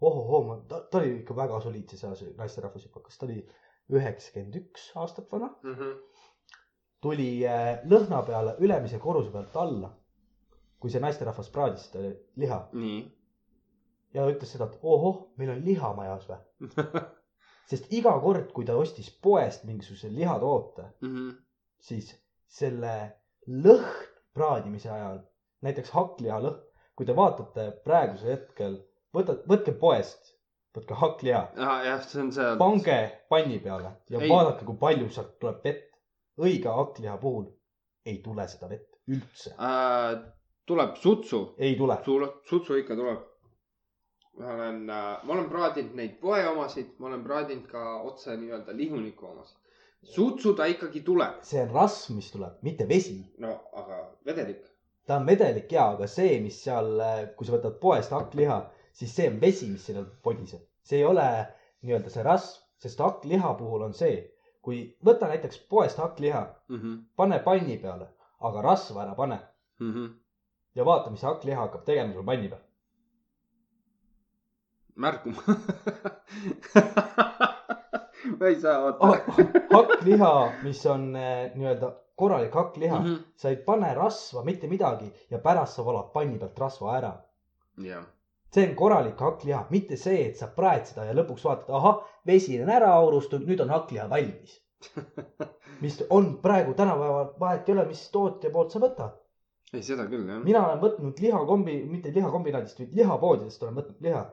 ohohoo, 0.00 0.56
ta, 0.68 0.80
ta 0.80 0.98
oli 0.98 1.16
ikka 1.20 1.36
väga 1.36 1.60
soliidses 1.60 2.04
eas 2.04 2.24
naisterahvas 2.36 2.84
juba, 2.84 3.00
kas 3.00 3.18
ta 3.18 3.26
oli 3.26 3.38
üheksakümmend 3.90 4.56
üks 4.56 4.90
aastat 4.96 5.32
vana. 5.32 5.54
tuli 7.00 7.46
äh, 7.46 7.78
lõhna 7.84 8.22
peale 8.26 8.56
ülemise 8.58 8.98
korruse 8.98 9.30
pealt 9.30 9.56
alla, 9.56 9.94
kui 10.80 10.90
see 10.90 11.00
naisterahvas 11.00 11.48
praadis 11.50 11.86
seda 11.90 12.12
liha 12.36 12.60
ja 14.14 14.26
ütles 14.26 14.52
seda, 14.52 14.66
et 14.66 14.78
ohoh, 14.82 15.30
meil 15.36 15.50
on 15.54 15.64
liha 15.64 15.94
majas 15.94 16.26
või. 16.28 16.38
sest 17.70 17.92
iga 17.94 18.12
kord, 18.22 18.50
kui 18.56 18.66
ta 18.66 18.74
ostis 18.78 19.10
poest 19.22 19.64
mingisuguse 19.68 20.10
lihatoote, 20.14 20.88
siis 21.80 22.10
selle 22.50 22.94
lõhn 23.46 24.08
praadimise 24.34 24.90
ajal, 24.90 25.20
näiteks 25.66 25.92
hakkliha 25.94 26.40
lõhn, 26.42 26.58
kui 26.98 27.06
te 27.06 27.16
vaatate 27.16 27.70
praegusel 27.86 28.34
hetkel, 28.34 28.76
võtad, 29.16 29.44
võtke 29.48 29.72
poest, 29.78 30.34
võtke 30.76 30.98
hakkliha, 30.98 31.44
jah, 31.86 32.02
see 32.06 32.20
on 32.24 32.32
see. 32.34 32.50
pange 32.60 32.98
panni 33.32 33.58
peale 33.62 33.94
ja 34.10 34.20
ei. 34.20 34.28
vaadake, 34.30 34.66
kui 34.66 34.76
palju 34.82 35.08
sealt 35.14 35.38
tuleb 35.40 35.64
vett. 35.64 35.86
õige 36.40 36.68
hakkliha 36.72 37.16
puhul 37.22 37.48
ei 38.06 38.18
tule 38.24 38.46
seda 38.48 38.68
vett 38.70 38.90
üldse, 39.10 39.54
Äh, 39.58 40.18
tuleb 40.66 40.96
sutsu, 40.96 41.54
ei 41.58 41.76
tule. 41.76 41.96
sutsu 42.48 42.76
ikka 42.78 42.96
tuleb. 42.96 43.26
Ma 44.38 44.52
olen, 44.54 44.84
ma 44.86 45.32
olen 45.34 45.48
praadinud 45.50 45.96
neid 45.98 46.18
poe 46.20 46.40
omasid, 46.48 46.92
ma 46.98 47.08
olen 47.10 47.24
praadinud 47.24 47.66
ka 47.70 47.84
otse 48.10 48.36
nii-öelda 48.36 48.76
lihuniku 48.76 49.26
omasid. 49.26 49.56
sutsu 50.14 50.54
ta 50.56 50.64
ikkagi 50.72 51.02
tuleb, 51.04 51.42
see 51.44 51.60
on 51.62 51.72
rasv, 51.74 52.14
mis 52.16 52.30
tuleb, 52.32 52.60
mitte 52.62 52.88
vesi 52.88 53.18
no 53.38 53.52
aga 53.82 53.98
vedelik. 54.26 54.62
ta 55.06 55.16
on 55.20 55.26
vedelik 55.26 55.72
ja, 55.72 55.90
aga 55.96 56.06
see, 56.06 56.38
mis 56.40 56.62
seal, 56.64 57.02
kui 57.36 57.46
sa 57.46 57.56
võtad 57.56 57.76
poest 57.82 58.14
hakkliha, 58.16 58.60
siis 58.92 59.14
see 59.16 59.28
on 59.28 59.40
vesi, 59.40 59.68
mis 59.74 59.84
sinna 59.90 60.06
podiseb. 60.22 60.62
see 60.82 61.02
ei 61.02 61.08
ole 61.08 61.26
nii-öelda 61.82 62.12
see 62.12 62.24
rasv, 62.24 62.62
sest 62.80 63.02
hakkliha 63.04 63.54
puhul 63.58 63.84
on 63.88 63.94
see, 63.96 64.22
kui 64.64 64.80
võta 65.04 65.28
näiteks 65.28 65.60
poest 65.68 66.00
hakkliha, 66.00 66.42
pane 67.16 67.38
panni 67.44 67.76
peale, 67.82 68.08
aga 68.40 68.62
rasva 68.64 69.04
ära 69.04 69.14
pane 69.14 69.38
ja 70.74 70.84
vaata, 70.84 71.10
mis 71.10 71.22
hakkliha 71.22 71.60
hakkab 71.60 71.84
tegema 71.84 72.12
sul 72.12 72.24
panni 72.24 72.48
peal. 72.48 72.60
Märkuma. 75.00 75.42
ma 78.38 78.46
ei 78.46 78.60
saa 78.60 78.78
oota. 78.84 78.98
Ah, 79.06 79.18
hakkliha, 79.72 80.32
mis 80.62 80.84
on 80.86 81.10
eh, 81.16 81.50
nii-öelda 81.56 81.92
korralik 82.20 82.54
hakkliha 82.54 82.98
mm. 83.00 83.06
-hmm. 83.06 83.18
sa 83.36 83.48
ei 83.48 83.56
pane 83.56 83.94
rasva, 83.94 84.44
mitte 84.44 84.68
midagi 84.68 85.12
ja 85.30 85.38
pärast 85.38 85.74
sa 85.76 85.84
valad 85.84 86.12
panni 86.12 86.38
pealt 86.38 86.58
rasva 86.58 86.96
ära 86.96 87.12
jah, 87.84 88.04
see 88.54 88.66
on 88.68 88.74
korralik 88.74 89.20
hakkliha, 89.20 89.66
mitte 89.70 89.96
see, 89.96 90.24
et 90.28 90.40
sa 90.40 90.50
praed 90.56 90.88
seda 90.90 91.06
ja 91.08 91.14
lõpuks 91.16 91.46
vaatad, 91.46 91.70
ahah, 91.78 92.02
vesi 92.26 92.58
on 92.62 92.72
ära 92.76 92.90
aurustunud, 92.98 93.46
nüüd 93.48 93.62
on 93.64 93.72
hakkliha 93.76 94.08
valmis. 94.10 94.58
mis 95.84 95.98
on 96.16 96.30
praegu 96.42 96.74
tänapäeval, 96.76 97.32
vahet 97.40 97.68
ei 97.68 97.74
ole, 97.76 97.86
mis 97.90 98.02
tootja 98.12 98.50
poolt 98.50 98.72
sa 98.74 98.82
võtad. 98.82 99.16
ei 99.72 99.82
seda 99.86 100.06
küll 100.10 100.26
jah. 100.26 100.40
mina 100.44 100.64
olen 100.66 100.80
võtnud 100.82 101.20
lihakombi, 101.22 101.76
mitte 101.86 102.12
lihakombinaadist, 102.14 102.80
vaid 102.80 102.96
lihapoodidest 103.00 103.62
olen 103.62 103.76
võtnud 103.80 104.08
liha 104.08 104.24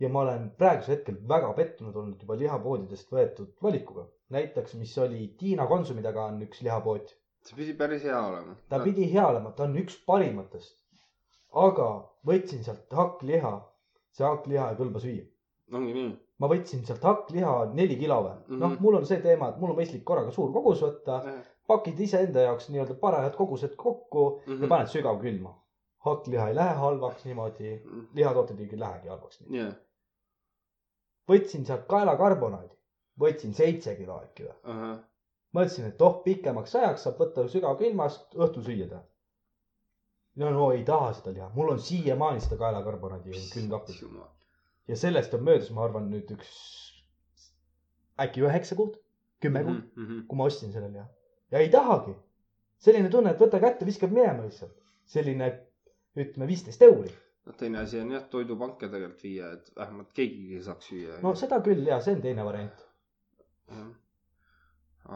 ja 0.00 0.08
ma 0.08 0.20
olen 0.20 0.50
praegusel 0.58 0.96
hetkel 0.96 1.16
väga 1.28 1.52
pettunud 1.54 1.96
olnud 1.96 2.20
juba 2.22 2.34
lihapoodidest 2.36 3.10
võetud 3.12 3.52
valikuga. 3.62 4.06
näiteks, 4.30 4.74
mis 4.74 4.98
oli 4.98 5.34
Tiina 5.38 5.66
Konsumi 5.66 6.02
taga 6.02 6.24
on 6.24 6.40
üks 6.42 6.62
lihapood, 6.62 7.08
see 7.44 7.56
pidi 7.56 7.74
päris 7.74 8.02
hea 8.04 8.18
olema. 8.28 8.56
ta 8.68 8.78
pidi 8.80 9.12
hea 9.12 9.26
olema, 9.28 9.50
ta 9.52 9.62
on 9.64 9.76
üks 9.76 9.96
parimatest. 10.06 10.76
aga 11.52 11.88
võtsin 12.26 12.64
sealt 12.64 12.92
hakkliha, 12.96 13.52
see 14.12 14.24
hakkliha 14.26 14.70
ei 14.70 14.76
kõlba 14.76 15.00
süüa 15.04 15.24
ongi 15.76 15.92
nii. 15.94 16.12
ma 16.40 16.48
võtsin 16.48 16.84
sealt 16.86 17.02
hakkliha 17.02 17.54
neli 17.74 17.96
kilo 17.96 18.18
või 18.24 18.34
mm 18.34 18.44
-hmm., 18.48 18.58
noh, 18.58 18.70
Mhm. 18.70 18.82
mul 18.82 18.94
on 18.96 19.06
see 19.06 19.20
teema, 19.20 19.48
et 19.48 19.58
mul 19.60 19.70
on 19.70 19.76
mõistlik 19.76 20.04
korraga 20.04 20.30
suur 20.30 20.52
kogus 20.52 20.80
võtta, 20.82 21.20
pakid 21.68 22.00
iseenda 22.00 22.40
jaoks 22.40 22.68
nii-öelda 22.70 22.94
parajad 23.00 23.36
kogused 23.36 23.76
kokku 23.76 24.40
Mhm. 24.46 24.62
ja 24.62 24.68
paned 24.68 24.86
sügavkülma. 24.88 25.54
Hakkliha 26.06 26.48
ei 26.48 26.54
lähe 26.54 26.74
halvaks 26.74 27.24
niimoodi, 27.24 27.72
lihatooted 28.14 28.60
ei 28.60 28.78
lähegi 28.78 29.08
halvaks. 29.08 29.40
jah, 29.50 29.72
võtsin 31.30 31.66
sealt 31.66 31.86
kaelakarbonaadi, 31.90 32.74
võtsin 33.20 33.54
seitse 33.54 33.94
kilo 33.96 34.18
äkki 34.24 34.48
või. 34.48 34.76
mõtlesin, 35.54 35.86
et 35.92 36.02
oh, 36.02 36.20
pikemaks 36.24 36.74
ajaks 36.80 37.02
saab 37.06 37.18
võtta 37.22 37.46
sügavkülmast, 37.54 38.34
õhtul 38.34 38.64
süüa 38.66 38.88
teha. 38.88 39.02
no 40.42 40.50
no 40.50 40.70
ei 40.72 40.84
taha 40.88 41.12
seda 41.18 41.34
liha, 41.36 41.48
mul 41.54 41.74
on 41.76 41.80
siiamaani 41.80 42.40
seda 42.40 42.56
kaelakarbonaadi 42.64 43.30
külmkapis 43.54 44.02
ja 44.88 44.96
sellest 44.96 45.34
on 45.34 45.44
möödas, 45.44 45.70
ma 45.70 45.84
arvan 45.84 46.10
nüüd 46.10 46.30
üks 46.34 46.52
äkki 48.20 48.42
üheksa 48.42 48.76
kuud, 48.76 48.96
kümme 49.40 49.62
kuud, 49.64 49.82
Mhm. 49.96 50.26
kui 50.28 50.36
ma 50.36 50.44
ostsin 50.50 50.72
selle 50.72 50.90
liha 50.92 51.06
ja 51.50 51.58
ei 51.58 51.70
tahagi. 51.70 52.14
selline 52.82 53.08
tunne, 53.10 53.30
et 53.30 53.38
võta 53.38 53.60
kätte, 53.60 53.86
viskab 53.86 54.10
minema 54.10 54.42
lihtsalt. 54.42 54.74
selline 55.06 55.52
ütleme 56.16 56.48
viisteist 56.48 56.82
euri. 56.86 57.12
noh, 57.46 57.54
teine 57.58 57.78
asi 57.82 58.00
on 58.00 58.10
jah, 58.14 58.24
toidupanke 58.30 58.88
tegelikult 58.88 59.22
viia, 59.26 59.52
et 59.56 59.70
vähemalt 59.76 60.12
keegigi 60.16 60.62
saaks 60.66 60.90
süüa. 60.92 61.18
no 61.24 61.34
seda 61.38 61.60
küll 61.64 61.86
ja 61.88 62.00
see 62.04 62.14
on 62.16 62.22
teine 62.24 62.44
variant. 62.46 62.84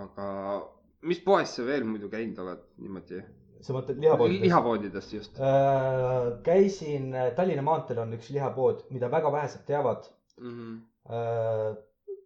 aga 0.02 0.28
mis 1.07 1.20
poes 1.25 1.52
sa 1.58 1.66
veel 1.66 1.84
muidu 1.89 2.08
käinud 2.12 2.39
oled 2.44 2.62
niimoodi? 2.83 3.20
sa 3.66 3.75
mõtled 3.76 4.00
lihapoodidest? 4.02 4.44
lihapoodidest 4.49 5.12
just 5.16 5.41
Äh, 5.41 6.31
käisin 6.47 7.12
äh, 7.15 7.31
Tallinna 7.36 7.62
maanteel 7.66 8.02
on 8.05 8.12
üks 8.16 8.31
lihapood, 8.34 8.84
mida 8.91 9.10
väga 9.12 9.33
vähesed 9.33 9.65
teavad. 9.68 10.08
mm. 10.41 10.52
-hmm. 10.57 11.76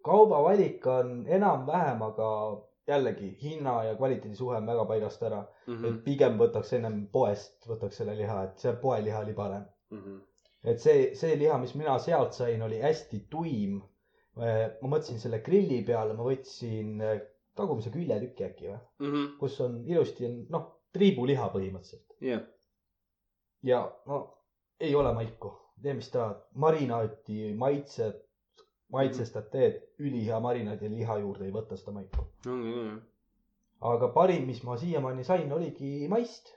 kaubavalik 0.04 0.86
on 0.86 1.26
enam-vähem, 1.28 2.02
aga 2.02 2.28
jällegi 2.90 3.30
hinna 3.42 3.76
ja 3.86 3.94
kvaliteedi 3.98 4.36
suhe 4.36 4.56
on 4.58 4.66
väga 4.66 4.84
paigast 4.88 5.22
ära. 5.28 5.40
Mm 5.66 5.84
et 5.90 6.02
pigem 6.04 6.38
võtaks 6.40 6.72
ennem 6.78 7.00
poest, 7.12 7.66
võtaks 7.68 8.02
selle 8.02 8.16
liha, 8.18 8.42
et 8.44 8.58
see 8.58 8.72
poeliha 8.82 9.22
oli 9.24 9.34
parem. 9.34 9.64
-hmm. 10.00 10.20
et 10.64 10.80
see, 10.80 11.14
see 11.14 11.36
liha, 11.38 11.58
mis 11.58 11.74
mina 11.74 11.98
sealt 11.98 12.32
sain, 12.34 12.62
oli 12.62 12.80
hästi 12.80 13.26
tuim. 13.30 13.80
ma 14.36 14.88
mõtlesin 14.88 15.18
selle 15.18 15.40
grilli 15.44 15.82
peale, 15.84 16.14
ma 16.14 16.24
võtsin 16.24 17.00
äh, 17.02 17.18
tagumise 17.54 17.90
küljetüki 17.90 18.44
äkki 18.44 18.68
või, 18.68 18.78
Mm 18.98 19.12
-hmm. 19.12 19.38
kus 19.38 19.60
on 19.60 19.84
ilusti 19.86 20.26
on 20.26 20.36
noh, 20.54 20.66
triibuliha 20.92 21.48
põhimõtteliselt 21.54 22.16
jah, 22.20 22.42
ja 23.62 23.80
no 24.06 24.20
ei 24.80 24.94
ole 24.94 25.12
maiku, 25.14 25.52
tee 25.82 25.94
mis 25.94 26.10
tahad, 26.10 26.40
marinaati, 26.54 27.54
maitsed, 27.54 28.22
maitsestad 28.92 29.50
teed, 29.52 29.80
ülihea 29.98 30.40
marinaadi 30.40 30.84
ja 30.84 30.90
liha 30.90 31.18
juurde 31.22 31.44
ei 31.46 31.52
võta 31.54 31.76
seda 31.78 31.92
maiku. 31.94 32.24
ongi 32.46 32.72
nii. 32.76 32.94
aga 33.90 34.08
parim, 34.14 34.46
mis 34.46 34.62
ma 34.64 34.76
siiamaani 34.76 35.24
sain, 35.24 35.52
oligi 35.52 36.08
maist. 36.08 36.50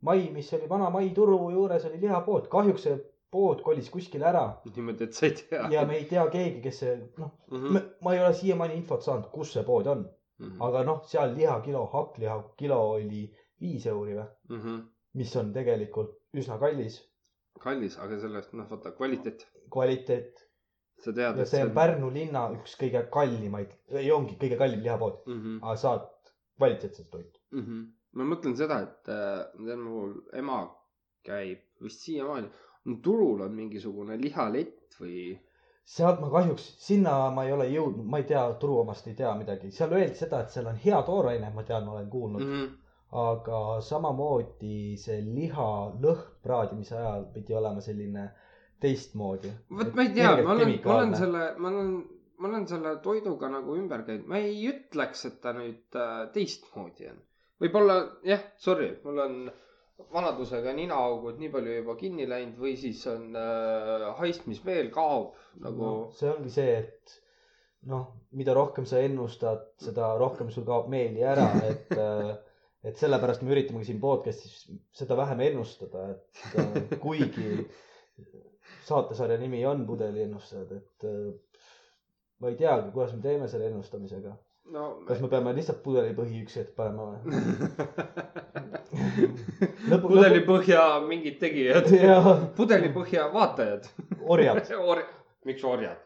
mai, 0.00 0.28
mis 0.32 0.52
oli 0.54 0.68
vana 0.68 0.90
Mai 0.90 1.10
turu 1.14 1.38
juures 1.50 1.84
oli 1.88 2.00
lihapood, 2.00 2.48
kahjuks 2.52 2.82
see 2.82 2.98
pood 3.30 3.62
kolis 3.62 3.88
kuskile 3.90 4.26
ära 4.28 4.42
niimoodi, 4.74 5.04
et 5.04 5.14
sa 5.14 5.26
ei 5.26 5.32
tea. 5.38 5.68
ja 5.72 5.86
me 5.86 5.96
ei 5.96 6.04
tea 6.10 6.26
keegi, 6.30 6.60
kes 6.62 6.78
see, 6.84 6.96
noh, 7.18 7.30
Mhm. 7.50 7.76
ma 8.02 8.14
ei 8.14 8.20
ole 8.20 8.34
siiamaani 8.34 8.74
infot 8.76 9.02
saanud, 9.02 9.30
kus 9.32 9.52
see 9.52 9.62
pood 9.64 9.86
on, 9.86 10.04
aga 10.60 10.84
noh, 10.84 11.02
seal 11.08 11.34
lihakilo, 11.34 11.86
hakkliha 11.92 12.36
kilo 12.56 12.78
oli 12.90 13.24
viis 13.60 13.86
euri 13.86 14.14
või, 14.14 14.26
Mhm. 14.48 14.80
mis 15.14 15.36
on 15.36 15.52
tegelikult 15.52 16.16
üsna 16.34 16.58
kallis 16.60 17.02
kallis, 17.60 17.96
aga 17.98 18.18
sellest, 18.20 18.52
noh, 18.52 18.66
vaata 18.70 18.90
kvaliteet. 18.92 19.46
kvaliteet 19.72 20.45
sa 21.04 21.12
tead, 21.12 21.38
et 21.40 21.48
see 21.50 21.62
on 21.64 21.72
Pärnu 21.76 22.10
linna 22.14 22.46
üks 22.56 22.76
kõige 22.80 23.02
kallimaid, 23.12 23.72
ei 24.02 24.10
ongi 24.14 24.36
kõige 24.40 24.58
kallim 24.60 24.82
lihapood, 24.84 25.22
mm. 25.26 25.40
-hmm. 25.42 25.58
aga 25.62 25.76
saad 25.82 26.06
kvaliteetset 26.56 27.10
toitu. 27.10 27.40
Mm 27.52 27.64
-hmm. 27.64 27.86
ma 28.12 28.28
mõtlen 28.34 28.56
seda, 28.56 28.80
et 28.86 29.08
äh, 29.12 29.42
tead, 29.66 29.82
mul 29.82 30.14
ema 30.32 30.62
käib 31.26 31.60
vist 31.82 32.06
siiamaani, 32.06 32.48
turul 33.02 33.42
on 33.44 33.54
mingisugune 33.54 34.16
lihalett 34.20 34.96
või 35.00 35.36
sealt 35.86 36.20
ma 36.20 36.30
kahjuks, 36.30 36.64
sinna 36.86 37.12
ma 37.34 37.44
ei 37.46 37.52
ole 37.52 37.68
jõudnud, 37.70 38.06
ma 38.10 38.18
ei 38.22 38.26
tea, 38.30 38.42
turu 38.62 38.80
omast 38.80 39.06
ei 39.06 39.14
tea 39.14 39.34
midagi, 39.38 39.70
seal 39.74 39.92
öeldi 39.92 40.18
seda, 40.18 40.40
et 40.42 40.50
seal 40.54 40.66
on 40.70 40.80
hea 40.86 41.02
tooraine, 41.06 41.50
ma 41.54 41.62
tean, 41.68 41.84
ma 41.86 41.92
olen 41.96 42.10
kuulnud 42.10 42.42
mm. 42.42 42.52
mm., 42.52 42.64
-hmm. 42.64 42.82
aga 43.26 43.60
samamoodi 43.88 44.96
see 44.98 45.20
liha 45.22 45.68
lõhn 46.02 46.24
praadimise 46.42 46.96
ajal 46.96 47.28
pidi 47.34 47.54
olema 47.54 47.80
selline 47.80 48.30
teistmoodi. 48.82 49.52
vot 49.78 49.94
ma 49.96 50.04
ei 50.04 50.12
tea, 50.14 50.32
ma 50.44 50.54
olen, 50.56 50.74
ma 50.84 50.96
olen 50.98 51.14
selle, 51.16 51.44
ma 51.58 51.70
olen, 51.72 51.92
ma 52.42 52.50
olen 52.50 52.66
selle 52.70 52.96
toiduga 53.04 53.50
nagu 53.52 53.76
ümber 53.80 54.04
käinud, 54.08 54.26
ma 54.30 54.40
ei 54.42 54.58
ütleks, 54.70 55.26
et 55.30 55.38
ta 55.44 55.54
nüüd 55.56 56.00
äh, 56.00 56.26
teistmoodi 56.34 57.08
on. 57.12 57.22
võib-olla 57.62 58.00
jah, 58.28 58.42
sorry, 58.60 58.90
mul 59.04 59.22
on 59.24 59.38
vanadusega 60.12 60.74
ninaaugud 60.76 61.38
nii 61.40 61.48
palju 61.52 61.78
juba 61.78 61.94
kinni 61.96 62.26
läinud 62.28 62.58
või 62.60 62.74
siis 62.80 63.00
on 63.08 63.30
äh, 63.38 64.08
haist, 64.20 64.44
mis 64.50 64.60
veel 64.64 64.90
kaob 64.94 65.38
nagu 65.64 65.86
no,. 65.86 65.94
see 66.16 66.28
ongi 66.34 66.52
see, 66.52 66.74
et 66.82 67.16
noh, 67.88 68.10
mida 68.36 68.54
rohkem 68.56 68.84
sa 68.88 69.00
ennustad, 69.04 69.70
seda 69.80 70.12
rohkem 70.20 70.50
sul 70.52 70.66
kaob 70.68 70.90
meeli 70.92 71.24
ära, 71.24 71.46
et, 71.70 71.92
et 72.86 73.00
sellepärast 73.00 73.44
me 73.46 73.54
üritamegi 73.54 73.92
siin 73.92 74.00
podcast'is 74.02 74.66
seda 74.96 75.16
vähem 75.18 75.42
ennustada, 75.48 76.10
et 76.12 76.60
äh, 76.60 76.96
kuigi 77.02 77.64
saatesarja 78.86 79.38
nimi 79.40 79.64
on 79.66 79.86
Pudeliennustajad, 79.86 80.70
et 80.76 81.04
äh, 81.04 81.10
ma 82.40 82.48
ei 82.52 82.56
teagi, 82.58 82.90
kuidas 82.94 83.14
me 83.16 83.22
teeme 83.22 83.48
selle 83.48 83.66
ennustamisega. 83.70 84.32
no 84.74 84.84
kas 85.06 85.20
me 85.22 85.28
peame 85.30 85.52
lihtsalt 85.54 85.82
pudelipõhi 85.84 86.40
üks 86.44 86.56
hetk 86.58 86.70
panema 86.78 87.04
või? 87.12 87.18
lõpu, 89.90 90.08
pudelipõhja 90.08 90.82
mingid 91.06 91.36
tegijad, 91.42 91.86
ja 92.08 92.16
pudelipõhja 92.56 93.22
vaatajad. 93.34 93.82
orjad, 94.26 94.66
Or-, 94.82 95.06
miks 95.46 95.64
orjad? 95.64 95.96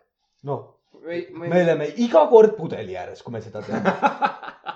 noh, 0.48 0.60
me, 1.04 1.14
me 1.32 1.62
oleme 1.64 1.86
iga 2.04 2.22
kord 2.32 2.52
pudeli 2.58 2.94
ääres, 2.96 3.22
kui 3.24 3.32
me 3.32 3.40
seda 3.44 3.60
teeme. 3.64 3.90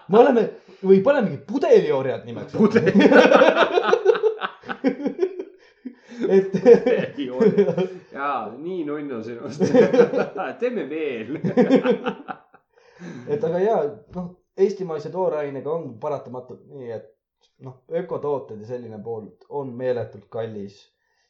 me 0.09 0.17
oleme 0.21 0.43
või 0.85 0.99
panemegi 1.05 1.39
pudeliorjad 1.49 2.25
nimeks. 2.29 2.53
Pudeli- 2.57 2.95
et 6.29 6.53
jaa, 8.17 8.53
nii 8.59 8.85
nunnu 8.89 9.23
sinust. 9.27 9.63
teeme 10.61 10.85
veel. 10.91 11.39
et 13.29 13.45
aga 13.45 13.59
ja 13.63 13.77
noh, 14.15 14.31
eestimaise 14.57 15.11
toorainega 15.15 15.73
on 15.73 15.95
paratamatult 16.01 16.65
nii, 16.71 16.91
et 16.95 17.11
noh, 17.67 17.81
ökotooted 18.01 18.61
ja 18.63 18.69
selline 18.75 18.99
pool 19.05 19.29
on 19.49 19.73
meeletult 19.77 20.29
kallis. 20.33 20.77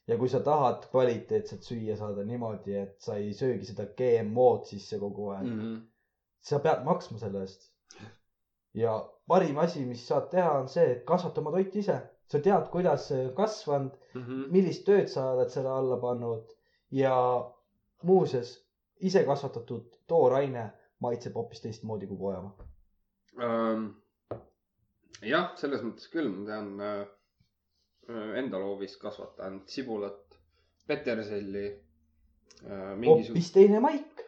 ja 0.08 0.18
kui 0.20 0.28
sa 0.28 0.40
tahad 0.44 0.82
kvaliteetset 0.92 1.62
süüa 1.64 1.94
saada 1.96 2.24
niimoodi, 2.28 2.74
et 2.76 2.96
sa 3.00 3.14
ei 3.16 3.32
söögi 3.32 3.64
seda 3.70 3.86
GMO-d 3.96 4.66
sisse 4.68 4.98
kogu 5.00 5.30
aeg 5.32 5.46
mm., 5.46 5.60
Mhm. 5.60 5.78
sa 6.44 6.58
pead 6.60 6.82
maksma 6.84 7.18
selle 7.18 7.40
eest. 7.40 7.70
ja 8.74 8.98
parim 9.28 9.58
asi, 9.58 9.84
mis 9.88 10.02
saad 10.08 10.28
teha, 10.30 10.50
on 10.60 10.68
see, 10.68 10.84
et 10.92 11.04
kasvata 11.08 11.40
oma 11.40 11.50
toit 11.54 11.76
ise. 11.76 11.96
Sa 12.30 12.40
tead, 12.40 12.68
kuidas 12.72 13.08
see 13.08 13.26
on 13.28 13.34
kasvanud, 13.36 13.96
Mhm. 14.14 14.44
millist 14.54 14.84
tööd 14.86 15.08
sa 15.12 15.30
oled 15.32 15.50
selle 15.50 15.68
alla 15.70 15.96
pannud 16.00 16.52
ja 16.90 17.14
muuseas, 18.02 18.54
ise 19.00 19.24
kasvatatud 19.26 19.98
tooraine 20.08 20.70
maitseb 21.00 21.34
hoopis 21.34 21.60
teistmoodi 21.60 22.06
kui 22.06 22.16
pojamaa. 22.18 22.54
Ähm, 23.42 23.88
jah, 25.22 25.50
selles 25.58 25.82
mõttes 25.82 26.08
küll, 26.12 26.28
ma 26.30 26.46
tean 26.46 26.80
äh, 26.80 28.38
enda 28.38 28.58
loovis 28.62 28.96
kasvatanud 29.00 29.66
sibulat, 29.68 30.38
peterselli 30.86 31.66
äh,. 32.64 32.94
hoopis 33.06 33.52
teine 33.52 33.80
maik. 33.80 34.22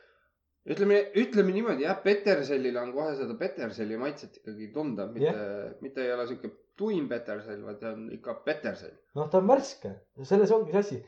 ütleme, 0.66 0.96
ütleme 1.14 1.52
niimoodi 1.54 1.84
jah, 1.86 2.00
petersellile 2.02 2.80
on 2.80 2.92
kohe 2.92 3.12
seda 3.16 3.34
peterseli 3.38 3.96
maitset 4.00 4.36
ikkagi 4.40 4.72
tunda, 4.74 5.06
mitte 5.06 5.30
yeah., 5.30 5.74
mitte 5.80 6.02
ei 6.02 6.12
ole 6.12 6.26
sihuke 6.26 6.50
tuim 6.76 7.08
petersell, 7.08 7.62
vaid 7.64 7.84
on 7.88 8.08
ikka 8.12 8.34
petersell. 8.46 8.96
noh, 9.14 9.30
ta 9.30 9.38
on 9.38 9.48
värske, 9.48 9.92
selles 10.22 10.52
ongi 10.52 10.74
see 10.74 10.82
asi, 10.84 10.98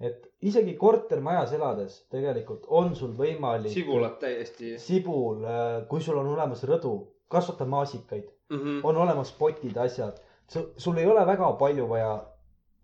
et 0.00 0.26
isegi 0.50 0.76
kortermajas 0.78 1.52
elades 1.56 1.98
tegelikult 2.12 2.66
on 2.68 2.94
sul 2.98 3.14
võimalik. 3.18 3.72
sibulat 3.72 4.18
täiesti 4.22 4.76
sibul, 4.82 5.44
kui 5.90 6.04
sul 6.04 6.20
on 6.22 6.32
olemas 6.34 6.64
rõdu, 6.68 6.94
kasvata 7.32 7.66
maasikaid, 7.66 8.28
mm. 8.50 8.56
-hmm. 8.58 8.80
on 8.84 8.96
olemas 9.04 9.32
potid, 9.32 9.76
asjad. 9.76 10.20
sul 10.76 10.96
ei 10.96 11.06
ole 11.06 11.26
väga 11.26 11.52
palju 11.58 11.88
vaja 11.88 12.12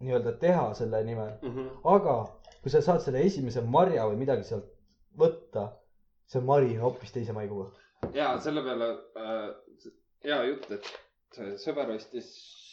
nii-öelda 0.01 0.33
teha 0.39 0.75
selle 0.75 1.05
nimel, 1.05 1.33
Mm 1.43 1.55
-hmm. 1.55 1.69
aga 1.85 2.17
kui 2.62 2.71
sa 2.71 2.81
saad 2.81 3.01
selle 3.01 3.21
esimese 3.21 3.61
marja 3.61 4.07
või 4.07 4.17
midagi 4.17 4.45
sealt 4.45 4.67
võtta, 5.19 5.69
see 6.27 6.41
mari 6.41 6.75
on 6.77 6.83
hoopis 6.87 7.12
teise 7.12 7.33
maiguga. 7.33 7.71
ja 8.15 8.39
selle 8.39 8.62
peale 8.62 8.89
äh, 9.17 9.55
hea 10.25 10.45
jutt, 10.45 10.71
et 10.71 10.93
sõber 11.62 11.94
ostis 11.97 12.33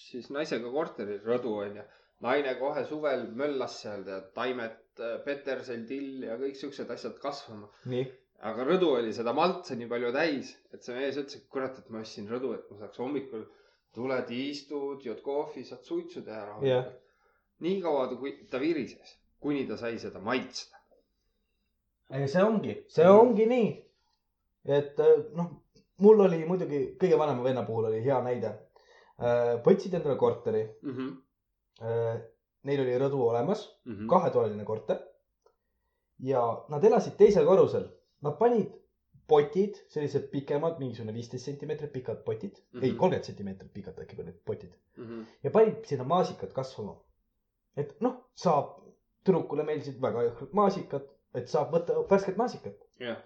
siis 0.09 0.29
naisega 0.33 0.71
korteri 0.73 1.17
rõdu 1.25 1.55
onju. 1.63 1.83
naine 2.25 2.53
kohe 2.59 2.81
suvel 2.87 3.21
möllas 3.41 3.77
seal 3.81 4.01
tead 4.07 4.31
taimed, 4.35 4.79
petersell, 5.25 5.85
till 5.91 6.25
ja 6.27 6.35
kõik 6.41 6.57
siuksed 6.59 6.89
asjad 6.95 7.19
kasvama. 7.23 7.69
nii, 7.93 8.07
aga 8.49 8.65
rõdu 8.71 8.89
oli 8.97 9.13
seda 9.15 9.33
maltsa 9.37 9.77
nii 9.79 9.87
palju 9.93 10.11
täis, 10.15 10.51
et 10.73 10.83
see 10.83 10.97
mees 10.97 11.19
ütles, 11.21 11.37
et 11.39 11.47
kurat, 11.53 11.77
et 11.79 11.93
ma 11.93 12.01
ostsin 12.03 12.27
rõdu, 12.33 12.53
et 12.57 12.71
ma 12.71 12.81
saaks 12.81 12.99
hommikul 13.03 13.45
tuled, 13.95 14.33
istud, 14.35 15.05
jood 15.05 15.21
kohvi, 15.25 15.63
saad 15.69 15.85
suitsu 15.87 16.25
teha 16.25 16.41
rahulikult. 16.49 16.99
nii 17.65 17.79
kaua, 17.85 18.07
kui 18.19 18.35
ta 18.51 18.59
virises, 18.59 19.15
kuni 19.43 19.65
ta 19.69 19.77
sai 19.77 19.97
seda 20.03 20.19
maitsta. 20.23 20.77
see 22.33 22.43
ongi, 22.43 22.75
see 22.97 23.07
ongi 23.07 23.47
nii. 23.55 23.71
et 24.79 24.99
äh, 24.99 25.17
noh, 25.37 25.53
mul 25.99 26.19
oli 26.25 26.45
muidugi 26.47 26.79
kõige 27.01 27.17
vanema 27.19 27.43
venna 27.43 27.63
puhul 27.67 27.85
oli 27.91 28.03
hea 28.05 28.21
näide. 28.23 28.53
võtsid 29.65 29.93
endale 29.97 30.15
korteri, 30.17 30.63
Mm 30.81 30.91
-hmm. 30.95 32.21
neil 32.63 32.81
oli 32.81 32.97
rõdu 32.99 33.21
olemas, 33.29 33.65
Mm 33.85 33.95
-hmm. 33.95 34.07
kahetoaline 34.09 34.65
korter. 34.65 34.99
ja 36.19 36.65
nad 36.69 36.83
elasid 36.83 37.13
teisel 37.17 37.45
korrusel, 37.45 37.89
nad 38.21 38.37
panid 38.37 38.71
potid, 39.27 39.75
sellised 39.87 40.29
pikemad, 40.31 40.79
mingisugune 40.79 41.13
viisteist 41.13 41.45
sentimeetrit 41.45 41.91
pikad 41.93 42.23
potid 42.25 42.51
mm, 42.57 42.79
-hmm. 42.79 42.83
ei 42.83 42.91
kolmkümmend 42.91 43.23
sentimeetrit 43.23 43.73
pikad 43.73 43.99
äkki 43.99 44.21
olid 44.21 44.39
potid 44.45 44.73
Mm 44.97 45.05
-hmm. 45.05 45.25
ja 45.43 45.51
panid 45.51 45.85
sinna 45.85 46.03
maasikad 46.03 46.51
kasvama. 46.51 46.95
et 47.77 48.01
noh, 48.01 48.13
saab, 48.35 48.65
tüdrukule 49.23 49.63
meeldisid 49.63 50.01
väga 50.01 50.23
jõhkrad 50.23 50.49
maasikad, 50.53 51.01
et 51.33 51.47
saab 51.47 51.71
võtta 51.73 51.93
värsket 52.09 52.37
maasikat. 52.37 52.75
jah, 52.99 53.17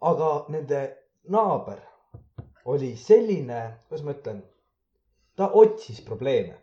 aga 0.00 0.44
nende 0.48 1.01
naaber 1.28 1.80
oli 2.64 2.96
selline, 2.96 3.60
kuidas 3.88 4.04
ma 4.06 4.14
ütlen, 4.14 4.42
ta 5.36 5.50
otsis 5.58 6.00
probleeme. 6.06 6.58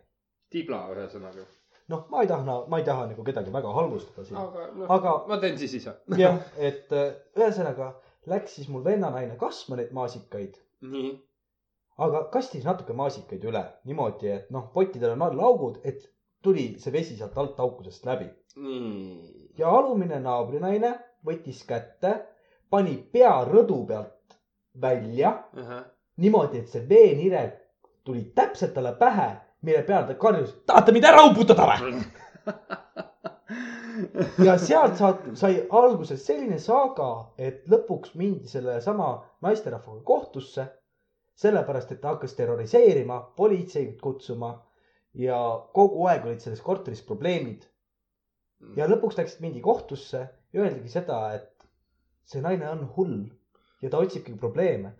tibla 0.50 0.82
ühesõnaga. 0.94 1.44
noh, 1.90 2.06
ma 2.10 2.22
ei 2.22 2.28
taha, 2.30 2.56
ma 2.68 2.78
ei 2.78 2.84
taha 2.84 3.06
nagu 3.10 3.24
kedagi 3.24 3.52
väga 3.52 3.72
halvustada 3.74 4.24
siin. 4.24 4.38
aga 4.38 4.68
noh 4.74 4.92
Aga-, 4.96 5.16
ma 5.28 5.38
teen 5.42 5.58
siis 5.58 5.74
ise. 5.80 5.94
jah, 6.22 6.38
et 6.68 6.92
äh, 6.92 7.12
ühesõnaga 7.38 7.92
läks 8.30 8.56
siis 8.58 8.68
mul 8.68 8.84
vennanaine 8.84 9.36
kasvama 9.40 9.80
neid 9.80 9.92
maasikaid, 9.96 10.56
nii, 10.92 11.12
aga 12.06 12.24
kastis 12.32 12.64
natuke 12.64 12.96
maasikaid 12.96 13.44
üle 13.44 13.64
niimoodi, 13.88 14.32
et 14.38 14.50
noh, 14.54 14.70
pottidel 14.74 15.16
on 15.16 15.28
all 15.28 15.44
augud, 15.50 15.80
et 15.84 16.06
tuli 16.42 16.74
see 16.80 16.92
vesi 16.92 17.16
sealt 17.16 17.36
alt 17.38 17.58
aukudest 17.60 18.06
läbi 18.08 18.28
nii. 18.56 19.52
ja 19.58 19.68
alumine 19.76 20.20
naabrinaine 20.24 20.94
võttis 21.26 21.60
kätte, 21.68 22.14
pani 22.70 22.96
pea 23.12 23.34
rõdu 23.44 23.82
pealt 23.88 24.16
välja 24.80 25.32
niimoodi, 26.20 26.58
et 26.58 26.68
see 26.68 26.88
veenire 26.88 27.44
tuli 28.04 28.24
täpselt 28.34 28.74
talle 28.74 28.92
pähe, 28.98 29.30
mille 29.62 29.82
peale 29.88 30.06
ta 30.08 30.16
karjus, 30.20 30.54
tahate 30.66 30.92
mind 30.92 31.08
ära 31.08 31.24
uputada 31.30 31.66
või? 31.70 31.94
ja 34.46 34.56
sealt 34.58 34.98
saad, 35.00 35.30
sai 35.38 35.62
alguse 35.76 36.16
selline 36.20 36.58
saaga, 36.62 37.10
et 37.38 37.64
lõpuks 37.70 38.14
mindi 38.20 38.48
sellesama 38.48 39.14
naisterahvaga 39.46 40.04
kohtusse. 40.04 40.68
sellepärast, 41.40 41.92
et 41.92 42.00
ta 42.02 42.10
hakkas 42.10 42.34
terroriseerima, 42.36 43.14
politseid 43.36 43.94
kutsuma 44.04 44.50
ja 45.16 45.38
kogu 45.72 46.04
aeg 46.06 46.26
olid 46.26 46.42
selles 46.44 46.60
korteris 46.60 47.00
probleemid 47.02 47.64
ja 48.76 48.88
lõpuks 48.90 49.16
läksid 49.16 49.40
mingi 49.40 49.62
kohtusse 49.64 50.20
ja 50.52 50.60
öeldigi 50.60 50.92
seda, 50.92 51.20
et 51.38 51.64
see 52.28 52.42
naine 52.44 52.68
on 52.68 52.84
hull 52.96 53.22
ja 53.82 53.90
ta 53.90 53.98
otsibki 53.98 54.34
probleeme. 54.40 54.92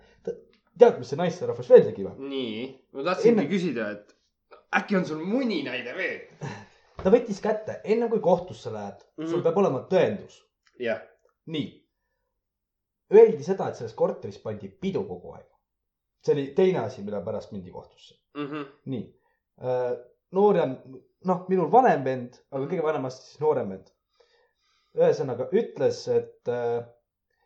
tead, 0.78 0.98
mis 0.98 1.08
see 1.12 1.16
naisterahvas 1.20 1.68
veel 1.70 1.84
tegi 1.84 2.04
või? 2.06 2.28
nii, 2.30 2.62
ma 2.92 3.02
tahtsingi 3.10 3.34
Enne- 3.42 3.50
küsida, 3.50 3.90
et 3.92 4.14
äkki 4.78 4.96
on 4.96 5.04
sul 5.04 5.20
mõni 5.26 5.62
näide 5.66 5.92
veel? 5.96 6.20
ta 7.02 7.10
võttis 7.12 7.40
kätte, 7.44 7.80
enne 7.84 8.08
kui 8.08 8.20
kohtusse 8.20 8.72
lähed 8.72 8.98
mm, 9.02 9.24
-hmm. 9.24 9.28
sul 9.28 9.38
Mhm. 9.38 9.44
peab 9.44 9.56
olema 9.56 9.86
tõendus. 9.90 10.40
jah. 10.78 11.02
nii. 11.46 11.76
Öeldi 13.12 13.42
seda, 13.42 13.68
et 13.68 13.74
selles 13.76 13.94
korteris 13.98 14.38
pandi 14.38 14.68
pidu 14.68 15.02
kogu 15.04 15.32
aeg. 15.34 15.46
see 16.24 16.32
oli 16.34 16.46
teine 16.54 16.78
asi, 16.78 17.02
mille 17.02 17.22
pärast 17.24 17.52
mindi 17.52 17.70
kohtusse. 17.70 18.14
Mhm. 18.36 18.62
nii. 18.86 19.14
noorem, 20.32 20.76
noh, 21.24 21.44
minul 21.48 21.70
vanem 21.72 22.04
vend, 22.04 22.36
aga 22.52 22.66
kõige 22.66 22.82
vanemast 22.84 23.22
siis 23.22 23.40
noorem 23.40 23.68
vend. 23.74 23.88
ühesõnaga 24.96 25.48
ütles, 25.52 26.08
et 26.08 26.48
äh, 26.48 26.84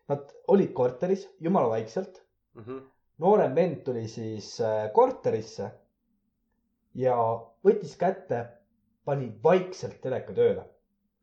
nad 0.09 0.35
olid 0.49 0.73
korteris 0.73 1.29
jumala 1.41 1.71
vaikselt. 1.71 2.23
Mhm. 2.55 2.79
noorem 3.19 3.55
vend 3.55 3.83
tuli 3.87 4.09
siis 4.09 4.61
äh, 4.61 4.93
korterisse 4.93 5.71
ja 6.95 7.17
võttis 7.67 7.97
kätte, 7.99 8.45
pani 9.05 9.29
vaikselt 9.45 10.01
teleka 10.03 10.35
tööle. 10.35 10.65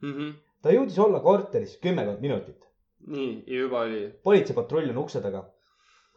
Mhm. 0.02 0.34
ta 0.62 0.76
jõudis 0.76 1.00
olla 1.00 1.20
korteris 1.20 1.78
kümmekond 1.84 2.22
minutit. 2.22 2.68
nii, 3.08 3.44
ja 3.48 3.64
juba 3.64 3.86
oli. 3.88 4.04
politseipatrull 4.24 4.90
on 4.90 5.04
ukse 5.04 5.22
taga. 5.22 5.46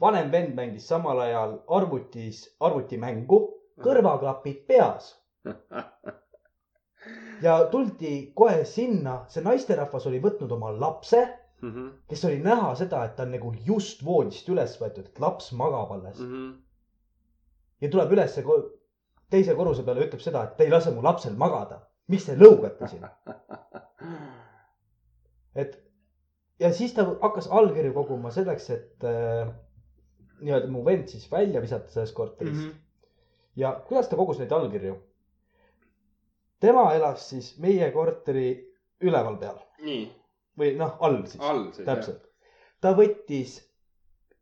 vanem 0.00 0.32
vend 0.32 0.54
mängis 0.54 0.88
samal 0.88 1.20
ajal 1.20 1.58
arvutis, 1.68 2.56
arvutimängu, 2.60 3.40
kõrvaklapid 3.80 4.66
peas 4.66 5.14
ja 7.46 7.58
tuldi 7.70 8.32
kohe 8.34 8.64
sinna, 8.64 9.24
see 9.28 9.44
naisterahvas 9.44 10.06
oli 10.10 10.20
võtnud 10.22 10.52
oma 10.56 10.72
lapse, 10.78 11.22
Mhm. 11.64 11.88
kes 12.08 12.24
oli 12.28 12.38
näha 12.44 12.74
seda, 12.78 13.04
et 13.04 13.16
ta 13.16 13.22
on 13.22 13.34
nagu 13.34 13.52
just 13.66 14.04
voodist 14.04 14.48
üles 14.52 14.76
võetud, 14.80 15.08
et 15.08 15.20
laps 15.20 15.52
magab 15.52 15.92
alles 15.96 16.20
mm. 16.20 16.32
-hmm. 16.32 16.54
ja 17.80 17.90
tuleb 17.90 18.12
ülesse 18.12 18.44
teise 19.30 19.54
korruse 19.54 19.84
peale, 19.86 20.06
ütleb 20.06 20.22
seda, 20.22 20.44
et 20.44 20.56
te 20.56 20.66
ei 20.66 20.70
lase 20.70 20.92
mu 20.94 21.02
lapsel 21.02 21.36
magada. 21.40 21.80
miks 22.08 22.26
te 22.26 22.36
lõugate 22.36 22.88
siin? 22.88 23.06
et 25.62 25.78
ja 26.60 26.72
siis 26.72 26.92
ta 26.94 27.06
hakkas 27.22 27.48
allkirju 27.50 27.94
koguma 27.96 28.30
selleks, 28.34 28.70
et 28.70 29.06
äh, 29.08 29.48
nii-öelda 30.40 30.70
mu 30.70 30.84
vend 30.84 31.08
siis 31.08 31.26
välja 31.32 31.62
visata 31.64 31.90
sellest 31.90 32.14
korterist 32.14 32.60
mm. 32.60 32.70
-hmm. 32.70 33.10
ja 33.56 33.72
kuidas 33.88 34.08
ta 34.08 34.16
kogus 34.16 34.38
neid 34.38 34.52
allkirju? 34.52 34.96
tema 36.60 36.92
elas 36.94 37.28
siis 37.30 37.54
meie 37.58 37.90
korteri 37.92 38.48
üleval 39.00 39.36
peal 39.40 39.58
nii, 39.84 40.04
või 40.58 40.74
noh, 40.78 40.96
all 41.00 41.22
siis, 41.30 41.84
täpselt. 41.86 42.22
ta 42.80 42.94
võttis 42.98 43.56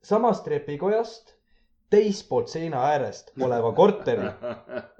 samast 0.02 0.44
trepikojast 0.44 1.36
teispoolt 1.92 2.48
seina 2.48 2.86
äärest 2.92 3.32
oleva 3.40 3.72
korteri 3.76 4.30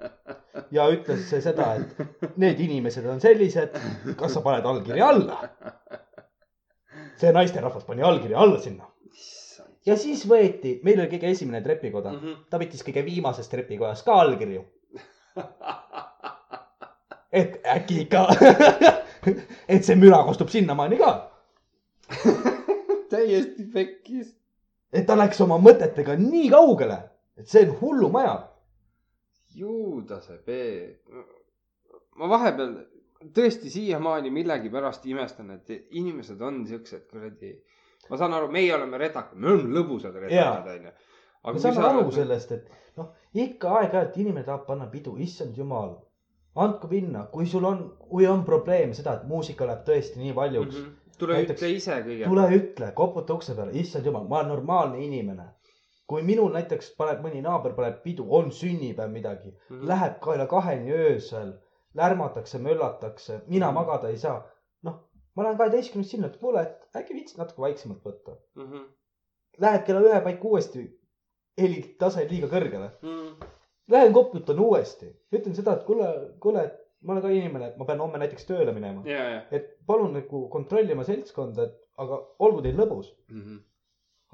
ja 0.77 0.89
ütles 0.93 1.29
seda, 1.33 1.75
et 1.81 2.37
need 2.41 2.61
inimesed 2.61 3.07
on 3.09 3.21
sellised, 3.21 3.77
kas 4.19 4.37
sa 4.37 4.45
paned 4.45 4.69
allkirja 4.69 5.13
alla? 5.15 5.43
see 7.21 7.33
naisterahvas 7.33 7.85
pani 7.87 8.03
allkirja 8.03 8.41
alla 8.43 8.59
sinna 8.61 8.89
ja 9.87 9.97
siis 9.99 10.25
võeti, 10.29 10.77
meil 10.87 11.01
oli 11.01 11.11
kõige 11.15 11.31
esimene 11.33 11.63
trepikoda 11.65 12.13
mm. 12.13 12.19
-hmm. 12.19 12.45
ta 12.51 12.61
võttis 12.63 12.85
kõige 12.87 13.05
viimasest 13.07 13.51
trepikojast 13.51 14.07
ka 14.07 14.19
allkirju, 14.25 14.65
et 17.43 17.59
äkki 17.77 18.03
ikka, 18.05 18.27
et 19.73 19.85
see 19.85 19.99
müra 19.99 20.23
kostub 20.27 20.51
sinnamaani 20.53 20.99
ka, 21.01 21.13
täiesti 23.13 23.67
pekkis. 23.75 24.33
et 24.93 25.07
ta 25.07 25.17
läks 25.19 25.41
oma 25.45 25.59
mõtetega 25.63 26.17
nii 26.21 26.49
kaugele, 26.53 26.99
et 27.39 27.49
see 27.49 27.67
on 27.69 27.77
hullumaja. 27.81 28.35
Juudase 29.55 30.39
Peep. 30.47 31.13
ma 32.17 32.29
vahepeal 32.29 32.75
tõesti 33.37 33.71
siiamaani 33.71 34.31
millegipärast 34.35 35.07
imestan, 35.07 35.51
et 35.57 35.71
inimesed 35.91 36.41
on 36.41 36.63
siuksed 36.67 37.07
kuradi. 37.11 37.55
ma 38.11 38.19
saan 38.19 38.35
aru, 38.35 38.49
meie 38.53 38.75
oleme 38.75 38.99
redakad, 38.99 39.39
me 39.39 39.53
oleme 39.53 39.77
lõbusad 39.79 40.17
redakad, 40.19 40.67
onju. 40.75 40.95
ma 41.45 41.59
saan 41.59 41.85
aru. 41.89 42.11
sellest, 42.13 42.53
et 42.53 42.97
noh, 42.97 43.13
ikka 43.35 43.77
aeg-ajalt 43.81 44.17
inimene 44.19 44.45
tahab 44.45 44.67
panna 44.67 44.89
pidu, 44.91 45.15
issand 45.23 45.57
jumal, 45.57 45.95
andku 46.57 46.89
minna, 46.89 47.27
kui 47.33 47.47
sul 47.47 47.65
on, 47.65 47.97
kui 48.11 48.27
on 48.27 48.45
probleem 48.45 48.93
seda, 48.95 49.15
et 49.15 49.25
muusika 49.29 49.67
läheb 49.67 49.85
tõesti 49.87 50.19
nii 50.21 50.35
valjuks 50.35 50.77
mm, 50.77 50.85
-hmm. 50.85 51.17
tule 51.19 51.35
Näiteks- 51.35 51.57
ütle 51.63 51.71
ise 51.77 51.93
kõigepealt. 52.05 52.29
tule 52.29 52.49
ütle, 52.57 52.93
koputa 52.95 53.35
ukse 53.35 53.55
peale, 53.55 53.73
issand 53.73 54.07
jumal, 54.07 54.29
ma 54.29 54.39
olen 54.39 54.49
normaalne 54.49 55.05
inimene. 55.05 55.49
kui 56.07 56.23
minul 56.23 56.53
näiteks 56.53 56.91
paneb 56.97 57.21
mõni 57.25 57.41
naaber 57.43 57.73
paneb 57.75 58.03
pidu, 58.03 58.27
on 58.29 58.51
sünnipäev 58.53 59.11
midagi 59.11 59.49
mm. 59.51 59.77
-hmm. 59.81 59.87
läheb 59.89 60.19
kaela 60.21 60.47
kaheni 60.47 60.93
öösel, 60.93 61.53
lärmatakse, 61.95 62.59
möllatakse, 62.59 63.41
mina 63.47 63.67
Mhm. 63.67 63.75
magada 63.75 64.09
ei 64.09 64.17
saa. 64.17 64.43
noh, 64.83 64.95
ma 65.37 65.43
lähen 65.43 65.57
kaheteistkümnest 65.59 66.11
sinna, 66.11 66.27
et 66.27 66.37
kuule, 66.37 66.63
et 66.63 66.89
äkki 66.97 67.15
viitsid 67.15 67.39
natuke 67.39 67.61
vaiksemalt 67.63 68.03
võtta. 68.05 68.37
Mhm. 68.55 68.77
Lähed 69.59 69.83
kella 69.87 70.01
ühe 70.01 70.21
paiku 70.21 70.49
uuesti, 70.51 70.99
helitase 71.61 72.27
liiga 72.31 72.47
kõrgele. 72.47 72.91
Lähen 73.91 74.13
koputan 74.15 74.61
uuesti, 74.63 75.09
ütlen 75.35 75.57
seda, 75.57 75.75
et 75.75 75.83
kuule, 75.87 76.09
kuule, 76.41 76.63
et 76.69 76.83
ma 77.03 77.15
olen 77.15 77.25
ka 77.25 77.33
inimene, 77.35 77.73
et 77.73 77.81
ma 77.81 77.87
pean 77.89 78.01
homme 78.03 78.21
näiteks 78.23 78.47
tööle 78.47 78.75
minema. 78.75 79.03
ja, 79.09 79.25
ja. 79.37 79.41
et 79.55 79.75
palun 79.87 80.15
nagu 80.17 80.45
kontrolli 80.53 80.95
oma 80.95 81.07
seltskonda, 81.09 81.67
et 81.67 81.81
aga 82.03 82.21
olgu 82.47 82.63
teil 82.65 82.79
lõbus. 82.79 83.11
Mhm. 83.31 83.61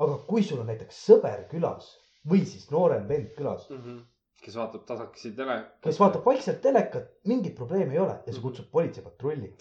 aga 0.05 0.20
kui 0.28 0.44
sul 0.47 0.60
on 0.62 0.68
näiteks 0.70 1.01
sõber 1.09 1.49
külas 1.51 1.89
või 2.31 2.44
siis 2.47 2.68
noorem 2.70 3.09
vend 3.09 3.33
külas, 3.35 3.65
kes 4.44 4.55
vaatab 4.60 4.85
tasakesi 4.86 5.33
tele. 5.35 5.57
kes 5.83 5.99
vaatab 5.99 6.27
vaikselt 6.28 6.60
telekat, 6.62 7.09
mingit 7.27 7.57
probleemi 7.59 7.97
ei 7.97 8.02
ole 8.05 8.20
ja 8.27 8.35
see 8.35 8.44
kutsub 8.44 8.68
politseipatrulli. 8.75 9.55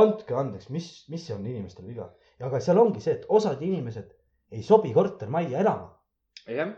andke 0.00 0.34
andeks, 0.36 0.70
mis, 0.70 0.88
mis 1.12 1.28
on 1.34 1.44
inimestel 1.46 1.86
viga. 1.90 2.08
aga 2.40 2.60
seal 2.60 2.78
ongi 2.78 3.02
see, 3.04 3.18
et 3.18 3.26
osad 3.28 3.62
inimesed 3.62 4.14
ei 4.52 4.62
sobi 4.62 4.94
kortermajja 4.94 5.60
elama. 5.66 5.90
jah, 6.46 6.72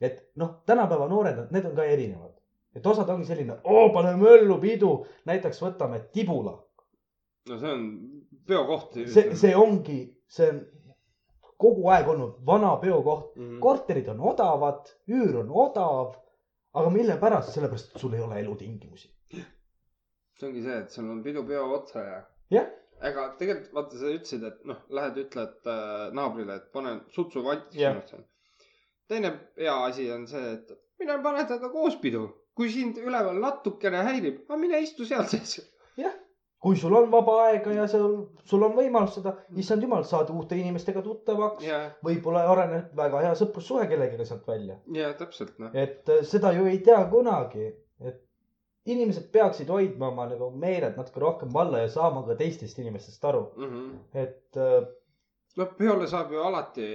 et 0.00 0.24
noh, 0.36 0.58
tänapäeva 0.66 1.08
noored, 1.10 1.46
need 1.54 1.66
on 1.66 1.76
ka 1.76 1.84
erinevad. 1.84 2.34
et 2.76 2.86
osad 2.86 3.08
ongi 3.10 3.26
selline, 3.26 3.56
oo, 3.64 3.88
paneme 3.92 4.28
õllu 4.36 4.58
pidu, 4.62 4.92
näiteks 5.26 5.62
võtame 5.62 6.00
Tibula. 6.12 6.54
no 7.48 7.58
see 7.58 7.72
on 7.72 7.86
peokoht. 8.46 8.98
see, 9.06 9.34
see 9.36 9.54
ongi, 9.56 10.00
see 10.28 10.50
on 10.52 10.60
kogu 11.58 11.88
aeg 11.90 12.08
olnud 12.08 12.38
vana 12.46 12.76
peokoht. 12.82 13.36
Mhm. 13.36 13.58
korterid 13.60 14.08
on 14.14 14.20
odavad, 14.32 14.90
üür 15.10 15.42
on 15.42 15.52
odav. 15.66 16.16
aga 16.78 16.90
mille 16.94 17.16
pärast, 17.18 17.54
sellepärast, 17.54 17.94
et 17.94 18.00
sul 18.00 18.12
ei 18.14 18.20
ole 18.22 18.40
elutingimusi. 18.40 19.08
see 20.38 20.48
ongi 20.48 20.62
see, 20.62 20.76
et 20.82 20.90
sul 20.94 21.08
on 21.10 21.22
pidu 21.22 21.42
peo 21.46 21.64
otsa 21.74 22.04
ja. 22.04 22.18
Jah. 22.50 22.66
aga 23.00 23.24
tegelikult 23.38 23.74
vaata, 23.74 23.98
sa 23.98 24.10
ütlesid, 24.12 24.44
et 24.46 24.64
noh, 24.68 24.78
lähed 24.90 25.18
ütled 25.24 25.66
äh, 25.72 26.12
naabrile, 26.14 26.56
et 26.60 26.70
pane 26.72 27.00
sutsu 27.14 27.42
vanti 27.44 27.80
Jah. 27.80 27.96
sinust. 28.06 28.28
Teine 29.08 29.32
hea 29.58 29.74
asi 29.86 30.10
on 30.12 30.26
see, 30.30 30.52
et 30.54 30.76
mine 31.00 31.18
pane 31.24 31.44
temaga 31.48 31.72
koos 31.72 31.96
pidu. 32.02 32.28
kui 32.58 32.70
sind 32.74 32.96
üleval 32.98 33.36
natukene 33.38 34.00
häirib, 34.02 34.40
mine 34.58 34.80
istu 34.82 35.06
seal 35.06 35.26
sees. 35.30 35.60
kui 36.58 36.76
sul 36.76 36.94
on 36.98 37.10
vaba 37.10 37.36
aega 37.44 37.72
ja 37.76 37.84
sul, 37.90 38.16
sul 38.50 38.64
on 38.66 38.72
võimalus 38.74 39.14
seda, 39.20 39.36
issand 39.62 39.84
jumal, 39.86 40.02
saad 40.04 40.32
uute 40.34 40.58
inimestega 40.58 41.02
tuttavaks. 41.06 41.64
ja, 41.64 41.82
võib-olla 42.04 42.46
areneb 42.52 42.96
väga 42.98 43.22
hea 43.26 43.34
sõprussuhe 43.38 43.86
kellegagi 43.90 44.26
sealt 44.26 44.48
välja. 44.50 44.80
ja 44.94 45.12
täpselt 45.18 45.58
noh. 45.62 45.74
et 45.74 46.10
äh, 46.10 46.24
seda 46.26 46.52
ju 46.56 46.66
ei 46.66 46.80
tea 46.86 47.04
kunagi, 47.12 47.70
et 48.02 48.24
inimesed 48.88 49.28
peaksid 49.32 49.70
hoidma 49.70 50.08
oma 50.10 50.26
nagu 50.30 50.50
meeled 50.50 50.96
natuke 50.98 51.20
rohkem 51.22 51.52
valla 51.54 51.84
ja 51.84 51.90
saama 51.92 52.24
ka 52.26 52.38
teistest 52.40 52.78
inimestest 52.82 53.24
aru, 53.30 53.44
et 54.16 54.58
äh, 55.52 55.58
noh, 55.62 55.72
peole 55.78 56.06
saab 56.10 56.32
ju 56.32 56.42
alati, 56.44 56.86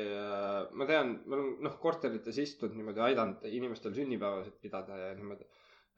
ma 0.77 0.87
tean, 0.89 1.17
me 1.25 1.37
oleme 1.37 1.67
noh, 1.67 1.77
korterites 1.81 2.37
istunud 2.43 2.77
niimoodi, 2.77 3.03
aidanud 3.09 3.45
inimestel 3.49 3.95
sünnipäevasid 3.97 4.59
pidada 4.61 4.97
ja 4.97 5.13
niimoodi. 5.17 5.45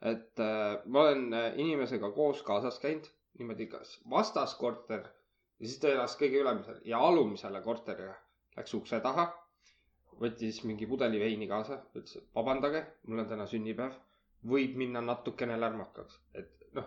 et 0.02 0.40
äh, 0.44 0.78
ma 0.84 1.06
olen 1.06 1.32
äh, 1.32 1.52
inimesega 1.56 2.10
koos 2.12 2.42
kaasas 2.42 2.78
käinud 2.82 3.08
niimoodi, 3.38 3.66
kas 3.66 3.98
vastaskorter 4.10 5.06
ja 5.60 5.66
siis 5.66 5.78
ta 5.80 5.88
elas 5.88 6.16
kõige 6.20 6.42
ülemisel 6.42 6.80
ja 6.84 7.00
alumisele 7.00 7.62
korterile 7.64 8.16
läks 8.56 8.74
ukse 8.74 9.00
taha. 9.00 9.26
võttis 10.20 10.62
mingi 10.64 10.86
pudeli 10.88 11.18
veini 11.20 11.46
kaasa, 11.48 11.76
ütles, 11.92 12.16
et 12.16 12.28
vabandage, 12.34 12.80
mul 13.04 13.20
on 13.20 13.26
täna 13.28 13.44
sünnipäev, 13.50 13.98
võib 14.48 14.78
minna 14.80 15.02
natukene 15.04 15.58
lärmakaks, 15.60 16.16
et 16.40 16.70
noh, 16.78 16.86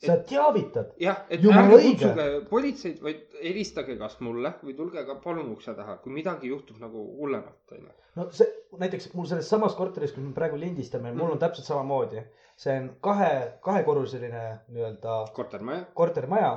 sa 0.00 0.16
teavitad. 0.24 0.94
jah, 1.00 1.24
et 1.28 1.42
Jumala 1.44 1.66
ärge 1.66 1.78
õige. 1.78 1.96
kutsuge 1.98 2.26
politseid, 2.48 3.00
vaid 3.04 3.40
helistage 3.42 3.96
kas 4.00 4.16
mulle 4.24 4.54
või 4.64 4.76
tulge 4.78 5.02
ka 5.06 5.16
palun 5.24 5.50
ukse 5.52 5.74
taha, 5.76 5.98
kui 6.00 6.14
midagi 6.14 6.48
juhtub 6.48 6.80
nagu 6.80 7.04
hullemat, 7.18 7.74
onju. 7.76 7.92
no 8.16 8.28
see 8.36 8.48
näiteks 8.80 9.10
mul 9.14 9.28
selles 9.28 9.50
samas 9.52 9.76
korteris, 9.76 10.14
kus 10.16 10.24
me 10.24 10.32
praegu 10.36 10.60
lindistame, 10.60 11.12
mul 11.16 11.34
on 11.34 11.42
täpselt 11.42 11.68
samamoodi. 11.68 12.24
see 12.60 12.78
on 12.78 12.88
kahe, 13.04 13.30
kahekorruseline 13.64 14.44
nii-öelda 14.72 15.20
kortermaja. 15.36 15.84
kortermaja, 15.94 16.50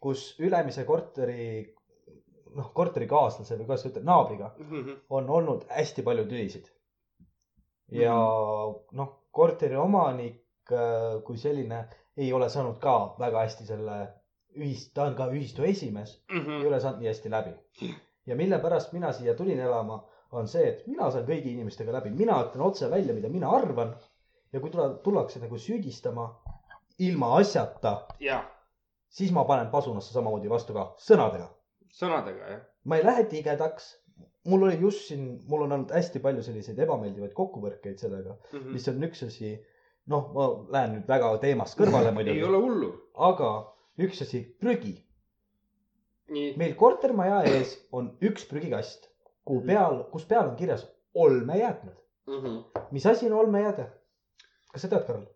kus 0.00 0.24
ülemise 0.40 0.86
korteri, 0.88 1.46
noh, 2.56 2.72
korterikaaslase 2.74 3.60
või 3.60 3.68
kuidas 3.68 3.88
ütelda, 3.90 4.06
naabriga 4.08 4.54
on 5.10 5.28
olnud 5.28 5.68
hästi 5.68 6.06
palju 6.06 6.28
tülisid. 6.32 6.72
ja 7.92 8.16
noh, 8.96 9.16
korteri 9.30 9.76
omanik 9.76 10.72
äh, 10.72 11.20
kui 11.26 11.36
selline 11.38 11.84
ei 12.20 12.32
ole 12.36 12.48
saanud 12.52 12.78
ka 12.82 12.94
väga 13.18 13.44
hästi 13.46 13.66
selle 13.68 13.96
ühist, 14.58 14.92
ta 14.94 15.04
on 15.08 15.14
ka 15.18 15.28
ühistu 15.32 15.64
esimees, 15.68 16.16
ei 16.30 16.66
ole 16.68 16.80
saanud 16.82 17.00
nii 17.02 17.08
hästi 17.12 17.30
läbi. 17.32 17.52
ja 18.26 18.36
mille 18.36 18.58
pärast 18.62 18.92
mina 18.92 19.12
siia 19.16 19.34
tulin 19.38 19.60
elama, 19.60 20.00
on 20.32 20.48
see, 20.48 20.64
et 20.68 20.86
mina 20.86 21.10
saan 21.10 21.24
kõigi 21.26 21.52
inimestega 21.56 21.92
läbi, 21.96 22.10
mina 22.18 22.36
ütlen 22.44 22.62
otse 22.66 22.90
välja, 22.90 23.14
mida 23.14 23.28
mina 23.28 23.50
arvan. 23.50 23.94
ja 24.52 24.60
kui 24.60 24.70
tule, 24.70 24.88
tullakse 25.04 25.40
nagu 25.40 25.58
süüdistama 25.58 26.24
ilma 26.98 27.36
asjata, 27.38 27.94
ja 28.20 28.42
siis 29.08 29.30
ma 29.32 29.44
panen 29.44 29.70
pasunasse 29.70 30.12
samamoodi 30.12 30.50
vastu 30.50 30.74
ka 30.76 30.88
sõnadega. 30.98 31.48
sõnadega 32.00 32.50
jah. 32.54 32.60
ma 32.84 32.96
ei 32.96 33.04
lähe 33.04 33.24
tigedaks. 33.30 33.96
mul 34.50 34.62
oli 34.66 34.78
just 34.80 35.06
siin, 35.08 35.24
mul 35.48 35.62
on 35.66 35.72
olnud 35.72 35.90
hästi 35.94 36.18
palju 36.24 36.42
selliseid 36.42 36.78
ebameeldivaid 36.78 37.32
kokkupõrkeid 37.36 37.98
sellega, 37.98 38.36
Mhm. 38.52 38.72
mis 38.72 38.88
on 38.88 39.02
üks 39.04 39.22
asi. 39.26 39.58
noh, 40.10 40.30
ma 40.34 40.48
lähen 40.74 40.96
nüüd 40.96 41.08
väga 41.10 41.30
teemast 41.44 41.78
kõrvale 41.78 42.10
ei 42.12 42.16
muidugi, 42.18 42.44
ole 42.48 42.62
hullu. 42.64 42.90
aga 43.30 43.50
üks 44.06 44.22
asi, 44.26 44.42
prügi. 44.60 44.94
meil 46.30 46.74
kortermaja 46.78 47.42
ees 47.50 47.74
on 47.92 48.12
üks 48.22 48.46
prügikast, 48.50 49.08
kuhu 49.44 49.64
peal, 49.66 50.04
kus 50.12 50.26
peal 50.30 50.52
on 50.52 50.56
kirjas 50.56 50.86
olmejäätmed. 51.14 51.96
mis 52.90 53.06
asi 53.06 53.26
on 53.30 53.38
olmejääde? 53.44 53.90
kas 54.72 54.86
sa 54.86 54.88
tead, 54.88 55.06
Karl? 55.06 55.26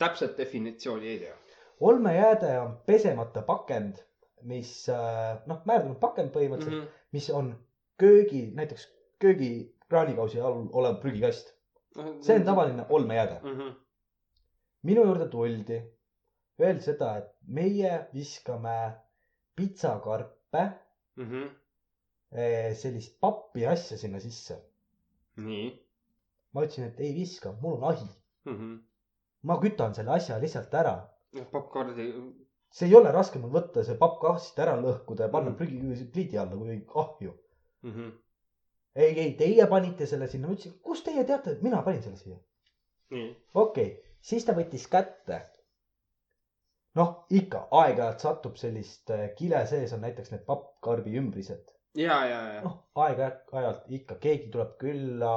täpset 0.00 0.38
definitsiooni 0.38 1.08
ei 1.08 1.18
tea. 1.18 1.34
olmejääde 1.80 2.60
on 2.60 2.78
pesemata 2.86 3.42
pakend, 3.42 3.96
mis 4.42 4.88
äh, 4.88 5.40
noh, 5.46 5.60
määrdunud 5.64 5.98
pakend 6.00 6.32
põhimõtteliselt 6.32 6.80
mm, 6.80 6.86
-hmm. 6.86 7.08
mis 7.12 7.30
on 7.30 7.54
köögi, 8.00 8.50
näiteks 8.56 8.88
köögikraanikausi 9.20 10.40
all 10.40 10.66
olev 10.72 11.00
prügikast. 11.00 11.52
See 11.94 12.36
on. 12.36 12.44
tavaline 12.44 12.84
olmejääde. 12.88 13.40
minu 14.82 15.04
juurde 15.04 15.28
tuldi, 15.30 15.78
öeldi 16.60 16.82
seda, 16.82 17.16
et 17.18 17.30
meie 17.46 18.06
viskame 18.14 18.76
pitsakarpe, 19.56 20.62
sellist 22.82 23.18
pappi 23.20 23.66
asja 23.66 23.98
sinna 23.98 24.20
sisse. 24.20 24.56
nii. 25.36 25.70
ma 26.54 26.64
ütlesin, 26.66 26.84
et 26.90 27.00
ei 27.00 27.14
viska, 27.14 27.52
mul 27.62 27.76
on 27.78 27.84
ahi. 27.92 28.06
noh, 28.44 28.78
ma 29.42 29.56
kütan 29.62 29.94
selle 29.94 30.10
asja 30.16 30.38
lihtsalt 30.42 30.74
ära. 30.74 30.94
popkorni, 31.52 32.06
see 32.70 32.88
ei 32.88 32.94
ole 32.98 33.12
raske 33.12 33.38
mul 33.38 33.50
võtta 33.54 33.84
see 33.86 33.96
papp 33.98 34.18
kastist 34.22 34.58
ära 34.58 34.74
lõhkuda 34.80 35.26
ja 35.26 35.28
panna 35.28 35.50
Mhm. 35.50 35.56
prügi, 35.58 36.10
pliidi 36.12 36.38
alla 36.38 36.56
kui 36.56 36.80
ahju. 37.04 37.32
nii. 37.82 38.10
ei, 38.96 39.12
ei, 39.20 39.32
teie 39.38 39.66
panite 39.66 40.06
selle 40.06 40.28
sinna, 40.28 40.48
ma 40.48 40.54
ütlesin, 40.58 40.78
kust 40.82 41.04
teie 41.06 41.24
teate, 41.24 41.50
et 41.56 41.62
mina 41.66 41.82
panin 41.86 42.02
selle 42.02 42.16
siia? 42.16 42.38
okei 43.54 43.90
siis 44.20 44.44
ta 44.46 44.54
võttis 44.56 44.86
kätte. 44.90 45.40
noh, 46.98 47.10
ikka 47.30 47.64
aeg-ajalt 47.80 48.22
satub 48.24 48.56
sellist 48.60 49.10
äh, 49.14 49.28
kile 49.38 49.62
sees 49.70 49.92
on 49.96 50.02
näiteks 50.04 50.32
need 50.34 50.44
pappkarbi 50.46 51.14
ümbrised. 51.20 51.70
ja, 51.94 52.18
ja, 52.26 52.40
ja. 52.56 52.60
noh, 52.66 52.76
aeg-ajalt 53.04 53.86
ikka 53.98 54.18
keegi 54.22 54.50
tuleb 54.50 54.76
külla, 54.80 55.34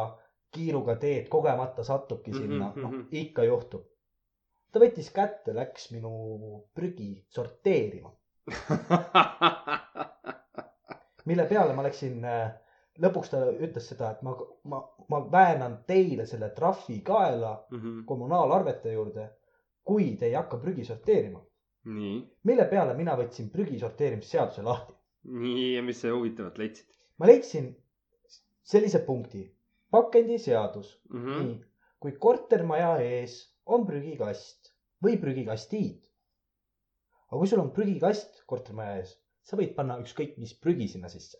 kiiruga 0.53 0.95
teed, 1.01 1.29
kogemata 1.33 1.83
satubki 1.85 2.31
Mhm, 2.31 2.41
sinna, 2.41 2.71
noh 2.75 2.91
mhm. 2.91 3.07
ikka 3.23 3.45
juhtub. 3.49 3.85
ta 4.73 4.79
võttis 4.81 5.09
kätte, 5.13 5.53
läks 5.53 5.91
minu 5.93 6.11
prügi 6.75 7.11
sorteerima, 7.29 8.09
mille 11.29 11.45
peale 11.47 11.73
ma 11.73 11.83
läksin. 11.85 12.25
Lõpuks 13.01 13.31
ta 13.31 13.45
ütles 13.51 13.87
seda, 13.89 14.11
et 14.11 14.21
ma, 14.21 14.35
ma, 14.69 14.81
ma 15.09 15.21
väänan 15.31 15.79
teile 15.87 16.25
selle 16.29 16.51
trahvi 16.53 16.99
kaela 17.05 17.55
kommunaalarvete 18.05 18.93
juurde, 18.93 19.29
kui 19.83 20.15
te 20.19 20.29
ei 20.29 20.37
hakka 20.37 20.57
prügi 20.61 20.85
sorteerima. 20.85 21.41
nii, 21.83 22.17
mille 22.47 22.65
peale 22.71 22.93
mina 22.95 23.15
võtsin 23.19 23.49
prügi 23.51 23.79
sorteerimisseaduse 23.79 24.61
lahti. 24.63 24.93
nii 25.23 25.73
ja 25.75 25.81
mis 25.83 26.01
sa 26.01 26.13
huvitavat 26.13 26.57
leidsid 26.57 26.93
ma 27.17 27.29
leidsin 27.29 27.69
sellise 28.63 28.99
punkti, 29.05 29.43
pakendiseadus, 29.91 30.89
mm? 31.09 31.25
-hmm. 31.25 31.43
nii, 31.43 31.59
kui 31.99 32.11
kortermaja 32.25 32.95
ees 32.99 33.35
on 33.65 33.85
prügikast 33.87 34.73
või 35.03 35.19
prügikastid. 35.21 36.01
aga 37.29 37.39
kui 37.39 37.49
sul 37.49 37.61
on 37.63 37.71
prügikast 37.77 38.43
kortermaja 38.47 38.97
ees, 39.01 39.13
sa 39.43 39.57
võid 39.59 39.71
panna 39.77 39.97
ükskõik 40.01 40.37
mis 40.37 40.53
prügi 40.65 40.87
sinna 40.87 41.09
sisse. 41.09 41.37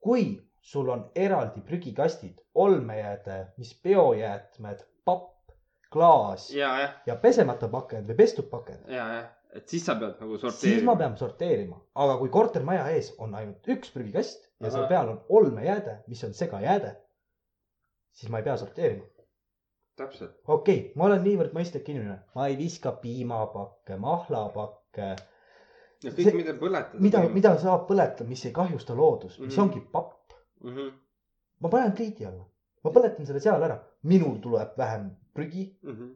kui 0.00 0.24
sul 0.64 0.88
on 0.88 1.04
eraldi 1.14 1.60
prügikastid, 1.60 2.38
olmejääde, 2.54 3.38
mis 3.60 3.74
biojäätmed, 3.84 4.84
papp, 5.04 5.52
klaas 5.92 6.48
ja, 6.54 6.70
ja, 6.80 6.88
ja 7.06 7.16
pesemata 7.20 7.68
pakend 7.68 8.08
või 8.08 8.16
pestud 8.22 8.48
pakend, 8.50 8.86
ja, 8.88 9.06
jah, 9.18 9.26
et 9.54 9.68
siis 9.70 9.84
sa 9.86 9.94
pead 10.00 10.16
nagu 10.22 10.38
siis 10.40 10.46
ma 10.48 10.54
sorteerima. 10.56 10.96
pean 11.02 11.16
sorteerima, 11.20 11.80
aga 12.06 12.16
kui 12.22 12.32
kortermaja 12.32 12.86
ees 12.96 13.12
on 13.22 13.36
ainult 13.38 13.68
üks 13.76 13.92
prügikast 13.94 14.48
ja 14.64 14.72
seal 14.72 14.88
peal 14.90 15.12
on 15.12 15.20
olmejääde, 15.28 15.98
mis 16.08 16.24
on 16.24 16.32
segajääde, 16.34 16.94
siis 18.16 18.32
ma 18.32 18.40
ei 18.40 18.48
pea 18.48 18.56
sorteerima. 18.56 19.04
täpselt. 20.00 20.40
okei 20.46 20.78
okay,, 20.80 20.90
ma 20.96 21.04
olen 21.10 21.22
niivõrd 21.28 21.52
mõistlik 21.54 21.92
inimene, 21.92 22.18
ma 22.34 22.48
ei 22.48 22.56
viska 22.58 22.96
piimapakke, 23.04 24.00
mahlapakke, 24.00 25.12
ja 26.04 26.10
kõik, 26.16 26.34
mida 26.40 26.56
põletada. 26.58 27.00
mida, 27.00 27.22
mida 27.36 27.54
saab 27.60 27.86
põletada, 27.88 28.26
mis 28.28 28.42
ei 28.48 28.52
kahjusta 28.56 28.96
loodust, 28.96 29.38
mis 29.44 29.54
Mhm. 29.56 29.62
ongi 29.68 29.84
papp. 29.92 30.23
mm. 30.64 30.74
-hmm. 30.76 30.90
ma 31.60 31.68
panen 31.76 31.92
pliidi 31.96 32.26
alla, 32.28 32.44
ma 32.84 32.90
põletan 32.96 33.26
selle 33.28 33.40
seal 33.44 33.62
ära, 33.68 33.78
minul 34.10 34.38
tuleb 34.44 34.76
vähem 34.80 35.10
prügi, 35.34 35.64
Mm 35.82 35.96
-hmm. 35.96 36.12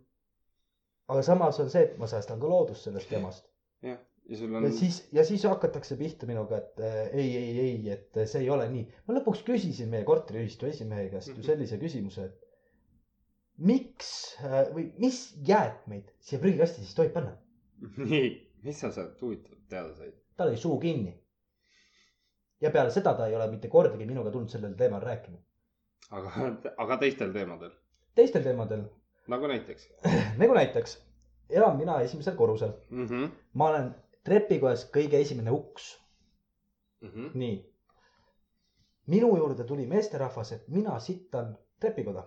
aga 1.08 1.22
samas 1.22 1.60
on 1.60 1.70
see, 1.70 1.82
et 1.84 1.98
ma 1.98 2.06
säästan 2.06 2.40
ka 2.40 2.48
loodust 2.48 2.84
sellest 2.88 3.10
jamast. 3.12 3.46
jah, 3.82 3.98
ja 4.28 4.36
sul 4.36 4.54
on 4.54 4.64
ja. 4.64 4.72
siis, 4.72 4.98
ja 5.12 5.24
siis 5.24 5.44
hakatakse 5.44 5.96
pihta 5.96 6.26
minuga, 6.26 6.56
et 6.58 6.80
äh, 6.80 7.06
ei, 7.12 7.36
ei, 7.36 7.60
ei, 7.60 7.90
et 7.90 8.18
see 8.26 8.40
ei 8.42 8.50
ole 8.50 8.68
nii. 8.72 8.84
ma 9.06 9.14
lõpuks 9.20 9.44
küsisin 9.46 9.88
meie 9.88 10.04
korteriühistu 10.04 10.66
esimehe 10.66 11.08
käest 11.14 11.28
ju 11.28 11.34
Mhm. 11.34 11.42
sellise 11.46 11.78
küsimuse, 11.78 12.24
et 12.24 12.44
miks 13.58 14.10
äh, 14.44 14.68
või 14.74 14.90
mis 15.02 15.22
jäätmeid 15.48 16.10
siia 16.20 16.40
prügikasti 16.42 16.84
siis 16.84 16.94
tohib 16.94 17.12
panna? 17.16 17.32
nii, 18.12 18.28
mis 18.62 18.80
sa 18.80 18.90
sealt 18.94 19.20
huvitavat 19.22 19.58
teada 19.68 19.94
said? 19.94 20.14
tal 20.36 20.48
oli 20.52 20.56
suu 20.56 20.78
kinni. 20.80 21.14
Ja 22.60 22.70
peale 22.70 22.90
seda 22.90 23.14
ta 23.14 23.26
ei 23.26 23.36
ole 23.36 23.50
mitte 23.50 23.68
kordagi 23.68 24.06
minuga 24.06 24.30
tulnud 24.30 24.50
sellel 24.50 24.74
teemal 24.78 25.00
rääkima. 25.00 25.38
aga, 26.10 26.32
aga 26.84 26.96
teistel 26.96 27.32
teemadel, 27.32 27.70
teistel 28.14 28.42
teemadel, 28.42 28.84
nagu 29.28 29.46
näiteks 29.46 29.88
nagu 30.42 30.54
näiteks 30.54 30.98
elan 31.50 31.76
mina 31.76 32.00
esimesel 32.00 32.36
korrusel, 32.36 32.72
mm. 32.90 33.06
-hmm. 33.06 33.30
ma 33.54 33.68
olen 33.68 33.94
trepikojas 34.24 34.90
kõige 34.92 35.20
esimene 35.20 35.50
uks, 35.50 35.96
Mm 37.00 37.08
-hmm. 37.08 37.30
nii. 37.34 37.74
minu 39.06 39.36
juurde 39.36 39.64
tuli 39.64 39.86
meesterahvas, 39.86 40.52
et 40.52 40.68
mina 40.68 40.98
sittan 41.00 41.58
trepikoda. 41.80 42.24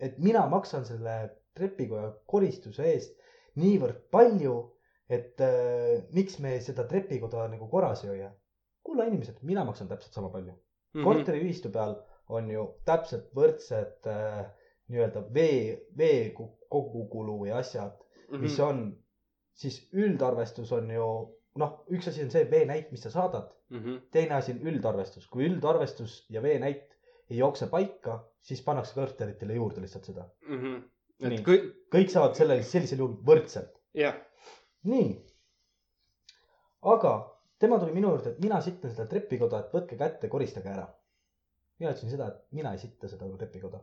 et 0.00 0.18
mina 0.18 0.46
maksan 0.46 0.84
selle 0.86 1.30
trepikoja 1.54 2.12
koristuse 2.26 2.82
eest 2.82 3.12
niivõrd 3.56 4.00
palju, 4.10 4.54
et 5.08 5.40
äh, 5.40 6.02
miks 6.12 6.38
me 6.38 6.60
seda 6.60 6.84
trepikoda 6.84 7.48
nagu 7.48 7.68
korras 7.68 8.04
ei 8.04 8.10
hoia. 8.10 8.32
Kulla 8.84 9.04
inimesed, 9.08 9.38
mina 9.42 9.64
maksan 9.64 9.88
täpselt 9.88 10.12
sama 10.12 10.28
palju. 10.30 10.52
Mhm. 10.94 11.04
korteriühistu 11.04 11.70
peal 11.74 11.94
on 12.28 12.50
ju 12.50 12.66
täpselt 12.86 13.30
võrdsed 13.34 14.06
äh, 14.06 14.44
nii-öelda 14.88 15.24
vee, 15.34 15.80
vee 15.96 16.28
ko- 16.36 16.52
kogukulu 16.70 17.44
ja 17.48 17.56
asjad, 17.58 17.96
Mhm. 18.28 18.40
mis 18.42 18.58
on, 18.60 18.96
siis 19.54 19.88
üldarvestus 19.92 20.72
on 20.72 20.90
ju 20.90 21.08
noh, 21.56 21.84
üks 21.90 22.08
asi 22.08 22.22
on 22.24 22.30
see 22.30 22.44
veenäit, 22.50 22.90
mis 22.92 23.02
sa 23.02 23.10
saadad, 23.10 23.50
mm. 23.70 23.78
-hmm. 23.78 24.00
teine 24.10 24.34
asi 24.34 24.52
on 24.52 24.58
üldarvestus, 24.66 25.26
kui 25.28 25.44
üldarvestus 25.46 26.26
ja 26.30 26.42
veenäit 26.42 26.88
ei 27.30 27.36
jookse 27.38 27.66
paika, 27.66 28.24
siis 28.42 28.62
pannakse 28.62 28.94
korteritele 28.94 29.54
juurde 29.54 29.80
lihtsalt 29.80 30.04
seda. 30.04 30.28
Mm 30.48 30.60
-hmm. 30.62 30.82
Nii. 31.28 31.38
kõik, 31.38 31.68
kõik 31.94 32.08
saavad 32.10 32.34
sellel, 32.34 32.62
sellisel 32.62 32.98
juhul 32.98 33.16
võrdselt. 33.26 33.78
jah, 33.94 34.14
nii. 34.84 35.24
aga 36.82 37.33
tema 37.58 37.78
tuli 37.78 37.92
minu 37.92 38.08
juurde, 38.10 38.30
et 38.34 38.40
mina 38.42 38.60
sittan 38.60 38.90
seda 38.90 39.06
trepikoda, 39.10 39.60
et 39.64 39.72
võtke 39.74 39.96
kätte, 40.00 40.28
koristage 40.28 40.68
ära. 40.68 40.86
mina 41.78 41.90
ütlesin 41.90 42.10
seda, 42.10 42.26
et 42.28 42.42
mina 42.52 42.72
ei 42.72 42.78
sitta 42.78 43.08
seda 43.08 43.26
trepikoda. 43.38 43.80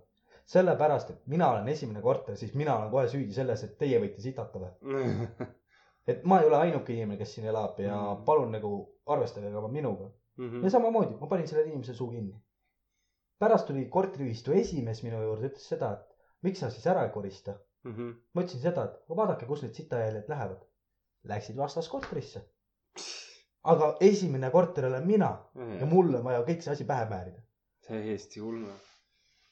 sellepärast, 0.52 1.10
et 1.10 1.28
mina 1.28 1.50
olen 1.52 1.68
esimene 1.70 2.02
korter, 2.02 2.36
siis 2.38 2.54
mina 2.56 2.76
olen 2.78 2.92
kohe 2.92 3.08
süüdi 3.08 3.34
selles, 3.34 3.64
et 3.64 3.78
teie 3.78 4.00
võite 4.02 4.22
sitata 4.22 4.60
või? 4.60 5.28
et 6.12 6.24
ma 6.26 6.40
ei 6.42 6.48
ole 6.48 6.58
ainuke 6.58 6.94
inimene, 6.94 7.18
kes 7.18 7.34
siin 7.36 7.48
elab 7.48 7.80
ja 7.80 7.96
Mm. 7.98 8.24
palun 8.26 8.52
nagu 8.52 8.72
arvestage 9.06 9.52
ka 9.52 9.68
minuga. 9.68 10.10
Mhm. 10.38 10.64
ja 10.64 10.70
samamoodi, 10.70 11.16
ma 11.20 11.28
panin 11.28 11.48
sellele 11.48 11.70
inimesele 11.70 11.96
suu 11.98 12.10
kinni. 12.12 12.34
pärast 13.40 13.68
tuli 13.68 13.86
korteriühistu 13.90 14.52
esimees 14.54 15.04
minu 15.04 15.22
juurde, 15.22 15.48
ütles 15.50 15.68
seda, 15.68 15.92
et 15.94 16.18
miks 16.46 16.60
sa 16.60 16.70
siis 16.70 16.86
ära 16.88 17.04
ei 17.06 17.10
korista. 17.14 17.56
Mhm. 17.84 18.10
ma 18.34 18.42
ütlesin 18.42 18.62
seda, 18.62 18.84
et 18.86 19.10
vaadake, 19.10 19.46
kus 19.46 19.62
need 19.64 19.74
sitajäljed 19.74 20.30
lähevad. 20.30 20.62
Läksid 21.24 21.58
vastaskorterisse. 21.58 22.42
aga 23.64 23.96
esimene 24.02 24.50
korter 24.52 24.86
olen 24.86 25.08
mina 25.08 25.32
ja 25.80 25.86
mul 25.86 26.16
on 26.16 26.24
vaja 26.24 26.42
kõik 26.48 26.64
see 26.64 26.74
asi 26.74 26.86
pähe 26.86 27.06
määrida. 27.10 27.42
täiesti 27.88 28.42
ulme. 28.42 28.74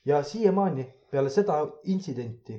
ja 0.05 0.23
siiamaani 0.23 0.88
peale 1.11 1.29
seda 1.29 1.61
intsidenti 1.83 2.57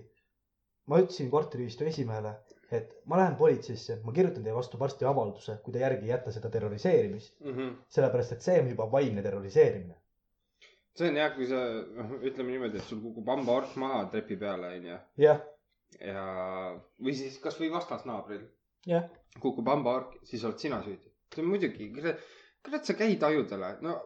ma 0.90 0.98
ütlesin 1.02 1.30
korteriühistu 1.30 1.86
esimehele, 1.86 2.34
et 2.74 2.92
ma 3.10 3.18
lähen 3.20 3.36
politseisse, 3.38 4.00
ma 4.04 4.14
kirjutan 4.16 4.46
teie 4.46 4.54
vastu 4.54 4.78
varsti 4.80 5.06
avalduse, 5.06 5.56
kui 5.64 5.74
te 5.74 5.82
järgi 5.84 6.06
ei 6.08 6.14
jäta 6.14 6.32
seda 6.34 6.50
terroriseerimist, 6.54 7.36
sellepärast 7.96 8.36
et 8.36 8.46
see 8.46 8.60
on 8.62 8.70
juba 8.72 8.86
vaimne 8.92 9.22
terroriseerimine. 9.26 9.96
see 10.98 11.08
on 11.08 11.16
jah, 11.16 11.30
kui 11.36 11.46
sa, 11.48 11.60
noh, 11.96 12.16
ütleme 12.26 12.50
niimoodi, 12.56 12.80
et 12.80 12.88
sul 12.88 13.00
kukub 13.04 13.28
hambaork 13.30 13.76
maha 13.80 14.02
trepi 14.12 14.36
peale, 14.40 14.72
onju. 14.78 14.98
jah, 15.22 15.44
ja, 16.00 16.24
või 17.06 17.14
siis 17.20 17.38
kasvõi 17.44 17.70
vastasnaabril 17.72 18.42
jah, 18.90 19.06
kukub 19.40 19.70
hambaork, 19.70 20.18
siis 20.26 20.44
oled 20.44 20.58
sina 20.58 20.82
süüdi. 20.82 21.09
See 21.34 21.42
on 21.44 21.50
muidugi, 21.50 21.90
kurat, 21.94 22.86
sa 22.86 22.96
käid 22.98 23.22
ajudele, 23.26 23.74
no 23.86 23.96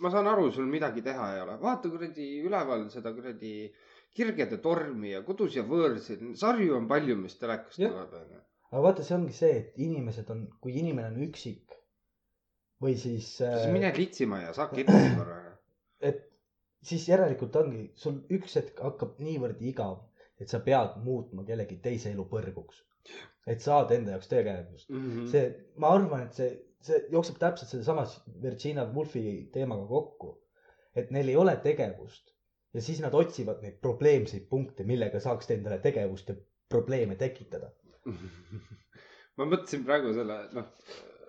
ma 0.00 0.10
saan 0.12 0.28
aru, 0.30 0.50
sul 0.54 0.68
midagi 0.70 1.02
teha 1.04 1.32
ei 1.34 1.42
ole, 1.44 1.56
vaata 1.62 1.90
kuradi 1.92 2.28
üleval 2.46 2.86
seda 2.92 3.12
kuradi 3.16 3.54
kirgede 4.14 4.58
tormi 4.62 5.12
ja 5.12 5.24
kodus 5.26 5.56
ja 5.58 5.64
võõrsil, 5.66 6.32
sarju 6.38 6.76
on 6.78 6.88
palju, 6.90 7.16
mis 7.20 7.36
telekast 7.40 7.78
tuleb, 7.82 8.14
onju. 8.22 8.40
aga 8.70 8.82
vaata, 8.86 9.06
see 9.06 9.16
ongi 9.18 9.36
see, 9.36 9.52
et 9.62 9.78
inimesed 9.86 10.30
on, 10.34 10.46
kui 10.62 10.78
inimene 10.80 11.12
on 11.12 11.20
üksik 11.28 11.76
või 12.80 12.96
siis 12.96 13.36
siis 13.36 13.46
äh,, 13.46 13.72
mine 13.74 13.92
litsima 13.96 14.40
ja 14.44 14.54
saa 14.56 14.70
kirja 14.72 15.00
korraga. 15.18 15.56
et 16.10 16.22
siis 16.82 17.06
järelikult 17.10 17.56
ongi, 17.60 17.88
sul 17.94 18.22
üks 18.36 18.56
hetk 18.60 18.80
hakkab 18.86 19.18
niivõrd 19.22 19.60
igav, 19.70 19.98
et 20.40 20.48
sa 20.48 20.62
pead 20.64 20.96
muutma 21.04 21.44
kellegi 21.48 21.76
teise 21.84 22.14
elu 22.14 22.24
põrguks. 22.30 22.80
Et 23.46 23.62
saada 23.64 23.96
enda 23.96 24.16
jaoks 24.16 24.28
tegevust. 24.30 24.90
Mhm. 24.90 25.26
see, 25.32 25.46
ma 25.76 25.94
arvan, 25.96 26.26
et 26.26 26.36
see, 26.38 26.50
see 26.84 27.00
jookseb 27.12 27.38
täpselt 27.40 27.72
sellesama 27.72 28.06
Virginia 28.42 28.84
Woolfi 28.94 29.24
teemaga 29.54 29.86
kokku. 29.88 30.36
et 30.94 31.10
neil 31.14 31.28
ei 31.30 31.36
ole 31.38 31.52
tegevust 31.62 32.32
ja 32.74 32.82
siis 32.82 33.00
nad 33.02 33.14
otsivad 33.14 33.62
neid 33.62 33.78
probleemseid 33.82 34.46
punkte, 34.50 34.84
millega 34.86 35.20
saaks 35.22 35.50
endale 35.54 35.78
tegevust 35.82 36.28
ja 36.30 36.36
probleeme 36.70 37.16
tekitada. 37.18 37.70
ma 39.36 39.46
mõtlesin 39.46 39.84
praegu 39.86 40.12
selle, 40.14 40.38
noh, 40.56 40.68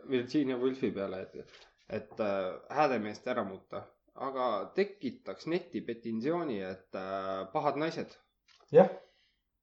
Virginia 0.09 0.57
Woolfi 0.61 0.91
peale, 0.95 1.23
et, 1.25 1.63
et 2.01 2.23
äh, 2.25 2.47
häädemeest 2.77 3.27
ära 3.31 3.43
muuta, 3.47 3.83
aga 4.27 4.47
tekitaks 4.75 5.47
netipetitsiooni, 5.51 6.59
et 6.67 6.99
äh, 6.99 7.31
pahad 7.53 7.79
naised, 7.81 8.13
jah, 8.75 8.89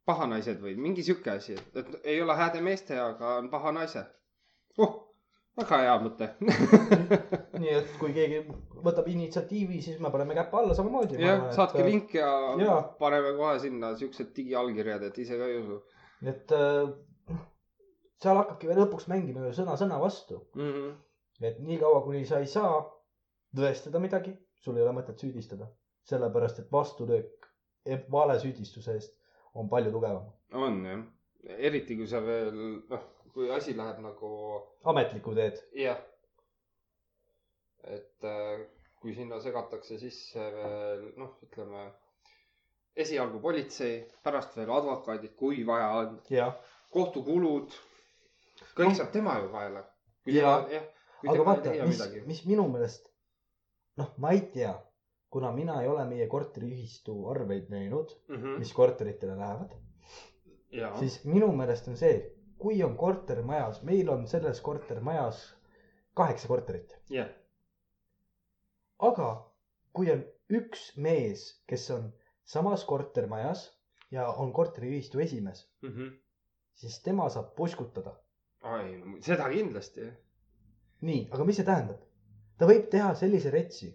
pahanaised 0.08 0.62
või 0.62 0.76
mingi 0.80 1.04
sihuke 1.06 1.34
asi, 1.36 1.58
et, 1.58 1.76
et 1.82 2.08
ei 2.14 2.22
ole 2.24 2.36
häädemeeste, 2.38 2.96
aga 3.00 3.36
on 3.42 3.50
paha 3.52 3.74
naise. 3.76 4.06
oh, 4.78 4.96
väga 5.60 5.82
hea 5.84 5.98
mõte. 6.04 6.30
nii 7.60 7.76
et 7.82 7.92
kui 8.00 8.14
keegi 8.16 8.40
võtab 8.84 9.08
initsiatiivi, 9.12 9.82
siis 9.84 10.00
me 10.00 10.10
paneme 10.14 10.36
käpa 10.38 10.62
alla 10.62 10.74
samamoodi. 10.78 11.20
jah, 11.22 11.46
saatke. 11.56 11.84
link 11.84 12.16
ja, 12.16 12.32
ja 12.62 12.80
paneme 12.98 13.36
kohe 13.36 13.58
sinna 13.62 13.94
siuksed 14.00 14.34
digiallkirjad, 14.36 15.08
et 15.10 15.24
ise 15.26 15.38
ka 15.40 15.52
ei 15.52 15.62
usu 15.62 15.82
et 16.26 16.52
äh, 16.54 16.88
seal 18.22 18.40
hakkabki 18.40 18.70
veel 18.70 18.80
lõpuks 18.82 19.08
mängima 19.10 19.46
ju 19.46 19.54
sõna 19.60 19.76
sõna 19.78 19.98
vastu. 20.02 20.40
mm. 20.54 20.72
-hmm. 20.72 20.94
et 21.50 21.58
niikaua, 21.62 22.02
kuni 22.02 22.24
sa 22.26 22.40
ei 22.42 22.46
saa 22.46 22.80
tõestada 23.56 24.00
midagi, 24.02 24.34
sul 24.58 24.76
ei 24.76 24.82
ole 24.82 24.96
mõtet 25.00 25.18
süüdistada. 25.18 25.68
sellepärast, 26.08 26.58
et 26.58 26.72
vastulöök 26.72 27.46
vale 28.10 28.38
süüdistuse 28.40 28.92
eest 28.94 29.17
on 29.58 29.68
palju 29.70 29.92
tugevam. 29.92 30.26
on 30.52 30.80
jah, 30.86 31.04
eriti 31.68 31.96
kui 31.98 32.06
sa 32.10 32.20
veel, 32.24 32.58
noh, 32.90 33.06
kui 33.34 33.50
asi 33.54 33.76
läheb 33.76 34.00
nagu 34.04 34.32
ametlikku 34.92 35.34
teed. 35.38 35.60
jah. 35.84 36.00
et 37.84 38.26
äh, 38.26 38.66
kui 39.00 39.14
sinna 39.14 39.40
segatakse 39.40 39.98
sisse 40.00 40.50
veel 40.54 41.08
noh, 41.20 41.36
ütleme 41.46 41.88
esialgu 42.98 43.38
politsei, 43.40 44.00
pärast 44.26 44.56
veel 44.58 44.70
advokaadid, 44.74 45.36
kui 45.38 45.62
vaja 45.66 45.90
on, 46.00 46.16
kohtukulud, 46.94 47.74
kõik 48.74 48.90
Noh. 48.90 48.96
saab 48.98 49.12
tema 49.14 49.36
ju 49.38 49.52
kaela. 49.52 49.84
Aga 51.28 51.44
vaata, 51.46 51.74
mis 51.86 52.02
mis 52.26 52.42
minu 52.46 52.66
meelest, 52.72 53.06
noh, 53.98 54.10
ma 54.22 54.32
ei 54.34 54.42
tea, 54.54 54.72
kuna 55.30 55.52
mina 55.52 55.80
ei 55.82 55.88
ole 55.88 56.04
meie 56.08 56.26
korteriühistu 56.26 57.14
arveid 57.28 57.68
näinud, 57.72 58.14
mis 58.58 58.72
korteritele 58.72 59.36
lähevad, 59.36 59.74
siis 60.98 61.18
minu 61.24 61.50
meelest 61.52 61.88
on 61.88 61.96
see, 62.00 62.14
kui 62.58 62.82
on 62.82 62.96
kortermajas, 62.96 63.82
meil 63.82 64.08
on 64.08 64.26
selles 64.28 64.60
kortermajas 64.60 65.42
kaheksa 66.18 66.48
korterit, 66.48 66.96
jah, 67.12 67.28
aga 68.98 69.28
kui 69.92 70.10
on 70.12 70.24
üks 70.50 70.92
mees, 70.96 71.44
kes 71.68 71.90
on 71.94 72.08
samas 72.48 72.84
kortermajas 72.88 73.68
ja 74.10 74.28
on 74.30 74.52
korteriühistu 74.52 75.20
esimees, 75.20 75.66
siis 76.74 77.02
tema 77.04 77.28
saab 77.28 77.54
puskutada. 77.56 78.16
ai, 78.62 78.96
seda 79.20 79.48
kindlasti. 79.52 80.08
nii, 81.00 81.28
aga 81.30 81.44
mis 81.44 81.56
see 81.60 81.64
tähendab? 81.68 82.00
ta 82.58 82.66
võib 82.66 82.88
teha 82.90 83.12
sellise 83.14 83.50
retsi, 83.54 83.92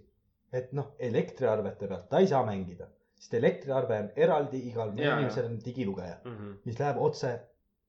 et 0.53 0.73
noh, 0.77 0.91
elektriarvete 1.01 1.89
pealt 1.89 2.09
ta 2.11 2.21
ei 2.21 2.27
saa 2.29 2.43
mängida, 2.45 2.87
sest 3.17 3.33
elektriarve 3.39 3.99
on 4.03 4.11
eraldi, 4.25 4.61
igal 4.69 4.93
Jaa, 4.97 5.17
inimesel 5.17 5.49
on 5.49 5.57
digilugeja, 5.65 6.19
oma 6.29 6.51
mis 6.65 6.79
läheb 6.79 6.99
otse 7.01 7.33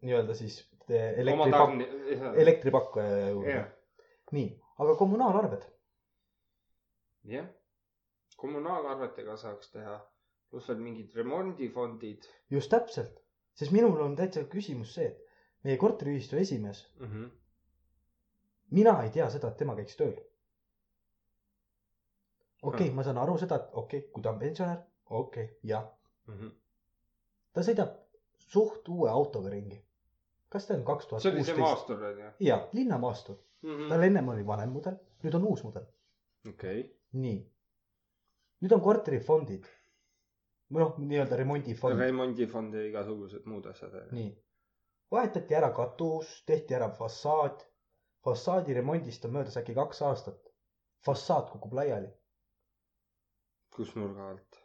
nii-öelda 0.05 0.37
siis 0.39 0.61
eh, 0.89 1.19
elektripak-, 1.25 2.39
elektripakkuja 2.45 3.29
juurde 3.29 3.59
jah,. 3.59 3.69
nii, 4.37 4.49
aga 4.85 4.97
kommunaalarved, 5.01 5.69
jah, 7.35 7.47
kommunaalarvetega 8.41 9.37
saaks 9.41 9.71
teha, 9.73 9.99
pluss 10.51 10.69
veel 10.71 10.83
mingid 10.85 11.15
remondifondid 11.19 12.27
just 12.53 12.73
täpselt, 12.73 13.21
sest 13.59 13.73
minul 13.75 14.01
on 14.05 14.17
täitsa 14.19 14.45
küsimus 14.51 14.97
see, 14.97 15.09
et 15.13 15.65
meie 15.65 15.81
korteriühistu 15.81 16.37
esimees, 16.37 16.85
mm. 17.01 17.07
-hmm. 17.07 17.31
mina 18.77 19.03
ei 19.03 19.11
tea 19.11 19.31
seda, 19.33 19.49
et 19.49 19.57
tema 19.57 19.77
käiks 19.77 19.97
tööl. 20.01 20.17
Okei 22.65 22.75
okay,, 22.75 22.89
Hmm. 22.89 22.97
ma 22.97 23.03
saan 23.07 23.19
aru 23.19 23.37
seda, 23.39 23.57
et 23.61 23.69
okei 23.73 23.99
okay,, 24.01 24.11
kui 24.13 24.23
ta 24.23 24.31
on 24.31 24.39
pensionär, 24.39 24.79
okei 25.11 25.45
okay,, 25.45 25.57
jah, 25.63 25.85
Mm 26.27 26.35
-hmm. 26.39 26.51
ta 27.53 27.61
sõidab 27.61 27.91
suht 28.39 28.89
uue 28.89 29.11
autoga 29.11 29.51
ringi. 29.51 29.81
kas 30.49 30.67
ta 30.67 30.75
on 30.75 30.85
kaks 30.85 31.07
tuhat 31.11 31.23
see 31.23 31.33
oli 31.33 31.45
see 31.45 31.55
kuusteist? 31.55 31.89
maastur 31.89 32.05
onju 32.11 32.31
jaa, 32.49 32.61
linnamaastur, 32.73 33.37
mm 33.63 33.89
tal 33.91 34.03
ennem 34.09 34.29
oli 34.29 34.47
vanem 34.47 34.71
mudel, 34.77 34.97
nüüd 35.25 35.35
on 35.39 35.45
uus 35.51 35.65
mudel. 35.65 35.87
okei, 36.49 36.85
nii. 37.13 37.41
nüüd 38.61 38.73
on 38.77 38.81
korterifondid. 38.81 39.67
või 40.73 40.81
noh, 40.85 40.97
nii-öelda 40.99 41.37
remondifond. 41.43 41.99
remondifond 42.01 42.75
ja 42.75 42.87
igasugused 42.89 43.45
muud 43.51 43.67
asjad 43.67 43.99
nii. 44.13 44.31
vahetati 45.11 45.55
ära 45.55 45.71
katus, 45.71 46.43
tehti 46.47 46.75
ära 46.75 46.89
fassaad. 46.91 47.65
fassaadi 48.25 48.75
remondist 48.75 49.25
on 49.25 49.33
möödas 49.33 49.57
äkki 49.61 49.75
kaks 49.75 50.03
aastat. 50.03 50.53
fassaad 51.05 51.51
kukub 51.51 51.73
laiali. 51.73 52.09
Kus 53.77 53.95
nurga 53.99 54.29
alt? 54.33 54.61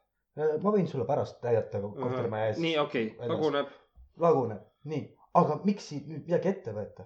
ma 0.63 0.71
võin 0.71 0.88
sulle 0.88 1.05
pärast 1.09 1.41
näidata 1.43 1.81
kortermaja 1.81 2.47
ees. 2.51 2.59
nii, 2.63 2.75
okei 2.79 3.07
okay., 3.15 3.27
laguneb. 3.31 3.71
laguneb, 4.25 4.61
nii, 4.91 5.05
aga 5.41 5.59
miks 5.65 5.88
siit 5.91 6.07
nüüd 6.07 6.25
midagi 6.27 6.51
ette 6.53 6.73
võtta? 6.75 7.05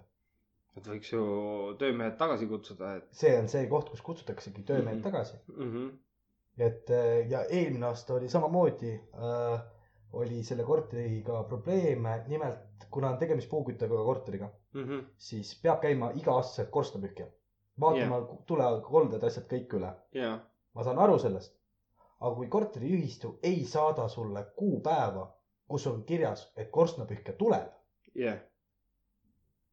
et 0.77 0.87
võiks 0.89 1.11
ju 1.13 1.23
töömehed 1.79 2.15
tagasi 2.17 2.47
kutsuda, 2.49 2.95
et 2.99 3.07
see 3.23 3.33
on 3.39 3.47
see 3.51 3.67
koht, 3.71 3.89
kus 3.93 4.01
kutsutaksegi 4.01 4.63
töömehed 4.69 4.99
Mhm. 4.99 5.03
tagasi. 5.05 5.37
mm. 5.47 5.71
-hmm. 5.73 5.91
et 6.67 6.89
äh, 6.89 7.29
ja 7.29 7.43
eelmine 7.49 7.85
aasta 7.85 8.13
oli 8.13 8.29
samamoodi 8.29 8.93
äh,, 8.97 9.61
oli 10.13 10.43
selle 10.43 10.63
korteriga 10.63 11.43
probleeme, 11.43 12.23
nimelt 12.27 12.85
kuna 12.91 13.09
on 13.09 13.17
tegemist 13.17 13.49
puuküttega 13.49 13.95
korteriga, 14.05 14.49
Mm 14.73 14.83
-hmm. 14.87 15.03
siis 15.17 15.59
peab 15.61 15.81
käima 15.81 16.11
iga-aastaselt 16.15 16.69
korstnapühkija. 16.69 17.27
vaatama 17.79 18.17
yeah. 18.17 18.37
tulekolded, 18.45 19.23
asjad 19.23 19.45
kõik 19.49 19.73
üle. 19.77 19.93
ja, 20.13 20.39
ma 20.73 20.83
saan 20.83 20.99
aru 20.99 21.17
sellest. 21.19 21.55
Aga 22.23 22.35
kui 22.35 22.47
korteriühistu 22.47 23.37
ei 23.43 23.65
saada 23.67 24.07
sulle 24.07 24.43
kuupäeva, 24.59 25.25
kus 25.67 25.87
on 25.91 26.03
kirjas, 26.09 26.45
et 26.55 26.69
korstnapühkija 26.71 27.35
tuleb 27.37 27.69
jah. 28.15 28.37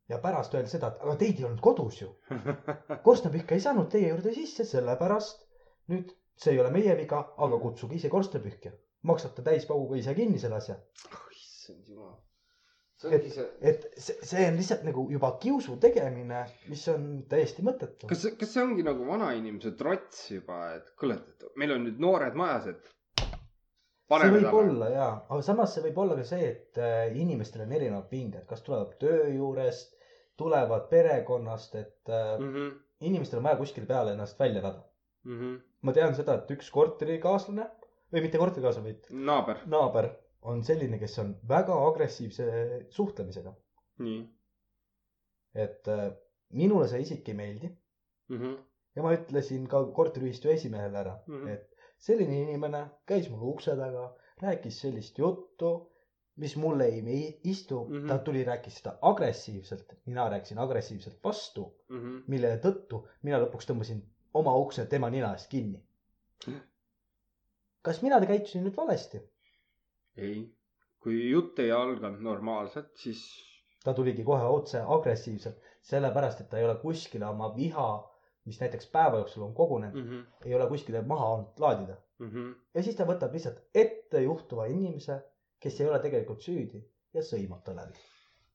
ja 0.08 0.18
pärast 0.18 0.54
öelda 0.54 0.72
seda, 0.72 0.88
et 0.90 1.04
aga 1.04 1.16
teid 1.20 1.38
ei 1.38 1.46
olnud 1.48 1.60
kodus 1.64 2.00
ju. 2.02 2.08
korstnapühkija 3.06 3.58
ei 3.58 3.64
saanud 3.66 3.90
teie 3.92 4.08
juurde 4.10 4.34
sisse, 4.34 4.66
sellepärast 4.72 5.46
nüüd 5.92 6.10
see 6.40 6.54
ei 6.56 6.60
ole 6.62 6.72
meie 6.74 6.96
viga, 6.98 7.20
aga 7.46 7.58
kutsuge 7.66 7.98
ise 8.00 8.10
korstnapühkija. 8.16 8.72
maksad 9.02 9.36
ta 9.36 9.42
täispauguga 9.50 10.00
ise 10.02 10.14
kinni 10.14 10.38
selle 10.38 10.58
asja. 10.62 10.76
issand 11.36 11.88
jumal. 11.88 12.16
See 13.00 13.16
ongi 13.16 13.32
see, 13.32 13.46
et 13.70 13.84
see, 13.96 14.16
see 14.28 14.46
on 14.50 14.58
lihtsalt 14.60 14.82
nagu 14.84 15.06
juba 15.12 15.32
kiusu 15.40 15.76
tegemine, 15.80 16.42
mis 16.68 16.82
on 16.92 17.06
täiesti 17.30 17.64
mõttetu. 17.64 18.08
kas, 18.10 18.26
kas 18.40 18.52
see 18.54 18.64
ongi 18.64 18.84
nagu 18.86 19.06
vanainimese 19.08 19.72
trots 19.78 20.26
juba, 20.34 20.60
et 20.76 20.90
kuule, 21.00 21.16
et 21.16 21.46
meil 21.60 21.76
on 21.76 21.86
nüüd 21.88 22.02
noored 22.02 22.36
majas, 22.38 22.68
et. 22.74 22.92
see 24.10 24.34
võib 24.36 24.58
olla 24.60 24.90
ja, 24.92 25.08
aga 25.30 25.40
samas 25.46 25.74
see 25.76 25.86
võib 25.88 26.02
olla 26.04 26.18
ka 26.20 26.28
see, 26.28 26.52
et 26.52 26.82
äh, 26.82 27.08
inimestel 27.16 27.64
on 27.64 27.74
erinevad 27.78 28.10
pinged, 28.12 28.44
kas 28.50 28.64
tulevad 28.66 28.94
töö 29.00 29.30
juurest, 29.32 29.96
tulevad 30.40 30.88
perekonnast, 30.92 31.74
et 31.80 32.08
mm. 32.12 32.54
-hmm. 32.54 32.70
inimestel 33.08 33.40
on 33.40 33.48
vaja 33.48 33.60
kuskile 33.60 33.88
peale 33.88 34.16
ennast 34.16 34.40
välja 34.40 34.60
elada. 34.60 34.84
Mm 35.24 35.40
-hmm. 35.40 35.60
ma 35.82 35.92
tean 35.92 36.14
seda, 36.16 36.34
et 36.34 36.50
üks 36.50 36.70
korterikaaslane 36.72 37.70
või 38.12 38.22
mitte 38.24 38.38
korterikaaslane, 38.40 38.92
vaid 38.92 39.08
naaber, 39.28 39.64
naaber 39.66 40.08
on 40.42 40.62
selline, 40.64 40.98
kes 40.98 41.18
on 41.22 41.34
väga 41.48 41.76
agressiivse 41.88 42.46
suhtlemisega. 42.96 43.54
nii 44.04 44.20
et 45.64 45.88
äh, 45.92 46.06
minule 46.56 46.86
see 46.88 47.02
isik 47.04 47.28
ei 47.28 47.34
meeldi 47.36 47.68
mm. 47.68 48.36
-hmm. 48.38 48.54
ja 48.96 49.02
ma 49.02 49.12
ütlesin 49.16 49.66
ka 49.68 49.82
korteriühistu 49.98 50.48
esimehele 50.48 50.98
ära 50.98 51.16
mm. 51.26 51.34
-hmm. 51.34 51.48
et 51.54 51.66
selline 51.98 52.38
inimene 52.42 52.84
käis 53.06 53.28
mul 53.30 53.42
ukse 53.52 53.74
taga, 53.76 54.06
rääkis 54.42 54.80
sellist 54.80 55.18
juttu, 55.18 55.72
mis 56.36 56.56
mulle 56.56 56.86
ei 56.86 57.40
istu 57.44 57.84
mm. 57.84 57.96
-hmm. 57.96 58.08
ta 58.08 58.18
tuli, 58.18 58.44
rääkis 58.44 58.78
seda 58.78 58.96
agressiivselt, 59.02 59.92
mina 60.06 60.28
rääkisin 60.28 60.58
agressiivselt 60.58 61.20
vastu, 61.24 61.74
Mm 61.88 62.00
-hmm. 62.00 62.22
mille 62.26 62.56
tõttu 62.64 63.06
mina 63.22 63.38
lõpuks 63.42 63.66
tõmbasin 63.66 64.00
oma 64.34 64.56
ukse 64.56 64.86
tema 64.86 65.10
nina 65.10 65.32
eest 65.32 65.50
kinni 65.50 65.84
kas 67.82 68.02
mina 68.02 68.20
käitusin 68.26 68.64
nüüd 68.66 68.76
valesti? 68.76 69.20
ei, 70.16 70.42
kui 71.02 71.30
jutt 71.30 71.58
ei 71.58 71.70
alganud 71.72 72.22
normaalselt, 72.24 72.90
siis 72.96 73.22
ta 73.84 73.94
tuligi 73.96 74.24
kohe 74.24 74.44
otse 74.54 74.82
agressiivselt, 74.96 75.60
sellepärast 75.90 76.42
et 76.42 76.50
ta 76.50 76.58
ei 76.60 76.66
ole 76.68 76.76
kuskile 76.82 77.26
oma 77.28 77.50
viha, 77.56 77.88
mis 78.48 78.60
näiteks 78.60 78.88
päeva 78.92 79.20
jooksul 79.20 79.46
on 79.46 79.54
kogunenud 79.54 79.96
mm, 79.96 80.10
mm. 80.10 80.20
-hmm. 80.20 80.46
ei 80.48 80.54
ole 80.54 80.68
kuskile 80.68 81.02
maha 81.02 81.28
olnud 81.34 81.58
laadida. 81.64 81.96
Mm 82.18 82.30
-hmm. 82.30 82.54
ja 82.74 82.82
siis 82.82 82.96
ta 82.96 83.04
võtab 83.08 83.32
lihtsalt 83.32 83.60
ettejuhtuva 83.74 84.66
inimese, 84.66 85.20
kes 85.60 85.80
ei 85.80 85.88
ole 85.88 85.98
tegelikult 85.98 86.40
süüdi 86.40 86.82
ja 87.14 87.22
sõimab 87.22 87.62
ta 87.64 87.76
läbi. 87.76 87.98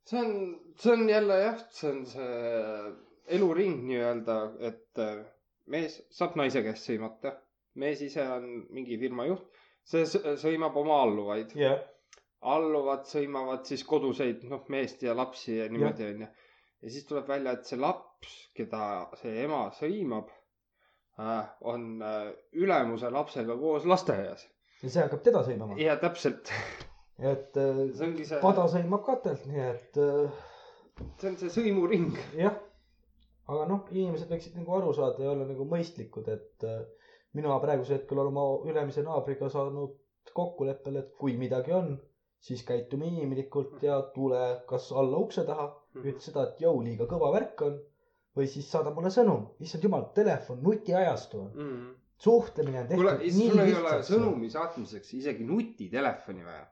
see 0.05 0.19
on, 0.21 0.59
see 0.77 0.93
on 0.93 1.09
jälle 1.09 1.39
jah, 1.39 1.63
see 1.69 1.91
on 1.91 2.05
see 2.05 2.93
eluring 3.37 3.83
nii-öelda, 3.87 4.35
et 4.59 4.99
äh, 5.01 5.25
mees 5.65 5.97
saab 6.09 6.35
naise 6.35 6.61
käest 6.63 6.89
sõimata. 6.89 7.35
mees 7.75 8.01
ise 8.01 8.23
on 8.31 8.45
mingi 8.69 8.97
firma 8.97 9.25
juht, 9.25 9.47
see 9.85 10.05
sõimab 10.41 10.77
oma 10.81 11.01
alluvaid. 11.05 11.53
jah, 11.59 11.77
alluvad 12.45 13.05
sõimavad 13.09 13.65
siis 13.69 13.83
koduseid, 13.87 14.43
noh, 14.49 14.65
meest 14.73 15.03
ja 15.05 15.15
lapsi 15.17 15.59
ja 15.59 15.69
niimoodi 15.71 16.09
onju. 16.11 16.31
ja 16.85 16.91
siis 16.93 17.05
tuleb 17.09 17.29
välja, 17.29 17.55
et 17.55 17.69
see 17.69 17.79
laps, 17.81 18.33
keda 18.57 18.81
see 19.21 19.37
ema 19.45 19.65
sõimab 19.77 20.29
äh,, 21.21 21.45
on 21.61 21.87
äh, 22.05 22.27
ülemuse 22.61 23.09
lapsega 23.13 23.57
koos 23.61 23.87
lasteaias. 23.89 24.45
ja 24.83 24.89
see 24.91 25.05
hakkab 25.05 25.23
teda 25.25 25.45
sõimama. 25.47 25.79
ja 25.81 25.97
täpselt, 26.01 26.51
et 27.19 27.57
äh, 27.61 27.81
see 27.95 28.09
ongi 28.09 28.27
see, 28.29 28.41
pada 28.43 28.67
sõimab 28.71 29.05
katelt, 29.07 29.47
nii 29.49 29.65
et 29.69 30.01
äh, 30.01 30.45
see 31.21 31.31
on 31.31 31.39
see 31.41 31.53
sõimuring. 31.59 32.13
jah. 32.37 32.61
aga 33.49 33.65
noh, 33.69 33.89
inimesed 33.93 34.29
võiksid 34.31 34.57
nagu 34.57 34.77
aru 34.77 34.93
saada 34.97 35.25
ja 35.25 35.33
olla 35.33 35.49
nagu 35.49 35.65
mõistlikud, 35.69 36.29
et 36.33 36.69
äh, 36.69 36.85
mina 37.35 37.55
praegusel 37.59 37.97
hetkel 37.99 38.19
olen 38.21 38.33
oma 38.37 38.45
ülemise 38.71 39.03
naabriga 39.03 39.49
saanud 39.51 39.95
kokkuleppele, 40.35 40.99
et 41.05 41.11
kui 41.19 41.35
midagi 41.37 41.73
on, 41.75 41.95
siis 42.45 42.63
käitume 42.67 43.07
inimlikult 43.09 43.83
ja 43.83 43.99
tule 44.15 44.39
kas 44.69 44.89
alla 44.91 45.17
ukse 45.17 45.43
taha, 45.47 45.67
ütle 46.01 46.19
seda, 46.23 46.47
et 46.49 46.61
jõu, 46.63 46.81
liiga 46.85 47.07
kõva 47.11 47.31
värk 47.35 47.61
on. 47.67 47.75
või 48.35 48.49
siis 48.51 48.65
saada 48.67 48.91
mulle 48.91 49.07
sõnum, 49.15 49.45
issand 49.63 49.85
jumal, 49.87 50.01
telefon, 50.15 50.57
nutiajastu 50.63 51.37
on, 51.39 51.51
Mm. 51.55 51.93
suhtlemine 52.19 52.81
on 52.81 52.87
tehtud 52.89 53.21
nii 53.21 53.29
sul 53.49 53.59
ei 53.63 53.75
ole 53.79 53.93
sõnumi 54.03 54.49
saatmiseks 54.51 55.13
isegi 55.13 55.43
nutitelefoni 55.47 56.43
vaja. 56.43 56.65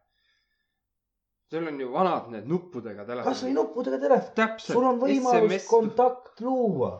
sul 1.53 1.67
on 1.71 1.79
ju 1.79 1.87
vanad 1.93 2.27
need 2.33 2.49
nuppudega 2.51 3.05
kasvõi 3.05 3.23
telefonid. 3.23 3.55
nuppudega 3.55 3.99
telefon, 4.03 4.59
sul 4.59 4.83
on 4.91 4.99
võimalus 5.05 5.67
kontakt 5.69 6.41
luua, 6.41 6.91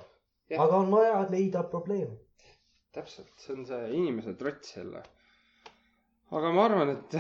aga 0.58 0.76
on 0.78 0.92
vaja 0.96 1.28
leida 1.30 1.64
probleemi. 1.64 2.18
täpselt, 2.94 3.32
see 3.42 3.56
on 3.58 3.66
see 3.66 3.90
inimese 3.98 4.36
trots 4.40 4.76
jälle. 4.78 5.02
aga 6.34 6.52
ma 6.54 6.66
arvan, 6.68 6.90
et 6.96 7.16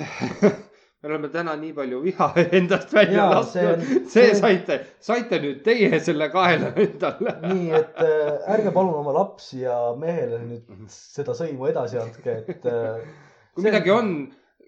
me 1.03 1.09
oleme 1.09 1.29
täna 1.33 1.55
nii 1.59 1.73
palju 1.75 1.99
viha 2.03 2.27
endast 2.59 2.93
välja 2.95 3.25
lasknud 3.31 3.51
see 3.53 3.71
on-. 3.73 3.81
see, 3.87 4.05
see- 4.13 4.27
see 4.29 4.35
saite, 4.39 4.77
saite 5.03 5.39
nüüd 5.43 5.59
teie 5.65 5.99
selle 6.03 6.29
kaela 6.33 6.69
endale. 6.85 7.33
nii 7.49 7.73
et 7.79 7.99
äh, 8.05 8.53
ärge 8.55 8.71
palun 8.75 8.95
oma 9.01 9.13
lapsi 9.17 9.63
ja 9.65 9.75
mehele 9.99 10.39
nüüd 10.45 10.85
seda 10.93 11.35
sõimu 11.37 11.67
edasi 11.73 11.99
andke, 12.01 12.37
et 12.55 12.69
äh, 12.69 13.03
kui 13.53 13.65
midagi 13.67 13.91
on, 13.93 14.13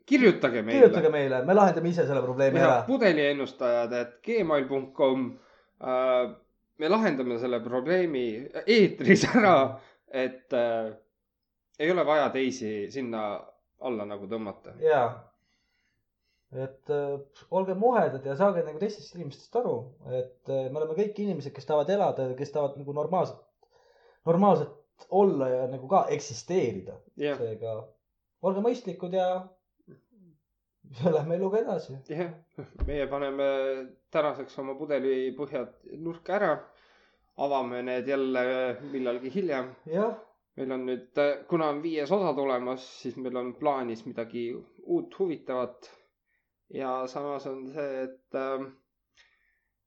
kirjutage 0.06 0.62
meile. 0.62 0.82
kirjutage 0.84 1.10
meile, 1.14 1.40
me 1.48 1.56
lahendame 1.58 1.90
ise 1.94 2.04
selle 2.06 2.22
probleemi 2.26 2.60
ja 2.62 2.68
ära. 2.68 2.82
pudeliennustajad, 2.90 3.94
et 4.02 4.12
gmail.com. 4.28 5.24
me 6.84 6.90
lahendame 6.92 7.40
selle 7.42 7.60
probleemi 7.64 8.26
eetris 8.68 9.24
ära, 9.32 9.56
et 10.16 10.54
äh, 10.56 10.94
ei 11.80 11.92
ole 11.92 12.06
vaja 12.08 12.30
teisi 12.34 12.92
sinna 12.92 13.24
alla 13.86 14.06
nagu 14.08 14.28
tõmmata. 14.32 14.76
ja, 14.84 15.02
et 16.66 16.92
äh, 16.94 17.18
olge 17.52 17.76
muhedad 17.80 18.26
ja 18.26 18.38
saage 18.40 18.64
nagu 18.68 18.80
teistest 18.82 19.16
inimestest 19.18 19.58
aru, 19.60 19.76
et 20.22 20.52
äh, 20.54 20.70
me 20.72 20.80
oleme 20.82 20.96
kõik 21.02 21.20
inimesed, 21.26 21.54
kes 21.56 21.68
tahavad 21.68 21.92
elada 21.98 22.30
ja 22.32 22.38
kes 22.40 22.54
tahavad 22.56 22.80
nagu 22.80 22.96
normaalselt, 22.96 23.44
normaalselt 24.30 25.08
olla 25.10 25.50
ja 25.52 25.68
nagu 25.68 25.90
ka 25.92 26.06
eksisteerida. 26.16 26.96
seega 27.20 27.76
olge 28.46 28.62
mõistlikud 28.64 29.16
ja, 29.18 29.28
ja 31.02 31.12
lähme 31.18 31.36
eluga 31.40 31.60
edasi. 31.64 31.98
jah, 32.10 32.32
meie 32.88 33.08
paneme 33.12 33.48
tänaseks 34.16 34.58
oma 34.64 34.78
pudelipõhjad 34.80 35.76
nurka 36.00 36.38
ära. 36.40 36.52
Avame 37.38 37.82
need 37.84 38.08
jälle 38.08 38.44
millalgi 38.92 39.34
hiljem. 39.34 39.76
jah, 39.92 40.16
meil 40.56 40.72
on 40.72 40.86
nüüd, 40.88 41.22
kuna 41.50 41.70
on 41.74 41.82
viies 41.84 42.12
osa 42.12 42.34
tulemas, 42.38 42.86
siis 43.02 43.18
meil 43.20 43.36
on 43.42 43.54
plaanis 43.60 44.06
midagi 44.06 44.48
uut 44.84 45.20
huvitavat. 45.20 45.92
ja 46.74 47.04
samas 47.08 47.48
on 47.48 47.68
see, 47.74 48.04
et 48.04 48.40
äh, 48.40 48.66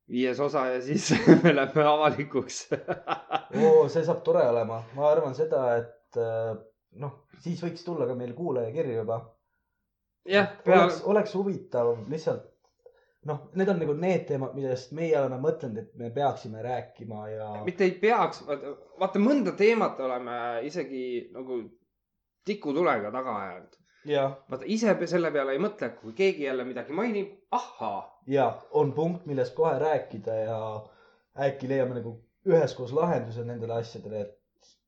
viies 0.09 0.41
osa 0.41 0.67
ja 0.67 0.83
siis 0.83 1.11
me 1.43 1.55
läheme 1.57 1.85
avalikuks. 1.85 2.69
oo, 3.65 3.89
see 3.89 4.05
saab 4.05 4.23
tore 4.25 4.45
olema, 4.49 4.83
ma 4.95 5.11
arvan 5.11 5.35
seda, 5.35 5.65
et 5.81 6.21
äh, 6.21 6.53
noh, 7.01 7.25
siis 7.41 7.65
võiks 7.65 7.85
tulla 7.85 8.07
ka 8.09 8.17
meil 8.19 8.37
kuulajakirju 8.37 9.01
juba. 9.01 9.23
jah, 10.29 10.53
oleks, 10.67 11.03
oleks 11.09 11.35
huvitav 11.35 11.95
lihtsalt 12.13 12.48
noh, 13.27 13.49
need 13.59 13.69
on 13.69 13.81
nagu 13.83 13.95
need 13.99 14.27
teemad, 14.29 14.55
millest 14.57 14.93
meie 14.97 15.17
oleme 15.19 15.41
mõtelnud, 15.43 15.81
et 15.83 15.99
me 15.99 16.11
peaksime 16.15 16.63
rääkima 16.63 17.25
ja 17.33 17.49
mitte 17.67 17.87
ei 17.89 17.97
peaks, 18.01 18.45
vaata 19.01 19.23
mõnda 19.23 19.55
teemat 19.59 19.99
oleme 20.05 20.39
isegi 20.69 21.03
nagu 21.35 21.61
tikutulega 22.49 23.11
taga 23.15 23.37
ajanud. 23.43 23.77
ja, 24.09 24.29
vaata 24.51 24.69
ise 24.77 24.95
selle 25.11 25.33
peale 25.35 25.57
ei 25.57 25.63
mõtle, 25.63 25.91
kui 25.99 26.15
keegi 26.17 26.47
jälle 26.47 26.65
midagi 26.69 26.95
mainib, 26.95 27.35
ahhaa. 27.51 28.01
ja 28.27 28.53
on 28.71 28.95
punkt, 28.97 29.27
millest 29.27 29.55
kohe 29.59 29.75
rääkida 29.83 30.41
ja 30.45 30.61
äkki 31.49 31.69
leiame 31.69 31.99
nagu 31.99 32.19
üheskoos 32.49 32.95
lahenduse 32.95 33.45
nendele 33.45 33.81
asjadele, 33.83 34.21
et 34.21 34.39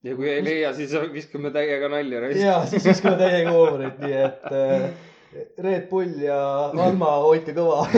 ja 0.07 0.17
kui 0.17 0.31
ei 0.31 0.45
leia, 0.45 0.73
siis 0.75 0.95
viskame 1.13 1.51
täiega 1.55 1.91
nalja 1.93 2.29
ja 2.31 2.59
siis 2.71 2.87
viskame 2.87 3.19
täiega 3.21 3.53
huumorit, 3.53 3.99
nii 4.01 4.19
et 4.23 4.51
äh, 4.55 4.91
Red 5.59 5.89
Bull 5.91 6.23
ja 6.25 6.39
Alma, 6.75 7.11
hoidke 7.23 7.55
kõva. 7.55 7.85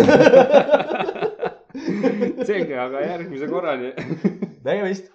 selge, 2.48 2.76
aga 2.76 3.00
järgmise 3.06 3.48
korrani. 3.48 3.94
nägemist. 4.66 5.08